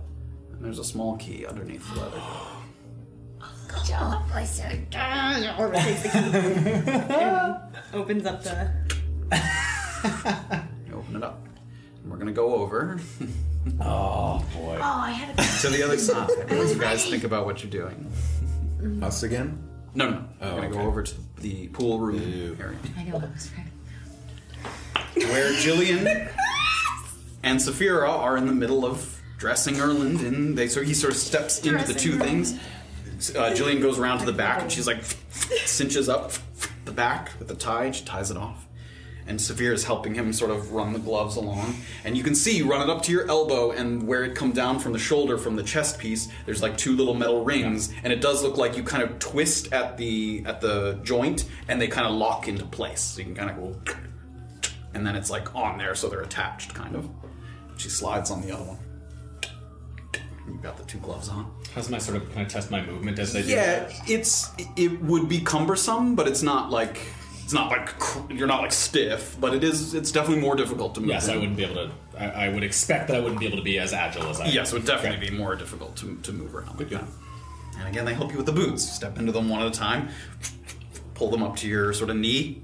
and 0.54 0.64
there's 0.64 0.80
a 0.80 0.84
small 0.86 1.18
key 1.18 1.46
underneath 1.46 1.84
the 1.94 2.00
leather. 2.00 2.22
Good 3.68 3.84
job, 3.92 4.24
I 4.34 4.46
said. 4.46 4.90
Orba 4.92 5.84
takes 5.84 6.04
the 6.04 6.10
key 6.10 7.14
and 7.14 7.58
opens 7.94 8.26
up 8.26 8.42
the. 8.42 8.72
You 10.88 10.94
open 10.96 11.16
it 11.18 11.24
up. 11.24 11.46
And 12.02 12.10
we're 12.12 12.18
gonna 12.18 12.32
go 12.32 12.56
over 12.56 12.98
Oh 13.80 14.46
boy. 14.54 14.78
Oh, 14.80 14.82
I 14.82 15.12
had 15.12 15.38
a 15.38 15.62
to 15.62 15.70
the 15.70 15.84
other 15.84 15.98
side. 15.98 16.30
As 16.48 16.74
you 16.74 16.80
guys 16.80 17.06
think 17.06 17.24
about 17.24 17.46
what 17.46 17.64
you're 17.64 17.72
doing. 17.72 18.12
Us 19.04 19.24
again? 19.24 19.62
No, 19.94 20.10
no. 20.10 20.26
Oh, 20.42 20.56
we're 20.56 20.62
gonna 20.62 20.70
go 20.70 20.80
okay. 20.80 20.88
over 20.88 21.04
to 21.04 21.16
the 21.38 21.68
pool 21.70 22.00
room 22.00 22.58
area. 22.60 22.78
I 22.98 23.04
know 23.04 23.18
I 23.18 23.20
was 23.20 23.52
right. 23.58 25.26
where 25.30 25.52
Jillian 25.54 26.32
and 27.44 27.60
Saphira 27.60 28.10
are 28.10 28.38
in 28.38 28.48
the 28.48 28.54
middle 28.54 28.86
of 28.86 29.20
dressing 29.38 29.80
Erland, 29.80 30.22
and 30.22 30.58
they 30.58 30.68
so 30.68 30.82
he 30.82 30.94
sort 30.94 31.14
of 31.14 31.20
steps 31.20 31.66
into 31.66 31.86
the 31.86 31.98
two 31.98 32.18
things. 32.18 32.54
Uh, 32.54 33.52
Jillian 33.52 33.82
goes 33.82 34.00
around 34.00 34.20
to 34.20 34.26
the 34.26 34.34
back, 34.34 34.62
and 34.62 34.72
she's 34.72 34.88
like 34.88 35.04
cinches 35.66 36.08
up 36.08 36.34
the 36.86 36.92
back 36.92 37.32
with 37.40 37.48
the 37.48 37.56
tie, 37.56 37.86
and 37.86 37.96
she 37.96 38.06
ties 38.06 38.32
it 38.32 38.38
off. 38.38 38.66
And 39.30 39.40
Saphira 39.40 39.74
is 39.74 39.86
helping 39.86 40.14
him 40.14 40.34
sort 40.34 40.52
of 40.52 40.74
run 40.74 40.92
the 40.92 41.00
gloves 41.00 41.38
along, 41.38 41.76
and 42.04 42.18
you 42.18 42.24
can 42.24 42.36
see 42.36 42.58
you 42.58 42.70
run 42.70 42.82
it 42.82 42.90
up 42.90 43.02
to 43.04 43.12
your 43.12 43.30
elbow, 43.30 43.72
and 43.72 44.06
where 44.06 44.24
it 44.24 44.36
come 44.36 44.52
down 44.52 44.80
from 44.80 44.92
the 44.92 45.00
shoulder, 45.00 45.38
from 45.38 45.56
the 45.56 45.64
chest 45.64 46.00
piece, 46.00 46.28
there's 46.46 46.62
like 46.62 46.76
two 46.78 46.96
little 46.96 47.14
metal 47.14 47.46
rings, 47.46 47.94
and 48.04 48.12
it 48.12 48.20
does 48.20 48.44
look 48.44 48.58
like 48.58 48.76
you 48.76 48.84
kind 48.84 49.04
of 49.04 49.20
twist 49.20 49.72
at 49.72 49.96
the 49.96 50.44
at 50.46 50.60
the 50.60 51.00
joint, 51.04 51.46
and 51.68 51.80
they 51.80 51.88
kind 51.88 52.08
of 52.08 52.14
lock 52.14 52.48
into 52.48 52.66
place. 52.66 53.02
So 53.02 53.20
you 53.20 53.26
can 53.26 53.36
kind 53.36 53.52
of 53.52 53.58
go 53.58 53.94
and 54.94 55.06
then 55.06 55.16
it's 55.16 55.30
like 55.30 55.54
on 55.56 55.78
there, 55.78 55.96
so 55.96 56.10
they're 56.10 56.22
attached, 56.22 56.74
kind 56.74 56.96
of. 56.96 57.10
She 57.78 57.90
slides 57.90 58.32
on 58.32 58.42
the 58.42 58.52
other 58.52 58.64
one. 58.64 58.78
You've 60.48 60.62
got 60.64 60.78
the 60.78 60.84
two 60.84 60.98
gloves 60.98 61.30
on. 61.30 61.52
How's 61.76 61.90
my 61.90 62.00
sort 62.00 62.18
of 62.18 62.28
kind 62.34 62.46
of 62.46 62.52
test 62.52 62.72
my 62.72 62.84
movement 62.84 63.20
as 63.20 63.36
I 63.36 63.44
do 63.44 63.48
Yeah, 63.50 63.90
it's 64.08 64.52
it 64.76 65.00
would 65.04 65.30
be 65.30 65.42
cumbersome, 65.42 66.16
but 66.16 66.28
it's 66.28 66.42
not 66.42 66.72
like 66.72 67.00
it's 67.50 67.54
not 67.56 67.72
like 67.72 67.98
cr- 67.98 68.32
you're 68.32 68.46
not 68.46 68.62
like 68.62 68.72
stiff, 68.72 69.36
but 69.42 69.56
it 69.56 69.64
is. 69.64 69.96
It's 69.96 70.12
definitely 70.12 70.40
more 70.40 70.56
difficult 70.56 70.94
to 70.94 71.02
move. 71.02 71.10
Yes, 71.10 71.30
I 71.30 71.36
wouldn't 71.36 71.58
be 71.58 71.64
able 71.64 71.88
to. 71.88 71.92
I, 72.16 72.46
I 72.46 72.50
would 72.50 72.64
expect 72.64 73.08
that 73.08 73.18
I 73.18 73.22
wouldn't 73.22 73.40
be 73.40 73.48
able 73.48 73.58
to 73.58 73.64
be 73.64 73.80
as 73.80 73.92
agile 73.92 74.28
as 74.28 74.40
I. 74.40 74.46
am. 74.46 74.54
Yes, 74.54 74.72
it 74.72 74.76
would 74.76 74.86
definitely 74.86 75.32
be 75.32 75.36
more 75.36 75.56
difficult 75.56 75.96
to, 75.96 76.16
to 76.18 76.32
move 76.32 76.54
around 76.54 76.78
like 76.78 76.90
that. 76.90 77.06
And 77.80 77.88
again, 77.88 78.06
they 78.06 78.14
help 78.14 78.30
you 78.30 78.38
with 78.38 78.46
the 78.46 78.52
boots. 78.52 78.88
Step 78.88 79.18
into 79.18 79.32
them 79.32 79.50
one 79.50 79.62
at 79.62 79.68
a 79.68 79.72
time, 79.72 80.10
pull 81.16 81.32
them 81.32 81.42
up 81.42 81.56
to 81.56 81.68
your 81.68 81.92
sort 81.92 82.12
of 82.12 82.18
knee, 82.18 82.62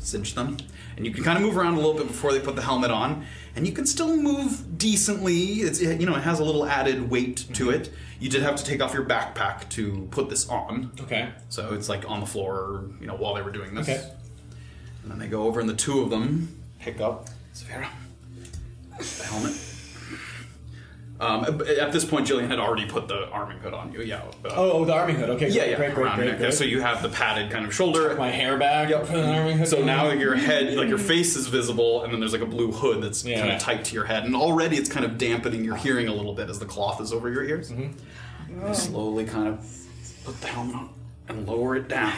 cinch 0.00 0.34
them, 0.34 0.58
and 0.98 1.06
you 1.06 1.10
can 1.10 1.24
kind 1.24 1.38
of 1.38 1.42
move 1.42 1.56
around 1.56 1.72
a 1.72 1.76
little 1.78 1.94
bit 1.94 2.08
before 2.08 2.34
they 2.34 2.40
put 2.40 2.56
the 2.56 2.62
helmet 2.62 2.90
on. 2.90 3.24
And 3.56 3.66
you 3.66 3.72
can 3.72 3.86
still 3.86 4.14
move 4.18 4.76
decently. 4.76 5.62
It's 5.62 5.80
you 5.80 6.04
know 6.04 6.14
it 6.14 6.24
has 6.24 6.40
a 6.40 6.44
little 6.44 6.66
added 6.66 7.08
weight 7.08 7.38
to 7.38 7.68
mm-hmm. 7.68 7.70
it. 7.70 7.90
You 8.20 8.28
did 8.28 8.42
have 8.42 8.56
to 8.56 8.64
take 8.64 8.82
off 8.82 8.92
your 8.92 9.04
backpack 9.04 9.68
to 9.70 10.08
put 10.10 10.28
this 10.28 10.48
on. 10.48 10.90
Okay. 11.00 11.30
So 11.48 11.72
it's 11.74 11.88
like 11.88 12.08
on 12.08 12.20
the 12.20 12.26
floor, 12.26 12.84
you 13.00 13.06
know, 13.06 13.14
while 13.14 13.34
they 13.34 13.42
were 13.42 13.52
doing 13.52 13.74
this. 13.74 13.88
Okay. 13.88 14.10
And 15.02 15.10
then 15.10 15.18
they 15.18 15.28
go 15.28 15.44
over, 15.44 15.60
and 15.60 15.68
the 15.68 15.76
two 15.76 16.00
of 16.00 16.10
them 16.10 16.60
pick 16.80 17.00
up 17.00 17.28
Savera, 17.54 17.88
the 18.98 19.24
helmet. 19.24 19.54
Um, 21.20 21.62
at 21.66 21.90
this 21.90 22.04
point, 22.04 22.28
Jillian 22.28 22.46
had 22.46 22.60
already 22.60 22.86
put 22.86 23.08
the 23.08 23.28
arming 23.30 23.58
hood 23.58 23.74
on 23.74 23.92
you. 23.92 24.02
Yeah. 24.02 24.22
uh, 24.44 24.50
Oh, 24.50 24.70
oh, 24.72 24.84
the 24.84 24.92
arming 24.94 25.16
hood. 25.16 25.30
Okay, 25.30 25.48
yeah, 25.48 25.62
great, 25.64 25.70
yeah. 25.70 25.76
great, 25.76 25.94
great, 25.94 26.14
great, 26.14 26.26
neck. 26.28 26.38
great. 26.38 26.54
So 26.54 26.62
you 26.64 26.80
have 26.80 27.02
the 27.02 27.08
padded 27.08 27.50
kind 27.50 27.66
of 27.66 27.74
shoulder. 27.74 28.14
my 28.16 28.30
hair 28.30 28.56
back. 28.56 28.88
Yep. 28.88 29.06
Put 29.08 29.16
an 29.16 29.28
arming 29.34 29.58
hood 29.58 29.66
So 29.66 29.82
now 29.82 30.10
your 30.10 30.36
head, 30.36 30.74
like 30.74 30.88
your 30.88 30.98
face 30.98 31.34
is 31.34 31.48
visible, 31.48 32.04
and 32.04 32.12
then 32.12 32.20
there's 32.20 32.32
like 32.32 32.42
a 32.42 32.46
blue 32.46 32.70
hood 32.70 33.02
that's 33.02 33.22
kind 33.24 33.50
of 33.50 33.60
tight 33.60 33.84
to 33.86 33.94
your 33.94 34.04
head, 34.04 34.24
and 34.24 34.36
already 34.36 34.76
it's 34.76 34.88
kind 34.88 35.04
of 35.04 35.18
dampening 35.18 35.64
your 35.64 35.74
hearing 35.76 36.06
a 36.06 36.14
little 36.14 36.34
bit 36.34 36.48
as 36.48 36.60
the 36.60 36.66
cloth 36.66 37.00
is 37.00 37.12
over 37.12 37.28
your 37.28 37.42
ears. 37.44 37.72
Mm-hmm. 37.72 38.68
You 38.68 38.74
slowly 38.74 39.24
kind 39.24 39.48
of 39.48 39.86
put 40.24 40.40
the 40.40 40.46
helmet 40.46 40.76
on 40.76 40.90
and 41.28 41.46
lower 41.48 41.74
it 41.76 41.88
down. 41.88 42.12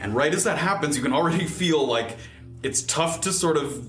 And 0.00 0.14
right 0.14 0.32
as 0.32 0.44
that 0.44 0.58
happens, 0.58 0.96
you 0.96 1.02
can 1.02 1.12
already 1.12 1.46
feel 1.46 1.84
like 1.86 2.16
it's 2.62 2.82
tough 2.82 3.20
to 3.22 3.32
sort 3.32 3.56
of. 3.56 3.88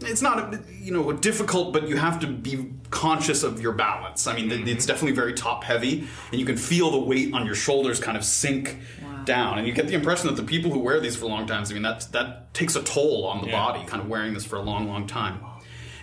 It's 0.00 0.22
not, 0.22 0.54
you 0.80 0.92
know, 0.92 1.12
difficult, 1.12 1.72
but 1.72 1.88
you 1.88 1.96
have 1.96 2.20
to 2.20 2.26
be 2.26 2.72
conscious 2.90 3.42
of 3.42 3.60
your 3.60 3.72
balance. 3.72 4.26
I 4.26 4.34
mean, 4.34 4.48
th- 4.48 4.60
it's 4.60 4.70
mm-hmm. 4.70 4.86
definitely 4.86 5.12
very 5.12 5.34
top 5.34 5.64
heavy, 5.64 6.06
and 6.30 6.40
you 6.40 6.46
can 6.46 6.56
feel 6.56 6.90
the 6.90 6.98
weight 6.98 7.34
on 7.34 7.44
your 7.44 7.56
shoulders 7.56 7.98
kind 7.98 8.16
of 8.16 8.24
sink 8.24 8.78
down. 9.24 9.58
And 9.58 9.66
you 9.66 9.72
get 9.72 9.88
the 9.88 9.94
impression 9.94 10.28
that 10.28 10.36
the 10.36 10.42
people 10.42 10.70
who 10.70 10.78
wear 10.78 11.00
these 11.00 11.16
for 11.16 11.26
long 11.26 11.46
times, 11.46 11.70
I 11.70 11.74
mean, 11.74 11.82
that 11.82 12.08
that 12.12 12.54
takes 12.54 12.76
a 12.76 12.82
toll 12.82 13.26
on 13.26 13.42
the 13.42 13.48
Yeah. 13.48 13.66
body, 13.66 13.84
kind 13.86 14.02
of 14.02 14.08
wearing 14.08 14.34
this 14.34 14.44
for 14.44 14.56
a 14.56 14.62
long, 14.62 14.88
long 14.88 15.06
time. 15.06 15.40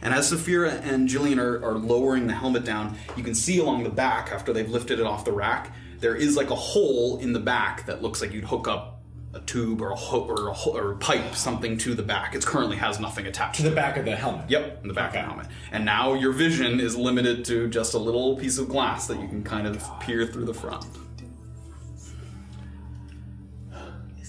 And 0.02 0.14
as 0.14 0.32
Saphira 0.32 0.82
and 0.84 1.10
Jillian 1.10 1.40
are, 1.40 1.64
are 1.66 1.74
lowering 1.74 2.28
the 2.28 2.34
helmet 2.34 2.64
down, 2.64 2.96
you 3.18 3.24
can 3.24 3.34
see 3.34 3.60
along 3.60 3.84
the 3.84 3.90
back, 3.90 4.32
after 4.32 4.54
they've 4.54 4.70
lifted 4.70 5.00
it 5.00 5.06
off 5.06 5.26
the 5.26 5.32
rack, 5.32 5.74
there 6.00 6.16
is 6.16 6.36
like 6.36 6.52
a 6.52 6.56
hole 6.56 7.18
in 7.18 7.34
the 7.34 7.40
back 7.40 7.86
that 7.88 8.04
looks 8.04 8.22
like 8.22 8.32
you'd 8.32 8.44
hook 8.44 8.68
up 8.68 8.95
a 9.36 9.40
tube 9.42 9.82
or 9.82 9.92
a, 9.92 9.96
ho- 9.96 10.26
or 10.26 10.48
a, 10.48 10.54
ho- 10.54 10.72
or 10.76 10.94
a 10.94 10.96
pipe, 10.96 11.36
something 11.36 11.78
to 11.80 11.94
the 11.94 12.02
back. 12.04 12.34
It 12.34 12.46
currently 12.46 12.78
has 12.78 13.00
nothing 13.00 13.28
attached 13.28 13.58
To 13.58 13.64
the 13.70 13.76
back 13.76 13.98
of 13.98 14.06
the 14.06 14.16
helmet. 14.16 14.50
Yep, 14.50 14.80
in 14.84 14.88
the 14.88 14.94
back 14.94 15.10
of 15.10 15.14
the 15.16 15.22
helmet. 15.22 15.48
And 15.72 15.84
now 15.86 16.14
your 16.14 16.32
vision 16.32 16.80
is 16.80 16.96
limited 16.96 17.44
to 17.46 17.68
just 17.70 17.94
a 17.94 17.98
little 17.98 18.38
piece 18.38 18.58
of 18.58 18.70
glass 18.70 19.08
that 19.08 19.20
you 19.20 19.28
can 19.28 19.44
kind 19.44 19.68
of 19.68 19.84
peer 20.00 20.26
through 20.26 20.46
the 20.46 20.54
front. 20.54 20.86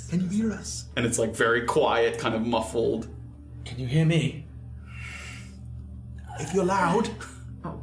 Can 0.08 0.20
you 0.22 0.28
hear 0.28 0.52
us? 0.52 0.86
And 0.96 1.04
it's 1.04 1.18
like 1.18 1.34
very 1.34 1.62
quiet, 1.62 2.18
kind 2.18 2.34
of 2.34 2.46
muffled. 2.46 3.08
Can 3.64 3.78
you 3.80 3.86
hear 3.86 4.04
me? 4.04 4.46
If 6.38 6.54
you're 6.54 6.64
loud. 6.64 7.08
Oh. 7.64 7.80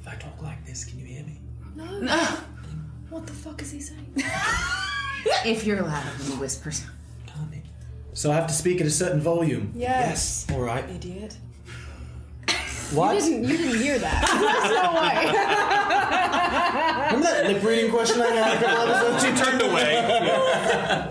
If 0.00 0.06
I 0.06 0.14
talk 0.14 0.40
like 0.42 0.64
this, 0.64 0.84
can 0.84 0.98
you 1.00 1.06
hear 1.06 1.24
me? 1.24 1.40
No. 1.74 2.00
No. 2.00 2.36
What 3.10 3.26
the 3.26 3.32
fuck 3.32 3.62
is 3.62 3.72
he 3.72 3.80
saying? 3.80 4.14
if 5.44 5.64
you're 5.64 5.82
loud, 5.82 6.04
he 6.22 6.32
whispers. 6.34 6.84
Tommy. 7.26 7.62
So 8.12 8.30
I 8.30 8.34
have 8.34 8.46
to 8.46 8.54
speak 8.54 8.80
at 8.80 8.86
a 8.86 8.90
certain 8.90 9.20
volume. 9.20 9.72
Yes. 9.74 10.46
All 10.52 10.60
right. 10.60 10.88
Idiot. 10.88 11.36
What? 12.92 13.16
You 13.16 13.20
didn't, 13.20 13.44
you 13.44 13.56
didn't 13.56 13.82
hear 13.82 13.98
that. 13.98 14.22
There's 14.30 14.72
no 14.72 14.94
way. 15.00 15.26
Remember 17.06 17.26
that 17.26 17.46
lip 17.52 17.62
reading 17.64 17.90
question 17.90 18.20
I 18.20 18.26
had 18.26 18.56
a 18.56 18.64
couple 18.64 18.92
episodes? 18.92 19.24
She 19.24 19.44
turned 19.44 19.62
away. 19.62 20.04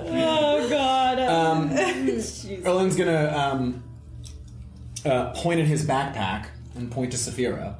oh 0.07 0.69
god. 0.69 1.19
Um, 1.19 1.69
Erland's 2.65 2.95
gonna 2.95 3.27
um, 3.35 3.83
uh, 5.05 5.31
point 5.31 5.59
at 5.59 5.65
his 5.65 5.85
backpack 5.85 6.47
and 6.75 6.89
point 6.89 7.11
to 7.11 7.17
Saphira. 7.17 7.75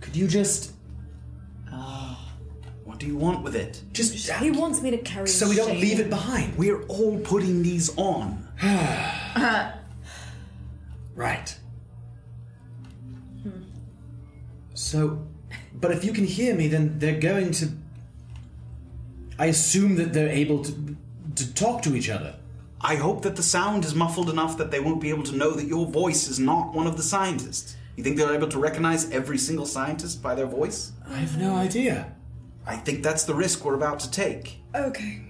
Could 0.00 0.14
you 0.14 0.28
just 0.28 0.72
What 2.94 3.00
do 3.00 3.08
you 3.08 3.16
want 3.16 3.42
with 3.42 3.56
it? 3.56 3.82
just 3.92 4.30
he 4.40 4.52
wants 4.52 4.80
me 4.80 4.92
to 4.92 4.98
carry. 4.98 5.26
so 5.26 5.48
we 5.48 5.56
don't 5.56 5.66
shame. 5.66 5.80
leave 5.80 5.98
it 5.98 6.08
behind? 6.08 6.56
We're 6.56 6.84
all 6.84 7.18
putting 7.18 7.60
these 7.60 7.90
on. 7.96 8.46
Right. 11.16 11.56
So, 14.74 15.24
but 15.74 15.92
if 15.92 16.04
you 16.04 16.12
can 16.12 16.24
hear 16.24 16.54
me, 16.56 16.66
then 16.66 16.98
they're 16.98 17.20
going 17.20 17.52
to. 17.52 17.68
I 19.38 19.46
assume 19.46 19.94
that 19.96 20.12
they're 20.12 20.28
able 20.28 20.64
to 20.64 20.96
to 21.36 21.54
talk 21.54 21.82
to 21.82 21.94
each 21.96 22.10
other. 22.10 22.34
I 22.80 22.96
hope 22.96 23.22
that 23.22 23.36
the 23.36 23.44
sound 23.44 23.84
is 23.84 23.94
muffled 23.94 24.28
enough 24.28 24.58
that 24.58 24.70
they 24.72 24.80
won't 24.80 25.00
be 25.00 25.10
able 25.10 25.22
to 25.24 25.36
know 25.36 25.52
that 25.52 25.66
your 25.66 25.86
voice 25.86 26.26
is 26.28 26.40
not 26.40 26.74
one 26.74 26.88
of 26.88 26.96
the 26.96 27.02
scientists. 27.04 27.76
You 27.96 28.02
think 28.02 28.16
they're 28.16 28.34
able 28.34 28.48
to 28.48 28.58
recognize 28.58 29.08
every 29.10 29.38
single 29.38 29.66
scientist 29.66 30.20
by 30.20 30.34
their 30.34 30.46
voice? 30.46 30.92
I 31.08 31.18
have 31.18 31.38
no 31.38 31.54
idea. 31.54 32.12
I 32.66 32.76
think 32.76 33.02
that's 33.02 33.24
the 33.24 33.34
risk 33.34 33.64
we're 33.64 33.74
about 33.74 34.00
to 34.00 34.10
take. 34.10 34.60
Okay. 34.74 35.20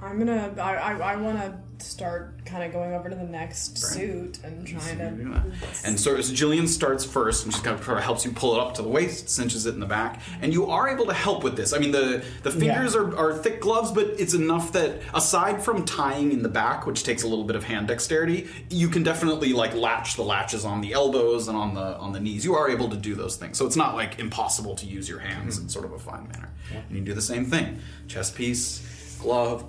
I'm 0.00 0.18
gonna. 0.18 0.54
I. 0.58 0.74
I, 0.74 1.12
I 1.14 1.16
want 1.16 1.38
to 1.38 1.58
start 1.84 2.44
kind 2.44 2.64
of 2.64 2.72
going 2.72 2.92
over 2.92 3.08
to 3.08 3.14
the 3.14 3.24
next 3.24 3.78
suit 3.78 4.38
and 4.42 4.66
trying 4.66 4.98
to. 4.98 5.42
And 5.84 5.98
so, 5.98 6.20
so 6.20 6.32
Jillian 6.32 6.66
starts 6.66 7.04
first, 7.04 7.44
and 7.44 7.54
she 7.54 7.60
kind 7.60 7.78
of 7.78 7.84
sort 7.84 7.98
of 7.98 8.04
helps 8.04 8.24
you 8.24 8.32
pull 8.32 8.54
it 8.54 8.60
up 8.60 8.74
to 8.74 8.82
the 8.82 8.88
waist, 8.88 9.28
cinches 9.28 9.66
it 9.66 9.74
in 9.74 9.80
the 9.80 9.86
back, 9.86 10.20
and 10.40 10.52
you 10.52 10.66
are 10.66 10.88
able 10.88 11.06
to 11.06 11.12
help 11.12 11.44
with 11.44 11.56
this. 11.56 11.72
I 11.72 11.78
mean, 11.78 11.92
the 11.92 12.24
the 12.42 12.50
fingers 12.50 12.94
are, 12.94 13.16
are 13.16 13.34
thick 13.34 13.60
gloves, 13.60 13.90
but 13.92 14.06
it's 14.18 14.34
enough 14.34 14.72
that 14.72 15.00
aside 15.12 15.62
from 15.62 15.84
tying 15.84 16.32
in 16.32 16.42
the 16.42 16.48
back, 16.48 16.86
which 16.86 17.04
takes 17.04 17.22
a 17.22 17.28
little 17.28 17.44
bit 17.44 17.56
of 17.56 17.64
hand 17.64 17.88
dexterity, 17.88 18.48
you 18.70 18.88
can 18.88 19.02
definitely 19.02 19.52
like 19.52 19.74
latch 19.74 20.16
the 20.16 20.24
latches 20.24 20.64
on 20.64 20.80
the 20.80 20.92
elbows 20.92 21.48
and 21.48 21.56
on 21.56 21.74
the 21.74 21.96
on 21.98 22.12
the 22.12 22.20
knees. 22.20 22.44
You 22.44 22.54
are 22.54 22.68
able 22.68 22.88
to 22.90 22.96
do 22.96 23.14
those 23.14 23.36
things, 23.36 23.58
so 23.58 23.66
it's 23.66 23.76
not 23.76 23.94
like 23.94 24.18
impossible 24.18 24.74
to 24.76 24.86
use 24.86 25.08
your 25.08 25.20
hands 25.20 25.56
mm-hmm. 25.56 25.64
in 25.64 25.68
sort 25.68 25.84
of 25.84 25.92
a 25.92 25.98
fine 25.98 26.28
manner. 26.28 26.50
And 26.72 26.96
you 26.96 27.02
do 27.02 27.14
the 27.14 27.22
same 27.22 27.44
thing: 27.44 27.80
chest 28.08 28.34
piece, 28.34 29.18
glove. 29.20 29.64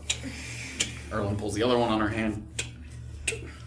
Erland 1.11 1.37
pulls 1.37 1.53
the 1.53 1.63
other 1.63 1.77
one 1.77 1.89
on 1.89 1.99
her 2.01 2.09
hand, 2.09 2.45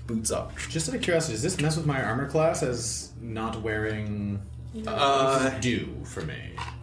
boots 0.07 0.31
up. 0.31 0.57
Just 0.69 0.89
out 0.89 0.95
of 0.95 1.03
curiosity, 1.03 1.35
does 1.35 1.43
this 1.43 1.61
mess 1.61 1.77
with 1.77 1.87
my 1.87 2.03
armor 2.03 2.29
class 2.29 2.63
as 2.63 3.13
not 3.21 3.61
wearing? 3.63 4.41
Uh, 4.87 5.49
do 5.61 5.89
for 6.05 6.21
me. 6.23 6.37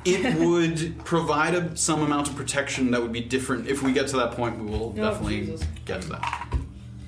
it 0.06 0.36
would 0.40 0.98
provide 1.06 1.54
a, 1.54 1.78
some 1.78 2.02
amount 2.02 2.28
of 2.28 2.36
protection 2.36 2.92
that 2.92 3.02
would 3.02 3.14
be 3.14 3.22
different. 3.22 3.68
If 3.68 3.84
we 3.84 3.94
get 3.94 4.08
to 4.08 4.18
that 4.18 4.32
point, 4.32 4.58
we 4.60 4.66
will 4.66 4.94
Oh, 4.98 5.04
definitely 5.12 5.42
Jesus. 5.46 5.64
get 5.86 6.02
to 6.02 6.10
that. 6.10 6.54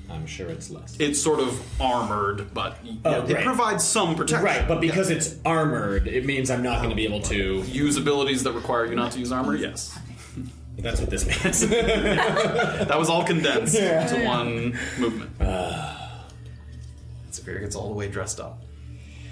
I'm 0.08 0.24
sure 0.24 0.48
it's 0.48 0.70
less. 0.70 0.96
It's 0.98 1.20
sort 1.20 1.40
of 1.40 1.60
armored, 1.80 2.54
but 2.54 2.78
Oh, 3.04 3.10
yeah, 3.10 3.24
it 3.24 3.34
right. 3.34 3.44
provides 3.44 3.84
some 3.84 4.14
protection. 4.14 4.44
Right, 4.44 4.66
but 4.68 4.80
because 4.80 5.10
Yeah. 5.10 5.16
it's 5.16 5.34
armored, 5.44 6.06
it 6.06 6.24
means 6.24 6.48
I'm 6.50 6.62
not 6.62 6.78
going 6.78 6.90
to 6.90 6.96
be 6.96 7.04
able 7.04 7.20
to 7.22 7.62
use 7.66 7.96
abilities 7.96 8.44
that 8.44 8.52
require 8.52 8.86
you 8.86 8.94
not 8.94 9.12
to 9.12 9.18
use 9.18 9.30
armor. 9.32 9.56
Yes, 9.56 9.98
that's 10.78 11.00
what 11.00 11.10
this 11.10 11.26
means. 11.44 11.60
that 11.68 12.98
was 12.98 13.08
all 13.08 13.24
condensed 13.24 13.74
Yeah. 13.74 14.06
to 14.06 14.24
one 14.24 14.78
movement. 14.98 15.30
Uh. 15.40 15.94
Saphira 17.30 17.60
gets 17.60 17.76
all 17.76 17.88
the 17.88 17.94
way 17.94 18.08
dressed 18.08 18.40
up. 18.40 18.62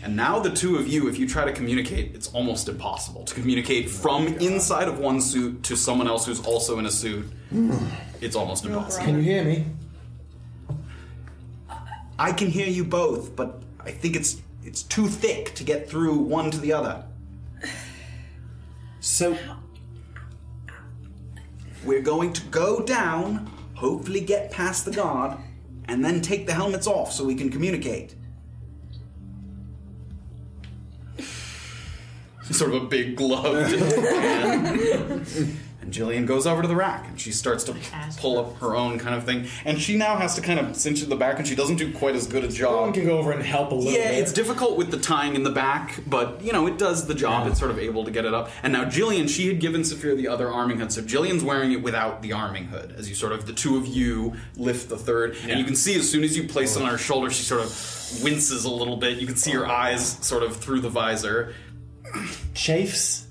And 0.02 0.14
now 0.14 0.38
the 0.38 0.50
two 0.50 0.76
of 0.76 0.86
you, 0.86 1.08
if 1.08 1.18
you 1.18 1.26
try 1.28 1.44
to 1.44 1.52
communicate, 1.52 2.14
it's 2.14 2.28
almost 2.28 2.68
impossible 2.68 3.24
to 3.24 3.34
communicate 3.34 3.86
oh 3.86 3.90
from 3.90 4.26
inside 4.38 4.86
of 4.88 4.98
one 4.98 5.20
suit 5.20 5.62
to 5.64 5.76
someone 5.76 6.06
else 6.06 6.26
who's 6.26 6.44
also 6.46 6.78
in 6.78 6.86
a 6.86 6.90
suit. 6.90 7.26
Mm. 7.52 7.88
It's 8.20 8.36
almost 8.36 8.64
impossible. 8.64 9.04
Can 9.04 9.16
you 9.16 9.22
hear 9.22 9.42
me? 9.44 9.64
I 12.18 12.32
can 12.32 12.48
hear 12.48 12.66
you 12.68 12.84
both, 12.84 13.34
but 13.36 13.60
I 13.80 13.90
think 13.90 14.16
it's 14.16 14.40
it's 14.64 14.82
too 14.82 15.06
thick 15.08 15.54
to 15.56 15.64
get 15.64 15.88
through 15.88 16.16
one 16.18 16.50
to 16.50 16.58
the 16.58 16.72
other. 16.72 17.04
So 19.00 19.36
we're 21.86 22.02
going 22.02 22.32
to 22.34 22.42
go 22.46 22.80
down, 22.80 23.50
hopefully 23.74 24.20
get 24.20 24.50
past 24.50 24.84
the 24.84 24.90
guard, 24.90 25.38
and 25.86 26.04
then 26.04 26.20
take 26.20 26.46
the 26.46 26.52
helmets 26.52 26.86
off 26.86 27.12
so 27.12 27.24
we 27.24 27.34
can 27.34 27.50
communicate. 27.50 28.14
sort 32.50 32.74
of 32.74 32.84
a 32.84 32.86
big 32.86 33.16
glove. 33.16 33.70
hand. 33.70 35.26
And 35.86 35.94
Jillian 35.94 36.26
goes 36.26 36.48
over 36.48 36.62
to 36.62 36.68
the 36.68 36.74
rack 36.74 37.06
and 37.06 37.20
she 37.20 37.30
starts 37.30 37.62
to 37.64 37.76
pull 38.18 38.40
up 38.40 38.58
her 38.58 38.74
own 38.74 38.98
kind 38.98 39.14
of 39.14 39.22
thing. 39.22 39.46
And 39.64 39.80
she 39.80 39.96
now 39.96 40.16
has 40.16 40.34
to 40.34 40.40
kind 40.40 40.58
of 40.58 40.74
cinch 40.74 41.00
at 41.00 41.08
the 41.08 41.14
back 41.14 41.38
and 41.38 41.46
she 41.46 41.54
doesn't 41.54 41.76
do 41.76 41.92
quite 41.92 42.16
as 42.16 42.26
good 42.26 42.42
a 42.42 42.48
job. 42.48 42.72
Someone 42.72 42.92
can 42.92 43.06
go 43.06 43.18
over 43.18 43.30
and 43.30 43.40
help 43.40 43.70
a 43.70 43.74
little 43.76 43.92
yeah, 43.92 44.10
bit. 44.10 44.18
it's 44.18 44.32
difficult 44.32 44.76
with 44.76 44.90
the 44.90 44.98
tying 44.98 45.36
in 45.36 45.44
the 45.44 45.50
back, 45.50 46.00
but 46.04 46.42
you 46.42 46.52
know, 46.52 46.66
it 46.66 46.76
does 46.76 47.06
the 47.06 47.14
job. 47.14 47.46
It's 47.46 47.60
sort 47.60 47.70
of 47.70 47.78
able 47.78 48.04
to 48.04 48.10
get 48.10 48.24
it 48.24 48.34
up. 48.34 48.50
And 48.64 48.72
now 48.72 48.84
Jillian, 48.84 49.28
she 49.28 49.46
had 49.46 49.60
given 49.60 49.82
Saphira 49.82 50.16
the 50.16 50.26
other 50.26 50.50
arming 50.50 50.80
hood, 50.80 50.90
so 50.90 51.02
Jillian's 51.02 51.44
wearing 51.44 51.70
it 51.70 51.82
without 51.82 52.20
the 52.20 52.32
arming 52.32 52.64
hood. 52.64 52.96
As 52.98 53.08
you 53.08 53.14
sort 53.14 53.30
of 53.30 53.46
the 53.46 53.52
two 53.52 53.76
of 53.76 53.86
you 53.86 54.34
lift 54.56 54.88
the 54.88 54.96
third, 54.98 55.36
and 55.44 55.60
you 55.60 55.64
can 55.64 55.76
see 55.76 55.94
as 55.94 56.10
soon 56.10 56.24
as 56.24 56.36
you 56.36 56.48
place 56.48 56.74
it 56.74 56.82
on 56.82 56.90
her 56.90 56.98
shoulder, 56.98 57.30
she 57.30 57.44
sort 57.44 57.60
of 57.60 58.22
winces 58.24 58.64
a 58.64 58.70
little 58.70 58.96
bit. 58.96 59.18
You 59.18 59.26
can 59.28 59.36
see 59.36 59.52
her 59.52 59.66
oh. 59.66 59.70
eyes 59.70 60.18
sort 60.26 60.42
of 60.42 60.56
through 60.56 60.80
the 60.80 60.90
visor. 60.90 61.54
Chafes. 62.54 63.25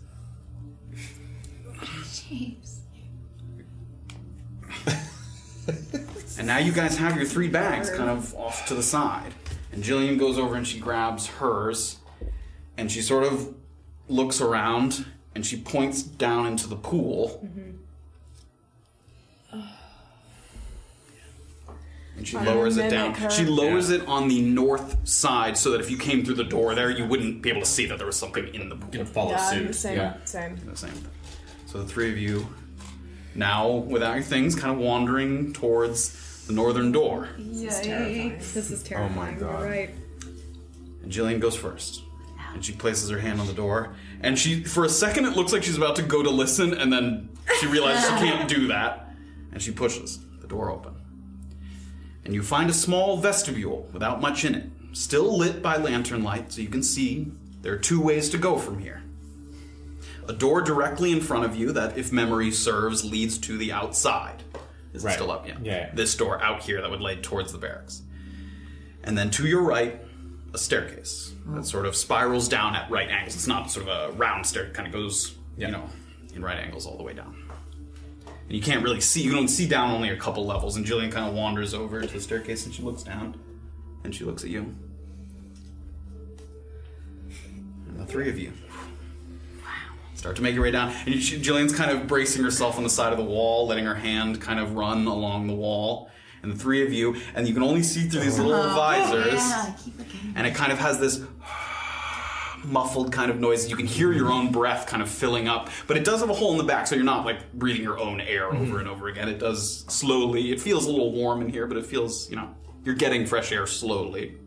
And 6.37 6.47
now 6.47 6.57
you 6.57 6.73
guys 6.73 6.97
have 6.97 7.15
your 7.15 7.25
three 7.25 7.47
bags 7.47 7.89
kind 7.89 8.09
of 8.09 8.35
off 8.35 8.65
to 8.67 8.75
the 8.75 8.83
side. 8.83 9.33
And 9.71 9.81
Jillian 9.83 10.19
goes 10.19 10.37
over 10.37 10.55
and 10.55 10.67
she 10.67 10.79
grabs 10.79 11.27
hers 11.27 11.97
and 12.77 12.91
she 12.91 13.01
sort 13.01 13.23
of 13.23 13.55
looks 14.09 14.41
around 14.41 15.05
and 15.33 15.45
she 15.45 15.57
points 15.57 16.03
down 16.03 16.45
into 16.45 16.67
the 16.67 16.75
pool 16.75 17.41
mm-hmm. 17.43 17.75
and 22.17 22.27
she 22.27 22.33
Trying 22.33 22.45
to 22.45 22.51
lowers 22.53 22.77
it 22.77 22.89
down. 22.89 23.13
her. 23.13 23.29
She 23.29 23.45
lowers 23.45 23.89
it 23.89 24.07
on 24.07 24.27
the 24.27 24.41
north 24.41 25.07
side 25.07 25.57
so 25.57 25.71
that 25.71 25.81
if 25.81 25.89
you 25.89 25.97
came 25.97 26.23
through 26.23 26.35
the 26.35 26.43
door 26.43 26.75
there, 26.75 26.89
you 26.89 27.05
wouldn't 27.05 27.41
be 27.41 27.49
able 27.49 27.61
to 27.61 27.67
see 27.67 27.85
that 27.87 27.97
there 27.97 28.07
was 28.07 28.15
something 28.15 28.53
in 28.53 28.69
the 28.69 28.75
pool. 28.75 29.05
follow 29.05 29.31
Yeah, 29.31 29.49
same, 29.73 29.73
same. 30.25 30.55
The 30.65 30.77
same. 30.77 30.93
So 31.65 31.81
the 31.81 31.87
three 31.87 32.11
of 32.11 32.17
you, 32.17 32.47
now 33.35 33.69
without 33.69 34.15
your 34.15 34.23
things, 34.23 34.55
kind 34.55 34.73
of 34.73 34.79
wandering 34.79 35.53
towards 35.53 36.45
the 36.47 36.53
northern 36.53 36.91
door. 36.91 37.29
Yikes. 37.37 38.53
This 38.53 38.71
is 38.71 38.83
terrifying. 38.83 39.13
Oh 39.13 39.15
my 39.15 39.31
God. 39.31 39.59
You're 39.61 39.69
right. 39.69 39.89
And 41.03 41.11
Jillian 41.11 41.39
goes 41.39 41.55
first. 41.55 42.01
And 42.53 42.63
she 42.63 42.71
places 42.71 43.09
her 43.09 43.19
hand 43.19 43.41
on 43.41 43.47
the 43.47 43.53
door. 43.53 43.95
And 44.21 44.39
she, 44.39 44.63
for 44.63 44.85
a 44.85 44.89
second, 44.89 45.25
it 45.25 45.35
looks 45.35 45.51
like 45.51 45.63
she's 45.63 45.75
about 45.77 45.97
to 45.97 46.01
go 46.01 46.23
to 46.23 46.29
listen, 46.29 46.73
and 46.73 46.91
then 46.91 47.29
she 47.59 47.67
realizes 47.67 48.05
she 48.05 48.15
can't 48.15 48.47
do 48.47 48.67
that. 48.67 49.13
And 49.51 49.61
she 49.61 49.71
pushes 49.71 50.19
the 50.39 50.47
door 50.47 50.69
open. 50.69 50.93
And 52.23 52.33
you 52.33 52.41
find 52.41 52.69
a 52.69 52.73
small 52.73 53.17
vestibule 53.17 53.89
without 53.91 54.21
much 54.21 54.45
in 54.45 54.55
it, 54.55 54.69
still 54.93 55.37
lit 55.37 55.61
by 55.61 55.77
lantern 55.77 56.23
light, 56.23 56.53
so 56.53 56.61
you 56.61 56.69
can 56.69 56.81
see 56.81 57.31
there 57.61 57.73
are 57.73 57.77
two 57.77 58.01
ways 58.01 58.29
to 58.29 58.37
go 58.37 58.57
from 58.57 58.79
here. 58.79 59.03
A 60.27 60.33
door 60.33 60.61
directly 60.61 61.11
in 61.11 61.21
front 61.21 61.45
of 61.45 61.55
you 61.55 61.71
that, 61.73 61.97
if 61.97 62.11
memory 62.11 62.51
serves, 62.51 63.05
leads 63.05 63.37
to 63.39 63.57
the 63.57 63.71
outside. 63.71 64.43
Is 64.93 65.05
it 65.05 65.11
still 65.11 65.31
up? 65.31 65.47
Yeah. 65.47 65.57
Yeah, 65.61 65.77
yeah. 65.77 65.89
This 65.93 66.15
door 66.15 66.41
out 66.41 66.63
here 66.63 66.81
that 66.81 66.89
would 66.89 67.01
lead 67.01 67.23
towards 67.23 67.51
the 67.51 67.57
barracks. 67.57 68.01
And 69.03 69.17
then 69.17 69.29
to 69.31 69.45
your 69.45 69.61
right, 69.61 70.01
a 70.53 70.57
staircase 70.57 71.33
that 71.47 71.61
mm. 71.61 71.65
sort 71.65 71.85
of 71.85 71.95
spirals 71.95 72.47
down 72.47 72.75
at 72.75 72.89
right 72.89 73.09
angles. 73.09 73.35
It's 73.35 73.47
not 73.47 73.69
sort 73.69 73.87
of 73.87 74.13
a 74.13 74.17
round 74.17 74.45
stair; 74.45 74.63
it 74.63 74.73
kind 74.73 74.87
of 74.87 74.93
goes, 74.93 75.35
you 75.57 75.67
know, 75.67 75.87
in 76.33 76.41
right 76.41 76.57
angles 76.57 76.87
all 76.87 76.97
the 76.97 77.03
way 77.03 77.13
down. 77.13 77.35
And 78.25 78.51
you 78.55 78.61
can't 78.61 78.83
really 78.83 79.01
see; 79.01 79.21
you 79.21 79.33
don't 79.33 79.49
see 79.49 79.67
down 79.67 79.91
only 79.91 80.09
a 80.09 80.17
couple 80.17 80.45
levels. 80.45 80.77
And 80.77 80.85
Jillian 80.85 81.11
kind 81.11 81.27
of 81.27 81.35
wanders 81.35 81.73
over 81.73 82.01
to 82.01 82.07
the 82.07 82.21
staircase 82.21 82.65
and 82.65 82.73
she 82.73 82.81
looks 82.81 83.03
down, 83.03 83.37
and 84.03 84.15
she 84.15 84.23
looks 84.23 84.43
at 84.43 84.49
you. 84.49 84.73
And 87.87 87.99
the 87.99 88.05
three 88.05 88.29
of 88.29 88.39
you 88.39 88.53
start 90.25 90.37
to 90.37 90.41
make 90.41 90.55
your 90.55 90.63
way 90.63 90.71
down. 90.71 90.91
And 91.05 91.21
she, 91.21 91.39
Jillian's 91.39 91.75
kind 91.75 91.91
of 91.91 92.07
bracing 92.07 92.43
herself 92.43 92.77
on 92.77 92.83
the 92.83 92.89
side 92.89 93.11
of 93.11 93.19
the 93.19 93.23
wall, 93.23 93.67
letting 93.67 93.85
her 93.85 93.93
hand 93.93 94.41
kind 94.41 94.59
of 94.59 94.73
run 94.73 95.05
along 95.05 95.45
the 95.45 95.53
wall. 95.53 96.09
And 96.41 96.51
the 96.51 96.57
three 96.57 96.83
of 96.83 96.91
you, 96.91 97.17
and 97.35 97.47
you 97.47 97.53
can 97.53 97.61
only 97.61 97.83
see 97.83 98.07
through 98.09 98.21
these 98.21 98.39
little 98.39 98.55
oh, 98.55 98.75
visors. 98.75 99.33
Yeah, 99.35 99.73
keep. 99.83 99.93
And 100.35 100.47
it 100.47 100.55
kind 100.55 100.71
of 100.71 100.79
has 100.79 100.99
this 100.99 101.21
muffled 102.63 103.11
kind 103.11 103.29
of 103.29 103.39
noise. 103.39 103.69
You 103.69 103.75
can 103.75 103.85
hear 103.85 104.11
your 104.11 104.31
own 104.31 104.51
breath 104.51 104.87
kind 104.87 105.03
of 105.03 105.09
filling 105.09 105.47
up, 105.47 105.69
but 105.85 105.95
it 105.95 106.03
does 106.03 106.21
have 106.21 106.31
a 106.31 106.33
hole 106.33 106.53
in 106.53 106.57
the 106.57 106.63
back, 106.63 106.87
so 106.87 106.95
you're 106.95 107.03
not 107.03 107.23
like 107.23 107.53
breathing 107.53 107.83
your 107.83 107.99
own 107.99 108.19
air 108.19 108.47
over 108.47 108.57
mm-hmm. 108.57 108.77
and 108.77 108.87
over 108.87 109.07
again. 109.07 109.29
It 109.29 109.37
does 109.37 109.85
slowly. 109.89 110.51
It 110.51 110.59
feels 110.59 110.87
a 110.87 110.89
little 110.89 111.11
warm 111.11 111.43
in 111.43 111.49
here, 111.49 111.67
but 111.67 111.77
it 111.77 111.85
feels, 111.85 112.31
you 112.31 112.35
know, 112.35 112.49
you're 112.83 112.95
getting 112.95 113.27
fresh 113.27 113.51
air 113.51 113.67
slowly. 113.67 114.37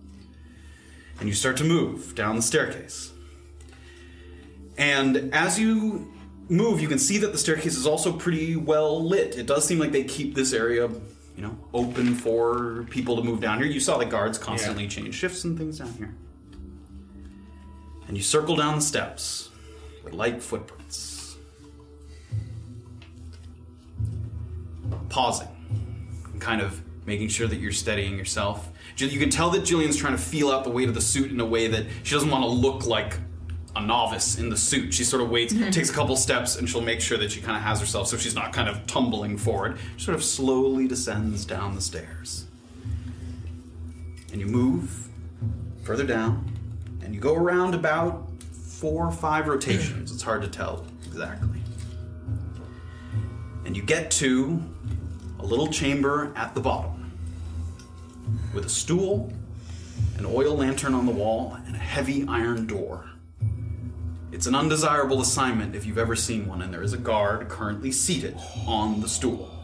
And 1.21 1.29
you 1.29 1.37
start 1.37 1.57
to 1.59 1.65
move 1.65 2.17
down 2.17 2.35
the 2.35 2.43
staircase. 2.43 3.13
And 4.79 5.35
as 5.35 5.59
you 5.59 6.11
move, 6.49 6.81
you 6.81 6.89
can 6.89 6.99
see 6.99 7.19
that 7.19 7.33
the 7.33 7.39
staircase 7.39 7.77
is 7.77 7.87
also 7.87 8.13
pretty 8.13 8.57
well 8.57 9.05
lit. 9.05 9.37
It 9.37 9.47
does 9.47 9.65
seem 9.65 9.79
like 9.79 9.93
they 9.93 10.05
keep 10.05 10.35
this 10.35 10.53
area, 10.53 10.89
you 11.37 11.43
know, 11.43 11.59
open 11.75 12.15
for 12.15 12.87
people 12.89 13.17
to 13.17 13.23
move 13.23 13.41
down 13.41 13.59
here. 13.59 13.67
You 13.67 13.81
saw 13.81 13.99
the 13.99 14.07
guards 14.07 14.39
constantly 14.39 14.87
change 14.87 15.15
shifts 15.15 15.45
and 15.45 15.59
things 15.59 15.79
down 15.79 15.93
here. 15.95 16.15
And 18.07 18.17
you 18.17 18.23
circle 18.23 18.57
down 18.57 18.77
the 18.77 18.81
steps 18.81 19.51
with 20.05 20.15
light 20.15 20.43
footprints. 20.43 21.37
Pausing 25.09 25.49
and 26.33 26.41
kind 26.41 26.63
of 26.63 26.81
making 27.05 27.29
sure 27.29 27.47
that 27.47 27.57
you're 27.57 27.73
steadying 27.73 28.17
yourself. 28.17 28.71
You 28.97 29.19
can 29.19 29.31
tell 29.31 29.51
that 29.51 29.63
Jillian's 29.63 29.97
trying 29.97 30.17
to 30.17 30.23
feel 30.23 30.51
out 30.51 30.65
the 30.65 30.71
weight 30.71 30.89
of 30.89 30.95
the 30.95 31.01
suit 31.01 31.31
in 31.31 31.41
a 31.41 31.47
way 31.47 31.67
that 31.69 31.87
she 32.03 32.15
doesn't 32.15 32.31
want 32.31 32.45
to 32.45 32.49
look 32.49 32.87
like 32.87 33.19
a 33.79 33.87
novice 33.87 34.39
in 34.39 34.51
the 34.51 34.57
suit. 34.57 34.93
She 34.93 35.05
sort 35.05 35.23
of 35.23 35.31
waits, 35.31 35.55
mm-hmm. 35.55 35.71
takes 35.71 35.91
a 35.91 35.93
couple 35.93 36.17
steps, 36.17 36.57
and 36.57 36.69
she'll 36.69 36.81
make 36.81 37.01
sure 37.01 37.19
that 37.19 37.31
she 37.31 37.41
kind 37.41 37.57
of 37.57 37.63
has 37.63 37.81
herself 37.81 38.09
so 38.09 38.17
she's 38.17 38.35
not 38.35 38.53
kind 38.53 38.69
of 38.69 38.87
tumbling 38.87 39.39
forward. 39.39 39.79
She 39.97 40.05
sort 40.05 40.15
of 40.15 40.25
slowly 40.25 40.89
descends 40.89 41.45
down 41.45 41.75
the 41.75 41.81
stairs. 41.81 42.47
And 44.33 44.41
you 44.41 44.47
move 44.47 45.09
further 45.83 46.05
down, 46.05 46.53
and 47.03 47.15
you 47.15 47.21
go 47.21 47.35
around 47.35 47.75
about 47.75 48.29
four 48.53 49.07
or 49.07 49.13
five 49.13 49.49
rotations. 49.49 50.13
It's 50.13 50.23
hard 50.23 50.43
to 50.43 50.49
tell 50.49 50.85
exactly. 51.07 51.61
And 53.65 53.77
you 53.77 53.83
get 53.83 54.11
to 54.13 54.63
a 55.39 55.45
little 55.45 55.69
chamber 55.69 56.33
at 56.37 56.55
the 56.55 56.61
bottom 56.61 57.13
with 58.55 58.67
a 58.67 58.69
stool, 58.69 59.33
an 60.17 60.27
oil 60.27 60.57
lantern 60.57 60.95
on 60.95 61.07
the 61.07 61.13
wall, 61.13 61.57
and 61.67 61.75
a 61.75 61.79
heavy 61.79 62.27
iron 62.29 62.67
door. 62.67 63.05
It's 64.31 64.47
an 64.47 64.55
undesirable 64.55 65.23
assignment 65.23 65.75
if 65.75 65.87
you've 65.87 65.97
ever 65.97 66.15
seen 66.15 66.47
one, 66.47 66.61
and 66.61 66.73
there 66.73 66.83
is 66.83 66.93
a 66.93 66.99
guard 66.99 67.49
currently 67.49 67.91
seated 67.91 68.37
on 68.67 69.01
the 69.01 69.09
stool. 69.09 69.55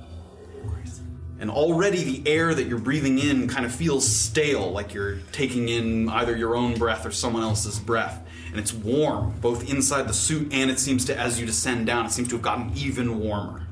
And 1.39 1.51
already 1.51 2.03
the 2.03 2.31
air 2.31 2.55
that 2.55 2.66
you're 2.66 2.78
breathing 2.78 3.19
in 3.19 3.47
kind 3.47 3.66
of 3.66 3.74
feels 3.74 4.09
stale, 4.09 4.70
like 4.73 4.95
you're 4.95 5.19
taking 5.32 5.69
in 5.69 6.09
either 6.09 6.35
your 6.35 6.57
own 6.57 6.78
breath 6.78 7.05
or 7.05 7.11
someone 7.11 7.43
else's 7.43 7.78
breath. 7.78 8.27
And 8.51 8.59
it's 8.59 8.73
warm, 8.73 9.35
both 9.43 9.69
inside 9.69 10.09
the 10.09 10.15
suit 10.15 10.51
and 10.53 10.70
it 10.70 10.78
seems 10.78 11.05
to, 11.07 11.19
as 11.19 11.39
you 11.39 11.45
descend 11.45 11.86
down, 11.86 12.07
it 12.07 12.12
seems 12.12 12.28
to 12.28 12.36
have 12.36 12.43
gotten 12.43 12.73
even 12.74 13.20
warmer. 13.20 13.66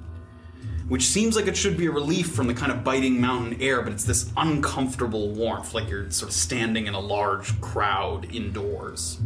Which 0.88 1.04
seems 1.04 1.36
like 1.36 1.46
it 1.46 1.56
should 1.56 1.78
be 1.78 1.86
a 1.86 1.90
relief 1.90 2.32
from 2.32 2.48
the 2.48 2.54
kind 2.54 2.70
of 2.70 2.84
biting 2.84 3.18
mountain 3.18 3.62
air, 3.62 3.80
but 3.80 3.94
it's 3.94 4.04
this 4.04 4.30
uncomfortable 4.36 5.30
warmth, 5.30 5.72
like 5.72 5.88
you're 5.88 6.10
sort 6.10 6.30
of 6.30 6.36
standing 6.36 6.86
in 6.86 6.92
a 6.92 7.00
large 7.00 7.58
crowd 7.62 8.26
indoors. 8.34 9.18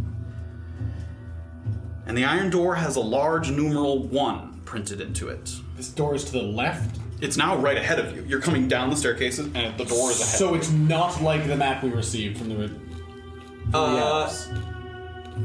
And 2.06 2.16
the 2.16 2.24
iron 2.24 2.50
door 2.50 2.74
has 2.76 2.96
a 2.96 3.00
large 3.00 3.50
numeral 3.50 4.02
1 4.04 4.60
printed 4.64 5.00
into 5.00 5.28
it. 5.28 5.52
This 5.76 5.88
door 5.88 6.14
is 6.14 6.24
to 6.24 6.32
the 6.32 6.42
left? 6.42 6.98
It's 7.20 7.36
now 7.36 7.56
right 7.56 7.76
ahead 7.76 7.98
of 7.98 8.14
you. 8.14 8.24
You're 8.28 8.40
coming 8.40 8.68
down 8.68 8.90
the 8.90 8.97
staircases, 8.97 9.47
and 9.55 9.76
the 9.78 9.84
door 9.84 10.10
is 10.10 10.20
ahead. 10.20 10.39
So 10.39 10.55
it's 10.55 10.70
not 10.70 11.22
like 11.22 11.47
the 11.47 11.56
map 11.56 11.82
we 11.82 11.90
received 11.90 12.39
from 12.39 12.48
the. 12.50 12.70
Uh, 13.74 14.31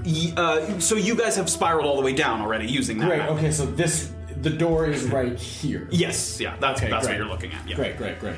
y- 0.06 0.34
uh, 0.38 0.80
so 0.80 0.96
you 0.96 1.16
guys 1.16 1.36
have 1.38 1.50
spiraled 1.50 1.86
all 1.86 1.96
the 1.96 2.02
way 2.04 2.14
down 2.14 2.42
already 2.42 2.68
using 2.68 2.98
that. 3.00 3.08
Great. 3.08 3.18
map. 3.20 3.30
Okay, 3.32 3.52
so 3.52 3.66
this 3.66 4.12
the 4.42 4.50
door 4.50 4.86
is 4.88 5.06
right 5.06 5.40
here. 5.40 5.88
Yes. 5.92 6.40
Yeah. 6.40 6.56
That's 6.60 6.82
Okay, 6.82 6.90
that's 6.92 7.08
what 7.08 7.16
you're 7.16 7.26
looking 7.26 7.52
at. 7.54 7.68
Yeah. 7.68 7.76
Great, 7.78 7.98
great, 7.98 8.20
great. 8.20 8.36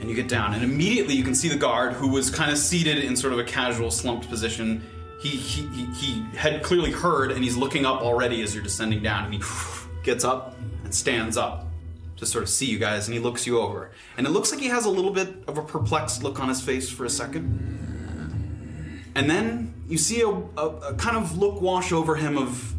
And 0.00 0.10
you 0.10 0.16
get 0.16 0.28
down, 0.28 0.52
and 0.54 0.64
immediately 0.64 1.14
you 1.14 1.22
can 1.22 1.34
see 1.34 1.48
the 1.48 1.56
guard 1.56 1.92
who 1.92 2.08
was 2.08 2.28
kind 2.28 2.50
of 2.50 2.58
seated 2.58 2.98
in 2.98 3.16
sort 3.16 3.32
of 3.32 3.38
a 3.38 3.44
casual 3.44 3.90
slumped 3.90 4.28
position. 4.28 4.82
He, 5.22 5.28
he, 5.28 5.84
he, 5.94 6.26
had 6.36 6.64
clearly 6.64 6.90
heard, 6.90 7.30
and 7.30 7.44
he's 7.44 7.56
looking 7.56 7.86
up 7.86 8.02
already 8.02 8.42
as 8.42 8.54
you're 8.54 8.64
descending 8.64 9.04
down, 9.04 9.26
and 9.26 9.34
he 9.34 9.40
gets 10.02 10.24
up 10.24 10.56
and 10.82 10.92
stands 10.92 11.36
up 11.36 11.66
to 12.16 12.26
sort 12.26 12.42
of 12.42 12.50
see 12.50 12.66
you 12.66 12.78
guys, 12.78 13.06
and 13.06 13.14
he 13.14 13.20
looks 13.20 13.46
you 13.46 13.60
over. 13.60 13.92
And 14.16 14.26
it 14.26 14.30
looks 14.30 14.50
like 14.50 14.60
he 14.60 14.66
has 14.66 14.84
a 14.84 14.90
little 14.90 15.12
bit 15.12 15.44
of 15.46 15.58
a 15.58 15.62
perplexed 15.62 16.24
look 16.24 16.40
on 16.40 16.48
his 16.48 16.60
face 16.60 16.90
for 16.90 17.04
a 17.04 17.10
second. 17.10 19.12
And 19.14 19.30
then 19.30 19.74
you 19.86 19.96
see 19.96 20.22
a, 20.22 20.28
a, 20.28 20.90
a 20.90 20.94
kind 20.94 21.16
of 21.16 21.38
look 21.38 21.60
wash 21.60 21.92
over 21.92 22.16
him 22.16 22.36
of 22.36 22.74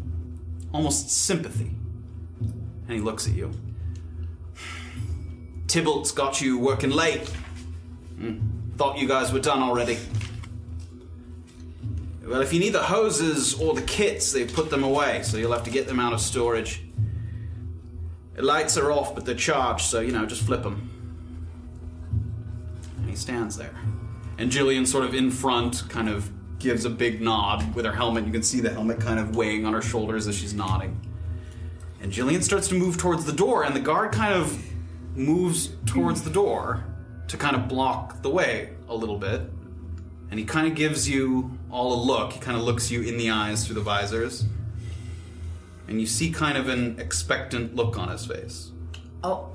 almost 0.72 1.08
sympathy. 1.08 1.70
And 2.40 2.90
he 2.90 3.00
looks 3.00 3.26
at 3.26 3.32
you. 3.32 3.52
Tybalt's 5.66 6.12
got 6.12 6.42
you 6.42 6.58
working 6.58 6.90
late. 6.90 7.26
Hmm. 8.18 8.38
Thought 8.76 8.98
you 8.98 9.08
guys 9.08 9.32
were 9.32 9.40
done 9.40 9.62
already. 9.62 9.98
Well, 12.26 12.40
if 12.40 12.52
you 12.54 12.60
need 12.60 12.72
the 12.72 12.82
hoses 12.82 13.54
or 13.60 13.74
the 13.74 13.82
kits, 13.82 14.32
they've 14.32 14.50
put 14.52 14.70
them 14.70 14.82
away, 14.82 15.22
so 15.22 15.36
you'll 15.36 15.52
have 15.52 15.64
to 15.64 15.70
get 15.70 15.86
them 15.86 16.00
out 16.00 16.14
of 16.14 16.20
storage. 16.20 16.80
Lights 18.36 18.78
are 18.78 18.90
off, 18.90 19.14
but 19.14 19.26
they're 19.26 19.34
charged, 19.34 19.82
so, 19.82 20.00
you 20.00 20.10
know, 20.10 20.24
just 20.24 20.42
flip 20.42 20.62
them. 20.62 20.90
And 22.96 23.10
he 23.10 23.14
stands 23.14 23.56
there. 23.56 23.74
And 24.38 24.50
Jillian, 24.50 24.86
sort 24.86 25.04
of 25.04 25.14
in 25.14 25.30
front, 25.30 25.88
kind 25.88 26.08
of 26.08 26.30
gives 26.58 26.86
a 26.86 26.90
big 26.90 27.20
nod 27.20 27.74
with 27.74 27.84
her 27.84 27.92
helmet. 27.92 28.24
You 28.24 28.32
can 28.32 28.42
see 28.42 28.60
the 28.60 28.70
helmet 28.70 29.00
kind 29.00 29.20
of 29.20 29.36
weighing 29.36 29.66
on 29.66 29.74
her 29.74 29.82
shoulders 29.82 30.26
as 30.26 30.34
she's 30.34 30.54
nodding. 30.54 30.98
And 32.00 32.10
Jillian 32.10 32.42
starts 32.42 32.68
to 32.68 32.74
move 32.74 32.96
towards 32.96 33.26
the 33.26 33.32
door, 33.32 33.64
and 33.64 33.76
the 33.76 33.80
guard 33.80 34.12
kind 34.12 34.34
of 34.34 34.58
moves 35.14 35.70
towards 35.84 36.22
the 36.22 36.30
door 36.30 36.84
to 37.28 37.36
kind 37.36 37.54
of 37.54 37.68
block 37.68 38.22
the 38.22 38.30
way 38.30 38.70
a 38.88 38.94
little 38.94 39.18
bit. 39.18 39.42
And 40.30 40.38
he 40.38 40.44
kind 40.44 40.66
of 40.66 40.74
gives 40.74 41.08
you 41.08 41.56
all 41.74 41.92
a 41.92 42.00
look. 42.02 42.32
He 42.32 42.38
kind 42.40 42.56
of 42.56 42.62
looks 42.62 42.90
you 42.90 43.02
in 43.02 43.18
the 43.18 43.30
eyes 43.30 43.66
through 43.66 43.74
the 43.74 43.80
visors. 43.80 44.44
And 45.88 46.00
you 46.00 46.06
see 46.06 46.30
kind 46.30 46.56
of 46.56 46.68
an 46.68 46.98
expectant 46.98 47.74
look 47.74 47.98
on 47.98 48.08
his 48.08 48.24
face. 48.24 48.70
Oh, 49.22 49.50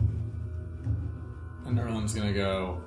And 1.65 1.79
Erland's 1.79 2.13
gonna 2.13 2.33
go. 2.33 2.81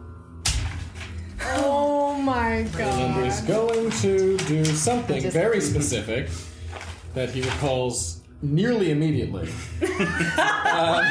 Oh 1.57 2.15
my 2.21 2.63
god. 2.77 2.81
And 3.17 3.25
he's 3.25 3.41
going 3.41 3.91
to 3.91 4.37
do 4.39 4.65
something 4.65 5.23
just- 5.23 5.33
very 5.35 5.61
specific 5.73 6.29
that 7.15 7.31
he 7.31 7.43
recalls 7.43 8.21
nearly 8.43 8.91
immediately. 8.91 9.49
um, 10.73 11.05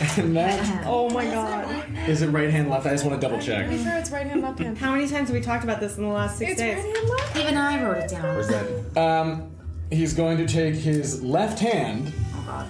and 0.18 0.36
that 0.36 0.84
Oh 0.86 1.08
my 1.10 1.24
god. 1.24 1.86
is 2.08 2.22
it 2.22 2.28
right 2.28 2.50
hand, 2.50 2.68
left? 2.68 2.86
I 2.86 2.90
just 2.90 3.04
want 3.06 3.20
to 3.20 3.26
double 3.26 3.40
check. 3.40 3.66
Pretty 3.68 3.82
sure 3.84 3.96
it's 3.96 4.10
right 4.10 4.26
hand, 4.26 4.42
left 4.42 4.58
hand. 4.58 4.76
How 4.76 4.92
many 4.92 5.06
times 5.08 5.28
have 5.28 5.34
we 5.36 5.40
talked 5.40 5.62
about 5.64 5.78
this 5.80 5.96
in 5.96 6.02
the 6.04 6.08
last 6.10 6.36
six 6.38 6.52
It's 6.52 6.60
days? 6.60 6.84
right 6.84 6.96
hand, 6.96 7.08
left. 7.10 7.36
even 7.36 7.56
I 7.56 7.82
wrote 7.84 7.98
it 7.98 8.10
down. 8.10 8.22
Where's 8.22 8.48
that? 8.48 8.96
Um, 9.00 9.50
he's 9.90 10.12
going 10.12 10.36
to 10.38 10.46
take 10.46 10.74
his 10.74 11.22
left 11.22 11.60
hand 11.60 12.12
Oh 12.34 12.42
god. 12.46 12.68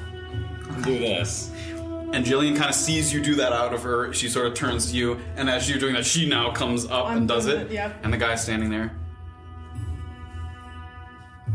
and 0.75 0.85
do 0.85 0.99
this. 0.99 1.51
And 2.13 2.25
Jillian 2.25 2.57
kind 2.57 2.69
of 2.71 2.77
sees 2.77 3.13
you 3.13 3.21
do 3.23 3.35
that 3.37 3.53
out 3.53 3.73
of 3.75 3.83
her. 3.83 4.13
She 4.13 4.29
sort 4.29 4.47
of 4.47 4.55
turns 4.55 4.91
to 4.93 4.97
you, 4.97 5.19
and 5.37 5.49
as 5.51 5.69
you're 5.69 5.79
doing 5.81 5.95
that, 5.95 6.05
she 6.05 6.29
now 6.29 6.53
comes 6.53 6.85
up 6.85 7.07
I'm 7.07 7.17
and 7.19 7.29
does 7.29 7.47
doing 7.47 7.63
it. 7.63 7.67
it, 7.69 7.73
yep. 7.73 7.99
And 8.05 8.13
the 8.13 8.19
guy's 8.19 8.43
standing 8.43 8.71
there. 8.71 8.93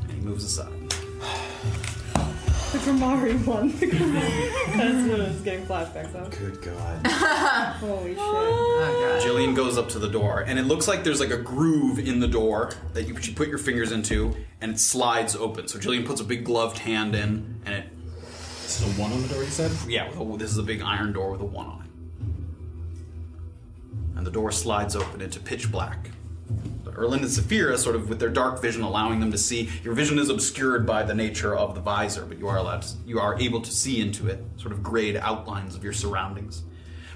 And 0.01 0.11
he 0.11 0.19
moves 0.19 0.43
aside. 0.43 0.73
The 2.71 2.77
Grimari 2.77 3.45
one. 3.47 3.69
The 3.79 3.87
Grimari. 3.87 4.77
That's 4.77 5.09
what 5.09 5.21
I 5.21 5.29
was 5.29 5.41
getting 5.41 5.65
flashbacks 5.65 6.13
of. 6.13 6.29
Good 6.37 6.61
God. 6.61 7.07
Holy 7.77 8.11
shit. 8.13 8.19
Oh 8.19 8.99
god. 9.01 9.21
Ah. 9.21 9.25
Jillian 9.25 9.55
goes 9.55 9.75
up 9.77 9.89
to 9.89 9.99
the 9.99 10.07
door, 10.07 10.41
and 10.41 10.59
it 10.59 10.63
looks 10.63 10.87
like 10.87 11.03
there's 11.03 11.19
like 11.19 11.31
a 11.31 11.37
groove 11.37 11.97
in 11.97 12.19
the 12.19 12.27
door 12.27 12.71
that 12.93 13.07
you 13.07 13.19
she 13.21 13.33
put 13.33 13.47
your 13.47 13.57
fingers 13.57 13.91
into, 13.91 14.35
and 14.61 14.71
it 14.73 14.79
slides 14.79 15.35
open. 15.35 15.67
So 15.67 15.79
Jillian 15.79 16.05
puts 16.05 16.21
a 16.21 16.23
big 16.23 16.45
gloved 16.45 16.77
hand 16.77 17.15
in, 17.15 17.59
and 17.65 17.73
it 17.73 17.85
This 18.61 18.81
is 18.81 18.97
a 18.97 19.01
one 19.01 19.11
on 19.13 19.21
the 19.23 19.27
door, 19.29 19.43
you 19.43 19.49
said? 19.49 19.71
Yeah, 19.87 20.07
with 20.09 20.19
a, 20.19 20.37
this 20.37 20.51
is 20.51 20.59
a 20.59 20.63
big 20.63 20.83
iron 20.83 21.11
door 21.11 21.31
with 21.31 21.41
a 21.41 21.45
one 21.45 21.65
on 21.65 21.81
it. 21.81 21.87
And 24.17 24.27
the 24.27 24.31
door 24.31 24.51
slides 24.51 24.95
open 24.95 25.21
into 25.21 25.39
pitch 25.39 25.71
black. 25.71 26.11
Erland 26.99 27.23
and 27.23 27.31
Saphira, 27.31 27.77
sort 27.77 27.95
of 27.95 28.09
with 28.09 28.19
their 28.19 28.29
dark 28.29 28.61
vision, 28.61 28.81
allowing 28.81 29.19
them 29.19 29.31
to 29.31 29.37
see. 29.37 29.69
Your 29.83 29.93
vision 29.93 30.19
is 30.19 30.29
obscured 30.29 30.85
by 30.85 31.03
the 31.03 31.13
nature 31.13 31.55
of 31.55 31.73
the 31.73 31.81
visor, 31.81 32.25
but 32.25 32.37
you 32.37 32.47
are 32.47 32.57
allowed. 32.57 32.81
To, 32.83 32.97
you 33.05 33.19
are 33.19 33.39
able 33.39 33.61
to 33.61 33.71
see 33.71 34.01
into 34.01 34.27
it, 34.27 34.43
sort 34.57 34.73
of 34.73 34.83
grayed 34.83 35.15
outlines 35.15 35.75
of 35.75 35.83
your 35.83 35.93
surroundings. 35.93 36.63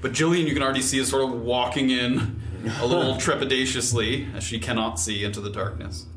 But 0.02 0.14
Jillian, 0.14 0.48
you 0.48 0.54
can 0.54 0.64
already 0.64 0.82
see, 0.82 1.00
is 1.00 1.10
sort 1.10 1.24
of 1.24 1.42
walking 1.42 1.90
in 1.90 2.42
a 2.80 2.86
little 2.86 3.16
trepidatiously, 3.16 4.34
as 4.36 4.44
she 4.44 4.60
cannot 4.60 5.00
see 5.00 5.24
into 5.24 5.42
the 5.42 5.50
darkness. 5.50 6.08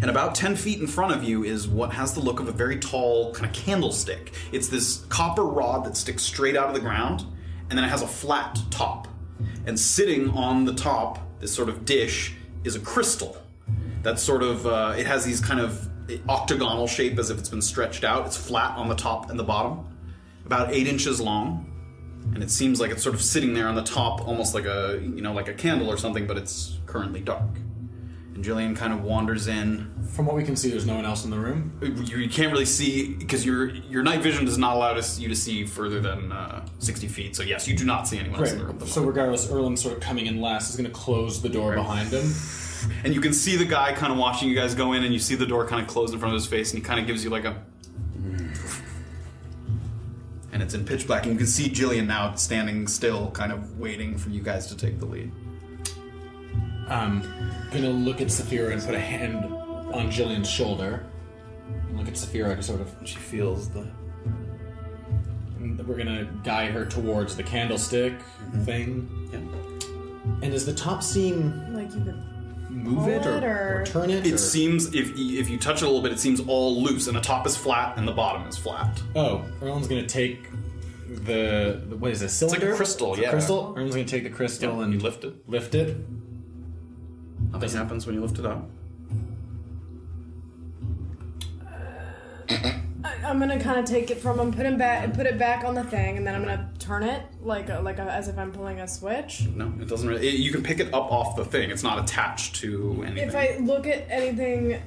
And 0.00 0.10
about 0.10 0.34
10 0.34 0.56
feet 0.56 0.80
in 0.80 0.86
front 0.86 1.14
of 1.14 1.24
you 1.24 1.44
is 1.44 1.66
what 1.66 1.92
has 1.92 2.14
the 2.14 2.20
look 2.20 2.40
of 2.40 2.48
a 2.48 2.52
very 2.52 2.78
tall 2.78 3.32
kind 3.34 3.46
of 3.46 3.52
candlestick. 3.52 4.32
It's 4.52 4.68
this 4.68 5.04
copper 5.08 5.44
rod 5.44 5.84
that 5.84 5.96
sticks 5.96 6.22
straight 6.22 6.56
out 6.56 6.68
of 6.68 6.74
the 6.74 6.80
ground, 6.80 7.24
and 7.68 7.78
then 7.78 7.84
it 7.84 7.88
has 7.88 8.02
a 8.02 8.06
flat 8.06 8.58
top. 8.70 9.08
And 9.66 9.78
sitting 9.78 10.30
on 10.30 10.64
the 10.64 10.74
top, 10.74 11.25
this 11.40 11.52
sort 11.52 11.68
of 11.68 11.84
dish, 11.84 12.34
is 12.64 12.76
a 12.76 12.80
crystal. 12.80 13.36
That's 14.02 14.22
sort 14.22 14.42
of, 14.42 14.66
uh, 14.66 14.94
it 14.96 15.06
has 15.06 15.24
these 15.24 15.40
kind 15.40 15.60
of 15.60 15.88
octagonal 16.28 16.86
shape 16.86 17.18
as 17.18 17.30
if 17.30 17.38
it's 17.38 17.48
been 17.48 17.62
stretched 17.62 18.04
out. 18.04 18.26
It's 18.26 18.36
flat 18.36 18.76
on 18.76 18.88
the 18.88 18.94
top 18.94 19.30
and 19.30 19.38
the 19.38 19.44
bottom, 19.44 19.86
about 20.44 20.72
eight 20.72 20.86
inches 20.86 21.20
long. 21.20 21.72
And 22.34 22.42
it 22.42 22.50
seems 22.50 22.80
like 22.80 22.90
it's 22.90 23.02
sort 23.02 23.14
of 23.14 23.22
sitting 23.22 23.54
there 23.54 23.68
on 23.68 23.74
the 23.74 23.82
top, 23.82 24.26
almost 24.26 24.54
like 24.54 24.64
a, 24.64 25.00
you 25.02 25.22
know, 25.22 25.32
like 25.32 25.48
a 25.48 25.54
candle 25.54 25.88
or 25.88 25.96
something, 25.96 26.26
but 26.26 26.36
it's 26.36 26.78
currently 26.86 27.20
dark. 27.20 27.48
And 28.36 28.44
Jillian 28.44 28.76
kind 28.76 28.92
of 28.92 29.02
wanders 29.02 29.46
in. 29.48 29.90
From 30.12 30.26
what 30.26 30.36
we 30.36 30.44
can 30.44 30.56
see, 30.56 30.68
there's 30.70 30.84
no 30.86 30.94
one 30.94 31.06
else 31.06 31.24
in 31.24 31.30
the 31.30 31.38
room. 31.38 31.72
You, 31.80 32.18
you 32.18 32.28
can't 32.28 32.52
really 32.52 32.66
see 32.66 33.14
because 33.14 33.46
your 33.46 33.70
your 33.70 34.02
night 34.02 34.20
vision 34.20 34.44
does 34.44 34.58
not 34.58 34.76
allow 34.76 34.92
us- 34.92 35.18
you 35.18 35.26
to 35.28 35.34
see 35.34 35.64
further 35.64 36.00
than 36.00 36.30
uh, 36.32 36.66
sixty 36.78 37.08
feet. 37.08 37.34
So 37.34 37.42
yes, 37.42 37.66
you 37.66 37.74
do 37.74 37.86
not 37.86 38.06
see 38.06 38.18
anyone 38.18 38.40
else 38.40 38.52
in 38.52 38.58
the 38.58 38.64
room. 38.64 38.74
at 38.74 38.80
the 38.80 38.86
So 38.88 39.02
regardless, 39.02 39.50
Erland 39.50 39.78
sort 39.78 39.94
of 39.94 40.00
coming 40.00 40.26
in 40.26 40.42
last 40.42 40.68
is 40.68 40.76
going 40.76 40.84
to 40.86 40.92
close 40.94 41.40
the 41.40 41.48
door 41.48 41.74
behind 41.76 42.10
him. 42.10 42.30
And 43.04 43.14
you 43.14 43.22
can 43.22 43.32
see 43.32 43.56
the 43.56 43.64
guy 43.64 43.94
kind 43.94 44.12
of 44.12 44.18
watching 44.18 44.50
you 44.50 44.54
guys 44.54 44.74
go 44.74 44.92
in, 44.92 45.02
and 45.02 45.14
you 45.14 45.18
see 45.18 45.34
the 45.34 45.46
door 45.46 45.66
kind 45.66 45.80
of 45.80 45.88
close 45.88 46.12
in 46.12 46.18
front 46.18 46.34
of 46.34 46.38
his 46.40 46.46
face, 46.46 46.72
and 46.74 46.78
he 46.78 46.84
kind 46.84 47.00
of 47.00 47.06
gives 47.06 47.24
you 47.24 47.30
like 47.30 47.46
a. 47.46 47.56
And 50.52 50.62
it's 50.62 50.74
in 50.74 50.84
pitch 50.84 51.06
black, 51.06 51.22
and 51.24 51.32
you 51.32 51.38
can 51.38 51.46
see 51.46 51.70
Jillian 51.70 52.06
now 52.06 52.34
standing 52.34 52.86
still, 52.86 53.30
kind 53.30 53.50
of 53.50 53.78
waiting 53.78 54.18
for 54.18 54.28
you 54.28 54.42
guys 54.42 54.66
to 54.66 54.76
take 54.76 54.98
the 54.98 55.06
lead. 55.06 55.32
Um, 56.88 57.22
gonna 57.72 57.90
look 57.90 58.20
at 58.20 58.28
Saphira 58.28 58.72
and 58.72 58.82
put 58.82 58.94
a 58.94 59.00
hand 59.00 59.44
on 59.44 60.10
Jillian's 60.10 60.48
shoulder. 60.48 61.04
And 61.88 61.98
look 61.98 62.08
at 62.08 62.14
Saphira 62.14 62.54
to 62.56 62.62
sort 62.62 62.80
of. 62.80 62.94
She 63.04 63.16
feels 63.16 63.68
the. 63.70 63.86
And 65.58 65.86
we're 65.86 65.96
gonna 65.96 66.28
guide 66.44 66.70
her 66.72 66.84
towards 66.84 67.36
the 67.36 67.42
candlestick 67.42 68.14
thing. 68.64 69.08
And 70.42 70.52
does 70.52 70.66
the 70.66 70.74
top 70.74 71.02
seem 71.02 71.72
Like 71.74 71.92
you 71.94 72.04
could 72.04 72.22
move 72.70 73.04
pull 73.04 73.08
it 73.08 73.26
or, 73.44 73.80
or 73.80 73.86
turn 73.86 74.10
it? 74.10 74.26
It 74.26 74.34
or- 74.34 74.38
seems 74.38 74.86
if 74.94 75.10
if 75.16 75.48
you 75.48 75.58
touch 75.58 75.82
it 75.82 75.84
a 75.84 75.86
little 75.86 76.02
bit, 76.02 76.12
it 76.12 76.20
seems 76.20 76.40
all 76.40 76.82
loose, 76.82 77.06
and 77.08 77.16
the 77.16 77.20
top 77.20 77.46
is 77.46 77.56
flat 77.56 77.96
and 77.96 78.06
the 78.06 78.12
bottom 78.12 78.46
is 78.46 78.56
flat. 78.56 79.00
Oh, 79.14 79.44
Erland's 79.60 79.88
gonna 79.88 80.06
take 80.06 80.48
the, 81.08 81.80
the 81.88 81.96
what 81.96 82.10
is 82.10 82.22
it? 82.22 82.26
It's 82.26 82.42
like 82.42 82.62
a 82.62 82.74
crystal, 82.74 83.12
It's 83.12 83.20
a 83.20 83.22
yeah. 83.22 83.30
Crystal. 83.30 83.74
Erland's 83.76 83.94
gonna 83.94 84.06
take 84.06 84.24
the 84.24 84.30
crystal 84.30 84.82
and 84.82 85.00
lift 85.02 85.24
it. 85.24 85.34
Lift 85.48 85.74
it. 85.74 85.96
Nothing 87.60 87.78
happens 87.78 88.04
when 88.04 88.14
you 88.14 88.20
lift 88.20 88.38
it 88.38 88.44
up. 88.44 88.68
I, 93.02 93.14
I'm 93.24 93.38
gonna 93.38 93.58
kind 93.58 93.80
of 93.80 93.86
take 93.86 94.10
it 94.10 94.18
from 94.18 94.38
him, 94.38 94.52
put 94.52 94.66
him 94.66 94.76
back, 94.76 95.02
and 95.02 95.14
put 95.14 95.24
it 95.24 95.38
back 95.38 95.64
on 95.64 95.74
the 95.74 95.84
thing, 95.84 96.18
and 96.18 96.26
then 96.26 96.34
I'm 96.34 96.42
gonna 96.42 96.70
turn 96.78 97.02
it 97.02 97.22
like 97.40 97.70
a, 97.70 97.80
like 97.80 97.98
a, 97.98 98.02
as 98.02 98.28
if 98.28 98.36
I'm 98.36 98.52
pulling 98.52 98.80
a 98.80 98.86
switch. 98.86 99.46
No, 99.54 99.72
it 99.80 99.88
doesn't 99.88 100.06
really. 100.06 100.28
It, 100.28 100.34
you 100.34 100.52
can 100.52 100.62
pick 100.62 100.80
it 100.80 100.92
up 100.92 101.10
off 101.10 101.34
the 101.34 101.46
thing. 101.46 101.70
It's 101.70 101.82
not 101.82 101.98
attached 101.98 102.56
to 102.56 103.02
anything. 103.06 103.26
If 103.26 103.34
I 103.34 103.56
look 103.60 103.86
at 103.86 104.04
anything 104.10 104.78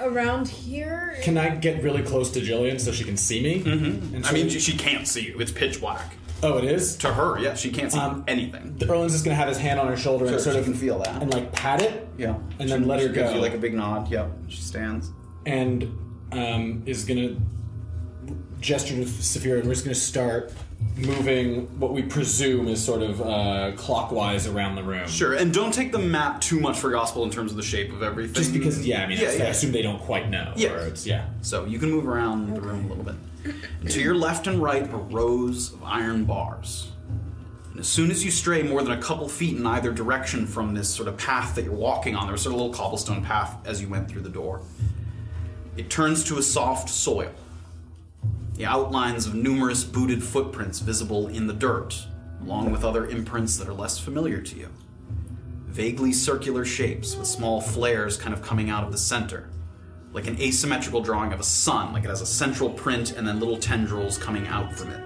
around 0.00 0.48
here, 0.48 1.16
Can 1.22 1.38
I 1.38 1.50
get 1.50 1.84
really 1.84 2.02
close 2.02 2.30
to 2.32 2.40
Jillian 2.40 2.80
so 2.80 2.90
she 2.90 3.04
can 3.04 3.16
see 3.16 3.40
me? 3.40 3.62
Mm-hmm. 3.62 4.16
And 4.16 4.26
I 4.26 4.32
mean, 4.32 4.48
she, 4.48 4.58
she 4.58 4.76
can't 4.76 5.06
see 5.06 5.24
you. 5.24 5.38
It's 5.38 5.52
pitch 5.52 5.80
black. 5.80 6.16
Oh, 6.44 6.58
it 6.58 6.64
is 6.64 6.96
to 6.96 7.12
her. 7.12 7.38
Yeah, 7.38 7.54
she 7.54 7.70
can't 7.70 7.90
see 7.90 7.98
Um, 7.98 8.22
anything. 8.28 8.76
Erland's 8.82 9.14
just 9.14 9.24
gonna 9.24 9.34
have 9.34 9.48
his 9.48 9.58
hand 9.58 9.80
on 9.80 9.86
her 9.88 9.96
shoulder 9.96 10.26
Sure, 10.26 10.34
and 10.34 10.42
sort 10.42 10.54
she 10.54 10.60
of 10.60 10.64
can 10.66 10.74
feel 10.74 10.98
that. 10.98 11.22
and 11.22 11.32
like 11.32 11.50
pat 11.52 11.80
it. 11.82 12.06
Yeah, 12.18 12.34
and 12.58 12.68
then 12.68 12.86
let 12.86 13.00
her 13.00 13.08
she 13.08 13.14
gives 13.14 13.30
go. 13.30 13.36
you 13.36 13.42
like 13.42 13.54
a 13.54 13.58
big 13.58 13.74
nod. 13.74 14.10
Yep, 14.10 14.30
she 14.48 14.60
stands. 14.60 15.10
and 15.46 15.84
um, 16.32 16.82
is 16.86 17.04
gonna 17.04 17.36
gesture 18.60 18.94
to 18.94 19.02
Saphira, 19.04 19.58
and 19.58 19.66
we're 19.68 19.74
just 19.74 19.84
gonna 19.84 19.94
start 19.94 20.52
moving 20.96 21.66
what 21.78 21.92
we 21.92 22.02
presume 22.02 22.68
is 22.68 22.82
sort 22.82 23.02
of 23.02 23.20
uh, 23.22 23.72
clockwise 23.76 24.46
around 24.46 24.74
the 24.76 24.82
room. 24.82 25.06
Sure, 25.08 25.34
and 25.34 25.52
don't 25.52 25.72
take 25.72 25.92
the 25.92 25.98
map 25.98 26.40
too 26.40 26.60
much 26.60 26.78
for 26.78 26.90
gospel 26.90 27.24
in 27.24 27.30
terms 27.30 27.50
of 27.50 27.56
the 27.56 27.62
shape 27.62 27.92
of 27.92 28.02
everything. 28.02 28.34
Just 28.34 28.52
because, 28.52 28.86
yeah, 28.86 29.02
I 29.02 29.06
mean, 29.06 29.18
yeah, 29.18 29.28
I 29.28 29.48
assume 29.48 29.72
they 29.72 29.82
don't 29.82 30.00
quite 30.00 30.28
know. 30.30 30.52
Yeah. 30.56 30.70
or 30.72 30.78
it's, 30.86 31.06
yeah. 31.06 31.26
So 31.42 31.64
you 31.66 31.78
can 31.78 31.90
move 31.90 32.06
around 32.06 32.54
the 32.54 32.60
room 32.60 32.84
a 32.84 32.88
little 32.88 33.04
bit. 33.04 33.14
And 33.44 33.90
to 33.90 34.00
your 34.00 34.14
left 34.14 34.46
and 34.46 34.62
right 34.62 34.82
are 34.90 34.98
rows 34.98 35.72
of 35.72 35.82
iron 35.82 36.24
bars. 36.24 36.90
And 37.70 37.80
as 37.80 37.88
soon 37.88 38.10
as 38.10 38.24
you 38.24 38.30
stray 38.30 38.62
more 38.62 38.82
than 38.82 38.92
a 38.92 39.02
couple 39.02 39.28
feet 39.28 39.56
in 39.56 39.66
either 39.66 39.92
direction 39.92 40.46
from 40.46 40.74
this 40.74 40.88
sort 40.88 41.08
of 41.08 41.16
path 41.16 41.54
that 41.56 41.64
you're 41.64 41.74
walking 41.74 42.14
on, 42.14 42.26
there's 42.26 42.42
sort 42.42 42.54
of 42.54 42.60
a 42.60 42.62
little 42.62 42.74
cobblestone 42.74 43.22
path 43.22 43.56
as 43.66 43.82
you 43.82 43.88
went 43.88 44.08
through 44.08 44.22
the 44.22 44.28
door. 44.28 44.62
It 45.76 45.90
turns 45.90 46.24
to 46.24 46.38
a 46.38 46.42
soft 46.42 46.88
soil. 46.88 47.32
The 48.54 48.66
outlines 48.66 49.26
of 49.26 49.34
numerous 49.34 49.82
booted 49.82 50.22
footprints 50.22 50.78
visible 50.78 51.26
in 51.26 51.48
the 51.48 51.52
dirt, 51.52 52.06
along 52.40 52.70
with 52.70 52.84
other 52.84 53.06
imprints 53.06 53.56
that 53.56 53.68
are 53.68 53.74
less 53.74 53.98
familiar 53.98 54.40
to 54.40 54.56
you. 54.56 54.68
Vaguely 55.66 56.12
circular 56.12 56.64
shapes 56.64 57.16
with 57.16 57.26
small 57.26 57.60
flares 57.60 58.16
kind 58.16 58.32
of 58.32 58.40
coming 58.40 58.70
out 58.70 58.84
of 58.84 58.92
the 58.92 58.98
center 58.98 59.50
like 60.14 60.28
an 60.28 60.40
asymmetrical 60.40 61.02
drawing 61.02 61.32
of 61.32 61.40
a 61.40 61.44
sun, 61.44 61.92
like 61.92 62.04
it 62.04 62.08
has 62.08 62.22
a 62.22 62.26
central 62.26 62.70
print 62.70 63.12
and 63.12 63.26
then 63.26 63.40
little 63.40 63.58
tendrils 63.58 64.16
coming 64.16 64.46
out 64.46 64.72
from 64.72 64.90
it. 64.92 65.00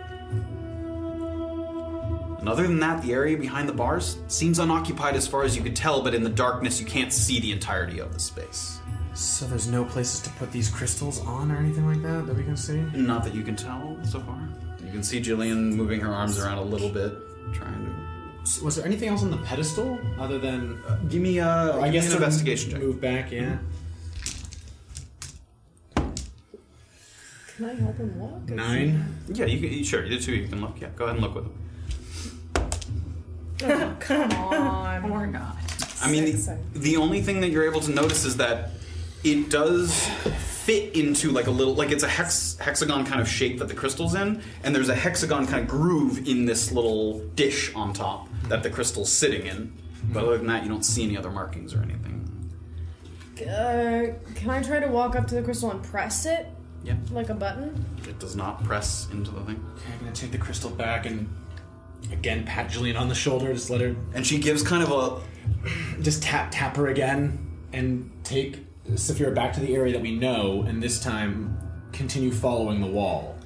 And 2.39 2.49
other 2.49 2.63
than 2.65 2.79
that, 2.81 3.03
the 3.03 3.13
area 3.13 3.37
behind 3.37 3.69
the 3.69 3.73
bars 3.73 4.19
seems 4.29 4.61
unoccupied 4.61 5.17
as 5.17 5.27
far 5.27 5.43
as 5.43 5.57
you 5.57 5.63
could 5.63 5.75
tell, 5.75 6.03
but 6.03 6.15
in 6.15 6.23
the 6.23 6.31
darkness, 6.31 6.79
you 6.79 6.87
can't 6.87 7.13
see 7.13 7.41
the 7.41 7.51
entirety 7.51 7.99
of 7.99 8.13
the 8.13 8.21
space. 8.21 8.79
So 9.15 9.47
there's 9.47 9.67
no 9.67 9.85
places 9.85 10.21
to 10.21 10.31
put 10.31 10.53
these 10.53 10.71
crystals 10.71 11.21
on 11.23 11.51
or 11.51 11.57
anything 11.57 11.87
like 11.87 12.03
that 12.03 12.27
that 12.27 12.37
we 12.37 12.45
can 12.45 12.57
see. 12.57 12.81
Not 12.95 13.25
that 13.25 13.35
you 13.35 13.43
can 13.43 13.57
tell 13.57 13.99
so 14.05 14.21
far. 14.21 14.39
You 14.85 14.93
can 14.93 15.03
see 15.03 15.21
Jillian 15.21 15.73
moving 15.73 16.01
her 16.01 16.13
arms 16.13 16.39
around 16.39 16.59
a 16.59 16.63
little 16.63 16.89
bit, 16.89 17.13
trying 17.53 17.85
to. 17.85 18.65
Was 18.65 18.77
there 18.77 18.87
anything 18.87 19.09
else 19.09 19.23
on 19.23 19.31
the 19.31 19.39
pedestal 19.39 19.99
other 20.19 20.39
than? 20.39 20.81
Uh, 20.87 20.97
give 21.09 21.21
me 21.21 21.39
a. 21.39 21.77
I 21.77 21.87
give 21.87 21.95
guess 21.95 22.07
an 22.11 22.13
investigation 22.15 22.71
check. 22.71 22.81
Move 22.81 23.01
back, 23.01 23.33
yeah. 23.33 23.59
Can 27.59 27.71
I 27.71 27.75
help 27.75 27.97
him 27.97 28.17
walk? 28.21 28.49
Nine. 28.49 29.17
Yeah, 29.27 29.47
you 29.47 29.59
can. 29.59 29.83
Sure, 29.83 30.05
you 30.05 30.11
did 30.11 30.23
too. 30.23 30.33
You 30.33 30.47
can 30.47 30.61
look. 30.61 30.81
Yeah, 30.81 30.91
go 30.95 31.07
ahead 31.07 31.17
and 31.17 31.25
look 31.25 31.35
with 31.35 31.45
him. 31.45 31.55
Oh, 33.61 33.97
come 33.99 34.31
on. 34.31 35.11
My 35.11 35.27
god. 35.27 35.57
I 36.01 36.09
mean, 36.09 36.27
the, 36.27 36.59
the 36.75 36.97
only 36.97 37.21
thing 37.21 37.41
that 37.41 37.49
you're 37.49 37.69
able 37.69 37.81
to 37.81 37.91
notice 37.91 38.25
is 38.25 38.37
that 38.37 38.71
it 39.25 39.51
does 39.51 40.07
fit 40.37 40.95
into 40.95 41.33
like 41.33 41.49
a 41.49 41.51
little, 41.51 41.75
like 41.75 41.91
it's 41.91 42.05
a 42.05 42.09
hex 42.09 42.57
hexagon 42.59 43.05
kind 43.05 43.21
of 43.21 43.27
shape 43.27 43.59
that 43.59 43.67
the 43.67 43.75
crystal's 43.75 44.15
in, 44.15 44.41
and 44.63 44.73
there's 44.73 44.91
a 44.91 44.95
hexagon 44.95 45.49
kind 45.49 45.65
of 45.65 45.69
groove 45.69 46.29
in 46.29 46.47
this 46.47 46.71
little 46.71 47.19
dish 47.35 47.75
on 47.75 47.93
top 47.93 48.29
that 48.45 48.63
the 48.63 48.71
crystal's 48.71 49.11
sitting 49.13 49.45
in. 49.45 49.73
But 50.13 50.23
other 50.23 50.39
than 50.39 50.47
that, 50.47 50.63
you 50.63 50.69
don't 50.69 50.85
see 50.85 51.03
any 51.03 51.17
other 51.17 51.33
markings 51.33 51.75
or 51.75 51.83
anything. 51.83 52.53
Uh, 53.41 54.15
can 54.37 54.51
I 54.51 54.63
try 54.63 54.79
to 54.79 54.87
walk 54.87 55.17
up 55.17 55.27
to 55.29 55.35
the 55.35 55.43
crystal 55.43 55.73
and 55.73 55.83
press 55.83 56.27
it 56.27 56.47
Yeah, 56.89 56.97
like 57.13 57.29
a 57.29 57.35
button? 57.35 57.85
it 58.09 58.19
does 58.19 58.35
not 58.35 58.65
press 58.65 59.09
into 59.13 59.31
the 59.31 59.41
thing. 59.43 59.63
Okay, 59.77 59.93
I'm 59.93 59.99
gonna 60.01 60.13
take 60.13 60.33
the 60.33 60.39
crystal 60.39 60.71
back 60.71 61.05
and 61.05 61.29
again 62.11 62.45
pat 62.47 62.71
Jillian 62.71 62.99
on 62.99 63.09
the 63.11 63.15
shoulder. 63.15 63.53
Just 63.53 63.69
let 63.69 63.81
her. 63.83 63.95
And 64.15 64.27
she 64.27 64.39
gives 64.39 64.63
kind 64.63 64.83
of 64.83 64.91
a. 64.91 66.01
Just 66.03 66.23
tap 66.23 66.49
tap 66.51 66.77
her 66.77 66.87
again 66.89 67.47
and 67.75 68.11
take 68.25 68.65
Saphira 68.93 69.35
back 69.35 69.53
to 69.55 69.61
the 69.61 69.75
area 69.75 69.93
that 69.93 70.01
we 70.01 70.17
know, 70.17 70.63
and 70.67 70.83
this 70.83 70.99
time 70.99 71.59
continue 71.93 72.31
following 72.31 72.81
the 72.81 72.87
wall. 72.87 73.37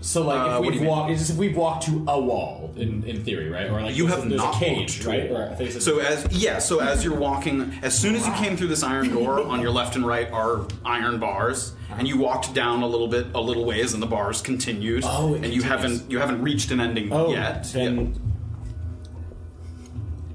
So 0.00 0.22
like 0.22 0.38
Uh, 0.40 0.44
if 0.44 0.50
what 0.52 0.62
do 0.62 0.68
we've 0.70 0.74
you 0.76 0.80
mean? 0.80 0.88
walked, 0.88 1.10
if 1.12 1.36
we've 1.36 1.56
walked 1.56 1.84
to 1.86 2.04
a 2.08 2.18
wall 2.20 2.63
in, 2.76 3.04
in 3.04 3.22
theory, 3.24 3.48
right? 3.48 3.70
Or 3.70 3.80
like 3.82 3.96
You 3.96 4.06
have 4.08 4.28
there's 4.28 4.40
not 4.40 4.56
a 4.56 4.58
cage, 4.58 5.04
right? 5.04 5.30
Or 5.30 5.48
I 5.50 5.54
think 5.54 5.70
a- 5.70 5.80
So 5.80 5.98
as 6.00 6.26
yeah, 6.32 6.58
so 6.58 6.80
as 6.80 7.04
you're 7.04 7.14
walking, 7.16 7.72
as 7.82 7.96
soon 7.96 8.14
as 8.14 8.26
you 8.26 8.32
came 8.34 8.56
through 8.56 8.68
this 8.68 8.82
iron 8.82 9.10
door, 9.10 9.42
on 9.44 9.60
your 9.60 9.70
left 9.70 9.96
and 9.96 10.06
right 10.06 10.30
are 10.32 10.66
iron 10.84 11.18
bars, 11.20 11.74
and 11.96 12.08
you 12.08 12.18
walked 12.18 12.52
down 12.54 12.82
a 12.82 12.86
little 12.88 13.08
bit, 13.08 13.26
a 13.34 13.40
little 13.40 13.64
ways, 13.64 13.94
and 13.94 14.02
the 14.02 14.06
bars 14.06 14.40
continued. 14.42 15.04
Oh, 15.06 15.34
it 15.34 15.44
and 15.44 15.52
you 15.54 15.60
continues. 15.62 15.64
haven't 15.64 16.10
you 16.10 16.18
haven't 16.18 16.42
reached 16.42 16.70
an 16.72 16.80
ending 16.80 17.12
oh, 17.12 17.30
yet. 17.30 17.64
then 17.72 18.20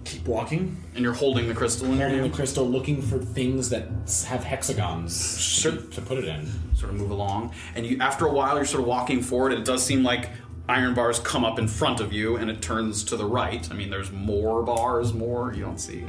keep 0.05 0.25
walking. 0.27 0.75
And 0.95 1.03
you're 1.03 1.13
holding 1.13 1.47
the 1.47 1.53
crystal 1.53 1.85
in 1.87 1.93
your 1.97 2.01
Holding 2.07 2.17
the 2.17 2.23
hand? 2.23 2.33
crystal, 2.35 2.67
looking 2.67 3.01
for 3.01 3.19
things 3.19 3.69
that 3.69 3.87
s- 4.03 4.23
have 4.25 4.43
hexagons 4.43 5.61
to, 5.63 5.77
to 5.91 6.01
put 6.01 6.17
it 6.17 6.25
in. 6.25 6.49
Sort 6.75 6.91
of 6.91 6.97
move 6.97 7.11
along. 7.11 7.53
And 7.75 7.85
you 7.85 7.97
after 7.99 8.25
a 8.25 8.31
while 8.33 8.55
you're 8.55 8.65
sort 8.65 8.81
of 8.81 8.87
walking 8.87 9.21
forward 9.21 9.53
and 9.53 9.61
it 9.61 9.65
does 9.65 9.85
seem 9.85 10.03
like 10.03 10.29
iron 10.69 10.93
bars 10.93 11.19
come 11.19 11.43
up 11.43 11.57
in 11.57 11.67
front 11.67 11.99
of 11.99 12.13
you 12.13 12.37
and 12.37 12.49
it 12.49 12.61
turns 12.61 13.03
to 13.05 13.17
the 13.17 13.25
right. 13.25 13.69
I 13.71 13.73
mean 13.73 13.89
there's 13.89 14.11
more 14.11 14.61
bars, 14.63 15.13
more 15.13 15.53
you 15.53 15.63
don't 15.63 15.79
see. 15.79 16.05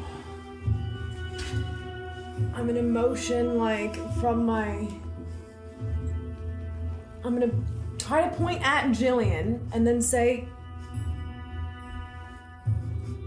I'm 2.55 2.69
in 2.69 2.77
emotion, 2.77 3.57
like 3.59 3.97
from 4.17 4.45
my. 4.45 4.87
I'm 7.25 7.39
gonna 7.39 7.53
try 7.99 8.29
to 8.29 8.35
point 8.37 8.61
at 8.67 8.89
Jillian 8.91 9.61
and 9.73 9.87
then 9.87 10.03
say, 10.03 10.49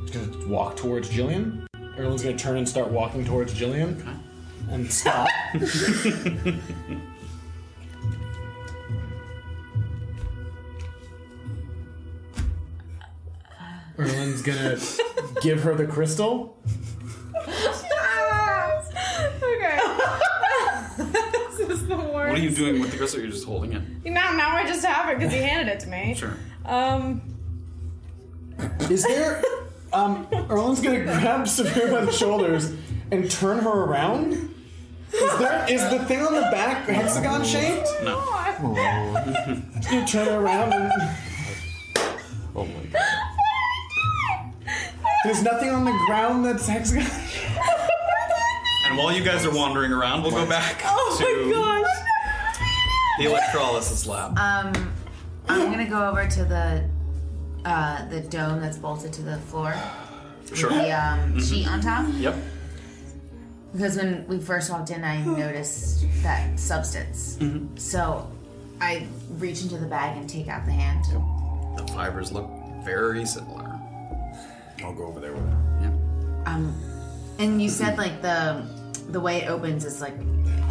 Just 0.05 0.31
gonna 0.31 0.47
walk 0.47 0.75
towards 0.75 1.09
Jillian. 1.09 1.65
Everyone's 1.93 2.23
gonna 2.23 2.37
turn 2.37 2.57
and 2.57 2.67
start 2.67 2.89
walking 2.89 3.25
towards 3.25 3.53
Jillian. 3.53 4.19
And 4.69 4.91
stop. 4.91 5.27
Erland's 13.97 14.41
gonna 14.41 14.77
give 15.41 15.63
her 15.63 15.75
the 15.75 15.85
crystal. 15.85 16.57
okay. 17.47 19.79
this 20.97 21.59
is 21.59 21.87
the 21.87 21.95
worst. 21.95 22.13
What 22.13 22.31
are 22.31 22.37
you 22.37 22.49
doing 22.49 22.81
with 22.81 22.91
the 22.91 22.97
crystal? 22.97 23.19
You're 23.21 23.29
just 23.29 23.45
holding 23.45 23.73
it. 23.73 23.81
Now, 24.05 24.31
now 24.33 24.55
I 24.55 24.65
just 24.65 24.83
have 24.85 25.09
it 25.09 25.19
because 25.19 25.31
he 25.33 25.39
handed 25.39 25.71
it 25.71 25.79
to 25.81 25.87
me. 25.87 26.15
Sure. 26.15 26.33
Um, 26.65 27.21
Is 28.89 29.03
there? 29.03 29.43
Um, 29.91 30.25
Erlen's 30.49 30.81
gonna 30.81 31.03
grab 31.03 31.41
Saphira 31.41 31.91
by 31.91 32.05
the 32.05 32.11
shoulders 32.11 32.71
and 33.11 33.29
turn 33.29 33.59
her 33.59 33.69
around. 33.69 34.33
Is 35.13 35.37
there? 35.37 35.65
Is 35.69 35.87
the 35.91 36.03
thing 36.05 36.21
on 36.21 36.33
the 36.33 36.41
back 36.41 36.87
hexagon 36.87 37.43
shaped? 37.43 37.87
No. 38.03 38.19
Just 39.75 39.89
gonna 39.91 40.07
turn 40.07 40.25
her 40.27 40.39
around 40.39 40.73
and. 40.73 40.91
Oh 42.55 42.65
my 42.65 42.85
god. 42.91 43.12
There's 45.23 45.41
nothing 45.43 45.69
on 45.69 45.85
the 45.85 45.97
ground 46.05 46.45
that's 46.45 46.67
hexagon. 46.75 47.05
And 48.87 48.97
while 48.97 49.11
you 49.15 49.23
guys 49.23 49.45
are 49.45 49.53
wandering 49.55 49.91
around, 49.91 50.23
we'll 50.23 50.31
go 50.31 50.45
back 50.45 50.81
oh 50.85 51.17
to 51.19 51.45
my 51.45 51.51
gosh. 51.81 53.17
the 53.17 53.25
electrolysis 53.29 54.05
lab. 54.05 54.37
Um, 54.37 54.93
I'm 55.47 55.71
gonna 55.71 55.87
go 55.89 56.09
over 56.09 56.27
to 56.27 56.43
the 56.45 56.89
uh, 57.65 58.05
the 58.09 58.19
dome 58.21 58.59
that's 58.59 58.77
bolted 58.77 59.13
to 59.13 59.21
the 59.21 59.37
floor. 59.37 59.73
Sure. 60.53 60.69
With 60.69 60.79
the 60.81 60.91
um, 60.91 61.33
Mhm. 61.33 61.49
sheet 61.49 61.67
on 61.67 61.79
top. 61.79 62.05
Yep. 62.11 62.35
Because 63.71 63.95
when 63.95 64.27
we 64.27 64.39
first 64.39 64.69
walked 64.69 64.91
in, 64.91 65.03
I 65.03 65.23
noticed 65.23 66.05
that 66.21 66.59
substance. 66.59 67.37
Mhm. 67.39 67.79
So 67.79 68.29
I 68.81 69.07
reach 69.37 69.61
into 69.63 69.77
the 69.77 69.85
bag 69.87 70.17
and 70.17 70.29
take 70.29 70.49
out 70.49 70.65
the 70.65 70.73
hand. 70.73 71.05
The 71.77 71.87
fibers 71.93 72.31
look 72.33 72.49
very 72.83 73.25
similar. 73.25 73.72
I'll 74.83 74.93
go 74.93 75.05
over 75.07 75.19
there 75.19 75.33
with 75.33 75.43
her. 75.43 76.43
Um, 76.45 76.75
and 77.39 77.61
you 77.61 77.69
said 77.69 77.97
like 77.97 78.21
the 78.21 78.65
the 79.09 79.19
way 79.19 79.43
it 79.43 79.49
opens 79.49 79.85
is 79.85 80.01
like 80.01 80.13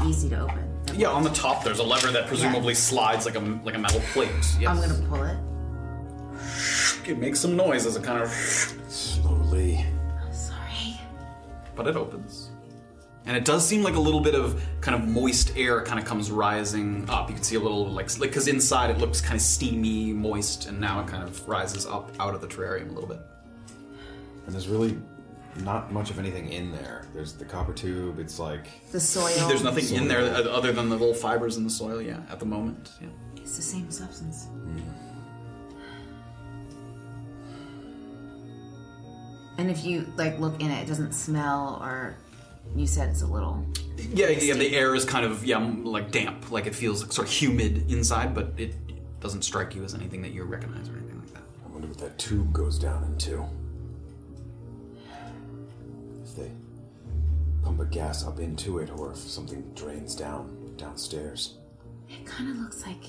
easy 0.05 0.29
to 0.31 0.41
open. 0.41 0.69
Yeah, 0.95 1.09
on 1.09 1.23
the 1.23 1.31
top 1.31 1.65
there's 1.65 1.79
a 1.79 1.83
lever 1.83 2.11
that 2.13 2.27
presumably 2.27 2.75
slides 2.75 3.25
like 3.25 3.37
a 3.37 3.41
like 3.41 3.75
a 3.75 3.79
metal 3.79 4.01
plate. 4.13 4.31
Yes. 4.61 4.69
I'm 4.69 4.81
gonna 4.81 5.09
pull 5.09 5.23
it. 5.23 5.39
It 7.09 7.19
makes 7.19 7.41
some 7.41 7.57
noise 7.57 7.87
as 7.87 7.97
it 7.97 8.05
kind 8.05 8.23
of 8.23 8.29
slowly, 8.89 9.85
Sorry. 10.31 11.01
but 11.75 11.87
it 11.87 11.97
opens. 11.97 12.51
And 13.25 13.37
it 13.37 13.45
does 13.45 13.67
seem 13.67 13.83
like 13.83 13.95
a 13.95 14.01
little 14.01 14.21
bit 14.21 14.35
of 14.35 14.61
kind 14.81 15.01
of 15.01 15.09
moist 15.09 15.53
air 15.57 15.83
kind 15.83 15.99
of 15.99 16.05
comes 16.05 16.31
rising 16.31 17.09
up. 17.09 17.29
You 17.29 17.35
can 17.37 17.45
see 17.45 17.57
a 17.57 17.61
little 17.61 17.89
like 17.89 18.11
like 18.19 18.31
because 18.31 18.49
inside 18.49 18.91
it 18.91 18.99
looks 18.99 19.21
kind 19.21 19.35
of 19.35 19.41
steamy, 19.41 20.13
moist, 20.13 20.67
and 20.67 20.81
now 20.81 21.01
it 21.01 21.07
kind 21.07 21.23
of 21.23 21.49
rises 21.49 21.87
up 21.87 22.13
out 22.21 22.35
of 22.35 22.41
the 22.41 22.49
terrarium 22.49 22.91
a 22.91 22.93
little 22.93 23.09
bit. 23.09 23.21
And 24.47 24.55
there's 24.55 24.69
really 24.69 24.99
not 25.57 25.93
much 25.93 26.11
of 26.11 26.19
anything 26.19 26.53
in 26.53 26.73
there. 26.73 27.07
There's 27.15 27.35
the 27.35 27.45
copper 27.45 27.73
tube. 27.73 28.19
It's 28.19 28.39
like 28.39 28.67
The 28.91 29.01
soil. 29.01 29.49
There's 29.49 29.63
nothing 29.63 29.89
in 29.95 30.09
there 30.09 30.21
other 30.21 30.73
than 30.73 30.89
the 30.89 30.97
little 30.97 31.15
fibers 31.15 31.57
in 31.57 31.65
the 31.65 31.71
soil. 31.71 32.01
Yeah, 32.01 32.21
at 32.31 32.39
the 32.39 32.47
moment. 32.47 32.93
Yeah. 33.01 33.09
It's 33.37 33.57
the 33.57 33.63
same 33.63 33.91
substance. 33.91 34.47
Hmm. 34.47 34.81
And 39.59 39.71
if 39.71 39.85
you 39.85 40.11
like 40.17 40.39
look 40.39 40.61
in 40.61 40.71
it, 40.71 40.83
it 40.83 40.87
doesn't 40.87 41.13
smell 41.13 41.79
or 41.83 42.17
you 42.75 42.87
said 42.87 43.11
it's 43.11 43.23
a 43.23 43.27
little 43.27 43.65
Yeah, 43.99 44.29
yeah. 44.29 44.55
The 44.55 44.75
air 44.75 44.95
is 44.95 45.05
kind 45.05 45.27
of 45.27 45.45
yeah, 45.45 45.59
like 45.59 46.11
damp, 46.11 46.51
like 46.51 46.67
it 46.67 46.75
feels 46.75 47.01
sort 47.15 47.29
of 47.29 47.33
humid 47.33 47.91
inside, 47.91 48.35
but 48.35 48.53
it 48.57 48.75
doesn't 49.21 49.43
strike 49.43 49.75
you 49.75 49.85
as 49.85 49.95
anything 49.95 50.23
that 50.23 50.33
you 50.33 50.43
recognize 50.45 50.89
or 50.89 50.97
anything 50.97 51.19
like 51.21 51.35
that. 51.35 51.43
I 51.65 51.69
wonder 51.69 51.87
what 51.89 51.99
that 51.99 52.19
tube 52.19 52.53
goes 52.53 52.79
down 52.79 53.05
into. 53.05 53.45
Pump 57.63 57.81
a 57.81 57.85
gas 57.85 58.27
up 58.27 58.39
into 58.41 58.79
it, 58.79 58.91
or 58.97 59.13
if 59.13 59.19
something 59.19 59.63
drains 59.75 60.15
down 60.15 60.75
downstairs. 60.77 61.59
It 62.09 62.27
kind 62.27 62.51
of 62.51 62.57
looks 62.57 62.85
like 62.87 63.05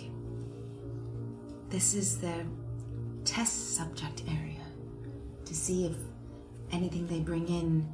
this 1.69 1.93
is 1.93 2.19
their 2.19 2.45
test 3.25 3.75
subject 3.75 4.23
area 4.27 4.61
to 5.45 5.55
see 5.55 5.85
if 5.85 5.95
anything 6.71 7.07
they 7.07 7.19
bring 7.19 7.47
in 7.47 7.87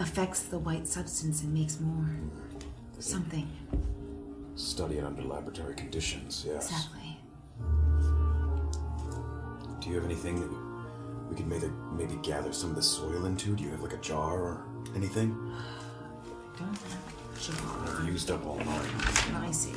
affects 0.00 0.42
the 0.42 0.58
white 0.58 0.86
substance 0.86 1.42
and 1.42 1.52
makes 1.52 1.80
more 1.80 2.08
something. 2.98 3.48
Study 4.54 4.98
it 4.98 5.04
under 5.04 5.22
laboratory 5.22 5.74
conditions. 5.74 6.44
Yes. 6.46 6.70
Exactly. 6.70 7.18
Do 9.80 9.90
you 9.90 9.96
have 9.96 10.04
anything 10.04 10.40
that 10.40 10.75
we 11.28 11.36
could 11.36 11.46
maybe 11.46 11.70
maybe 11.92 12.16
gather 12.22 12.52
some 12.52 12.70
of 12.70 12.76
the 12.76 12.82
soil 12.82 13.26
into? 13.26 13.54
Do 13.56 13.62
you 13.64 13.70
have 13.70 13.80
like 13.82 13.92
a 13.94 13.98
jar 13.98 14.34
or 14.40 14.64
anything? 14.94 15.36
I 16.54 16.58
don't 16.58 16.68
have 16.68 17.02
a 17.36 17.40
jar. 17.92 18.00
I've 18.00 18.06
used 18.06 18.30
up 18.30 18.44
all 18.46 18.56
mine. 18.58 18.90
I 19.34 19.50
see. 19.50 19.72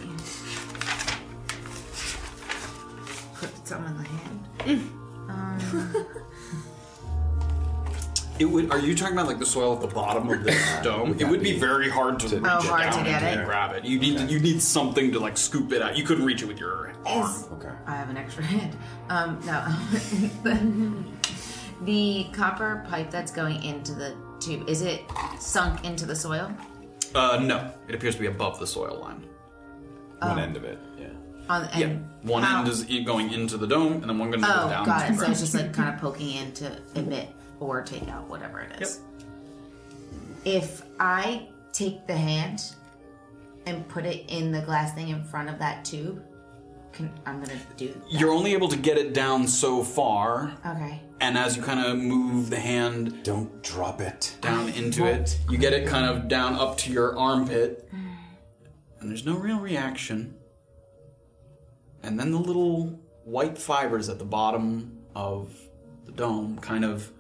Put 3.36 3.68
some 3.68 3.86
in 3.86 3.98
the 3.98 4.04
hand. 4.04 4.48
Mm. 4.60 5.30
Um, 5.30 5.96
It 8.40 8.46
would. 8.46 8.72
Are 8.72 8.80
you 8.80 8.96
talking 8.96 9.14
about 9.16 9.28
like 9.28 9.40
the 9.40 9.46
soil 9.46 9.74
at 9.76 9.82
the 9.82 9.88
bottom 9.94 10.30
of 10.30 10.44
this 10.46 10.58
dome? 10.84 11.18
It 11.20 11.26
would 11.28 11.42
be 11.44 11.60
very 11.60 11.90
hard 11.90 12.20
to 12.22 12.28
reach 12.28 12.44
Oh, 12.46 12.58
it 12.60 12.64
hard 12.66 12.94
to 12.94 13.04
get 13.04 13.22
and 13.22 13.42
it? 13.42 13.46
grab 13.46 13.76
it. 13.76 13.84
You 13.84 14.00
need 14.00 14.30
you 14.30 14.40
need 14.40 14.62
something 14.62 15.12
to 15.12 15.20
like 15.20 15.38
scoop 15.38 15.74
it 15.74 15.82
out. 15.82 15.98
You 15.98 16.06
couldn't 16.06 16.24
reach 16.26 16.42
it 16.42 16.46
with 16.48 16.58
your 16.60 16.94
arm. 17.06 17.44
Okay. 17.54 17.70
I 17.86 17.96
have 17.98 18.10
an 18.10 18.16
extra 18.18 18.44
hand. 18.44 18.78
Um, 19.10 19.40
no. 19.46 19.66
the, 21.82 22.28
copper 22.34 22.86
pipe 22.90 23.10
that's 23.12 23.32
going 23.32 23.64
into 23.64 23.94
the 23.94 24.16
tube, 24.40 24.68
is 24.70 24.82
it 24.82 25.02
sunk 25.40 25.84
into 25.86 26.06
the 26.06 26.16
soil? 26.16 26.52
Uh, 27.16 27.40
no, 27.42 27.72
it 27.88 27.96
appears 27.96 28.16
to 28.16 28.22
be 28.22 28.28
above 28.28 28.60
the 28.60 28.68
soil 28.68 29.00
line. 29.02 29.26
One 30.20 30.38
end 30.40 30.58
of 30.58 30.64
it, 30.66 30.78
yeah. 30.98 31.08
On, 31.50 31.64
and 31.70 31.80
yeah, 31.82 31.98
one 32.30 32.44
how- 32.44 32.60
end 32.60 32.68
is 32.68 32.84
going 33.06 33.32
into 33.34 33.58
the 33.58 33.66
dome, 33.68 33.94
and 33.94 34.04
then 34.04 34.20
one 34.20 34.30
goes 34.32 34.42
Oh, 34.44 34.70
down. 34.70 34.86
got 34.86 35.10
it. 35.10 35.18
So 35.18 35.26
it's 35.32 35.40
just 35.40 35.54
like 35.56 35.74
kind 35.80 35.94
of 35.94 36.00
poking 36.00 36.30
in 36.32 36.52
to 36.54 36.78
emit 36.96 37.30
or 37.60 37.82
take 37.82 38.08
out 38.10 38.30
whatever 38.30 38.60
it 38.60 38.82
is. 38.82 39.00
If 40.46 40.84
I 41.00 41.48
take 41.74 42.06
the 42.08 42.16
hand 42.16 42.64
and 43.66 43.88
put 43.88 44.06
it 44.06 44.26
in 44.30 44.52
the 44.52 44.62
glass 44.62 44.94
thing 44.94 45.10
in 45.10 45.24
front 45.24 45.50
of 45.50 45.60
that 45.60 45.84
tube, 45.86 46.24
can, 46.92 47.10
I'm 47.26 47.40
gonna 47.44 47.60
do. 47.78 47.94
You're 48.10 48.32
only 48.32 48.54
able 48.54 48.68
to 48.70 48.78
get 48.78 48.98
it 48.98 49.14
down 49.14 49.48
so 49.48 49.84
far, 49.84 50.54
Okay. 50.66 51.02
And 51.22 51.38
as 51.38 51.56
you 51.56 51.64
kind 51.64 51.80
of 51.86 51.98
move 51.98 52.50
the 52.50 52.60
hand, 52.60 53.24
don't 53.24 53.62
drop 53.64 54.02
it 54.02 54.36
down 54.42 54.70
into 54.70 55.06
it. 55.06 55.38
You 55.50 55.58
get 55.58 55.74
it 55.74 55.88
kind 55.88 56.06
of 56.06 56.28
down 56.28 56.56
up 56.56 56.78
to 56.80 56.92
your 56.92 57.18
armpit, 57.18 57.90
and 59.00 59.10
there's 59.10 59.26
no 59.26 59.36
real 59.36 59.60
reaction. 59.60 60.36
And 62.04 62.20
then 62.20 62.32
the 62.32 62.40
little 62.40 63.00
white 63.26 63.58
fibers 63.58 64.10
at 64.10 64.20
the 64.20 64.26
bottom 64.26 64.98
of 65.16 65.54
the 66.06 66.12
dome 66.12 66.58
kind 66.60 66.86
of 66.86 67.12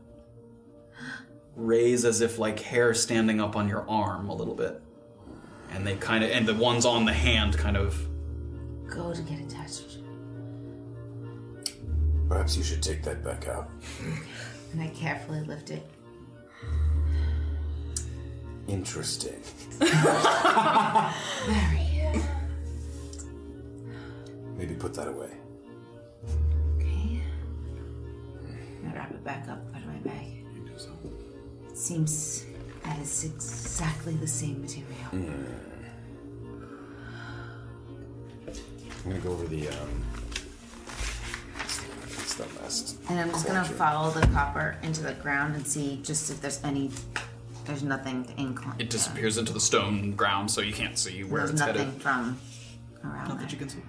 raise 1.55 2.05
as 2.05 2.21
if 2.21 2.39
like 2.39 2.59
hair 2.59 2.93
standing 2.93 3.41
up 3.41 3.55
on 3.55 3.67
your 3.67 3.87
arm 3.89 4.29
a 4.29 4.35
little 4.35 4.55
bit. 4.55 4.81
And 5.71 5.85
they 5.85 5.95
kind 5.95 6.23
of, 6.23 6.31
and 6.31 6.47
the 6.47 6.55
ones 6.55 6.85
on 6.85 7.05
the 7.05 7.13
hand 7.13 7.57
kind 7.57 7.77
of 7.77 8.07
Go 8.89 9.13
to 9.13 9.21
get 9.21 9.39
attached. 9.39 9.88
Perhaps 12.29 12.55
you 12.55 12.63
should 12.63 12.83
take 12.83 13.01
that 13.03 13.23
back 13.23 13.47
out. 13.47 13.69
And 14.71 14.83
I 14.83 14.87
carefully 14.89 15.41
lift 15.41 15.71
it. 15.71 15.83
Interesting. 18.67 19.41
Very. 19.79 19.89
Maybe 24.55 24.75
put 24.75 24.93
that 24.93 25.07
away. 25.07 25.31
Okay. 26.77 27.23
I 28.87 28.93
wrap 28.93 29.09
it 29.09 29.23
back 29.23 29.47
up 29.49 29.57
out 29.73 29.81
of 29.81 29.87
my 29.87 29.97
bag. 30.07 30.45
You 30.53 30.61
do 30.61 30.77
so. 30.77 30.91
It 31.67 31.75
seems 31.75 32.45
that 32.83 32.99
is 32.99 33.23
exactly 33.23 34.13
the 34.13 34.27
same 34.27 34.61
material. 34.61 34.93
I'm 35.11 35.47
gonna 39.03 39.17
go 39.19 39.31
over 39.31 39.47
the 39.47 39.67
um. 39.69 40.03
What's 42.39 42.53
that 42.53 42.61
last? 42.63 42.97
And 43.09 43.19
I'm 43.19 43.29
just 43.31 43.45
gonna 43.45 43.59
quadrant. 43.59 43.77
follow 43.77 44.11
the 44.11 44.27
copper 44.27 44.77
into 44.83 45.01
the 45.03 45.13
ground 45.13 45.55
and 45.55 45.65
see 45.67 45.99
just 46.03 46.29
if 46.31 46.41
there's 46.41 46.63
any. 46.63 46.91
There's 47.65 47.83
nothing 47.83 48.25
to 48.25 48.39
incline. 48.39 48.75
It 48.79 48.89
disappears 48.89 49.37
into 49.37 49.53
the 49.53 49.59
stone 49.59 50.13
ground, 50.15 50.49
so 50.49 50.61
you 50.61 50.73
can't 50.73 50.97
see 50.97 51.23
where 51.23 51.41
There's 51.41 51.51
it's 51.51 51.59
nothing 51.59 51.85
headed. 51.85 52.01
from 52.01 52.39
around 53.03 53.27
Not 53.27 53.37
there. 53.37 53.37
that 53.47 53.51
you 53.51 53.57
can 53.59 53.69
see. 53.69 53.79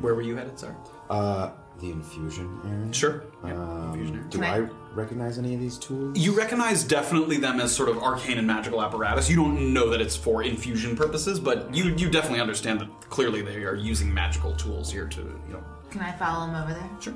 Where 0.00 0.14
were 0.14 0.22
you 0.22 0.36
headed, 0.36 0.58
sir? 0.58 0.74
Uh, 1.10 1.50
the 1.80 1.90
infusion 1.90 2.60
area. 2.64 2.92
Sure. 2.94 3.24
Um, 3.42 4.28
do 4.30 4.38
Can 4.38 4.44
I, 4.44 4.58
I- 4.58 4.68
recognize 4.94 5.36
any 5.38 5.52
of 5.54 5.60
these 5.60 5.76
tools? 5.76 6.16
You 6.16 6.32
recognize 6.32 6.84
definitely 6.84 7.36
them 7.38 7.58
as 7.60 7.74
sort 7.74 7.88
of 7.88 7.98
arcane 7.98 8.38
and 8.38 8.46
magical 8.46 8.80
apparatus. 8.80 9.28
You 9.28 9.36
don't 9.36 9.74
know 9.74 9.90
that 9.90 10.00
it's 10.00 10.16
for 10.16 10.42
infusion 10.44 10.96
purposes, 10.96 11.40
but 11.40 11.74
you 11.74 11.84
you 11.96 12.08
definitely 12.08 12.40
understand 12.40 12.80
that 12.80 12.88
clearly 13.10 13.42
they 13.42 13.64
are 13.64 13.74
using 13.74 14.14
magical 14.14 14.52
tools 14.54 14.90
here 14.92 15.06
to 15.08 15.20
you 15.20 15.52
know. 15.52 15.64
Can 15.90 16.00
I 16.02 16.12
follow 16.12 16.46
him 16.46 16.54
over 16.54 16.74
there? 16.74 16.90
Sure. 17.00 17.14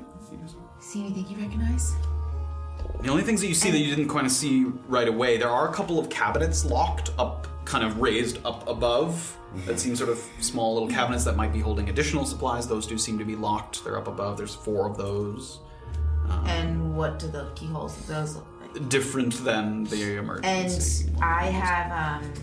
See 0.79 1.01
anything 1.05 1.27
you 1.29 1.37
recognize? 1.37 1.93
The 3.01 3.09
only 3.09 3.23
things 3.23 3.41
that 3.41 3.47
you 3.47 3.53
see 3.53 3.71
that 3.71 3.77
you 3.77 3.93
didn't 3.95 4.09
kind 4.09 4.25
of 4.25 4.31
see 4.31 4.65
right 4.87 5.07
away, 5.07 5.37
there 5.37 5.49
are 5.49 5.69
a 5.69 5.73
couple 5.73 5.99
of 5.99 6.09
cabinets 6.09 6.65
locked 6.65 7.11
up, 7.17 7.47
kind 7.65 7.85
of 7.85 7.99
raised 7.99 8.39
up 8.45 8.67
above. 8.67 9.37
That 9.65 9.79
seem 9.79 9.95
sort 9.95 10.09
of 10.09 10.19
small 10.39 10.73
little 10.73 10.89
cabinets 10.89 11.23
that 11.25 11.35
might 11.35 11.53
be 11.53 11.59
holding 11.59 11.89
additional 11.89 12.25
supplies. 12.25 12.67
Those 12.67 12.87
do 12.87 12.97
seem 12.97 13.19
to 13.19 13.25
be 13.25 13.35
locked. 13.35 13.83
They're 13.83 13.97
up 13.97 14.07
above. 14.07 14.37
There's 14.37 14.55
four 14.55 14.89
of 14.89 14.97
those. 14.97 15.59
And 16.45 16.97
what 16.97 17.19
do 17.19 17.27
the 17.27 17.51
keyholes 17.53 17.97
of 17.99 18.07
those 18.07 18.35
look 18.35 18.47
like? 18.61 18.89
Different 18.89 19.33
than 19.43 19.83
the 19.83 20.17
emergency. 20.17 21.09
And 21.13 21.23
I 21.23 21.45
have 21.45 22.23
um 22.23 22.33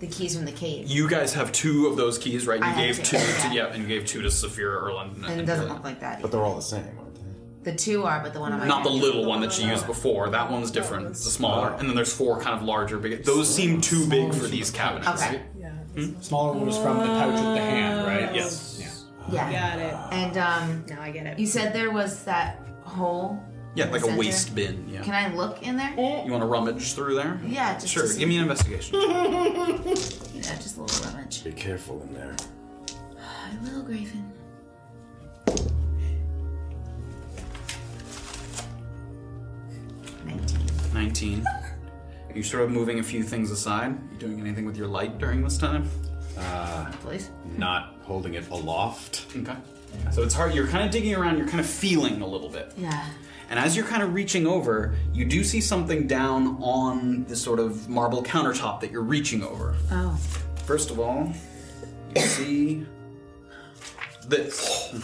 the 0.00 0.06
keys 0.06 0.34
from 0.34 0.44
the 0.46 0.52
cave. 0.52 0.88
You 0.88 1.08
guys 1.08 1.32
have 1.34 1.52
two 1.52 1.86
of 1.86 1.96
those 1.96 2.18
keys, 2.18 2.46
right? 2.46 2.58
You 2.58 2.64
I 2.66 2.70
have 2.70 2.96
gave 2.96 3.04
two, 3.04 3.16
two 3.18 3.22
yeah. 3.22 3.48
to 3.48 3.54
yeah, 3.54 3.66
and 3.66 3.82
you 3.82 3.88
gave 3.88 4.06
two 4.06 4.22
to 4.22 4.28
Saphira 4.28 4.82
Erland. 4.82 5.24
and 5.26 5.40
it 5.40 5.44
doesn't 5.44 5.68
look 5.68 5.84
like 5.84 6.00
that. 6.00 6.20
But 6.22 6.32
they're 6.32 6.42
all 6.42 6.56
the 6.56 6.62
same, 6.62 6.84
aren't 6.98 7.14
they? 7.14 7.70
The 7.72 7.76
two 7.76 8.04
are, 8.04 8.20
but 8.22 8.32
the 8.32 8.40
one 8.40 8.52
on 8.54 8.58
my 8.60 8.66
Not 8.66 8.82
the 8.84 8.90
hand- 8.90 9.02
little 9.02 9.26
one 9.26 9.40
that 9.42 9.58
you 9.60 9.68
used 9.68 9.86
before. 9.86 10.30
That 10.30 10.50
one's 10.50 10.70
different. 10.70 11.06
It's 11.08 11.24
the 11.24 11.30
smaller, 11.30 11.74
and 11.78 11.86
then 11.88 11.94
there's 11.94 12.12
four 12.12 12.40
kind 12.40 12.56
of 12.56 12.62
larger. 12.62 12.98
Big. 12.98 13.22
Those 13.24 13.54
seem 13.54 13.80
too 13.82 14.06
big 14.08 14.32
for 14.34 14.46
these 14.46 14.70
cabinets. 14.70 15.22
Okay. 15.22 15.42
Yeah. 15.58 15.72
Smaller 16.20 16.52
one 16.54 16.66
was 16.66 16.78
from 16.78 16.98
the 16.98 17.04
pouch 17.04 17.34
with 17.34 17.42
the 17.42 17.60
hand, 17.60 18.06
right? 18.06 18.34
Yes. 18.34 18.82
Yeah. 19.30 19.50
Got 19.52 19.78
it. 19.78 19.94
And 20.14 20.36
um 20.38 20.84
Now 20.88 21.02
I 21.02 21.10
get 21.10 21.26
it. 21.26 21.38
you 21.38 21.46
said 21.46 21.72
there 21.74 21.90
was 21.90 22.24
that 22.24 22.58
hole. 22.84 23.38
Yeah, 23.74 23.84
like 23.84 23.92
the 23.92 23.96
a 23.98 24.00
center? 24.10 24.18
waste 24.18 24.54
bin. 24.54 24.88
Yeah. 24.88 25.02
Can 25.02 25.14
I 25.14 25.32
look 25.34 25.62
in 25.62 25.76
there? 25.76 25.90
You 25.92 26.30
want 26.32 26.42
to 26.42 26.46
rummage 26.46 26.92
through 26.94 27.14
there? 27.14 27.40
Yeah, 27.46 27.74
just 27.74 27.88
Sure. 27.92 28.02
to 28.02 28.08
see. 28.08 28.18
Give 28.20 28.28
me 28.28 28.36
an 28.36 28.42
investigation. 28.42 28.96
Yeah, 30.40 30.54
just 30.56 30.78
a 30.78 30.82
little 30.82 31.10
rummage. 31.12 31.44
Be 31.44 31.52
careful 31.52 32.02
in 32.02 32.14
there. 32.14 32.34
I 33.18 33.54
will, 33.62 33.82
Graven. 33.82 34.32
Nineteen. 40.24 40.58
19. 40.94 41.46
Are 41.46 42.36
you 42.36 42.42
sort 42.42 42.62
of 42.62 42.70
moving 42.70 42.98
a 42.98 43.02
few 43.02 43.22
things 43.22 43.50
aside? 43.50 43.96
You 44.12 44.18
doing 44.18 44.40
anything 44.40 44.64
with 44.64 44.76
your 44.76 44.86
light 44.86 45.18
during 45.18 45.42
this 45.42 45.58
time? 45.58 45.88
Uh, 46.38 46.90
Please. 47.02 47.30
not 47.56 47.96
holding 48.02 48.34
it 48.34 48.48
aloft. 48.50 49.26
Okay. 49.36 49.56
So 50.12 50.22
it's 50.22 50.34
hard. 50.34 50.54
You're 50.54 50.68
kind 50.68 50.84
of 50.84 50.90
digging 50.90 51.14
around. 51.14 51.38
You're 51.38 51.48
kind 51.48 51.60
of 51.60 51.66
feeling 51.66 52.22
a 52.22 52.26
little 52.26 52.48
bit. 52.48 52.72
Yeah. 52.76 53.04
And 53.50 53.58
as 53.58 53.76
you're 53.76 53.84
kind 53.86 54.02
of 54.02 54.14
reaching 54.14 54.46
over, 54.46 54.94
you 55.12 55.24
do 55.24 55.42
see 55.42 55.60
something 55.60 56.06
down 56.06 56.56
on 56.62 57.24
the 57.24 57.34
sort 57.34 57.58
of 57.58 57.88
marble 57.88 58.22
countertop 58.22 58.80
that 58.80 58.92
you're 58.92 59.02
reaching 59.02 59.42
over. 59.42 59.74
Oh. 59.90 60.16
First 60.64 60.90
of 60.92 61.00
all, 61.00 61.32
you 62.14 62.22
see 62.22 62.86
this. 64.28 64.94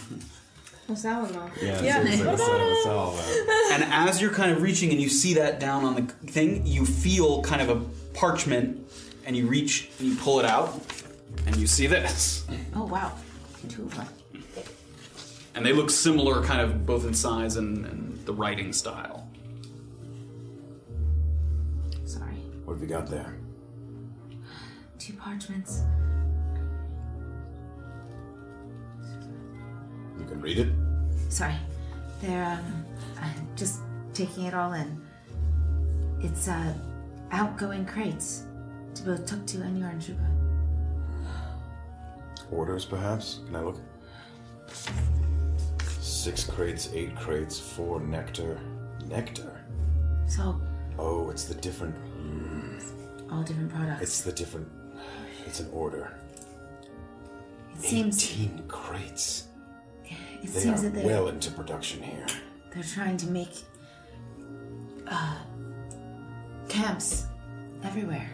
What's 0.86 1.02
that 1.02 1.20
one 1.20 1.33
though? 1.33 1.50
Yeah, 1.60 1.83
Yeah. 1.83 2.02
seriously, 2.05 2.25
that's, 2.25 2.86
all. 2.86 3.18
And 3.73 3.83
as 3.92 4.20
you're 4.20 4.31
kind 4.31 4.52
of 4.52 4.62
reaching 4.62 4.92
and 4.92 5.00
you 5.00 5.08
see 5.08 5.34
that 5.34 5.58
down 5.58 5.84
on 5.84 5.97
the 5.97 6.02
thing, 6.31 6.65
you 6.65 6.86
feel 6.86 7.42
kind 7.42 7.60
of 7.60 7.68
a 7.68 7.84
parchment 8.16 8.89
and 9.26 9.36
you 9.36 9.49
reach 9.49 9.91
and 9.99 10.08
you 10.08 10.15
pull 10.15 10.39
it 10.39 10.47
out 10.47 10.81
and 11.47 11.57
you 11.57 11.66
see 11.66 11.89
this. 11.89 12.47
Oh 12.76 12.84
wow. 12.84 13.10
Two 13.68 13.83
of 13.83 13.97
them. 13.97 14.07
And 15.57 15.66
they 15.66 15.73
look 15.73 15.91
similar, 15.91 16.44
kind 16.44 16.60
of 16.60 16.86
both 16.86 17.05
in 17.05 17.15
size 17.15 17.57
and, 17.57 17.84
and 17.86 18.06
the 18.27 18.33
writing 18.33 18.73
style. 18.73 19.29
Sorry. 22.05 22.35
what 22.65 22.75
have 22.75 22.83
you 22.83 22.89
got 22.89 23.07
there? 23.09 23.37
Two 24.99 25.13
parchments. 25.15 25.83
You 30.19 30.25
can 30.27 30.41
read 30.41 30.59
it. 30.59 30.69
Sorry. 31.29 31.55
They're 32.21 32.45
um 32.45 32.85
I'm 33.21 33.49
just 33.57 33.81
taking 34.13 34.45
it 34.47 34.55
all 34.55 34.73
in. 34.73 35.01
It's 36.21 36.49
uh 36.49 36.75
outgoing 37.31 37.87
crates 37.87 38.45
to 38.95 39.03
both 39.05 39.25
Tuktu 39.27 39.63
and 39.63 39.81
Yarnshuba. 39.81 40.27
Orders, 42.51 42.85
perhaps? 42.85 43.41
Can 43.47 43.57
I 43.57 43.61
look? 43.63 43.79
Six 46.07 46.44
crates, 46.44 46.89
eight 46.94 47.17
crates, 47.17 47.59
four 47.59 47.99
nectar. 48.01 48.60
Nectar? 49.09 49.60
So 50.28 50.60
Oh, 50.99 51.31
it's 51.31 51.44
the 51.47 51.55
different. 51.55 51.97
mm, 52.17 53.33
all 53.33 53.43
different 53.43 53.70
products. 53.75 54.02
it's 54.02 54.20
the 54.23 54.31
different. 54.33 54.68
It's 55.47 55.59
an 55.59 55.68
order. 55.73 56.17
it 57.75 57.83
seems 57.83 58.23
Eighteen 58.23 58.62
crates. 58.68 59.49
it 60.05 60.17
They 60.52 60.60
seems 60.60 60.81
are 60.81 60.83
that 60.85 60.94
they're 60.94 61.05
well 61.07 61.26
into 61.28 61.51
production 61.51 62.01
here. 62.02 62.26
they're 62.73 62.85
trying 62.85 63.17
to 63.18 63.26
make 63.26 63.65
uh 65.09 65.39
camps 66.68 67.26
everywhere. 67.83 68.31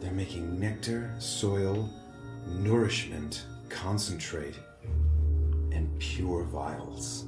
They're 0.00 0.10
making 0.12 0.58
nectar, 0.58 1.14
soil, 1.18 1.90
nourishment, 2.46 3.44
concentrate, 3.68 4.58
and 5.72 5.98
pure 5.98 6.44
vials. 6.44 7.26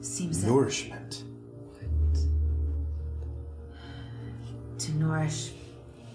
Seems 0.00 0.44
Nourishment. 0.44 1.24
What? 1.72 2.20
To 4.78 4.92
nourish 4.92 5.52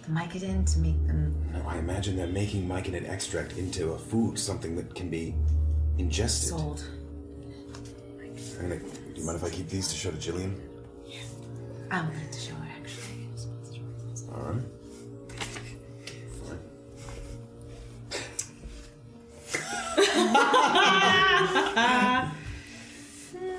the 0.03 0.09
myconid 0.09 0.71
to 0.73 0.79
make 0.79 1.05
them 1.07 1.33
Now, 1.53 1.67
I 1.67 1.77
imagine 1.77 2.15
they're 2.15 2.27
making 2.27 2.67
myconid 2.67 3.09
extract 3.09 3.57
into 3.57 3.91
a 3.93 3.97
food, 3.99 4.37
something 4.39 4.75
that 4.75 4.93
can 4.95 5.09
be 5.09 5.35
ingested. 5.97 6.49
sold. 6.49 6.83
Gonna, 8.59 8.77
do 8.77 8.85
you 9.15 9.25
mind 9.25 9.37
if 9.37 9.43
I 9.43 9.49
keep 9.49 9.67
these 9.67 9.87
to 9.89 9.95
show 9.95 10.11
to 10.11 10.17
Jillian? 10.17 10.55
Yeah. 11.05 11.19
I 11.91 12.05
would 12.05 12.15
like 12.15 12.31
to 12.31 12.39
show 12.39 12.53
her 12.55 12.67
actually. 12.79 13.27
Alright. 14.31 14.61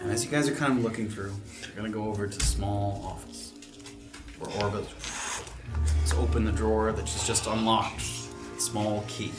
And 0.05 0.13
as 0.13 0.25
you 0.25 0.31
guys 0.31 0.49
are 0.49 0.55
kind 0.55 0.79
of 0.79 0.85
looking 0.85 1.09
through, 1.09 1.33
you're 1.63 1.75
gonna 1.77 1.89
go 1.89 2.05
over 2.05 2.27
to 2.27 2.45
small 2.45 3.03
office 3.07 3.53
where 4.39 4.51
Orba 4.59 4.85
has 6.03 6.13
opened 6.15 6.47
the 6.47 6.53
drawer 6.53 6.93
that 6.93 7.09
she's 7.09 7.27
just 7.27 7.47
unlocked. 7.47 8.03
Small 8.59 9.03
key. 9.09 9.33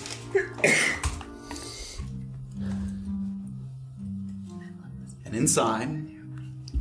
and 5.26 5.36
inside, 5.36 5.90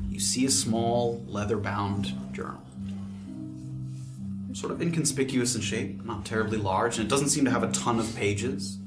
you 0.08 0.18
see 0.18 0.46
a 0.46 0.50
small 0.50 1.22
leather-bound 1.26 2.14
journal. 2.32 2.62
Sort 4.52 4.72
of 4.72 4.80
inconspicuous 4.80 5.54
in 5.54 5.60
shape, 5.60 6.04
not 6.04 6.24
terribly 6.24 6.58
large, 6.58 6.96
and 6.98 7.06
it 7.06 7.10
doesn't 7.10 7.28
seem 7.28 7.44
to 7.44 7.50
have 7.50 7.62
a 7.62 7.72
ton 7.72 7.98
of 7.98 8.14
pages. 8.16 8.78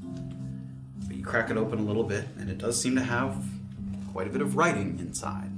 But 1.28 1.34
you 1.34 1.40
crack 1.40 1.50
it 1.52 1.58
open 1.58 1.80
a 1.80 1.84
little 1.84 2.04
bit, 2.04 2.26
and 2.38 2.50
it 2.50 2.58
does 2.58 2.82
seem 2.82 2.96
to 2.96 3.04
have 3.04 3.44
quite 4.14 4.28
a 4.28 4.30
bit 4.30 4.42
of 4.42 4.56
writing 4.56 4.98
inside. 5.00 5.52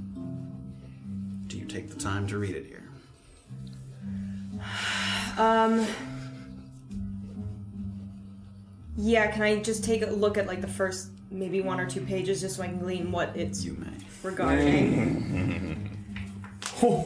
Do 1.48 1.56
you 1.58 1.64
take 1.64 1.90
the 1.90 1.96
time 1.96 2.26
to 2.28 2.38
read 2.38 2.56
it 2.56 2.66
here? 2.66 2.82
Um. 5.38 5.86
Yeah, 8.96 9.30
can 9.30 9.42
I 9.42 9.60
just 9.60 9.84
take 9.84 10.02
a 10.02 10.06
look 10.06 10.36
at 10.36 10.46
like 10.46 10.60
the 10.60 10.66
first 10.68 11.10
maybe 11.30 11.60
one 11.60 11.78
or 11.80 11.88
two 11.88 12.00
pages 12.02 12.40
just 12.40 12.56
so 12.56 12.62
I 12.62 12.66
can 12.66 12.78
glean 12.80 13.12
what 13.12 13.34
it's 13.36 13.64
You 13.64 13.74
may. 13.74 13.86
regarding? 14.22 15.88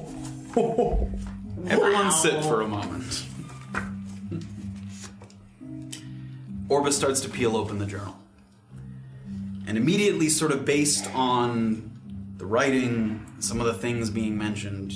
Everyone 1.69 2.11
sit 2.11 2.43
for 2.45 2.63
a 2.63 2.69
moment. 2.69 3.27
Orbis 6.69 6.97
starts 6.97 7.21
to 7.21 7.29
peel 7.29 7.57
open 7.57 7.79
the 7.79 7.87
journal. 7.87 8.17
And 9.67 9.79
immediately, 9.79 10.29
sort 10.29 10.53
of 10.53 10.65
based 10.65 11.09
on 11.15 11.91
the 12.37 12.45
The 12.45 12.51
writing, 12.51 13.25
some 13.39 13.59
of 13.59 13.67
the 13.67 13.73
things 13.73 14.11
being 14.11 14.37
mentioned, 14.37 14.93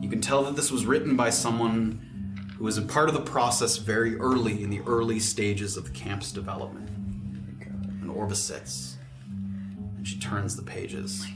you 0.00 0.08
can 0.08 0.20
tell 0.20 0.44
that 0.44 0.54
this 0.54 0.70
was 0.70 0.86
written 0.86 1.16
by 1.16 1.30
someone 1.30 2.46
who 2.56 2.62
was 2.62 2.78
a 2.78 2.82
part 2.82 3.08
of 3.08 3.16
the 3.16 3.20
process 3.20 3.78
very 3.78 4.16
early 4.16 4.62
in 4.62 4.70
the 4.70 4.80
early 4.82 5.18
stages 5.18 5.76
of 5.76 5.86
the 5.86 5.90
camp's 5.90 6.30
development. 6.30 6.88
And 8.00 8.08
Orba 8.08 8.36
sits, 8.36 8.96
and 9.96 10.06
she 10.06 10.20
turns 10.20 10.54
the 10.54 10.62
pages, 10.62 11.26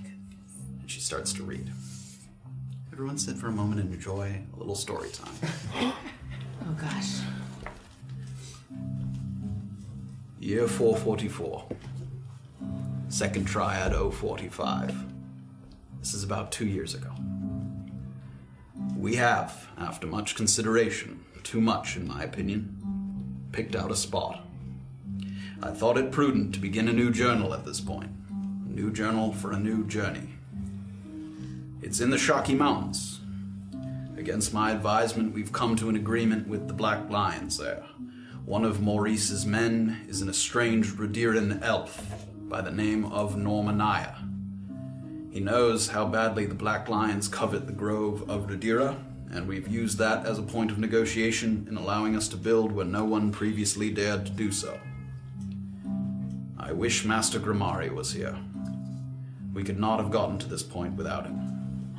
and 0.81 0.89
she 0.89 1.01
starts 1.01 1.33
to 1.33 1.43
read. 1.43 1.73
Everyone 2.93 3.19
sit 3.19 3.37
for 3.37 3.49
a 3.49 3.53
moment 3.53 3.81
and 3.81 3.93
enjoy 3.93 4.41
a 4.55 4.57
little 4.57 4.77
story 4.77 5.11
time. 5.11 5.93
Oh 6.61 6.73
gosh. 6.81 7.21
Year 10.39 10.69
444. 10.69 11.67
Second 13.11 13.47
triad 13.47 13.95
045. 13.95 14.95
This 15.99 16.13
is 16.13 16.23
about 16.23 16.53
two 16.53 16.67
years 16.67 16.95
ago. 16.95 17.11
We 18.99 19.17
have, 19.17 19.67
after 19.79 20.07
much 20.07 20.35
consideration, 20.35 21.25
too 21.43 21.63
much 21.63 21.97
in 21.97 22.07
my 22.07 22.23
opinion, 22.23 23.49
picked 23.51 23.75
out 23.75 23.91
a 23.91 23.97
spot. 23.97 24.45
I 25.63 25.71
thought 25.71 25.97
it 25.97 26.13
prudent 26.13 26.53
to 26.55 26.61
begin 26.61 26.87
a 26.87 26.93
new 26.93 27.11
journal 27.11 27.55
at 27.55 27.65
this 27.65 27.81
point. 27.81 28.11
A 28.31 28.73
new 28.73 28.93
journal 28.93 29.33
for 29.33 29.53
a 29.53 29.59
new 29.59 29.87
journey. 29.87 30.35
It's 31.81 32.01
in 32.01 32.11
the 32.11 32.19
Shaki 32.19 32.55
Mountains. 32.59 33.21
Against 34.19 34.53
my 34.53 34.71
advisement, 34.71 35.33
we've 35.33 35.53
come 35.53 35.77
to 35.77 35.89
an 35.89 35.97
agreement 35.97 36.47
with 36.47 36.69
the 36.69 36.75
Black 36.75 37.09
Lions 37.09 37.57
there. 37.57 37.87
One 38.45 38.67
of 38.67 38.83
Maurice's 38.83 39.47
men 39.47 40.05
is 40.09 40.21
an 40.21 40.29
estranged 40.29 40.99
Radiran 40.99 41.63
elf 41.63 42.27
by 42.49 42.63
the 42.63 42.71
name 42.71 43.05
of 43.05 43.37
Normanaya. 43.37 44.17
He 45.31 45.41
knows 45.41 45.89
how 45.89 46.07
badly 46.07 46.47
the 46.47 46.55
Black 46.55 46.89
Lions 46.89 47.29
covet 47.29 47.67
the 47.67 47.73
grove 47.73 48.29
of 48.31 48.49
Radira, 48.49 48.97
and 49.31 49.47
we've 49.47 49.69
used 49.69 49.99
that 49.99 50.25
as 50.25 50.39
a 50.39 50.43
point 50.43 50.71
of 50.71 50.79
negotiation 50.79 51.67
in 51.69 51.77
allowing 51.77 52.17
us 52.17 52.27
to 52.29 52.37
build 52.37 52.73
where 52.73 52.87
no 52.87 53.05
one 53.05 53.31
previously 53.31 53.91
dared 53.91 54.25
to 54.25 54.33
do 54.33 54.51
so. 54.51 54.81
I 56.59 56.73
wish 56.73 57.05
Master 57.05 57.39
Grimari 57.39 57.91
was 57.93 58.13
here. 58.13 58.37
We 59.53 59.63
could 59.63 59.79
not 59.79 60.01
have 60.01 60.11
gotten 60.11 60.39
to 60.39 60.49
this 60.49 60.63
point 60.63 60.95
without 60.95 61.27
him. 61.27 61.95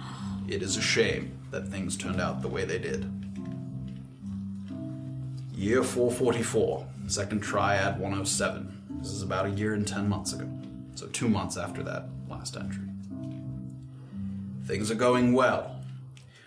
It 0.48 0.64
is 0.64 0.78
a 0.78 0.82
shame 0.82 1.38
that 1.52 1.68
things 1.68 1.96
turned 1.96 2.20
out 2.20 2.42
the 2.42 2.48
way 2.48 2.66
they 2.66 2.80
did. 2.80 3.12
Year 5.54 5.84
444, 5.84 6.88
second 7.08 7.42
triad 7.42 8.00
107. 8.00 8.79
This 9.00 9.12
is 9.12 9.22
about 9.22 9.46
a 9.46 9.52
year 9.52 9.74
and 9.74 9.88
10 9.88 10.08
months 10.10 10.34
ago. 10.34 10.48
So, 10.96 11.08
two 11.08 11.30
months 11.30 11.56
after 11.56 11.82
that 11.84 12.10
last 12.28 12.58
entry. 12.58 12.84
Things 14.66 14.92
are 14.92 14.96
going 14.96 15.34
well. 15.34 15.78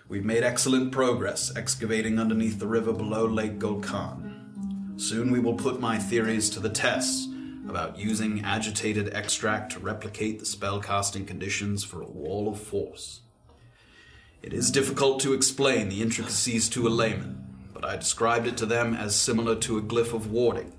We've 0.08 0.24
made 0.24 0.42
excellent 0.42 0.92
progress 0.92 1.50
excavating 1.56 2.18
underneath 2.18 2.58
the 2.58 2.66
river 2.66 2.92
below 2.92 3.26
Lake 3.26 3.58
Golkan. 3.58 5.00
Soon 5.00 5.30
we 5.30 5.40
will 5.40 5.54
put 5.54 5.80
my 5.80 5.98
theories 5.98 6.50
to 6.50 6.60
the 6.60 6.68
test 6.68 7.30
about 7.66 7.98
using 7.98 8.44
agitated 8.44 9.12
extract 9.14 9.72
to 9.72 9.78
replicate 9.78 10.38
the 10.38 10.44
spellcasting 10.44 11.26
conditions 11.26 11.82
for 11.82 12.02
a 12.02 12.10
wall 12.10 12.48
of 12.48 12.60
force. 12.60 13.20
It 14.42 14.52
is 14.52 14.70
difficult 14.70 15.20
to 15.20 15.32
explain 15.32 15.88
the 15.88 16.02
intricacies 16.02 16.68
to 16.70 16.86
a 16.86 16.90
layman, 16.90 17.44
but 17.72 17.84
I 17.84 17.96
described 17.96 18.46
it 18.46 18.56
to 18.58 18.66
them 18.66 18.92
as 18.94 19.16
similar 19.16 19.56
to 19.56 19.78
a 19.78 19.82
glyph 19.82 20.12
of 20.12 20.30
warding, 20.30 20.72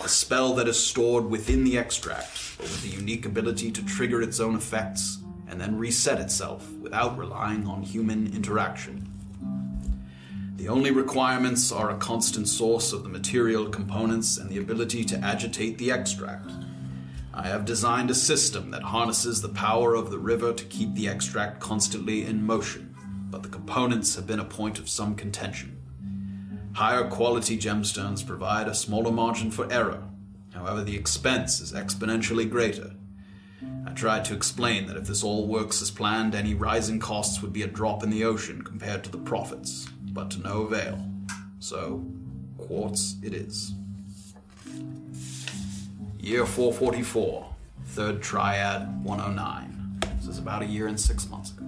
a 0.00 0.08
spell 0.08 0.54
that 0.54 0.68
is 0.68 0.78
stored 0.78 1.26
within 1.26 1.64
the 1.64 1.78
extract, 1.78 2.56
but 2.58 2.64
with 2.64 2.82
the 2.82 2.88
unique 2.88 3.26
ability 3.26 3.70
to 3.72 3.84
trigger 3.84 4.22
its 4.22 4.40
own 4.40 4.54
effects 4.54 5.18
and 5.48 5.60
then 5.60 5.78
reset 5.78 6.20
itself 6.20 6.70
without 6.80 7.16
relying 7.16 7.66
on 7.66 7.82
human 7.82 8.26
interaction. 8.34 9.08
The 10.56 10.68
only 10.68 10.90
requirements 10.90 11.70
are 11.70 11.90
a 11.90 11.98
constant 11.98 12.48
source 12.48 12.92
of 12.92 13.02
the 13.02 13.08
material 13.08 13.68
components 13.68 14.38
and 14.38 14.50
the 14.50 14.58
ability 14.58 15.04
to 15.04 15.18
agitate 15.18 15.78
the 15.78 15.92
extract. 15.92 16.50
I 17.32 17.46
have 17.48 17.66
designed 17.66 18.10
a 18.10 18.14
system 18.14 18.70
that 18.70 18.82
harnesses 18.82 19.42
the 19.42 19.50
power 19.50 19.94
of 19.94 20.10
the 20.10 20.18
river 20.18 20.52
to 20.52 20.64
keep 20.64 20.94
the 20.94 21.08
extract 21.08 21.60
constantly 21.60 22.24
in 22.24 22.46
motion, 22.46 22.96
but 23.30 23.42
the 23.42 23.48
components 23.48 24.14
have 24.16 24.26
been 24.26 24.40
a 24.40 24.44
point 24.44 24.78
of 24.78 24.88
some 24.88 25.14
contention. 25.14 25.75
Higher 26.76 27.08
quality 27.08 27.56
gemstones 27.56 28.26
provide 28.26 28.68
a 28.68 28.74
smaller 28.74 29.10
margin 29.10 29.50
for 29.50 29.66
error, 29.72 30.02
however, 30.52 30.84
the 30.84 30.94
expense 30.94 31.58
is 31.58 31.72
exponentially 31.72 32.50
greater. 32.50 32.90
I 33.86 33.92
tried 33.92 34.26
to 34.26 34.34
explain 34.34 34.86
that 34.86 34.98
if 34.98 35.06
this 35.06 35.24
all 35.24 35.46
works 35.46 35.80
as 35.80 35.90
planned, 35.90 36.34
any 36.34 36.52
rising 36.52 37.00
costs 37.00 37.40
would 37.40 37.54
be 37.54 37.62
a 37.62 37.66
drop 37.66 38.02
in 38.02 38.10
the 38.10 38.24
ocean 38.24 38.60
compared 38.60 39.02
to 39.04 39.10
the 39.10 39.16
profits, 39.16 39.88
but 40.12 40.30
to 40.32 40.40
no 40.40 40.64
avail. 40.64 41.02
So, 41.60 42.04
quartz 42.58 43.16
it 43.22 43.32
is. 43.32 43.72
Year 46.20 46.44
444, 46.44 47.54
third 47.86 48.20
triad 48.20 49.02
109. 49.02 50.00
This 50.18 50.28
is 50.28 50.38
about 50.38 50.60
a 50.60 50.66
year 50.66 50.88
and 50.88 51.00
six 51.00 51.26
months 51.30 51.52
ago. 51.52 51.64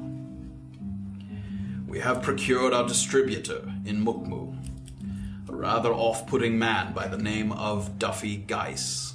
We 1.87 1.99
have 2.01 2.21
procured 2.21 2.75
our 2.75 2.87
distributor 2.87 3.73
in 3.87 4.05
Mukmu, 4.05 4.48
rather 5.59 5.93
off 5.93 6.25
putting 6.29 6.57
man 6.57 6.93
by 6.93 7.09
the 7.09 7.19
name 7.19 7.51
of 7.51 7.99
Duffy 7.99 8.37
Geiss. 8.37 9.15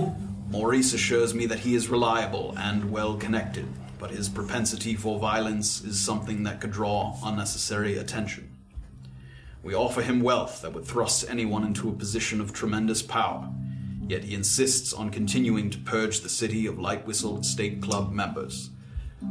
Maurice 0.50 0.92
assures 0.92 1.32
me 1.32 1.46
that 1.46 1.60
he 1.60 1.76
is 1.76 1.88
reliable 1.88 2.52
and 2.58 2.90
well 2.90 3.16
connected, 3.16 3.68
but 4.00 4.10
his 4.10 4.28
propensity 4.28 4.96
for 4.96 5.20
violence 5.20 5.84
is 5.84 6.00
something 6.00 6.42
that 6.42 6.60
could 6.60 6.72
draw 6.72 7.16
unnecessary 7.22 7.96
attention. 7.96 8.50
We 9.62 9.72
offer 9.72 10.02
him 10.02 10.20
wealth 10.20 10.62
that 10.62 10.72
would 10.72 10.84
thrust 10.84 11.30
anyone 11.30 11.64
into 11.64 11.88
a 11.88 11.92
position 11.92 12.40
of 12.40 12.52
tremendous 12.52 13.00
power, 13.00 13.48
yet 14.08 14.24
he 14.24 14.34
insists 14.34 14.92
on 14.92 15.10
continuing 15.10 15.70
to 15.70 15.78
purge 15.78 16.20
the 16.20 16.28
city 16.28 16.66
of 16.66 16.76
Light 16.76 17.06
Whistle 17.06 17.44
State 17.44 17.80
Club 17.80 18.12
members. 18.12 18.70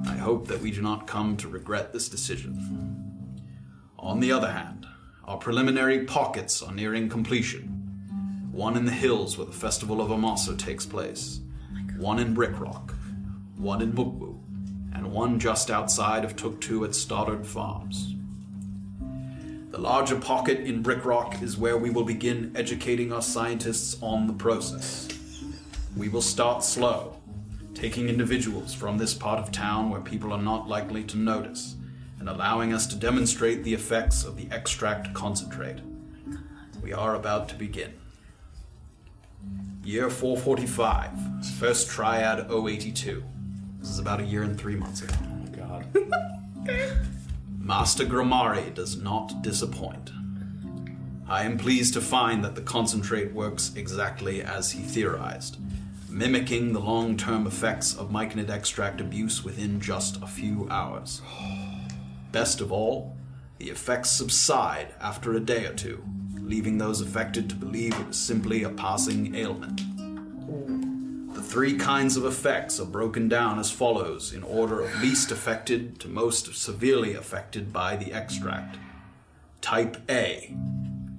I 0.07 0.15
hope 0.15 0.47
that 0.47 0.61
we 0.61 0.71
do 0.71 0.81
not 0.81 1.07
come 1.07 1.35
to 1.37 1.49
regret 1.49 1.91
this 1.91 2.07
decision. 2.07 3.11
On 3.99 4.21
the 4.21 4.31
other 4.31 4.51
hand, 4.51 4.87
our 5.25 5.37
preliminary 5.37 6.03
pockets 6.03 6.61
are 6.61 6.73
nearing 6.73 7.07
completion. 7.07 8.49
One 8.51 8.75
in 8.75 8.83
the 8.83 8.91
hills 8.91 9.37
where 9.37 9.47
the 9.47 9.53
Festival 9.53 10.01
of 10.01 10.11
Amaso 10.11 10.53
takes 10.55 10.85
place, 10.85 11.39
one 11.97 12.19
in 12.19 12.35
Brickrock, 12.35 12.93
one 13.55 13.81
in 13.81 13.93
Mukmu, 13.93 14.37
and 14.93 15.11
one 15.11 15.39
just 15.39 15.71
outside 15.71 16.25
of 16.25 16.35
Tuktu 16.35 16.85
at 16.85 16.93
Stoddard 16.93 17.47
Farms. 17.47 18.15
The 19.71 19.79
larger 19.79 20.19
pocket 20.19 20.59
in 20.59 20.83
Brickrock 20.83 21.41
is 21.41 21.57
where 21.57 21.77
we 21.77 21.89
will 21.89 22.03
begin 22.03 22.51
educating 22.53 23.13
our 23.13 23.21
scientists 23.21 23.97
on 24.01 24.27
the 24.27 24.33
process. 24.33 25.07
We 25.95 26.09
will 26.09 26.21
start 26.21 26.65
slow, 26.65 27.15
taking 27.73 28.09
individuals 28.09 28.73
from 28.73 28.97
this 28.97 29.13
part 29.13 29.39
of 29.39 29.51
town 29.51 29.89
where 29.89 30.01
people 30.01 30.33
are 30.33 30.41
not 30.41 30.67
likely 30.67 31.03
to 31.05 31.17
notice, 31.17 31.77
and 32.23 32.29
allowing 32.29 32.71
us 32.71 32.87
to 32.87 32.95
demonstrate 32.95 33.65
the 33.65 33.73
effects 33.73 34.23
of 34.23 34.37
the 34.37 34.47
extract 34.49 35.13
concentrate. 35.13 35.79
We 36.81 36.93
are 36.93 37.15
about 37.15 37.49
to 37.49 37.55
begin. 37.55 37.95
Year 39.83 40.09
445, 40.09 41.09
first 41.59 41.89
triad 41.89 42.49
082. 42.49 43.21
This 43.77 43.89
is 43.89 43.99
about 43.99 44.21
a 44.21 44.23
year 44.23 44.43
and 44.43 44.57
three 44.57 44.77
months 44.77 45.01
ago. 45.01 45.13
Oh, 45.21 45.47
God. 45.57 45.85
Master 47.59 48.05
Grimari 48.05 48.73
does 48.73 48.95
not 48.95 49.41
disappoint. 49.41 50.11
I 51.27 51.43
am 51.43 51.57
pleased 51.57 51.93
to 51.95 51.99
find 51.99 52.41
that 52.45 52.55
the 52.55 52.61
concentrate 52.61 53.33
works 53.33 53.73
exactly 53.75 54.41
as 54.41 54.71
he 54.71 54.81
theorized, 54.81 55.57
mimicking 56.07 56.71
the 56.71 56.79
long 56.79 57.17
term 57.17 57.45
effects 57.45 57.93
of 57.93 58.11
myconid 58.11 58.49
extract 58.49 59.01
abuse 59.01 59.43
within 59.43 59.81
just 59.81 60.23
a 60.23 60.27
few 60.27 60.69
hours. 60.71 61.21
Best 62.33 62.61
of 62.61 62.71
all, 62.71 63.15
the 63.59 63.69
effects 63.69 64.09
subside 64.09 64.87
after 64.99 65.33
a 65.33 65.39
day 65.39 65.67
or 65.67 65.73
two, 65.73 66.03
leaving 66.33 66.79
those 66.79 66.99
affected 66.99 67.47
to 67.47 67.55
believe 67.55 67.93
it 67.93 68.07
was 68.07 68.17
simply 68.17 68.63
a 68.63 68.71
passing 68.71 69.35
ailment. 69.35 69.81
The 71.35 71.43
three 71.43 71.77
kinds 71.77 72.17
of 72.17 72.25
effects 72.25 72.79
are 72.79 72.87
broken 72.87 73.29
down 73.29 73.59
as 73.59 73.69
follows 73.69 74.33
in 74.33 74.41
order 74.41 74.81
of 74.81 74.99
least 74.99 75.31
affected 75.31 75.99
to 75.99 76.07
most 76.07 76.55
severely 76.55 77.13
affected 77.13 77.71
by 77.71 77.95
the 77.97 78.11
extract. 78.11 78.77
Type 79.61 79.97
A 80.09 80.55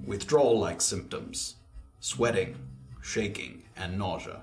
withdrawal 0.05 0.59
like 0.59 0.81
symptoms, 0.81 1.55
sweating, 2.01 2.57
shaking, 3.01 3.63
and 3.77 3.97
nausea. 3.97 4.41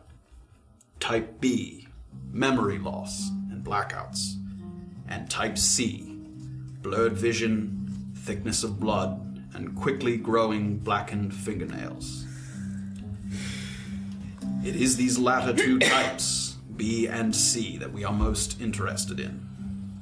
Type 1.01 1.39
B 1.39 1.86
memory 2.31 2.78
loss 2.78 3.28
and 3.51 3.62
blackouts. 3.62 4.36
And 5.07 5.28
type 5.28 5.59
C 5.59 6.11
blurred 6.83 7.15
vision, 7.15 8.12
thickness 8.15 8.65
of 8.65 8.81
blood, 8.81 9.20
and 9.55 9.77
quickly 9.77 10.17
growing 10.17 10.78
blackened 10.78 11.35
fingernails. 11.35 12.27
It 14.65 14.77
is 14.77 14.97
these 14.97 15.19
latter 15.19 15.55
two 15.55 15.78
types, 15.81 16.57
B 16.77 17.07
and 17.07 17.35
C, 17.35 17.77
that 17.78 17.93
we 17.93 18.05
are 18.05 18.12
most 18.12 18.61
interested 18.61 19.20
in. 19.20 19.49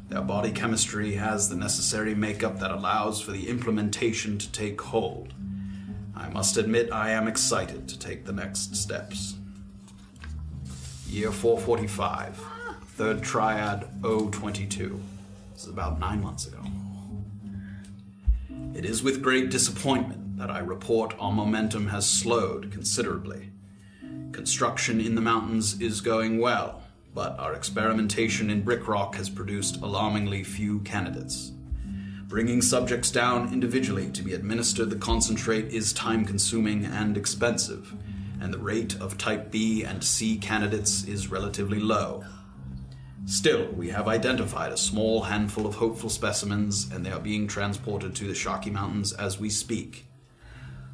Their 0.08 0.22
body 0.22 0.50
chemistry 0.50 1.14
has 1.14 1.48
the 1.48 1.56
necessary 1.56 2.14
makeup 2.14 2.58
that 2.58 2.70
allows 2.70 3.20
for 3.20 3.30
the 3.30 3.48
implementation 3.48 4.38
to 4.38 4.50
take 4.50 4.80
hold. 4.80 5.34
I 6.16 6.28
must 6.28 6.56
admit, 6.56 6.92
I 6.92 7.10
am 7.10 7.28
excited 7.28 7.88
to 7.88 7.98
take 7.98 8.24
the 8.24 8.32
next 8.32 8.74
steps. 8.74 9.36
Year 11.08 11.30
445, 11.30 12.36
third 12.96 13.22
triad 13.22 13.88
022. 14.02 15.00
This 15.60 15.66
is 15.66 15.74
about 15.74 15.98
nine 15.98 16.22
months 16.22 16.46
ago. 16.46 16.62
It 18.74 18.86
is 18.86 19.02
with 19.02 19.22
great 19.22 19.50
disappointment 19.50 20.38
that 20.38 20.50
I 20.50 20.60
report 20.60 21.14
our 21.18 21.32
momentum 21.32 21.88
has 21.88 22.08
slowed 22.08 22.72
considerably. 22.72 23.50
Construction 24.32 25.02
in 25.02 25.16
the 25.16 25.20
mountains 25.20 25.78
is 25.78 26.00
going 26.00 26.38
well, 26.38 26.82
but 27.12 27.38
our 27.38 27.52
experimentation 27.52 28.48
in 28.48 28.62
brick 28.62 28.88
rock 28.88 29.16
has 29.16 29.28
produced 29.28 29.82
alarmingly 29.82 30.44
few 30.44 30.78
candidates. 30.80 31.52
Bringing 32.26 32.62
subjects 32.62 33.10
down 33.10 33.52
individually 33.52 34.10
to 34.12 34.22
be 34.22 34.32
administered 34.32 34.88
the 34.88 34.96
concentrate 34.96 35.66
is 35.66 35.92
time 35.92 36.24
consuming 36.24 36.86
and 36.86 37.18
expensive, 37.18 37.94
and 38.40 38.54
the 38.54 38.58
rate 38.58 38.98
of 38.98 39.18
type 39.18 39.50
B 39.50 39.84
and 39.84 40.02
C 40.02 40.38
candidates 40.38 41.04
is 41.04 41.30
relatively 41.30 41.80
low. 41.80 42.24
Still, 43.26 43.68
we 43.72 43.90
have 43.90 44.08
identified 44.08 44.72
a 44.72 44.76
small 44.76 45.22
handful 45.22 45.66
of 45.66 45.76
hopeful 45.76 46.10
specimens, 46.10 46.90
and 46.90 47.04
they 47.04 47.12
are 47.12 47.20
being 47.20 47.46
transported 47.46 48.14
to 48.16 48.26
the 48.26 48.32
Shaki 48.32 48.72
Mountains 48.72 49.12
as 49.12 49.38
we 49.38 49.50
speak. 49.50 50.06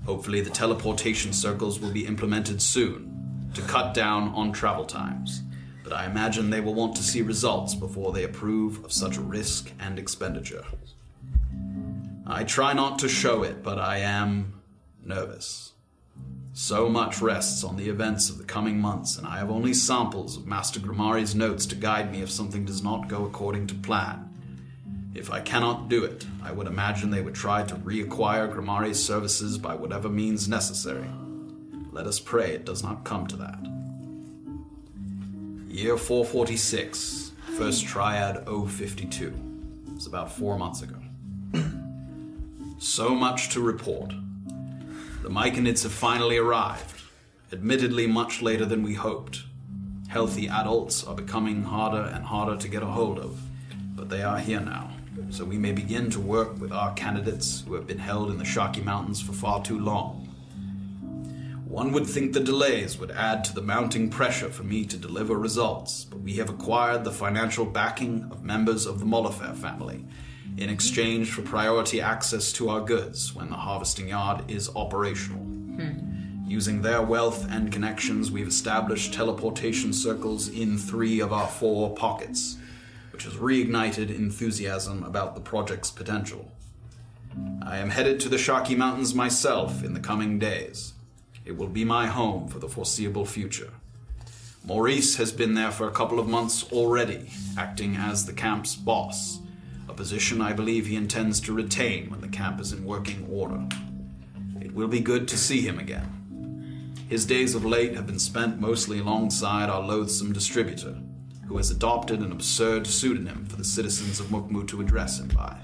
Hopefully, 0.05 0.41
the 0.41 0.51
teleportation 0.51 1.33
circles 1.33 1.81
will 1.81 1.93
be 1.93 2.07
implemented 2.07 2.61
soon 2.61 3.51
to 3.55 3.63
cut 3.63 3.95
down 3.95 4.29
on 4.35 4.53
travel 4.53 4.85
times, 4.85 5.43
but 5.83 5.93
I 5.93 6.07
imagine 6.07 6.51
they 6.51 6.61
will 6.61 6.75
want 6.75 6.95
to 6.97 7.03
see 7.03 7.23
results 7.23 7.75
before 7.75 8.13
they 8.13 8.25
approve 8.25 8.85
of 8.85 8.93
such 8.93 9.17
risk 9.17 9.73
and 9.79 9.99
expenditure. 9.99 10.65
I 12.27 12.45
try 12.45 12.73
not 12.73 12.99
to 12.99 13.09
show 13.09 13.45
it, 13.45 13.63
but 13.63 13.79
I 13.79 13.99
am 13.99 14.61
nervous. 15.03 15.73
So 16.59 16.89
much 16.89 17.21
rests 17.21 17.63
on 17.65 17.77
the 17.77 17.91
events 17.91 18.31
of 18.31 18.39
the 18.39 18.45
coming 18.45 18.81
months, 18.81 19.19
and 19.19 19.27
I 19.27 19.37
have 19.37 19.51
only 19.51 19.75
samples 19.75 20.39
of 20.39 20.47
Master 20.47 20.81
Grimari's 20.81 21.35
notes 21.35 21.67
to 21.67 21.75
guide 21.75 22.11
me 22.11 22.23
if 22.23 22.31
something 22.31 22.65
does 22.65 22.83
not 22.83 23.09
go 23.09 23.27
according 23.27 23.67
to 23.67 23.75
plan. 23.75 24.31
If 25.15 25.31
I 25.31 25.43
cannot 25.43 25.91
do 25.91 26.03
it, 26.03 26.25
I 26.43 26.53
would 26.53 26.67
imagine 26.67 27.11
they 27.11 27.21
would 27.21 27.35
try 27.35 27.63
to 27.65 27.75
reacquire 27.75 28.51
Grimari's 28.51 29.05
services 29.05 29.59
by 29.59 29.75
whatever 29.75 30.09
means 30.09 30.49
necessary. 30.49 31.07
Let 31.93 32.07
us 32.07 32.19
pray 32.19 32.53
it 32.53 32.65
does 32.65 32.83
not 32.83 33.05
come 33.05 33.27
to 33.27 33.37
that. 33.37 33.59
Year 35.69 35.99
446, 35.99 37.33
first 37.59 37.85
triad 37.85 38.47
052. 38.47 39.35
It's 39.95 40.07
about 40.07 40.33
four 40.33 40.57
months 40.57 40.81
ago. 40.81 40.97
so 42.79 43.15
much 43.15 43.51
to 43.51 43.61
report. 43.61 44.15
The 45.27 45.33
Myconids 45.33 45.83
have 45.83 45.91
finally 45.91 46.37
arrived, 46.37 47.03
admittedly 47.51 48.07
much 48.07 48.43
later 48.43 48.65
than 48.65 48.85
we 48.85 48.95
hoped. 48.95 49.43
Healthy 50.07 50.47
adults 50.47 51.03
are 51.03 51.17
becoming 51.17 51.65
harder 51.65 52.13
and 52.15 52.25
harder 52.25 52.57
to 52.57 52.69
get 52.69 52.85
a 52.85 52.87
hold 52.87 53.19
of, 53.19 53.37
but 53.97 54.09
they 54.09 54.23
are 54.23 54.39
here 54.39 54.61
now, 54.61 54.93
so 55.31 55.45
we 55.45 55.59
may 55.59 55.73
begin 55.73 56.11
to 56.11 56.21
work 56.21 56.61
with 56.61 56.71
our 56.71 56.95
candidates 56.95 57.65
who 57.67 57.75
have 57.75 57.89
been 57.89 57.99
held 57.99 58.31
in 58.31 58.39
the 58.39 58.45
Shaki 58.45 58.85
Mountains 58.85 59.21
for 59.21 59.33
far 59.33 59.61
too 59.65 59.81
long. 59.81 60.29
One 61.67 61.91
would 61.91 62.07
think 62.07 62.33
the 62.33 62.39
delays 62.39 62.97
would 62.97 63.11
add 63.11 63.43
to 63.47 63.53
the 63.53 63.63
mounting 63.63 64.09
pressure 64.09 64.51
for 64.51 64.63
me 64.63 64.85
to 64.85 64.97
deliver 64.97 65.35
results, 65.35 66.05
but 66.05 66.21
we 66.21 66.35
have 66.35 66.51
acquired 66.51 67.03
the 67.03 67.11
financial 67.11 67.65
backing 67.65 68.29
of 68.31 68.45
members 68.45 68.87
of 68.87 69.01
the 69.01 69.05
Molifer 69.05 69.57
family 69.57 70.05
in 70.59 70.71
exchange 70.71 71.31
for 71.31 71.43
priority 71.43 72.01
access 72.01 72.53
to 72.53 72.71
our 72.71 72.81
goods 72.81 73.35
when 73.35 73.51
the 73.51 73.57
harvesting 73.57 74.09
yard 74.09 74.51
is 74.51 74.71
operational. 74.75 75.41
Hmm. 75.41 76.49
Using 76.49 76.81
their 76.81 77.03
wealth 77.03 77.47
and 77.51 77.73
connections, 77.73 78.31
we've 78.31 78.49
established 78.49 79.13
teleportation 79.13 79.93
circles 79.93 80.49
in 80.49 80.79
three 80.79 81.21
of 81.21 81.33
our 81.33 81.49
four 81.49 81.95
pockets, 81.95 82.57
which 83.13 83.25
has 83.25 83.35
reignited 83.35 84.09
enthusiasm 84.09 85.03
about 85.03 85.35
the 85.35 85.41
project's 85.41 85.91
potential. 85.91 86.51
I 87.63 87.79
am 87.79 87.91
headed 87.91 88.21
to 88.21 88.29
the 88.29 88.37
Shaki 88.37 88.77
Mountains 88.77 89.15
myself 89.15 89.85
in 89.85 89.93
the 89.93 90.01
coming 90.01 90.39
days. 90.39 90.95
It 91.45 91.57
will 91.57 91.69
be 91.69 91.85
my 91.85 92.07
home 92.07 92.49
for 92.49 92.59
the 92.59 92.69
foreseeable 92.69 93.27
future. 93.27 93.73
Maurice 94.65 95.17
has 95.17 95.33
been 95.33 95.55
there 95.55 95.71
for 95.71 95.87
a 95.87 95.93
couple 95.93 96.19
of 96.19 96.29
months 96.29 96.65
already, 96.73 97.31
acting 97.59 97.97
as 97.97 98.25
the 98.25 98.33
camp's 98.33 98.75
boss, 98.75 99.41
position 99.97 100.41
I 100.41 100.53
believe 100.53 100.87
he 100.87 100.97
intends 100.97 101.41
to 101.41 101.53
retain 101.53 102.11
when 102.11 102.21
the 102.21 102.29
camp 102.29 102.61
is 102.61 102.73
in 102.73 102.85
working 102.85 103.27
order. 103.31 103.67
It 104.61 104.75
will 104.75 104.89
be 104.89 105.01
good 105.01 105.27
to 105.29 105.39
see 105.39 105.61
him 105.63 105.79
again. 105.79 106.95
His 107.09 107.25
days 107.25 107.55
of 107.55 107.65
late 107.65 107.95
have 107.95 108.07
been 108.07 108.19
spent 108.19 108.61
mostly 108.61 108.99
alongside 108.99 109.71
our 109.71 109.83
loathsome 109.83 110.33
distributor, 110.33 110.99
who 111.47 111.57
has 111.57 111.71
adopted 111.71 112.21
an 112.21 112.33
absurd 112.33 112.87
pseudonym 112.87 113.47
for 113.47 113.57
the 113.57 113.65
citizens 113.65 114.21
of 114.21 114.27
Mukmu 114.27 114.67
to 114.69 114.81
address 114.81 115.21
him 115.21 115.29
by. 115.29 115.57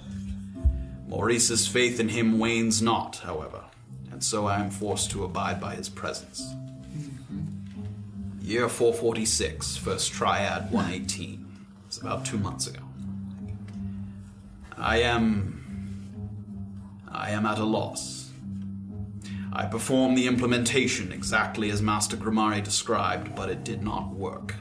Maurice's 1.08 1.66
faith 1.66 2.00
in 2.00 2.08
him 2.08 2.38
wanes 2.38 2.80
not, 2.80 3.16
however, 3.16 3.64
and 4.12 4.22
so 4.22 4.46
I 4.46 4.60
am 4.60 4.70
forced 4.70 5.10
to 5.10 5.24
abide 5.24 5.60
by 5.60 5.74
his 5.74 5.88
presence. 5.88 6.54
Year 8.40 8.68
446, 8.68 9.76
first 9.76 10.12
triad 10.12 10.72
118. 10.72 11.46
It's 11.86 11.98
about 11.98 12.24
two 12.24 12.38
months 12.38 12.66
ago. 12.66 12.82
I 14.82 15.02
am. 15.02 15.60
I 17.08 17.30
am 17.30 17.46
at 17.46 17.58
a 17.58 17.64
loss. 17.64 18.32
I 19.52 19.66
performed 19.66 20.18
the 20.18 20.26
implementation 20.26 21.12
exactly 21.12 21.70
as 21.70 21.80
Master 21.80 22.16
Grimari 22.16 22.64
described, 22.64 23.36
but 23.36 23.48
it 23.48 23.62
did 23.62 23.84
not 23.84 24.10
work. 24.10 24.56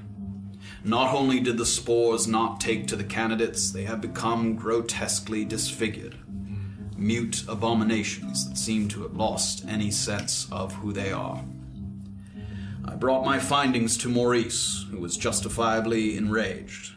Not 0.83 1.15
only 1.15 1.39
did 1.39 1.57
the 1.57 1.65
spores 1.65 2.27
not 2.27 2.61
take 2.61 2.85
to 2.87 2.95
the 2.95 3.03
candidates, 3.03 3.71
they 3.71 3.83
have 3.85 3.99
become 3.99 4.55
grotesquely 4.55 5.43
disfigured. 5.43 6.19
Mute 6.95 7.43
abominations 7.47 8.47
that 8.47 8.59
seem 8.59 8.87
to 8.89 9.01
have 9.01 9.15
lost 9.15 9.65
any 9.67 9.89
sense 9.89 10.47
of 10.51 10.75
who 10.75 10.93
they 10.93 11.11
are. 11.11 11.43
I 12.85 12.93
brought 12.93 13.25
my 13.25 13.39
findings 13.39 13.97
to 13.97 14.07
Maurice, 14.07 14.85
who 14.91 14.99
was 14.99 15.17
justifiably 15.17 16.15
enraged. 16.15 16.93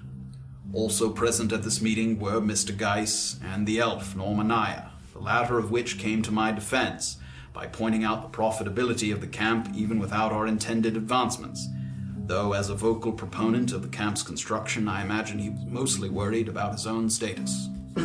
Also 0.74 1.08
present 1.08 1.52
at 1.52 1.62
this 1.62 1.80
meeting 1.80 2.18
were 2.18 2.40
Mr. 2.40 2.76
Geiss 2.76 3.38
and 3.44 3.64
the 3.64 3.78
elf 3.78 4.16
Normanaya, 4.16 4.90
the 5.12 5.20
latter 5.20 5.56
of 5.56 5.70
which 5.70 5.98
came 5.98 6.20
to 6.22 6.32
my 6.32 6.50
defense 6.50 7.18
by 7.52 7.68
pointing 7.68 8.02
out 8.02 8.22
the 8.22 8.36
profitability 8.36 9.12
of 9.12 9.20
the 9.20 9.28
camp 9.28 9.68
even 9.76 10.00
without 10.00 10.32
our 10.32 10.48
intended 10.48 10.96
advancements. 10.96 11.68
Though, 12.26 12.54
as 12.54 12.70
a 12.70 12.74
vocal 12.74 13.12
proponent 13.12 13.70
of 13.70 13.82
the 13.82 13.88
camp's 13.88 14.24
construction, 14.24 14.88
I 14.88 15.02
imagine 15.02 15.38
he 15.38 15.50
was 15.50 15.64
mostly 15.64 16.08
worried 16.08 16.48
about 16.48 16.72
his 16.72 16.88
own 16.88 17.08
status. 17.08 17.68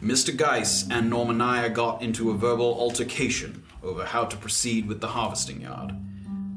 Mr. 0.00 0.34
Geiss 0.34 0.88
and 0.90 1.12
Normanaya 1.12 1.72
got 1.72 2.00
into 2.00 2.30
a 2.30 2.38
verbal 2.38 2.74
altercation 2.80 3.62
over 3.82 4.06
how 4.06 4.24
to 4.24 4.36
proceed 4.38 4.88
with 4.88 5.02
the 5.02 5.08
harvesting 5.08 5.60
yard. 5.60 5.94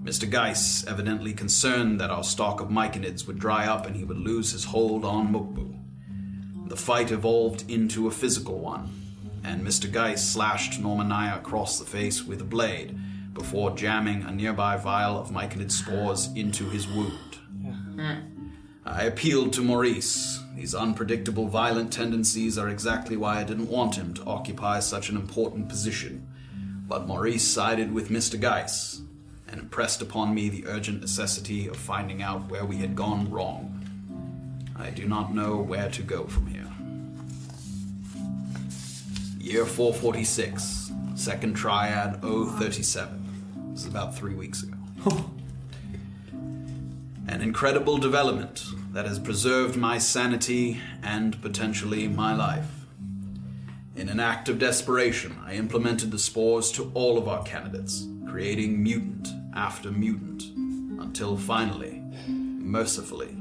Mr. 0.08 0.30
Geiss 0.30 0.88
evidently 0.88 1.34
concerned 1.34 2.00
that 2.00 2.10
our 2.10 2.24
stock 2.24 2.62
of 2.62 2.70
myconids 2.70 3.28
would 3.28 3.38
dry 3.38 3.68
up 3.68 3.86
and 3.86 3.94
he 3.94 4.06
would 4.06 4.18
lose 4.18 4.54
his 4.54 4.64
hold 4.64 5.04
on 5.04 5.34
Mukmu. 5.34 6.70
The 6.70 6.78
fight 6.78 7.12
evolved 7.12 7.70
into 7.70 8.08
a 8.08 8.12
physical 8.12 8.58
one, 8.58 8.90
and 9.44 9.68
Mr. 9.68 9.92
Geiss 9.92 10.26
slashed 10.26 10.82
Normanaya 10.82 11.38
across 11.38 11.78
the 11.78 11.84
face 11.84 12.24
with 12.24 12.40
a 12.40 12.46
blade 12.46 12.98
before 13.34 13.76
jamming 13.76 14.24
a 14.24 14.32
nearby 14.32 14.78
vial 14.78 15.20
of 15.20 15.32
myconid 15.32 15.74
spores 15.74 16.30
into 16.36 16.70
his 16.70 16.88
wound. 16.88 17.40
I 18.86 19.04
appealed 19.04 19.52
to 19.54 19.62
Maurice. 19.62 20.42
These 20.56 20.74
unpredictable 20.74 21.50
violent 21.50 21.92
tendencies 21.92 22.58
are 22.58 22.70
exactly 22.70 23.18
why 23.18 23.42
I 23.42 23.44
didn't 23.44 23.68
want 23.68 23.96
him 23.96 24.14
to 24.14 24.24
occupy 24.24 24.80
such 24.80 25.10
an 25.10 25.18
important 25.18 25.68
position. 25.68 26.26
But 26.88 27.08
Maurice 27.08 27.46
sided 27.46 27.92
with 27.92 28.08
Mr. 28.08 28.40
Geiss 28.40 29.02
and 29.50 29.60
impressed 29.60 30.02
upon 30.02 30.34
me 30.34 30.50
the 30.50 30.66
urgent 30.68 31.02
necessity 31.02 31.68
of 31.68 31.78
finding 31.78 32.22
out 32.22 32.50
where 32.50 32.66
we 32.66 32.78
had 32.78 32.96
gone 32.96 33.30
wrong. 33.32 33.74
I 34.76 34.90
do 34.90 35.08
not 35.08 35.34
know 35.34 35.58
where 35.58 35.90
to 35.90 36.04
go 36.04 36.26
from 36.26 36.48
here. 36.48 36.68
Year 39.40 39.66
446, 39.66 40.92
second 41.16 41.56
triad 41.56 42.22
037. 42.22 43.72
This 43.72 43.82
is 43.82 43.88
about 43.88 44.16
three 44.16 44.36
weeks 44.36 44.64
ago. 44.64 44.78
An 47.28 47.42
incredible 47.42 47.98
development 47.98 48.66
that 48.94 49.06
has 49.06 49.20
preserved 49.20 49.76
my 49.76 49.98
sanity 49.98 50.80
and 51.04 51.42
potentially 51.42 52.08
my 52.08 52.36
life. 52.36 52.70
In 53.96 54.10
an 54.10 54.20
act 54.20 54.48
of 54.48 54.60
desperation, 54.60 55.36
I 55.46 55.54
implemented 55.54 56.12
the 56.12 56.20
spores 56.20 56.72
to 56.74 56.92
all 56.94 57.18
of 57.18 57.28
our 57.28 57.44
candidates, 57.44 58.08
creating 58.30 58.84
mutant 58.84 59.30
after 59.56 59.92
mutant, 59.92 60.44
until 61.02 61.38
finally, 61.38 62.04
mercifully, 62.28 63.36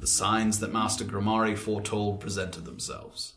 the 0.00 0.06
signs 0.06 0.60
that 0.60 0.72
Master 0.72 1.04
Grimari 1.04 1.56
foretold 1.56 2.20
presented 2.20 2.64
themselves. 2.64 3.34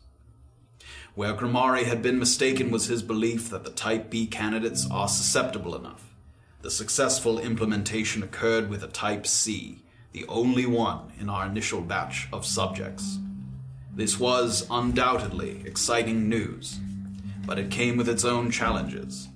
Where 1.14 1.34
Grimari 1.34 1.84
had 1.84 2.02
been 2.02 2.18
mistaken 2.18 2.70
was 2.70 2.86
his 2.86 3.02
belief 3.02 3.50
that 3.50 3.64
the 3.64 3.70
Type 3.70 4.10
B 4.10 4.26
candidates 4.26 4.86
are 4.90 5.08
susceptible 5.08 5.74
enough. 5.74 6.14
The 6.62 6.70
successful 6.70 7.38
implementation 7.38 8.22
occurred 8.22 8.68
with 8.68 8.82
a 8.82 8.88
Type 8.88 9.26
C, 9.26 9.82
the 10.12 10.24
only 10.26 10.66
one 10.66 11.12
in 11.20 11.28
our 11.28 11.46
initial 11.46 11.80
batch 11.80 12.28
of 12.32 12.46
subjects. 12.46 13.18
This 13.94 14.18
was 14.18 14.66
undoubtedly 14.70 15.62
exciting 15.64 16.28
news, 16.28 16.78
but 17.46 17.58
it 17.58 17.70
came 17.70 17.96
with 17.96 18.08
its 18.08 18.24
own 18.24 18.50
challenges. 18.50 19.28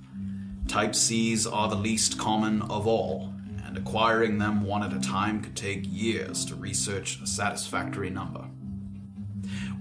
Type 0.72 0.94
Cs 0.94 1.44
are 1.44 1.68
the 1.68 1.76
least 1.76 2.18
common 2.18 2.62
of 2.62 2.86
all, 2.86 3.34
and 3.66 3.76
acquiring 3.76 4.38
them 4.38 4.64
one 4.64 4.82
at 4.82 4.94
a 4.94 5.06
time 5.06 5.42
could 5.42 5.54
take 5.54 5.82
years 5.86 6.46
to 6.46 6.54
research 6.54 7.20
a 7.20 7.26
satisfactory 7.26 8.08
number. 8.08 8.46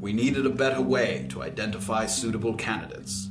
We 0.01 0.11
needed 0.11 0.45
a 0.45 0.49
better 0.49 0.81
way 0.81 1.27
to 1.29 1.43
identify 1.43 2.07
suitable 2.07 2.55
candidates, 2.55 3.29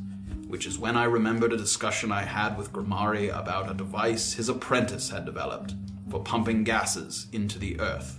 which 0.49 0.65
is 0.65 0.79
when 0.79 0.97
I 0.97 1.05
remembered 1.05 1.53
a 1.53 1.59
discussion 1.59 2.11
I 2.11 2.23
had 2.23 2.57
with 2.57 2.73
Grimari 2.73 3.29
about 3.29 3.71
a 3.71 3.75
device 3.75 4.33
his 4.33 4.49
apprentice 4.49 5.11
had 5.11 5.27
developed 5.27 5.75
for 6.09 6.23
pumping 6.23 6.65
gases 6.65 7.27
into 7.31 7.59
the 7.59 7.79
earth. 7.79 8.19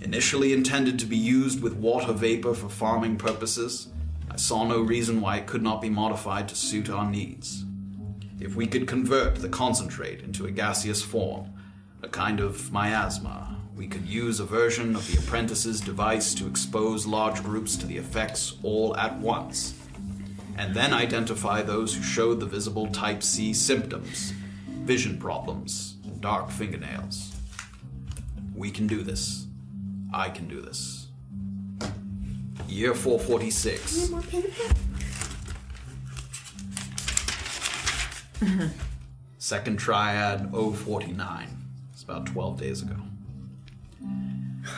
Initially 0.00 0.52
intended 0.52 1.00
to 1.00 1.06
be 1.06 1.16
used 1.16 1.60
with 1.60 1.74
water 1.74 2.12
vapor 2.12 2.54
for 2.54 2.68
farming 2.68 3.16
purposes, 3.16 3.88
I 4.30 4.36
saw 4.36 4.64
no 4.64 4.80
reason 4.80 5.20
why 5.20 5.38
it 5.38 5.48
could 5.48 5.64
not 5.64 5.82
be 5.82 5.90
modified 5.90 6.48
to 6.50 6.54
suit 6.54 6.88
our 6.88 7.10
needs. 7.10 7.64
If 8.40 8.54
we 8.54 8.66
could 8.66 8.86
convert 8.86 9.36
the 9.36 9.48
concentrate 9.48 10.22
into 10.22 10.46
a 10.46 10.50
gaseous 10.50 11.02
form, 11.02 11.52
a 12.02 12.08
kind 12.08 12.40
of 12.40 12.72
miasma, 12.72 13.56
we 13.76 13.86
could 13.86 14.06
use 14.06 14.40
a 14.40 14.44
version 14.44 14.96
of 14.96 15.06
the 15.06 15.18
apprentice's 15.18 15.80
device 15.80 16.34
to 16.34 16.46
expose 16.46 17.06
large 17.06 17.42
groups 17.42 17.76
to 17.76 17.86
the 17.86 17.96
effects 17.96 18.54
all 18.62 18.96
at 18.96 19.18
once, 19.18 19.74
and 20.56 20.74
then 20.74 20.92
identify 20.92 21.62
those 21.62 21.94
who 21.94 22.02
showed 22.02 22.40
the 22.40 22.46
visible 22.46 22.86
type 22.88 23.22
C 23.22 23.52
symptoms 23.52 24.32
vision 24.88 25.18
problems, 25.18 25.96
and 26.04 26.18
dark 26.18 26.50
fingernails. 26.50 27.36
We 28.54 28.70
can 28.70 28.86
do 28.86 29.02
this. 29.02 29.46
I 30.14 30.30
can 30.30 30.48
do 30.48 30.62
this. 30.62 31.08
Year 32.66 32.94
446. 32.94 34.08
Second 39.38 39.78
triad 39.78 40.50
049. 40.52 41.48
It's 41.92 42.02
about 42.02 42.26
12 42.26 42.60
days 42.60 42.82
ago. 42.82 42.96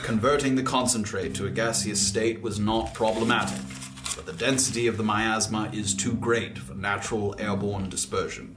Converting 0.03 0.55
the 0.55 0.63
concentrate 0.63 1.35
to 1.35 1.47
a 1.47 1.51
gaseous 1.51 2.07
state 2.07 2.41
was 2.41 2.59
not 2.59 2.95
problematic, 2.95 3.61
but 4.17 4.27
the 4.27 4.33
density 4.33 4.87
of 4.87 4.97
the 4.97 5.03
miasma 5.03 5.71
is 5.73 5.95
too 5.95 6.15
great 6.15 6.59
for 6.59 6.75
natural 6.75 7.35
airborne 7.39 7.89
dispersion. 7.89 8.57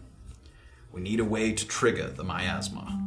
We 0.92 1.02
need 1.02 1.20
a 1.20 1.26
way 1.26 1.52
to 1.52 1.68
trigger 1.68 2.10
the 2.10 2.24
miasma, 2.24 3.00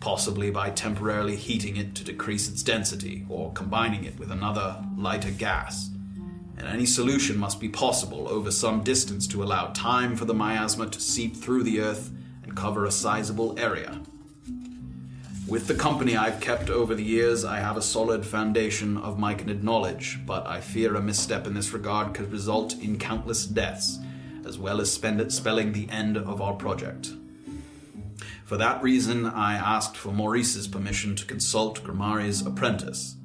possibly 0.00 0.50
by 0.50 0.70
temporarily 0.70 1.36
heating 1.36 1.76
it 1.76 1.94
to 1.96 2.04
decrease 2.04 2.48
its 2.48 2.62
density 2.62 3.26
or 3.28 3.52
combining 3.52 4.04
it 4.04 4.18
with 4.18 4.30
another 4.30 4.82
lighter 4.96 5.30
gas. 5.30 5.90
And 6.56 6.66
any 6.66 6.86
solution 6.86 7.36
must 7.36 7.60
be 7.60 7.68
possible 7.68 8.28
over 8.28 8.50
some 8.50 8.82
distance 8.82 9.26
to 9.28 9.42
allow 9.42 9.66
time 9.68 10.16
for 10.16 10.24
the 10.24 10.34
miasma 10.34 10.88
to 10.88 11.00
seep 11.00 11.36
through 11.36 11.64
the 11.64 11.80
earth 11.80 12.10
and 12.42 12.56
cover 12.56 12.84
a 12.84 12.90
sizable 12.90 13.58
area. 13.58 14.00
With 15.46 15.68
the 15.68 15.74
company 15.74 16.16
I've 16.16 16.40
kept 16.40 16.70
over 16.70 16.94
the 16.94 17.04
years, 17.04 17.44
I 17.44 17.60
have 17.60 17.76
a 17.76 17.82
solid 17.82 18.26
foundation 18.26 18.96
of 18.96 19.16
myconid 19.16 19.62
knowledge, 19.62 20.18
but 20.26 20.44
I 20.44 20.60
fear 20.60 20.96
a 20.96 21.00
misstep 21.00 21.46
in 21.46 21.54
this 21.54 21.72
regard 21.72 22.14
could 22.14 22.32
result 22.32 22.74
in 22.80 22.98
countless 22.98 23.46
deaths, 23.46 24.00
as 24.44 24.58
well 24.58 24.80
as 24.80 24.92
spelling 24.92 25.72
the 25.72 25.88
end 25.88 26.16
of 26.16 26.42
our 26.42 26.54
project. 26.54 27.12
For 28.44 28.56
that 28.56 28.82
reason, 28.82 29.26
I 29.26 29.54
asked 29.54 29.96
for 29.96 30.12
Maurice's 30.12 30.66
permission 30.66 31.14
to 31.16 31.24
consult 31.24 31.84
Grimari's 31.84 32.44
apprentice, 32.44 33.16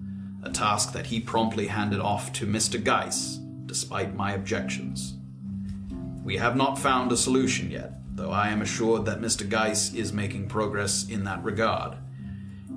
a 0.44 0.50
task 0.50 0.94
that 0.94 1.08
he 1.08 1.20
promptly 1.20 1.68
handed 1.68 2.00
off 2.00 2.34
to 2.34 2.46
Mr. 2.46 2.84
Geiss, 2.84 3.40
despite 3.66 4.16
my 4.16 4.34
objections. 4.34 5.16
We 6.24 6.38
have 6.38 6.56
not 6.56 6.78
found 6.78 7.12
a 7.12 7.18
solution 7.18 7.72
yet, 7.72 7.94
though 8.16 8.32
I 8.32 8.50
am 8.50 8.62
assured 8.62 9.06
that 9.06 9.22
Mr. 9.22 9.48
Geiss 9.48 9.94
is 9.94 10.14
making 10.14 10.48
progress 10.48 11.08
in 11.10 11.24
that 11.24 11.44
regard. 11.44 11.98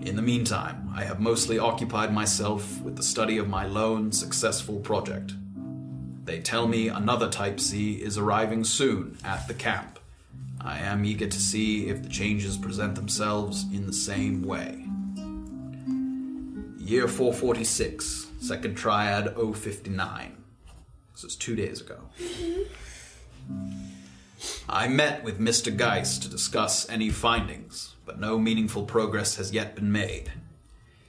In 0.01 0.17
the 0.17 0.23
meantime, 0.23 0.91
I 0.94 1.05
have 1.05 1.20
mostly 1.20 1.59
occupied 1.59 2.12
myself 2.12 2.81
with 2.83 2.97
the 2.97 3.02
study 3.02 3.39
of 3.39 3.49
my 3.49 3.67
lone 3.67 4.12
successful 4.12 4.81
project. 4.81 5.34
They 6.25 6.41
tell 6.41 6.67
me 6.67 6.89
another 6.89 7.28
Type 7.28 7.60
C 7.60 7.94
is 7.94 8.17
arriving 8.17 8.65
soon 8.65 9.18
at 9.25 9.47
the 9.47 9.55
camp. 9.55 9.99
I 10.60 10.78
am 10.78 11.05
eager 11.05 11.26
to 11.26 11.41
see 11.41 11.89
if 11.89 12.02
the 12.02 12.09
changes 12.09 12.57
present 12.57 12.94
themselves 12.94 13.65
in 13.73 13.86
the 13.86 13.93
same 13.93 14.43
way. 14.43 14.83
Year 16.94 17.08
446, 17.08 18.28
second 18.39 18.76
triad 18.76 19.34
059. 19.34 20.44
This 21.12 21.24
is 21.24 21.34
two 21.34 21.56
days 21.56 21.81
ago. 21.81 21.98
Mm-hmm. 22.23 22.62
I 24.68 24.86
met 24.86 25.24
with 25.24 25.40
Mr. 25.40 25.76
Geiss 25.76 26.18
to 26.18 26.28
discuss 26.28 26.89
any 26.89 27.10
findings, 27.10 27.97
but 28.06 28.20
no 28.20 28.39
meaningful 28.39 28.84
progress 28.84 29.34
has 29.39 29.50
yet 29.50 29.74
been 29.74 29.90
made. 29.90 30.31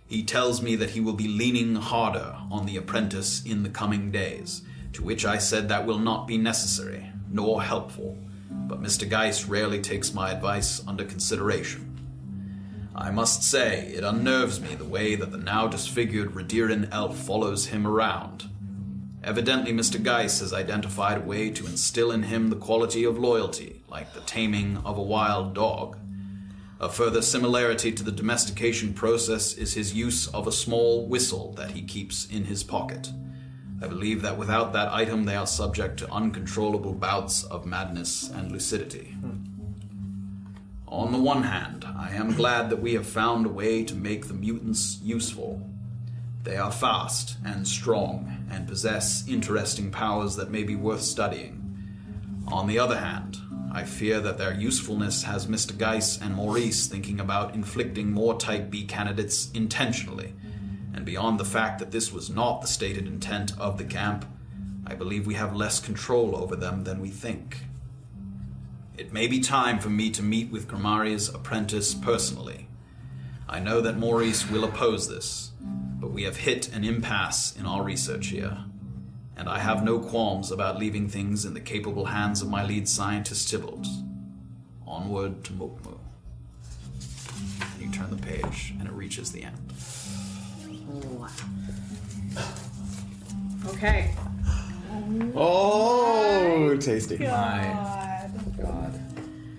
He 0.07 0.23
tells 0.23 0.59
me 0.59 0.75
that 0.75 0.89
he 0.89 1.01
will 1.01 1.13
be 1.13 1.27
leaning 1.27 1.75
harder 1.75 2.35
on 2.49 2.65
the 2.65 2.77
apprentice 2.77 3.45
in 3.45 3.61
the 3.61 3.69
coming 3.69 4.09
days, 4.09 4.63
to 4.93 5.03
which 5.03 5.23
I 5.23 5.37
said 5.37 5.69
that 5.69 5.85
will 5.85 5.99
not 5.99 6.25
be 6.25 6.39
necessary, 6.39 7.11
nor 7.29 7.61
helpful, 7.61 8.17
but 8.49 8.81
Mr. 8.81 9.07
Geiss 9.07 9.45
rarely 9.45 9.81
takes 9.81 10.15
my 10.15 10.31
advice 10.31 10.81
under 10.87 11.05
consideration. 11.05 11.94
I 12.97 13.11
must 13.11 13.43
say, 13.43 13.87
it 13.87 14.05
unnerves 14.05 14.61
me 14.61 14.73
the 14.73 14.85
way 14.85 15.15
that 15.15 15.31
the 15.31 15.37
now 15.37 15.67
disfigured 15.67 16.33
Radiran 16.33 16.87
elf 16.93 17.17
follows 17.17 17.67
him 17.67 17.85
around. 17.85 18.45
Evidently, 19.21 19.73
Mr. 19.73 20.01
Geiss 20.01 20.39
has 20.39 20.53
identified 20.53 21.17
a 21.17 21.25
way 21.25 21.49
to 21.49 21.65
instill 21.65 22.11
in 22.11 22.23
him 22.23 22.49
the 22.49 22.55
quality 22.55 23.03
of 23.03 23.19
loyalty, 23.19 23.81
like 23.89 24.13
the 24.13 24.21
taming 24.21 24.77
of 24.85 24.97
a 24.97 25.03
wild 25.03 25.53
dog. 25.53 25.97
A 26.79 26.87
further 26.87 27.21
similarity 27.21 27.91
to 27.91 28.03
the 28.03 28.11
domestication 28.13 28.93
process 28.93 29.53
is 29.53 29.73
his 29.73 29.93
use 29.93 30.27
of 30.27 30.47
a 30.47 30.51
small 30.51 31.05
whistle 31.05 31.51
that 31.53 31.71
he 31.71 31.81
keeps 31.81 32.25
in 32.27 32.45
his 32.45 32.63
pocket. 32.63 33.11
I 33.81 33.87
believe 33.87 34.21
that 34.21 34.37
without 34.37 34.71
that 34.71 34.93
item, 34.93 35.25
they 35.25 35.35
are 35.35 35.47
subject 35.47 35.97
to 35.99 36.11
uncontrollable 36.11 36.93
bouts 36.93 37.43
of 37.43 37.65
madness 37.65 38.29
and 38.29 38.51
lucidity. 38.51 39.17
Hmm. 39.19 39.54
On 40.95 41.11
the 41.11 41.19
one 41.19 41.43
hand, 41.43 41.83
I 41.83 42.11
am 42.11 42.35
glad 42.35 42.69
that 42.69 42.81
we 42.81 42.93
have 42.93 43.05
found 43.05 43.45
a 43.45 43.49
way 43.49 43.83
to 43.83 43.93
make 43.93 44.27
the 44.27 44.33
mutants 44.33 44.97
useful. 45.03 45.61
They 46.43 46.55
are 46.55 46.71
fast 46.71 47.35
and 47.43 47.67
strong 47.67 48.47
and 48.49 48.65
possess 48.65 49.27
interesting 49.27 49.91
powers 49.91 50.37
that 50.37 50.51
may 50.51 50.63
be 50.63 50.77
worth 50.77 51.01
studying. 51.01 51.61
On 52.47 52.65
the 52.65 52.79
other 52.79 52.97
hand, 52.97 53.37
I 53.73 53.83
fear 53.83 54.21
that 54.21 54.37
their 54.37 54.53
usefulness 54.53 55.23
has 55.23 55.47
Mr. 55.47 55.77
Geiss 55.77 56.17
and 56.21 56.33
Maurice 56.33 56.87
thinking 56.87 57.19
about 57.19 57.53
inflicting 57.53 58.13
more 58.13 58.39
Type 58.39 58.69
B 58.69 58.85
candidates 58.85 59.51
intentionally. 59.51 60.33
And 60.93 61.03
beyond 61.03 61.41
the 61.41 61.45
fact 61.45 61.79
that 61.79 61.91
this 61.91 62.13
was 62.13 62.29
not 62.29 62.61
the 62.61 62.67
stated 62.67 63.05
intent 63.05 63.51
of 63.59 63.77
the 63.77 63.83
camp, 63.83 64.25
I 64.87 64.95
believe 64.95 65.27
we 65.27 65.33
have 65.33 65.53
less 65.53 65.81
control 65.81 66.37
over 66.37 66.55
them 66.55 66.85
than 66.85 67.01
we 67.01 67.09
think. 67.09 67.64
It 68.97 69.11
may 69.11 69.27
be 69.27 69.41
time 69.41 69.79
for 69.79 69.89
me 69.89 70.09
to 70.11 70.23
meet 70.23 70.49
with 70.51 70.69
Grimari's 70.69 71.27
apprentice 71.27 71.93
personally. 71.93 72.69
I 73.47 73.59
know 73.59 73.81
that 73.81 73.97
Maurice 73.97 74.49
will 74.49 74.63
oppose 74.63 75.09
this, 75.09 75.51
but 75.61 76.11
we 76.11 76.23
have 76.23 76.37
hit 76.37 76.73
an 76.73 76.85
impasse 76.85 77.53
in 77.57 77.65
our 77.65 77.83
research 77.83 78.27
here, 78.27 78.57
and 79.35 79.49
I 79.49 79.59
have 79.59 79.83
no 79.83 79.99
qualms 79.99 80.49
about 80.49 80.79
leaving 80.79 81.09
things 81.09 81.43
in 81.43 81.53
the 81.53 81.59
capable 81.59 82.05
hands 82.05 82.41
of 82.41 82.49
my 82.49 82.65
lead 82.65 82.87
scientist 82.87 83.51
Tybalt. 83.51 83.85
Onward 84.87 85.43
to 85.43 85.51
Mukmu. 85.51 85.97
You 87.81 87.91
turn 87.91 88.09
the 88.09 88.21
page, 88.21 88.73
and 88.79 88.87
it 88.87 88.93
reaches 88.93 89.33
the 89.33 89.43
end. 89.43 89.73
Okay. 93.67 94.15
Oh, 95.35 96.77
tasty. 96.77 97.17
My 97.17 98.14
God. 98.65 98.99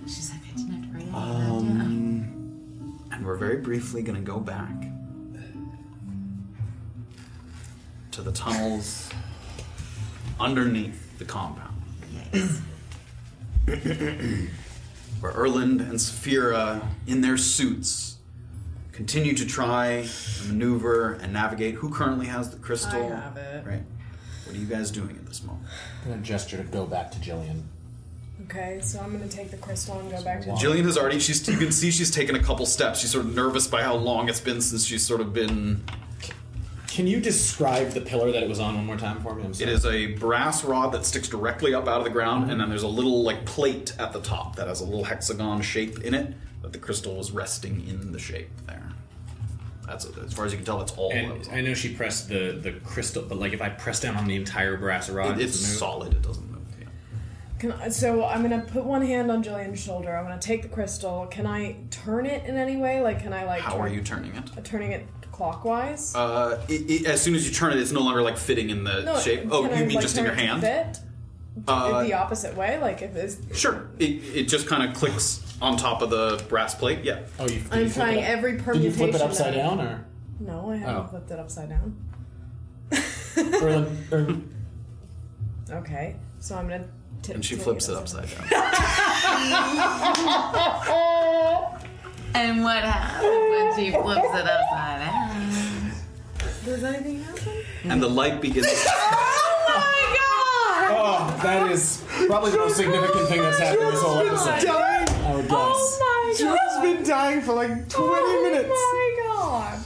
She's 0.04 0.30
like, 0.30 0.40
I 0.42 0.56
didn't 0.56 0.72
have 0.72 0.92
to 0.92 0.98
write 0.98 1.14
Um, 1.14 3.08
and 3.12 3.26
we're 3.26 3.36
very 3.36 3.56
briefly 3.58 4.02
going 4.02 4.16
to 4.16 4.22
go 4.24 4.38
back 4.38 4.72
to 8.12 8.22
the 8.22 8.32
tunnels 8.32 9.10
underneath 10.40 11.18
the 11.18 11.24
compound. 11.24 11.74
where 15.20 15.32
Erland 15.32 15.80
and 15.80 15.94
Saphira, 15.94 16.86
in 17.06 17.20
their 17.20 17.36
suits, 17.36 18.16
continue 18.92 19.34
to 19.34 19.46
try 19.46 20.06
and 20.40 20.48
maneuver 20.48 21.14
and 21.14 21.32
navigate. 21.32 21.76
Who 21.76 21.90
currently 21.90 22.26
has 22.26 22.50
the 22.50 22.58
crystal? 22.58 23.12
I 23.12 23.16
have 23.16 23.36
it. 23.36 23.66
Right. 23.66 23.82
What 24.44 24.54
are 24.54 24.58
you 24.58 24.66
guys 24.66 24.90
doing 24.90 25.10
at 25.10 25.26
this 25.26 25.42
moment? 25.42 25.66
I'm 26.04 26.10
gonna 26.10 26.22
gesture 26.22 26.56
to 26.58 26.62
go 26.62 26.86
back 26.86 27.10
to 27.12 27.18
Jillian. 27.18 27.62
Okay, 28.48 28.78
so 28.82 29.00
I'm 29.00 29.12
gonna 29.12 29.28
take 29.28 29.50
the 29.50 29.56
crystal 29.56 29.98
and 29.98 30.10
go 30.10 30.22
back 30.22 30.42
to. 30.42 30.50
Jillian 30.50 30.84
has 30.84 30.96
already. 30.96 31.18
She's. 31.18 31.46
You 31.48 31.56
can 31.56 31.72
see 31.72 31.90
she's 31.90 32.10
taken 32.10 32.36
a 32.36 32.42
couple 32.42 32.64
steps. 32.66 33.00
She's 33.00 33.10
sort 33.10 33.24
of 33.24 33.34
nervous 33.34 33.66
by 33.66 33.82
how 33.82 33.96
long 33.96 34.28
it's 34.28 34.40
been 34.40 34.60
since 34.60 34.84
she's 34.86 35.04
sort 35.04 35.20
of 35.20 35.32
been. 35.32 35.82
Can 36.88 37.06
you 37.06 37.20
describe 37.20 37.90
the 37.90 38.00
pillar 38.00 38.32
that 38.32 38.42
it 38.42 38.48
was 38.48 38.58
on 38.60 38.74
one 38.76 38.86
more 38.86 38.96
time 38.96 39.20
for 39.20 39.34
me? 39.34 39.42
I'm 39.44 39.50
It 39.50 39.56
sorry. 39.56 39.72
is 39.72 39.84
a 39.84 40.06
brass 40.14 40.64
rod 40.64 40.92
that 40.92 41.04
sticks 41.04 41.28
directly 41.28 41.74
up 41.74 41.86
out 41.88 41.98
of 41.98 42.04
the 42.04 42.10
ground, 42.10 42.50
and 42.50 42.58
then 42.60 42.70
there's 42.70 42.84
a 42.84 42.88
little 42.88 43.22
like 43.22 43.44
plate 43.44 43.94
at 43.98 44.12
the 44.14 44.20
top 44.20 44.56
that 44.56 44.66
has 44.68 44.80
a 44.80 44.84
little 44.84 45.04
hexagon 45.04 45.60
shape 45.60 45.98
in 46.02 46.14
it. 46.14 46.32
That 46.62 46.72
the 46.72 46.78
crystal 46.78 47.16
was 47.16 47.32
resting 47.32 47.86
in 47.86 48.12
the 48.12 48.18
shape 48.18 48.48
there. 48.66 48.88
That's 49.86 50.06
as 50.06 50.32
far 50.32 50.46
as 50.46 50.52
you 50.52 50.58
can 50.58 50.64
tell. 50.64 50.78
That's 50.78 50.92
all. 50.92 51.10
that 51.10 51.18
And 51.18 51.38
was 51.38 51.48
I 51.48 51.60
know 51.60 51.74
she 51.74 51.92
pressed 51.92 52.28
the 52.28 52.58
the 52.62 52.72
crystal, 52.84 53.22
but 53.28 53.38
like 53.38 53.52
if 53.52 53.60
I 53.60 53.68
press 53.70 54.00
down 54.00 54.16
on 54.16 54.26
the 54.26 54.36
entire 54.36 54.76
brass 54.76 55.10
rod, 55.10 55.38
It- 55.38 55.44
it's 55.44 55.60
it 55.60 55.66
move? 55.68 55.76
solid. 55.78 56.12
It 56.12 56.22
doesn't 56.22 56.50
move. 56.50 56.55
Yeah. 57.56 57.60
Can 57.60 57.72
I, 57.72 57.88
so 57.88 58.24
I'm 58.24 58.42
gonna 58.42 58.60
put 58.66 58.84
one 58.84 59.02
hand 59.02 59.30
on 59.30 59.42
Jillian's 59.42 59.80
shoulder. 59.82 60.14
I'm 60.16 60.24
gonna 60.24 60.38
take 60.40 60.62
the 60.62 60.68
crystal. 60.68 61.26
Can 61.30 61.46
I 61.46 61.76
turn 61.90 62.26
it 62.26 62.44
in 62.46 62.56
any 62.56 62.76
way? 62.76 63.00
Like, 63.00 63.20
can 63.22 63.32
I 63.32 63.44
like? 63.44 63.62
How 63.62 63.72
turn, 63.72 63.80
are 63.82 63.88
you 63.88 64.00
turning 64.02 64.34
it? 64.34 64.50
uh, 64.56 64.60
Turning 64.62 64.92
it 64.92 65.06
clockwise. 65.32 66.14
Uh, 66.14 66.64
it, 66.68 66.90
it, 66.90 67.06
as 67.06 67.20
soon 67.20 67.34
as 67.34 67.46
you 67.48 67.54
turn 67.54 67.72
it, 67.72 67.78
it's 67.78 67.92
no 67.92 68.00
longer 68.00 68.22
like 68.22 68.36
fitting 68.38 68.70
in 68.70 68.84
the 68.84 69.02
no, 69.02 69.18
shape. 69.18 69.44
Oh, 69.50 69.64
you 69.64 69.70
I, 69.70 69.80
mean 69.84 69.94
like, 69.96 70.02
just 70.02 70.16
in 70.16 70.24
turn 70.24 70.36
your 70.38 70.44
it 70.44 70.48
hand? 70.48 70.60
Fit 70.62 71.00
Uh, 71.68 72.02
the 72.02 72.12
opposite 72.14 72.54
way. 72.56 72.78
Like 72.78 73.02
if 73.02 73.14
it's. 73.16 73.38
Sure. 73.58 73.88
It, 73.98 74.04
it 74.04 74.48
just 74.48 74.66
kind 74.66 74.88
of 74.88 74.94
clicks 74.96 75.42
on 75.62 75.76
top 75.76 76.02
of 76.02 76.10
the 76.10 76.42
brass 76.48 76.74
plate. 76.74 77.00
Yeah. 77.04 77.20
Oh, 77.38 77.48
you. 77.48 77.62
I'm 77.70 77.90
trying 77.90 78.22
every 78.24 78.56
permutation. 78.58 78.64
Did 78.64 78.64
permutation. 78.64 78.84
you 78.84 79.12
flip 79.12 79.14
it 79.14 79.22
upside 79.22 79.54
of- 79.54 79.78
down, 79.78 79.80
or 79.80 80.06
No, 80.40 80.70
I 80.70 80.76
haven't 80.76 80.94
Oh. 80.96 81.06
flipped 81.08 81.30
it 81.30 81.38
upside 81.38 81.68
down. 81.70 81.96
or, 83.62 83.86
or 84.16 84.36
Okay, 85.78 86.16
so 86.38 86.56
I'm 86.56 86.68
gonna. 86.68 86.86
Tip, 87.22 87.34
And 87.36 87.44
she 87.44 87.54
take 87.56 87.64
flips 87.64 87.88
it 87.88 87.96
upside 87.96 88.28
down. 88.30 88.46
And 92.34 92.62
what 92.62 92.82
happens 92.84 93.22
when 93.24 93.74
she 93.76 93.90
flips 93.92 94.28
it 94.34 94.46
upside 94.46 95.00
down? 95.00 95.92
Does 96.66 96.84
anything 96.84 97.22
happen? 97.22 97.52
and 97.84 98.02
the 98.02 98.08
light 98.08 98.40
begins. 98.42 98.66
oh, 98.68 98.72
my 99.68 100.16
god! 100.18 100.90
Oh, 100.92 101.40
that 101.42 101.70
is 101.72 102.02
probably 102.26 102.50
the 102.50 102.58
most 102.58 102.76
significant 102.76 103.28
thing 103.28 103.40
that's 103.40 103.58
happened 103.58 103.88
this 103.88 104.02
whole 104.02 104.18
episode. 104.18 104.60
dying. 104.66 105.08
I 105.08 105.34
would 105.34 105.48
guess. 105.48 105.54
Oh 105.54 105.98
my 106.00 106.34
god! 106.38 106.58
Joe's 106.58 106.78
been 106.96 107.02
dying 107.08 107.40
for 107.40 107.54
like 107.54 107.88
20 107.88 108.42
minutes. 108.42 108.68
Oh 108.70 108.92
my 108.92 109.10
god! 109.32 109.78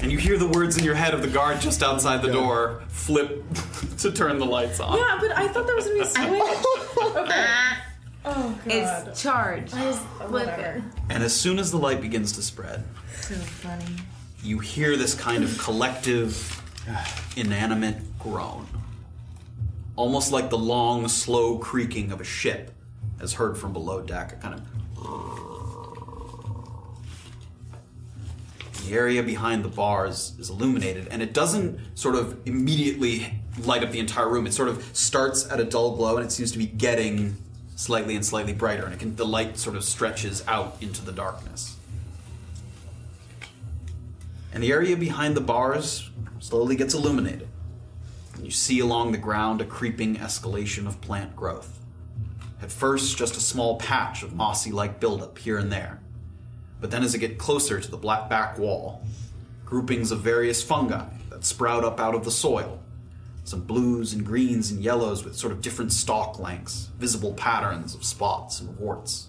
And 0.00 0.12
you 0.12 0.18
hear 0.18 0.38
the 0.38 0.46
words 0.48 0.76
in 0.76 0.84
your 0.84 0.94
head 0.94 1.14
of 1.14 1.22
the 1.22 1.28
guard 1.28 1.60
just 1.60 1.82
outside 1.82 2.22
the 2.22 2.32
door 2.32 2.82
flip 2.88 3.42
to 3.98 4.12
turn 4.12 4.38
the 4.38 4.46
lights 4.46 4.80
on. 4.80 4.96
Yeah, 4.96 5.18
but 5.20 5.36
I 5.36 5.48
thought 5.48 5.66
there 5.66 5.76
was 5.76 5.84
gonna 5.86 5.96
be 5.96 6.02
a 6.02 6.06
switch. 6.06 7.16
okay. 7.16 7.46
Oh 8.24 8.58
god. 8.64 9.08
It's 9.08 9.22
charged. 9.22 9.74
I 9.74 9.86
was, 9.86 9.98
Flip 10.18 10.30
whatever. 10.30 10.82
And 11.10 11.22
as 11.22 11.34
soon 11.34 11.58
as 11.58 11.70
the 11.70 11.78
light 11.78 12.00
begins 12.00 12.32
to 12.32 12.42
spread, 12.42 12.84
So 13.22 13.34
funny. 13.34 13.84
you 14.42 14.58
hear 14.58 14.96
this 14.96 15.14
kind 15.14 15.42
of 15.44 15.56
collective, 15.58 16.62
inanimate 17.36 17.96
groan. 18.18 18.66
Almost 19.96 20.30
like 20.30 20.50
the 20.50 20.58
long, 20.58 21.08
slow 21.08 21.58
creaking 21.58 22.12
of 22.12 22.20
a 22.20 22.24
ship, 22.24 22.70
as 23.20 23.32
heard 23.34 23.56
from 23.58 23.72
below 23.72 24.00
deck. 24.00 24.32
A 24.32 24.36
kind 24.36 24.54
of. 24.54 24.62
The 28.88 28.94
area 28.94 29.22
behind 29.22 29.66
the 29.66 29.68
bars 29.68 30.32
is 30.38 30.48
illuminated, 30.48 31.08
and 31.08 31.20
it 31.20 31.34
doesn't 31.34 31.78
sort 31.94 32.14
of 32.14 32.38
immediately 32.46 33.34
light 33.64 33.84
up 33.84 33.90
the 33.90 33.98
entire 33.98 34.30
room. 34.30 34.46
It 34.46 34.54
sort 34.54 34.70
of 34.70 34.82
starts 34.96 35.46
at 35.50 35.60
a 35.60 35.64
dull 35.64 35.94
glow, 35.94 36.16
and 36.16 36.24
it 36.24 36.30
seems 36.30 36.52
to 36.52 36.58
be 36.58 36.64
getting 36.64 37.36
slightly 37.76 38.16
and 38.16 38.24
slightly 38.24 38.54
brighter, 38.54 38.86
and 38.86 38.98
can, 38.98 39.14
the 39.14 39.26
light 39.26 39.58
sort 39.58 39.76
of 39.76 39.84
stretches 39.84 40.42
out 40.48 40.78
into 40.80 41.04
the 41.04 41.12
darkness. 41.12 41.76
And 44.54 44.62
the 44.62 44.72
area 44.72 44.96
behind 44.96 45.36
the 45.36 45.42
bars 45.42 46.08
slowly 46.38 46.74
gets 46.74 46.94
illuminated. 46.94 47.48
And 48.36 48.46
you 48.46 48.50
see 48.50 48.80
along 48.80 49.12
the 49.12 49.18
ground 49.18 49.60
a 49.60 49.66
creeping 49.66 50.16
escalation 50.16 50.86
of 50.86 50.98
plant 51.02 51.36
growth. 51.36 51.78
At 52.62 52.72
first, 52.72 53.18
just 53.18 53.36
a 53.36 53.40
small 53.40 53.76
patch 53.78 54.22
of 54.22 54.34
mossy 54.34 54.72
like 54.72 54.98
buildup 54.98 55.36
here 55.36 55.58
and 55.58 55.70
there. 55.70 56.00
But 56.80 56.90
then, 56.90 57.02
as 57.02 57.14
it 57.14 57.18
get 57.18 57.38
closer 57.38 57.80
to 57.80 57.90
the 57.90 57.96
black 57.96 58.28
back 58.28 58.58
wall, 58.58 59.04
groupings 59.64 60.10
of 60.12 60.20
various 60.20 60.62
fungi 60.62 61.04
that 61.30 61.44
sprout 61.44 61.84
up 61.84 62.00
out 62.00 62.14
of 62.14 62.24
the 62.24 62.30
soil. 62.30 62.80
Some 63.44 63.62
blues 63.62 64.12
and 64.12 64.24
greens 64.24 64.70
and 64.70 64.82
yellows 64.82 65.24
with 65.24 65.36
sort 65.36 65.52
of 65.52 65.60
different 65.60 65.92
stalk 65.92 66.38
lengths, 66.38 66.90
visible 66.98 67.34
patterns 67.34 67.94
of 67.94 68.04
spots 68.04 68.60
and 68.60 68.78
warts. 68.78 69.28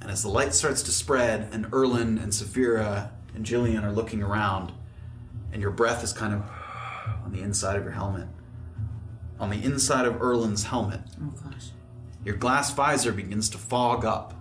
And 0.00 0.10
as 0.10 0.22
the 0.22 0.28
light 0.28 0.54
starts 0.54 0.82
to 0.84 0.92
spread, 0.92 1.48
and 1.52 1.66
Erland 1.72 2.18
and 2.18 2.32
Saphira 2.32 3.10
and 3.34 3.44
Jillian 3.44 3.82
are 3.82 3.92
looking 3.92 4.22
around, 4.22 4.72
and 5.52 5.62
your 5.62 5.70
breath 5.70 6.04
is 6.04 6.12
kind 6.12 6.34
of 6.34 6.42
on 7.24 7.32
the 7.32 7.40
inside 7.40 7.76
of 7.76 7.84
your 7.84 7.92
helmet. 7.92 8.28
On 9.40 9.50
the 9.50 9.62
inside 9.64 10.06
of 10.06 10.20
Erland's 10.20 10.64
helmet, 10.64 11.00
Oh 11.20 11.32
your 12.24 12.36
glass 12.36 12.72
visor 12.72 13.12
begins 13.12 13.48
to 13.50 13.58
fog 13.58 14.04
up 14.04 14.35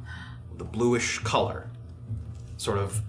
with 0.57 0.61
a 0.67 0.69
bluish 0.71 1.19
color, 1.19 1.67
sort 2.57 2.77
of 2.77 3.01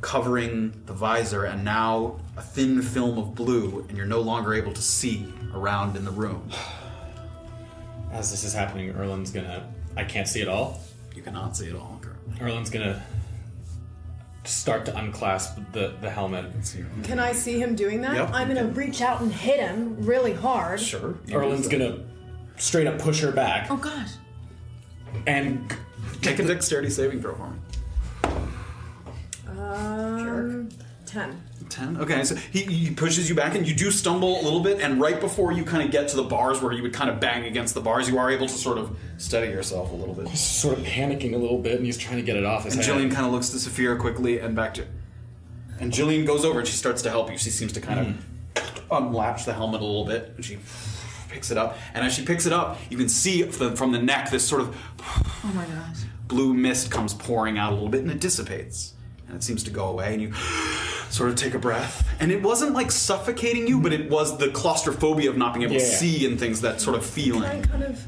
covering 0.00 0.72
the 0.86 0.92
visor, 0.92 1.44
and 1.44 1.64
now 1.64 2.20
a 2.36 2.42
thin 2.42 2.80
film 2.80 3.18
of 3.18 3.34
blue, 3.34 3.84
and 3.88 3.96
you're 3.96 4.06
no 4.06 4.20
longer 4.20 4.54
able 4.54 4.72
to 4.72 4.82
see 4.82 5.32
around 5.52 5.96
in 5.96 6.04
the 6.04 6.10
room. 6.10 6.48
As 8.12 8.30
this 8.30 8.44
is 8.44 8.52
happening, 8.52 8.92
Erland's 8.92 9.30
gonna. 9.30 9.66
I 9.96 10.04
can't 10.04 10.28
see 10.28 10.40
it 10.42 10.48
all. 10.48 10.80
You 11.14 11.22
cannot 11.22 11.56
see 11.56 11.66
it 11.66 11.74
all. 11.74 12.00
Erland's 12.40 12.70
gonna 12.70 13.02
start 14.44 14.84
to 14.86 14.96
unclasp 14.96 15.58
the, 15.72 15.94
the 16.00 16.10
helmet. 16.10 16.46
Can 17.04 17.18
I 17.18 17.32
see 17.32 17.60
him 17.60 17.74
doing 17.74 18.00
that? 18.02 18.14
Yep, 18.14 18.30
I'm 18.32 18.48
gonna 18.48 18.60
can. 18.62 18.74
reach 18.74 19.00
out 19.00 19.20
and 19.22 19.32
hit 19.32 19.60
him 19.60 19.96
really 20.04 20.34
hard. 20.34 20.78
Sure. 20.80 21.14
Erland's 21.30 21.68
gonna 21.68 22.00
straight 22.58 22.86
up 22.86 22.98
push 22.98 23.20
her 23.22 23.32
back 23.32 23.70
Oh 23.70 23.76
gosh. 23.76 24.10
and 25.26 25.74
Make 26.24 26.38
a 26.38 26.44
dexterity 26.44 26.90
saving 26.90 27.20
throw 27.20 27.34
for 27.34 27.48
me. 27.50 27.58
Um, 29.48 30.68
ten. 31.06 31.42
10 31.68 31.96
okay 32.02 32.22
so 32.22 32.34
he, 32.34 32.64
he 32.64 32.90
pushes 32.94 33.30
you 33.30 33.34
back 33.34 33.54
and 33.54 33.66
you 33.66 33.74
do 33.74 33.90
stumble 33.90 34.38
a 34.40 34.42
little 34.42 34.60
bit 34.60 34.80
and 34.82 35.00
right 35.00 35.18
before 35.20 35.52
you 35.52 35.64
kind 35.64 35.82
of 35.82 35.90
get 35.90 36.06
to 36.08 36.16
the 36.16 36.22
bars 36.22 36.60
where 36.60 36.70
you 36.72 36.82
would 36.82 36.92
kind 36.92 37.08
of 37.08 37.18
bang 37.18 37.44
against 37.46 37.72
the 37.74 37.80
bars 37.80 38.06
you 38.10 38.18
are 38.18 38.30
able 38.30 38.46
to 38.46 38.52
sort 38.52 38.76
of 38.76 38.94
steady 39.16 39.50
yourself 39.50 39.90
a 39.90 39.94
little 39.94 40.12
bit 40.14 40.28
He's 40.28 40.40
sort 40.40 40.76
of 40.78 40.84
panicking 40.84 41.32
a 41.32 41.38
little 41.38 41.56
bit, 41.58 41.76
and 41.76 41.86
he's 41.86 41.96
trying 41.96 42.16
to 42.16 42.22
get 42.22 42.36
it 42.36 42.44
off 42.44 42.64
his 42.64 42.74
and 42.74 42.84
head. 42.84 42.94
jillian 42.94 43.10
kind 43.10 43.24
of 43.24 43.32
looks 43.32 43.48
to 43.50 43.56
Saphira 43.56 43.98
quickly 43.98 44.38
and 44.40 44.54
back 44.54 44.74
to 44.74 44.84
and 45.80 45.90
jillian 45.92 46.26
goes 46.26 46.44
over 46.44 46.58
and 46.58 46.68
she 46.68 46.74
starts 46.76 47.00
to 47.02 47.10
help 47.10 47.30
you 47.30 47.38
she 47.38 47.48
seems 47.48 47.72
to 47.72 47.80
kind 47.80 48.00
of 48.00 48.82
unlatch 48.90 49.46
the 49.46 49.54
helmet 49.54 49.80
a 49.80 49.84
little 49.84 50.04
bit 50.04 50.32
and 50.36 50.44
she 50.44 50.58
picks 51.30 51.50
it 51.50 51.56
up 51.56 51.78
and 51.94 52.04
as 52.04 52.12
she 52.12 52.22
picks 52.22 52.44
it 52.44 52.52
up 52.52 52.76
you 52.90 52.98
can 52.98 53.08
see 53.08 53.44
from 53.44 53.74
from 53.76 53.92
the 53.92 54.02
neck 54.02 54.30
this 54.30 54.46
sort 54.46 54.60
of 54.60 54.76
Oh 55.44 55.48
my 55.54 55.64
gosh. 55.64 55.96
Blue 56.32 56.54
mist 56.54 56.90
comes 56.90 57.12
pouring 57.14 57.58
out 57.58 57.72
a 57.72 57.74
little 57.74 57.88
bit 57.90 58.00
and 58.02 58.10
it 58.10 58.20
dissipates 58.20 58.94
and 59.26 59.36
it 59.36 59.42
seems 59.42 59.62
to 59.64 59.70
go 59.70 59.86
away 59.88 60.12
and 60.14 60.22
you 60.22 60.32
sort 61.10 61.28
of 61.28 61.36
take 61.36 61.52
a 61.54 61.58
breath 61.58 62.08
and 62.20 62.32
it 62.32 62.42
wasn't 62.42 62.72
like 62.72 62.90
suffocating 62.90 63.66
you 63.68 63.78
but 63.80 63.92
it 63.92 64.10
was 64.10 64.38
the 64.38 64.48
claustrophobia 64.50 65.28
of 65.28 65.36
not 65.36 65.52
being 65.52 65.64
able 65.64 65.74
to 65.78 65.80
Yeah. 65.86 65.96
see 65.96 66.26
and 66.26 66.38
things 66.40 66.62
that 66.62 66.80
sort 66.80 66.96
of 66.96 67.02
Can 67.02 67.10
I 67.10 67.14
feeling 67.14 67.62
kind 67.64 67.82
of? 67.84 68.04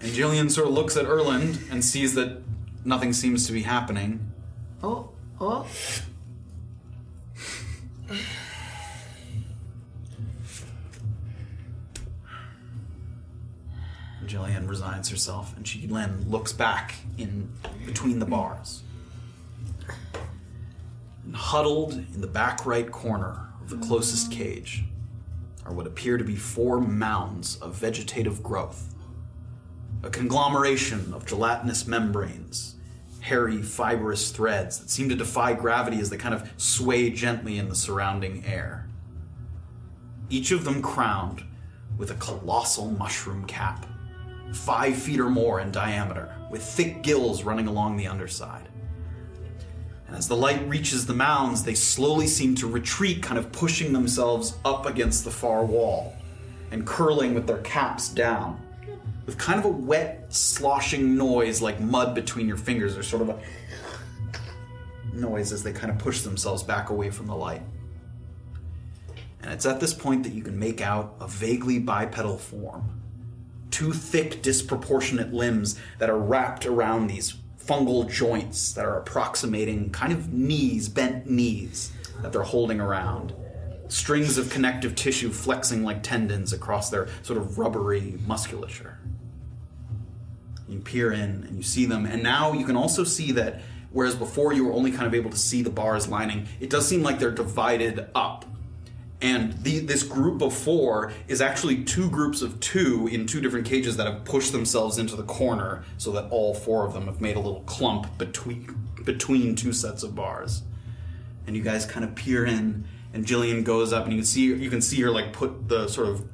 and 0.00 0.10
Jillian 0.12 0.50
sort 0.50 0.68
of 0.68 0.74
looks 0.74 0.96
at 0.96 1.06
Erland 1.06 1.58
and 1.70 1.84
sees 1.84 2.14
that 2.14 2.42
nothing 2.84 3.12
seems 3.12 3.46
to 3.46 3.52
be 3.52 3.62
happening 3.62 4.30
Oh, 4.82 5.10
oh. 5.40 5.66
Jillian 14.34 14.68
resigns 14.68 15.08
herself 15.08 15.56
and 15.56 15.66
she 15.66 15.86
then 15.86 16.28
looks 16.28 16.52
back 16.52 16.96
in 17.18 17.48
between 17.86 18.18
the 18.18 18.26
bars. 18.26 18.82
And 21.24 21.36
huddled 21.36 21.92
in 21.92 22.20
the 22.20 22.26
back 22.26 22.66
right 22.66 22.90
corner 22.90 23.48
of 23.60 23.70
the 23.70 23.76
closest 23.76 24.32
cage 24.32 24.84
are 25.64 25.72
what 25.72 25.86
appear 25.86 26.18
to 26.18 26.24
be 26.24 26.34
four 26.34 26.80
mounds 26.80 27.56
of 27.56 27.76
vegetative 27.76 28.42
growth. 28.42 28.94
A 30.02 30.10
conglomeration 30.10 31.14
of 31.14 31.24
gelatinous 31.24 31.86
membranes, 31.86 32.74
hairy, 33.20 33.62
fibrous 33.62 34.32
threads 34.32 34.80
that 34.80 34.90
seem 34.90 35.08
to 35.10 35.14
defy 35.14 35.54
gravity 35.54 36.00
as 36.00 36.10
they 36.10 36.16
kind 36.16 36.34
of 36.34 36.50
sway 36.56 37.08
gently 37.08 37.56
in 37.56 37.68
the 37.68 37.74
surrounding 37.74 38.44
air. 38.44 38.88
Each 40.28 40.50
of 40.50 40.64
them 40.64 40.82
crowned 40.82 41.44
with 41.96 42.10
a 42.10 42.14
colossal 42.14 42.90
mushroom 42.90 43.44
cap 43.46 43.86
five 44.52 44.96
feet 44.96 45.20
or 45.20 45.30
more 45.30 45.60
in 45.60 45.70
diameter, 45.70 46.34
with 46.50 46.62
thick 46.62 47.02
gills 47.02 47.42
running 47.42 47.66
along 47.66 47.96
the 47.96 48.06
underside. 48.06 48.68
And 50.06 50.16
as 50.16 50.28
the 50.28 50.36
light 50.36 50.68
reaches 50.68 51.06
the 51.06 51.14
mounds, 51.14 51.64
they 51.64 51.74
slowly 51.74 52.26
seem 52.26 52.54
to 52.56 52.68
retreat, 52.68 53.22
kind 53.22 53.38
of 53.38 53.50
pushing 53.50 53.92
themselves 53.92 54.56
up 54.64 54.86
against 54.86 55.24
the 55.24 55.30
far 55.30 55.64
wall 55.64 56.14
and 56.70 56.86
curling 56.86 57.34
with 57.34 57.46
their 57.46 57.58
caps 57.58 58.08
down. 58.08 58.60
With 59.26 59.38
kind 59.38 59.58
of 59.58 59.64
a 59.64 59.68
wet, 59.68 60.26
sloshing 60.28 61.16
noise 61.16 61.62
like 61.62 61.80
mud 61.80 62.14
between 62.14 62.46
your 62.46 62.58
fingers, 62.58 62.96
or 62.98 63.02
sort 63.02 63.22
of 63.22 63.30
a 63.30 63.38
noise 65.14 65.52
as 65.52 65.62
they 65.62 65.72
kind 65.72 65.90
of 65.90 65.98
push 65.98 66.20
themselves 66.20 66.62
back 66.62 66.90
away 66.90 67.10
from 67.10 67.26
the 67.26 67.34
light. 67.34 67.62
And 69.42 69.52
it's 69.52 69.66
at 69.66 69.80
this 69.80 69.94
point 69.94 70.22
that 70.24 70.32
you 70.32 70.42
can 70.42 70.58
make 70.58 70.80
out 70.80 71.14
a 71.20 71.28
vaguely 71.28 71.78
bipedal 71.78 72.38
form. 72.38 73.02
Two 73.74 73.92
thick, 73.92 74.40
disproportionate 74.40 75.34
limbs 75.34 75.80
that 75.98 76.08
are 76.08 76.16
wrapped 76.16 76.64
around 76.64 77.08
these 77.08 77.34
fungal 77.60 78.08
joints 78.08 78.72
that 78.74 78.84
are 78.84 78.98
approximating 78.98 79.90
kind 79.90 80.12
of 80.12 80.32
knees, 80.32 80.88
bent 80.88 81.28
knees 81.28 81.90
that 82.22 82.30
they're 82.30 82.42
holding 82.42 82.78
around. 82.78 83.34
Strings 83.88 84.38
of 84.38 84.48
connective 84.48 84.94
tissue 84.94 85.28
flexing 85.28 85.82
like 85.82 86.04
tendons 86.04 86.52
across 86.52 86.88
their 86.88 87.08
sort 87.22 87.36
of 87.36 87.58
rubbery 87.58 88.16
musculature. 88.28 89.00
You 90.68 90.78
peer 90.78 91.10
in 91.10 91.42
and 91.42 91.56
you 91.56 91.64
see 91.64 91.84
them, 91.84 92.06
and 92.06 92.22
now 92.22 92.52
you 92.52 92.64
can 92.64 92.76
also 92.76 93.02
see 93.02 93.32
that 93.32 93.60
whereas 93.90 94.14
before 94.14 94.52
you 94.52 94.66
were 94.66 94.72
only 94.72 94.92
kind 94.92 95.08
of 95.08 95.14
able 95.14 95.32
to 95.32 95.36
see 95.36 95.62
the 95.62 95.70
bars 95.70 96.06
lining, 96.06 96.46
it 96.60 96.70
does 96.70 96.86
seem 96.86 97.02
like 97.02 97.18
they're 97.18 97.32
divided 97.32 98.06
up. 98.14 98.44
And 99.24 99.54
the, 99.62 99.78
this 99.78 100.02
group 100.02 100.42
of 100.42 100.52
four 100.52 101.10
is 101.28 101.40
actually 101.40 101.82
two 101.84 102.10
groups 102.10 102.42
of 102.42 102.60
two 102.60 103.08
in 103.10 103.24
two 103.26 103.40
different 103.40 103.64
cages 103.64 103.96
that 103.96 104.06
have 104.06 104.26
pushed 104.26 104.52
themselves 104.52 104.98
into 104.98 105.16
the 105.16 105.22
corner 105.22 105.82
so 105.96 106.12
that 106.12 106.28
all 106.28 106.52
four 106.52 106.86
of 106.86 106.92
them 106.92 107.06
have 107.06 107.22
made 107.22 107.36
a 107.36 107.40
little 107.40 107.62
clump 107.62 108.18
between, 108.18 108.86
between 109.02 109.56
two 109.56 109.72
sets 109.72 110.02
of 110.02 110.14
bars. 110.14 110.62
And 111.46 111.56
you 111.56 111.62
guys 111.62 111.86
kind 111.86 112.04
of 112.04 112.14
peer 112.14 112.44
in, 112.44 112.86
and 113.14 113.24
Jillian 113.24 113.64
goes 113.64 113.94
up, 113.94 114.04
and 114.04 114.12
you 114.12 114.18
can 114.18 114.26
see 114.26 114.42
you 114.42 114.68
can 114.68 114.82
see 114.82 115.00
her 115.00 115.10
like 115.10 115.32
put 115.32 115.70
the 115.70 115.88
sort 115.88 116.08
of 116.08 116.26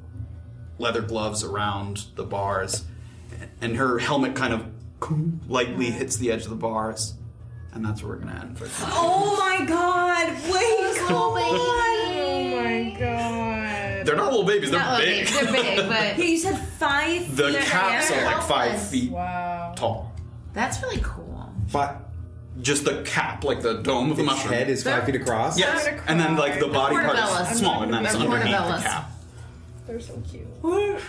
leather 0.77 1.01
gloves 1.01 1.45
around 1.45 2.07
the 2.15 2.25
bars, 2.25 2.83
and 3.61 3.77
her 3.77 3.99
helmet 3.99 4.35
kind 4.35 4.53
of 4.53 4.65
lightly 5.47 5.91
hits 5.91 6.17
the 6.17 6.29
edge 6.29 6.43
of 6.43 6.49
the 6.49 6.55
bars, 6.57 7.15
and 7.71 7.85
that's 7.85 8.03
where 8.03 8.17
we're 8.17 8.23
gonna 8.23 8.39
end 8.39 8.57
for 8.57 8.65
tonight. 8.65 8.93
Oh 8.95 9.37
my 9.37 9.65
god! 9.65 10.27
Wait, 10.51 10.97
come 11.07 11.15
on! 11.15 11.41
Oh 11.41 12.40
my 12.63 12.95
god. 12.99 14.05
They're 14.05 14.15
not 14.15 14.31
little 14.31 14.45
babies; 14.45 14.71
they're 14.71 14.79
Not 14.79 14.99
little 14.99 15.13
big. 15.15 15.25
babies, 15.27 15.41
they're 15.41 15.51
big, 15.51 15.87
but 15.87 16.17
Yeah, 16.17 16.23
you 16.25 16.37
said 16.37 16.57
five. 16.57 17.35
The 17.35 17.51
feet 17.53 17.61
caps 17.61 18.11
are 18.11 18.25
like 18.25 18.41
five 18.43 18.71
helpless. 18.71 18.91
feet 18.91 19.11
Wow. 19.11 19.73
tall. 19.75 20.11
that's 20.53 20.81
really 20.81 21.01
cool. 21.03 21.49
Five, 21.67 21.97
Just 22.61 22.83
the 22.85 23.01
cap, 23.03 23.43
like 23.43 23.61
the 23.61 23.75
dome 23.81 24.11
of 24.11 24.17
the 24.17 24.23
mushroom. 24.23 24.53
head 24.53 24.69
is 24.69 24.83
five 24.83 25.05
feet 25.05 25.15
across. 25.15 25.57
Yes, 25.57 25.87
and 26.07 26.19
then 26.19 26.35
like 26.35 26.59
the 26.59 26.67
body 26.67 26.95
part 26.95 27.17
is 27.51 27.57
smaller, 27.59 27.85
and 27.85 27.93
that's 27.93 28.13
They're 28.15 28.23
underneath 28.27 28.51
the 28.51 28.81
cap. 28.81 29.11
They're 29.87 29.99
so 29.99 30.21
cute. 30.29 30.47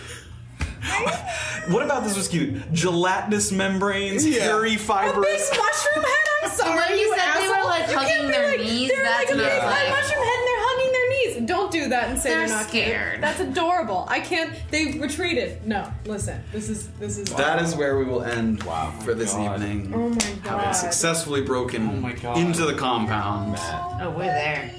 What 1.69 1.83
about 1.85 2.03
this 2.03 2.17
was 2.17 2.27
cute? 2.27 2.71
Gelatinous 2.73 3.51
membranes, 3.53 4.25
hairy 4.25 4.75
fibers. 4.75 5.15
mushroom 5.25 6.03
head. 6.03 6.27
I'm 6.43 6.49
sorry. 6.51 6.75
When 6.75 6.99
you 6.99 7.05
you 7.05 7.15
said 7.15 7.39
they 7.39 7.47
were, 7.47 7.63
like, 7.63 7.85
hugging 7.89 8.27
their 8.31 8.49
like- 8.51 8.59
knees, 8.59 8.89
They're 8.91 9.03
that's 9.03 9.29
like 9.29 9.33
a 9.33 9.37
big 9.37 9.45
I 9.47 9.65
like. 9.65 9.89
mushroom 9.89 10.23
head, 10.23 10.37
and 10.39 10.47
they're 10.47 10.63
hugging 10.67 10.91
their 10.91 11.09
knees. 11.09 11.47
Don't 11.49 11.71
do 11.83 11.89
that 11.89 12.09
and 12.09 12.19
say 12.19 12.29
They're 12.29 12.47
they're, 12.47 12.55
not 12.57 12.67
scared. 12.67 13.11
Cute. 13.13 13.21
That's 13.21 13.39
adorable. 13.39 14.05
I 14.09 14.19
can't. 14.19 14.53
They 14.71 14.93
retreated. 14.99 15.65
No, 15.65 15.91
listen. 16.05 16.41
This 16.51 16.69
is 16.69 16.87
this 16.99 17.17
is. 17.17 17.29
That 17.33 17.61
is 17.61 17.75
where 17.75 17.97
we 17.97 18.05
will 18.05 18.23
end 18.23 18.63
for 18.63 19.13
this 19.13 19.33
God. 19.33 19.61
evening. 19.61 19.91
Oh 19.93 20.09
my 20.09 20.23
Having 20.23 20.43
god. 20.43 20.71
successfully 20.73 21.41
broken 21.41 21.87
Oh 21.89 21.95
my 21.95 22.13
God. 22.13 22.37
into 22.37 22.65
the 22.65 22.73
compound 22.75 23.57
Oh, 24.01 24.13
we're 24.15 24.23
there. 24.25 24.71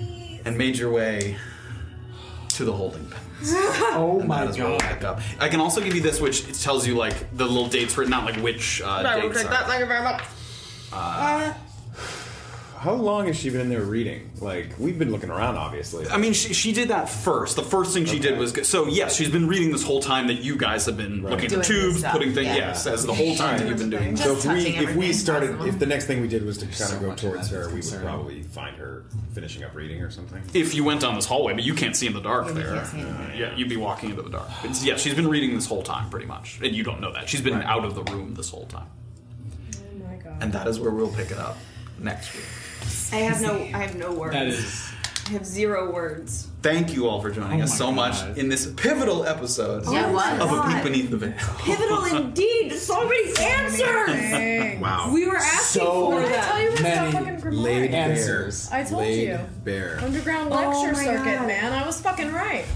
and 0.44 0.56
made 0.58 0.76
your 0.76 0.90
way 0.90 1.36
to 2.50 2.64
the 2.64 2.72
holding 2.72 3.06
pen. 3.06 3.20
Oh 3.96 4.20
And 4.20 4.30
that 4.30 4.48
is 4.48 4.58
where 4.58 4.68
we'll 4.68 4.78
pick 4.78 5.04
up. 5.04 5.20
I 5.40 5.48
can 5.48 5.60
also 5.60 5.80
give 5.80 5.94
you 5.94 6.00
this, 6.00 6.20
which 6.20 6.62
tells 6.62 6.86
you 6.86 6.94
like 6.94 7.36
the 7.36 7.44
little 7.44 7.68
dates 7.68 7.96
written 7.98 8.12
out, 8.14 8.24
like 8.24 8.36
which 8.36 8.80
uh, 8.82 9.02
dates 9.20 9.44
are. 9.44 9.64
Thank 9.66 9.80
you 9.80 9.86
very 9.86 10.02
much. 10.02 10.22
How 12.84 12.92
long 12.92 13.28
has 13.28 13.36
she 13.38 13.48
been 13.48 13.62
in 13.62 13.68
there 13.70 13.80
reading? 13.80 14.30
Like, 14.42 14.78
we've 14.78 14.98
been 14.98 15.10
looking 15.10 15.30
around, 15.30 15.56
obviously. 15.56 16.06
I 16.08 16.18
mean, 16.18 16.34
she, 16.34 16.52
she 16.52 16.70
did 16.72 16.88
that 16.88 17.08
first. 17.08 17.56
The 17.56 17.62
first 17.62 17.94
thing 17.94 18.04
she 18.04 18.18
did 18.18 18.38
was 18.38 18.52
so. 18.68 18.86
Yes, 18.86 19.16
she's 19.16 19.30
been 19.30 19.48
reading 19.48 19.72
this 19.72 19.82
whole 19.82 20.00
time 20.00 20.26
that 20.26 20.42
you 20.42 20.54
guys 20.58 20.84
have 20.84 20.98
been 20.98 21.22
looking 21.22 21.46
at 21.46 21.50
the 21.50 21.56
this 21.56 21.66
tubes, 21.66 21.98
stuff, 22.00 22.12
putting 22.12 22.34
things. 22.34 22.48
yeah. 22.48 22.56
Yes, 22.56 22.86
as 22.86 23.06
the 23.06 23.14
whole 23.14 23.34
time 23.36 23.58
that 23.58 23.68
you've 23.68 23.78
been 23.78 23.88
doing. 23.88 24.14
Just 24.16 24.24
so 24.24 24.32
if 24.32 24.44
we 24.44 24.64
touching 24.64 24.88
if 24.90 24.96
we 24.96 25.12
started 25.14 25.46
possible. 25.52 25.66
if 25.68 25.78
the 25.78 25.86
next 25.86 26.04
thing 26.04 26.20
we 26.20 26.28
did 26.28 26.44
was 26.44 26.58
to 26.58 26.66
kind 26.66 26.76
so 26.76 26.94
of 26.96 27.00
go 27.00 27.08
much 27.08 27.20
towards 27.22 27.48
that 27.48 27.56
her, 27.56 27.66
we 27.68 27.72
would 27.76 27.80
concern. 27.80 28.02
probably 28.02 28.42
find 28.42 28.76
her 28.76 29.04
finishing 29.32 29.64
up 29.64 29.74
reading 29.74 30.02
or 30.02 30.10
something. 30.10 30.42
If 30.52 30.74
you 30.74 30.84
went 30.84 31.00
down 31.00 31.14
this 31.14 31.24
hallway, 31.24 31.54
but 31.54 31.64
you 31.64 31.72
can't 31.72 31.96
see 31.96 32.06
in 32.06 32.12
the 32.12 32.20
dark 32.20 32.48
Yeah, 32.48 32.52
you 32.52 32.58
there. 32.62 32.74
can't 32.74 32.86
see 32.86 32.98
in 33.00 33.06
the 33.06 33.12
dark. 33.14 33.30
yeah, 33.34 33.56
you'd 33.56 33.70
be 33.70 33.78
walking 33.78 34.10
into 34.10 34.20
the 34.20 34.28
dark. 34.28 34.48
But 34.60 34.82
yeah, 34.82 34.96
she's 34.96 35.14
been 35.14 35.28
reading 35.28 35.54
this 35.54 35.64
whole 35.66 35.82
time, 35.82 36.10
pretty 36.10 36.26
much, 36.26 36.60
and 36.62 36.76
you 36.76 36.82
don't 36.84 37.00
know 37.00 37.14
that. 37.14 37.30
She's 37.30 37.40
been 37.40 37.62
out 37.62 37.86
of 37.86 37.94
the 37.94 38.02
room 38.12 38.34
this 38.34 38.50
whole 38.50 38.66
time, 38.66 38.88
Oh 39.74 40.06
my 40.06 40.16
god. 40.16 40.36
and 40.42 40.52
that 40.52 40.66
is 40.68 40.78
where 40.78 40.90
we'll 40.90 41.08
pick 41.14 41.30
it 41.30 41.38
up 41.38 41.56
next 41.98 42.34
week. 42.34 42.44
I 43.14 43.18
have 43.18 43.40
no. 43.40 43.54
I 43.74 43.78
have 43.78 43.94
no 43.96 44.12
words. 44.12 44.32
That 44.34 44.46
is. 44.48 44.90
I 45.26 45.30
have 45.30 45.46
zero 45.46 45.90
words. 45.90 46.48
Thank 46.60 46.94
you 46.94 47.08
all 47.08 47.18
for 47.22 47.30
joining 47.30 47.62
Oh 47.62 47.64
us 47.64 47.70
my 47.70 47.76
so 47.76 47.90
much 47.92 48.12
God. 48.12 48.36
in 48.36 48.50
this 48.50 48.66
pivotal 48.76 49.24
episode 49.26 49.84
Yeah, 49.90 50.10
it 50.10 50.12
was. 50.12 50.40
of 50.40 50.50
A 50.52 50.54
God. 50.54 50.74
Peek 50.74 50.82
Beneath 50.82 51.10
the 51.10 51.16
Veil. 51.16 51.32
Pivotal 51.60 52.04
indeed. 52.04 52.72
So 52.74 53.08
many 53.08 53.34
answers. 53.38 54.80
Wow. 54.82 55.10
We 55.14 55.26
were 55.26 55.36
asking 55.36 55.82
So 55.82 56.10
for 56.10 56.20
Did 56.20 56.32
I 56.32 56.40
tell 56.44 56.60
you 56.60 56.70
that. 56.72 56.76
we're 56.76 56.82
Many 56.82 57.12
not 57.12 57.12
fucking 57.40 57.52
Grimoire? 57.52 57.62
Laid 57.62 57.94
Answers. 57.94 58.68
bare. 58.68 58.78
I 58.80 58.84
told 58.84 59.00
Laid 59.02 59.28
you. 59.28 59.38
bare. 59.64 59.98
Underground 60.02 60.52
Oh 60.52 60.56
lecture 60.56 60.92
my 60.92 61.04
circuit, 61.04 61.38
God. 61.38 61.46
man. 61.46 61.72
I 61.72 61.86
was 61.86 62.00
fucking 62.02 62.32
right. 62.32 62.66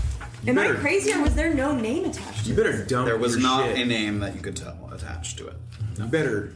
Am 0.46 0.58
I 0.58 0.68
better- 0.68 0.74
crazy 0.78 1.12
or 1.12 1.20
was 1.22 1.34
there 1.34 1.52
no 1.52 1.74
name 1.76 2.06
attached 2.06 2.44
to 2.44 2.48
You 2.48 2.54
it? 2.54 2.56
better 2.56 2.84
dump. 2.84 3.06
There 3.06 3.18
was 3.18 3.34
your 3.34 3.42
not 3.42 3.66
shit. 3.66 3.78
a 3.78 3.84
name 3.84 4.20
that 4.20 4.34
you 4.34 4.40
could 4.40 4.56
tell 4.56 4.88
attached 4.92 5.36
to 5.38 5.48
it. 5.48 5.56
You 5.98 6.04
better 6.04 6.52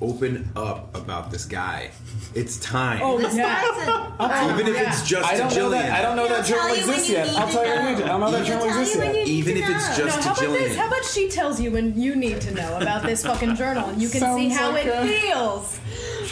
open 0.00 0.48
up 0.54 0.94
about 0.96 1.30
this 1.30 1.44
guy. 1.44 1.90
It's 2.34 2.56
time. 2.58 3.00
Oh 3.02 3.18
This 3.18 3.34
yeah. 3.34 3.60
person. 3.62 4.50
Even 4.60 4.72
if 4.74 4.80
it's 4.88 5.02
just 5.08 5.28
I 5.28 5.36
don't 5.36 5.50
to 5.50 5.56
know 5.56 5.68
Jillian. 5.70 5.82
that. 5.82 5.98
I 5.98 6.02
don't 6.02 6.16
know 6.16 6.28
that 6.28 6.46
journal 6.46 6.66
tell 6.68 6.76
you 6.76 6.82
when 6.86 6.90
exists 6.90 7.08
you 7.10 7.16
yet. 7.16 7.26
need 7.26 7.36
I'll 7.36 7.46
to 7.48 7.52
tell 7.52 7.64
you. 7.64 7.74
know. 7.74 8.04
I 8.04 8.08
don't 8.08 8.20
know 8.20 8.30
that 8.30 8.46
He'll 8.46 8.58
journal 8.58 8.66
tell 8.66 8.74
you 8.76 8.80
exists 8.82 8.96
when 8.98 9.14
yet. 9.14 9.26
you- 9.26 9.34
Even 9.34 9.56
if 9.56 9.68
it's 9.70 9.88
know. 9.98 10.04
just 10.04 10.16
No, 10.16 10.22
to 10.22 10.28
how 10.28 10.34
about 10.34 10.44
Jillian. 10.44 10.58
this? 10.68 10.76
How 10.76 10.86
about 10.86 11.04
she 11.04 11.28
tells 11.28 11.60
you 11.60 11.70
when 11.72 12.00
you 12.00 12.14
need 12.14 12.40
to 12.42 12.54
know 12.54 12.76
about 12.78 13.02
this 13.02 13.24
fucking 13.26 13.56
journal 13.56 13.88
and 13.88 14.00
you 14.00 14.08
can 14.08 14.20
see 14.20 14.50
Sounds 14.50 14.56
how 14.56 14.70
like 14.72 14.86
it 14.86 14.94
a- 14.94 15.20
feels. 15.20 15.80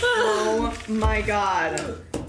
Oh 0.03 0.77
my 0.89 1.23
god. 1.23 1.81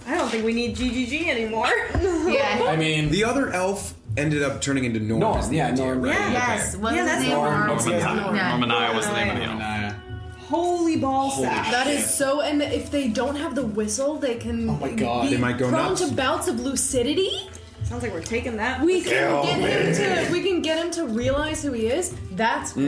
I 0.07 0.15
don't 0.17 0.29
think 0.29 0.45
we 0.45 0.53
need 0.53 0.75
GGG 0.75 1.27
anymore. 1.27 1.69
Yeah. 2.01 2.65
I 2.67 2.75
mean, 2.77 3.09
The 3.11 3.25
other 3.25 3.51
elf 3.51 3.93
ended 4.15 4.41
up 4.41 4.61
turning 4.61 4.85
into 4.85 4.99
Norm. 4.99 5.19
Norm, 5.19 5.37
is 5.39 5.49
the 5.49 5.57
yeah, 5.57 5.67
idea, 5.67 5.85
Norm. 5.85 6.01
right? 6.01 6.13
Yeah. 6.17 6.31
Yes. 6.31 6.75
What 6.77 6.95
Yeah, 6.95 7.01
was 7.03 7.11
that's 7.11 7.23
his 7.23 7.29
name? 7.33 7.37
Norm. 7.43 7.67
Norm. 7.67 7.77
Normanaya. 7.79 8.35
Yeah. 8.35 8.51
Normanaya 8.57 8.95
was 8.95 9.05
the 9.05 9.13
name 9.13 9.29
of 9.29 9.35
the 9.35 9.43
and, 9.43 9.61
elf. 9.61 9.61
uh, 9.61 9.86
Holy 10.49 10.95
ball 10.97 11.29
sack. 11.31 11.71
That 11.71 11.87
is 11.87 12.09
so. 12.09 12.41
And 12.41 12.61
if 12.61 12.89
they 12.89 13.09
don't 13.09 13.35
have 13.35 13.53
the 13.53 13.65
whistle, 13.65 14.15
they 14.15 14.35
can. 14.35 14.69
Oh 14.69 14.77
my 14.77 14.91
God. 14.91 15.23
Be 15.23 15.35
They 15.35 15.41
might 15.41 15.57
go 15.57 15.69
prone 15.69 15.89
nuts. 15.89 16.07
to 16.07 16.15
bouts 16.15 16.47
of 16.47 16.59
lucidity. 16.61 17.49
Sounds 17.87 18.03
like 18.03 18.11
we're 18.11 18.21
taking 18.21 18.57
that. 18.57 18.81
We 18.81 19.01
can 19.01 19.11
Kill 19.11 19.43
get 19.43 19.57
me. 19.59 19.65
him 19.65 20.25
to. 20.25 20.31
We 20.33 20.41
can 20.43 20.61
get 20.61 20.83
him 20.83 20.91
to 20.91 21.05
realize 21.07 21.63
who 21.63 21.71
he 21.71 21.87
is. 21.87 22.13
That's 22.31 22.73
cool. 22.73 22.83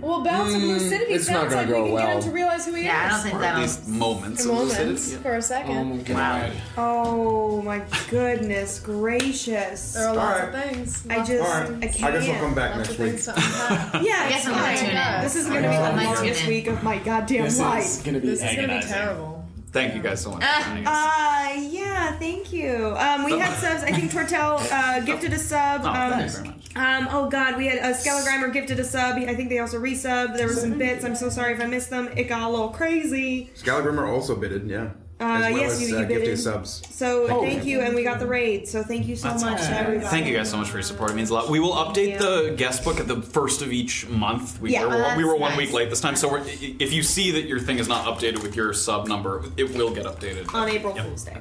well, 0.00 0.24
bouts 0.24 0.54
of 0.54 0.62
lucidity 0.62 1.12
Mm, 1.12 1.16
it's 1.16 1.28
not 1.28 1.50
sounds 1.50 1.54
gonna 1.54 1.56
like 1.56 1.66
we 1.68 1.72
go 1.74 1.84
can 1.84 1.86
get 1.86 1.94
well. 2.06 2.16
him 2.16 2.22
to 2.22 2.30
realize 2.30 2.66
who 2.66 2.72
he 2.74 2.84
Yeah, 2.84 2.98
I 3.02 3.06
is. 3.06 3.12
don't 3.12 3.22
think 3.22 3.34
Or 3.34 3.38
at 3.38 3.40
that'll. 3.42 3.60
least 3.62 3.88
moments 3.88 4.40
of 4.44 4.50
moments 4.52 4.78
lucidity. 4.80 5.22
for 5.22 5.34
a 5.34 5.36
oh 5.36 5.40
second. 5.40 5.96
my 5.98 6.02
god. 6.02 6.52
Oh 6.78 7.62
my 7.62 7.82
goodness 8.10 8.80
gracious. 8.80 9.92
there 9.92 10.08
are 10.08 10.14
lots 10.16 10.40
of 10.40 10.52
things. 10.62 11.04
I 11.10 11.16
Lots 11.18 11.28
just 11.28 11.40
of- 11.42 11.46
Alright. 11.46 11.70
I 11.70 11.74
I 11.86 11.88
can't. 11.90 12.14
guess 12.14 12.28
I'll 12.28 12.40
come 12.40 12.54
back 12.54 12.76
lots 12.76 12.88
of 12.90 12.98
next 12.98 13.26
things 13.26 13.26
week. 13.26 13.34
to 13.36 13.40
unpack. 13.42 14.02
Yeah, 14.02 14.14
I 14.16 14.24
it's 14.26 14.34
guess 14.34 14.46
I'm 14.46 14.52
gonna 14.52 14.62
fine. 14.64 14.76
tune 14.78 14.96
in. 14.96 15.20
This 15.22 15.36
is 15.36 15.46
gonna 15.46 15.60
be 15.60 15.66
I 15.68 15.90
the 15.90 15.96
might 15.96 16.04
tune 16.06 16.14
longest 16.14 16.46
week 16.48 16.66
of 16.66 16.82
my 16.82 16.98
goddamn 16.98 17.44
This 17.44 17.60
life. 17.60 17.84
is 17.84 17.98
gonna 18.02 18.18
be 18.20 18.28
This 18.30 18.38
is 18.42 18.44
gonna 18.56 18.56
be 18.56 18.62
agonizing. 18.64 18.90
terrible. 18.92 19.37
Thank 19.70 19.94
you 19.94 20.02
guys 20.02 20.20
so 20.22 20.32
much. 20.32 20.42
for 20.42 20.64
joining 20.68 20.86
us. 20.86 20.94
Uh, 20.94 21.60
yeah, 21.70 22.18
thank 22.18 22.52
you. 22.52 22.94
Um, 22.96 23.24
we 23.24 23.38
had 23.38 23.54
subs. 23.60 23.82
I 23.82 23.92
think 23.92 24.10
Tortel 24.10 24.58
uh, 24.72 25.00
gifted 25.00 25.32
a 25.32 25.38
sub. 25.38 25.82
Oh, 25.84 25.88
um, 25.88 26.10
thank 26.12 26.22
you 26.24 26.28
very 26.30 26.48
much. 26.48 26.76
Um, 26.76 27.08
oh 27.10 27.28
god, 27.28 27.56
we 27.56 27.66
had 27.66 27.78
uh, 27.78 27.94
Skelegrimer 27.96 28.52
gifted 28.52 28.78
a 28.80 28.84
sub. 28.84 29.16
I 29.16 29.34
think 29.34 29.48
they 29.48 29.58
also 29.58 29.78
resubbed. 29.78 30.36
There 30.36 30.46
were 30.46 30.54
some 30.54 30.78
bits. 30.78 31.04
I'm 31.04 31.16
so 31.16 31.28
sorry 31.28 31.54
if 31.54 31.60
I 31.60 31.66
missed 31.66 31.90
them. 31.90 32.08
It 32.16 32.24
got 32.24 32.42
a 32.42 32.48
little 32.48 32.70
crazy. 32.70 33.50
Scalagrimmer 33.56 34.08
also 34.08 34.36
bidded, 34.36 34.68
yeah. 34.68 34.90
Uh, 35.20 35.38
well 35.40 35.50
yes, 35.50 35.72
as 35.72 35.90
you- 35.90 35.96
uh, 35.96 36.00
gifted 36.02 36.20
bidded. 36.20 36.38
subs. 36.38 36.80
So 36.90 37.26
Oh. 37.28 37.42
thank 37.42 37.64
you, 37.64 37.80
and 37.80 37.92
we 37.96 38.04
got 38.04 38.20
the 38.20 38.26
raid. 38.26 38.68
So 38.68 38.84
thank 38.84 39.08
you 39.08 39.16
so 39.16 39.28
That's 39.28 39.42
much 39.42 39.58
awesome. 39.60 39.74
everybody. 39.74 40.06
Thank 40.08 40.26
you 40.28 40.36
guys 40.36 40.48
so 40.48 40.56
much 40.56 40.68
for 40.68 40.76
your 40.76 40.84
support. 40.84 41.10
It 41.10 41.14
means 41.14 41.30
a 41.30 41.34
lot. 41.34 41.50
We 41.50 41.58
will 41.58 41.72
update 41.72 42.18
the 42.20 42.54
guest 42.56 42.84
book 42.84 43.00
at 43.00 43.08
the 43.08 43.20
first 43.20 43.60
of 43.60 43.72
each 43.72 44.06
month. 44.08 44.60
We, 44.60 44.72
Yeah, 44.72 44.82
we 44.84 44.86
were, 44.90 44.96
well, 45.02 45.16
we 45.16 45.24
were 45.24 45.34
one 45.36 45.50
nice. 45.50 45.58
week 45.58 45.72
late 45.72 45.90
this 45.90 46.00
time, 46.00 46.14
so 46.14 46.28
we're, 46.30 46.42
if 46.46 46.92
you 46.92 47.02
see 47.02 47.32
that 47.32 47.46
your 47.46 47.58
thing 47.58 47.78
is 47.80 47.88
not 47.88 48.04
updated 48.06 48.42
with 48.44 48.54
your 48.54 48.72
sub 48.72 49.08
number, 49.08 49.42
it 49.56 49.74
will 49.74 49.90
get 49.92 50.04
updated 50.06 50.54
on 50.54 50.68
April 50.68 50.94
Yep. 50.94 51.06
Fool's 51.06 51.24
Day, 51.24 51.36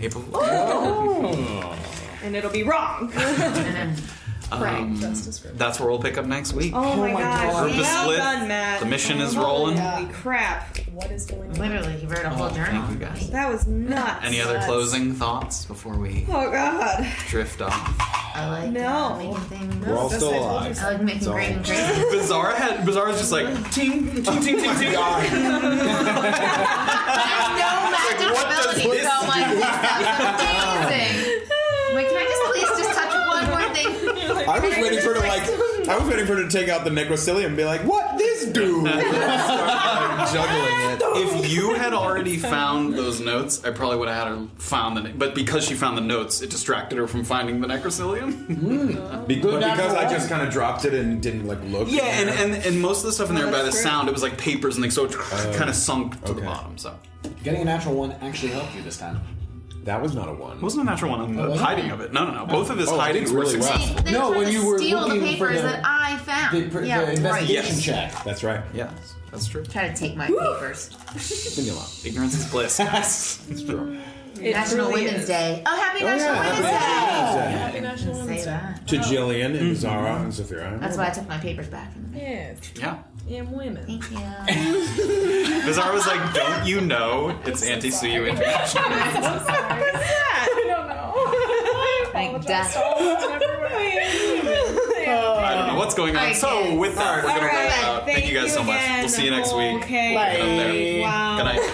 April. 0.00 0.24
and 2.22 2.36
it'll 2.36 2.50
be 2.50 2.64
wrong. 2.64 3.10
Um, 4.52 5.00
that's 5.54 5.80
where 5.80 5.88
we'll 5.88 5.98
pick 5.98 6.18
up 6.18 6.26
next 6.26 6.52
week. 6.52 6.72
Oh, 6.74 6.96
my, 6.96 7.12
gosh. 7.12 7.60
Group 7.62 7.72
is 7.74 7.78
well 7.80 8.02
split. 8.04 8.18
done, 8.18 8.48
Matt. 8.48 8.80
The 8.80 8.86
mission 8.86 9.20
is 9.20 9.36
rolling. 9.36 9.76
Holy 9.78 10.06
crap. 10.12 10.76
What 10.92 11.10
is 11.10 11.24
going 11.26 11.50
on? 11.50 11.54
Literally, 11.56 11.92
he 11.94 12.06
wrote 12.06 12.24
a 12.24 12.30
whole 12.30 12.46
Oh, 12.46 12.50
journal. 12.54 12.82
thank 12.86 12.90
you 13.00 13.06
guys. 13.06 13.30
That 13.30 13.50
was 13.50 13.66
nuts. 13.66 14.24
Any 14.24 14.40
other 14.40 14.60
closing 14.66 15.14
thoughts 15.14 15.64
before 15.64 15.96
we 15.96 16.26
Oh, 16.28 16.50
God. 16.50 17.06
drift 17.28 17.62
off? 17.62 17.96
I 18.34 18.48
like 18.48 18.70
No. 18.70 18.86
uh, 18.88 19.16
making 19.18 19.34
things. 19.44 19.86
We're 19.86 19.96
all 19.96 20.10
still 20.10 20.34
alive. 20.34 20.78
I 20.80 20.92
like 20.92 21.00
making 21.02 21.18
It's 21.18 21.26
all 21.26 21.34
great 21.34 21.50
and 21.50 21.64
great. 21.64 21.78
Bizarra 22.12 22.54
had 22.54 22.86
Bizarra's 22.86 23.18
just 23.18 23.32
like 23.32 23.46
ting 23.72 24.08
ting 24.10 24.24
ting 24.24 24.42
ting 24.42 24.60
ting. 24.60 24.92
no 24.92 25.10
magic 27.92 28.30
what 28.32 28.46
does 28.48 28.66
ability, 28.66 28.90
this 28.90 29.04
so 29.04 29.10
I'm 29.12 29.28
like, 29.28 29.48
this 29.52 29.64
stuff's 29.64 30.42
amazing. 30.42 31.12
Wait, 31.94 32.06
can 32.08 32.16
I 32.16 32.24
just 32.24 32.42
please 32.48 32.70
just 32.80 32.92
touch 32.96 33.12
one 33.28 33.44
more 33.50 33.68
thing? 33.74 33.92
I 34.48 34.58
was 34.60 34.76
waiting 34.76 35.00
for 35.00 35.14
her 35.14 35.14
to 35.14 35.20
like. 35.20 35.88
I 35.88 35.98
was 35.98 36.08
waiting 36.08 36.26
for 36.26 36.36
her 36.36 36.42
to 36.42 36.48
take 36.48 36.68
out 36.68 36.84
the 36.84 36.90
necrocilium 36.90 37.46
and 37.46 37.56
be 37.56 37.64
like, 37.64 37.82
"What 37.82 38.18
this 38.18 38.46
do?" 38.46 38.80
Start 38.86 40.32
juggling 40.32 40.90
it. 40.90 41.02
If 41.14 41.50
you 41.52 41.74
had 41.74 41.92
already 41.92 42.36
found 42.36 42.94
those 42.94 43.20
notes, 43.20 43.64
I 43.64 43.70
probably 43.70 43.98
would 43.98 44.08
have 44.08 44.28
had 44.28 44.36
her 44.36 44.46
found 44.56 44.96
the. 44.96 45.10
But 45.10 45.34
because 45.34 45.64
she 45.64 45.74
found 45.74 45.96
the 45.96 46.02
notes, 46.02 46.40
it 46.40 46.50
distracted 46.50 46.98
her 46.98 47.06
from 47.06 47.22
finding 47.22 47.60
the 47.60 47.68
necrocilium. 47.68 48.46
Hmm. 48.46 49.26
Be- 49.26 49.40
but 49.40 49.58
because 49.58 49.94
I 49.94 50.10
just 50.10 50.28
kind 50.28 50.46
of 50.46 50.52
dropped 50.52 50.84
it 50.84 50.94
and 50.94 51.22
didn't 51.22 51.46
like 51.46 51.58
look. 51.64 51.88
Yeah, 51.90 52.04
and, 52.04 52.30
and 52.30 52.64
and 52.64 52.80
most 52.80 53.00
of 53.00 53.04
the 53.04 53.12
stuff 53.12 53.28
in 53.28 53.34
there 53.34 53.48
oh, 53.48 53.52
by 53.52 53.62
the 53.62 53.70
true. 53.70 53.80
sound, 53.80 54.08
it 54.08 54.12
was 54.12 54.22
like 54.22 54.38
papers 54.38 54.76
and 54.76 54.82
things, 54.82 54.94
so 54.94 55.04
it 55.04 55.14
oh. 55.14 55.52
kind 55.54 55.68
of 55.68 55.76
sunk 55.76 56.22
to 56.24 56.32
the 56.32 56.42
bottom. 56.42 56.78
So 56.78 56.98
Getting 57.44 57.62
a 57.62 57.64
natural 57.64 57.94
one 57.94 58.12
actually 58.20 58.52
helped 58.52 58.74
you 58.74 58.82
this 58.82 58.98
time. 58.98 59.20
That 59.84 60.00
was 60.00 60.14
not 60.14 60.28
a 60.28 60.32
one. 60.32 60.58
it 60.58 60.62
wasn't 60.62 60.82
a 60.82 60.84
natural 60.84 61.10
one 61.10 61.20
on 61.20 61.34
the 61.36 61.56
hiding 61.56 61.90
of 61.90 62.00
it. 62.00 62.12
No, 62.12 62.24
no, 62.26 62.32
no. 62.32 62.46
Both 62.46 62.70
of 62.70 62.78
his 62.78 62.88
Oh, 62.88 62.98
hidings 62.98 63.32
were 63.32 63.40
really 63.40 63.58
well. 63.58 63.68
successful. 63.72 63.96
They, 64.02 64.12
they 64.12 64.18
No, 64.18 64.30
when 64.30 64.50
you 64.52 64.66
were 64.66 64.78
steal 64.78 65.00
the 65.00 65.06
looking 65.06 65.20
for 65.38 65.48
papers 65.48 65.62
the- 65.62 65.68
that 65.68 65.82
I 65.84 66.16
found. 66.18 66.56
The, 66.56 66.70
pr- 66.70 66.84
yeah, 66.84 67.04
the 67.04 67.12
investigation 67.14 67.74
Yes. 67.76 67.82
check. 67.82 68.24
That's 68.24 68.44
right. 68.44 68.60
Yeah, 68.72 68.90
that's 69.30 69.46
true. 69.48 69.64
Try 69.64 69.88
to 69.88 69.94
take 69.94 70.16
my 70.16 70.26
papers. 70.28 70.90
Leave 71.56 71.66
me 71.66 71.72
alone. 71.72 71.86
Ignorance 72.04 72.34
is 72.34 72.46
bliss. 72.50 72.78
guys. 72.78 73.44
It's 73.50 73.62
true. 73.62 73.98
National 74.50 74.86
truly 74.86 75.04
Women's 75.04 75.22
is. 75.22 75.28
Day. 75.28 75.62
Oh, 75.66 75.76
happy 75.76 76.02
Oh, 76.02 76.06
National 76.06 76.34
yeah, 76.34 76.40
Women's 76.50 76.66
happy 76.66 77.38
Day! 77.52 77.58
Happy 77.58 77.80
National 77.80 78.14
Say 78.14 78.20
Women's 78.22 78.40
Day. 78.44 78.50
that. 78.50 78.86
To 78.88 78.96
Jillian 78.98 79.52
Mm-hmm. 79.52 79.64
and 79.66 79.76
Zara 79.76 80.14
and 80.16 80.32
Saphira. 80.32 80.80
That's 80.80 80.96
why 80.96 81.06
I 81.06 81.10
took 81.10 81.28
my 81.28 81.38
papers 81.38 81.68
back 81.68 81.92
from 81.92 82.10
the 82.12 82.18
Yes, 82.18 82.58
Yeah. 82.76 82.98
and 83.30 83.52
women. 83.52 83.84
Thank 83.86 84.10
you. 84.10 84.18
Bizarra 85.62 85.92
was 85.94 86.06
like, 86.06 86.34
"Don't 86.34 86.66
you 86.66 86.80
know 86.80 87.38
it's 87.46 87.62
anti-Suyu 87.62 88.28
International?" 88.28 88.84
I 88.88 90.64
don't 90.66 90.88
know. 90.88 91.14
Like 92.14 92.46
death. 92.46 92.76
I 95.44 95.54
don't 95.54 95.66
know 95.68 95.76
what's 95.78 95.94
going 95.94 96.14
on. 96.16 96.22
Alright, 96.22 96.36
So 96.36 96.62
kids. 96.62 96.78
with 96.78 96.94
that, 96.96 97.16
we're 97.24 97.28
gonna 97.30 97.40
Alright, 97.42 97.54
wrap 97.70 97.84
out. 97.84 98.04
Thank, 98.06 98.26
you 98.28 98.34
guys 98.34 98.52
so 98.52 98.62
much. 98.62 98.76
again. 98.76 99.00
We'll 99.00 99.08
see 99.08 99.24
you 99.24 99.30
next 99.30 99.52
week. 99.54 99.82
Okay. 99.82 100.12
Get 100.14 100.40
up 100.40 100.46
there. 100.46 101.02
Wow. 101.02 101.36
Good 101.36 101.44
night. 101.44 101.70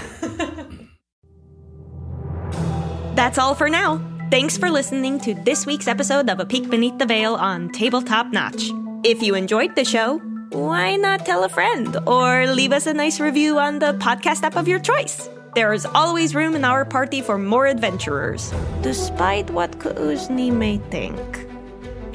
That's 3.19 3.37
all 3.37 3.57
for 3.57 3.69
now. 3.69 4.01
Thanks 4.31 4.57
for 4.57 4.71
listening 4.71 5.19
to 5.27 5.35
this 5.35 5.67
week's 5.67 5.89
episode 5.89 6.31
of 6.31 6.39
A 6.39 6.47
Peek 6.47 6.71
Beneath 6.71 6.99
the 6.99 7.05
Veil 7.05 7.35
on 7.35 7.69
Tabletop 7.71 8.33
Notch. 8.33 8.71
If 9.03 9.25
you 9.25 9.35
enjoyed 9.35 9.75
the 9.75 9.85
show, 9.85 10.19
why 10.51 10.95
not 10.95 11.27
tell 11.27 11.43
a 11.43 11.49
friend 11.49 11.97
or 12.07 12.47
leave 12.47 12.71
us 12.71 12.87
a 12.87 12.95
nice 12.95 13.19
review 13.19 13.59
on 13.59 13.81
the 13.81 13.95
podcast 13.95 14.45
app 14.45 14.55
of 14.55 14.69
your 14.69 14.79
choice? 14.79 15.29
There 15.57 15.73
is 15.73 15.85
always 15.85 16.37
room 16.37 16.55
in 16.55 16.65
our 16.65 16.85
party 16.85 17.21
for 17.21 17.39
more 17.39 17.67
adventurers, 17.67 18.55
despite 18.83 19.51
what 19.51 19.81
Kuuzni 19.81 20.53
may 20.53 20.79
think. 20.89 21.19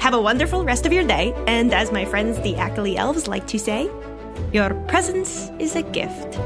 Have 0.00 0.14
a 0.14 0.22
wonderful 0.22 0.64
rest 0.64 0.86
of 0.86 0.92
your 0.94 1.04
day, 1.04 1.34
and 1.46 1.74
as 1.74 1.92
my 1.92 2.06
friends 2.06 2.40
the 2.40 2.56
Ackley 2.56 2.96
Elves 2.96 3.28
like 3.28 3.46
to 3.48 3.58
say, 3.58 3.90
your 4.54 4.72
presence 4.88 5.50
is 5.58 5.76
a 5.76 5.82
gift. 5.82 6.40